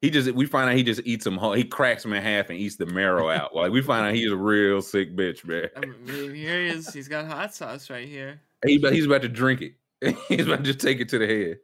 He 0.03 0.09
just 0.11 0.31
we 0.33 0.47
find 0.47 0.71
out 0.71 0.77
he 0.77 0.83
just 0.83 1.03
eats 1.05 1.25
them. 1.25 1.37
whole- 1.37 1.53
He 1.53 1.65
cracks 1.65 2.03
them 2.05 2.13
in 2.15 2.23
half 2.23 2.49
and 2.49 2.59
eats 2.59 2.77
the 2.77 2.87
marrow 2.87 3.29
out. 3.31 3.55
Like 3.55 3.71
we 3.73 3.83
find 3.83 4.07
out 4.07 4.15
he's 4.15 4.31
a 4.33 4.37
real 4.37 4.81
sick 4.81 5.15
bitch, 5.15 5.45
man. 5.45 5.69
I 5.77 5.81
mean, 5.81 6.35
here 6.35 6.63
he 6.63 6.69
is. 6.69 6.93
He's 6.93 7.09
got 7.09 7.27
hot 7.27 7.55
sauce 7.55 7.91
right 7.91 8.09
here. 8.09 8.41
He, 8.65 8.79
he's 8.79 9.07
about 9.07 9.23
to 9.23 9.29
drink 9.29 9.61
it. 9.63 9.75
he's 10.29 10.47
about 10.47 10.59
to 10.59 10.63
just 10.65 10.81
take 10.81 11.01
it 11.01 11.09
to 11.11 11.19
the 11.19 11.27
head. 11.27 11.59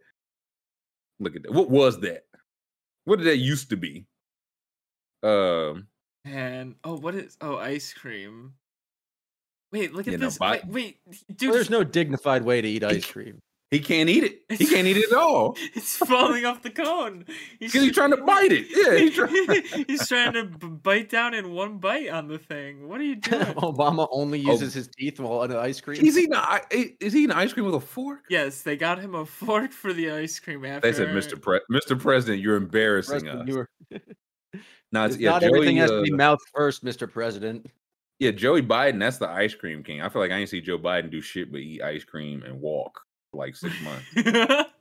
Look 1.21 1.35
at 1.37 1.45
that. 1.45 1.53
What 1.53 1.71
was 1.71 1.99
that? 2.01 2.25
What 3.07 3.19
did 3.19 3.27
that 3.29 3.39
used 3.39 3.71
to 3.71 3.77
be? 3.77 4.05
Um, 5.23 5.87
And 6.25 6.75
oh, 6.85 6.97
what 6.99 7.15
is? 7.15 7.37
Oh, 7.41 7.57
ice 7.57 7.93
cream. 7.95 8.53
Wait, 9.73 9.95
look 9.95 10.07
at 10.07 10.13
You 10.13 10.19
know, 10.19 10.27
this. 10.27 10.39
but- 10.39 10.67
wait, 10.67 10.73
wait, 10.73 10.99
Well, 11.07 11.17
dude. 11.37 11.55
there's 11.55 11.71
no 11.71 11.85
dignified 11.85 12.45
way 12.45 12.61
to 12.61 12.69
eat 12.69 12.85
ice 12.85 13.07
cream. 13.07 13.41
He 13.71 13.81
can't 13.81 14.09
eat 14.09 14.23
it. 14.25 14.43
He 14.59 14.65
can't 14.67 14.87
eat 14.87 14.97
it 14.97 15.11
at 15.11 15.19
all 15.19 15.57
It's 15.75 15.97
falling 15.97 16.45
off 16.45 16.63
the 16.63 16.71
cone. 16.71 17.25
because 17.59 17.83
he's 17.83 17.93
trying 17.93 18.13
to 18.13 18.17
bite 18.19 18.53
it. 18.53 18.67
Yeah, 18.71 18.97
he's 18.97 19.15
trying. 19.15 19.85
He's 19.89 20.07
trying 20.09 20.33
to 20.35 20.45
b- 20.45 20.67
bite 20.69 21.11
down 21.11 21.35
in 21.35 21.51
one 21.53 21.79
bite 21.79 22.09
on 22.09 22.29
the 22.29 22.39
thing. 22.39 22.89
What 22.89 23.01
are 23.01 23.05
you 23.05 23.17
doing? 23.17 23.45
Obama 23.57 24.07
only 24.13 24.45
Oh. 24.47 24.53
uses 24.53 24.73
his 24.75 24.89
teeth 24.89 25.19
while 25.19 25.41
on 25.41 25.53
ice 25.57 25.81
cream. 25.81 26.01
He's 26.01 26.17
eating. 26.17 26.35
i- 26.35 26.61
Is 27.01 27.13
he 27.13 27.25
eating 27.25 27.33
ice 27.37 27.53
cream 27.53 27.67
with 27.67 27.75
a 27.75 27.81
fork? 27.81 28.21
yes, 28.31 28.63
they 28.63 28.77
got 28.77 28.99
him 29.01 29.15
a 29.15 29.27
fork 29.27 29.73
for 29.73 29.93
the 29.93 30.11
ice 30.13 30.39
cream 30.39 30.65
after. 30.65 30.89
They 30.91 30.97
said, 30.97 31.09
"Mr. 31.09 31.41
Pre- 31.41 31.61
Mr. 31.71 31.99
President, 32.01 32.41
you're 32.43 32.57
embarrassing 32.57 33.21
President, 33.23 33.43
us." 33.43 33.49
you 33.49 33.55
were- 33.57 33.71
No, 34.93 35.05
it's, 35.05 35.15
It's 35.17 35.23
yeah, 35.23 35.31
not 35.31 35.43
everything 35.43 35.77
Joey, 35.77 35.81
has 35.81 35.91
to 35.91 36.03
be 36.03 36.13
uh, 36.13 36.17
mouth 36.17 36.39
first, 36.55 36.85
Mr. 36.85 37.11
President. 37.11 37.67
Yeah, 38.21 38.31
Joey 38.31 38.63
Biden, 38.63 38.99
that's 39.01 39.19
the 39.19 39.29
ice 39.29 39.55
cream 39.55 39.83
king. 39.83 40.01
I 40.01 40.09
feel 40.09 40.23
like 40.23 40.31
I 40.31 40.37
ain't 40.37 40.49
see 40.49 40.61
Joe 40.61 40.79
Biden 40.79 41.11
do 41.11 41.21
shit 41.21 41.51
but 41.51 41.59
eat 41.61 41.83
ice 41.83 42.05
cream 42.05 42.43
and 42.45 42.61
walk 42.61 43.01
for 43.37 43.45
like 43.45 43.57
six 43.57 43.75
months. 43.83 44.71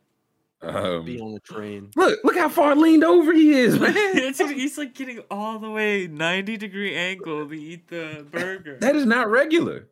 Um, 0.61 1.05
Be 1.05 1.19
on 1.19 1.33
the 1.33 1.39
train. 1.41 1.91
look, 1.95 2.17
look 2.23 2.35
how 2.37 2.49
far 2.49 2.75
leaned 2.75 3.03
over 3.03 3.31
he 3.33 3.51
is, 3.51 3.79
man. 3.79 3.93
It's- 3.95 4.39
he's 4.39 4.79
like 4.79 4.95
getting 4.95 5.19
all 5.29 5.59
the 5.59 5.69
way 5.69 6.07
90 6.07 6.57
degree 6.57 6.95
angle 6.95 7.47
to 7.47 7.53
eat 7.53 7.87
the 7.89 8.25
burger. 8.31 8.77
that 8.79 8.95
is 8.95 9.05
not 9.05 9.29
regular. 9.29 9.89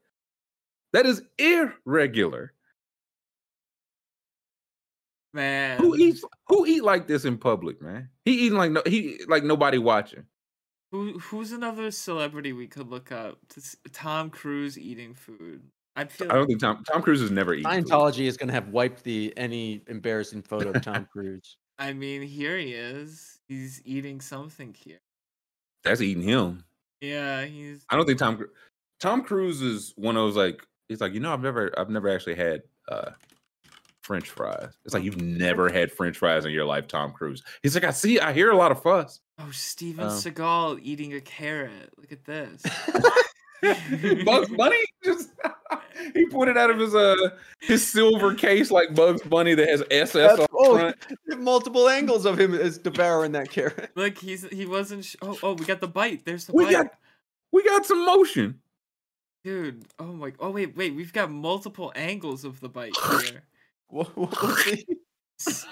That 0.94 1.06
is 1.06 1.22
irregular. 1.38 2.54
Man. 5.34 5.80
Who 5.80 5.96
eats 5.96 6.24
who 6.48 6.66
eat 6.66 6.84
like 6.84 7.08
this 7.08 7.26
in 7.26 7.38
public, 7.38 7.80
man? 7.82 8.10
He 8.26 8.46
eating 8.46 8.58
like 8.58 8.72
no 8.72 8.82
he 8.86 9.20
like 9.28 9.44
nobody 9.44 9.78
watching. 9.78 10.24
Who, 10.92 11.20
who's 11.20 11.52
another 11.52 11.92
celebrity 11.92 12.54
we 12.54 12.68
could 12.68 12.90
look 12.90 13.12
up? 13.12 13.38
To 13.50 13.62
Tom 13.92 14.30
Cruise 14.32 14.78
eating 14.80 15.14
food. 15.14 15.62
I 15.96 16.06
feel 16.06 16.32
I 16.32 16.36
don't 16.36 16.48
think 16.48 16.60
Tom 16.60 16.84
Tom 16.92 17.02
Cruise 17.02 17.22
has 17.22 17.32
never 17.32 17.54
eaten. 17.54 17.72
food. 17.72 17.86
Scientology 17.86 18.26
is 18.26 18.38
going 18.38 18.48
to 18.48 18.54
have 18.54 18.70
wiped 18.70 19.04
the 19.04 19.34
any 19.38 19.82
embarrassing 19.88 20.42
photo 20.42 20.72
of 20.72 20.82
Tom 20.82 21.08
Cruise. 21.12 21.58
I 21.80 21.94
mean, 21.94 22.22
here 22.22 22.58
he 22.58 22.74
is. 22.74 23.40
He's 23.48 23.82
eating 23.86 24.22
something 24.22 24.74
here. 24.78 25.00
That's 25.84 26.02
eating 26.02 26.24
him. 26.24 26.64
Yeah, 27.02 27.44
he's. 27.46 27.86
I 27.90 27.96
don't 27.96 28.06
think 28.06 28.20
Tom 28.20 28.46
Tom 29.00 29.24
Cruise 29.24 29.62
is 29.62 29.94
one 29.96 30.16
of 30.16 30.24
those 30.24 30.36
like 30.38 30.66
he's 30.88 31.02
like 31.02 31.14
you 31.14 31.20
know 31.20 31.34
I've 31.34 31.42
never 31.42 31.78
I've 31.78 31.90
never 31.90 32.10
actually 32.10 32.36
had 32.36 32.62
uh 32.90 33.12
French 34.02 34.30
fries. 34.30 34.70
It's 34.86 34.94
like 34.94 35.04
you've 35.04 35.22
never 35.22 35.70
had 35.70 35.92
French 35.92 36.18
fries 36.18 36.46
in 36.46 36.52
your 36.52 36.66
life, 36.66 36.88
Tom 36.88 37.12
Cruise. 37.12 37.42
He's 37.62 37.76
like 37.76 37.84
I 37.84 37.92
see 37.92 38.20
I 38.20 38.34
hear 38.34 38.52
a 38.52 38.56
lot 38.58 38.72
of 38.72 38.82
fuss. 38.82 39.20
Oh, 39.40 39.50
Steven 39.52 40.06
Um, 40.06 40.12
Seagal 40.12 40.80
eating 40.82 41.14
a 41.14 41.22
carrot. 41.22 41.90
Look 41.98 42.12
at 42.12 42.24
this. 42.26 42.64
Bugs 44.26 44.50
Bunny 44.50 44.84
just 45.04 45.30
he 46.14 46.26
put 46.26 46.48
it 46.48 46.58
out 46.58 46.70
of 46.70 46.80
his 46.80 46.94
uh 46.94 47.16
his 47.62 47.86
silver 47.86 48.34
case 48.34 48.72
like 48.72 48.94
Bugs 48.94 49.22
Bunny 49.22 49.54
that 49.56 49.70
has 49.70 49.84
SS 49.90 50.40
on 50.40 50.48
oh, 50.54 50.78
front. 50.78 50.98
multiple 51.40 51.88
angles 51.88 52.26
of 52.26 52.40
him 52.40 52.54
is 52.54 52.78
devouring 52.78 53.32
that 53.34 53.50
carrot. 53.50 53.92
Look, 53.96 54.18
he's 54.18 54.48
he 54.50 54.66
wasn't. 54.66 55.06
Sh- 55.06 55.16
oh, 55.22 55.38
oh, 55.44 55.54
we 55.54 55.66
got 55.66 55.82
the 55.82 55.88
bite. 55.88 56.26
There's 56.26 56.46
the 56.46 56.54
We 56.54 56.66
bite. 56.66 56.72
got 56.72 56.88
we 57.52 57.64
got 57.64 57.86
some 57.86 58.06
motion. 58.06 58.60
Dude, 59.44 59.86
oh 60.00 60.14
my. 60.14 60.34
Oh 60.40 60.52
wait, 60.52 60.76
wait. 60.76 60.96
We've 60.96 61.14
got 61.14 61.32
multiple 61.32 61.92
angles 61.96 62.44
of 62.44 62.60
the 62.60 62.70
bite 62.70 62.94
here. 63.22 63.44
What, 63.88 64.16
what 64.18 64.42
was 64.42 64.66
the, 64.66 64.86
S- 65.40 65.66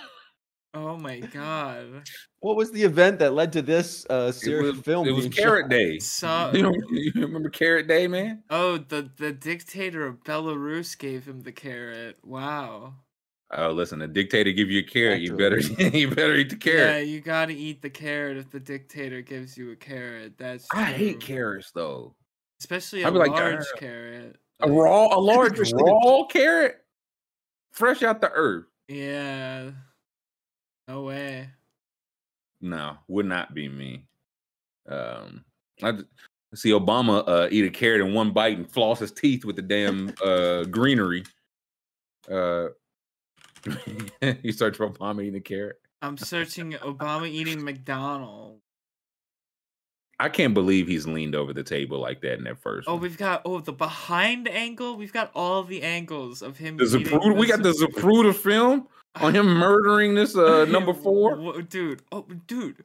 oh 0.74 0.98
my 0.98 1.20
god. 1.20 2.04
what 2.40 2.56
was 2.56 2.72
the 2.72 2.84
event 2.84 3.20
that 3.20 3.34
led 3.34 3.52
to 3.54 3.62
this 3.62 4.06
uh, 4.10 4.28
It 4.30 4.34
serious 4.34 4.76
was, 4.78 4.86
film? 4.86 5.08
it 5.08 5.12
was 5.12 5.28
Carrot 5.28 5.66
shot? 5.66 5.70
Day. 5.70 6.00
So, 6.00 6.52
You 6.54 6.64
know 6.64 6.74
you 6.92 7.12
remember 7.16 7.50
Carrot 7.50 7.88
Day, 7.88 8.08
man? 8.08 8.44
oh, 8.50 8.78
the 8.78 9.10
the 9.18 9.32
dictator 9.32 10.06
of 10.06 10.24
Belarus 10.24 10.98
gave 10.98 11.26
him 11.28 11.42
the 11.42 11.52
carrot. 11.52 12.18
Wow. 12.24 12.94
Oh, 13.54 13.72
listen, 13.72 14.00
the 14.00 14.08
dictator 14.08 14.52
give 14.54 14.70
you 14.72 14.80
a 14.80 14.84
carrot, 14.84 15.20
you 15.22 15.36
better 15.36 15.60
you 15.80 16.08
better 16.10 16.36
eat 16.36 16.50
the 16.52 16.56
carrot. 16.56 16.80
Yeah, 16.80 16.98
you 17.00 17.20
gotta 17.20 17.52
eat 17.54 17.82
the 17.82 17.90
carrot 17.90 18.38
if 18.38 18.50
the 18.50 18.60
dictator 18.62 19.22
gives 19.22 19.58
you 19.58 19.72
a 19.72 19.76
carrot. 19.76 20.38
That's 20.38 20.66
I 20.74 20.86
hate 20.86 21.20
carrots 21.20 21.72
though. 21.72 22.16
especially 22.62 23.02
a 23.04 23.08
I'd 23.08 23.14
be 23.14 23.20
like, 23.20 23.32
large 23.32 23.56
"Darn." 23.56 23.66
carrot. 23.78 24.36
A 24.62 24.68
Like, 24.68 24.78
raw, 24.80 25.08
a 25.18 25.20
large 25.20 25.60
Especially- 25.60 25.84
raw 25.84 26.24
carrot, 26.28 26.78
fresh 27.72 28.04
out 28.04 28.22
the 28.22 28.32
earth. 28.32 28.66
Yeah. 28.88 29.72
No 30.92 31.04
way. 31.04 31.48
No, 32.60 32.98
would 33.08 33.26
not 33.26 33.54
be 33.54 33.70
me. 33.70 34.04
Um, 34.90 35.46
I 35.82 35.94
see 36.54 36.72
Obama 36.72 37.24
uh, 37.26 37.48
eat 37.50 37.64
a 37.64 37.70
carrot 37.70 38.02
in 38.02 38.14
one 38.14 38.32
bite 38.32 38.58
and 38.58 38.70
floss 38.70 39.00
his 39.00 39.14
teeth 39.14 39.46
with 39.46 39.56
the 39.56 39.62
damn 39.62 40.14
uh, 40.26 40.66
greenery. 40.66 41.24
Uh, 42.30 42.68
you 44.44 44.52
search 44.52 44.76
for 44.76 44.90
Obama 44.90 45.24
eating 45.24 45.38
a 45.38 45.40
carrot. 45.40 45.78
I'm 46.02 46.18
searching 46.18 46.74
Obama 46.74 47.26
eating 47.26 47.64
McDonald's. 47.64 48.62
I 50.20 50.28
can't 50.28 50.54
believe 50.54 50.90
he's 50.90 51.08
leaned 51.08 51.36
over 51.36 51.54
the 51.54 51.64
table 51.64 52.00
like 52.00 52.20
that 52.22 52.34
in 52.34 52.44
that 52.44 52.60
first. 52.60 52.90
Oh, 52.90 52.96
one. 52.96 53.04
we've 53.04 53.18
got 53.18 53.44
oh 53.46 53.62
the 53.62 53.72
behind 53.72 54.50
angle. 54.50 54.98
We've 54.98 55.14
got 55.14 55.32
all 55.34 55.64
the 55.64 55.84
angles 55.84 56.42
of 56.42 56.58
him. 56.58 56.76
the 56.76 56.84
Zapruder, 56.84 57.38
we 57.38 57.48
got 57.48 57.64
the 57.64 57.72
Zapruder 57.72 58.36
film 58.36 58.90
on 59.16 59.36
him 59.36 59.46
murdering 59.48 60.16
this 60.16 60.36
uh, 60.36 60.66
number 60.70 60.94
four. 60.94 61.62
Dude. 61.64 62.02
Oh, 62.12 62.26
dude. 62.48 62.84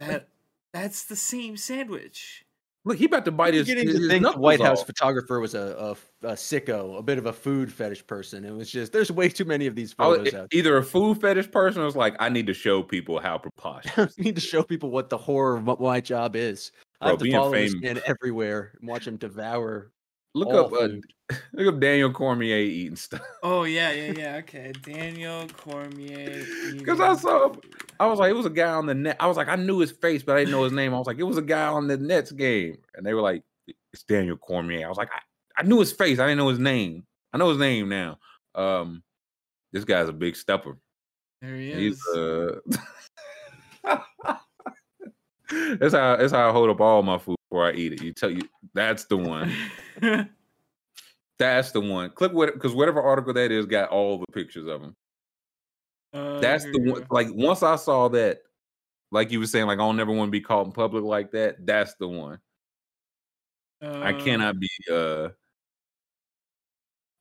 That 0.00 0.28
that's 0.72 1.04
the 1.06 1.16
same 1.16 1.56
sandwich. 1.56 2.44
Look, 2.84 2.96
he 2.98 3.04
about 3.04 3.24
to 3.26 3.32
bite 3.32 3.52
his, 3.52 3.66
Beginning 3.66 3.88
his 3.88 3.96
to 3.96 4.08
think 4.08 4.22
the 4.22 4.28
knuckles 4.28 4.42
White 4.42 4.60
House 4.62 4.80
off. 4.80 4.86
photographer 4.86 5.40
was 5.40 5.54
a, 5.54 5.96
a, 6.22 6.26
a 6.28 6.32
sicko, 6.34 6.96
a 6.98 7.02
bit 7.02 7.18
of 7.18 7.26
a 7.26 7.32
food 7.32 7.70
fetish 7.70 8.06
person. 8.06 8.44
It 8.46 8.52
was 8.52 8.70
just 8.70 8.92
there's 8.92 9.10
way 9.10 9.28
too 9.28 9.44
many 9.44 9.66
of 9.66 9.74
these 9.74 9.94
Oh, 9.98 10.14
photos 10.16 10.32
out. 10.32 10.48
either 10.52 10.76
a 10.78 10.82
food 10.82 11.20
fetish 11.20 11.50
person 11.50 11.82
was 11.82 11.96
like, 11.96 12.14
I 12.18 12.28
need 12.30 12.46
to 12.46 12.54
show 12.54 12.82
people 12.82 13.18
how 13.20 13.36
preposterous. 13.42 14.14
I 14.18 14.22
need 14.22 14.36
to 14.36 14.40
show 14.40 14.62
people 14.62 14.90
what 14.90 15.10
the 15.10 15.18
horror 15.18 15.56
of 15.58 15.80
my 15.80 16.00
job 16.00 16.34
is. 16.36 16.70
I 17.00 17.08
have 17.10 17.18
to 17.18 17.24
being 17.24 17.36
follow 17.36 17.50
this 17.52 17.72
fame- 17.72 17.80
man 17.82 18.00
everywhere 18.06 18.72
and 18.80 18.88
watch 18.88 19.06
him 19.06 19.16
devour. 19.16 19.90
Look 20.34 20.48
all 20.48 20.66
up, 20.66 20.72
uh, 20.72 21.34
look 21.52 21.74
up 21.74 21.80
Daniel 21.80 22.12
Cormier 22.12 22.58
eating 22.58 22.96
stuff. 22.96 23.22
Oh 23.42 23.64
yeah, 23.64 23.90
yeah, 23.92 24.12
yeah. 24.16 24.36
Okay, 24.36 24.72
Daniel 24.82 25.46
Cormier. 25.48 26.44
Because 26.76 27.00
I 27.00 27.14
saw. 27.16 27.52
I 28.00 28.06
was 28.06 28.18
like, 28.18 28.30
it 28.30 28.36
was 28.36 28.46
a 28.46 28.50
guy 28.50 28.70
on 28.70 28.86
the 28.86 28.94
net. 28.94 29.16
I 29.18 29.26
was 29.26 29.36
like, 29.36 29.48
I 29.48 29.56
knew 29.56 29.78
his 29.80 29.90
face, 29.90 30.22
but 30.22 30.36
I 30.36 30.40
didn't 30.40 30.52
know 30.52 30.62
his 30.64 30.72
name. 30.72 30.94
I 30.94 30.98
was 30.98 31.06
like, 31.06 31.18
it 31.18 31.24
was 31.24 31.38
a 31.38 31.42
guy 31.42 31.66
on 31.66 31.88
the 31.88 31.96
Nets 31.96 32.30
game, 32.30 32.78
and 32.94 33.04
they 33.04 33.14
were 33.14 33.22
like, 33.22 33.42
it's 33.92 34.04
Daniel 34.04 34.36
Cormier. 34.36 34.86
I 34.86 34.88
was 34.88 34.98
like, 34.98 35.10
I, 35.12 35.20
I 35.60 35.62
knew 35.64 35.80
his 35.80 35.92
face, 35.92 36.18
I 36.18 36.26
didn't 36.26 36.38
know 36.38 36.48
his 36.48 36.58
name. 36.58 37.04
I 37.32 37.38
know 37.38 37.48
his 37.48 37.58
name 37.58 37.88
now. 37.88 38.18
Um, 38.54 39.02
this 39.72 39.84
guy's 39.84 40.08
a 40.08 40.12
big 40.12 40.36
stepper. 40.36 40.78
There 41.42 41.56
he 41.56 41.70
is. 41.70 41.78
He's 41.78 42.16
uh, 42.16 42.60
that's 45.78 45.94
how 45.94 46.16
that's 46.16 46.32
how 46.32 46.48
I 46.48 46.52
hold 46.52 46.70
up 46.70 46.80
all 46.80 47.02
my 47.02 47.18
food 47.18 47.36
before 47.50 47.66
I 47.66 47.72
eat 47.72 47.94
it. 47.94 48.02
You 48.02 48.12
tell 48.12 48.30
you 48.30 48.42
that's 48.74 49.04
the 49.06 49.16
one. 49.16 49.52
That's 51.38 51.70
the 51.70 51.80
one. 51.80 52.10
Click 52.10 52.32
what 52.32 52.52
because 52.52 52.74
whatever 52.74 53.00
article 53.00 53.32
that 53.34 53.52
is 53.52 53.64
got 53.64 53.90
all 53.90 54.18
the 54.18 54.26
pictures 54.32 54.66
of 54.66 54.80
them. 54.80 54.96
Uh, 56.12 56.40
That's 56.40 56.64
the 56.64 56.80
one. 56.80 57.06
Like 57.10 57.28
once 57.30 57.62
I 57.62 57.76
saw 57.76 58.08
that, 58.08 58.40
like 59.12 59.30
you 59.30 59.38
were 59.38 59.46
saying, 59.46 59.66
like 59.68 59.78
I'll 59.78 59.92
never 59.92 60.10
want 60.10 60.28
to 60.28 60.32
be 60.32 60.40
caught 60.40 60.66
in 60.66 60.72
public 60.72 61.04
like 61.04 61.30
that. 61.30 61.64
That's 61.64 61.94
the 61.94 62.08
one. 62.08 62.40
I 63.80 64.12
Uh, 64.12 64.24
cannot 64.24 64.58
be. 64.58 64.68
uh 64.90 65.28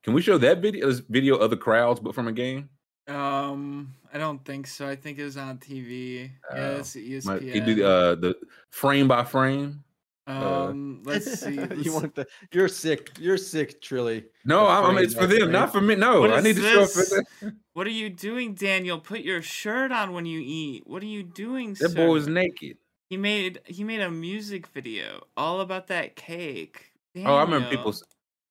Can 0.03 0.13
we 0.13 0.23
show 0.23 0.39
that 0.39 0.63
video? 0.63 0.87
This 0.87 0.99
video 0.99 1.35
of 1.35 1.51
the 1.51 1.57
crowds, 1.57 1.99
but 1.99 2.15
from 2.15 2.27
a 2.27 2.31
game. 2.31 2.69
Um, 3.07 3.93
I 4.13 4.17
don't 4.17 4.43
think 4.45 4.67
so. 4.67 4.87
I 4.87 4.95
think 4.95 5.19
it 5.19 5.23
was 5.23 5.37
on 5.37 5.57
TV. 5.57 6.31
Yeah, 6.53 6.57
Oh, 6.57 6.75
it's 6.77 6.95
My, 7.25 7.39
ESPN. 7.39 7.55
you 7.55 7.61
do 7.75 7.85
uh 7.85 8.15
the 8.15 8.35
frame 8.69 9.07
by 9.07 9.23
frame. 9.23 9.83
Um, 10.27 11.03
let's 11.05 11.39
see. 11.39 11.53
you 11.55 11.65
let's- 11.65 11.89
want 11.89 12.15
the? 12.15 12.27
You're 12.51 12.67
sick. 12.67 13.11
You're 13.17 13.37
sick, 13.37 13.81
Trilly. 13.81 14.25
No, 14.43 14.67
I'm, 14.67 14.83
I'm- 14.83 14.97
it's 14.97 15.13
for 15.13 15.21
not 15.21 15.29
them, 15.29 15.51
not 15.51 15.71
for 15.71 15.79
me. 15.81 15.95
No, 15.95 16.19
What 16.21 16.31
I 16.33 16.37
is 16.39 16.43
need 16.43 16.55
to 16.57 16.61
show 16.61 16.83
up 16.83 16.89
for 16.89 17.03
them. 17.41 17.59
What 17.73 17.85
are 17.87 17.91
you 17.91 18.09
doing, 18.09 18.55
Daniel? 18.55 18.99
Put 18.99 19.19
your 19.21 19.41
shirt 19.43 19.91
on 19.91 20.11
when 20.11 20.25
you 20.25 20.41
eat. 20.43 20.83
What 20.87 21.03
are 21.03 21.05
you 21.07 21.21
doing, 21.23 21.75
That 21.75 21.91
sir? 21.91 21.95
boy 22.07 22.15
is 22.15 22.27
naked. 22.27 22.77
He 23.09 23.15
made 23.17 23.59
he 23.65 23.83
made 23.85 24.01
a 24.01 24.09
music 24.11 24.67
video 24.67 25.21
all 25.37 25.61
about 25.61 25.87
that 25.87 26.15
cake. 26.17 26.91
Oh, 27.15 27.35
I 27.35 27.41
remember 27.43 27.69
people. 27.69 27.93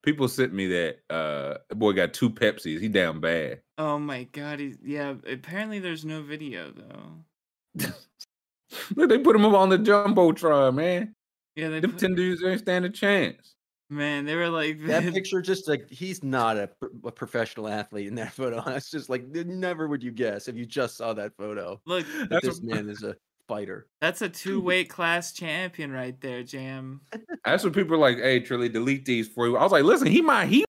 Daniel. 0.07 0.25
s- 0.25 0.29
People 0.29 0.29
sent 0.29 0.53
me 0.55 0.67
that. 0.69 0.99
Uh, 1.11 1.59
that 1.69 1.75
boy 1.77 1.93
got 1.93 2.15
two 2.15 2.31
Pepsis. 2.31 2.81
He 2.81 2.89
down 2.89 3.21
bad. 3.21 3.61
Oh 3.79 3.99
my 3.99 4.25
god, 4.25 4.61
he 4.61 4.75
yeah. 4.85 5.15
Apparently, 5.31 5.79
there's 5.79 6.05
no 6.05 6.23
video 6.23 6.73
though. 6.73 7.87
Look, 8.97 9.09
they 9.09 9.19
put 9.19 9.37
him 9.37 9.45
up 9.45 9.55
on 9.55 9.69
the 9.69 9.79
jumbotron, 9.79 10.75
man. 10.75 11.15
Yeah, 11.55 11.69
they 11.69 11.81
Them 11.81 11.93
put, 11.93 12.01
ten 12.01 12.15
dudes 12.15 12.43
ain't 12.45 12.61
stand 12.61 12.85
a 12.85 12.91
chance. 12.91 13.55
man, 13.91 14.25
they 14.25 14.35
were 14.35 14.49
like 14.49 14.85
That 14.87 15.03
picture, 15.15 15.41
just 15.41 15.69
like 15.69 15.89
he's 15.91 16.23
not 16.23 16.57
a, 16.57 16.69
a 17.05 17.13
professional 17.13 17.69
athlete 17.69 18.09
in 18.09 18.15
that 18.17 18.33
photo. 18.35 18.63
It's 18.71 18.91
just 18.91 19.09
like 19.09 19.27
never 19.29 19.89
would 19.89 20.03
you 20.03 20.11
guess 20.11 20.49
if 20.49 20.57
you 20.57 20.67
just 20.67 20.97
saw 20.97 21.13
that 21.15 21.33
photo 21.37 21.81
Look, 21.87 22.05
that 22.29 22.43
this 22.43 22.61
what- 22.61 22.75
man 22.75 22.89
is 22.89 23.03
a 23.03 23.17
fighter. 23.49 23.87
that's 24.01 24.23
a 24.23 24.29
two 24.43 24.61
weight 24.61 24.89
class 24.91 25.33
champion 25.33 25.93
right 25.93 26.21
there, 26.21 26.43
Jam. 26.43 27.01
That's 27.45 27.65
what 27.65 27.73
people 27.73 27.95
are 27.95 27.99
like. 27.99 28.19
Hey, 28.19 28.41
Trilly, 28.41 28.73
delete 28.73 29.05
these 29.05 29.29
for 29.29 29.47
you. 29.47 29.57
I 29.57 29.63
was 29.63 29.73
like, 29.73 29.85
listen, 29.85 30.07
he 30.09 30.23
might 30.23 30.47
he. 30.47 30.65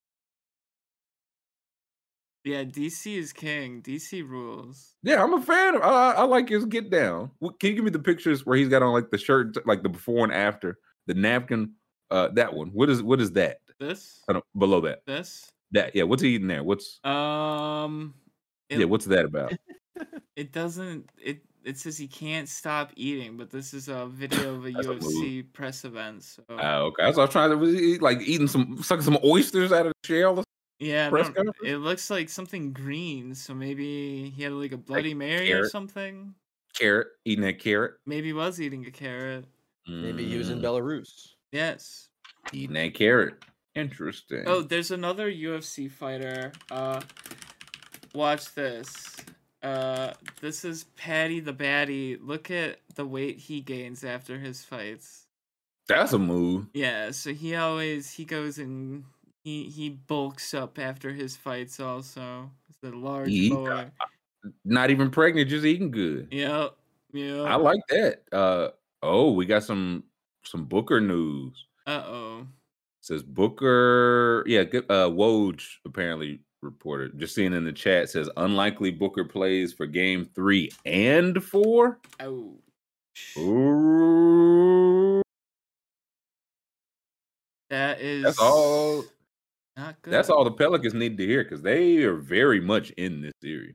Yeah, 2.43 2.63
DC 2.63 3.17
is 3.17 3.33
king. 3.33 3.81
DC 3.81 4.27
rules. 4.27 4.95
Yeah, 5.03 5.21
I'm 5.21 5.33
a 5.33 5.41
fan 5.41 5.75
of. 5.75 5.81
I, 5.81 5.87
I 5.87 6.11
I 6.11 6.23
like 6.23 6.47
his 6.47 6.63
get 6.65 6.89
down. 6.89 7.31
Can 7.41 7.69
you 7.71 7.73
give 7.75 7.83
me 7.83 7.89
the 7.91 7.99
pictures 7.99 8.45
where 8.45 8.55
he's 8.57 8.69
got 8.69 8.81
on 8.81 8.93
like 8.93 9.09
the 9.11 9.17
shirt, 9.17 9.57
like 9.67 9.83
the 9.83 9.89
before 9.89 10.23
and 10.23 10.33
after, 10.33 10.77
the 11.07 11.13
napkin? 11.13 11.73
Uh, 12.09 12.29
that 12.29 12.53
one. 12.53 12.69
What 12.69 12.89
is 12.89 13.03
what 13.03 13.19
is 13.19 13.33
that? 13.33 13.57
This, 13.81 14.21
I 14.29 14.33
don't, 14.33 14.45
below 14.57 14.79
that. 14.81 15.01
this. 15.05 15.49
That 15.71 15.93
yeah. 15.93 16.03
What's 16.03 16.21
he 16.21 16.35
eating 16.35 16.47
there? 16.47 16.63
What's 16.63 16.99
Um, 17.03 18.13
it, 18.69 18.79
yeah? 18.79 18.85
What's 18.85 19.05
that 19.05 19.25
about? 19.25 19.51
it 20.37 20.53
doesn't. 20.53 21.09
It 21.21 21.41
it 21.67 21.77
says 21.77 21.97
he 21.97 22.07
can't 22.07 22.47
stop 22.47 22.91
eating, 22.95 23.37
but 23.37 23.49
this 23.51 23.73
is 23.73 23.87
a 23.89 24.05
video 24.07 24.55
of 24.55 24.65
a 24.65 24.71
That's 24.71 24.87
a. 24.87 24.91
UFC 24.95 25.43
press 25.53 25.83
event. 25.85 26.23
So 26.23 26.43
Oh, 26.49 26.85
okay. 26.85 27.03
That's 27.03 27.17
what 27.17 27.23
I 27.23 27.25
was 27.25 27.31
trying 27.33 27.49
to. 27.51 27.57
Was 27.57 27.73
he 27.73 27.97
like 27.99 28.21
eating 28.21 28.47
some 28.47 28.81
sucking 28.81 29.03
some 29.03 29.17
oysters 29.23 29.71
out 29.71 29.85
of 29.85 29.93
the 30.01 30.07
shell? 30.07 30.43
yeah, 30.79 31.09
press 31.09 31.29
don't- 31.29 31.55
it 31.63 31.77
looks 31.77 32.09
like 32.09 32.29
something 32.29 32.71
green. 32.73 33.35
So 33.35 33.53
maybe 33.53 34.29
he 34.35 34.43
had 34.43 34.53
like 34.53 34.71
a 34.71 34.77
Bloody 34.77 35.13
Mary 35.13 35.51
or 35.51 35.67
something. 35.69 36.33
Carrot, 36.73 37.07
eating 37.25 37.43
that 37.43 37.59
carrot. 37.59 37.95
Maybe 38.05 38.27
he 38.27 38.33
was 38.33 38.61
eating 38.61 38.85
a 38.85 38.91
carrot. 38.91 39.45
Maybe 39.87 40.25
he 40.25 40.37
was 40.37 40.49
in 40.49 40.59
Mm, 40.59 40.63
Belarus. 40.63 41.29
Yes. 41.51 42.09
eating 42.53 42.75
a 42.77 42.89
carrot. 42.91 43.43
Interesting. 43.73 44.43
Oh, 44.47 44.61
there's 44.61 44.91
another 44.91 45.29
UFC 45.31 45.89
fighter. 45.89 46.51
Uh, 46.71 47.01
watch 48.13 48.53
this. 48.53 49.15
Uh, 49.67 50.13
this 50.41 50.63
is 50.63 50.85
Paddy 50.95 51.39
the 51.39 51.53
Baddy. 51.53 52.17
Look 52.21 52.49
at 52.51 52.79
the 52.95 53.05
weight 53.05 53.37
he 53.37 53.61
gains 53.61 54.03
after 54.03 54.39
his 54.39 54.63
fights. 54.63 55.25
that's 55.87 56.13
a 56.13 56.19
move. 56.19 56.67
Yeah, 56.73 57.11
so 57.11 57.33
he 57.33 57.55
always 57.55 58.09
he 58.11 58.23
goes 58.25 58.57
and 58.59 59.03
he 59.43 59.63
he 59.69 59.89
bulks 59.89 60.53
up 60.53 60.79
after 60.79 61.11
his 61.11 61.35
fights. 61.35 61.79
Also, 61.79 62.49
he's 62.67 62.91
a 62.91 62.95
large 62.95 63.29
He- 63.29 63.49
boy. 63.49 63.89
Not 64.63 64.91
even 64.91 65.09
pregnant, 65.11 65.49
just 65.49 65.65
eating 65.65 65.91
good. 65.91 66.29
Yep. 66.31 66.73
Yeah. 67.11 67.41
I 67.41 67.55
like 67.55 67.81
that. 67.89 68.21
Uh 68.31 68.69
oh, 69.03 69.31
we 69.33 69.45
got 69.45 69.63
some 69.63 70.03
some 70.43 70.63
Booker 70.65 71.01
news. 71.01 71.65
Uh 71.85 72.03
oh. 72.05 72.47
says 73.01 73.23
Booker, 73.23 74.43
yeah, 74.47 74.63
good- 74.63 74.85
uh 74.89 75.09
Woj 75.09 75.61
apparently 75.85 76.39
reported. 76.61 77.17
Just 77.19 77.35
seeing 77.35 77.53
in 77.53 77.65
the 77.65 77.71
chat 77.71 78.09
says 78.09 78.29
unlikely 78.37 78.91
Booker 78.91 79.23
plays 79.23 79.73
for 79.73 79.85
game 79.85 80.29
three 80.35 80.71
and 80.85 81.43
four. 81.43 81.99
Oh. 82.19 82.55
Ooh, 83.37 85.21
That 87.69 87.99
is. 87.99 88.23
that's 88.23 88.39
all. 88.39 89.03
Not 89.75 90.01
good. 90.01 90.13
That's 90.13 90.29
all 90.29 90.43
the 90.43 90.51
Pelicans 90.51 90.93
need 90.93 91.17
to 91.17 91.25
hear 91.25 91.43
because 91.43 91.61
they 91.61 91.97
are 92.03 92.15
very 92.15 92.59
much 92.61 92.91
in 92.91 93.21
this 93.21 93.33
series. 93.41 93.73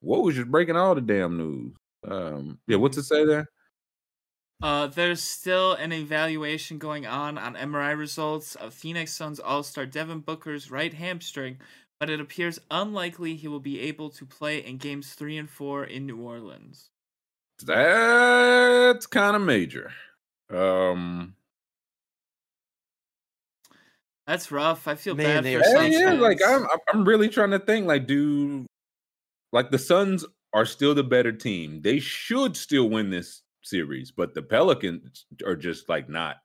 What 0.00 0.22
was 0.22 0.34
just 0.36 0.50
breaking 0.50 0.76
all 0.76 0.94
the 0.94 1.00
damn 1.00 1.36
news? 1.36 1.74
Um, 2.06 2.58
yeah, 2.66 2.76
what's 2.76 2.96
it 2.96 3.04
say 3.04 3.24
there? 3.24 3.46
Uh, 4.62 4.86
there's 4.86 5.20
still 5.20 5.72
an 5.74 5.92
evaluation 5.92 6.78
going 6.78 7.04
on 7.06 7.36
on 7.36 7.54
MRI 7.54 7.98
results 7.98 8.54
of 8.54 8.72
Phoenix 8.72 9.12
Suns 9.12 9.40
All-Star 9.40 9.86
Devin 9.86 10.20
Booker's 10.20 10.70
right 10.70 10.94
hamstring, 10.94 11.58
but 12.02 12.10
it 12.10 12.20
appears 12.20 12.58
unlikely 12.72 13.36
he 13.36 13.46
will 13.46 13.60
be 13.60 13.78
able 13.78 14.10
to 14.10 14.26
play 14.26 14.58
in 14.58 14.76
games 14.76 15.12
3 15.12 15.38
and 15.38 15.48
4 15.48 15.84
in 15.84 16.04
New 16.04 16.16
Orleans. 16.20 16.90
That's 17.64 19.06
kind 19.06 19.36
of 19.36 19.42
major. 19.42 19.92
Um, 20.50 21.36
That's 24.26 24.50
rough. 24.50 24.88
I 24.88 24.96
feel 24.96 25.14
Man, 25.14 25.44
bad 25.44 25.52
for 25.54 25.60
are 25.60 25.70
Suns 25.76 25.94
yeah, 25.94 26.12
yeah, 26.14 26.20
like. 26.20 26.40
I'm, 26.44 26.62
I'm- 26.62 26.78
I'm 26.92 27.04
really 27.04 27.28
trying 27.28 27.52
to 27.52 27.60
think. 27.60 27.86
Like, 27.86 28.08
do 28.08 28.66
like 29.52 29.70
the 29.70 29.78
Suns 29.78 30.24
are 30.52 30.66
still 30.66 30.96
the 30.96 31.04
better 31.04 31.30
team? 31.30 31.82
They 31.82 32.00
should 32.00 32.56
still 32.56 32.90
win 32.90 33.10
this 33.10 33.42
series, 33.62 34.10
but 34.10 34.34
the 34.34 34.42
Pelicans 34.42 35.26
are 35.46 35.54
just 35.54 35.88
like 35.88 36.08
not 36.08 36.38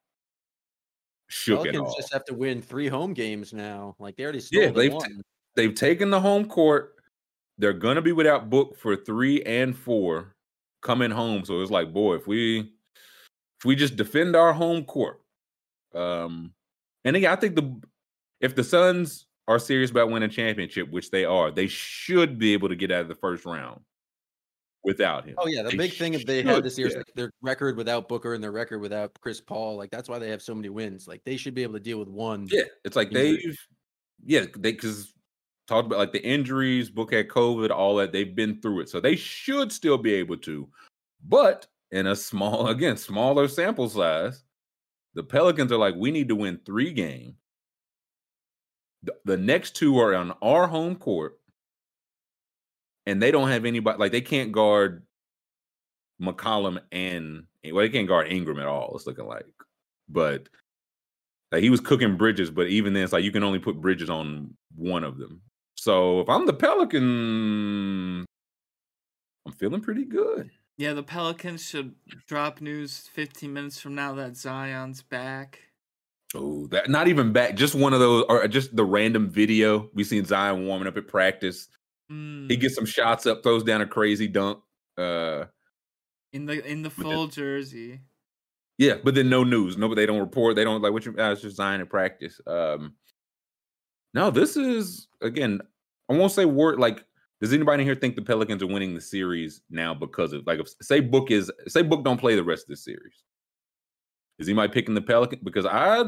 shook 1.29 1.65
at 1.65 1.73
Pelicans 1.73 1.89
all. 1.89 1.95
just 1.97 2.13
have 2.13 2.25
to 2.25 2.35
win 2.35 2.61
three 2.61 2.87
home 2.89 3.15
games 3.15 3.53
now. 3.53 3.95
Like 3.97 4.17
they 4.17 4.23
already 4.23 4.39
stole 4.41 4.61
Yeah, 4.61 4.67
the 4.67 4.73
they've 4.73 4.93
one. 4.93 5.09
t- 5.09 5.21
They've 5.57 5.73
taken 5.73 6.11
the 6.11 6.21
home 6.21 6.45
court. 6.47 6.93
They're 7.57 7.73
gonna 7.73 8.03
be 8.03 8.11
without 8.11 8.49
Book 8.49 8.77
for 8.77 8.95
three 8.95 9.41
and 9.41 9.75
four 9.75 10.35
coming 10.83 11.09
home. 11.09 11.43
So 11.43 11.61
it's 11.61 11.71
like, 11.71 11.91
boy, 11.91 12.15
if 12.15 12.27
we 12.27 12.59
if 12.59 13.65
we 13.65 13.75
just 13.75 13.95
defend 13.95 14.35
our 14.35 14.53
home 14.53 14.85
court, 14.85 15.19
um, 15.95 16.53
and 17.03 17.15
again, 17.15 17.31
I 17.31 17.35
think 17.35 17.55
the 17.55 17.81
if 18.39 18.55
the 18.55 18.63
Suns 18.63 19.25
are 19.47 19.57
serious 19.57 19.89
about 19.89 20.11
winning 20.11 20.29
a 20.29 20.31
championship, 20.31 20.91
which 20.91 21.09
they 21.09 21.25
are, 21.25 21.49
they 21.49 21.65
should 21.65 22.37
be 22.37 22.53
able 22.53 22.69
to 22.69 22.75
get 22.75 22.91
out 22.91 23.01
of 23.01 23.07
the 23.07 23.15
first 23.15 23.43
round 23.43 23.81
without 24.83 25.25
him. 25.25 25.35
Oh 25.39 25.47
yeah, 25.47 25.63
the 25.63 25.69
They 25.69 25.77
big 25.77 25.93
thing 25.93 26.11
they 26.27 26.43
had 26.43 26.63
this 26.63 26.77
year 26.77 26.87
is 26.87 26.95
like 26.95 27.11
their 27.15 27.31
record 27.41 27.77
without 27.77 28.07
Booker 28.07 28.35
and 28.35 28.43
their 28.43 28.51
record 28.51 28.77
without 28.77 29.11
Chris 29.21 29.41
Paul. 29.41 29.75
Like 29.75 29.89
that's 29.89 30.07
why 30.07 30.19
they 30.19 30.29
have 30.29 30.43
so 30.43 30.53
many 30.53 30.69
wins. 30.69 31.07
Like 31.07 31.23
they 31.25 31.35
should 31.35 31.55
be 31.55 31.63
able 31.63 31.73
to 31.73 31.79
deal 31.79 31.97
with 31.97 32.09
one. 32.09 32.47
Yeah, 32.51 32.65
it's 32.85 32.95
like 32.95 33.09
they've, 33.09 33.57
yeah, 34.23 34.41
they 34.41 34.73
because 34.73 35.13
talked 35.67 35.85
about 35.85 35.99
like 35.99 36.13
the 36.13 36.23
injuries, 36.23 36.89
Book 36.89 37.13
had 37.13 37.27
COVID, 37.27 37.69
all 37.69 37.95
that. 37.97 38.11
They've 38.11 38.35
been 38.35 38.61
through 38.61 38.81
it, 38.81 38.89
so 38.89 38.99
they 38.99 39.15
should 39.15 39.71
still 39.71 39.97
be 39.97 40.13
able 40.13 40.37
to, 40.37 40.67
but 41.27 41.67
in 41.91 42.07
a 42.07 42.15
small, 42.15 42.67
again, 42.69 42.97
smaller 42.97 43.47
sample 43.47 43.89
size. 43.89 44.43
The 45.13 45.23
Pelicans 45.23 45.71
are 45.71 45.77
like, 45.77 45.95
we 45.95 46.11
need 46.11 46.29
to 46.29 46.35
win 46.35 46.59
three 46.63 46.93
games. 46.93 47.33
The, 49.01 49.15
the 49.25 49.37
next 49.37 49.75
two 49.75 49.97
are 49.99 50.13
on 50.13 50.33
our 50.41 50.67
home 50.67 50.95
court, 50.95 51.39
and 53.05 53.21
they 53.21 53.31
don't 53.31 53.49
have 53.49 53.65
anybody 53.65 53.97
like 53.97 54.11
they 54.11 54.21
can't 54.21 54.51
guard 54.51 55.03
McCollum 56.21 56.79
and 56.91 57.45
well, 57.63 57.83
they 57.83 57.89
can't 57.89 58.07
guard 58.07 58.27
Ingram 58.31 58.59
at 58.59 58.67
all. 58.67 58.93
It's 58.95 59.07
looking 59.07 59.25
like, 59.25 59.45
but 60.09 60.49
like 61.51 61.63
he 61.63 61.69
was 61.69 61.79
cooking 61.79 62.17
bridges, 62.17 62.51
but 62.51 62.67
even 62.67 62.93
then, 62.93 63.03
it's 63.03 63.13
like 63.13 63.23
you 63.23 63.31
can 63.31 63.43
only 63.43 63.59
put 63.59 63.81
bridges 63.81 64.09
on 64.09 64.53
one 64.75 65.03
of 65.03 65.17
them. 65.17 65.41
So 65.87 66.19
if 66.19 66.27
I'm 66.27 66.45
the 66.45 66.51
Pelican, 66.51 68.25
I'm 69.45 69.53
feeling 69.53 69.79
pretty 69.79 70.03
good. 70.03 70.49
Yeah, 70.77 70.91
the 70.91 71.01
Pelicans 71.01 71.63
should 71.65 71.95
drop 72.27 72.59
news 72.59 73.07
15 73.13 73.53
minutes 73.53 73.79
from 73.79 73.95
now 73.95 74.13
that 74.15 74.35
Zion's 74.35 75.01
back. 75.01 75.59
Oh, 76.35 76.67
that 76.71 76.89
not 76.89 77.07
even 77.07 77.31
back, 77.31 77.55
just 77.55 77.73
one 77.73 77.93
of 77.93 78.01
those, 78.01 78.25
or 78.27 78.45
just 78.49 78.75
the 78.75 78.83
random 78.83 79.29
video 79.29 79.89
we 79.93 80.03
seen 80.03 80.25
Zion 80.25 80.67
warming 80.67 80.89
up 80.89 80.97
at 80.97 81.07
practice. 81.07 81.69
He 82.09 82.13
Mm, 82.15 82.59
gets 82.59 82.75
some 82.75 82.85
shots 82.85 83.25
up, 83.25 83.41
throws 83.41 83.63
down 83.63 83.79
a 83.79 83.87
crazy 83.87 84.27
dunk. 84.27 84.59
Uh, 84.97 85.45
in 86.33 86.47
the 86.47 86.69
in 86.69 86.81
the- 86.81 86.89
full 86.89 87.27
jersey. 87.27 88.01
yeah, 88.77 88.95
but 89.01 89.15
then 89.15 89.29
no 89.29 89.45
news. 89.45 89.77
No, 89.77 89.95
they 89.95 90.05
don't 90.05 90.19
report. 90.19 90.57
They 90.57 90.65
don't 90.65 90.81
like 90.81 90.91
what 90.91 91.05
you. 91.05 91.15
Uh, 91.17 91.31
it's 91.31 91.41
just 91.43 91.55
Zion 91.55 91.79
at 91.79 91.89
practice. 91.89 92.41
Um, 92.45 92.95
no, 94.13 94.31
this 94.31 94.57
is 94.57 95.07
again. 95.21 95.61
I 96.09 96.13
won't 96.13 96.31
say 96.31 96.45
word 96.45 96.79
like. 96.79 97.03
Does 97.39 97.53
anybody 97.53 97.83
in 97.83 97.87
here 97.87 97.95
think 97.95 98.15
the 98.15 98.23
Pelicans 98.23 98.63
are 98.63 98.67
winning 98.67 98.95
the 98.95 99.01
series 99.01 99.61
now 99.69 99.93
because 99.93 100.33
of 100.33 100.47
like 100.47 100.59
if 100.59 100.67
say 100.81 100.99
Book 100.99 101.29
is 101.29 101.51
say 101.67 101.83
Book 101.83 102.03
don't 102.03 102.19
play 102.19 102.35
the 102.35 102.43
rest 102.43 102.63
of 102.63 102.69
the 102.69 102.77
series? 102.77 103.23
Is 104.39 104.47
anybody 104.47 104.73
picking 104.73 104.95
the 104.95 105.01
Pelican? 105.01 105.41
Because 105.43 105.65
I 105.65 106.03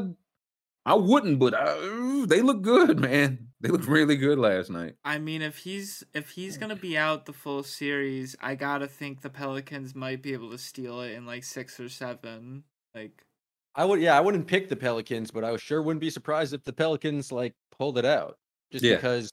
I 0.86 0.94
wouldn't, 0.94 1.38
but 1.38 1.54
I, 1.54 2.24
they 2.26 2.40
look 2.40 2.62
good, 2.62 2.98
man. 3.00 3.48
They 3.60 3.68
looked 3.68 3.86
really 3.86 4.16
good 4.16 4.38
last 4.38 4.70
night. 4.70 4.94
I 5.04 5.18
mean, 5.18 5.42
if 5.42 5.58
he's 5.58 6.02
if 6.14 6.30
he's 6.30 6.56
mm. 6.56 6.60
gonna 6.60 6.76
be 6.76 6.96
out 6.96 7.26
the 7.26 7.32
full 7.32 7.62
series, 7.62 8.34
I 8.40 8.54
gotta 8.54 8.86
think 8.86 9.20
the 9.20 9.30
Pelicans 9.30 9.94
might 9.94 10.22
be 10.22 10.32
able 10.32 10.50
to 10.50 10.58
steal 10.58 11.02
it 11.02 11.12
in 11.12 11.26
like 11.26 11.44
six 11.44 11.78
or 11.78 11.88
seven. 11.90 12.64
Like, 12.94 13.22
I 13.74 13.84
would, 13.84 14.00
yeah, 14.00 14.16
I 14.16 14.20
wouldn't 14.20 14.46
pick 14.46 14.68
the 14.68 14.76
Pelicans, 14.76 15.30
but 15.30 15.44
I 15.44 15.54
sure 15.58 15.82
wouldn't 15.82 16.00
be 16.00 16.10
surprised 16.10 16.54
if 16.54 16.64
the 16.64 16.72
Pelicans 16.72 17.30
like 17.30 17.54
pulled 17.76 17.98
it 17.98 18.06
out. 18.06 18.38
Just 18.72 18.84
Yeah. 18.84 18.96
because 18.96 19.30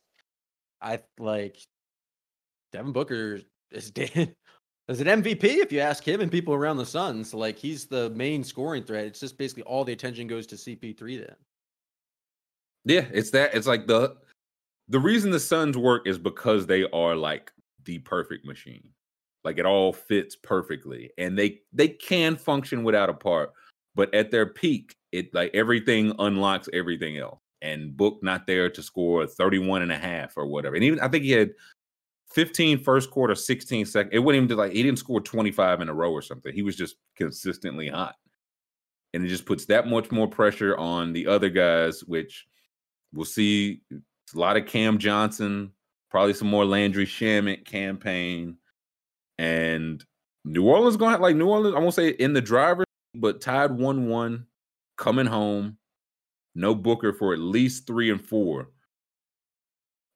I 0.81 0.99
like 1.19 1.57
Devin 2.71 2.91
Booker 2.91 3.39
is 3.71 3.91
dead. 3.91 4.35
An 4.89 4.95
MVP 4.95 5.43
if 5.43 5.71
you 5.71 5.81
ask 5.81 6.07
him 6.07 6.21
and 6.21 6.31
people 6.31 6.53
around 6.53 6.77
the 6.77 6.85
Suns. 6.85 7.33
Like 7.33 7.57
he's 7.57 7.87
the 7.87 8.09
main 8.11 8.41
scoring 8.41 8.83
threat. 8.83 9.05
It's 9.05 9.19
just 9.19 9.37
basically 9.37 9.63
all 9.63 9.83
the 9.83 9.91
attention 9.91 10.27
goes 10.27 10.47
to 10.47 10.55
CP3 10.55 11.27
then. 11.27 11.35
Yeah, 12.85 13.05
it's 13.11 13.31
that. 13.31 13.53
It's 13.53 13.67
like 13.67 13.87
the 13.87 14.15
the 14.87 14.99
reason 14.99 15.31
the 15.31 15.41
Suns 15.41 15.77
work 15.77 16.07
is 16.07 16.17
because 16.17 16.65
they 16.65 16.85
are 16.93 17.15
like 17.15 17.51
the 17.83 17.99
perfect 17.99 18.45
machine. 18.45 18.89
Like 19.43 19.57
it 19.59 19.65
all 19.65 19.91
fits 19.91 20.37
perfectly, 20.37 21.11
and 21.17 21.37
they 21.37 21.59
they 21.73 21.89
can 21.89 22.37
function 22.37 22.83
without 22.83 23.09
a 23.09 23.13
part. 23.13 23.51
But 23.93 24.13
at 24.13 24.31
their 24.31 24.45
peak, 24.45 24.95
it 25.11 25.33
like 25.33 25.51
everything 25.53 26.13
unlocks 26.17 26.69
everything 26.71 27.17
else. 27.17 27.39
And 27.61 27.95
Book 27.97 28.19
not 28.21 28.45
there 28.45 28.69
to 28.69 28.83
score 28.83 29.25
31 29.25 29.81
and 29.81 29.91
a 29.91 29.97
half 29.97 30.37
or 30.37 30.45
whatever. 30.45 30.75
And 30.75 30.83
even 30.83 30.99
I 30.99 31.07
think 31.07 31.23
he 31.23 31.31
had 31.31 31.51
15 32.31 32.83
first 32.83 33.09
quarter, 33.09 33.35
16 33.35 33.85
second. 33.85 34.13
It 34.13 34.19
wouldn't 34.19 34.43
even 34.43 34.57
like 34.57 34.73
he 34.73 34.83
didn't 34.83 34.99
score 34.99 35.21
25 35.21 35.81
in 35.81 35.89
a 35.89 35.93
row 35.93 36.11
or 36.11 36.21
something. 36.21 36.53
He 36.53 36.61
was 36.61 36.75
just 36.75 36.97
consistently 37.15 37.87
hot. 37.87 38.15
And 39.13 39.25
it 39.25 39.29
just 39.29 39.45
puts 39.45 39.65
that 39.65 39.87
much 39.87 40.11
more 40.11 40.27
pressure 40.27 40.77
on 40.77 41.13
the 41.13 41.27
other 41.27 41.49
guys, 41.49 42.03
which 42.03 42.45
we'll 43.13 43.25
see 43.25 43.81
a 43.91 44.37
lot 44.37 44.57
of 44.57 44.65
Cam 44.65 44.97
Johnson, 44.97 45.71
probably 46.11 46.33
some 46.33 46.49
more 46.49 46.65
Landry 46.65 47.05
Shamet 47.05 47.65
campaign. 47.65 48.57
And 49.39 50.03
New 50.43 50.65
Orleans 50.67 50.97
going 50.97 51.19
like 51.21 51.35
New 51.35 51.47
Orleans, 51.47 51.75
I 51.75 51.79
won't 51.79 51.93
say 51.93 52.09
in 52.09 52.33
the 52.33 52.41
driver's, 52.41 52.85
but 53.15 53.41
tied 53.41 53.71
1 53.71 54.07
1, 54.07 54.45
coming 54.97 55.25
home. 55.25 55.77
No 56.57 56.73
Booker 56.73 57.13
for 57.13 57.33
at 57.33 57.39
least 57.39 57.85
three 57.85 58.09
and 58.09 58.19
four. 58.19 58.71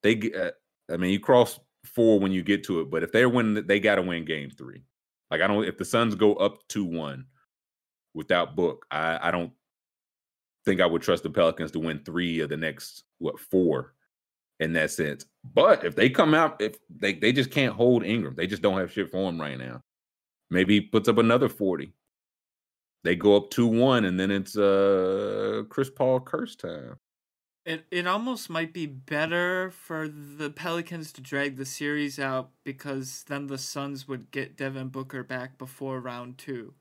They, 0.02 0.16
get- 0.16 0.36
uh, 0.36 0.52
I 0.92 0.98
mean, 0.98 1.12
you 1.12 1.20
cross 1.20 1.60
four 1.86 2.20
when 2.20 2.32
you 2.32 2.42
get 2.42 2.64
to 2.66 2.82
it, 2.82 2.90
but 2.90 3.04
if 3.04 3.12
they're 3.12 3.30
winning, 3.30 3.66
they 3.68 3.80
got 3.80 3.96
to 3.96 4.02
win 4.02 4.26
game 4.26 4.50
three. 4.50 4.82
Like, 5.30 5.42
I 5.42 5.48
don't, 5.48 5.64
if 5.66 5.78
the 5.78 5.86
Suns 5.86 6.16
go 6.16 6.34
up 6.36 6.68
2 6.68 6.84
1 6.84 7.26
without 8.16 8.56
Book, 8.56 8.86
I, 8.92 9.20
I 9.30 9.32
don't 9.32 9.52
think 10.66 10.82
I 10.82 10.86
would 10.88 11.04
trust 11.04 11.24
the 11.24 11.30
Pelicans 11.30 11.72
to 11.72 11.80
win 11.80 12.02
three 12.04 12.40
of 12.40 12.50
the 12.50 12.58
next, 12.58 13.04
what, 13.20 13.40
four 13.40 13.94
in 14.60 14.74
that 14.74 14.92
sense. 14.92 15.26
But 15.54 15.86
if 15.86 15.96
they 15.96 16.10
come 16.10 16.34
out, 16.34 16.60
if 16.62 16.78
they, 16.90 17.14
they 17.14 17.32
just 17.32 17.52
can't 17.52 17.76
hold 17.76 18.04
Ingram, 18.04 18.36
they 18.36 18.48
just 18.48 18.62
don't 18.64 18.80
have 18.80 18.92
shit 18.92 19.12
for 19.12 19.30
him 19.30 19.40
right 19.40 19.58
now. 19.58 19.82
Maybe 20.50 20.74
he 20.76 20.82
puts 20.82 21.08
up 21.08 21.18
another 21.20 21.48
40. 21.50 21.94
They 23.04 23.16
go 23.16 23.36
up 23.36 23.50
2 23.50 23.68
1, 23.68 24.06
and 24.06 24.20
then 24.20 24.32
it's 24.32 24.58
uh 24.58 25.64
Chris 25.70 25.90
Paul 25.90 26.20
curse 26.20 26.56
time. 26.56 26.98
It 27.66 27.86
it 27.92 28.08
almost 28.08 28.50
might 28.50 28.74
be 28.74 28.88
better 28.88 29.72
for 29.72 30.08
the 30.08 30.50
Pelicans 30.50 31.12
to 31.14 31.22
drag 31.22 31.58
the 31.58 31.66
series 31.66 32.20
out 32.20 32.52
because 32.64 33.24
then 33.28 33.48
the 33.48 33.58
Suns 33.58 34.08
would 34.08 34.32
get 34.32 34.58
Devin 34.58 34.90
Booker 34.90 35.24
back 35.24 35.58
before 35.58 36.00
round 36.00 36.38
two. 36.38 36.74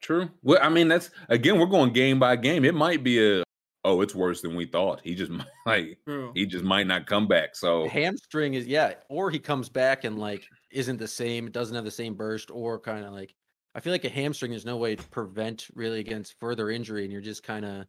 True. 0.00 0.30
Well, 0.42 0.58
I 0.62 0.70
mean, 0.70 0.88
that's 0.88 1.10
again, 1.28 1.58
we're 1.58 1.66
going 1.66 1.92
game 1.92 2.18
by 2.18 2.36
game. 2.36 2.64
It 2.64 2.74
might 2.74 3.04
be 3.04 3.40
a 3.40 3.44
oh, 3.84 4.00
it's 4.00 4.14
worse 4.14 4.40
than 4.40 4.54
we 4.54 4.66
thought. 4.66 5.00
He 5.04 5.14
just 5.14 5.30
might 5.66 5.98
True. 6.06 6.32
he 6.34 6.46
just 6.46 6.64
might 6.64 6.86
not 6.86 7.06
come 7.06 7.28
back. 7.28 7.54
So 7.56 7.86
Hamstring 7.88 8.54
is 8.54 8.66
yeah, 8.66 8.94
or 9.10 9.30
he 9.30 9.38
comes 9.38 9.68
back 9.68 10.04
and 10.04 10.18
like 10.18 10.46
isn't 10.70 10.96
the 10.96 11.08
same, 11.08 11.50
doesn't 11.50 11.74
have 11.74 11.84
the 11.84 11.90
same 11.90 12.14
burst, 12.14 12.50
or 12.50 12.78
kind 12.80 13.04
of 13.04 13.12
like 13.12 13.34
I 13.74 13.80
feel 13.80 13.92
like 13.92 14.04
a 14.04 14.08
hamstring 14.08 14.50
there's 14.50 14.64
no 14.64 14.76
way 14.76 14.96
to 14.96 15.08
prevent 15.08 15.68
really 15.74 16.00
against 16.00 16.38
further 16.40 16.70
injury, 16.70 17.04
and 17.04 17.12
you're 17.12 17.20
just 17.20 17.42
kind 17.42 17.64
of 17.64 17.86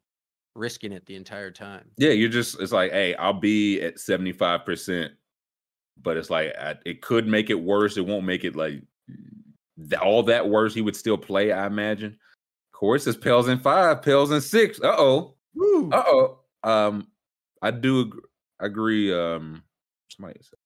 risking 0.56 0.92
it 0.92 1.06
the 1.06 1.16
entire 1.16 1.52
time. 1.52 1.90
yeah, 1.98 2.12
you're 2.12 2.30
just 2.30 2.60
it's 2.60 2.72
like, 2.72 2.92
hey, 2.92 3.16
I'll 3.16 3.34
be 3.34 3.82
at 3.82 3.96
75%, 3.96 5.10
but 6.02 6.18
it's 6.18 6.30
like 6.30 6.54
I, 6.60 6.76
it 6.86 7.02
could 7.02 7.28
make 7.28 7.50
it 7.50 7.56
worse. 7.56 7.98
It 7.98 8.06
won't 8.06 8.26
make 8.26 8.44
it 8.44 8.56
like 8.56 8.82
all 10.02 10.24
that 10.24 10.48
worse. 10.48 10.74
He 10.74 10.82
would 10.82 10.96
still 10.96 11.18
play, 11.18 11.52
I 11.52 11.66
imagine. 11.66 12.18
Of 12.74 12.80
course, 12.80 13.08
it's 13.08 13.18
Pels 13.18 13.48
in 13.48 13.60
five, 13.60 14.02
Pels 14.02 14.32
in 14.32 14.42
six. 14.42 14.80
Uh 14.82 14.96
oh. 14.98 15.36
Uh 15.92 16.04
oh. 16.06 16.40
Um, 16.64 17.08
I 17.62 17.72
do 17.72 18.02
ag- 18.02 18.22
agree. 18.60 19.14
Um, 19.14 19.64
somebody 20.10 20.40
said, 20.42 20.60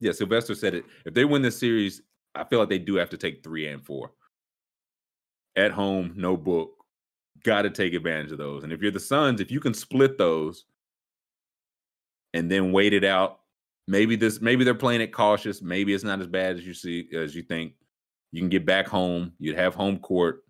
yeah, 0.00 0.12
Sylvester 0.12 0.54
said 0.54 0.74
it. 0.74 0.84
If 1.04 1.14
they 1.14 1.24
win 1.24 1.42
this 1.42 1.58
series, 1.58 2.02
I 2.34 2.44
feel 2.44 2.58
like 2.58 2.68
they 2.68 2.78
do 2.78 2.96
have 2.96 3.10
to 3.10 3.16
take 3.16 3.42
three 3.42 3.66
and 3.66 3.84
four 3.84 4.12
at 5.58 5.72
home, 5.72 6.12
no 6.16 6.36
book. 6.36 6.70
Got 7.44 7.62
to 7.62 7.70
take 7.70 7.92
advantage 7.94 8.32
of 8.32 8.38
those. 8.38 8.64
And 8.64 8.72
if 8.72 8.80
you're 8.80 8.90
the 8.90 9.00
Suns, 9.00 9.40
if 9.40 9.50
you 9.50 9.60
can 9.60 9.74
split 9.74 10.16
those 10.16 10.64
and 12.32 12.50
then 12.50 12.72
wait 12.72 12.92
it 12.92 13.04
out, 13.04 13.40
maybe 13.86 14.16
this, 14.16 14.40
maybe 14.40 14.64
they're 14.64 14.74
playing 14.74 15.00
it 15.00 15.12
cautious. 15.12 15.60
Maybe 15.60 15.94
it's 15.94 16.04
not 16.04 16.20
as 16.20 16.26
bad 16.26 16.56
as 16.56 16.66
you 16.66 16.74
see 16.74 17.08
as 17.14 17.34
you 17.34 17.42
think. 17.42 17.74
You 18.32 18.40
can 18.40 18.48
get 18.48 18.66
back 18.66 18.86
home. 18.86 19.32
You'd 19.38 19.56
have 19.56 19.74
home 19.74 19.98
court. 19.98 20.44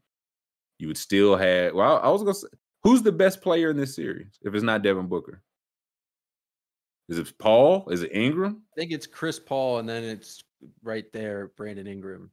You 0.79 0.89
would 0.89 0.97
still 0.97 1.37
have. 1.37 1.75
Well, 1.75 2.01
I 2.03 2.09
was 2.09 2.23
gonna 2.23 2.35
say, 2.35 2.49
who's 2.83 3.03
the 3.03 3.13
best 3.13 3.41
player 3.41 3.71
in 3.71 3.77
this 3.77 3.95
series 3.95 4.39
if 4.43 4.55
it's 4.55 4.65
not 4.65 4.83
Devin 4.83 5.07
Booker? 5.07 5.43
Is 7.09 7.19
it 7.19 7.39
Paul? 7.39 7.89
Is 7.91 8.03
it 8.03 8.13
Ingram? 8.13 8.63
I 8.77 8.81
think 8.81 8.93
it's 8.93 9.07
Chris 9.07 9.39
Paul, 9.39 9.79
and 9.79 9.89
then 9.89 10.05
it's 10.05 10.43
right 10.83 11.05
there, 11.13 11.53
Brandon 11.57 11.87
Ingram. 11.87 12.31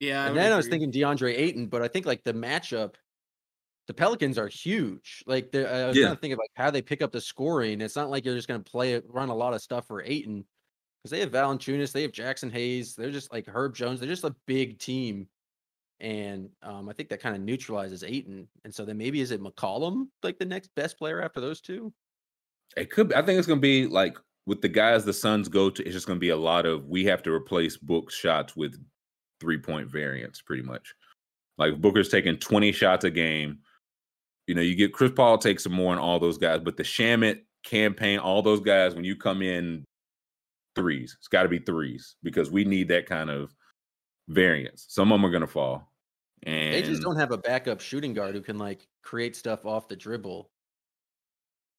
Yeah. 0.00 0.26
and 0.26 0.34
would 0.34 0.42
then 0.42 0.52
I 0.52 0.56
was 0.56 0.68
thinking 0.68 0.92
DeAndre 0.92 1.36
Ayton, 1.38 1.66
but 1.68 1.80
I 1.82 1.88
think 1.88 2.04
like 2.06 2.24
the 2.24 2.34
matchup, 2.34 2.94
the 3.86 3.94
Pelicans 3.94 4.38
are 4.38 4.48
huge. 4.48 5.22
Like 5.26 5.50
they're- 5.52 5.68
I 5.68 5.86
was 5.86 5.96
Yeah. 5.96 6.04
trying 6.04 6.16
to 6.16 6.20
think 6.20 6.32
of 6.32 6.38
like 6.38 6.50
how 6.54 6.70
they 6.70 6.82
pick 6.82 7.00
up 7.02 7.12
the 7.12 7.20
scoring. 7.20 7.80
It's 7.80 7.96
not 7.96 8.10
like 8.10 8.24
you're 8.24 8.34
just 8.34 8.48
going 8.48 8.62
to 8.62 8.70
play 8.70 8.94
it, 8.94 9.04
run 9.08 9.28
a 9.28 9.34
lot 9.34 9.54
of 9.54 9.62
stuff 9.62 9.86
for 9.86 10.02
Ayton 10.02 10.44
because 11.02 11.10
they 11.10 11.20
have 11.20 11.30
Valanciunas, 11.30 11.92
they 11.92 12.02
have 12.02 12.12
Jaxson 12.12 12.50
Hayes, 12.50 12.94
they're 12.94 13.10
just 13.10 13.32
like 13.32 13.46
Herb 13.46 13.74
Jones. 13.74 14.00
They're 14.00 14.08
just 14.08 14.24
a 14.24 14.34
big 14.46 14.78
team, 14.78 15.28
and 16.00 16.48
um, 16.62 16.88
I 16.88 16.92
think 16.94 17.08
that 17.10 17.20
kind 17.20 17.36
of 17.36 17.42
neutralizes 17.42 18.02
Ayton. 18.02 18.48
And 18.64 18.74
so 18.74 18.84
then 18.84 18.96
maybe 18.98 19.20
is 19.20 19.30
it 19.30 19.42
McCollum 19.42 20.08
like 20.22 20.38
the 20.38 20.44
next 20.46 20.70
best 20.74 20.98
player 20.98 21.22
after 21.22 21.40
those 21.40 21.60
two? 21.60 21.92
It 22.76 22.90
could. 22.90 23.10
Be, 23.10 23.14
I 23.14 23.22
think 23.22 23.38
it's 23.38 23.46
going 23.46 23.58
to 23.60 23.62
be 23.62 23.86
like 23.86 24.18
with 24.46 24.60
the 24.60 24.68
guys 24.68 25.04
the 25.04 25.12
Suns 25.12 25.48
go 25.48 25.70
to. 25.70 25.82
It's 25.82 25.92
just 25.94 26.06
going 26.06 26.18
to 26.18 26.20
be 26.20 26.30
a 26.30 26.36
lot 26.36 26.66
of 26.66 26.86
we 26.86 27.04
have 27.04 27.22
to 27.24 27.32
replace 27.32 27.76
book 27.76 28.10
shots 28.10 28.56
with 28.56 28.82
three 29.40 29.58
point 29.58 29.88
variance, 29.88 30.40
pretty 30.40 30.62
much. 30.62 30.94
Like 31.58 31.80
Booker's 31.80 32.08
taking 32.08 32.36
twenty 32.36 32.72
shots 32.72 33.04
a 33.04 33.10
game. 33.10 33.58
You 34.46 34.54
know, 34.54 34.62
you 34.62 34.74
get 34.74 34.92
Chris 34.92 35.12
Paul 35.14 35.38
takes 35.38 35.62
some 35.62 35.72
more 35.72 35.92
and 35.92 36.00
all 36.00 36.18
those 36.18 36.38
guys, 36.38 36.60
but 36.60 36.76
the 36.76 36.82
Shamet 36.82 37.40
campaign, 37.64 38.18
all 38.18 38.42
those 38.42 38.60
guys, 38.60 38.94
when 38.94 39.04
you 39.04 39.16
come 39.16 39.40
in 39.40 39.84
threes, 40.74 41.16
it's 41.18 41.28
got 41.28 41.44
to 41.44 41.48
be 41.48 41.58
threes 41.58 42.16
because 42.22 42.50
we 42.50 42.64
need 42.64 42.88
that 42.88 43.06
kind 43.06 43.30
of 43.30 43.54
variance. 44.28 44.86
Some 44.88 45.12
of 45.12 45.16
them 45.16 45.26
are 45.26 45.30
going 45.30 45.40
to 45.40 45.46
fall. 45.46 45.90
And 46.42 46.74
They 46.74 46.82
just 46.82 47.02
don't 47.02 47.16
have 47.16 47.32
a 47.32 47.38
backup 47.38 47.80
shooting 47.80 48.12
guard 48.12 48.34
who 48.34 48.42
can 48.42 48.58
like 48.58 48.86
create 49.02 49.34
stuff 49.34 49.64
off 49.64 49.88
the 49.88 49.96
dribble. 49.96 50.50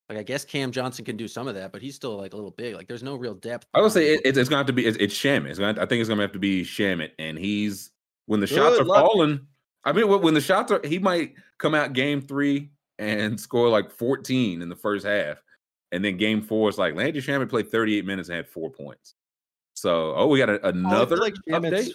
Like 0.09 0.19
I 0.19 0.23
guess 0.23 0.45
Cam 0.45 0.71
Johnson 0.71 1.03
can 1.03 1.17
do 1.17 1.27
some 1.27 1.47
of 1.47 1.55
that, 1.55 1.71
but 1.71 1.81
he's 1.81 1.95
still 1.95 2.15
like 2.15 2.33
a 2.33 2.35
little 2.35 2.51
big. 2.51 2.75
Like 2.75 2.87
there's 2.87 3.01
no 3.01 3.15
real 3.15 3.33
depth. 3.33 3.65
I 3.73 3.81
would 3.81 3.91
say 3.91 4.13
it, 4.13 4.21
it's, 4.23 4.49
to 4.49 4.55
have 4.55 4.67
to 4.67 4.73
be 4.73 4.85
it's, 4.85 4.97
it's 4.97 5.15
Shamet. 5.15 5.49
It's 5.49 5.59
gonna 5.59 5.81
I 5.81 5.85
think 5.85 5.99
it's 5.99 6.07
going 6.07 6.17
to 6.17 6.23
have 6.23 6.31
to 6.33 6.39
be 6.39 6.63
Shamet, 6.63 7.11
and 7.17 7.37
he's 7.39 7.91
when 8.27 8.39
the 8.39 8.47
shots 8.47 8.77
Good 8.77 8.83
are 8.83 8.85
luck. 8.85 9.05
falling. 9.05 9.47
I 9.83 9.93
mean, 9.93 10.07
when 10.07 10.33
the 10.33 10.41
shots 10.41 10.71
are, 10.71 10.81
he 10.83 10.97
might 10.99 11.35
come 11.59 11.75
out 11.75 11.93
game 11.93 12.21
three 12.21 12.71
and 12.97 13.39
score 13.39 13.69
like 13.69 13.91
14 13.91 14.61
in 14.61 14.69
the 14.69 14.75
first 14.75 15.05
half, 15.05 15.41
and 15.91 16.05
then 16.05 16.17
game 16.17 16.41
four 16.41 16.69
is 16.69 16.77
like 16.77 16.95
Landry 16.95 17.21
Shamet 17.21 17.49
played 17.49 17.71
38 17.71 18.05
minutes 18.05 18.29
and 18.29 18.35
had 18.35 18.47
four 18.47 18.69
points. 18.69 19.15
So, 19.73 20.13
oh, 20.15 20.27
we 20.27 20.39
got 20.39 20.49
a, 20.49 20.67
another 20.67 21.17
like 21.17 21.35
update. 21.49 21.91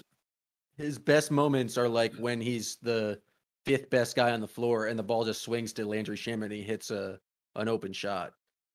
His 0.77 0.99
best 0.99 1.31
moments 1.31 1.79
are 1.79 1.89
like 1.89 2.15
when 2.17 2.41
he's 2.41 2.77
the 2.83 3.21
fifth 3.67 3.89
best 3.91 4.17
guy 4.17 4.33
on 4.33 4.41
the 4.41 4.49
floor 4.49 4.87
and 4.87 4.99
the 4.99 5.03
ball 5.03 5.25
just 5.25 5.43
swings 5.43 5.73
to 5.75 5.85
Landry 5.85 6.17
Shamet 6.17 6.45
and 6.45 6.53
he 6.53 6.63
hits 6.63 6.91
a 6.91 7.19
an 7.57 7.69
open 7.69 7.93
shot. 7.93 8.33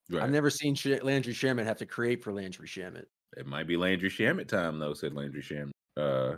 Right. 0.09 0.23
I've 0.23 0.31
never 0.31 0.49
seen 0.49 0.75
Landry 1.01 1.33
Shamet 1.33 1.65
have 1.65 1.77
to 1.77 1.85
create 1.85 2.23
for 2.23 2.31
Landry 2.31 2.67
Shamet. 2.67 3.05
It 3.37 3.47
might 3.47 3.67
be 3.67 3.75
Landry 3.77 4.09
Shamet 4.09 4.47
time 4.47 4.79
though," 4.79 4.93
said 4.93 5.13
Landry 5.13 5.41
Shamet. 5.41 5.71
Uh, 5.97 6.37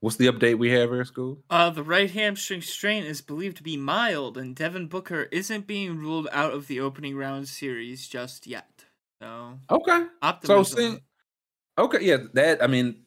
what's 0.00 0.16
the 0.16 0.26
update 0.26 0.58
we 0.58 0.70
have 0.70 0.90
here, 0.90 1.04
school? 1.04 1.42
Uh, 1.50 1.70
the 1.70 1.82
right 1.82 2.10
hamstring 2.10 2.62
strain 2.62 3.04
is 3.04 3.20
believed 3.20 3.56
to 3.56 3.62
be 3.62 3.76
mild, 3.76 4.38
and 4.38 4.54
Devin 4.54 4.86
Booker 4.86 5.22
isn't 5.32 5.66
being 5.66 5.98
ruled 5.98 6.28
out 6.32 6.52
of 6.52 6.68
the 6.68 6.80
opening 6.80 7.16
round 7.16 7.48
series 7.48 8.06
just 8.08 8.46
yet. 8.46 8.84
So 9.20 9.58
Okay. 9.70 10.06
optimism. 10.20 10.64
So, 10.64 10.76
see, 10.76 10.98
okay, 11.78 12.04
yeah, 12.04 12.18
that 12.34 12.62
I 12.62 12.66
mean, 12.66 13.04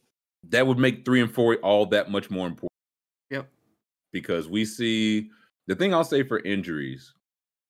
that 0.48 0.66
would 0.66 0.78
make 0.78 1.04
three 1.04 1.20
and 1.22 1.32
four 1.32 1.56
all 1.56 1.86
that 1.86 2.10
much 2.10 2.30
more 2.30 2.46
important. 2.46 2.70
Yep. 3.30 3.48
Because 4.12 4.48
we 4.48 4.64
see 4.64 5.30
the 5.66 5.74
thing 5.74 5.92
I'll 5.94 6.04
say 6.04 6.22
for 6.22 6.38
injuries, 6.40 7.12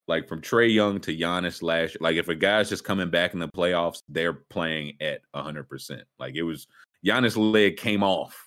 like 0.08 0.28
from 0.28 0.40
Trae 0.40 0.72
Young 0.72 1.00
to 1.00 1.16
Giannis 1.16 1.62
last, 1.62 1.96
like 2.00 2.16
if 2.16 2.28
a 2.28 2.34
guy's 2.34 2.68
just 2.68 2.84
coming 2.84 3.10
back 3.10 3.34
in 3.34 3.40
the 3.40 3.48
playoffs, 3.48 4.02
they're 4.08 4.32
playing 4.34 4.94
at 5.00 5.20
hundred 5.34 5.68
percent. 5.68 6.02
Like 6.18 6.34
it 6.34 6.42
was 6.42 6.66
Giannis' 7.04 7.36
leg 7.36 7.76
came 7.76 8.02
off 8.02 8.46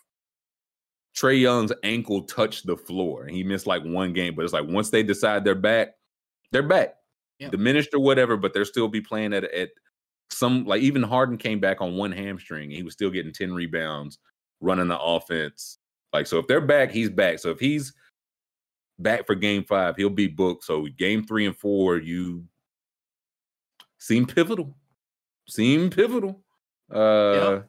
Trae 1.16 1.40
Young's 1.42 1.74
ankle 1.84 2.22
touched 2.24 2.66
the 2.66 2.78
floor 2.78 3.24
and 3.24 3.36
he 3.36 3.44
missed 3.44 3.68
like 3.68 3.84
one 3.84 4.14
game. 4.14 4.36
But 4.36 4.46
it's 4.46 4.54
like 4.54 4.68
once 4.68 4.90
they 4.90 5.04
decide 5.04 5.44
they're 5.44 5.56
back, 5.56 5.90
they're 6.52 6.64
back, 6.64 6.96
Yep. 7.40 7.52
diminished 7.52 7.94
or 7.94 8.00
whatever. 8.00 8.38
But 8.38 8.54
they'll 8.54 8.66
still 8.66 8.88
be 8.88 9.02
playing 9.02 9.34
at 9.34 9.44
at 9.46 9.70
some 10.30 10.66
like 10.66 10.82
even 10.82 11.04
Harden 11.04 11.38
came 11.38 11.60
back 11.60 11.82
on 11.82 11.98
one 11.98 12.12
hamstring. 12.12 12.66
and 12.66 12.74
He 12.74 12.84
was 12.84 12.94
still 12.94 13.10
getting 13.10 13.34
ten 13.34 13.54
rebounds, 13.54 14.20
running 14.62 14.88
the 14.88 15.00
offense. 15.00 15.80
Like 16.14 16.28
so, 16.28 16.38
if 16.40 16.48
they're 16.48 16.62
back, 16.62 16.92
he's 16.92 17.10
back. 17.10 17.40
So 17.40 17.50
if 17.50 17.60
he's 17.60 17.94
back 19.00 19.26
for 19.26 19.36
Game 19.36 19.64
Five, 19.64 19.96
he'll 19.98 20.10
be 20.10 20.28
booked. 20.28 20.64
So 20.66 20.86
Game 20.86 21.26
Three 21.26 21.46
and 21.46 21.58
Four, 21.58 21.98
you 21.98 22.48
seem 23.98 24.26
pivotal. 24.26 24.76
Seem 25.48 25.90
pivotal. 25.90 26.44
Uh, 26.92 27.62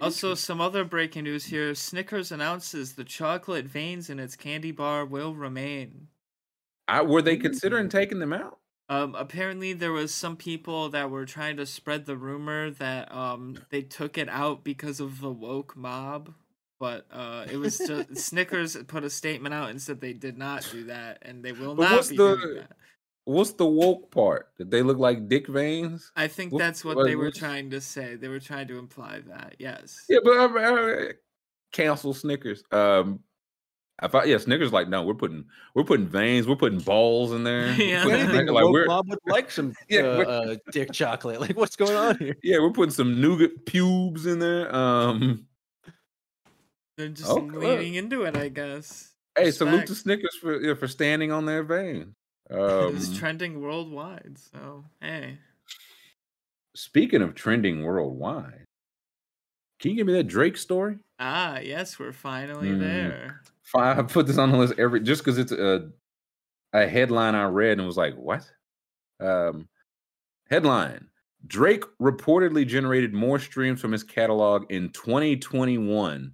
Also, 0.00 0.34
some 0.34 0.60
other 0.60 0.82
breaking 0.84 1.22
news 1.22 1.46
here. 1.46 1.72
Snickers 1.72 2.32
announces 2.32 2.94
the 2.94 3.04
chocolate 3.04 3.66
veins 3.66 4.10
in 4.10 4.18
its 4.18 4.34
candy 4.34 4.72
bar 4.72 5.06
will 5.06 5.34
remain. 5.36 6.08
I, 6.88 7.02
were 7.02 7.22
they 7.22 7.36
considering 7.36 7.88
taking 7.88 8.18
them 8.18 8.32
out? 8.32 8.58
Um, 8.88 9.14
apparently 9.14 9.72
there 9.74 9.92
was 9.92 10.14
some 10.14 10.36
people 10.36 10.88
that 10.90 11.10
were 11.10 11.26
trying 11.26 11.56
to 11.58 11.66
spread 11.66 12.06
the 12.06 12.16
rumor 12.16 12.70
that 12.70 13.12
um 13.12 13.66
they 13.70 13.82
took 13.82 14.16
it 14.16 14.28
out 14.30 14.64
because 14.64 14.98
of 15.00 15.20
the 15.20 15.30
woke 15.30 15.76
mob, 15.76 16.34
but 16.80 17.06
uh 17.12 17.44
it 17.50 17.56
was 17.56 17.78
just 17.78 18.16
Snickers 18.28 18.76
put 18.86 19.04
a 19.04 19.10
statement 19.10 19.54
out 19.54 19.70
and 19.70 19.80
said 19.80 20.00
they 20.00 20.12
did 20.12 20.38
not 20.38 20.66
do 20.72 20.84
that 20.84 21.18
and 21.22 21.44
they 21.44 21.52
will 21.52 21.74
But 21.74 21.82
not 21.84 21.92
what's 21.96 22.08
be 22.10 22.16
the- 22.16 22.36
doing 22.36 22.54
that. 22.56 22.72
What's 23.24 23.52
the 23.52 23.66
woke 23.66 24.10
part? 24.10 24.56
Did 24.56 24.70
they 24.70 24.80
look 24.80 24.96
like 24.96 25.28
dick 25.28 25.48
veins? 25.48 26.10
I 26.16 26.28
think 26.28 26.50
what- 26.52 26.60
that's 26.60 26.82
what 26.84 26.96
what- 26.96 27.04
they 27.06 27.14
were 27.14 27.26
what's- 27.26 27.38
trying 27.38 27.68
to 27.70 27.80
say. 27.80 28.16
They 28.16 28.28
were 28.28 28.40
trying 28.40 28.68
to 28.68 28.78
imply 28.78 29.20
that. 29.28 29.56
Yes. 29.58 30.02
Yeah, 30.08 30.20
but 30.24 30.32
uh, 30.38 30.58
uh, 30.58 31.04
cancel 31.72 32.14
Snickers. 32.14 32.62
Um, 32.72 33.20
I 34.00 34.06
thought 34.08 34.28
yeah, 34.28 34.38
Snickers 34.38 34.72
like 34.72 34.88
no, 34.88 35.02
we're 35.02 35.12
putting 35.12 35.44
we're 35.74 35.84
putting 35.84 36.06
veins, 36.06 36.46
we're 36.46 36.56
putting 36.56 36.78
balls 36.78 37.32
in 37.32 37.44
there. 37.44 37.64
we're 37.78 37.84
Yeah. 37.84 38.02
putting- 38.04 38.20
If 38.20 38.28
anything, 38.30 38.46
the 38.46 38.52
like 38.52 38.64
woke 38.64 38.72
we're 38.72 38.86
mob 38.86 39.08
would 39.10 39.18
like 39.26 39.50
some 39.50 39.74
Yeah, 39.90 40.00
uh, 40.02 40.22
uh, 40.22 40.56
dick 40.72 40.92
chocolate. 40.92 41.38
Like, 41.40 41.54
what's 41.56 41.76
going 41.76 41.96
on 41.96 42.16
here? 42.18 42.36
yeah, 42.42 42.60
we're 42.60 42.70
putting 42.72 42.92
some 42.94 43.20
nougat 43.20 43.66
pubes 43.66 44.24
in 44.24 44.38
there. 44.38 44.74
Um, 44.74 45.44
They're 46.98 47.08
just 47.08 47.30
Okay. 47.30 47.56
leaning 47.56 47.94
into 47.94 48.24
it, 48.24 48.36
I 48.36 48.48
guess. 48.48 49.12
hey, 49.36 49.52
salute 49.52 49.86
to 49.86 49.92
Respect. 49.92 50.00
Snickers 50.00 50.36
for 50.40 50.60
yeah, 50.60 50.74
for 50.74 50.88
standing 50.88 51.30
on 51.30 51.46
their 51.46 51.62
vein. 51.62 52.14
Um, 52.50 52.96
it's 52.96 53.16
trending 53.16 53.60
worldwide, 53.60 54.38
so 54.38 54.82
hey. 55.02 55.38
speaking 56.74 57.20
of 57.20 57.34
trending 57.34 57.82
worldwide, 57.84 58.64
can 59.78 59.90
you 59.90 59.96
give 59.98 60.06
me 60.06 60.14
that 60.14 60.24
Drake 60.28 60.56
story? 60.56 60.96
Ah, 61.20 61.58
yes, 61.58 61.98
we're 61.98 62.12
finally 62.12 62.70
Mm. 62.70 62.80
there. 62.80 63.42
I 63.74 64.02
put 64.02 64.26
this 64.26 64.38
on 64.38 64.50
the 64.50 64.56
list 64.56 64.78
every 64.78 65.00
just 65.00 65.22
because 65.22 65.36
it's 65.36 65.52
a 65.52 65.90
a 66.72 66.88
headline 66.88 67.34
I 67.34 67.44
read 67.44 67.76
and 67.78 67.86
was 67.86 67.98
like, 67.98 68.14
what? 68.16 68.50
Um, 69.20 69.68
headline: 70.48 71.06
Drake 71.46 71.84
reportedly 72.00 72.66
generated 72.66 73.12
more 73.12 73.38
streams 73.38 73.78
from 73.80 73.92
his 73.92 74.02
catalog 74.02 74.64
in 74.72 74.88
2021 74.92 76.32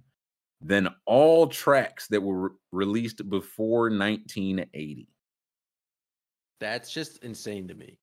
than 0.65 0.89
all 1.05 1.45
tracks 1.45 2.07
that 2.07 2.21
were 2.21 2.49
re- 2.49 2.55
released 2.71 3.29
before 3.29 3.83
1980. 3.91 5.07
That's 6.59 6.91
just 6.91 7.23
insane 7.23 7.67
to 7.67 7.75
me. 7.75 7.99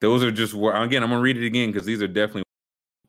Those 0.00 0.24
are 0.24 0.30
just 0.30 0.54
wor- 0.54 0.74
again. 0.74 1.02
I'm 1.02 1.10
gonna 1.10 1.20
read 1.20 1.36
it 1.36 1.44
again 1.46 1.70
because 1.70 1.86
these 1.86 2.00
are 2.00 2.08
definitely 2.08 2.44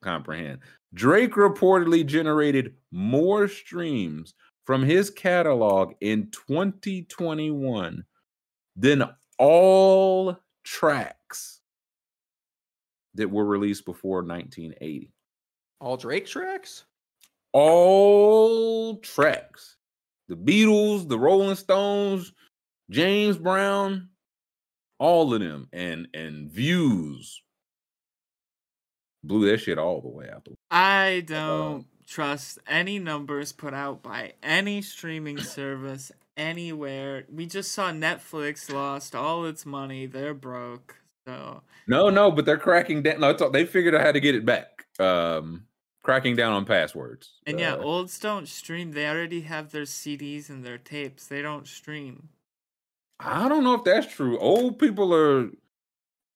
comprehend. 0.01 0.59
Drake 0.93 1.31
reportedly 1.33 2.05
generated 2.05 2.75
more 2.91 3.47
streams 3.47 4.33
from 4.65 4.83
his 4.83 5.09
catalog 5.09 5.93
in 6.01 6.29
2021 6.31 8.03
than 8.75 9.03
all 9.39 10.37
tracks 10.65 11.61
that 13.13 13.31
were 13.31 13.45
released 13.45 13.85
before 13.85 14.23
1980. 14.23 15.13
All 15.79 15.95
Drake 15.95 16.25
tracks? 16.25 16.83
All 17.59 18.97
tracks. 18.97 19.77
The 20.27 20.35
Beatles, 20.35 21.09
the 21.09 21.17
Rolling 21.17 21.55
Stones, 21.55 22.31
James 22.91 23.37
Brown, 23.37 24.09
all 24.99 25.33
of 25.33 25.39
them, 25.39 25.67
and 25.73 26.07
and 26.13 26.51
views 26.51 27.41
blew 29.23 29.49
that 29.49 29.57
shit 29.57 29.79
all 29.79 30.01
the 30.01 30.07
way 30.07 30.29
out 30.31 30.45
the 30.45 30.53
I 30.71 31.23
don't 31.25 31.87
trust 32.05 32.59
any 32.67 32.99
numbers 32.99 33.53
put 33.53 33.73
out 33.73 34.03
by 34.03 34.33
any 34.43 34.83
streaming 34.83 35.39
service 35.39 36.11
anywhere. 36.37 37.25
We 37.33 37.47
just 37.47 37.71
saw 37.71 37.89
Netflix 37.91 38.71
lost 38.71 39.15
all 39.15 39.45
its 39.45 39.65
money. 39.65 40.05
They're 40.05 40.35
broke. 40.35 40.97
So 41.27 41.63
No, 41.87 42.09
no, 42.11 42.29
but 42.29 42.45
they're 42.45 42.57
cracking 42.57 43.01
down. 43.01 43.21
No, 43.21 43.33
all, 43.33 43.49
they 43.49 43.65
figured 43.65 43.95
out 43.95 44.01
how 44.01 44.11
to 44.11 44.19
get 44.19 44.35
it 44.35 44.45
back. 44.45 44.85
Um, 44.99 45.66
cracking 46.07 46.37
down 46.37 46.53
on 46.53 46.63
passwords. 46.63 47.33
and 47.45 47.59
yeah, 47.59 47.73
Uh, 47.73 47.79
olds 47.83 48.17
don't 48.17 48.47
stream. 48.47 48.93
They 48.93 49.05
already 49.09 49.41
have 49.41 49.71
their 49.71 49.83
CDs 49.83 50.49
and 50.49 50.63
their 50.63 50.77
tapes. 50.77 51.27
They 51.27 51.41
don't 51.41 51.67
stream. 51.67 52.29
I 53.19 53.49
don't 53.49 53.65
know 53.65 53.73
if 53.73 53.83
that's 53.83 54.07
true. 54.07 54.39
Old 54.39 54.79
people 54.79 55.13
are 55.13 55.49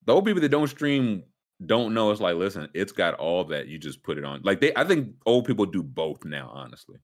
the 0.04 0.12
old 0.12 0.26
people 0.26 0.42
that 0.42 0.50
don't 0.50 0.68
stream 0.68 1.22
don't 1.64 1.94
know. 1.94 2.10
It's 2.10 2.20
like, 2.20 2.36
listen, 2.36 2.68
it's 2.74 2.92
got 2.92 3.14
all 3.14 3.44
that. 3.44 3.66
You 3.66 3.78
just 3.78 4.02
put 4.02 4.18
it 4.18 4.24
on. 4.24 4.42
Like 4.42 4.60
they, 4.60 4.72
I 4.76 4.84
think 4.84 5.14
old 5.24 5.46
people 5.46 5.64
do 5.64 5.82
both 5.82 6.22
now. 6.26 6.50
Honestly, 6.52 6.98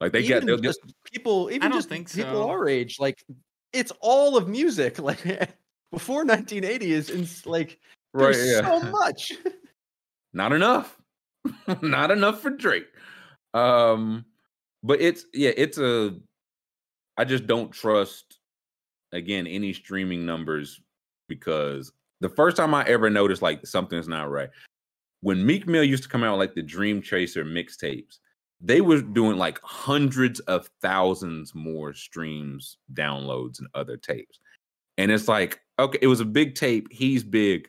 like 0.00 0.12
they 0.12 0.20
even 0.20 0.30
got. 0.40 0.46
they'll- 0.46 0.56
they'll- 0.58 0.62
just 0.62 0.80
people, 1.12 1.50
even 1.50 1.62
don't 1.70 1.78
just 1.78 1.88
think 1.88 2.12
people 2.12 2.44
so. 2.44 2.48
our 2.48 2.68
age, 2.68 3.00
like 3.00 3.24
it's 3.72 3.92
all 4.00 4.36
of 4.36 4.46
music. 4.46 4.98
Like 5.10 5.18
before 5.90 6.24
1980 6.24 6.92
is 6.92 7.10
ins- 7.10 7.44
like 7.44 7.80
right? 8.12 8.32
there's 8.34 8.50
Yeah. 8.52 8.80
so 8.80 8.88
much. 8.90 9.32
not 10.32 10.52
enough 10.52 10.96
not 11.82 12.10
enough 12.10 12.40
for 12.40 12.50
drake. 12.50 12.86
Um 13.54 14.24
but 14.82 15.00
it's 15.00 15.26
yeah 15.32 15.52
it's 15.56 15.78
a 15.78 16.16
i 17.16 17.24
just 17.24 17.46
don't 17.46 17.70
trust 17.70 18.38
again 19.12 19.46
any 19.46 19.72
streaming 19.72 20.26
numbers 20.26 20.80
because 21.28 21.92
the 22.20 22.28
first 22.28 22.56
time 22.56 22.74
i 22.74 22.82
ever 22.84 23.08
noticed 23.08 23.42
like 23.42 23.64
something's 23.64 24.08
not 24.08 24.30
right 24.30 24.50
when 25.20 25.44
meek 25.44 25.68
mill 25.68 25.84
used 25.84 26.02
to 26.02 26.08
come 26.08 26.24
out 26.24 26.38
like 26.38 26.54
the 26.54 26.62
dream 26.62 27.00
chaser 27.00 27.44
mixtapes 27.44 28.18
they 28.62 28.80
were 28.80 29.02
doing 29.02 29.36
like 29.36 29.60
hundreds 29.62 30.38
of 30.40 30.70
thousands 30.80 31.54
more 31.54 31.92
streams 31.92 32.78
downloads 32.94 33.58
and 33.58 33.68
other 33.74 33.96
tapes. 33.96 34.38
And 34.98 35.10
it's 35.10 35.26
like 35.26 35.60
okay 35.78 35.98
it 36.00 36.06
was 36.06 36.20
a 36.20 36.24
big 36.24 36.54
tape 36.54 36.86
he's 36.90 37.24
big 37.24 37.68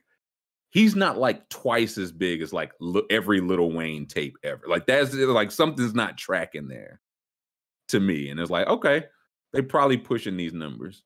he's 0.73 0.95
not 0.95 1.19
like 1.19 1.47
twice 1.49 1.97
as 1.99 2.11
big 2.11 2.41
as 2.41 2.51
like 2.51 2.73
li- 2.81 3.05
every 3.11 3.39
little 3.39 3.71
Wayne 3.71 4.07
tape 4.07 4.35
ever. 4.43 4.63
Like 4.67 4.87
that's 4.87 5.13
eh, 5.13 5.25
like 5.25 5.51
something's 5.51 5.93
not 5.93 6.17
tracking 6.17 6.67
there 6.67 6.99
to 7.89 7.99
me. 7.99 8.29
And 8.29 8.39
it's 8.39 8.49
like, 8.49 8.67
okay, 8.67 9.05
they 9.53 9.61
probably 9.61 9.97
pushing 9.97 10.35
these 10.35 10.53
numbers. 10.53 11.03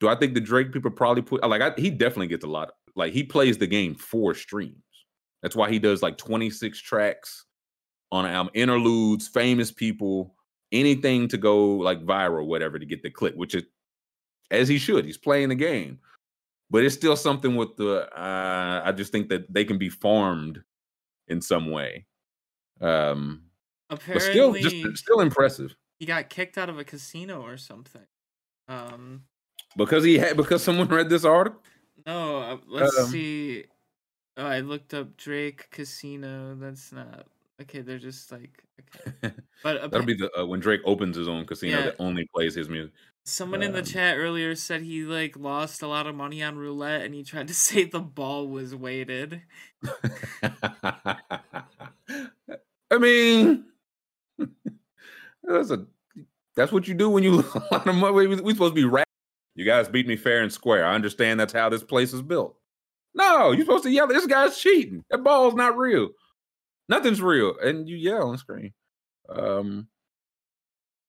Do 0.00 0.08
I 0.08 0.16
think 0.16 0.34
the 0.34 0.40
Drake 0.40 0.72
people 0.72 0.90
probably 0.90 1.22
put 1.22 1.48
like 1.48 1.62
I, 1.62 1.72
he 1.80 1.88
definitely 1.88 2.26
gets 2.26 2.44
a 2.44 2.48
lot. 2.48 2.72
Like 2.96 3.12
he 3.12 3.22
plays 3.22 3.56
the 3.56 3.66
game 3.66 3.94
for 3.94 4.34
streams. 4.34 4.74
That's 5.42 5.56
why 5.56 5.70
he 5.70 5.78
does 5.78 6.02
like 6.02 6.18
26 6.18 6.80
tracks 6.80 7.44
on 8.10 8.26
album, 8.26 8.50
interludes, 8.54 9.28
famous 9.28 9.70
people, 9.70 10.34
anything 10.72 11.28
to 11.28 11.36
go 11.36 11.76
like 11.76 12.04
viral, 12.04 12.46
whatever, 12.46 12.78
to 12.78 12.86
get 12.86 13.02
the 13.02 13.10
click, 13.10 13.34
which 13.36 13.54
is 13.54 13.64
as 14.50 14.68
he 14.68 14.78
should. 14.78 15.04
He's 15.04 15.18
playing 15.18 15.50
the 15.50 15.54
game 15.54 16.00
but 16.70 16.84
it's 16.84 16.94
still 16.94 17.16
something 17.16 17.56
with 17.56 17.76
the 17.76 18.08
uh 18.18 18.82
i 18.84 18.92
just 18.92 19.12
think 19.12 19.28
that 19.28 19.52
they 19.52 19.64
can 19.64 19.78
be 19.78 19.88
farmed 19.88 20.62
in 21.28 21.40
some 21.40 21.70
way 21.70 22.06
um 22.80 23.50
but 24.12 24.22
still 24.22 24.58
just 24.60 24.76
still 24.96 25.20
impressive 25.20 25.76
he 25.98 26.06
got 26.06 26.28
kicked 26.30 26.58
out 26.58 26.68
of 26.68 26.78
a 26.78 26.84
casino 26.84 27.42
or 27.42 27.56
something. 27.56 28.06
Um, 28.68 29.26
because 29.76 30.04
he 30.04 30.18
had 30.18 30.36
because 30.36 30.62
someone 30.62 30.88
read 30.88 31.08
this 31.08 31.24
article 31.24 31.60
no, 32.06 32.38
uh, 32.38 32.58
let's 32.66 32.94
Um, 32.98 33.06
see. 33.10 33.66
Oh, 34.36 34.46
I 34.46 34.60
looked 34.60 34.94
up 34.94 35.16
Drake 35.18 35.70
Casino. 35.70 36.54
That's 36.56 36.92
not 36.92 37.28
okay. 37.62 37.82
They're 37.82 37.98
just 37.98 38.32
like 38.32 38.64
okay, 38.80 39.12
but 39.62 39.90
that'll 39.90 40.06
be 40.06 40.14
the 40.14 40.30
uh, 40.38 40.46
when 40.46 40.60
drake 40.60 40.80
opens 40.84 41.16
his 41.16 41.28
own 41.28 41.46
casino 41.46 41.82
Yeah. 41.82 41.82
that 41.82 41.96
only 41.98 42.26
plays 42.34 42.54
his 42.54 42.68
music 42.68 42.94
Someone 43.26 43.62
in 43.62 43.72
the 43.72 43.78
Um, 43.78 43.84
chat 43.84 44.16
earlier 44.18 44.54
said 44.54 44.82
he 44.82 45.02
like 45.04 45.36
lost 45.36 45.82
a 45.82 45.86
lot 45.86 46.06
of 46.06 46.14
money 46.14 46.42
on 46.42 46.56
roulette 46.56 47.02
and 47.02 47.14
he 47.14 47.24
tried 47.24 47.48
to 47.48 47.54
say 47.66 47.84
the 47.84 48.00
ball 48.00 48.48
was 48.48 48.74
weighted. 48.74 49.42
i 52.90 52.98
mean 52.98 53.64
that's 55.42 55.70
a 55.70 55.86
that's 56.56 56.70
what 56.72 56.86
you 56.86 56.94
do 56.94 57.10
when 57.10 57.22
you 57.24 57.32
lose 57.32 57.54
a 57.54 57.58
lot 57.72 57.86
of 57.86 57.94
money. 57.96 58.12
We, 58.14 58.40
we 58.40 58.52
supposed 58.52 58.72
to 58.72 58.80
be 58.80 58.84
rap. 58.84 59.08
You 59.56 59.64
guys 59.64 59.88
beat 59.88 60.06
me 60.06 60.16
fair 60.16 60.42
and 60.42 60.52
square. 60.52 60.84
I 60.86 60.94
understand 60.94 61.40
that's 61.40 61.52
how 61.52 61.68
this 61.68 61.82
place 61.82 62.12
is 62.12 62.22
built. 62.22 62.56
No 63.14 63.52
you're 63.52 63.64
supposed 63.64 63.84
to 63.84 63.90
yell 63.90 64.06
this 64.06 64.26
guy's 64.26 64.58
cheating. 64.58 65.04
That 65.10 65.24
ball's 65.24 65.54
not 65.54 65.76
real. 65.76 66.10
Nothing's 66.88 67.22
real. 67.22 67.56
And 67.62 67.88
you 67.88 67.96
yell 67.96 68.28
on 68.28 68.38
screen. 68.38 68.72
Um, 69.28 69.88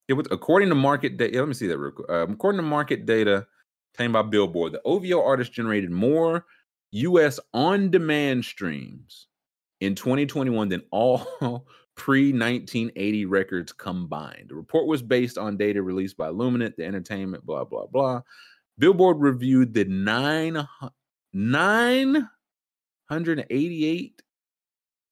it 0.07 0.13
was 0.13 0.27
according 0.31 0.69
to 0.69 0.75
market 0.75 1.17
data. 1.17 1.39
Let 1.39 1.47
me 1.47 1.53
see 1.53 1.67
that 1.67 1.77
real 1.77 1.91
quick. 1.91 2.09
Um, 2.09 2.33
according 2.33 2.57
to 2.57 2.63
market 2.63 3.05
data 3.05 3.45
obtained 3.93 4.13
by 4.13 4.21
Billboard, 4.21 4.73
the 4.73 4.81
OVO 4.83 5.23
artist 5.23 5.53
generated 5.53 5.91
more 5.91 6.45
U.S. 6.91 7.39
on-demand 7.53 8.45
streams 8.45 9.27
in 9.81 9.95
2021 9.95 10.69
than 10.69 10.83
all 10.91 11.25
pre-1980 11.95 13.25
records 13.27 13.71
combined. 13.71 14.49
The 14.49 14.55
report 14.55 14.87
was 14.87 15.01
based 15.01 15.37
on 15.37 15.57
data 15.57 15.81
released 15.81 16.17
by 16.17 16.29
Luminate, 16.29 16.75
the 16.75 16.85
entertainment, 16.85 17.45
blah 17.45 17.63
blah 17.63 17.87
blah. 17.87 18.21
Billboard 18.77 19.19
reviewed 19.19 19.73
the 19.73 19.85
nine 19.85 20.67
nine 21.33 22.29
hundred 23.09 23.45
eighty-eight 23.49 24.21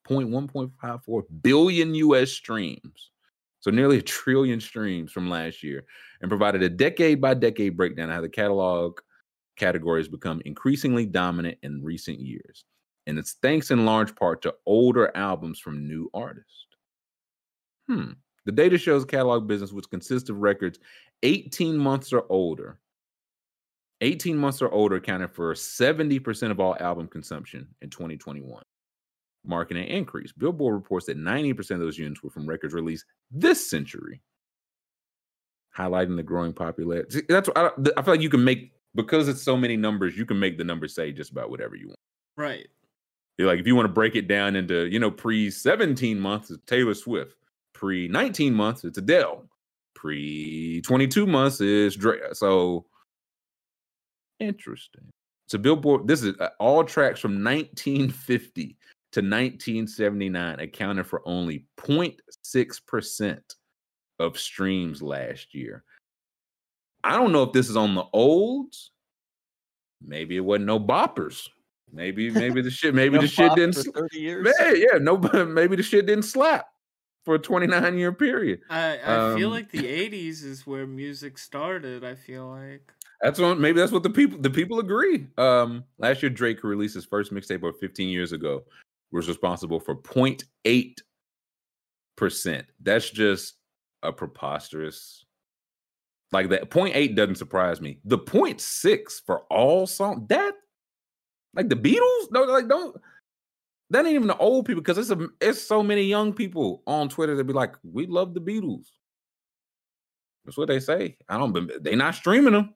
point 0.04 0.30
one 0.30 0.48
point 0.48 0.72
five 0.82 1.04
four 1.04 1.26
billion 1.42 1.96
US 1.96 2.32
streams. 2.32 3.12
So 3.64 3.72
nearly 3.72 4.00
a 4.00 4.02
trillion 4.02 4.60
streams 4.60 5.14
from 5.14 5.30
last 5.30 5.64
year, 5.64 5.86
and 6.20 6.30
provided 6.30 6.62
a 6.64 6.70
decade 6.70 7.22
by 7.22 7.34
decade 7.34 7.78
breakdown 7.78 8.10
of 8.10 8.16
how 8.16 8.22
the 8.22 8.28
catalog 8.28 9.00
categories 9.56 10.10
become 10.10 10.42
increasingly 10.44 11.06
dominant 11.06 11.58
in 11.64 11.82
recent 11.82 12.20
years. 12.20 12.66
And 13.08 13.18
it's 13.18 13.38
thanks 13.42 13.72
in 13.72 13.86
large 13.86 14.14
part 14.18 14.42
to 14.42 14.54
older 14.66 15.16
albums 15.16 15.60
from 15.60 15.88
new 15.88 16.10
artists. 16.14 16.68
Hmm. 17.88 18.12
The 18.46 18.52
data 18.52 18.78
shows 18.78 19.06
catalog 19.06 19.48
business, 19.48 19.72
which 19.72 19.90
consists 19.90 20.30
of 20.30 20.40
records 20.40 20.80
18 21.22 21.78
months 21.78 22.12
or 22.12 22.26
older. 22.28 22.80
18 24.02 24.38
months 24.38 24.62
or 24.62 24.70
older 24.72 24.98
accounted 24.98 25.32
for 25.32 25.54
70% 25.54 26.52
of 26.52 26.60
all 26.60 26.76
album 26.82 27.08
consumption 27.08 27.70
in 27.82 27.90
2021 27.90 28.62
marking 29.46 29.78
an 29.78 29.86
increase. 29.86 30.32
Billboard 30.32 30.74
reports 30.74 31.06
that 31.08 31.18
90% 31.18 31.72
of 31.72 31.80
those 31.80 31.98
units 31.98 32.24
were 32.24 32.30
from 32.30 32.48
records 32.48 32.74
released 32.74 33.06
this 33.32 33.70
century, 33.70 34.22
highlighting 35.76 36.16
the 36.16 36.24
growing 36.24 36.54
popularity. 36.54 37.22
That's 37.28 37.50
I, 37.56 37.70
I 37.98 38.02
feel 38.02 38.14
like 38.14 38.22
you 38.22 38.30
can 38.30 38.44
make 38.44 38.72
because 38.96 39.28
it's 39.28 39.42
so 39.42 39.58
many 39.58 39.78
numbers. 39.78 40.18
You 40.18 40.26
can 40.26 40.40
make 40.40 40.58
the 40.58 40.64
numbers 40.64 40.96
say 40.96 41.12
just 41.12 41.32
about 41.32 41.50
whatever 41.50 41.76
you 41.76 41.88
want. 41.88 42.00
Right. 42.38 42.68
You're 43.38 43.48
like 43.48 43.60
if 43.60 43.68
you 43.68 43.76
want 43.76 43.88
to 43.88 43.94
break 43.94 44.16
it 44.16 44.28
down 44.28 44.56
into 44.56 44.86
you 44.88 45.00
know 45.00 45.12
pre 45.12 45.50
17 45.50 46.20
months, 46.20 46.52
it's 46.52 46.64
Taylor 46.66 46.94
Swift. 46.94 47.36
Pre 47.74 48.08
19 48.08 48.54
months, 48.54 48.84
it's 48.84 48.98
Adele. 48.98 49.44
Pre 49.96 50.82
22 50.82 51.26
months 51.26 51.60
is 51.60 51.96
Dre. 51.96 52.20
So 52.34 52.86
interesting. 54.40 55.10
So 55.48 55.58
Billboard, 55.58 56.08
this 56.08 56.24
is 56.24 56.36
uh, 56.40 56.50
all 56.60 56.84
tracks 56.84 57.20
from 57.20 57.44
1950 57.44 58.78
to 59.14 59.20
1979 59.22 60.60
accounted 60.60 61.06
for 61.06 61.22
only 61.26 61.66
0.6% 61.78 63.40
of 64.20 64.40
streams 64.40 65.02
last 65.02 65.54
year. 65.54 65.84
I 67.04 67.16
don't 67.16 67.32
know 67.32 67.44
if 67.44 67.54
this 67.54 67.70
is 67.70 67.78
on 67.78 67.94
the 67.96 68.06
olds. 68.14 68.92
Maybe 70.02 70.36
it 70.38 70.42
wasn't 70.42 70.66
no 70.66 70.80
boppers. 70.80 71.48
Maybe 71.92 72.32
maybe 72.32 72.62
the 72.62 72.72
shit 72.72 72.96
maybe 72.96 73.16
No 73.18 73.22
the 73.22 73.28
shit 73.28 73.54
didn't 73.56 73.76
for 73.76 73.82
sl- 73.82 73.92
30 73.92 74.20
years. 74.20 74.54
yeah, 74.60 74.72
yeah, 74.74 74.98
no 75.00 75.18
maybe 75.46 75.76
the 75.76 75.84
shit 75.84 76.08
didn't 76.08 76.24
slap 76.24 76.66
for 77.24 77.36
a 77.36 77.40
29 77.40 77.98
year 78.00 78.12
period. 78.12 78.62
I, 78.70 78.94
I 79.04 79.36
feel 79.36 79.48
Um, 79.50 79.54
like 79.54 79.70
the 79.72 79.84
80s 79.84 80.44
is 80.44 80.66
where 80.66 80.88
music 80.88 81.38
started. 81.38 82.04
I 82.04 82.16
feel 82.16 82.48
like. 82.48 82.92
That's 83.22 83.40
what 83.40 83.60
maybe 83.60 83.80
that's 83.80 83.92
what 83.92 84.02
the 84.04 84.10
people 84.10 84.40
the 84.40 84.50
people 84.50 84.80
agree. 84.80 85.28
Um 85.38 85.84
last 86.00 86.24
year 86.24 86.30
Drake 86.32 86.64
released 86.64 86.96
his 86.96 87.06
first 87.06 87.32
mixtape 87.32 87.64
over 87.64 87.74
15 87.74 88.10
years 88.10 88.32
ago 88.32 88.64
was 89.14 89.30
responsible 89.30 89.80
for 89.80 89.96
0.8 89.96 90.98
percent. 92.18 92.66
That's 92.82 93.10
just 93.10 93.56
a 94.02 94.12
preposterous 94.12 95.26
like 96.34 96.50
that 96.50 96.70
0.8 96.70 97.16
doesn't 97.16 97.36
surprise 97.36 97.80
me. 97.80 98.00
The 98.06 98.18
0.6 98.18 99.24
for 99.26 99.42
all 99.50 99.88
song 99.88 100.26
that 100.30 100.54
like 101.56 101.70
the 101.70 101.76
Beatles? 101.76 102.32
No, 102.32 102.44
like 102.44 102.68
don't 102.68 102.98
that 103.92 104.06
ain't 104.06 104.16
even 104.16 104.28
the 104.28 104.38
old 104.38 104.66
people 104.66 104.82
because 104.82 104.98
it's 104.98 105.12
a 105.12 105.28
it's 105.40 105.62
so 105.62 105.84
many 105.84 106.04
young 106.04 106.34
people 106.34 106.82
on 106.88 107.08
Twitter 107.08 107.36
that 107.36 107.44
be 107.44 107.54
like, 107.54 107.76
we 107.84 108.08
love 108.08 108.34
the 108.34 108.42
Beatles. 108.42 108.88
That's 110.44 110.58
what 110.58 110.68
they 110.68 110.80
say. 110.80 111.18
I 111.30 111.38
don't 111.38 111.84
they 111.84 111.96
not 111.96 112.16
streaming 112.16 112.54
them. 112.54 112.74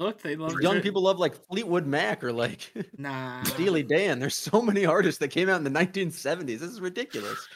Look, 0.00 0.22
they 0.22 0.34
love 0.34 0.54
Young 0.62 0.74
Dra- 0.74 0.82
people 0.82 1.02
love 1.02 1.18
like 1.18 1.34
Fleetwood 1.48 1.86
Mac 1.86 2.24
or 2.24 2.32
like 2.32 2.72
Nah. 2.98 3.42
Steely 3.44 3.82
Dan. 3.82 4.18
There's 4.18 4.34
so 4.34 4.62
many 4.62 4.86
artists 4.86 5.18
that 5.20 5.28
came 5.28 5.48
out 5.50 5.58
in 5.58 5.64
the 5.64 5.70
1970s. 5.70 6.46
This 6.46 6.62
is 6.62 6.80
ridiculous. 6.80 7.46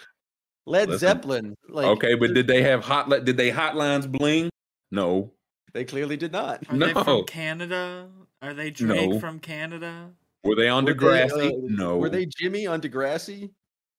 Led 0.67 0.89
Listen, 0.91 0.99
Zeppelin. 1.09 1.55
Like 1.69 1.87
okay, 1.87 2.15
but 2.15 2.35
did 2.35 2.47
they 2.47 2.63
have 2.63 2.85
hot? 2.85 3.09
Did 3.25 3.37
they 3.39 3.51
hotlines 3.51 4.11
bling? 4.11 4.51
No. 4.91 5.33
they 5.73 5.85
clearly 5.85 6.17
did 6.19 6.33
not. 6.33 6.63
Are 6.69 6.77
they 6.77 6.93
No. 6.93 7.03
from 7.03 7.25
Canada? 7.25 8.09
Are 8.43 8.53
they 8.55 8.71
Drake 8.71 9.11
No. 9.11 9.19
from 9.21 9.39
Canada? 9.41 10.11
Were 10.45 10.55
they 10.55 10.69
on 10.69 10.85
Were 10.85 10.95
Degrassi? 10.95 11.35
they, 11.39 11.49
uh, 11.49 11.53
no. 11.65 11.97
Were 11.97 12.11
they 12.11 12.27
Jimmy 12.27 12.67
on 12.67 12.81
Degrassi? 12.83 13.51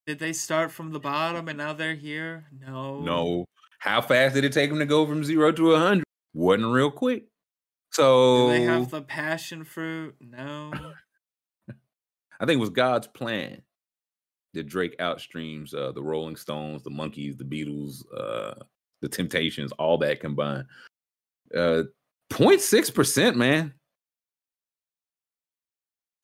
Did 0.05 0.19
they 0.19 0.33
start 0.33 0.71
from 0.71 0.91
the 0.91 0.99
bottom 0.99 1.47
and 1.47 1.57
now 1.57 1.73
they're 1.73 1.95
here? 1.95 2.45
No. 2.65 2.99
No. 3.01 3.45
How 3.79 4.01
fast 4.01 4.35
did 4.35 4.45
it 4.45 4.53
take 4.53 4.69
them 4.69 4.77
to 4.79 4.85
go 4.85 5.05
from 5.07 5.23
zero 5.23 5.51
to 5.51 5.71
a 5.73 5.79
hundred? 5.79 6.03
Wasn't 6.35 6.71
real 6.71 6.91
quick. 6.91 7.25
Do 7.95 8.01
So 8.01 8.47
they 8.49 8.61
have 8.63 8.89
the 8.89 9.01
passion 9.01 9.63
fruit? 9.63 10.15
No. 10.19 10.71
I 12.39 12.45
think 12.45 12.57
it 12.57 12.61
was 12.61 12.69
God's 12.69 13.07
plan 13.07 13.61
that 14.53 14.67
Drake 14.67 14.97
outstreams 14.99 15.73
uh, 15.73 15.91
the 15.91 16.03
Rolling 16.03 16.35
Stones, 16.35 16.83
the 16.83 16.89
Monkees, 16.89 17.37
the 17.37 17.43
Beatles, 17.43 18.03
uh, 18.17 18.55
the 19.01 19.09
Temptations, 19.09 19.71
all 19.73 19.97
that 19.99 20.19
combined. 20.19 20.65
Uh, 21.53 21.83
0.6 22.31 22.93
percent, 22.93 23.37
man. 23.37 23.73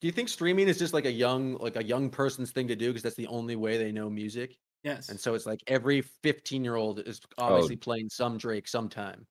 Do 0.00 0.08
you 0.08 0.12
think 0.12 0.28
streaming 0.28 0.66
is 0.66 0.78
just 0.78 0.92
like 0.92 1.04
a 1.04 1.12
young 1.12 1.56
like 1.58 1.76
a 1.76 1.84
young 1.84 2.10
person's 2.10 2.50
thing 2.50 2.66
to 2.68 2.74
do 2.74 2.88
because 2.88 3.02
that's 3.02 3.14
the 3.14 3.28
only 3.28 3.54
way 3.54 3.78
they 3.78 3.92
know 3.92 4.10
music? 4.10 4.56
Yes. 4.82 5.10
And 5.10 5.20
so 5.20 5.34
it's 5.34 5.46
like 5.46 5.60
every 5.68 6.02
15 6.22 6.64
year 6.64 6.74
old 6.74 7.00
is 7.00 7.20
obviously 7.38 7.76
playing 7.76 8.08
some 8.08 8.36
Drake 8.36 8.66
sometime. 8.66 9.24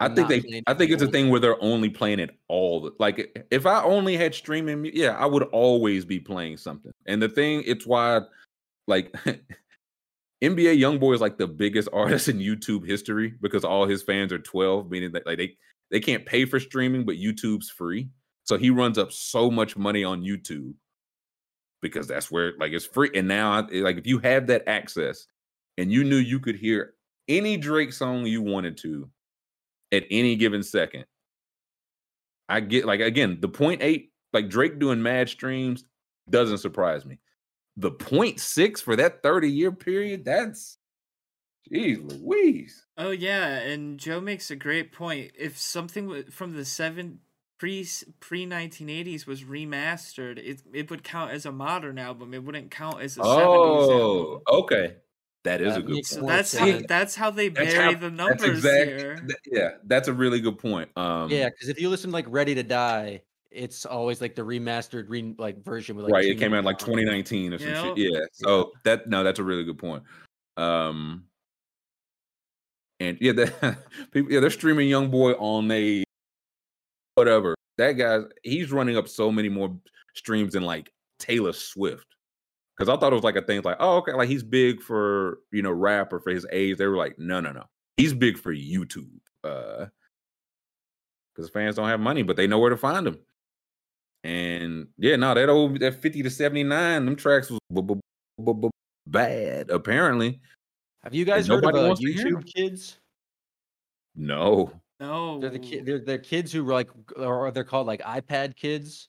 I 0.00 0.08
think 0.08 0.28
they. 0.28 0.62
I 0.66 0.74
think 0.74 0.90
it's 0.90 1.02
a 1.02 1.08
thing 1.08 1.30
where 1.30 1.40
they're 1.40 1.62
only 1.62 1.88
playing 1.88 2.18
it 2.18 2.30
all. 2.48 2.80
The, 2.82 2.90
like 2.98 3.46
if 3.50 3.64
I 3.64 3.82
only 3.82 4.16
had 4.16 4.34
streaming, 4.34 4.90
yeah, 4.92 5.10
I 5.10 5.26
would 5.26 5.44
always 5.44 6.04
be 6.04 6.18
playing 6.18 6.56
something. 6.56 6.92
And 7.06 7.22
the 7.22 7.28
thing, 7.28 7.62
it's 7.64 7.86
why, 7.86 8.20
like, 8.88 9.12
NBA 10.42 10.78
YoungBoy 10.78 11.14
is 11.14 11.20
like 11.20 11.38
the 11.38 11.46
biggest 11.46 11.88
artist 11.92 12.28
in 12.28 12.38
YouTube 12.38 12.86
history 12.86 13.34
because 13.40 13.64
all 13.64 13.86
his 13.86 14.02
fans 14.02 14.32
are 14.32 14.38
twelve, 14.38 14.90
meaning 14.90 15.12
that 15.12 15.26
like 15.26 15.38
they 15.38 15.56
they 15.90 16.00
can't 16.00 16.26
pay 16.26 16.44
for 16.44 16.58
streaming, 16.58 17.04
but 17.04 17.16
YouTube's 17.16 17.70
free. 17.70 18.08
So 18.42 18.58
he 18.58 18.70
runs 18.70 18.98
up 18.98 19.12
so 19.12 19.50
much 19.50 19.76
money 19.76 20.04
on 20.04 20.22
YouTube 20.22 20.74
because 21.80 22.08
that's 22.08 22.30
where 22.30 22.52
like 22.58 22.72
it's 22.72 22.84
free. 22.84 23.10
And 23.14 23.28
now, 23.28 23.66
like 23.72 23.96
if 23.96 24.06
you 24.06 24.18
have 24.18 24.48
that 24.48 24.64
access 24.66 25.26
and 25.78 25.92
you 25.92 26.02
knew 26.02 26.16
you 26.16 26.40
could 26.40 26.56
hear 26.56 26.94
any 27.28 27.56
Drake 27.56 27.92
song 27.92 28.26
you 28.26 28.42
wanted 28.42 28.76
to 28.78 29.08
at 29.94 30.04
any 30.10 30.36
given 30.36 30.62
second. 30.62 31.06
I 32.48 32.60
get 32.60 32.84
like 32.84 33.00
again 33.00 33.38
the 33.40 33.48
point 33.48 33.82
eight, 33.82 34.12
like 34.32 34.48
Drake 34.48 34.78
doing 34.78 35.02
mad 35.02 35.28
streams 35.28 35.84
doesn't 36.28 36.58
surprise 36.58 37.04
me. 37.06 37.18
The 37.76 37.90
point 37.90 38.38
six 38.40 38.80
for 38.80 38.96
that 38.96 39.22
30 39.22 39.50
year 39.50 39.72
period, 39.72 40.24
that's 40.24 40.78
geez 41.72 41.98
Louise. 41.98 42.86
Oh 42.96 43.10
yeah, 43.10 43.58
and 43.58 43.98
Joe 43.98 44.20
makes 44.20 44.50
a 44.50 44.56
great 44.56 44.92
point. 44.92 45.32
If 45.38 45.58
something 45.58 46.24
from 46.30 46.54
the 46.54 46.64
seven 46.64 47.20
pre 47.58 47.86
pre 48.20 48.44
nineteen 48.46 48.90
eighties 48.90 49.26
was 49.26 49.42
remastered, 49.44 50.38
it 50.38 50.62
it 50.72 50.90
would 50.90 51.02
count 51.02 51.32
as 51.32 51.46
a 51.46 51.52
modern 51.52 51.98
album. 51.98 52.34
It 52.34 52.44
wouldn't 52.44 52.70
count 52.70 53.00
as 53.00 53.16
a 53.16 53.22
Oh, 53.24 54.42
album. 54.42 54.42
okay. 54.64 54.96
That 55.44 55.60
is 55.60 55.76
a 55.76 55.82
good 55.82 55.90
makes 55.96 56.08
So 56.10 56.20
point. 56.20 56.28
that's 56.28 56.54
how 56.56 56.80
that's 56.88 57.14
how 57.14 57.30
they 57.30 57.48
That's 57.50 57.74
vary 57.74 57.94
how- 57.94 58.00
the 58.00 58.08
That's 58.10 58.16
numbers 58.42 58.64
exact. 58.64 58.86
here. 58.90 59.16
th- 59.16 59.38
yeah, 59.46 59.70
that's 59.84 60.08
a 60.08 60.12
really 60.12 60.40
good 60.40 60.58
point. 60.58 60.88
Um 60.96 61.30
Yeah, 61.30 61.50
because 61.50 61.68
if 61.68 61.78
you 61.80 61.90
listen 61.90 62.10
to 62.10 62.14
like 62.14 62.24
Ready 62.28 62.54
to 62.54 62.62
Die, 62.62 63.20
it's 63.50 63.84
always 63.84 64.20
like 64.22 64.34
the 64.34 64.42
remastered 64.42 65.04
re- 65.08 65.34
like 65.38 65.62
version 65.62 65.96
with 65.96 66.04
like 66.06 66.12
right. 66.14 66.24
two 66.24 66.30
It 66.32 66.38
came 66.38 66.54
out 66.54 66.60
in 66.60 66.64
like 66.64 66.78
2019 66.78 67.52
or 67.54 67.58
some 67.58 67.68
Yep. 67.68 67.84
shit. 67.96 67.98
Yeah. 68.12 68.20
So 68.32 68.72
that 68.84 69.06
no, 69.08 69.22
that's 69.22 69.38
a 69.38 69.44
really 69.44 69.64
good 69.64 69.78
point. 69.78 70.02
Um 70.56 71.24
and 73.00 73.18
yeah, 73.20 73.32
that 73.32 73.78
people 74.12 74.32
yeah, 74.32 74.40
they're 74.40 74.50
streaming 74.50 74.88
Young 74.88 75.10
Boy 75.10 75.32
on 75.32 75.70
a 75.70 76.04
whatever. 77.16 77.54
That 77.76 77.92
guy's 77.92 78.22
he's 78.42 78.72
running 78.72 78.96
up 78.96 79.08
so 79.08 79.30
many 79.30 79.48
more 79.50 79.76
streams 80.14 80.54
than 80.54 80.62
like 80.62 80.90
Taylor 81.18 81.52
Swift. 81.52 82.06
Cause 82.76 82.88
I 82.88 82.96
thought 82.96 83.12
it 83.12 83.14
was 83.14 83.24
like 83.24 83.36
a 83.36 83.42
thing 83.42 83.60
like, 83.62 83.76
oh, 83.78 83.98
okay, 83.98 84.12
like 84.14 84.28
he's 84.28 84.42
big 84.42 84.82
for 84.82 85.38
you 85.52 85.62
know 85.62 85.70
rap 85.70 86.12
or 86.12 86.18
for 86.20 86.30
his 86.30 86.44
age. 86.50 86.76
They 86.76 86.86
were 86.86 86.96
like, 86.96 87.18
no, 87.18 87.40
no, 87.40 87.52
no. 87.52 87.64
He's 87.96 88.12
big 88.12 88.36
for 88.38 88.52
YouTube. 88.54 89.10
Uh 89.44 89.86
because 91.34 91.50
fans 91.50 91.76
don't 91.76 91.88
have 91.88 92.00
money, 92.00 92.22
but 92.22 92.36
they 92.36 92.46
know 92.46 92.58
where 92.58 92.70
to 92.70 92.76
find 92.76 93.06
him. 93.06 93.18
And 94.24 94.88
yeah, 94.98 95.16
no, 95.16 95.34
that 95.34 95.48
old 95.48 95.78
that 95.80 96.00
50 96.00 96.22
to 96.22 96.30
79, 96.30 97.04
them 97.04 97.16
tracks 97.16 97.50
was 97.50 97.58
b- 97.72 97.82
b- 97.82 98.00
b- 98.44 98.52
b- 98.62 98.70
bad, 99.06 99.70
apparently. 99.70 100.40
Have 101.02 101.12
you 101.14 101.24
guys 101.24 101.46
heard 101.46 101.64
of 101.64 101.74
uh, 101.74 101.86
wants 101.88 102.00
to 102.00 102.12
hear 102.12 102.26
'em. 102.28 102.36
YouTube 102.42 102.46
kids? 102.54 102.98
No. 104.16 104.72
No. 105.00 105.38
They're 105.40 105.50
the 105.50 105.58
ki- 105.58 105.80
they're, 105.80 105.98
they're 105.98 106.18
kids 106.18 106.50
who 106.52 106.64
were 106.64 106.72
like 106.72 106.88
or 107.16 107.50
they're 107.50 107.64
called 107.64 107.86
like 107.86 108.00
iPad 108.02 108.56
kids, 108.56 109.08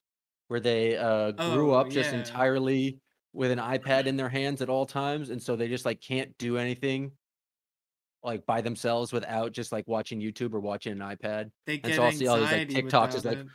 where 0.50 0.60
they 0.60 0.98
uh, 0.98 1.32
grew 1.32 1.74
Oh, 1.74 1.80
up 1.80 1.90
just 1.90 2.12
yeah. 2.12 2.20
entirely 2.20 3.00
with 3.36 3.52
an 3.52 3.60
iPad 3.60 4.06
in 4.06 4.18
their 4.18 4.30
hands 4.30 4.62
at 4.62 4.70
all 4.70 4.86
times, 4.86 5.30
and 5.30 5.42
so 5.42 5.56
they 5.56 5.68
just 5.68 5.86
like 5.86 6.02
can't 6.02 6.36
do 6.38 6.58
anything 6.58 7.12
like 8.24 8.46
by 8.46 8.60
themselves 8.62 9.14
without 9.14 9.52
just 9.52 9.72
like 9.72 9.88
watching 9.88 10.20
YouTube 10.20 10.54
or 10.54 10.60
watching 10.60 10.92
an 10.94 11.00
iPad. 11.00 11.52
They 11.66 11.76
And 11.76 11.84
get 11.84 11.96
so 11.96 12.04
I'll 12.04 12.12
see 12.12 12.28
all 12.28 12.38
these, 12.38 12.52
like, 12.52 12.70
TikToks 12.70 13.16
is 13.16 13.26
like, 13.26 13.38
it. 13.38 13.48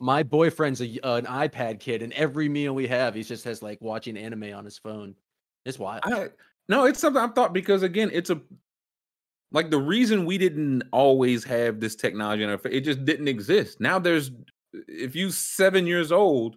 My 0.00 0.22
boyfriend's 0.22 0.80
a, 0.80 0.86
y- 0.86 0.98
an 1.18 1.26
iPad 1.26 1.78
kid, 1.78 2.02
and 2.02 2.12
every 2.12 2.48
meal 2.48 2.74
we 2.74 2.88
have, 2.88 3.14
he 3.14 3.22
just 3.22 3.44
has 3.44 3.62
like 3.62 3.80
watching 3.80 4.16
anime 4.16 4.52
on 4.54 4.64
his 4.64 4.78
phone. 4.78 5.14
It's 5.64 5.78
wild. 5.78 6.02
I 6.04 6.28
no, 6.68 6.84
it's 6.84 6.98
something 6.98 7.22
I 7.22 7.28
thought 7.28 7.52
because 7.52 7.82
again, 7.82 8.10
it's 8.12 8.30
a 8.30 8.40
like 9.52 9.70
the 9.70 9.78
reason 9.78 10.26
we 10.26 10.38
didn't 10.38 10.82
always 10.92 11.44
have 11.44 11.78
this 11.80 11.94
technology 11.94 12.42
in 12.42 12.50
our 12.50 12.60
it 12.64 12.80
just 12.80 13.04
didn't 13.04 13.28
exist. 13.28 13.80
Now 13.80 13.98
there's 13.98 14.32
if 14.88 15.14
you 15.14 15.30
seven 15.30 15.86
years 15.86 16.10
old, 16.12 16.56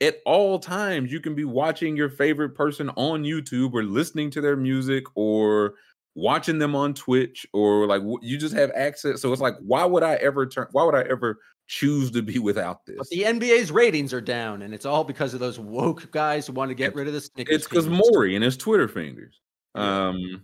at 0.00 0.18
all 0.26 0.58
times 0.58 1.10
you 1.10 1.20
can 1.20 1.34
be 1.34 1.44
watching 1.44 1.96
your 1.96 2.08
favorite 2.08 2.50
person 2.50 2.90
on 2.90 3.22
YouTube 3.22 3.72
or 3.72 3.82
listening 3.82 4.30
to 4.30 4.40
their 4.40 4.56
music 4.56 5.04
or 5.14 5.74
watching 6.14 6.58
them 6.58 6.74
on 6.74 6.94
Twitch 6.94 7.46
or 7.52 7.86
like 7.86 8.02
you 8.22 8.38
just 8.38 8.54
have 8.54 8.70
access. 8.74 9.20
So 9.20 9.32
it's 9.32 9.42
like, 9.42 9.56
why 9.60 9.84
would 9.84 10.02
I 10.02 10.14
ever 10.14 10.46
turn? 10.46 10.66
Why 10.72 10.84
would 10.84 10.94
I 10.94 11.02
ever 11.02 11.38
choose 11.68 12.10
to 12.12 12.22
be 12.22 12.38
without 12.38 12.84
this? 12.86 12.96
But 12.98 13.08
the 13.08 13.22
NBA's 13.22 13.70
ratings 13.70 14.12
are 14.12 14.20
down, 14.20 14.62
and 14.62 14.74
it's 14.74 14.86
all 14.86 15.04
because 15.04 15.34
of 15.34 15.40
those 15.40 15.58
woke 15.58 16.10
guys 16.10 16.46
who 16.46 16.52
want 16.52 16.70
to 16.70 16.74
get 16.74 16.94
rid 16.94 17.06
of 17.06 17.12
the 17.12 17.20
Snickers. 17.20 17.54
it's 17.54 17.68
because. 17.68 17.86
Maury 17.86 18.34
and 18.34 18.44
his 18.44 18.56
Twitter 18.56 18.88
fingers. 18.88 19.40
Um, 19.74 20.42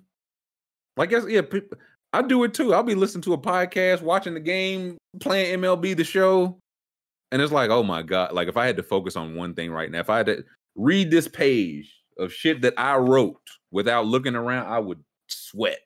like 0.97 1.09
I 1.09 1.13
guess 1.13 1.25
yeah, 1.29 1.43
peop- 1.43 1.75
I 2.13 2.23
do 2.23 2.45
it 2.45 2.53
too. 2.53 2.75
I'll 2.75 2.83
be 2.83 2.95
listening 2.95 3.23
to 3.23 3.33
a 3.33 3.39
podcast, 3.39 4.03
watching 4.03 4.35
the 4.35 4.41
game, 4.41 4.99
playing 5.21 5.61
MLB 5.61 5.97
the 5.97 6.05
show, 6.05 6.59
and 7.33 7.43
it's 7.43 7.51
like, 7.53 7.71
oh 7.71 7.83
my 7.83 8.03
god! 8.03 8.33
Like 8.33 8.47
if 8.47 8.57
I 8.57 8.67
had 8.67 8.77
to 8.77 8.83
focus 8.83 9.17
on 9.17 9.35
one 9.35 9.55
thing 9.55 9.73
right 9.73 9.91
now, 9.91 10.01
if 10.01 10.11
I 10.11 10.19
had 10.19 10.27
to 10.27 10.45
read 10.77 11.11
this 11.11 11.27
page 11.27 11.93
of 12.19 12.33
shit 12.33 12.61
that 12.63 12.75
I 12.77 12.97
wrote 12.97 13.41
without 13.71 14.07
looking 14.07 14.37
around, 14.37 14.67
I 14.67 14.79
would 14.79 15.03
sweat. 15.29 15.81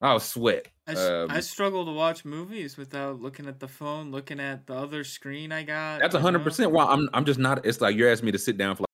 I'll 0.00 0.20
sweat. 0.20 0.68
I, 0.86 0.94
Um, 0.94 1.40
struggle 1.42 1.84
to 1.84 1.92
watch 1.92 2.24
movies 2.24 2.76
without 2.76 3.20
looking 3.20 3.46
at 3.46 3.60
the 3.60 3.68
phone, 3.68 4.10
looking 4.10 4.40
at 4.40 4.66
the 4.66 4.74
other 4.74 5.04
screen 5.04 5.52
I 5.52 5.62
got. 5.64 6.00
That's 6.00 6.16
hundred 6.16 6.44
percent. 6.44 6.72
Why 6.72 6.86
I'm 6.86 7.08
I'm 7.12 7.24
just 7.24 7.38
not. 7.38 7.66
It's 7.66 7.80
like 7.80 7.96
you're 7.96 8.10
asking 8.10 8.26
me 8.26 8.32
to 8.32 8.38
sit 8.38 8.56
down 8.56 8.76
for 8.76 8.82
like 8.82 8.88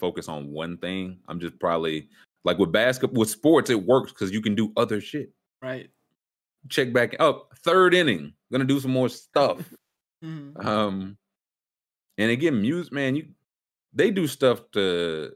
focus 0.00 0.28
on 0.28 0.50
one 0.50 0.78
thing. 0.78 1.18
I'm 1.28 1.38
just 1.38 1.58
probably 1.60 2.08
like 2.44 2.58
with 2.58 2.72
basketball, 2.72 3.20
with 3.20 3.30
sports, 3.30 3.70
it 3.70 3.84
works 3.86 4.12
because 4.12 4.32
you 4.32 4.40
can 4.40 4.54
do 4.54 4.72
other 4.76 5.00
shit. 5.00 5.30
Right. 5.62 5.90
check 6.68 6.92
back 6.92 7.14
up 7.20 7.50
third 7.64 7.94
inning 7.94 8.32
gonna 8.50 8.64
do 8.64 8.80
some 8.80 8.90
more 8.90 9.08
stuff 9.08 9.72
Mhm. 10.22 10.64
um 10.64 11.16
and 12.18 12.30
again 12.30 12.60
muse 12.60 12.92
man 12.92 13.16
you 13.16 13.28
they 13.92 14.10
do 14.10 14.26
stuff 14.26 14.70
to 14.72 15.32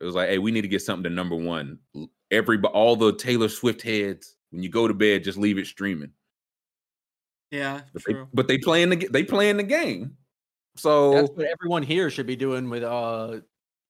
it 0.00 0.04
was 0.04 0.14
like 0.14 0.28
hey 0.28 0.38
we 0.38 0.50
need 0.50 0.62
to 0.62 0.68
get 0.68 0.82
something 0.82 1.04
to 1.04 1.10
number 1.10 1.36
one 1.36 1.78
L- 1.96 2.10
every 2.30 2.60
all 2.60 2.96
the 2.96 3.14
taylor 3.14 3.48
swift 3.48 3.80
heads 3.82 4.36
when 4.50 4.62
you 4.62 4.68
go 4.68 4.86
to 4.88 4.94
bed 4.94 5.24
just 5.24 5.38
leave 5.38 5.56
it 5.58 5.66
streaming 5.66 6.12
Yeah, 7.50 7.80
but 7.92 8.02
they, 8.06 8.12
true. 8.12 8.28
but 8.34 8.46
they 8.48 8.58
playing 8.58 8.90
the 8.90 8.96
ga- 8.96 9.08
they 9.08 9.24
playing 9.24 9.56
the 9.56 9.62
game 9.64 10.16
so 10.76 11.12
That's 11.14 11.30
what 11.30 11.46
everyone 11.46 11.82
here 11.82 12.10
should 12.10 12.26
be 12.26 12.36
doing 12.36 12.68
with 12.70 12.82
uh 12.82 13.40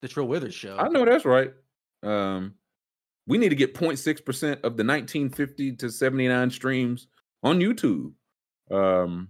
the 0.03 0.09
Trill 0.09 0.29
Withers 0.29 0.55
show. 0.55 0.77
i 0.79 0.89
know 0.89 1.05
that's 1.05 1.25
right 1.25 1.53
um 2.03 2.55
we 3.27 3.37
need 3.39 3.51
to 3.51 3.55
get 3.57 3.75
0.6% 3.75 4.53
of 4.65 4.77
the 4.77 4.83
1950 4.85 5.77
to 5.77 5.91
79 5.91 6.51
streams 6.51 7.07
on 7.43 7.59
youtube 7.61 8.13
um 8.71 9.29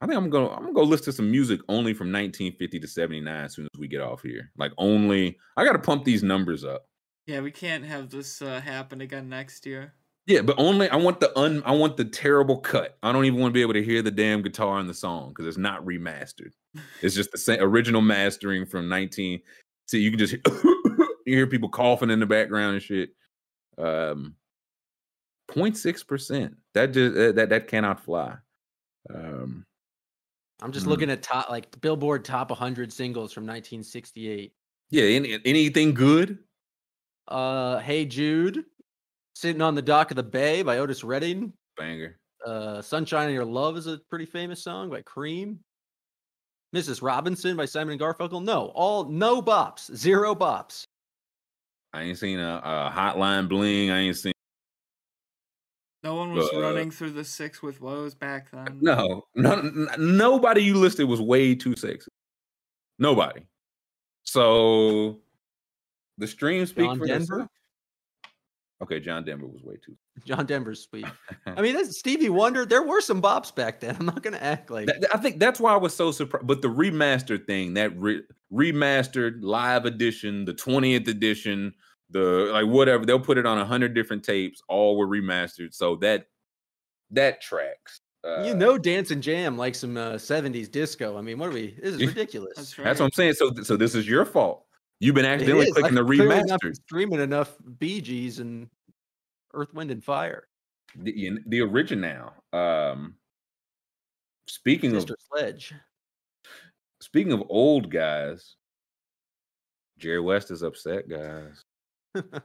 I 0.00 0.06
think 0.06 0.16
I'm 0.16 0.30
gonna 0.30 0.50
I'm 0.50 0.62
gonna 0.62 0.72
go 0.72 0.82
listen 0.82 1.06
to 1.06 1.12
some 1.12 1.30
music 1.30 1.60
only 1.68 1.92
from 1.92 2.06
1950 2.08 2.80
to 2.80 2.86
79 2.86 3.44
as 3.44 3.54
soon 3.54 3.66
as 3.66 3.78
we 3.78 3.86
get 3.86 4.00
off 4.00 4.22
here. 4.22 4.50
Like 4.56 4.72
only 4.78 5.38
I 5.56 5.64
gotta 5.64 5.78
pump 5.78 6.04
these 6.04 6.22
numbers 6.22 6.64
up. 6.64 6.86
Yeah, 7.26 7.40
we 7.40 7.50
can't 7.50 7.84
have 7.84 8.10
this 8.10 8.40
uh, 8.40 8.60
happen 8.60 9.02
again 9.02 9.28
next 9.28 9.66
year. 9.66 9.94
Yeah, 10.26 10.42
but 10.42 10.56
only 10.58 10.88
I 10.88 10.96
want 10.96 11.20
the 11.20 11.36
un 11.38 11.62
I 11.66 11.72
want 11.72 11.96
the 11.96 12.04
terrible 12.04 12.58
cut. 12.58 12.96
I 13.02 13.12
don't 13.12 13.24
even 13.24 13.40
want 13.40 13.52
to 13.52 13.54
be 13.54 13.62
able 13.62 13.74
to 13.74 13.82
hear 13.82 14.00
the 14.00 14.10
damn 14.10 14.42
guitar 14.42 14.80
in 14.80 14.86
the 14.86 14.94
song 14.94 15.30
because 15.30 15.46
it's 15.46 15.58
not 15.58 15.84
remastered. 15.84 16.52
It's 17.02 17.14
just 17.14 17.32
the 17.32 17.38
same 17.38 17.60
original 17.60 18.00
mastering 18.00 18.64
from 18.64 18.88
19. 18.88 19.40
So 19.86 19.96
you 19.96 20.10
can 20.10 20.18
just 20.18 20.32
hear, 20.32 20.42
you 21.26 21.36
hear 21.36 21.46
people 21.46 21.68
coughing 21.68 22.10
in 22.10 22.20
the 22.20 22.26
background 22.26 22.74
and 22.74 22.82
shit. 22.82 23.10
Um 23.76 24.36
0.6 25.50 26.06
percent. 26.06 26.56
That 26.74 26.92
just 26.92 27.36
that 27.36 27.48
that 27.50 27.68
cannot 27.68 28.04
fly. 28.04 28.36
Um 29.12 29.66
I'm 30.62 30.72
just 30.72 30.86
Mm. 30.86 30.90
looking 30.90 31.10
at 31.10 31.22
top 31.22 31.48
like 31.50 31.80
Billboard 31.80 32.24
top 32.24 32.50
100 32.50 32.92
singles 32.92 33.32
from 33.32 33.44
1968. 33.46 34.52
yeah, 34.90 35.04
any, 35.04 35.38
anything 35.44 35.94
good? 35.94 36.38
Uh, 37.28 37.78
Hey 37.78 38.04
Jude, 38.04 38.64
Sitting 39.36 39.62
on 39.62 39.74
the 39.74 39.82
Dock 39.82 40.10
of 40.10 40.16
the 40.16 40.22
Bay 40.22 40.62
by 40.62 40.78
Otis 40.78 41.02
Redding. 41.04 41.52
Banger. 41.76 42.18
Uh, 42.44 42.82
Sunshine 42.82 43.28
in 43.28 43.34
Your 43.34 43.44
Love 43.44 43.76
is 43.78 43.86
a 43.86 43.98
pretty 44.10 44.26
famous 44.26 44.62
song 44.62 44.90
by 44.90 45.00
Cream. 45.02 45.60
Mrs. 46.74 47.00
Robinson 47.02 47.56
by 47.56 47.64
Simon 47.64 47.92
and 47.92 48.00
Garfunkel. 48.00 48.42
No, 48.44 48.66
all 48.74 49.04
no 49.04 49.40
bops, 49.40 49.94
zero 49.96 50.34
bops. 50.34 50.84
I 51.92 52.02
ain't 52.02 52.18
seen 52.18 52.38
a, 52.38 52.60
a 52.62 52.92
hotline 52.94 53.48
bling. 53.48 53.90
I 53.90 54.00
ain't 54.00 54.16
seen 54.16 54.32
one 56.30 56.38
was 56.38 56.50
Uh, 56.54 56.60
running 56.60 56.90
through 56.90 57.10
the 57.12 57.24
six 57.24 57.62
with 57.62 57.80
woes 57.80 58.14
back 58.14 58.50
then. 58.50 58.78
no, 58.80 59.26
no, 59.34 59.60
nobody 59.98 60.62
you 60.62 60.74
listed 60.76 61.06
was 61.08 61.20
way 61.20 61.54
too 61.54 61.76
sexy. 61.76 62.10
Nobody. 62.98 63.42
So 64.24 65.20
the 66.18 66.26
stream 66.26 66.66
speak 66.66 66.86
John 66.86 66.98
for 66.98 67.06
Denver? 67.06 67.24
themselves. 67.26 67.50
Okay, 68.82 68.98
John 68.98 69.24
Denver 69.24 69.46
was 69.46 69.62
way 69.62 69.74
too. 69.84 69.94
John 70.24 70.46
Denver's 70.46 70.82
sweet. 70.84 71.04
I 71.46 71.60
mean, 71.60 71.74
that's 71.74 71.98
Stevie 71.98 72.30
Wonder. 72.30 72.64
There 72.64 72.82
were 72.82 73.02
some 73.02 73.20
bops 73.20 73.54
back 73.54 73.80
then. 73.80 73.94
I'm 74.00 74.06
not 74.06 74.22
gonna 74.22 74.38
act 74.38 74.70
like 74.70 74.86
That- 74.86 75.14
I 75.14 75.18
think 75.18 75.38
that's 75.38 75.60
why 75.60 75.72
I 75.74 75.76
was 75.76 75.94
so 75.94 76.12
surprised. 76.12 76.46
But 76.46 76.62
the 76.62 76.68
remastered 76.68 77.46
thing, 77.46 77.74
that 77.74 77.94
re- 77.98 78.22
remastered 78.52 79.40
live 79.42 79.84
edition, 79.84 80.44
the 80.46 80.54
20th 80.54 81.08
edition, 81.08 81.74
the 82.10 82.50
like 82.52 82.66
whatever, 82.66 83.04
they'll 83.04 83.20
put 83.20 83.38
it 83.38 83.46
on 83.46 83.58
a 83.58 83.64
hundred 83.64 83.94
different 83.94 84.24
tapes. 84.24 84.62
All 84.68 84.96
were 84.96 85.06
remastered, 85.06 85.74
so 85.74 85.96
that 85.96 86.26
that 87.10 87.40
tracks. 87.40 88.00
Uh, 88.22 88.42
you 88.42 88.54
know 88.54 88.76
Dance 88.76 89.10
and 89.10 89.22
Jam 89.22 89.56
like 89.56 89.74
some 89.74 89.96
uh, 89.96 90.12
70s 90.12 90.70
disco. 90.70 91.16
I 91.16 91.22
mean, 91.22 91.38
what 91.38 91.48
are 91.48 91.52
we? 91.52 91.74
This 91.82 91.94
is 91.94 92.06
ridiculous. 92.06 92.52
That's 92.56 92.78
right. 92.78 92.84
That's 92.84 93.00
what 93.00 93.06
I'm 93.06 93.12
saying. 93.12 93.32
So, 93.34 93.50
so 93.62 93.78
this 93.78 93.94
is 93.94 94.06
your 94.06 94.26
fault. 94.26 94.66
You've 94.98 95.14
been 95.14 95.24
accidentally 95.24 95.72
clicking 95.72 95.94
the 95.94 96.02
I've 96.02 96.06
clearly 96.06 96.42
not 96.44 96.60
been 96.60 96.72
remastered. 96.72 96.76
streaming 96.76 97.20
enough 97.20 97.56
Bee 97.78 98.02
Gees 98.02 98.38
and 98.38 98.68
Earth, 99.54 99.72
Wind, 99.72 99.90
and 99.90 100.04
Fire. 100.04 100.46
The, 100.96 101.38
the 101.46 101.62
original. 101.62 102.34
Um, 102.52 103.14
speaking 104.46 104.90
Sister 104.90 105.14
of 105.14 105.18
Sledge. 105.38 105.72
speaking 107.00 107.32
of 107.32 107.42
old 107.48 107.90
guys, 107.90 108.56
Jerry 109.96 110.20
West 110.20 110.50
is 110.50 110.62
upset, 110.62 111.08
guys. 111.08 111.64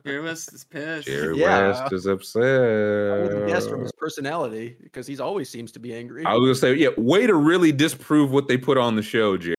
Jerry 0.05 0.21
West 0.21 0.53
is 0.53 0.63
pissed. 0.63 1.07
Jerry 1.07 1.39
Yeah. 1.39 1.69
West 1.69 1.93
is 1.93 2.05
upset. 2.05 2.43
I 2.43 3.17
wouldn't 3.23 3.47
guess 3.47 3.67
from 3.67 3.81
his 3.81 3.91
personality 3.93 4.75
because 4.81 5.07
he's 5.07 5.19
always 5.19 5.49
seems 5.49 5.71
to 5.73 5.79
be 5.79 5.93
angry. 5.93 6.23
I 6.25 6.33
was 6.35 6.41
gonna 6.41 6.75
say, 6.75 6.79
yeah, 6.79 6.89
way 6.97 7.25
to 7.25 7.33
really 7.33 7.71
disprove 7.71 8.31
what 8.31 8.47
they 8.47 8.57
put 8.57 8.77
on 8.77 8.95
the 8.95 9.01
show, 9.01 9.37
Jerry. 9.37 9.55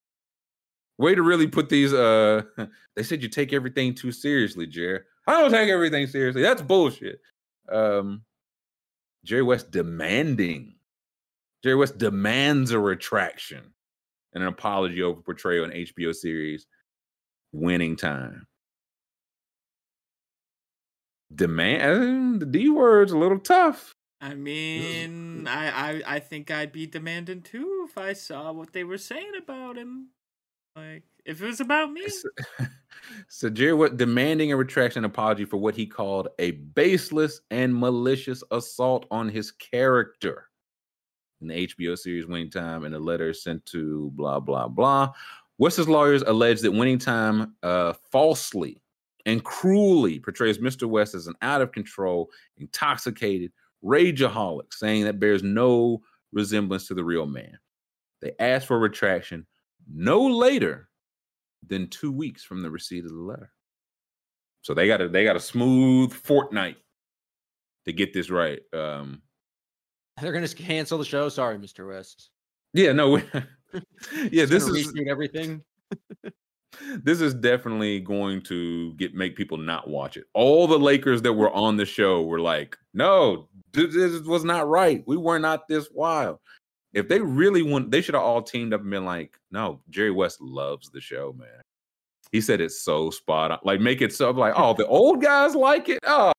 Way 0.99 1.15
to 1.15 1.23
really 1.23 1.47
put 1.47 1.69
these. 1.69 1.93
Uh, 1.93 2.43
they 2.97 3.03
said 3.03 3.23
you 3.23 3.29
take 3.29 3.53
everything 3.53 3.95
too 3.95 4.13
seriously, 4.13 4.67
Jerry. 4.67 5.01
I 5.27 5.41
don't 5.41 5.51
take 5.51 5.69
everything 5.69 6.07
seriously. 6.07 6.43
That's 6.43 6.63
bullshit. 6.63 7.21
Um, 7.71 8.23
Jerry 9.25 9.43
West 9.43 9.73
demanding. 9.73 10.77
Jerry 11.65 11.75
West 11.75 11.99
demands 11.99 12.71
a 12.71 12.79
retraction 12.79 13.73
and 14.35 14.43
an 14.43 14.49
apology 14.49 15.03
over 15.03 15.21
portrayal 15.21 15.65
in 15.65 15.73
HBO 15.73 16.15
series 16.15 16.67
Winning 17.53 17.97
Time. 17.97 18.47
Demand 21.35 22.41
the 22.41 22.47
D 22.47 22.69
word's 22.69 23.13
a 23.13 23.19
little 23.19 23.39
tough. 23.39 23.95
I 24.21 24.35
mean, 24.35 25.47
I, 25.47 25.69
I 25.69 26.03
I 26.07 26.19
think 26.21 26.51
I'd 26.51 26.73
be 26.73 26.87
demanding 26.87 27.43
too 27.43 27.87
if 27.89 27.99
I 27.99 28.13
saw 28.13 28.53
what 28.53 28.73
they 28.73 28.85
were 28.85 28.99
saying 28.99 29.33
about 29.37 29.77
him. 29.77 30.09
Like, 30.75 31.05
if 31.25 31.43
it 31.43 31.47
was 31.47 31.61
about 31.61 31.93
me. 31.93 32.07
So, 32.09 32.29
so 33.29 33.51
Jerry 33.51 33.73
what 33.73 33.97
demanding 33.97 34.53
a 34.53 34.57
retraction 34.57 35.05
and 35.05 35.13
apology 35.13 35.45
for 35.45 35.57
what 35.57 35.75
he 35.75 35.87
called 35.87 36.29
a 36.39 36.53
baseless 36.53 37.41
and 37.51 37.75
malicious 37.75 38.43
assault 38.51 39.07
on 39.11 39.29
his 39.29 39.51
character 39.51 40.49
in 41.41 41.49
the 41.49 41.67
HBO 41.67 41.99
series 41.99 42.27
Winning 42.27 42.51
Time 42.51 42.85
in 42.85 42.95
a 42.95 42.99
letter 42.99 43.33
sent 43.33 43.65
to 43.67 44.11
blah 44.15 44.41
blah 44.41 44.69
blah. 44.69 45.13
What's 45.59 45.77
his 45.77 45.89
lawyers 45.89 46.23
alleged 46.23 46.63
that 46.63 46.73
Winning 46.73 46.99
Time 46.99 47.55
uh, 47.63 47.95
falsely 48.11 48.83
and 49.27 49.45
cruelly 49.45 50.21
portrays 50.21 50.59
Mr. 50.59 50.89
West 50.89 51.15
as 51.15 51.27
an 51.27 51.35
out 51.43 51.61
of 51.61 51.73
control, 51.73 52.31
intoxicated 52.57 53.53
rageaholic, 53.85 54.73
saying 54.73 55.05
that 55.05 55.21
bears 55.21 55.43
no 55.43 56.01
resemblance 56.33 56.87
to 56.89 56.95
the 56.95 57.05
real 57.05 57.27
man. 57.27 57.59
They 58.23 58.33
asked 58.39 58.69
for 58.69 58.79
retraction 58.79 59.47
no 59.93 60.23
later 60.25 60.89
than 61.67 61.89
two 61.89 62.13
weeks 62.13 62.45
from 62.45 62.63
the 62.63 62.71
receipt 62.71 63.05
of 63.05 63.11
the 63.11 63.21
letter. 63.21 63.53
So 64.63 64.75
they 64.75 64.87
got 64.87 65.01
a 65.01 65.09
they 65.09 65.25
got 65.25 65.37
a 65.37 65.41
smooth 65.41 66.13
fortnight 66.13 66.77
to 67.85 67.93
get 67.93 68.13
this 68.13 68.31
right. 68.31 68.61
Um, 68.73 69.23
They're 70.21 70.33
gonna 70.33 70.49
cancel 70.49 70.99
the 70.99 71.05
show. 71.05 71.29
Sorry, 71.29 71.57
Mr. 71.59 71.89
West. 71.89 72.31
yeah, 72.73 72.93
no, 72.93 73.17
yeah, 74.31 74.45
this 74.45 74.67
is 74.67 74.93
everything. 75.09 75.63
This 77.03 77.21
is 77.21 77.35
definitely 77.35 78.01
going 78.01 78.43
to 78.43 78.93
get 78.95 79.15
make 79.15 79.37
people 79.37 79.59
not 79.59 79.89
watch 79.89 80.17
it. 80.17 80.25
All 80.35 80.67
the 80.67 80.79
Lakers 80.79 81.23
that 81.23 81.33
were 81.33 81.51
on 81.53 81.77
the 81.77 81.87
show 81.87 82.23
were 82.23 82.41
like, 82.41 82.77
"No, 82.95 83.49
this 83.73 84.21
was 84.23 84.45
not 84.45 84.69
right. 84.69 85.03
We 85.07 85.17
were 85.17 85.39
not 85.39 85.69
this 85.69 85.89
wild." 85.93 86.39
If 86.93 87.09
they 87.09 87.21
really 87.21 87.63
want, 87.63 87.91
they 87.91 88.01
should 88.01 88.15
have 88.15 88.25
all 88.25 88.43
teamed 88.43 88.73
up 88.73 88.81
and 88.81 88.91
been 88.91 89.05
like, 89.05 89.39
"No, 89.51 89.81
Jerry 89.91 90.11
West 90.11 90.41
loves 90.41 90.91
the 90.91 91.01
show, 91.01 91.35
man. 91.39 91.63
He 92.33 92.41
said 92.41 92.61
it's 92.61 92.81
so 92.81 93.11
spot 93.11 93.51
on. 93.51 93.59
Like, 93.63 93.81
make 93.81 94.03
it 94.03 94.13
so 94.13 94.31
like, 94.31 94.55
oh, 94.57 94.75
the 94.75 94.87
old 94.87 95.23
guys 95.23 95.55
like 95.55 95.89
it. 95.89 96.01
Oh, 96.05 96.33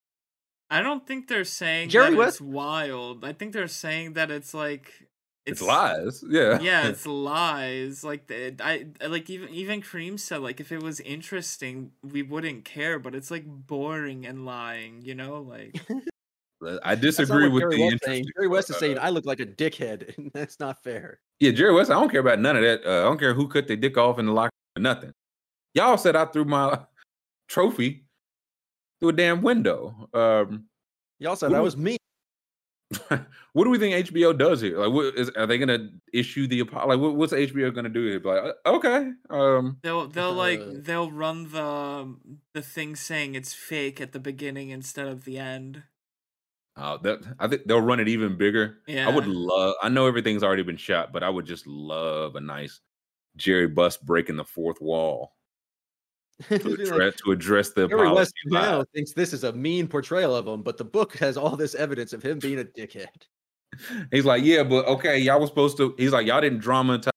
I 0.69 0.81
don't 0.81 1.05
think 1.07 1.27
they're 1.27 1.45
saying 1.45 1.89
Jerry 1.89 2.11
that 2.11 2.17
West- 2.17 2.35
it's 2.35 2.41
wild. 2.41 3.23
I 3.23 3.33
think 3.33 3.53
they're 3.53 3.67
saying 3.67 4.13
that 4.13 4.31
it's 4.31 4.53
like 4.53 5.06
it's, 5.47 5.61
lies. 5.61 6.23
Yeah, 6.29 6.59
yeah, 6.59 6.87
it's 6.89 7.05
lies. 7.05 8.03
Like 8.03 8.27
the, 8.27 8.55
I 8.63 8.85
I- 9.01 9.07
like 9.07 9.29
even 9.29 9.49
even 9.49 9.81
Kareem 9.81 10.19
said 10.19 10.41
like 10.41 10.59
if 10.59 10.71
it 10.71 10.81
was 10.83 10.99
interesting 10.99 11.91
we 12.03 12.21
wouldn't 12.23 12.65
care, 12.65 12.99
but 12.99 13.15
it's 13.15 13.31
like 13.31 13.45
boring 13.45 14.25
and 14.25 14.45
lying. 14.45 15.01
You 15.01 15.15
know, 15.15 15.41
like 15.41 15.79
I 16.83 16.95
disagree 16.95 17.49
with 17.49 17.61
Jerry 17.63 17.75
the 17.77 17.81
West 17.83 17.93
interest. 17.93 18.05
saying. 18.05 18.25
Jerry 18.35 18.47
West 18.47 18.69
is 18.69 18.75
uh, 18.77 18.79
saying 18.79 18.97
I 18.99 19.09
look 19.09 19.25
like 19.25 19.39
a 19.39 19.45
dickhead, 19.45 20.15
and 20.17 20.31
that's 20.33 20.59
not 20.59 20.83
fair. 20.83 21.19
Yeah, 21.39 21.51
Jerry 21.51 21.73
West. 21.73 21.91
I 21.91 21.93
don't 21.93 22.09
care 22.09 22.21
about 22.21 22.39
none 22.39 22.55
of 22.55 22.63
that. 22.63 22.85
Uh, 22.85 23.01
I 23.01 23.03
don't 23.03 23.19
care 23.19 23.33
who 23.33 23.47
cut 23.47 23.67
their 23.67 23.77
dick 23.77 23.97
off 23.97 24.17
in 24.19 24.25
the 24.25 24.31
locker 24.31 24.51
or 24.75 24.81
nothing. 24.81 25.11
Y'all 25.73 25.97
said 25.97 26.15
I 26.15 26.25
threw 26.25 26.45
my 26.45 26.79
trophy 27.47 28.05
through 28.99 29.09
a 29.09 29.13
damn 29.13 29.41
window. 29.43 30.09
Um, 30.13 30.65
Y'all 31.19 31.35
said 31.35 31.51
What 31.51 31.57
that 31.57 31.63
was 31.63 31.77
me. 31.77 31.97
what 33.53 33.63
do 33.65 33.69
we 33.69 33.77
think 33.79 34.07
HBO 34.07 34.37
does 34.37 34.61
here? 34.61 34.77
Like, 34.79 34.93
what 34.93 35.15
is 35.15 35.29
are 35.31 35.45
they 35.45 35.57
gonna 35.57 35.89
issue 36.13 36.47
the 36.47 36.61
apo- 36.61 36.87
like? 36.87 36.99
What, 36.99 37.15
what's 37.15 37.33
HBO 37.33 37.69
gonna 37.71 37.89
do 37.89 38.05
here? 38.07 38.19
Like, 38.21 38.55
okay, 38.65 39.11
um, 39.29 39.81
they'll 39.81 40.07
they'll 40.07 40.33
like 40.33 40.61
Uh. 40.61 40.73
they'll 40.73 41.11
run 41.11 41.49
the 41.51 42.17
the 42.53 42.61
thing 42.61 42.95
saying 42.95 43.35
it's 43.35 43.53
fake 43.53 43.99
at 44.01 44.11
the 44.11 44.19
beginning 44.19 44.69
instead 44.69 45.07
of 45.07 45.25
the 45.25 45.37
end. 45.37 45.83
uh, 46.75 46.97
that 46.97 47.35
I 47.39 47.47
think 47.47 47.63
they'll 47.65 47.81
run 47.81 47.99
it 47.99 48.07
even 48.07 48.37
bigger. 48.37 48.77
Yeah, 48.87 49.07
I 49.09 49.11
would 49.13 49.25
love. 49.27 49.75
I 49.81 49.89
know 49.89 50.07
everything's 50.07 50.43
already 50.43 50.63
been 50.63 50.77
shot, 50.77 51.11
but 51.11 51.23
I 51.23 51.29
would 51.29 51.45
just 51.45 51.65
love 51.65 52.35
a 52.35 52.41
nice 52.41 52.81
Jerry 53.37 53.67
Buss 53.69 53.97
breaking 53.97 54.37
the 54.37 54.45
fourth 54.45 54.81
wall 54.81 55.36
to 56.49 56.55
Like, 56.55 56.79
address, 56.79 57.15
to 57.25 57.31
address 57.31 57.69
the 57.71 57.87
Jerry 57.87 58.11
West 58.11 58.33
now 58.45 58.83
thinks 58.93 59.13
this 59.13 59.33
is 59.33 59.43
a 59.43 59.53
mean 59.53 59.87
portrayal 59.87 60.35
of 60.35 60.47
him, 60.47 60.61
but 60.61 60.77
the 60.77 60.85
book 60.85 61.17
has 61.17 61.37
all 61.37 61.55
this 61.55 61.73
evidence 61.75 62.13
of 62.13 62.21
him 62.21 62.39
being 62.39 62.59
a 62.59 62.63
dickhead. 62.63 63.07
He's 64.11 64.25
like, 64.25 64.43
yeah, 64.43 64.63
but 64.63 64.85
okay, 64.87 65.17
y'all 65.17 65.39
was 65.39 65.49
supposed 65.49 65.77
to. 65.77 65.95
He's 65.97 66.11
like, 66.11 66.27
y'all 66.27 66.41
didn't 66.41 66.59
dramatize 66.59 67.11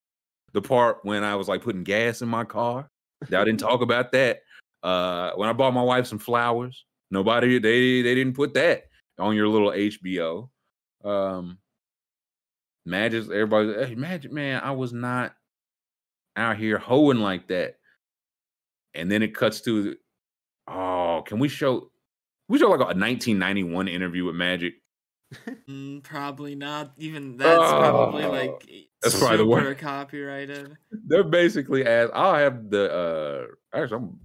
the 0.53 0.63
part 0.63 0.99
when 1.03 1.23
I 1.23 1.37
was 1.37 1.49
like 1.49 1.63
putting 1.63 1.85
gas 1.85 2.23
in 2.23 2.29
my 2.29 2.45
car. 2.45 2.91
Y'all 3.29 3.45
didn't 3.45 3.61
talk 3.61 3.83
about 3.83 4.13
that. 4.13 4.41
Uh, 4.83 5.33
when 5.37 5.49
I 5.49 5.53
bought 5.53 5.75
my 5.75 5.83
wife 5.83 6.07
some 6.07 6.19
flowers, 6.19 6.85
nobody 7.11 7.59
they 7.59 8.03
they 8.03 8.15
didn't 8.15 8.35
put 8.35 8.55
that 8.55 8.85
on 9.19 9.37
your 9.37 9.49
little 9.49 9.71
HBO. 9.71 10.49
Um, 11.05 11.59
Magic, 12.87 13.25
everybody, 13.25 13.87
hey, 13.87 13.95
Magic, 13.95 14.33
man, 14.33 14.63
I 14.65 14.73
was 14.73 14.93
not 14.93 15.35
out 16.37 16.57
here 16.57 16.79
hoeing 16.79 17.21
like 17.21 17.49
that. 17.49 17.77
And 18.95 19.11
then 19.11 19.23
it 19.23 19.35
cuts 19.35 19.61
to, 19.63 19.97
oh, 20.69 21.23
can 21.27 21.39
we 21.39 21.49
show? 21.49 21.91
We 22.49 22.59
show 22.59 22.69
like 22.69 22.81
a 22.81 22.85
1991 22.85 23.89
interview 23.89 24.25
with 24.25 24.35
Magic. 24.35 24.75
Mm, 25.69 26.03
probably 26.03 26.57
not. 26.57 26.93
Even 26.97 27.37
that's 27.37 27.57
probably 27.57 28.25
Oh, 28.25 28.31
like 28.31 28.69
that's 29.01 29.17
probably 29.17 29.37
the 29.37 29.45
super 29.45 29.75
copyrighted. 29.77 30.77
They're 31.07 31.23
basically 31.23 31.85
as 31.87 32.11
I'll 32.13 32.35
have 32.35 32.69
the 32.69 32.93
uh 32.93 33.79
actually 33.79 33.99
I'm 33.99 34.19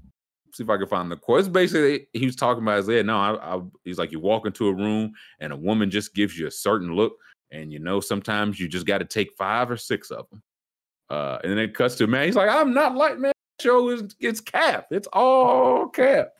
see 0.56 0.64
if 0.64 0.69
I 0.69 0.77
can 0.77 0.88
find 0.88 1.11
the 1.11 1.18
quote. 1.18 1.42
It's 1.42 1.50
basically 1.50 2.08
he 2.14 2.26
was 2.26 2.35
talking 2.35 2.64
about 2.64 2.77
his 2.77 2.88
head. 2.88 3.06
No, 3.06 3.18
I, 3.18 3.56
I 3.56 3.61
he's 3.84 4.00
like 4.00 4.11
you 4.11 4.19
walk 4.19 4.48
into 4.48 4.68
a 4.68 4.74
room 4.74 5.14
and 5.40 5.53
a 5.53 5.56
woman 5.56 5.92
just 5.92 6.16
gives 6.16 6.38
you 6.38 6.48
a 6.48 6.52
certain 6.52 6.95
look, 6.95 7.14
and 7.52 7.72
you 7.72 7.77
know 7.80 8.00
sometimes 8.00 8.60
you 8.60 8.68
just 8.68 8.88
got 8.88 8.98
to 8.98 9.06
take 9.06 9.32
five 9.38 9.69
or 9.69 9.77
six 9.77 10.10
of 10.10 10.27
them. 10.32 10.42
Uh, 11.11 11.38
and 11.44 11.52
then 11.52 11.60
it 11.60 11.76
cuts 11.76 11.95
to 11.95 12.08
man. 12.08 12.26
He's 12.26 12.35
like, 12.35 12.50
I'm 12.50 12.74
not 12.74 12.95
like 12.95 13.19
man. 13.19 13.32
Show 13.61 13.90
is 13.90 14.16
it's 14.19 14.42
cap. 14.42 14.88
It's 14.92 15.08
all 15.14 15.88
cap. 15.90 16.34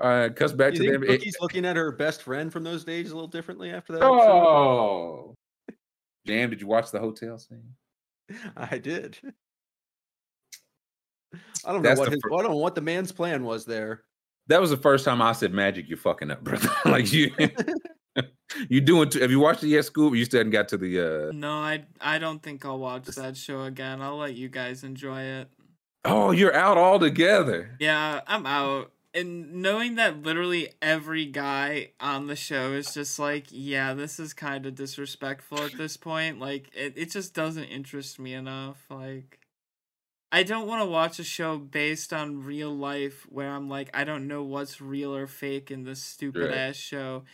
Uh, 0.00 0.28
cuts 0.34 0.52
back 0.52 0.72
Do 0.74 0.78
to 0.78 0.84
you 0.84 0.92
them. 0.92 1.02
think 1.06 1.26
it- 1.26 1.34
looking 1.40 1.64
at 1.64 1.76
her 1.76 1.90
best 1.92 2.22
friend 2.22 2.52
from 2.52 2.62
those 2.64 2.84
days 2.84 3.10
a 3.10 3.14
little 3.14 3.28
differently 3.28 3.70
after 3.70 3.92
that? 3.94 4.02
oh, 4.02 5.34
Jam, 6.26 6.50
did 6.50 6.60
you 6.60 6.66
watch 6.66 6.90
the 6.90 6.98
hotel 7.00 7.38
scene? 7.38 7.74
I 8.56 8.78
did. 8.78 9.18
I 11.64 11.72
don't 11.72 11.82
That's 11.82 11.98
know 11.98 12.02
what 12.02 12.10
the 12.10 12.16
his, 12.16 12.20
fir- 12.22 12.34
I 12.34 12.42
don't 12.42 12.50
know 12.52 12.56
what 12.58 12.74
the 12.74 12.80
man's 12.80 13.12
plan 13.12 13.44
was 13.44 13.64
there. 13.64 14.02
That 14.46 14.60
was 14.60 14.70
the 14.70 14.76
first 14.76 15.04
time 15.04 15.20
I 15.20 15.32
said, 15.32 15.52
"Magic, 15.52 15.88
you're 15.88 15.98
fucking 15.98 16.30
up, 16.30 16.42
brother." 16.42 16.70
like 16.86 17.12
you, 17.12 17.30
you 18.68 18.80
doing? 18.80 19.10
Too, 19.10 19.20
have 19.20 19.30
you 19.30 19.40
watched 19.40 19.62
it 19.62 19.68
yet, 19.68 19.84
Scoop? 19.84 20.14
You 20.14 20.24
still 20.24 20.38
hadn't 20.40 20.52
got 20.52 20.68
to 20.68 20.78
the. 20.78 21.00
uh 21.28 21.32
No, 21.32 21.50
I 21.52 21.84
I 22.00 22.18
don't 22.18 22.42
think 22.42 22.64
I'll 22.64 22.78
watch 22.78 23.04
that 23.06 23.36
show 23.36 23.62
again. 23.64 24.00
I'll 24.00 24.16
let 24.16 24.34
you 24.34 24.48
guys 24.48 24.84
enjoy 24.84 25.20
it. 25.22 25.48
Oh, 26.04 26.30
you're 26.30 26.54
out 26.54 26.78
altogether. 26.78 27.76
Yeah, 27.78 28.20
I'm 28.26 28.46
out. 28.46 28.92
And 29.14 29.62
knowing 29.62 29.96
that 29.96 30.22
literally 30.22 30.68
every 30.80 31.24
guy 31.26 31.90
on 31.98 32.26
the 32.26 32.36
show 32.36 32.72
is 32.72 32.94
just 32.94 33.18
like, 33.18 33.46
yeah, 33.50 33.94
this 33.94 34.20
is 34.20 34.32
kind 34.32 34.64
of 34.66 34.74
disrespectful 34.74 35.58
at 35.62 35.76
this 35.76 35.96
point. 35.96 36.38
Like, 36.38 36.70
it, 36.74 36.92
it 36.96 37.10
just 37.10 37.34
doesn't 37.34 37.64
interest 37.64 38.18
me 38.20 38.34
enough. 38.34 38.76
Like, 38.90 39.40
I 40.30 40.42
don't 40.42 40.68
want 40.68 40.82
to 40.82 40.86
watch 40.90 41.18
a 41.18 41.24
show 41.24 41.56
based 41.58 42.12
on 42.12 42.44
real 42.44 42.70
life 42.76 43.26
where 43.30 43.50
I'm 43.50 43.68
like, 43.68 43.88
I 43.94 44.04
don't 44.04 44.28
know 44.28 44.42
what's 44.44 44.80
real 44.80 45.14
or 45.14 45.26
fake 45.26 45.70
in 45.70 45.84
this 45.84 46.02
stupid 46.02 46.50
Right. 46.50 46.54
ass 46.54 46.76
show. 46.76 47.24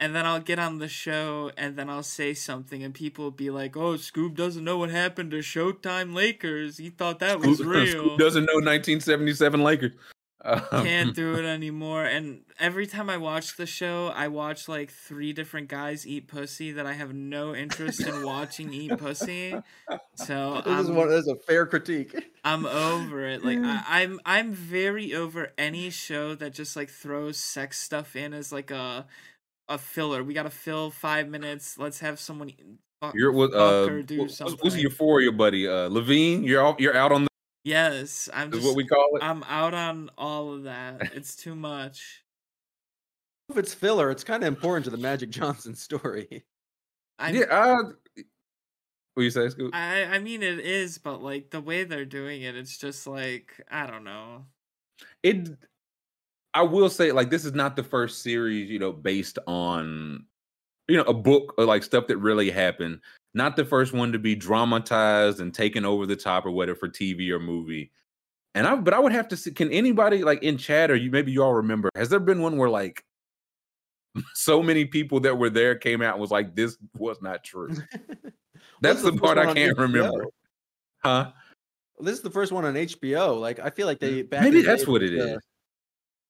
And 0.00 0.14
then 0.14 0.26
I'll 0.26 0.40
get 0.40 0.58
on 0.58 0.78
the 0.78 0.88
show 0.88 1.52
and 1.56 1.76
then 1.76 1.88
I'll 1.88 2.02
say 2.02 2.34
something 2.34 2.82
and 2.82 2.92
people 2.92 3.24
will 3.26 3.30
be 3.30 3.50
like, 3.50 3.76
oh, 3.76 3.94
Scoob 3.94 4.34
doesn't 4.34 4.64
know 4.64 4.78
what 4.78 4.90
happened 4.90 5.30
to 5.30 5.38
Showtime 5.38 6.14
Lakers. 6.14 6.78
He 6.78 6.90
thought 6.90 7.20
that 7.20 7.40
was 7.40 7.60
real 7.64 7.86
Scoop 7.86 8.18
doesn't 8.18 8.44
know 8.44 8.54
1977 8.54 9.62
Lakers. 9.62 9.92
Um, 10.44 10.60
can't 10.70 11.14
do 11.14 11.34
it 11.36 11.44
anymore. 11.44 12.04
And 12.04 12.42
every 12.58 12.86
time 12.86 13.08
I 13.08 13.16
watch 13.16 13.56
the 13.56 13.66
show, 13.66 14.12
I 14.14 14.28
watch 14.28 14.68
like 14.68 14.90
three 14.90 15.32
different 15.32 15.68
guys 15.68 16.06
eat 16.06 16.28
pussy 16.28 16.72
that 16.72 16.86
I 16.86 16.92
have 16.92 17.14
no 17.14 17.54
interest 17.54 18.00
in 18.06 18.24
watching 18.24 18.72
eat 18.72 18.98
pussy. 18.98 19.54
So 20.16 20.60
This 20.64 20.80
is 20.80 20.88
I'm, 20.90 20.96
one. 20.96 21.08
This 21.08 21.22
is 21.22 21.28
a 21.28 21.36
fair 21.46 21.66
critique. 21.66 22.14
I'm 22.44 22.66
over 22.66 23.26
it. 23.26 23.44
Like 23.44 23.58
I, 23.62 24.02
I'm 24.02 24.20
I'm 24.26 24.52
very 24.52 25.14
over 25.14 25.52
any 25.56 25.88
show 25.88 26.34
that 26.34 26.52
just 26.52 26.76
like 26.76 26.90
throws 26.90 27.38
sex 27.38 27.80
stuff 27.80 28.14
in 28.14 28.34
as 28.34 28.52
like 28.52 28.70
a 28.70 29.06
a 29.68 29.78
filler. 29.78 30.22
We 30.24 30.34
gotta 30.34 30.50
fill 30.50 30.90
five 30.90 31.28
minutes. 31.28 31.78
Let's 31.78 32.00
have 32.00 32.18
someone. 32.20 32.50
eat- 32.50 32.62
fuck- 33.00 33.14
You're 33.14 33.32
with 33.32 33.52
fuck 33.52 33.60
uh, 33.60 33.92
or 33.92 34.02
do 34.02 34.16
who's, 34.22 34.36
something. 34.36 34.58
who's 34.62 34.74
your 34.76 34.90
euphoria 34.90 35.32
buddy? 35.32 35.66
Uh, 35.68 35.88
Levine. 35.88 36.44
You're 36.44 36.64
out. 36.66 36.80
You're 36.80 36.96
out 36.96 37.12
on 37.12 37.24
the. 37.24 37.28
Yes, 37.64 38.28
I'm 38.34 38.48
Is 38.52 38.56
just. 38.56 38.66
what 38.66 38.76
we 38.76 38.86
call 38.86 39.16
it. 39.16 39.22
I'm 39.22 39.42
out 39.44 39.72
on 39.74 40.10
all 40.18 40.52
of 40.52 40.64
that. 40.64 41.12
It's 41.14 41.34
too 41.34 41.54
much. 41.54 42.22
If 43.50 43.56
it's 43.58 43.74
filler, 43.74 44.10
it's 44.10 44.24
kind 44.24 44.42
of 44.42 44.48
important 44.48 44.84
to 44.86 44.90
the 44.90 44.96
Magic 44.98 45.30
Johnson 45.30 45.74
story. 45.74 46.44
I 47.18 47.30
yeah. 47.30 47.44
Uh, 47.44 47.82
what 49.14 49.22
you 49.22 49.30
say, 49.30 49.48
Scoop? 49.48 49.74
I 49.74 50.04
I 50.04 50.18
mean 50.18 50.42
it 50.42 50.58
is, 50.58 50.98
but 50.98 51.22
like 51.22 51.50
the 51.50 51.60
way 51.60 51.84
they're 51.84 52.04
doing 52.04 52.42
it, 52.42 52.56
it's 52.56 52.76
just 52.76 53.06
like 53.06 53.60
I 53.70 53.86
don't 53.86 54.04
know. 54.04 54.44
it 55.22 55.48
i 56.54 56.62
will 56.62 56.88
say 56.88 57.12
like 57.12 57.30
this 57.30 57.44
is 57.44 57.52
not 57.52 57.76
the 57.76 57.82
first 57.82 58.22
series 58.22 58.70
you 58.70 58.78
know 58.78 58.92
based 58.92 59.38
on 59.46 60.24
you 60.88 60.96
know 60.96 61.04
a 61.04 61.14
book 61.14 61.54
or 61.58 61.64
like 61.64 61.82
stuff 61.82 62.06
that 62.08 62.18
really 62.18 62.50
happened. 62.50 63.00
Not 63.36 63.56
the 63.56 63.64
first 63.64 63.92
one 63.92 64.12
to 64.12 64.18
be 64.18 64.36
dramatized 64.36 65.40
and 65.40 65.52
taken 65.52 65.84
over 65.84 66.06
the 66.06 66.16
top 66.16 66.46
or 66.46 66.50
whatever 66.50 66.78
for 66.78 66.88
tv 66.88 67.30
or 67.30 67.40
movie. 67.40 67.90
And 68.54 68.66
i 68.66 68.74
but 68.76 68.94
i 68.94 68.98
would 68.98 69.12
have 69.12 69.28
to 69.28 69.36
see 69.36 69.50
can 69.50 69.70
anybody 69.72 70.22
like 70.22 70.42
in 70.42 70.56
chat 70.56 70.90
or 70.90 70.96
you 70.96 71.10
maybe 71.10 71.32
you 71.32 71.42
all 71.42 71.54
remember 71.54 71.90
has 71.96 72.08
there 72.08 72.20
been 72.20 72.40
one 72.40 72.56
where 72.56 72.70
like 72.70 73.04
so 74.34 74.62
many 74.62 74.84
people 74.84 75.18
that 75.20 75.36
were 75.36 75.50
there 75.50 75.74
came 75.74 76.02
out 76.02 76.14
and 76.14 76.20
was 76.20 76.30
like 76.30 76.54
this 76.54 76.76
was 76.96 77.20
not 77.20 77.42
true. 77.42 77.74
That's 78.80 78.98
is 78.98 79.04
the 79.04 79.12
part 79.12 79.38
i 79.38 79.52
can't 79.52 79.76
remember. 79.78 80.26
Huh? 81.02 81.32
This 82.00 82.14
is 82.14 82.22
the 82.22 82.30
first 82.30 82.52
one 82.52 82.64
on 82.64 82.74
HBO. 82.74 83.40
Like 83.40 83.58
I 83.58 83.70
feel 83.70 83.86
like 83.86 83.98
they 83.98 84.22
back 84.22 84.42
maybe 84.42 84.62
that's 84.62 84.86
what 84.86 85.02
it 85.02 85.18
uh, 85.18 85.36
is 85.36 85.42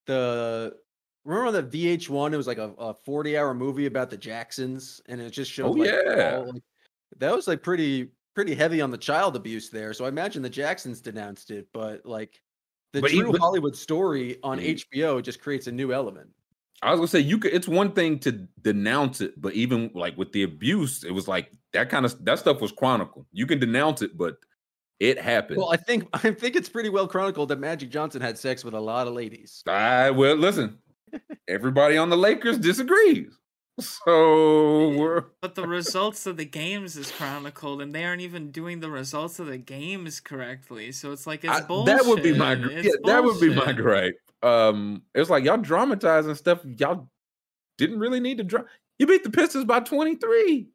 the 0.05 0.75
remember 1.23 1.47
on 1.47 1.53
the 1.53 1.97
VH1 1.97 2.33
it 2.33 2.37
was 2.37 2.47
like 2.47 2.57
a, 2.59 2.71
a 2.77 2.93
40 2.93 3.37
hour 3.37 3.53
movie 3.53 3.87
about 3.87 4.09
the 4.09 4.17
Jacksons 4.17 5.01
and 5.07 5.19
it 5.19 5.29
just 5.31 5.51
oh, 5.51 5.53
showed 5.53 5.67
Oh, 5.67 5.71
like, 5.71 5.89
yeah. 5.89 6.35
all, 6.37 6.53
like, 6.53 6.63
that 7.17 7.35
was 7.35 7.47
like 7.47 7.63
pretty 7.63 8.09
pretty 8.35 8.53
heavy 8.53 8.81
on 8.81 8.91
the 8.91 8.97
child 8.97 9.35
abuse 9.35 9.69
there. 9.69 9.93
So 9.93 10.05
I 10.05 10.09
imagine 10.09 10.41
the 10.43 10.49
Jacksons 10.49 11.01
denounced 11.01 11.51
it, 11.51 11.67
but 11.73 12.05
like 12.05 12.41
the 12.93 13.01
But 13.01 13.11
true 13.11 13.29
even- 13.29 13.41
Hollywood 13.41 13.75
story 13.75 14.37
on. 14.43 14.59
Mm-hmm. 14.59 14.97
HBO 14.97 15.21
just 15.21 15.41
creates 15.41 15.67
a 15.67 15.71
new 15.71 15.91
element. 15.93 16.29
I 16.81 16.91
was 16.91 16.99
gonna 16.99 17.07
say 17.07 17.19
you 17.21 17.39
could. 17.39 17.53
It's 17.53 17.67
one 17.67 17.93
thing 17.93 18.19
to 18.19 18.31
denounce 18.61 19.21
it, 19.21 19.39
but 19.41 19.53
even 19.53 19.89
like 19.93 20.17
with 20.17 20.33
the 20.33 20.43
abuse, 20.43 21.03
it 21.05 21.11
was 21.11 21.27
like 21.27 21.51
that 21.71 21.89
kind 21.89 22.05
of 22.05 22.23
that 22.25 22.37
stuff 22.37 22.59
was 22.61 22.71
chronicled. 22.73 23.25
You 23.31 23.47
can 23.47 23.59
denounce 23.59 24.01
it, 24.01 24.17
but 24.17 24.35
it 24.99 25.19
happened. 25.19 25.57
Well, 25.57 25.71
I 25.71 25.77
think 25.77 26.07
I 26.13 26.31
think 26.31 26.55
it's 26.55 26.69
pretty 26.69 26.89
well 26.89 27.07
chronicled 27.07 27.49
that 27.49 27.59
Magic 27.59 27.89
Johnson 27.89 28.21
had 28.21 28.37
sex 28.37 28.63
with 28.63 28.73
a 28.73 28.79
lot 28.79 29.07
of 29.07 29.13
ladies. 29.13 29.63
I 29.67 30.11
well 30.11 30.35
listen. 30.35 30.79
Everybody 31.47 31.97
on 31.97 32.09
the 32.09 32.17
Lakers 32.17 32.57
disagrees, 32.57 33.37
so 33.79 34.89
we're 34.97 35.25
But 35.41 35.55
the 35.55 35.67
results 35.67 36.25
of 36.25 36.37
the 36.37 36.45
games 36.45 36.97
is 36.97 37.11
chronicled, 37.11 37.81
and 37.81 37.93
they 37.93 38.03
aren't 38.03 38.21
even 38.21 38.51
doing 38.51 38.79
the 38.79 38.89
results 38.89 39.39
of 39.39 39.47
the 39.47 39.57
games 39.57 40.19
correctly. 40.19 40.91
So 40.91 41.11
it's 41.11 41.25
like 41.25 41.43
it's 41.43 41.53
I- 41.53 41.61
bullshit. 41.61 41.97
that 41.97 42.05
would 42.05 42.23
be 42.23 42.33
my 42.37 42.55
gr- 42.55 42.71
It's 42.71 42.85
yeah, 42.87 42.93
that 43.05 43.23
would 43.23 43.39
be 43.39 43.53
my 43.53 43.71
gripe. 43.73 44.19
Um, 44.43 45.03
it's 45.13 45.29
like 45.29 45.43
y'all 45.45 45.57
dramatizing 45.57 46.35
stuff. 46.35 46.59
Y'all 46.77 47.09
didn't 47.77 47.99
really 47.99 48.19
need 48.19 48.37
to 48.39 48.43
drop. 48.43 48.65
You 48.99 49.07
beat 49.07 49.23
the 49.23 49.29
Pistons 49.29 49.65
by 49.65 49.79
twenty 49.81 50.15
three. 50.15 50.69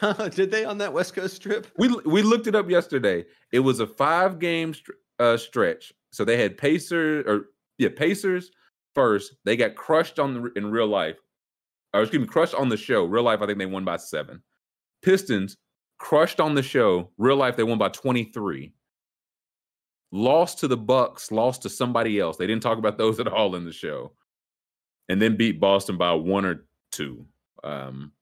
Did 0.30 0.50
they 0.50 0.64
on 0.64 0.78
that 0.78 0.92
West 0.92 1.14
Coast 1.14 1.42
trip? 1.42 1.66
We 1.78 1.88
we 2.04 2.22
looked 2.22 2.46
it 2.46 2.54
up 2.54 2.68
yesterday. 2.68 3.24
It 3.52 3.60
was 3.60 3.80
a 3.80 3.86
five 3.86 4.38
game 4.38 4.74
uh, 5.18 5.36
stretch. 5.36 5.92
So 6.10 6.24
they 6.24 6.40
had 6.40 6.58
Pacers 6.58 7.24
or 7.26 7.46
yeah 7.78 7.90
Pacers 7.94 8.50
first. 8.94 9.34
They 9.44 9.56
got 9.56 9.74
crushed 9.74 10.18
on 10.18 10.34
the 10.34 10.52
in 10.56 10.70
real 10.70 10.86
life. 10.86 11.16
Or 11.92 12.02
excuse 12.02 12.20
me, 12.20 12.26
crushed 12.26 12.54
on 12.54 12.68
the 12.68 12.76
show. 12.76 13.04
Real 13.04 13.22
life, 13.22 13.40
I 13.40 13.46
think 13.46 13.58
they 13.58 13.66
won 13.66 13.84
by 13.84 13.96
seven. 13.96 14.42
Pistons 15.02 15.56
crushed 15.98 16.40
on 16.40 16.54
the 16.54 16.62
show. 16.62 17.10
Real 17.18 17.36
life, 17.36 17.56
they 17.56 17.62
won 17.62 17.78
by 17.78 17.88
twenty 17.88 18.24
three. 18.24 18.72
Lost 20.10 20.60
to 20.60 20.68
the 20.68 20.76
Bucks. 20.76 21.30
Lost 21.30 21.62
to 21.62 21.68
somebody 21.68 22.20
else. 22.20 22.36
They 22.36 22.46
didn't 22.46 22.62
talk 22.62 22.78
about 22.78 22.98
those 22.98 23.20
at 23.20 23.28
all 23.28 23.56
in 23.56 23.64
the 23.64 23.72
show. 23.72 24.12
And 25.08 25.20
then 25.20 25.36
beat 25.36 25.60
Boston 25.60 25.98
by 25.98 26.12
one 26.12 26.44
or 26.44 26.66
two. 26.90 27.26
Um, 27.62 28.12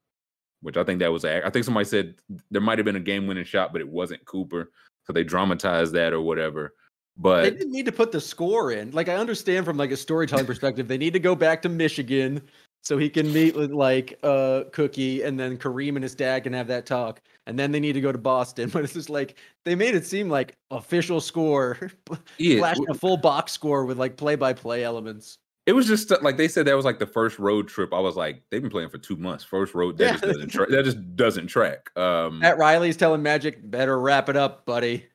which 0.63 0.77
I 0.77 0.85
think 0.85 1.01
that 1.01 1.13
was. 1.13 1.25
I 1.25 1.51
think 1.51 1.65
somebody 1.65 1.85
said 1.85 2.15
there 2.51 2.61
might 2.61 2.79
have 2.79 2.85
been 2.85 2.97
a 2.97 3.01
game-winning 3.01 3.45
shot, 3.45 3.73
but 3.73 3.81
it 3.81 3.89
wasn't 3.89 4.25
Cooper, 4.25 4.71
so 5.05 5.13
they 5.13 5.25
dramatized 5.25 5.93
that 5.93 6.13
or 6.13 6.23
whatever. 6.23 6.75
But 7.17 7.43
they 7.43 7.51
didn't 7.51 7.73
need 7.73 7.87
to 7.87 7.93
put 7.93 8.13
the 8.13 8.21
score 8.21 8.73
in. 8.73 8.91
Like 8.93 9.09
I 9.09 9.17
understand 9.17 9.67
from 9.67 9.77
like 9.77 9.91
a 9.91 9.97
storytelling 9.97 10.47
perspective, 10.47 10.89
they 10.89 10.97
need 10.97 11.13
to 11.13 11.21
go 11.21 11.35
back 11.35 11.61
to 11.63 11.69
Michigan 11.69 12.41
so 12.83 12.97
he 12.99 13.11
can 13.11 13.33
meet 13.33 13.55
with 13.55 13.71
like 13.71 14.19
uh 14.23 14.65
Cookie 14.73 15.23
and 15.23 15.39
then 15.39 15.59
Kareem 15.59 15.95
and 15.95 16.03
his 16.03 16.15
dad 16.15 16.45
can 16.45 16.53
have 16.53 16.69
that 16.69 16.87
talk. 16.87 17.21
And 17.47 17.59
then 17.59 17.71
they 17.71 17.81
need 17.81 17.93
to 17.95 18.01
go 18.01 18.13
to 18.13 18.19
Boston. 18.19 18.71
But 18.73 18.85
it's 18.85 18.95
just 18.95 19.11
like 19.11 19.37
they 19.65 19.75
made 19.75 19.95
it 19.95 20.07
seem 20.07 20.31
like 20.31 20.57
official 20.71 21.21
score, 21.21 21.91
yeah, 22.39 22.59
flashed 22.59 22.81
a 22.89 22.95
full 22.95 23.19
box 23.19 23.53
score 23.53 23.85
with 23.85 23.99
like 23.99 24.17
play 24.17 24.37
by 24.37 24.55
play 24.55 24.83
elements. 24.83 25.39
It 25.65 25.73
was 25.75 25.87
just 25.87 26.11
like 26.23 26.37
they 26.37 26.49
said 26.49 26.67
that 26.67 26.75
was 26.75 26.85
like 26.85 26.99
the 26.99 27.07
first 27.07 27.39
road 27.39 27.69
trip. 27.69 27.95
I 27.95 28.01
was 28.01 28.17
like, 28.17 28.43
they've 28.51 28.61
been 28.61 28.71
playing 28.71 28.89
for 28.89 28.99
two 28.99 29.17
months. 29.17 29.45
First 29.45 29.75
road 29.75 29.97
that 29.99 30.05
Yeah. 30.05 30.11
just 30.13 30.23
doesn't 30.25 30.49
track. 30.49 30.69
That 30.71 30.85
just 30.85 31.17
doesn't 31.17 31.47
track. 31.47 31.97
Um, 31.97 32.41
Pat 32.41 32.59
Riley's 32.59 32.97
telling 32.97 33.23
Magic, 33.23 33.71
better 33.71 33.99
wrap 34.01 34.29
it 34.29 34.37
up, 34.37 34.67
buddy. 34.67 35.07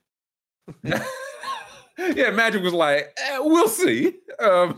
yeah, 0.84 2.30
Magic 2.32 2.64
was 2.64 2.74
like, 2.74 3.18
eh, 3.18 3.40
we'll 3.40 3.68
see. 3.68 4.16
Um, 4.40 4.78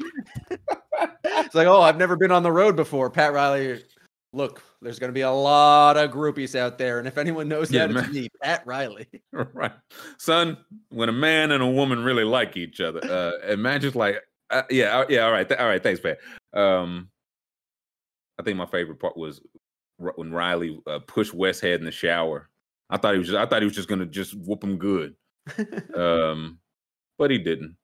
It's 1.23 1.55
like, 1.55 1.67
oh, 1.67 1.81
I've 1.81 1.97
never 1.97 2.15
been 2.15 2.31
on 2.31 2.43
the 2.43 2.51
road 2.51 2.75
before. 2.75 3.09
Pat 3.09 3.31
Riley, 3.33 3.83
look, 4.33 4.61
there's 4.81 4.99
going 4.99 5.09
to 5.09 5.13
be 5.13 5.21
a 5.21 5.31
lot 5.31 5.97
of 5.97 6.11
groupies 6.11 6.57
out 6.57 6.77
there. 6.77 6.99
And 6.99 7.07
if 7.07 7.17
anyone 7.17 7.47
knows 7.47 7.71
Yeah, 7.71 7.87
that, 7.87 8.05
it's 8.05 8.13
me, 8.13 8.29
Pat 8.41 8.63
Riley. 8.65 9.07
right, 9.31 9.71
son. 10.17 10.57
When 10.89 11.09
a 11.09 11.13
man 11.13 11.51
and 11.51 11.63
a 11.63 11.67
woman 11.69 12.03
really 12.03 12.23
like 12.23 12.57
each 12.57 12.81
other, 12.81 12.99
uh, 13.03 13.51
and 13.51 13.61
Magic's 13.61 13.95
like, 13.95 14.17
uh, 14.49 14.63
yeah, 14.69 14.99
uh, 14.99 15.05
yeah, 15.09 15.25
all 15.25 15.31
right, 15.31 15.47
th- 15.47 15.59
all 15.59 15.67
right, 15.67 15.81
thanks, 15.81 15.99
Pat. 15.99 16.17
Um, 16.53 17.09
I 18.39 18.43
think 18.43 18.57
my 18.57 18.65
favorite 18.65 18.99
part 18.99 19.17
was 19.17 19.41
r- 20.03 20.13
when 20.15 20.31
Riley 20.31 20.79
uh, 20.87 20.99
pushed 21.07 21.33
Westhead 21.33 21.75
in 21.79 21.85
the 21.85 21.91
shower. 21.91 22.49
I 22.89 22.97
thought 22.97 23.13
he 23.13 23.19
was, 23.19 23.27
just, 23.27 23.37
I 23.37 23.45
thought 23.45 23.61
he 23.61 23.67
was 23.67 23.75
just 23.75 23.87
gonna 23.89 24.05
just 24.05 24.33
whoop 24.35 24.63
him 24.63 24.77
good, 24.77 25.15
um, 25.95 26.59
but 27.17 27.31
he 27.31 27.37
didn't. 27.37 27.75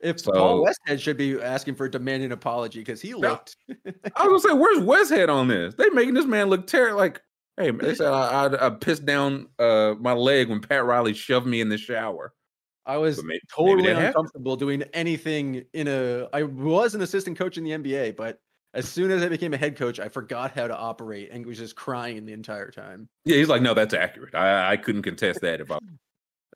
If 0.00 0.20
So- 0.20 0.32
Paul 0.32 0.66
Westhead 0.66 1.00
should 1.00 1.16
be 1.16 1.40
asking 1.40 1.76
for 1.76 1.86
a 1.86 1.90
demanding 1.90 2.32
apology 2.32 2.80
because 2.80 3.00
he 3.00 3.14
looked. 3.14 3.56
I 4.16 4.26
was 4.26 4.44
gonna 4.44 4.54
say, 4.54 4.58
where's 4.60 4.78
Westhead 4.78 5.28
on 5.28 5.48
this? 5.48 5.74
They 5.74 5.88
making 5.90 6.14
this 6.14 6.26
man 6.26 6.48
look 6.48 6.66
terrible. 6.66 6.98
Like, 6.98 7.20
hey, 7.56 7.70
they 7.70 7.94
said 7.94 8.08
I, 8.12 8.46
I, 8.46 8.66
I 8.66 8.70
pissed 8.70 9.06
down 9.06 9.48
uh, 9.58 9.94
my 9.98 10.12
leg 10.12 10.50
when 10.50 10.60
Pat 10.60 10.84
Riley 10.84 11.14
shoved 11.14 11.46
me 11.46 11.60
in 11.60 11.68
the 11.70 11.78
shower. 11.78 12.32
I 12.86 12.96
was 12.98 13.22
maybe 13.24 13.40
totally 13.54 13.88
happened. 13.90 14.06
uncomfortable 14.08 14.56
doing 14.56 14.82
anything 14.92 15.64
in 15.72 15.88
a. 15.88 16.28
I 16.32 16.42
was 16.42 16.94
an 16.94 17.02
assistant 17.02 17.38
coach 17.38 17.56
in 17.58 17.64
the 17.64 17.70
NBA, 17.70 18.16
but 18.16 18.38
as 18.74 18.88
soon 18.88 19.10
as 19.10 19.22
I 19.22 19.28
became 19.28 19.54
a 19.54 19.56
head 19.56 19.76
coach, 19.76 20.00
I 20.00 20.08
forgot 20.08 20.50
how 20.52 20.66
to 20.66 20.76
operate 20.76 21.30
and 21.32 21.46
was 21.46 21.58
just 21.58 21.76
crying 21.76 22.26
the 22.26 22.32
entire 22.32 22.70
time. 22.70 23.08
Yeah, 23.24 23.36
he's 23.36 23.48
like, 23.48 23.62
no, 23.62 23.72
that's 23.72 23.94
accurate. 23.94 24.34
I, 24.34 24.72
I 24.72 24.76
couldn't 24.76 25.02
contest 25.02 25.40
that 25.42 25.60
if 25.60 25.70
I. 25.70 25.78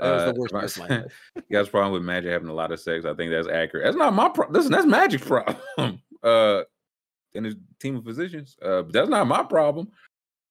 That 0.00 0.12
was 0.12 0.22
Uh, 0.22 0.32
the 0.32 0.38
worst 0.40 0.54
if 0.54 0.60
part 0.60 0.64
of 0.64 0.78
my 0.90 0.96
life. 1.02 1.22
You 1.48 1.58
guys 1.58 1.68
problem 1.68 1.92
with 1.92 2.02
Magic 2.04 2.30
having 2.30 2.46
a 2.46 2.52
lot 2.54 2.70
of 2.70 2.78
sex. 2.78 3.04
I 3.04 3.14
think 3.14 3.32
that's 3.32 3.48
accurate. 3.48 3.84
That's 3.84 3.96
not 3.96 4.14
my 4.14 4.28
problem. 4.28 4.54
Listen, 4.54 4.70
that's 4.70 4.86
Magic's 4.86 5.26
problem. 5.26 6.00
uh, 6.22 6.62
and 7.34 7.44
his 7.44 7.56
team 7.80 7.96
of 7.96 8.04
physicians. 8.04 8.56
Uh, 8.62 8.82
but 8.82 8.92
that's 8.92 9.08
not 9.08 9.26
my 9.26 9.42
problem. 9.42 9.88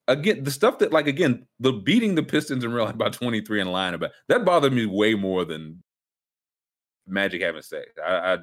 Again, 0.07 0.43
the 0.43 0.51
stuff 0.51 0.79
that 0.79 0.93
like 0.93 1.07
again, 1.07 1.45
the 1.59 1.73
beating 1.73 2.15
the 2.15 2.23
Pistons 2.23 2.63
in 2.63 2.71
real 2.71 2.85
life 2.85 2.97
by 2.97 3.09
23 3.09 3.61
and 3.61 3.71
lying 3.71 3.93
about 3.93 4.11
that 4.29 4.45
bothered 4.45 4.73
me 4.73 4.85
way 4.85 5.15
more 5.15 5.43
than 5.45 5.83
Magic 7.07 7.41
having 7.41 7.61
sex. 7.61 7.87
I 8.03 8.33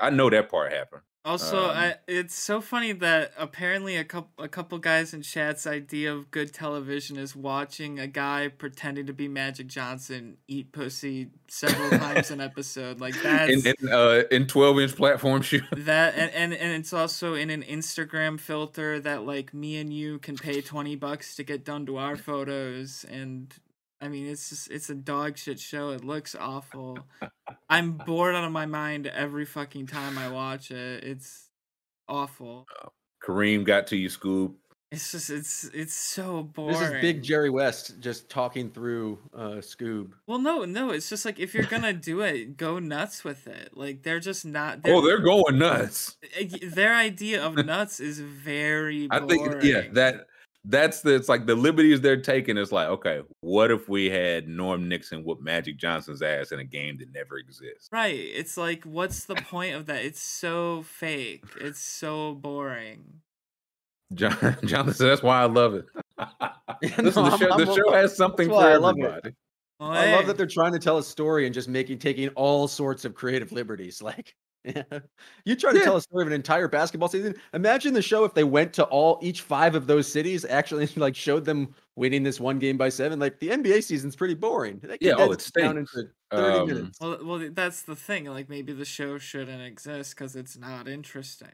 I, 0.00 0.06
I 0.06 0.10
know 0.10 0.30
that 0.30 0.50
part 0.50 0.72
happened. 0.72 1.02
Also, 1.24 1.70
Um, 1.70 1.70
I, 1.70 1.94
it's 2.06 2.34
so 2.34 2.60
funny 2.60 2.92
that 2.92 3.32
apparently 3.38 3.96
a 3.96 4.04
couple 4.04 4.44
a 4.44 4.48
couple 4.48 4.76
guys 4.78 5.14
in 5.14 5.22
chat's 5.22 5.66
idea 5.66 6.12
of 6.12 6.30
good 6.30 6.52
television 6.52 7.16
is 7.16 7.34
watching 7.34 7.98
a 7.98 8.06
guy 8.06 8.48
pretending 8.48 9.06
to 9.06 9.14
be 9.14 9.26
Magic 9.26 9.66
Johnson 9.66 10.36
eat 10.48 10.70
pussy 10.72 11.30
several 11.48 11.90
times 11.98 12.30
an 12.30 12.42
episode. 12.42 13.00
Like 13.00 13.22
that's 13.22 13.64
In 13.64 13.74
in, 13.80 13.88
uh, 13.90 14.24
in 14.30 14.46
12 14.46 14.80
inch 14.80 14.96
platform 14.96 15.40
shoe. 15.40 15.62
that 15.72 16.14
and, 16.14 16.30
and 16.32 16.52
and 16.52 16.72
it's 16.72 16.92
also 16.92 17.32
in 17.32 17.48
an 17.48 17.62
Instagram 17.62 18.38
filter 18.38 19.00
that 19.00 19.24
like 19.24 19.54
me 19.54 19.76
and 19.78 19.94
you 19.94 20.18
can 20.18 20.36
pay 20.36 20.60
20 20.60 20.94
bucks 20.96 21.36
to 21.36 21.42
get 21.42 21.64
done 21.64 21.86
to 21.86 21.96
our 21.96 22.16
photos 22.16 23.04
and 23.08 23.54
I 24.04 24.08
mean 24.08 24.26
it's 24.26 24.50
just 24.50 24.70
it's 24.70 24.90
a 24.90 24.94
dog 24.94 25.38
shit 25.38 25.58
show. 25.58 25.88
It 25.88 26.04
looks 26.04 26.34
awful. 26.38 26.98
I'm 27.70 27.92
bored 27.92 28.34
out 28.34 28.44
of 28.44 28.52
my 28.52 28.66
mind 28.66 29.06
every 29.06 29.46
fucking 29.46 29.86
time 29.86 30.18
I 30.18 30.28
watch 30.28 30.70
it. 30.70 31.02
It's 31.02 31.48
awful. 32.06 32.66
Kareem 33.26 33.64
got 33.64 33.86
to 33.88 33.96
you, 33.96 34.10
Scoop. 34.10 34.58
It's 34.92 35.10
just 35.10 35.30
it's 35.30 35.64
it's 35.72 35.94
so 35.94 36.42
boring. 36.42 36.78
This 36.78 36.82
is 36.82 37.00
big 37.00 37.22
Jerry 37.22 37.48
West 37.48 37.98
just 37.98 38.28
talking 38.28 38.70
through 38.70 39.20
uh, 39.34 39.62
Scoob. 39.62 40.10
Well, 40.26 40.38
no, 40.38 40.66
no. 40.66 40.90
It's 40.90 41.08
just 41.08 41.24
like 41.24 41.40
if 41.40 41.54
you're 41.54 41.64
gonna 41.64 41.94
do 41.94 42.20
it, 42.20 42.58
go 42.58 42.78
nuts 42.78 43.24
with 43.24 43.46
it. 43.46 43.70
Like 43.72 44.02
they're 44.02 44.20
just 44.20 44.44
not. 44.44 44.80
Oh, 44.84 45.00
they're 45.00 45.20
going 45.20 45.58
nuts. 45.58 46.18
their 46.62 46.94
idea 46.94 47.42
of 47.42 47.56
nuts 47.56 48.00
is 48.00 48.20
very. 48.20 49.08
I 49.10 49.20
think 49.20 49.62
yeah, 49.62 49.84
that 49.92 50.26
that's 50.64 51.02
the 51.02 51.14
it's 51.14 51.28
like 51.28 51.46
the 51.46 51.54
liberties 51.54 52.00
they're 52.00 52.20
taking 52.20 52.56
It's 52.56 52.72
like, 52.72 52.88
okay, 52.88 53.22
what 53.40 53.70
if 53.70 53.88
we 53.88 54.08
had 54.10 54.48
Norm 54.48 54.88
Nixon 54.88 55.22
whoop 55.24 55.40
Magic 55.42 55.76
Johnson's 55.76 56.22
ass 56.22 56.52
in 56.52 56.58
a 56.60 56.64
game 56.64 56.96
that 56.98 57.12
never 57.12 57.38
exists? 57.38 57.88
Right. 57.92 58.14
It's 58.14 58.56
like, 58.56 58.84
what's 58.84 59.24
the 59.26 59.34
point 59.34 59.74
of 59.74 59.86
that? 59.86 60.04
It's 60.04 60.22
so 60.22 60.82
fake. 60.82 61.44
It's 61.60 61.80
so 61.80 62.34
boring. 62.34 63.20
John 64.14 64.36
Jonathan 64.64 64.94
said 64.94 65.08
that's 65.08 65.22
why 65.22 65.40
I 65.42 65.46
love 65.46 65.74
it. 65.74 65.86
Listen, 67.02 67.24
the 67.24 67.30
I'm- 67.30 67.38
show, 67.38 67.56
the 67.58 67.64
I'm- 67.66 67.76
show 67.76 67.92
has 67.92 68.16
something 68.16 68.48
for 68.48 68.54
why 68.54 68.72
I 68.72 68.76
love 68.76 68.96
it. 68.98 69.04
everybody. 69.04 69.34
Well, 69.80 69.90
I 69.90 70.14
love 70.14 70.26
that 70.28 70.36
they're 70.36 70.46
trying 70.46 70.72
to 70.72 70.78
tell 70.78 70.98
a 70.98 71.02
story 71.02 71.46
and 71.46 71.54
just 71.54 71.68
making 71.68 71.98
taking 71.98 72.28
all 72.30 72.68
sorts 72.68 73.04
of 73.04 73.14
creative 73.14 73.50
liberties. 73.52 74.00
Like, 74.02 74.34
you 74.64 75.56
try 75.56 75.72
to 75.72 75.78
Yeah. 75.78 75.84
tell 75.84 75.96
a 75.96 76.00
story 76.00 76.22
of 76.22 76.28
an 76.28 76.32
entire 76.32 76.68
basketball 76.68 77.08
season. 77.08 77.34
Imagine 77.52 77.94
the 77.94 78.02
show 78.02 78.24
if 78.24 78.34
they 78.34 78.44
went 78.44 78.72
to 78.74 78.84
all 78.84 79.18
each 79.22 79.42
five 79.42 79.74
of 79.74 79.86
those 79.86 80.10
cities, 80.10 80.44
actually 80.44 80.86
like 80.96 81.14
showed 81.14 81.44
them 81.44 81.74
winning 81.96 82.22
this 82.22 82.40
one 82.40 82.58
game 82.58 82.76
by 82.76 82.88
seven. 82.88 83.18
Like 83.18 83.38
the 83.40 83.50
NBA 83.50 83.82
season's 83.84 84.16
pretty 84.16 84.34
boring. 84.34 84.80
They 84.82 84.98
Yeah, 85.00 85.12
oh, 85.14 85.28
condense 85.28 85.48
it 85.48 85.54
down 85.60 85.78
into 85.78 86.08
thirty 86.30 86.58
Um, 86.58 86.66
minutes. 86.68 86.98
Well, 87.00 87.18
well, 87.22 87.48
that's 87.52 87.82
the 87.82 87.96
thing. 87.96 88.24
Like, 88.26 88.48
maybe 88.48 88.72
the 88.72 88.84
show 88.84 89.18
shouldn't 89.18 89.62
exist 89.62 90.16
because 90.16 90.36
it's 90.36 90.56
not 90.56 90.88
interesting. 90.88 91.52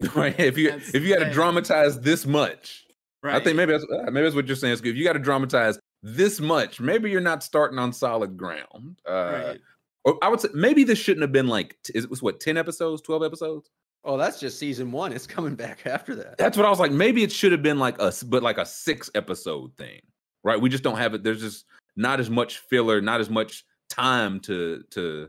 Right? 0.14 0.38
If 0.40 0.56
you 0.56 0.70
That's 0.70 0.94
if 0.94 1.02
you 1.02 1.14
got 1.14 1.24
to 1.24 1.30
dramatize 1.32 2.00
this 2.00 2.24
much, 2.26 2.86
Right. 3.22 3.34
I 3.34 3.44
think 3.44 3.54
maybe 3.56 3.72
that's 3.72 3.84
uh, 3.84 4.10
maybe 4.10 4.22
that's 4.24 4.34
what 4.34 4.46
you're 4.46 4.56
saying. 4.56 4.76
Scoop. 4.76 4.92
If 4.92 4.96
you 4.96 5.04
got 5.04 5.12
to 5.12 5.18
dramatize 5.18 5.78
this 6.02 6.40
much, 6.40 6.80
maybe 6.80 7.10
you're 7.10 7.20
not 7.20 7.42
starting 7.42 7.78
on 7.78 7.92
solid 7.92 8.36
ground. 8.38 8.98
Uh, 9.06 9.42
Right. 9.46 9.60
Or 10.04 10.18
I 10.22 10.28
would 10.28 10.40
say 10.40 10.48
maybe 10.54 10.84
this 10.84 10.98
shouldn't 10.98 11.22
have 11.22 11.32
been 11.32 11.48
like 11.48 11.76
it 11.94 12.08
was 12.08 12.22
what 12.22 12.40
ten 12.40 12.56
episodes, 12.56 13.02
twelve 13.02 13.22
episodes. 13.22 13.70
Oh, 14.04 14.16
that's 14.16 14.40
just 14.40 14.58
season 14.58 14.92
one. 14.92 15.12
It's 15.12 15.26
coming 15.26 15.54
back 15.54 15.86
after 15.86 16.14
that. 16.14 16.38
That's 16.38 16.56
what 16.56 16.64
I 16.64 16.70
was 16.70 16.78
like. 16.78 16.90
Maybe 16.90 17.22
it 17.22 17.30
should 17.30 17.52
have 17.52 17.62
been 17.62 17.78
like 17.78 18.00
a, 18.00 18.12
but 18.26 18.42
like 18.42 18.56
a 18.56 18.64
six 18.64 19.10
episode 19.14 19.76
thing, 19.76 20.00
right? 20.42 20.58
We 20.60 20.70
just 20.70 20.82
don't 20.82 20.96
have 20.96 21.12
it. 21.12 21.22
There's 21.22 21.40
just 21.40 21.66
not 21.96 22.18
as 22.18 22.30
much 22.30 22.58
filler, 22.58 23.02
not 23.02 23.20
as 23.20 23.28
much 23.28 23.64
time 23.90 24.40
to 24.40 24.82
to 24.92 25.28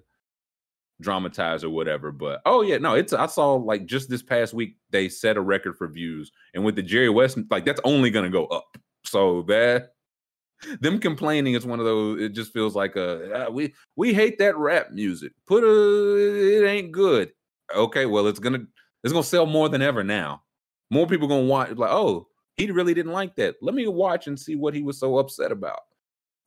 dramatize 1.02 1.64
or 1.64 1.70
whatever. 1.70 2.14
But 2.14 2.42
oh 2.46 2.62
yeah, 2.62 2.78
no, 2.78 2.94
it's 2.94 3.12
I 3.12 3.26
saw 3.26 3.56
like 3.56 3.86
just 3.86 4.10
this 4.10 4.24
past 4.24 4.54
week 4.54 4.78
they 4.90 5.10
set 5.10 5.36
a 5.36 5.42
record 5.42 5.78
for 5.78 5.88
views, 5.90 6.32
and 6.54 6.64
with 6.64 6.76
the 6.76 6.84
Jerry 6.84 7.10
West, 7.10 7.38
like 7.50 7.66
that's 7.66 7.82
only 7.84 8.10
gonna 8.10 8.30
go 8.30 8.46
up. 8.46 8.78
So 9.04 9.42
that 9.44 9.96
them 10.80 11.00
complaining 11.00 11.54
is 11.54 11.66
one 11.66 11.80
of 11.80 11.86
those. 11.86 12.22
It 12.22 12.30
just 12.34 12.54
feels 12.54 12.76
like 12.76 12.96
a 12.96 13.48
uh, 13.48 13.52
we 13.52 13.74
we 13.96 14.14
hate 14.14 14.38
that 14.40 14.58
rap 14.58 14.92
music. 14.92 15.34
Put 15.48 15.64
a 15.64 16.58
it 16.58 16.68
ain't 16.68 16.92
good. 16.92 17.32
Okay, 17.74 18.06
well 18.06 18.28
it's 18.28 18.40
gonna 18.40 18.66
it's 19.04 19.14
gonna 19.14 19.24
sell 19.24 19.46
more 19.46 19.70
than 19.70 19.82
ever 19.82 20.04
now. 20.04 20.44
More 20.90 21.08
people 21.08 21.28
gonna 21.28 21.44
watch. 21.44 21.72
Like 21.72 21.92
oh, 21.92 22.28
he 22.58 22.70
really 22.72 22.94
didn't 22.94 23.14
like 23.14 23.36
that. 23.36 23.56
Let 23.62 23.76
me 23.76 23.88
watch 23.88 24.28
and 24.28 24.40
see 24.40 24.56
what 24.56 24.74
he 24.74 24.84
was 24.84 25.00
so 25.00 25.18
upset 25.18 25.52
about. 25.52 25.82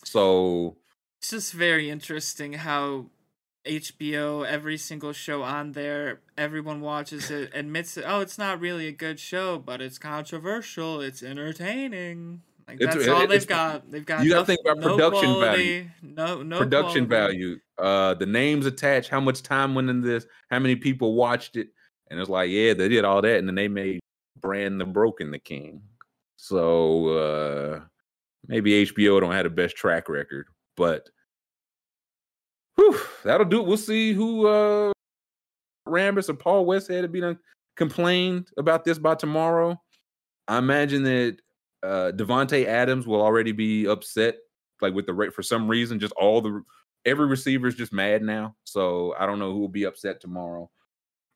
So 0.05 0.77
it's 1.19 1.31
just 1.31 1.53
very 1.53 1.91
interesting 1.91 2.53
how 2.53 3.07
HBO, 3.65 4.47
every 4.47 4.77
single 4.77 5.13
show 5.13 5.43
on 5.43 5.73
there, 5.73 6.21
everyone 6.37 6.81
watches 6.81 7.31
it, 7.31 7.51
admits 7.55 7.97
it. 7.97 8.05
Oh, 8.07 8.21
it's 8.21 8.37
not 8.37 8.61
really 8.61 8.87
a 8.87 8.93
good 8.93 9.19
show, 9.19 9.59
but 9.59 9.81
it's 9.81 9.99
controversial. 9.99 11.01
It's 11.01 11.23
entertaining. 11.23 12.43
Like 12.67 12.81
It's- 12.81 12.95
that's 12.97 13.09
all 13.09 13.23
it- 13.23 13.29
they've 13.29 13.47
got. 13.47 13.91
They've 13.91 14.05
got 14.07 14.25
you 14.25 14.31
gotta 14.31 14.41
no- 14.41 14.45
think 14.47 14.61
about 14.65 14.79
no 14.79 14.97
production 14.97 15.35
quality, 15.35 15.91
No, 16.03 16.43
no 16.43 16.59
production 16.59 17.07
quality. 17.07 17.37
value, 17.39 17.59
uh, 17.79 18.15
the 18.15 18.27
names 18.27 18.65
attached, 18.67 19.11
how 19.11 19.21
much 19.21 19.43
time 19.43 19.75
went 19.75 19.91
into 19.91 20.07
this, 20.09 20.27
how 20.51 20.59
many 20.59 20.77
people 20.77 21.15
watched 21.15 21.57
it, 21.57 21.69
and 22.11 22.19
it's 22.19 22.31
like, 22.31 22.51
yeah, 22.51 22.73
they 22.73 22.89
did 22.89 23.05
all 23.05 23.21
that, 23.23 23.39
and 23.39 23.47
then 23.47 23.55
they 23.55 23.69
made 23.69 24.01
Bran 24.41 24.79
the 24.79 24.85
Broken 24.87 25.31
the 25.31 25.39
King. 25.39 25.83
So 26.37 27.09
uh 27.09 27.81
maybe 28.49 28.73
HBO 28.85 29.21
don't 29.21 29.33
have 29.33 29.45
the 29.45 29.51
best 29.51 29.77
track 29.77 30.09
record, 30.09 30.47
but 30.77 31.09
whew, 32.77 32.99
that'll 33.25 33.47
do 33.47 33.61
it. 33.61 33.67
We'll 33.67 33.77
see 33.77 34.13
who 34.13 34.47
uh 34.47 34.93
Rambis 35.89 36.29
or 36.29 36.35
Paul 36.35 36.67
Westhead 36.67 37.03
have 37.03 37.13
been 37.13 37.39
complained 37.77 38.49
about 38.57 38.85
this 38.85 38.99
by 38.99 39.15
tomorrow. 39.15 39.81
I 40.49 40.59
imagine 40.59 41.03
that 41.05 41.39
uh 41.85 42.13
Davante 42.13 42.67
Adams 42.67 43.07
will 43.07 43.21
already 43.21 43.53
be 43.53 43.87
upset, 43.87 44.37
like 44.81 44.95
with 44.95 45.07
the 45.07 45.13
rate 45.13 45.35
for 45.35 45.43
some 45.43 45.69
reason. 45.69 46.01
Just 46.01 46.15
all 46.15 46.41
the 46.41 46.63
every 47.05 47.27
receiver 47.27 47.67
is 47.67 47.75
just 47.75 47.93
mad 47.93 48.23
now. 48.23 48.57
So 48.65 49.15
I 49.19 49.27
don't 49.27 49.39
know 49.39 49.53
who 49.53 49.59
will 49.61 49.69
be 49.69 49.85
upset 49.85 50.21
tomorrow, 50.21 50.71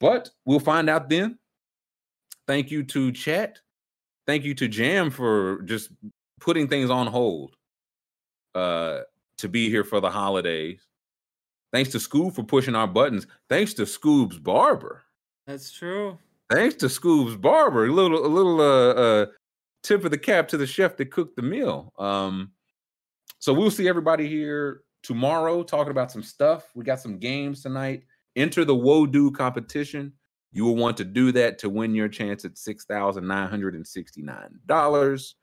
but 0.01 0.31
we'll 0.45 0.61
find 0.61 0.89
out 0.89 1.09
then. 1.09 1.39
Thank 2.47 2.71
you 2.71 2.83
to 2.85 3.13
chat. 3.13 3.61
Thank 4.27 4.45
you 4.45 4.55
to 4.55 4.69
Jam 4.69 5.11
for 5.11 5.63
just 5.63 5.91
putting 6.41 6.69
things 6.69 6.91
on 6.91 7.07
hold 7.07 7.57
uh 8.55 9.01
to 9.37 9.49
be 9.49 9.69
here 9.69 9.85
for 9.85 10.01
the 10.01 10.11
holidays. 10.11 10.81
Thanks 11.73 11.91
to 11.91 11.99
Scoob 11.99 12.35
for 12.35 12.43
pushing 12.43 12.75
our 12.75 12.87
buttons. 12.87 13.27
Thanks 13.49 13.75
to 13.75 13.83
Scoob's 13.83 14.39
barber. 14.39 15.03
That's 15.47 15.71
true. 15.71 16.19
Thanks 16.51 16.77
to 16.77 16.87
Scoob's 16.87 17.37
barber. 17.37 17.87
A 17.87 17.93
little 17.93 18.25
a 18.25 18.27
little 18.27 18.61
uh 18.61 18.93
uh 18.95 19.27
tip 19.83 20.05
of 20.05 20.11
the 20.11 20.19
cap 20.19 20.49
to 20.49 20.57
the 20.57 20.67
chef 20.67 20.97
that 20.97 21.11
cooked 21.11 21.37
the 21.37 21.43
meal. 21.43 21.93
Um 21.99 22.53
so 23.39 23.55
we'll 23.55 23.71
see 23.71 23.89
everybody 23.89 24.29
here 24.29 24.83
tomorrow 25.03 25.63
talking 25.63 25.91
about 25.91 26.11
some 26.11 26.23
stuff. 26.23 26.71
We 26.75 26.85
got 26.85 27.01
some 27.01 27.19
games 27.19 27.63
tonight. 27.63 28.05
Enter 28.37 28.65
the 28.65 28.75
Wodu 28.75 29.35
competition. 29.35 30.15
You 30.53 30.65
will 30.65 30.77
want 30.77 30.97
to 30.97 31.05
do 31.05 31.31
that 31.33 31.59
to 31.61 31.69
win 31.69 31.95
your 31.95 32.09
chance 32.09 32.45
at 32.45 32.55
$6,969. 32.55 35.35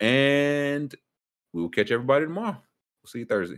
And 0.00 0.94
we 1.52 1.62
will 1.62 1.70
catch 1.70 1.90
everybody 1.90 2.26
tomorrow. 2.26 2.62
We'll 3.02 3.10
see 3.10 3.20
you 3.20 3.26
Thursday. 3.26 3.56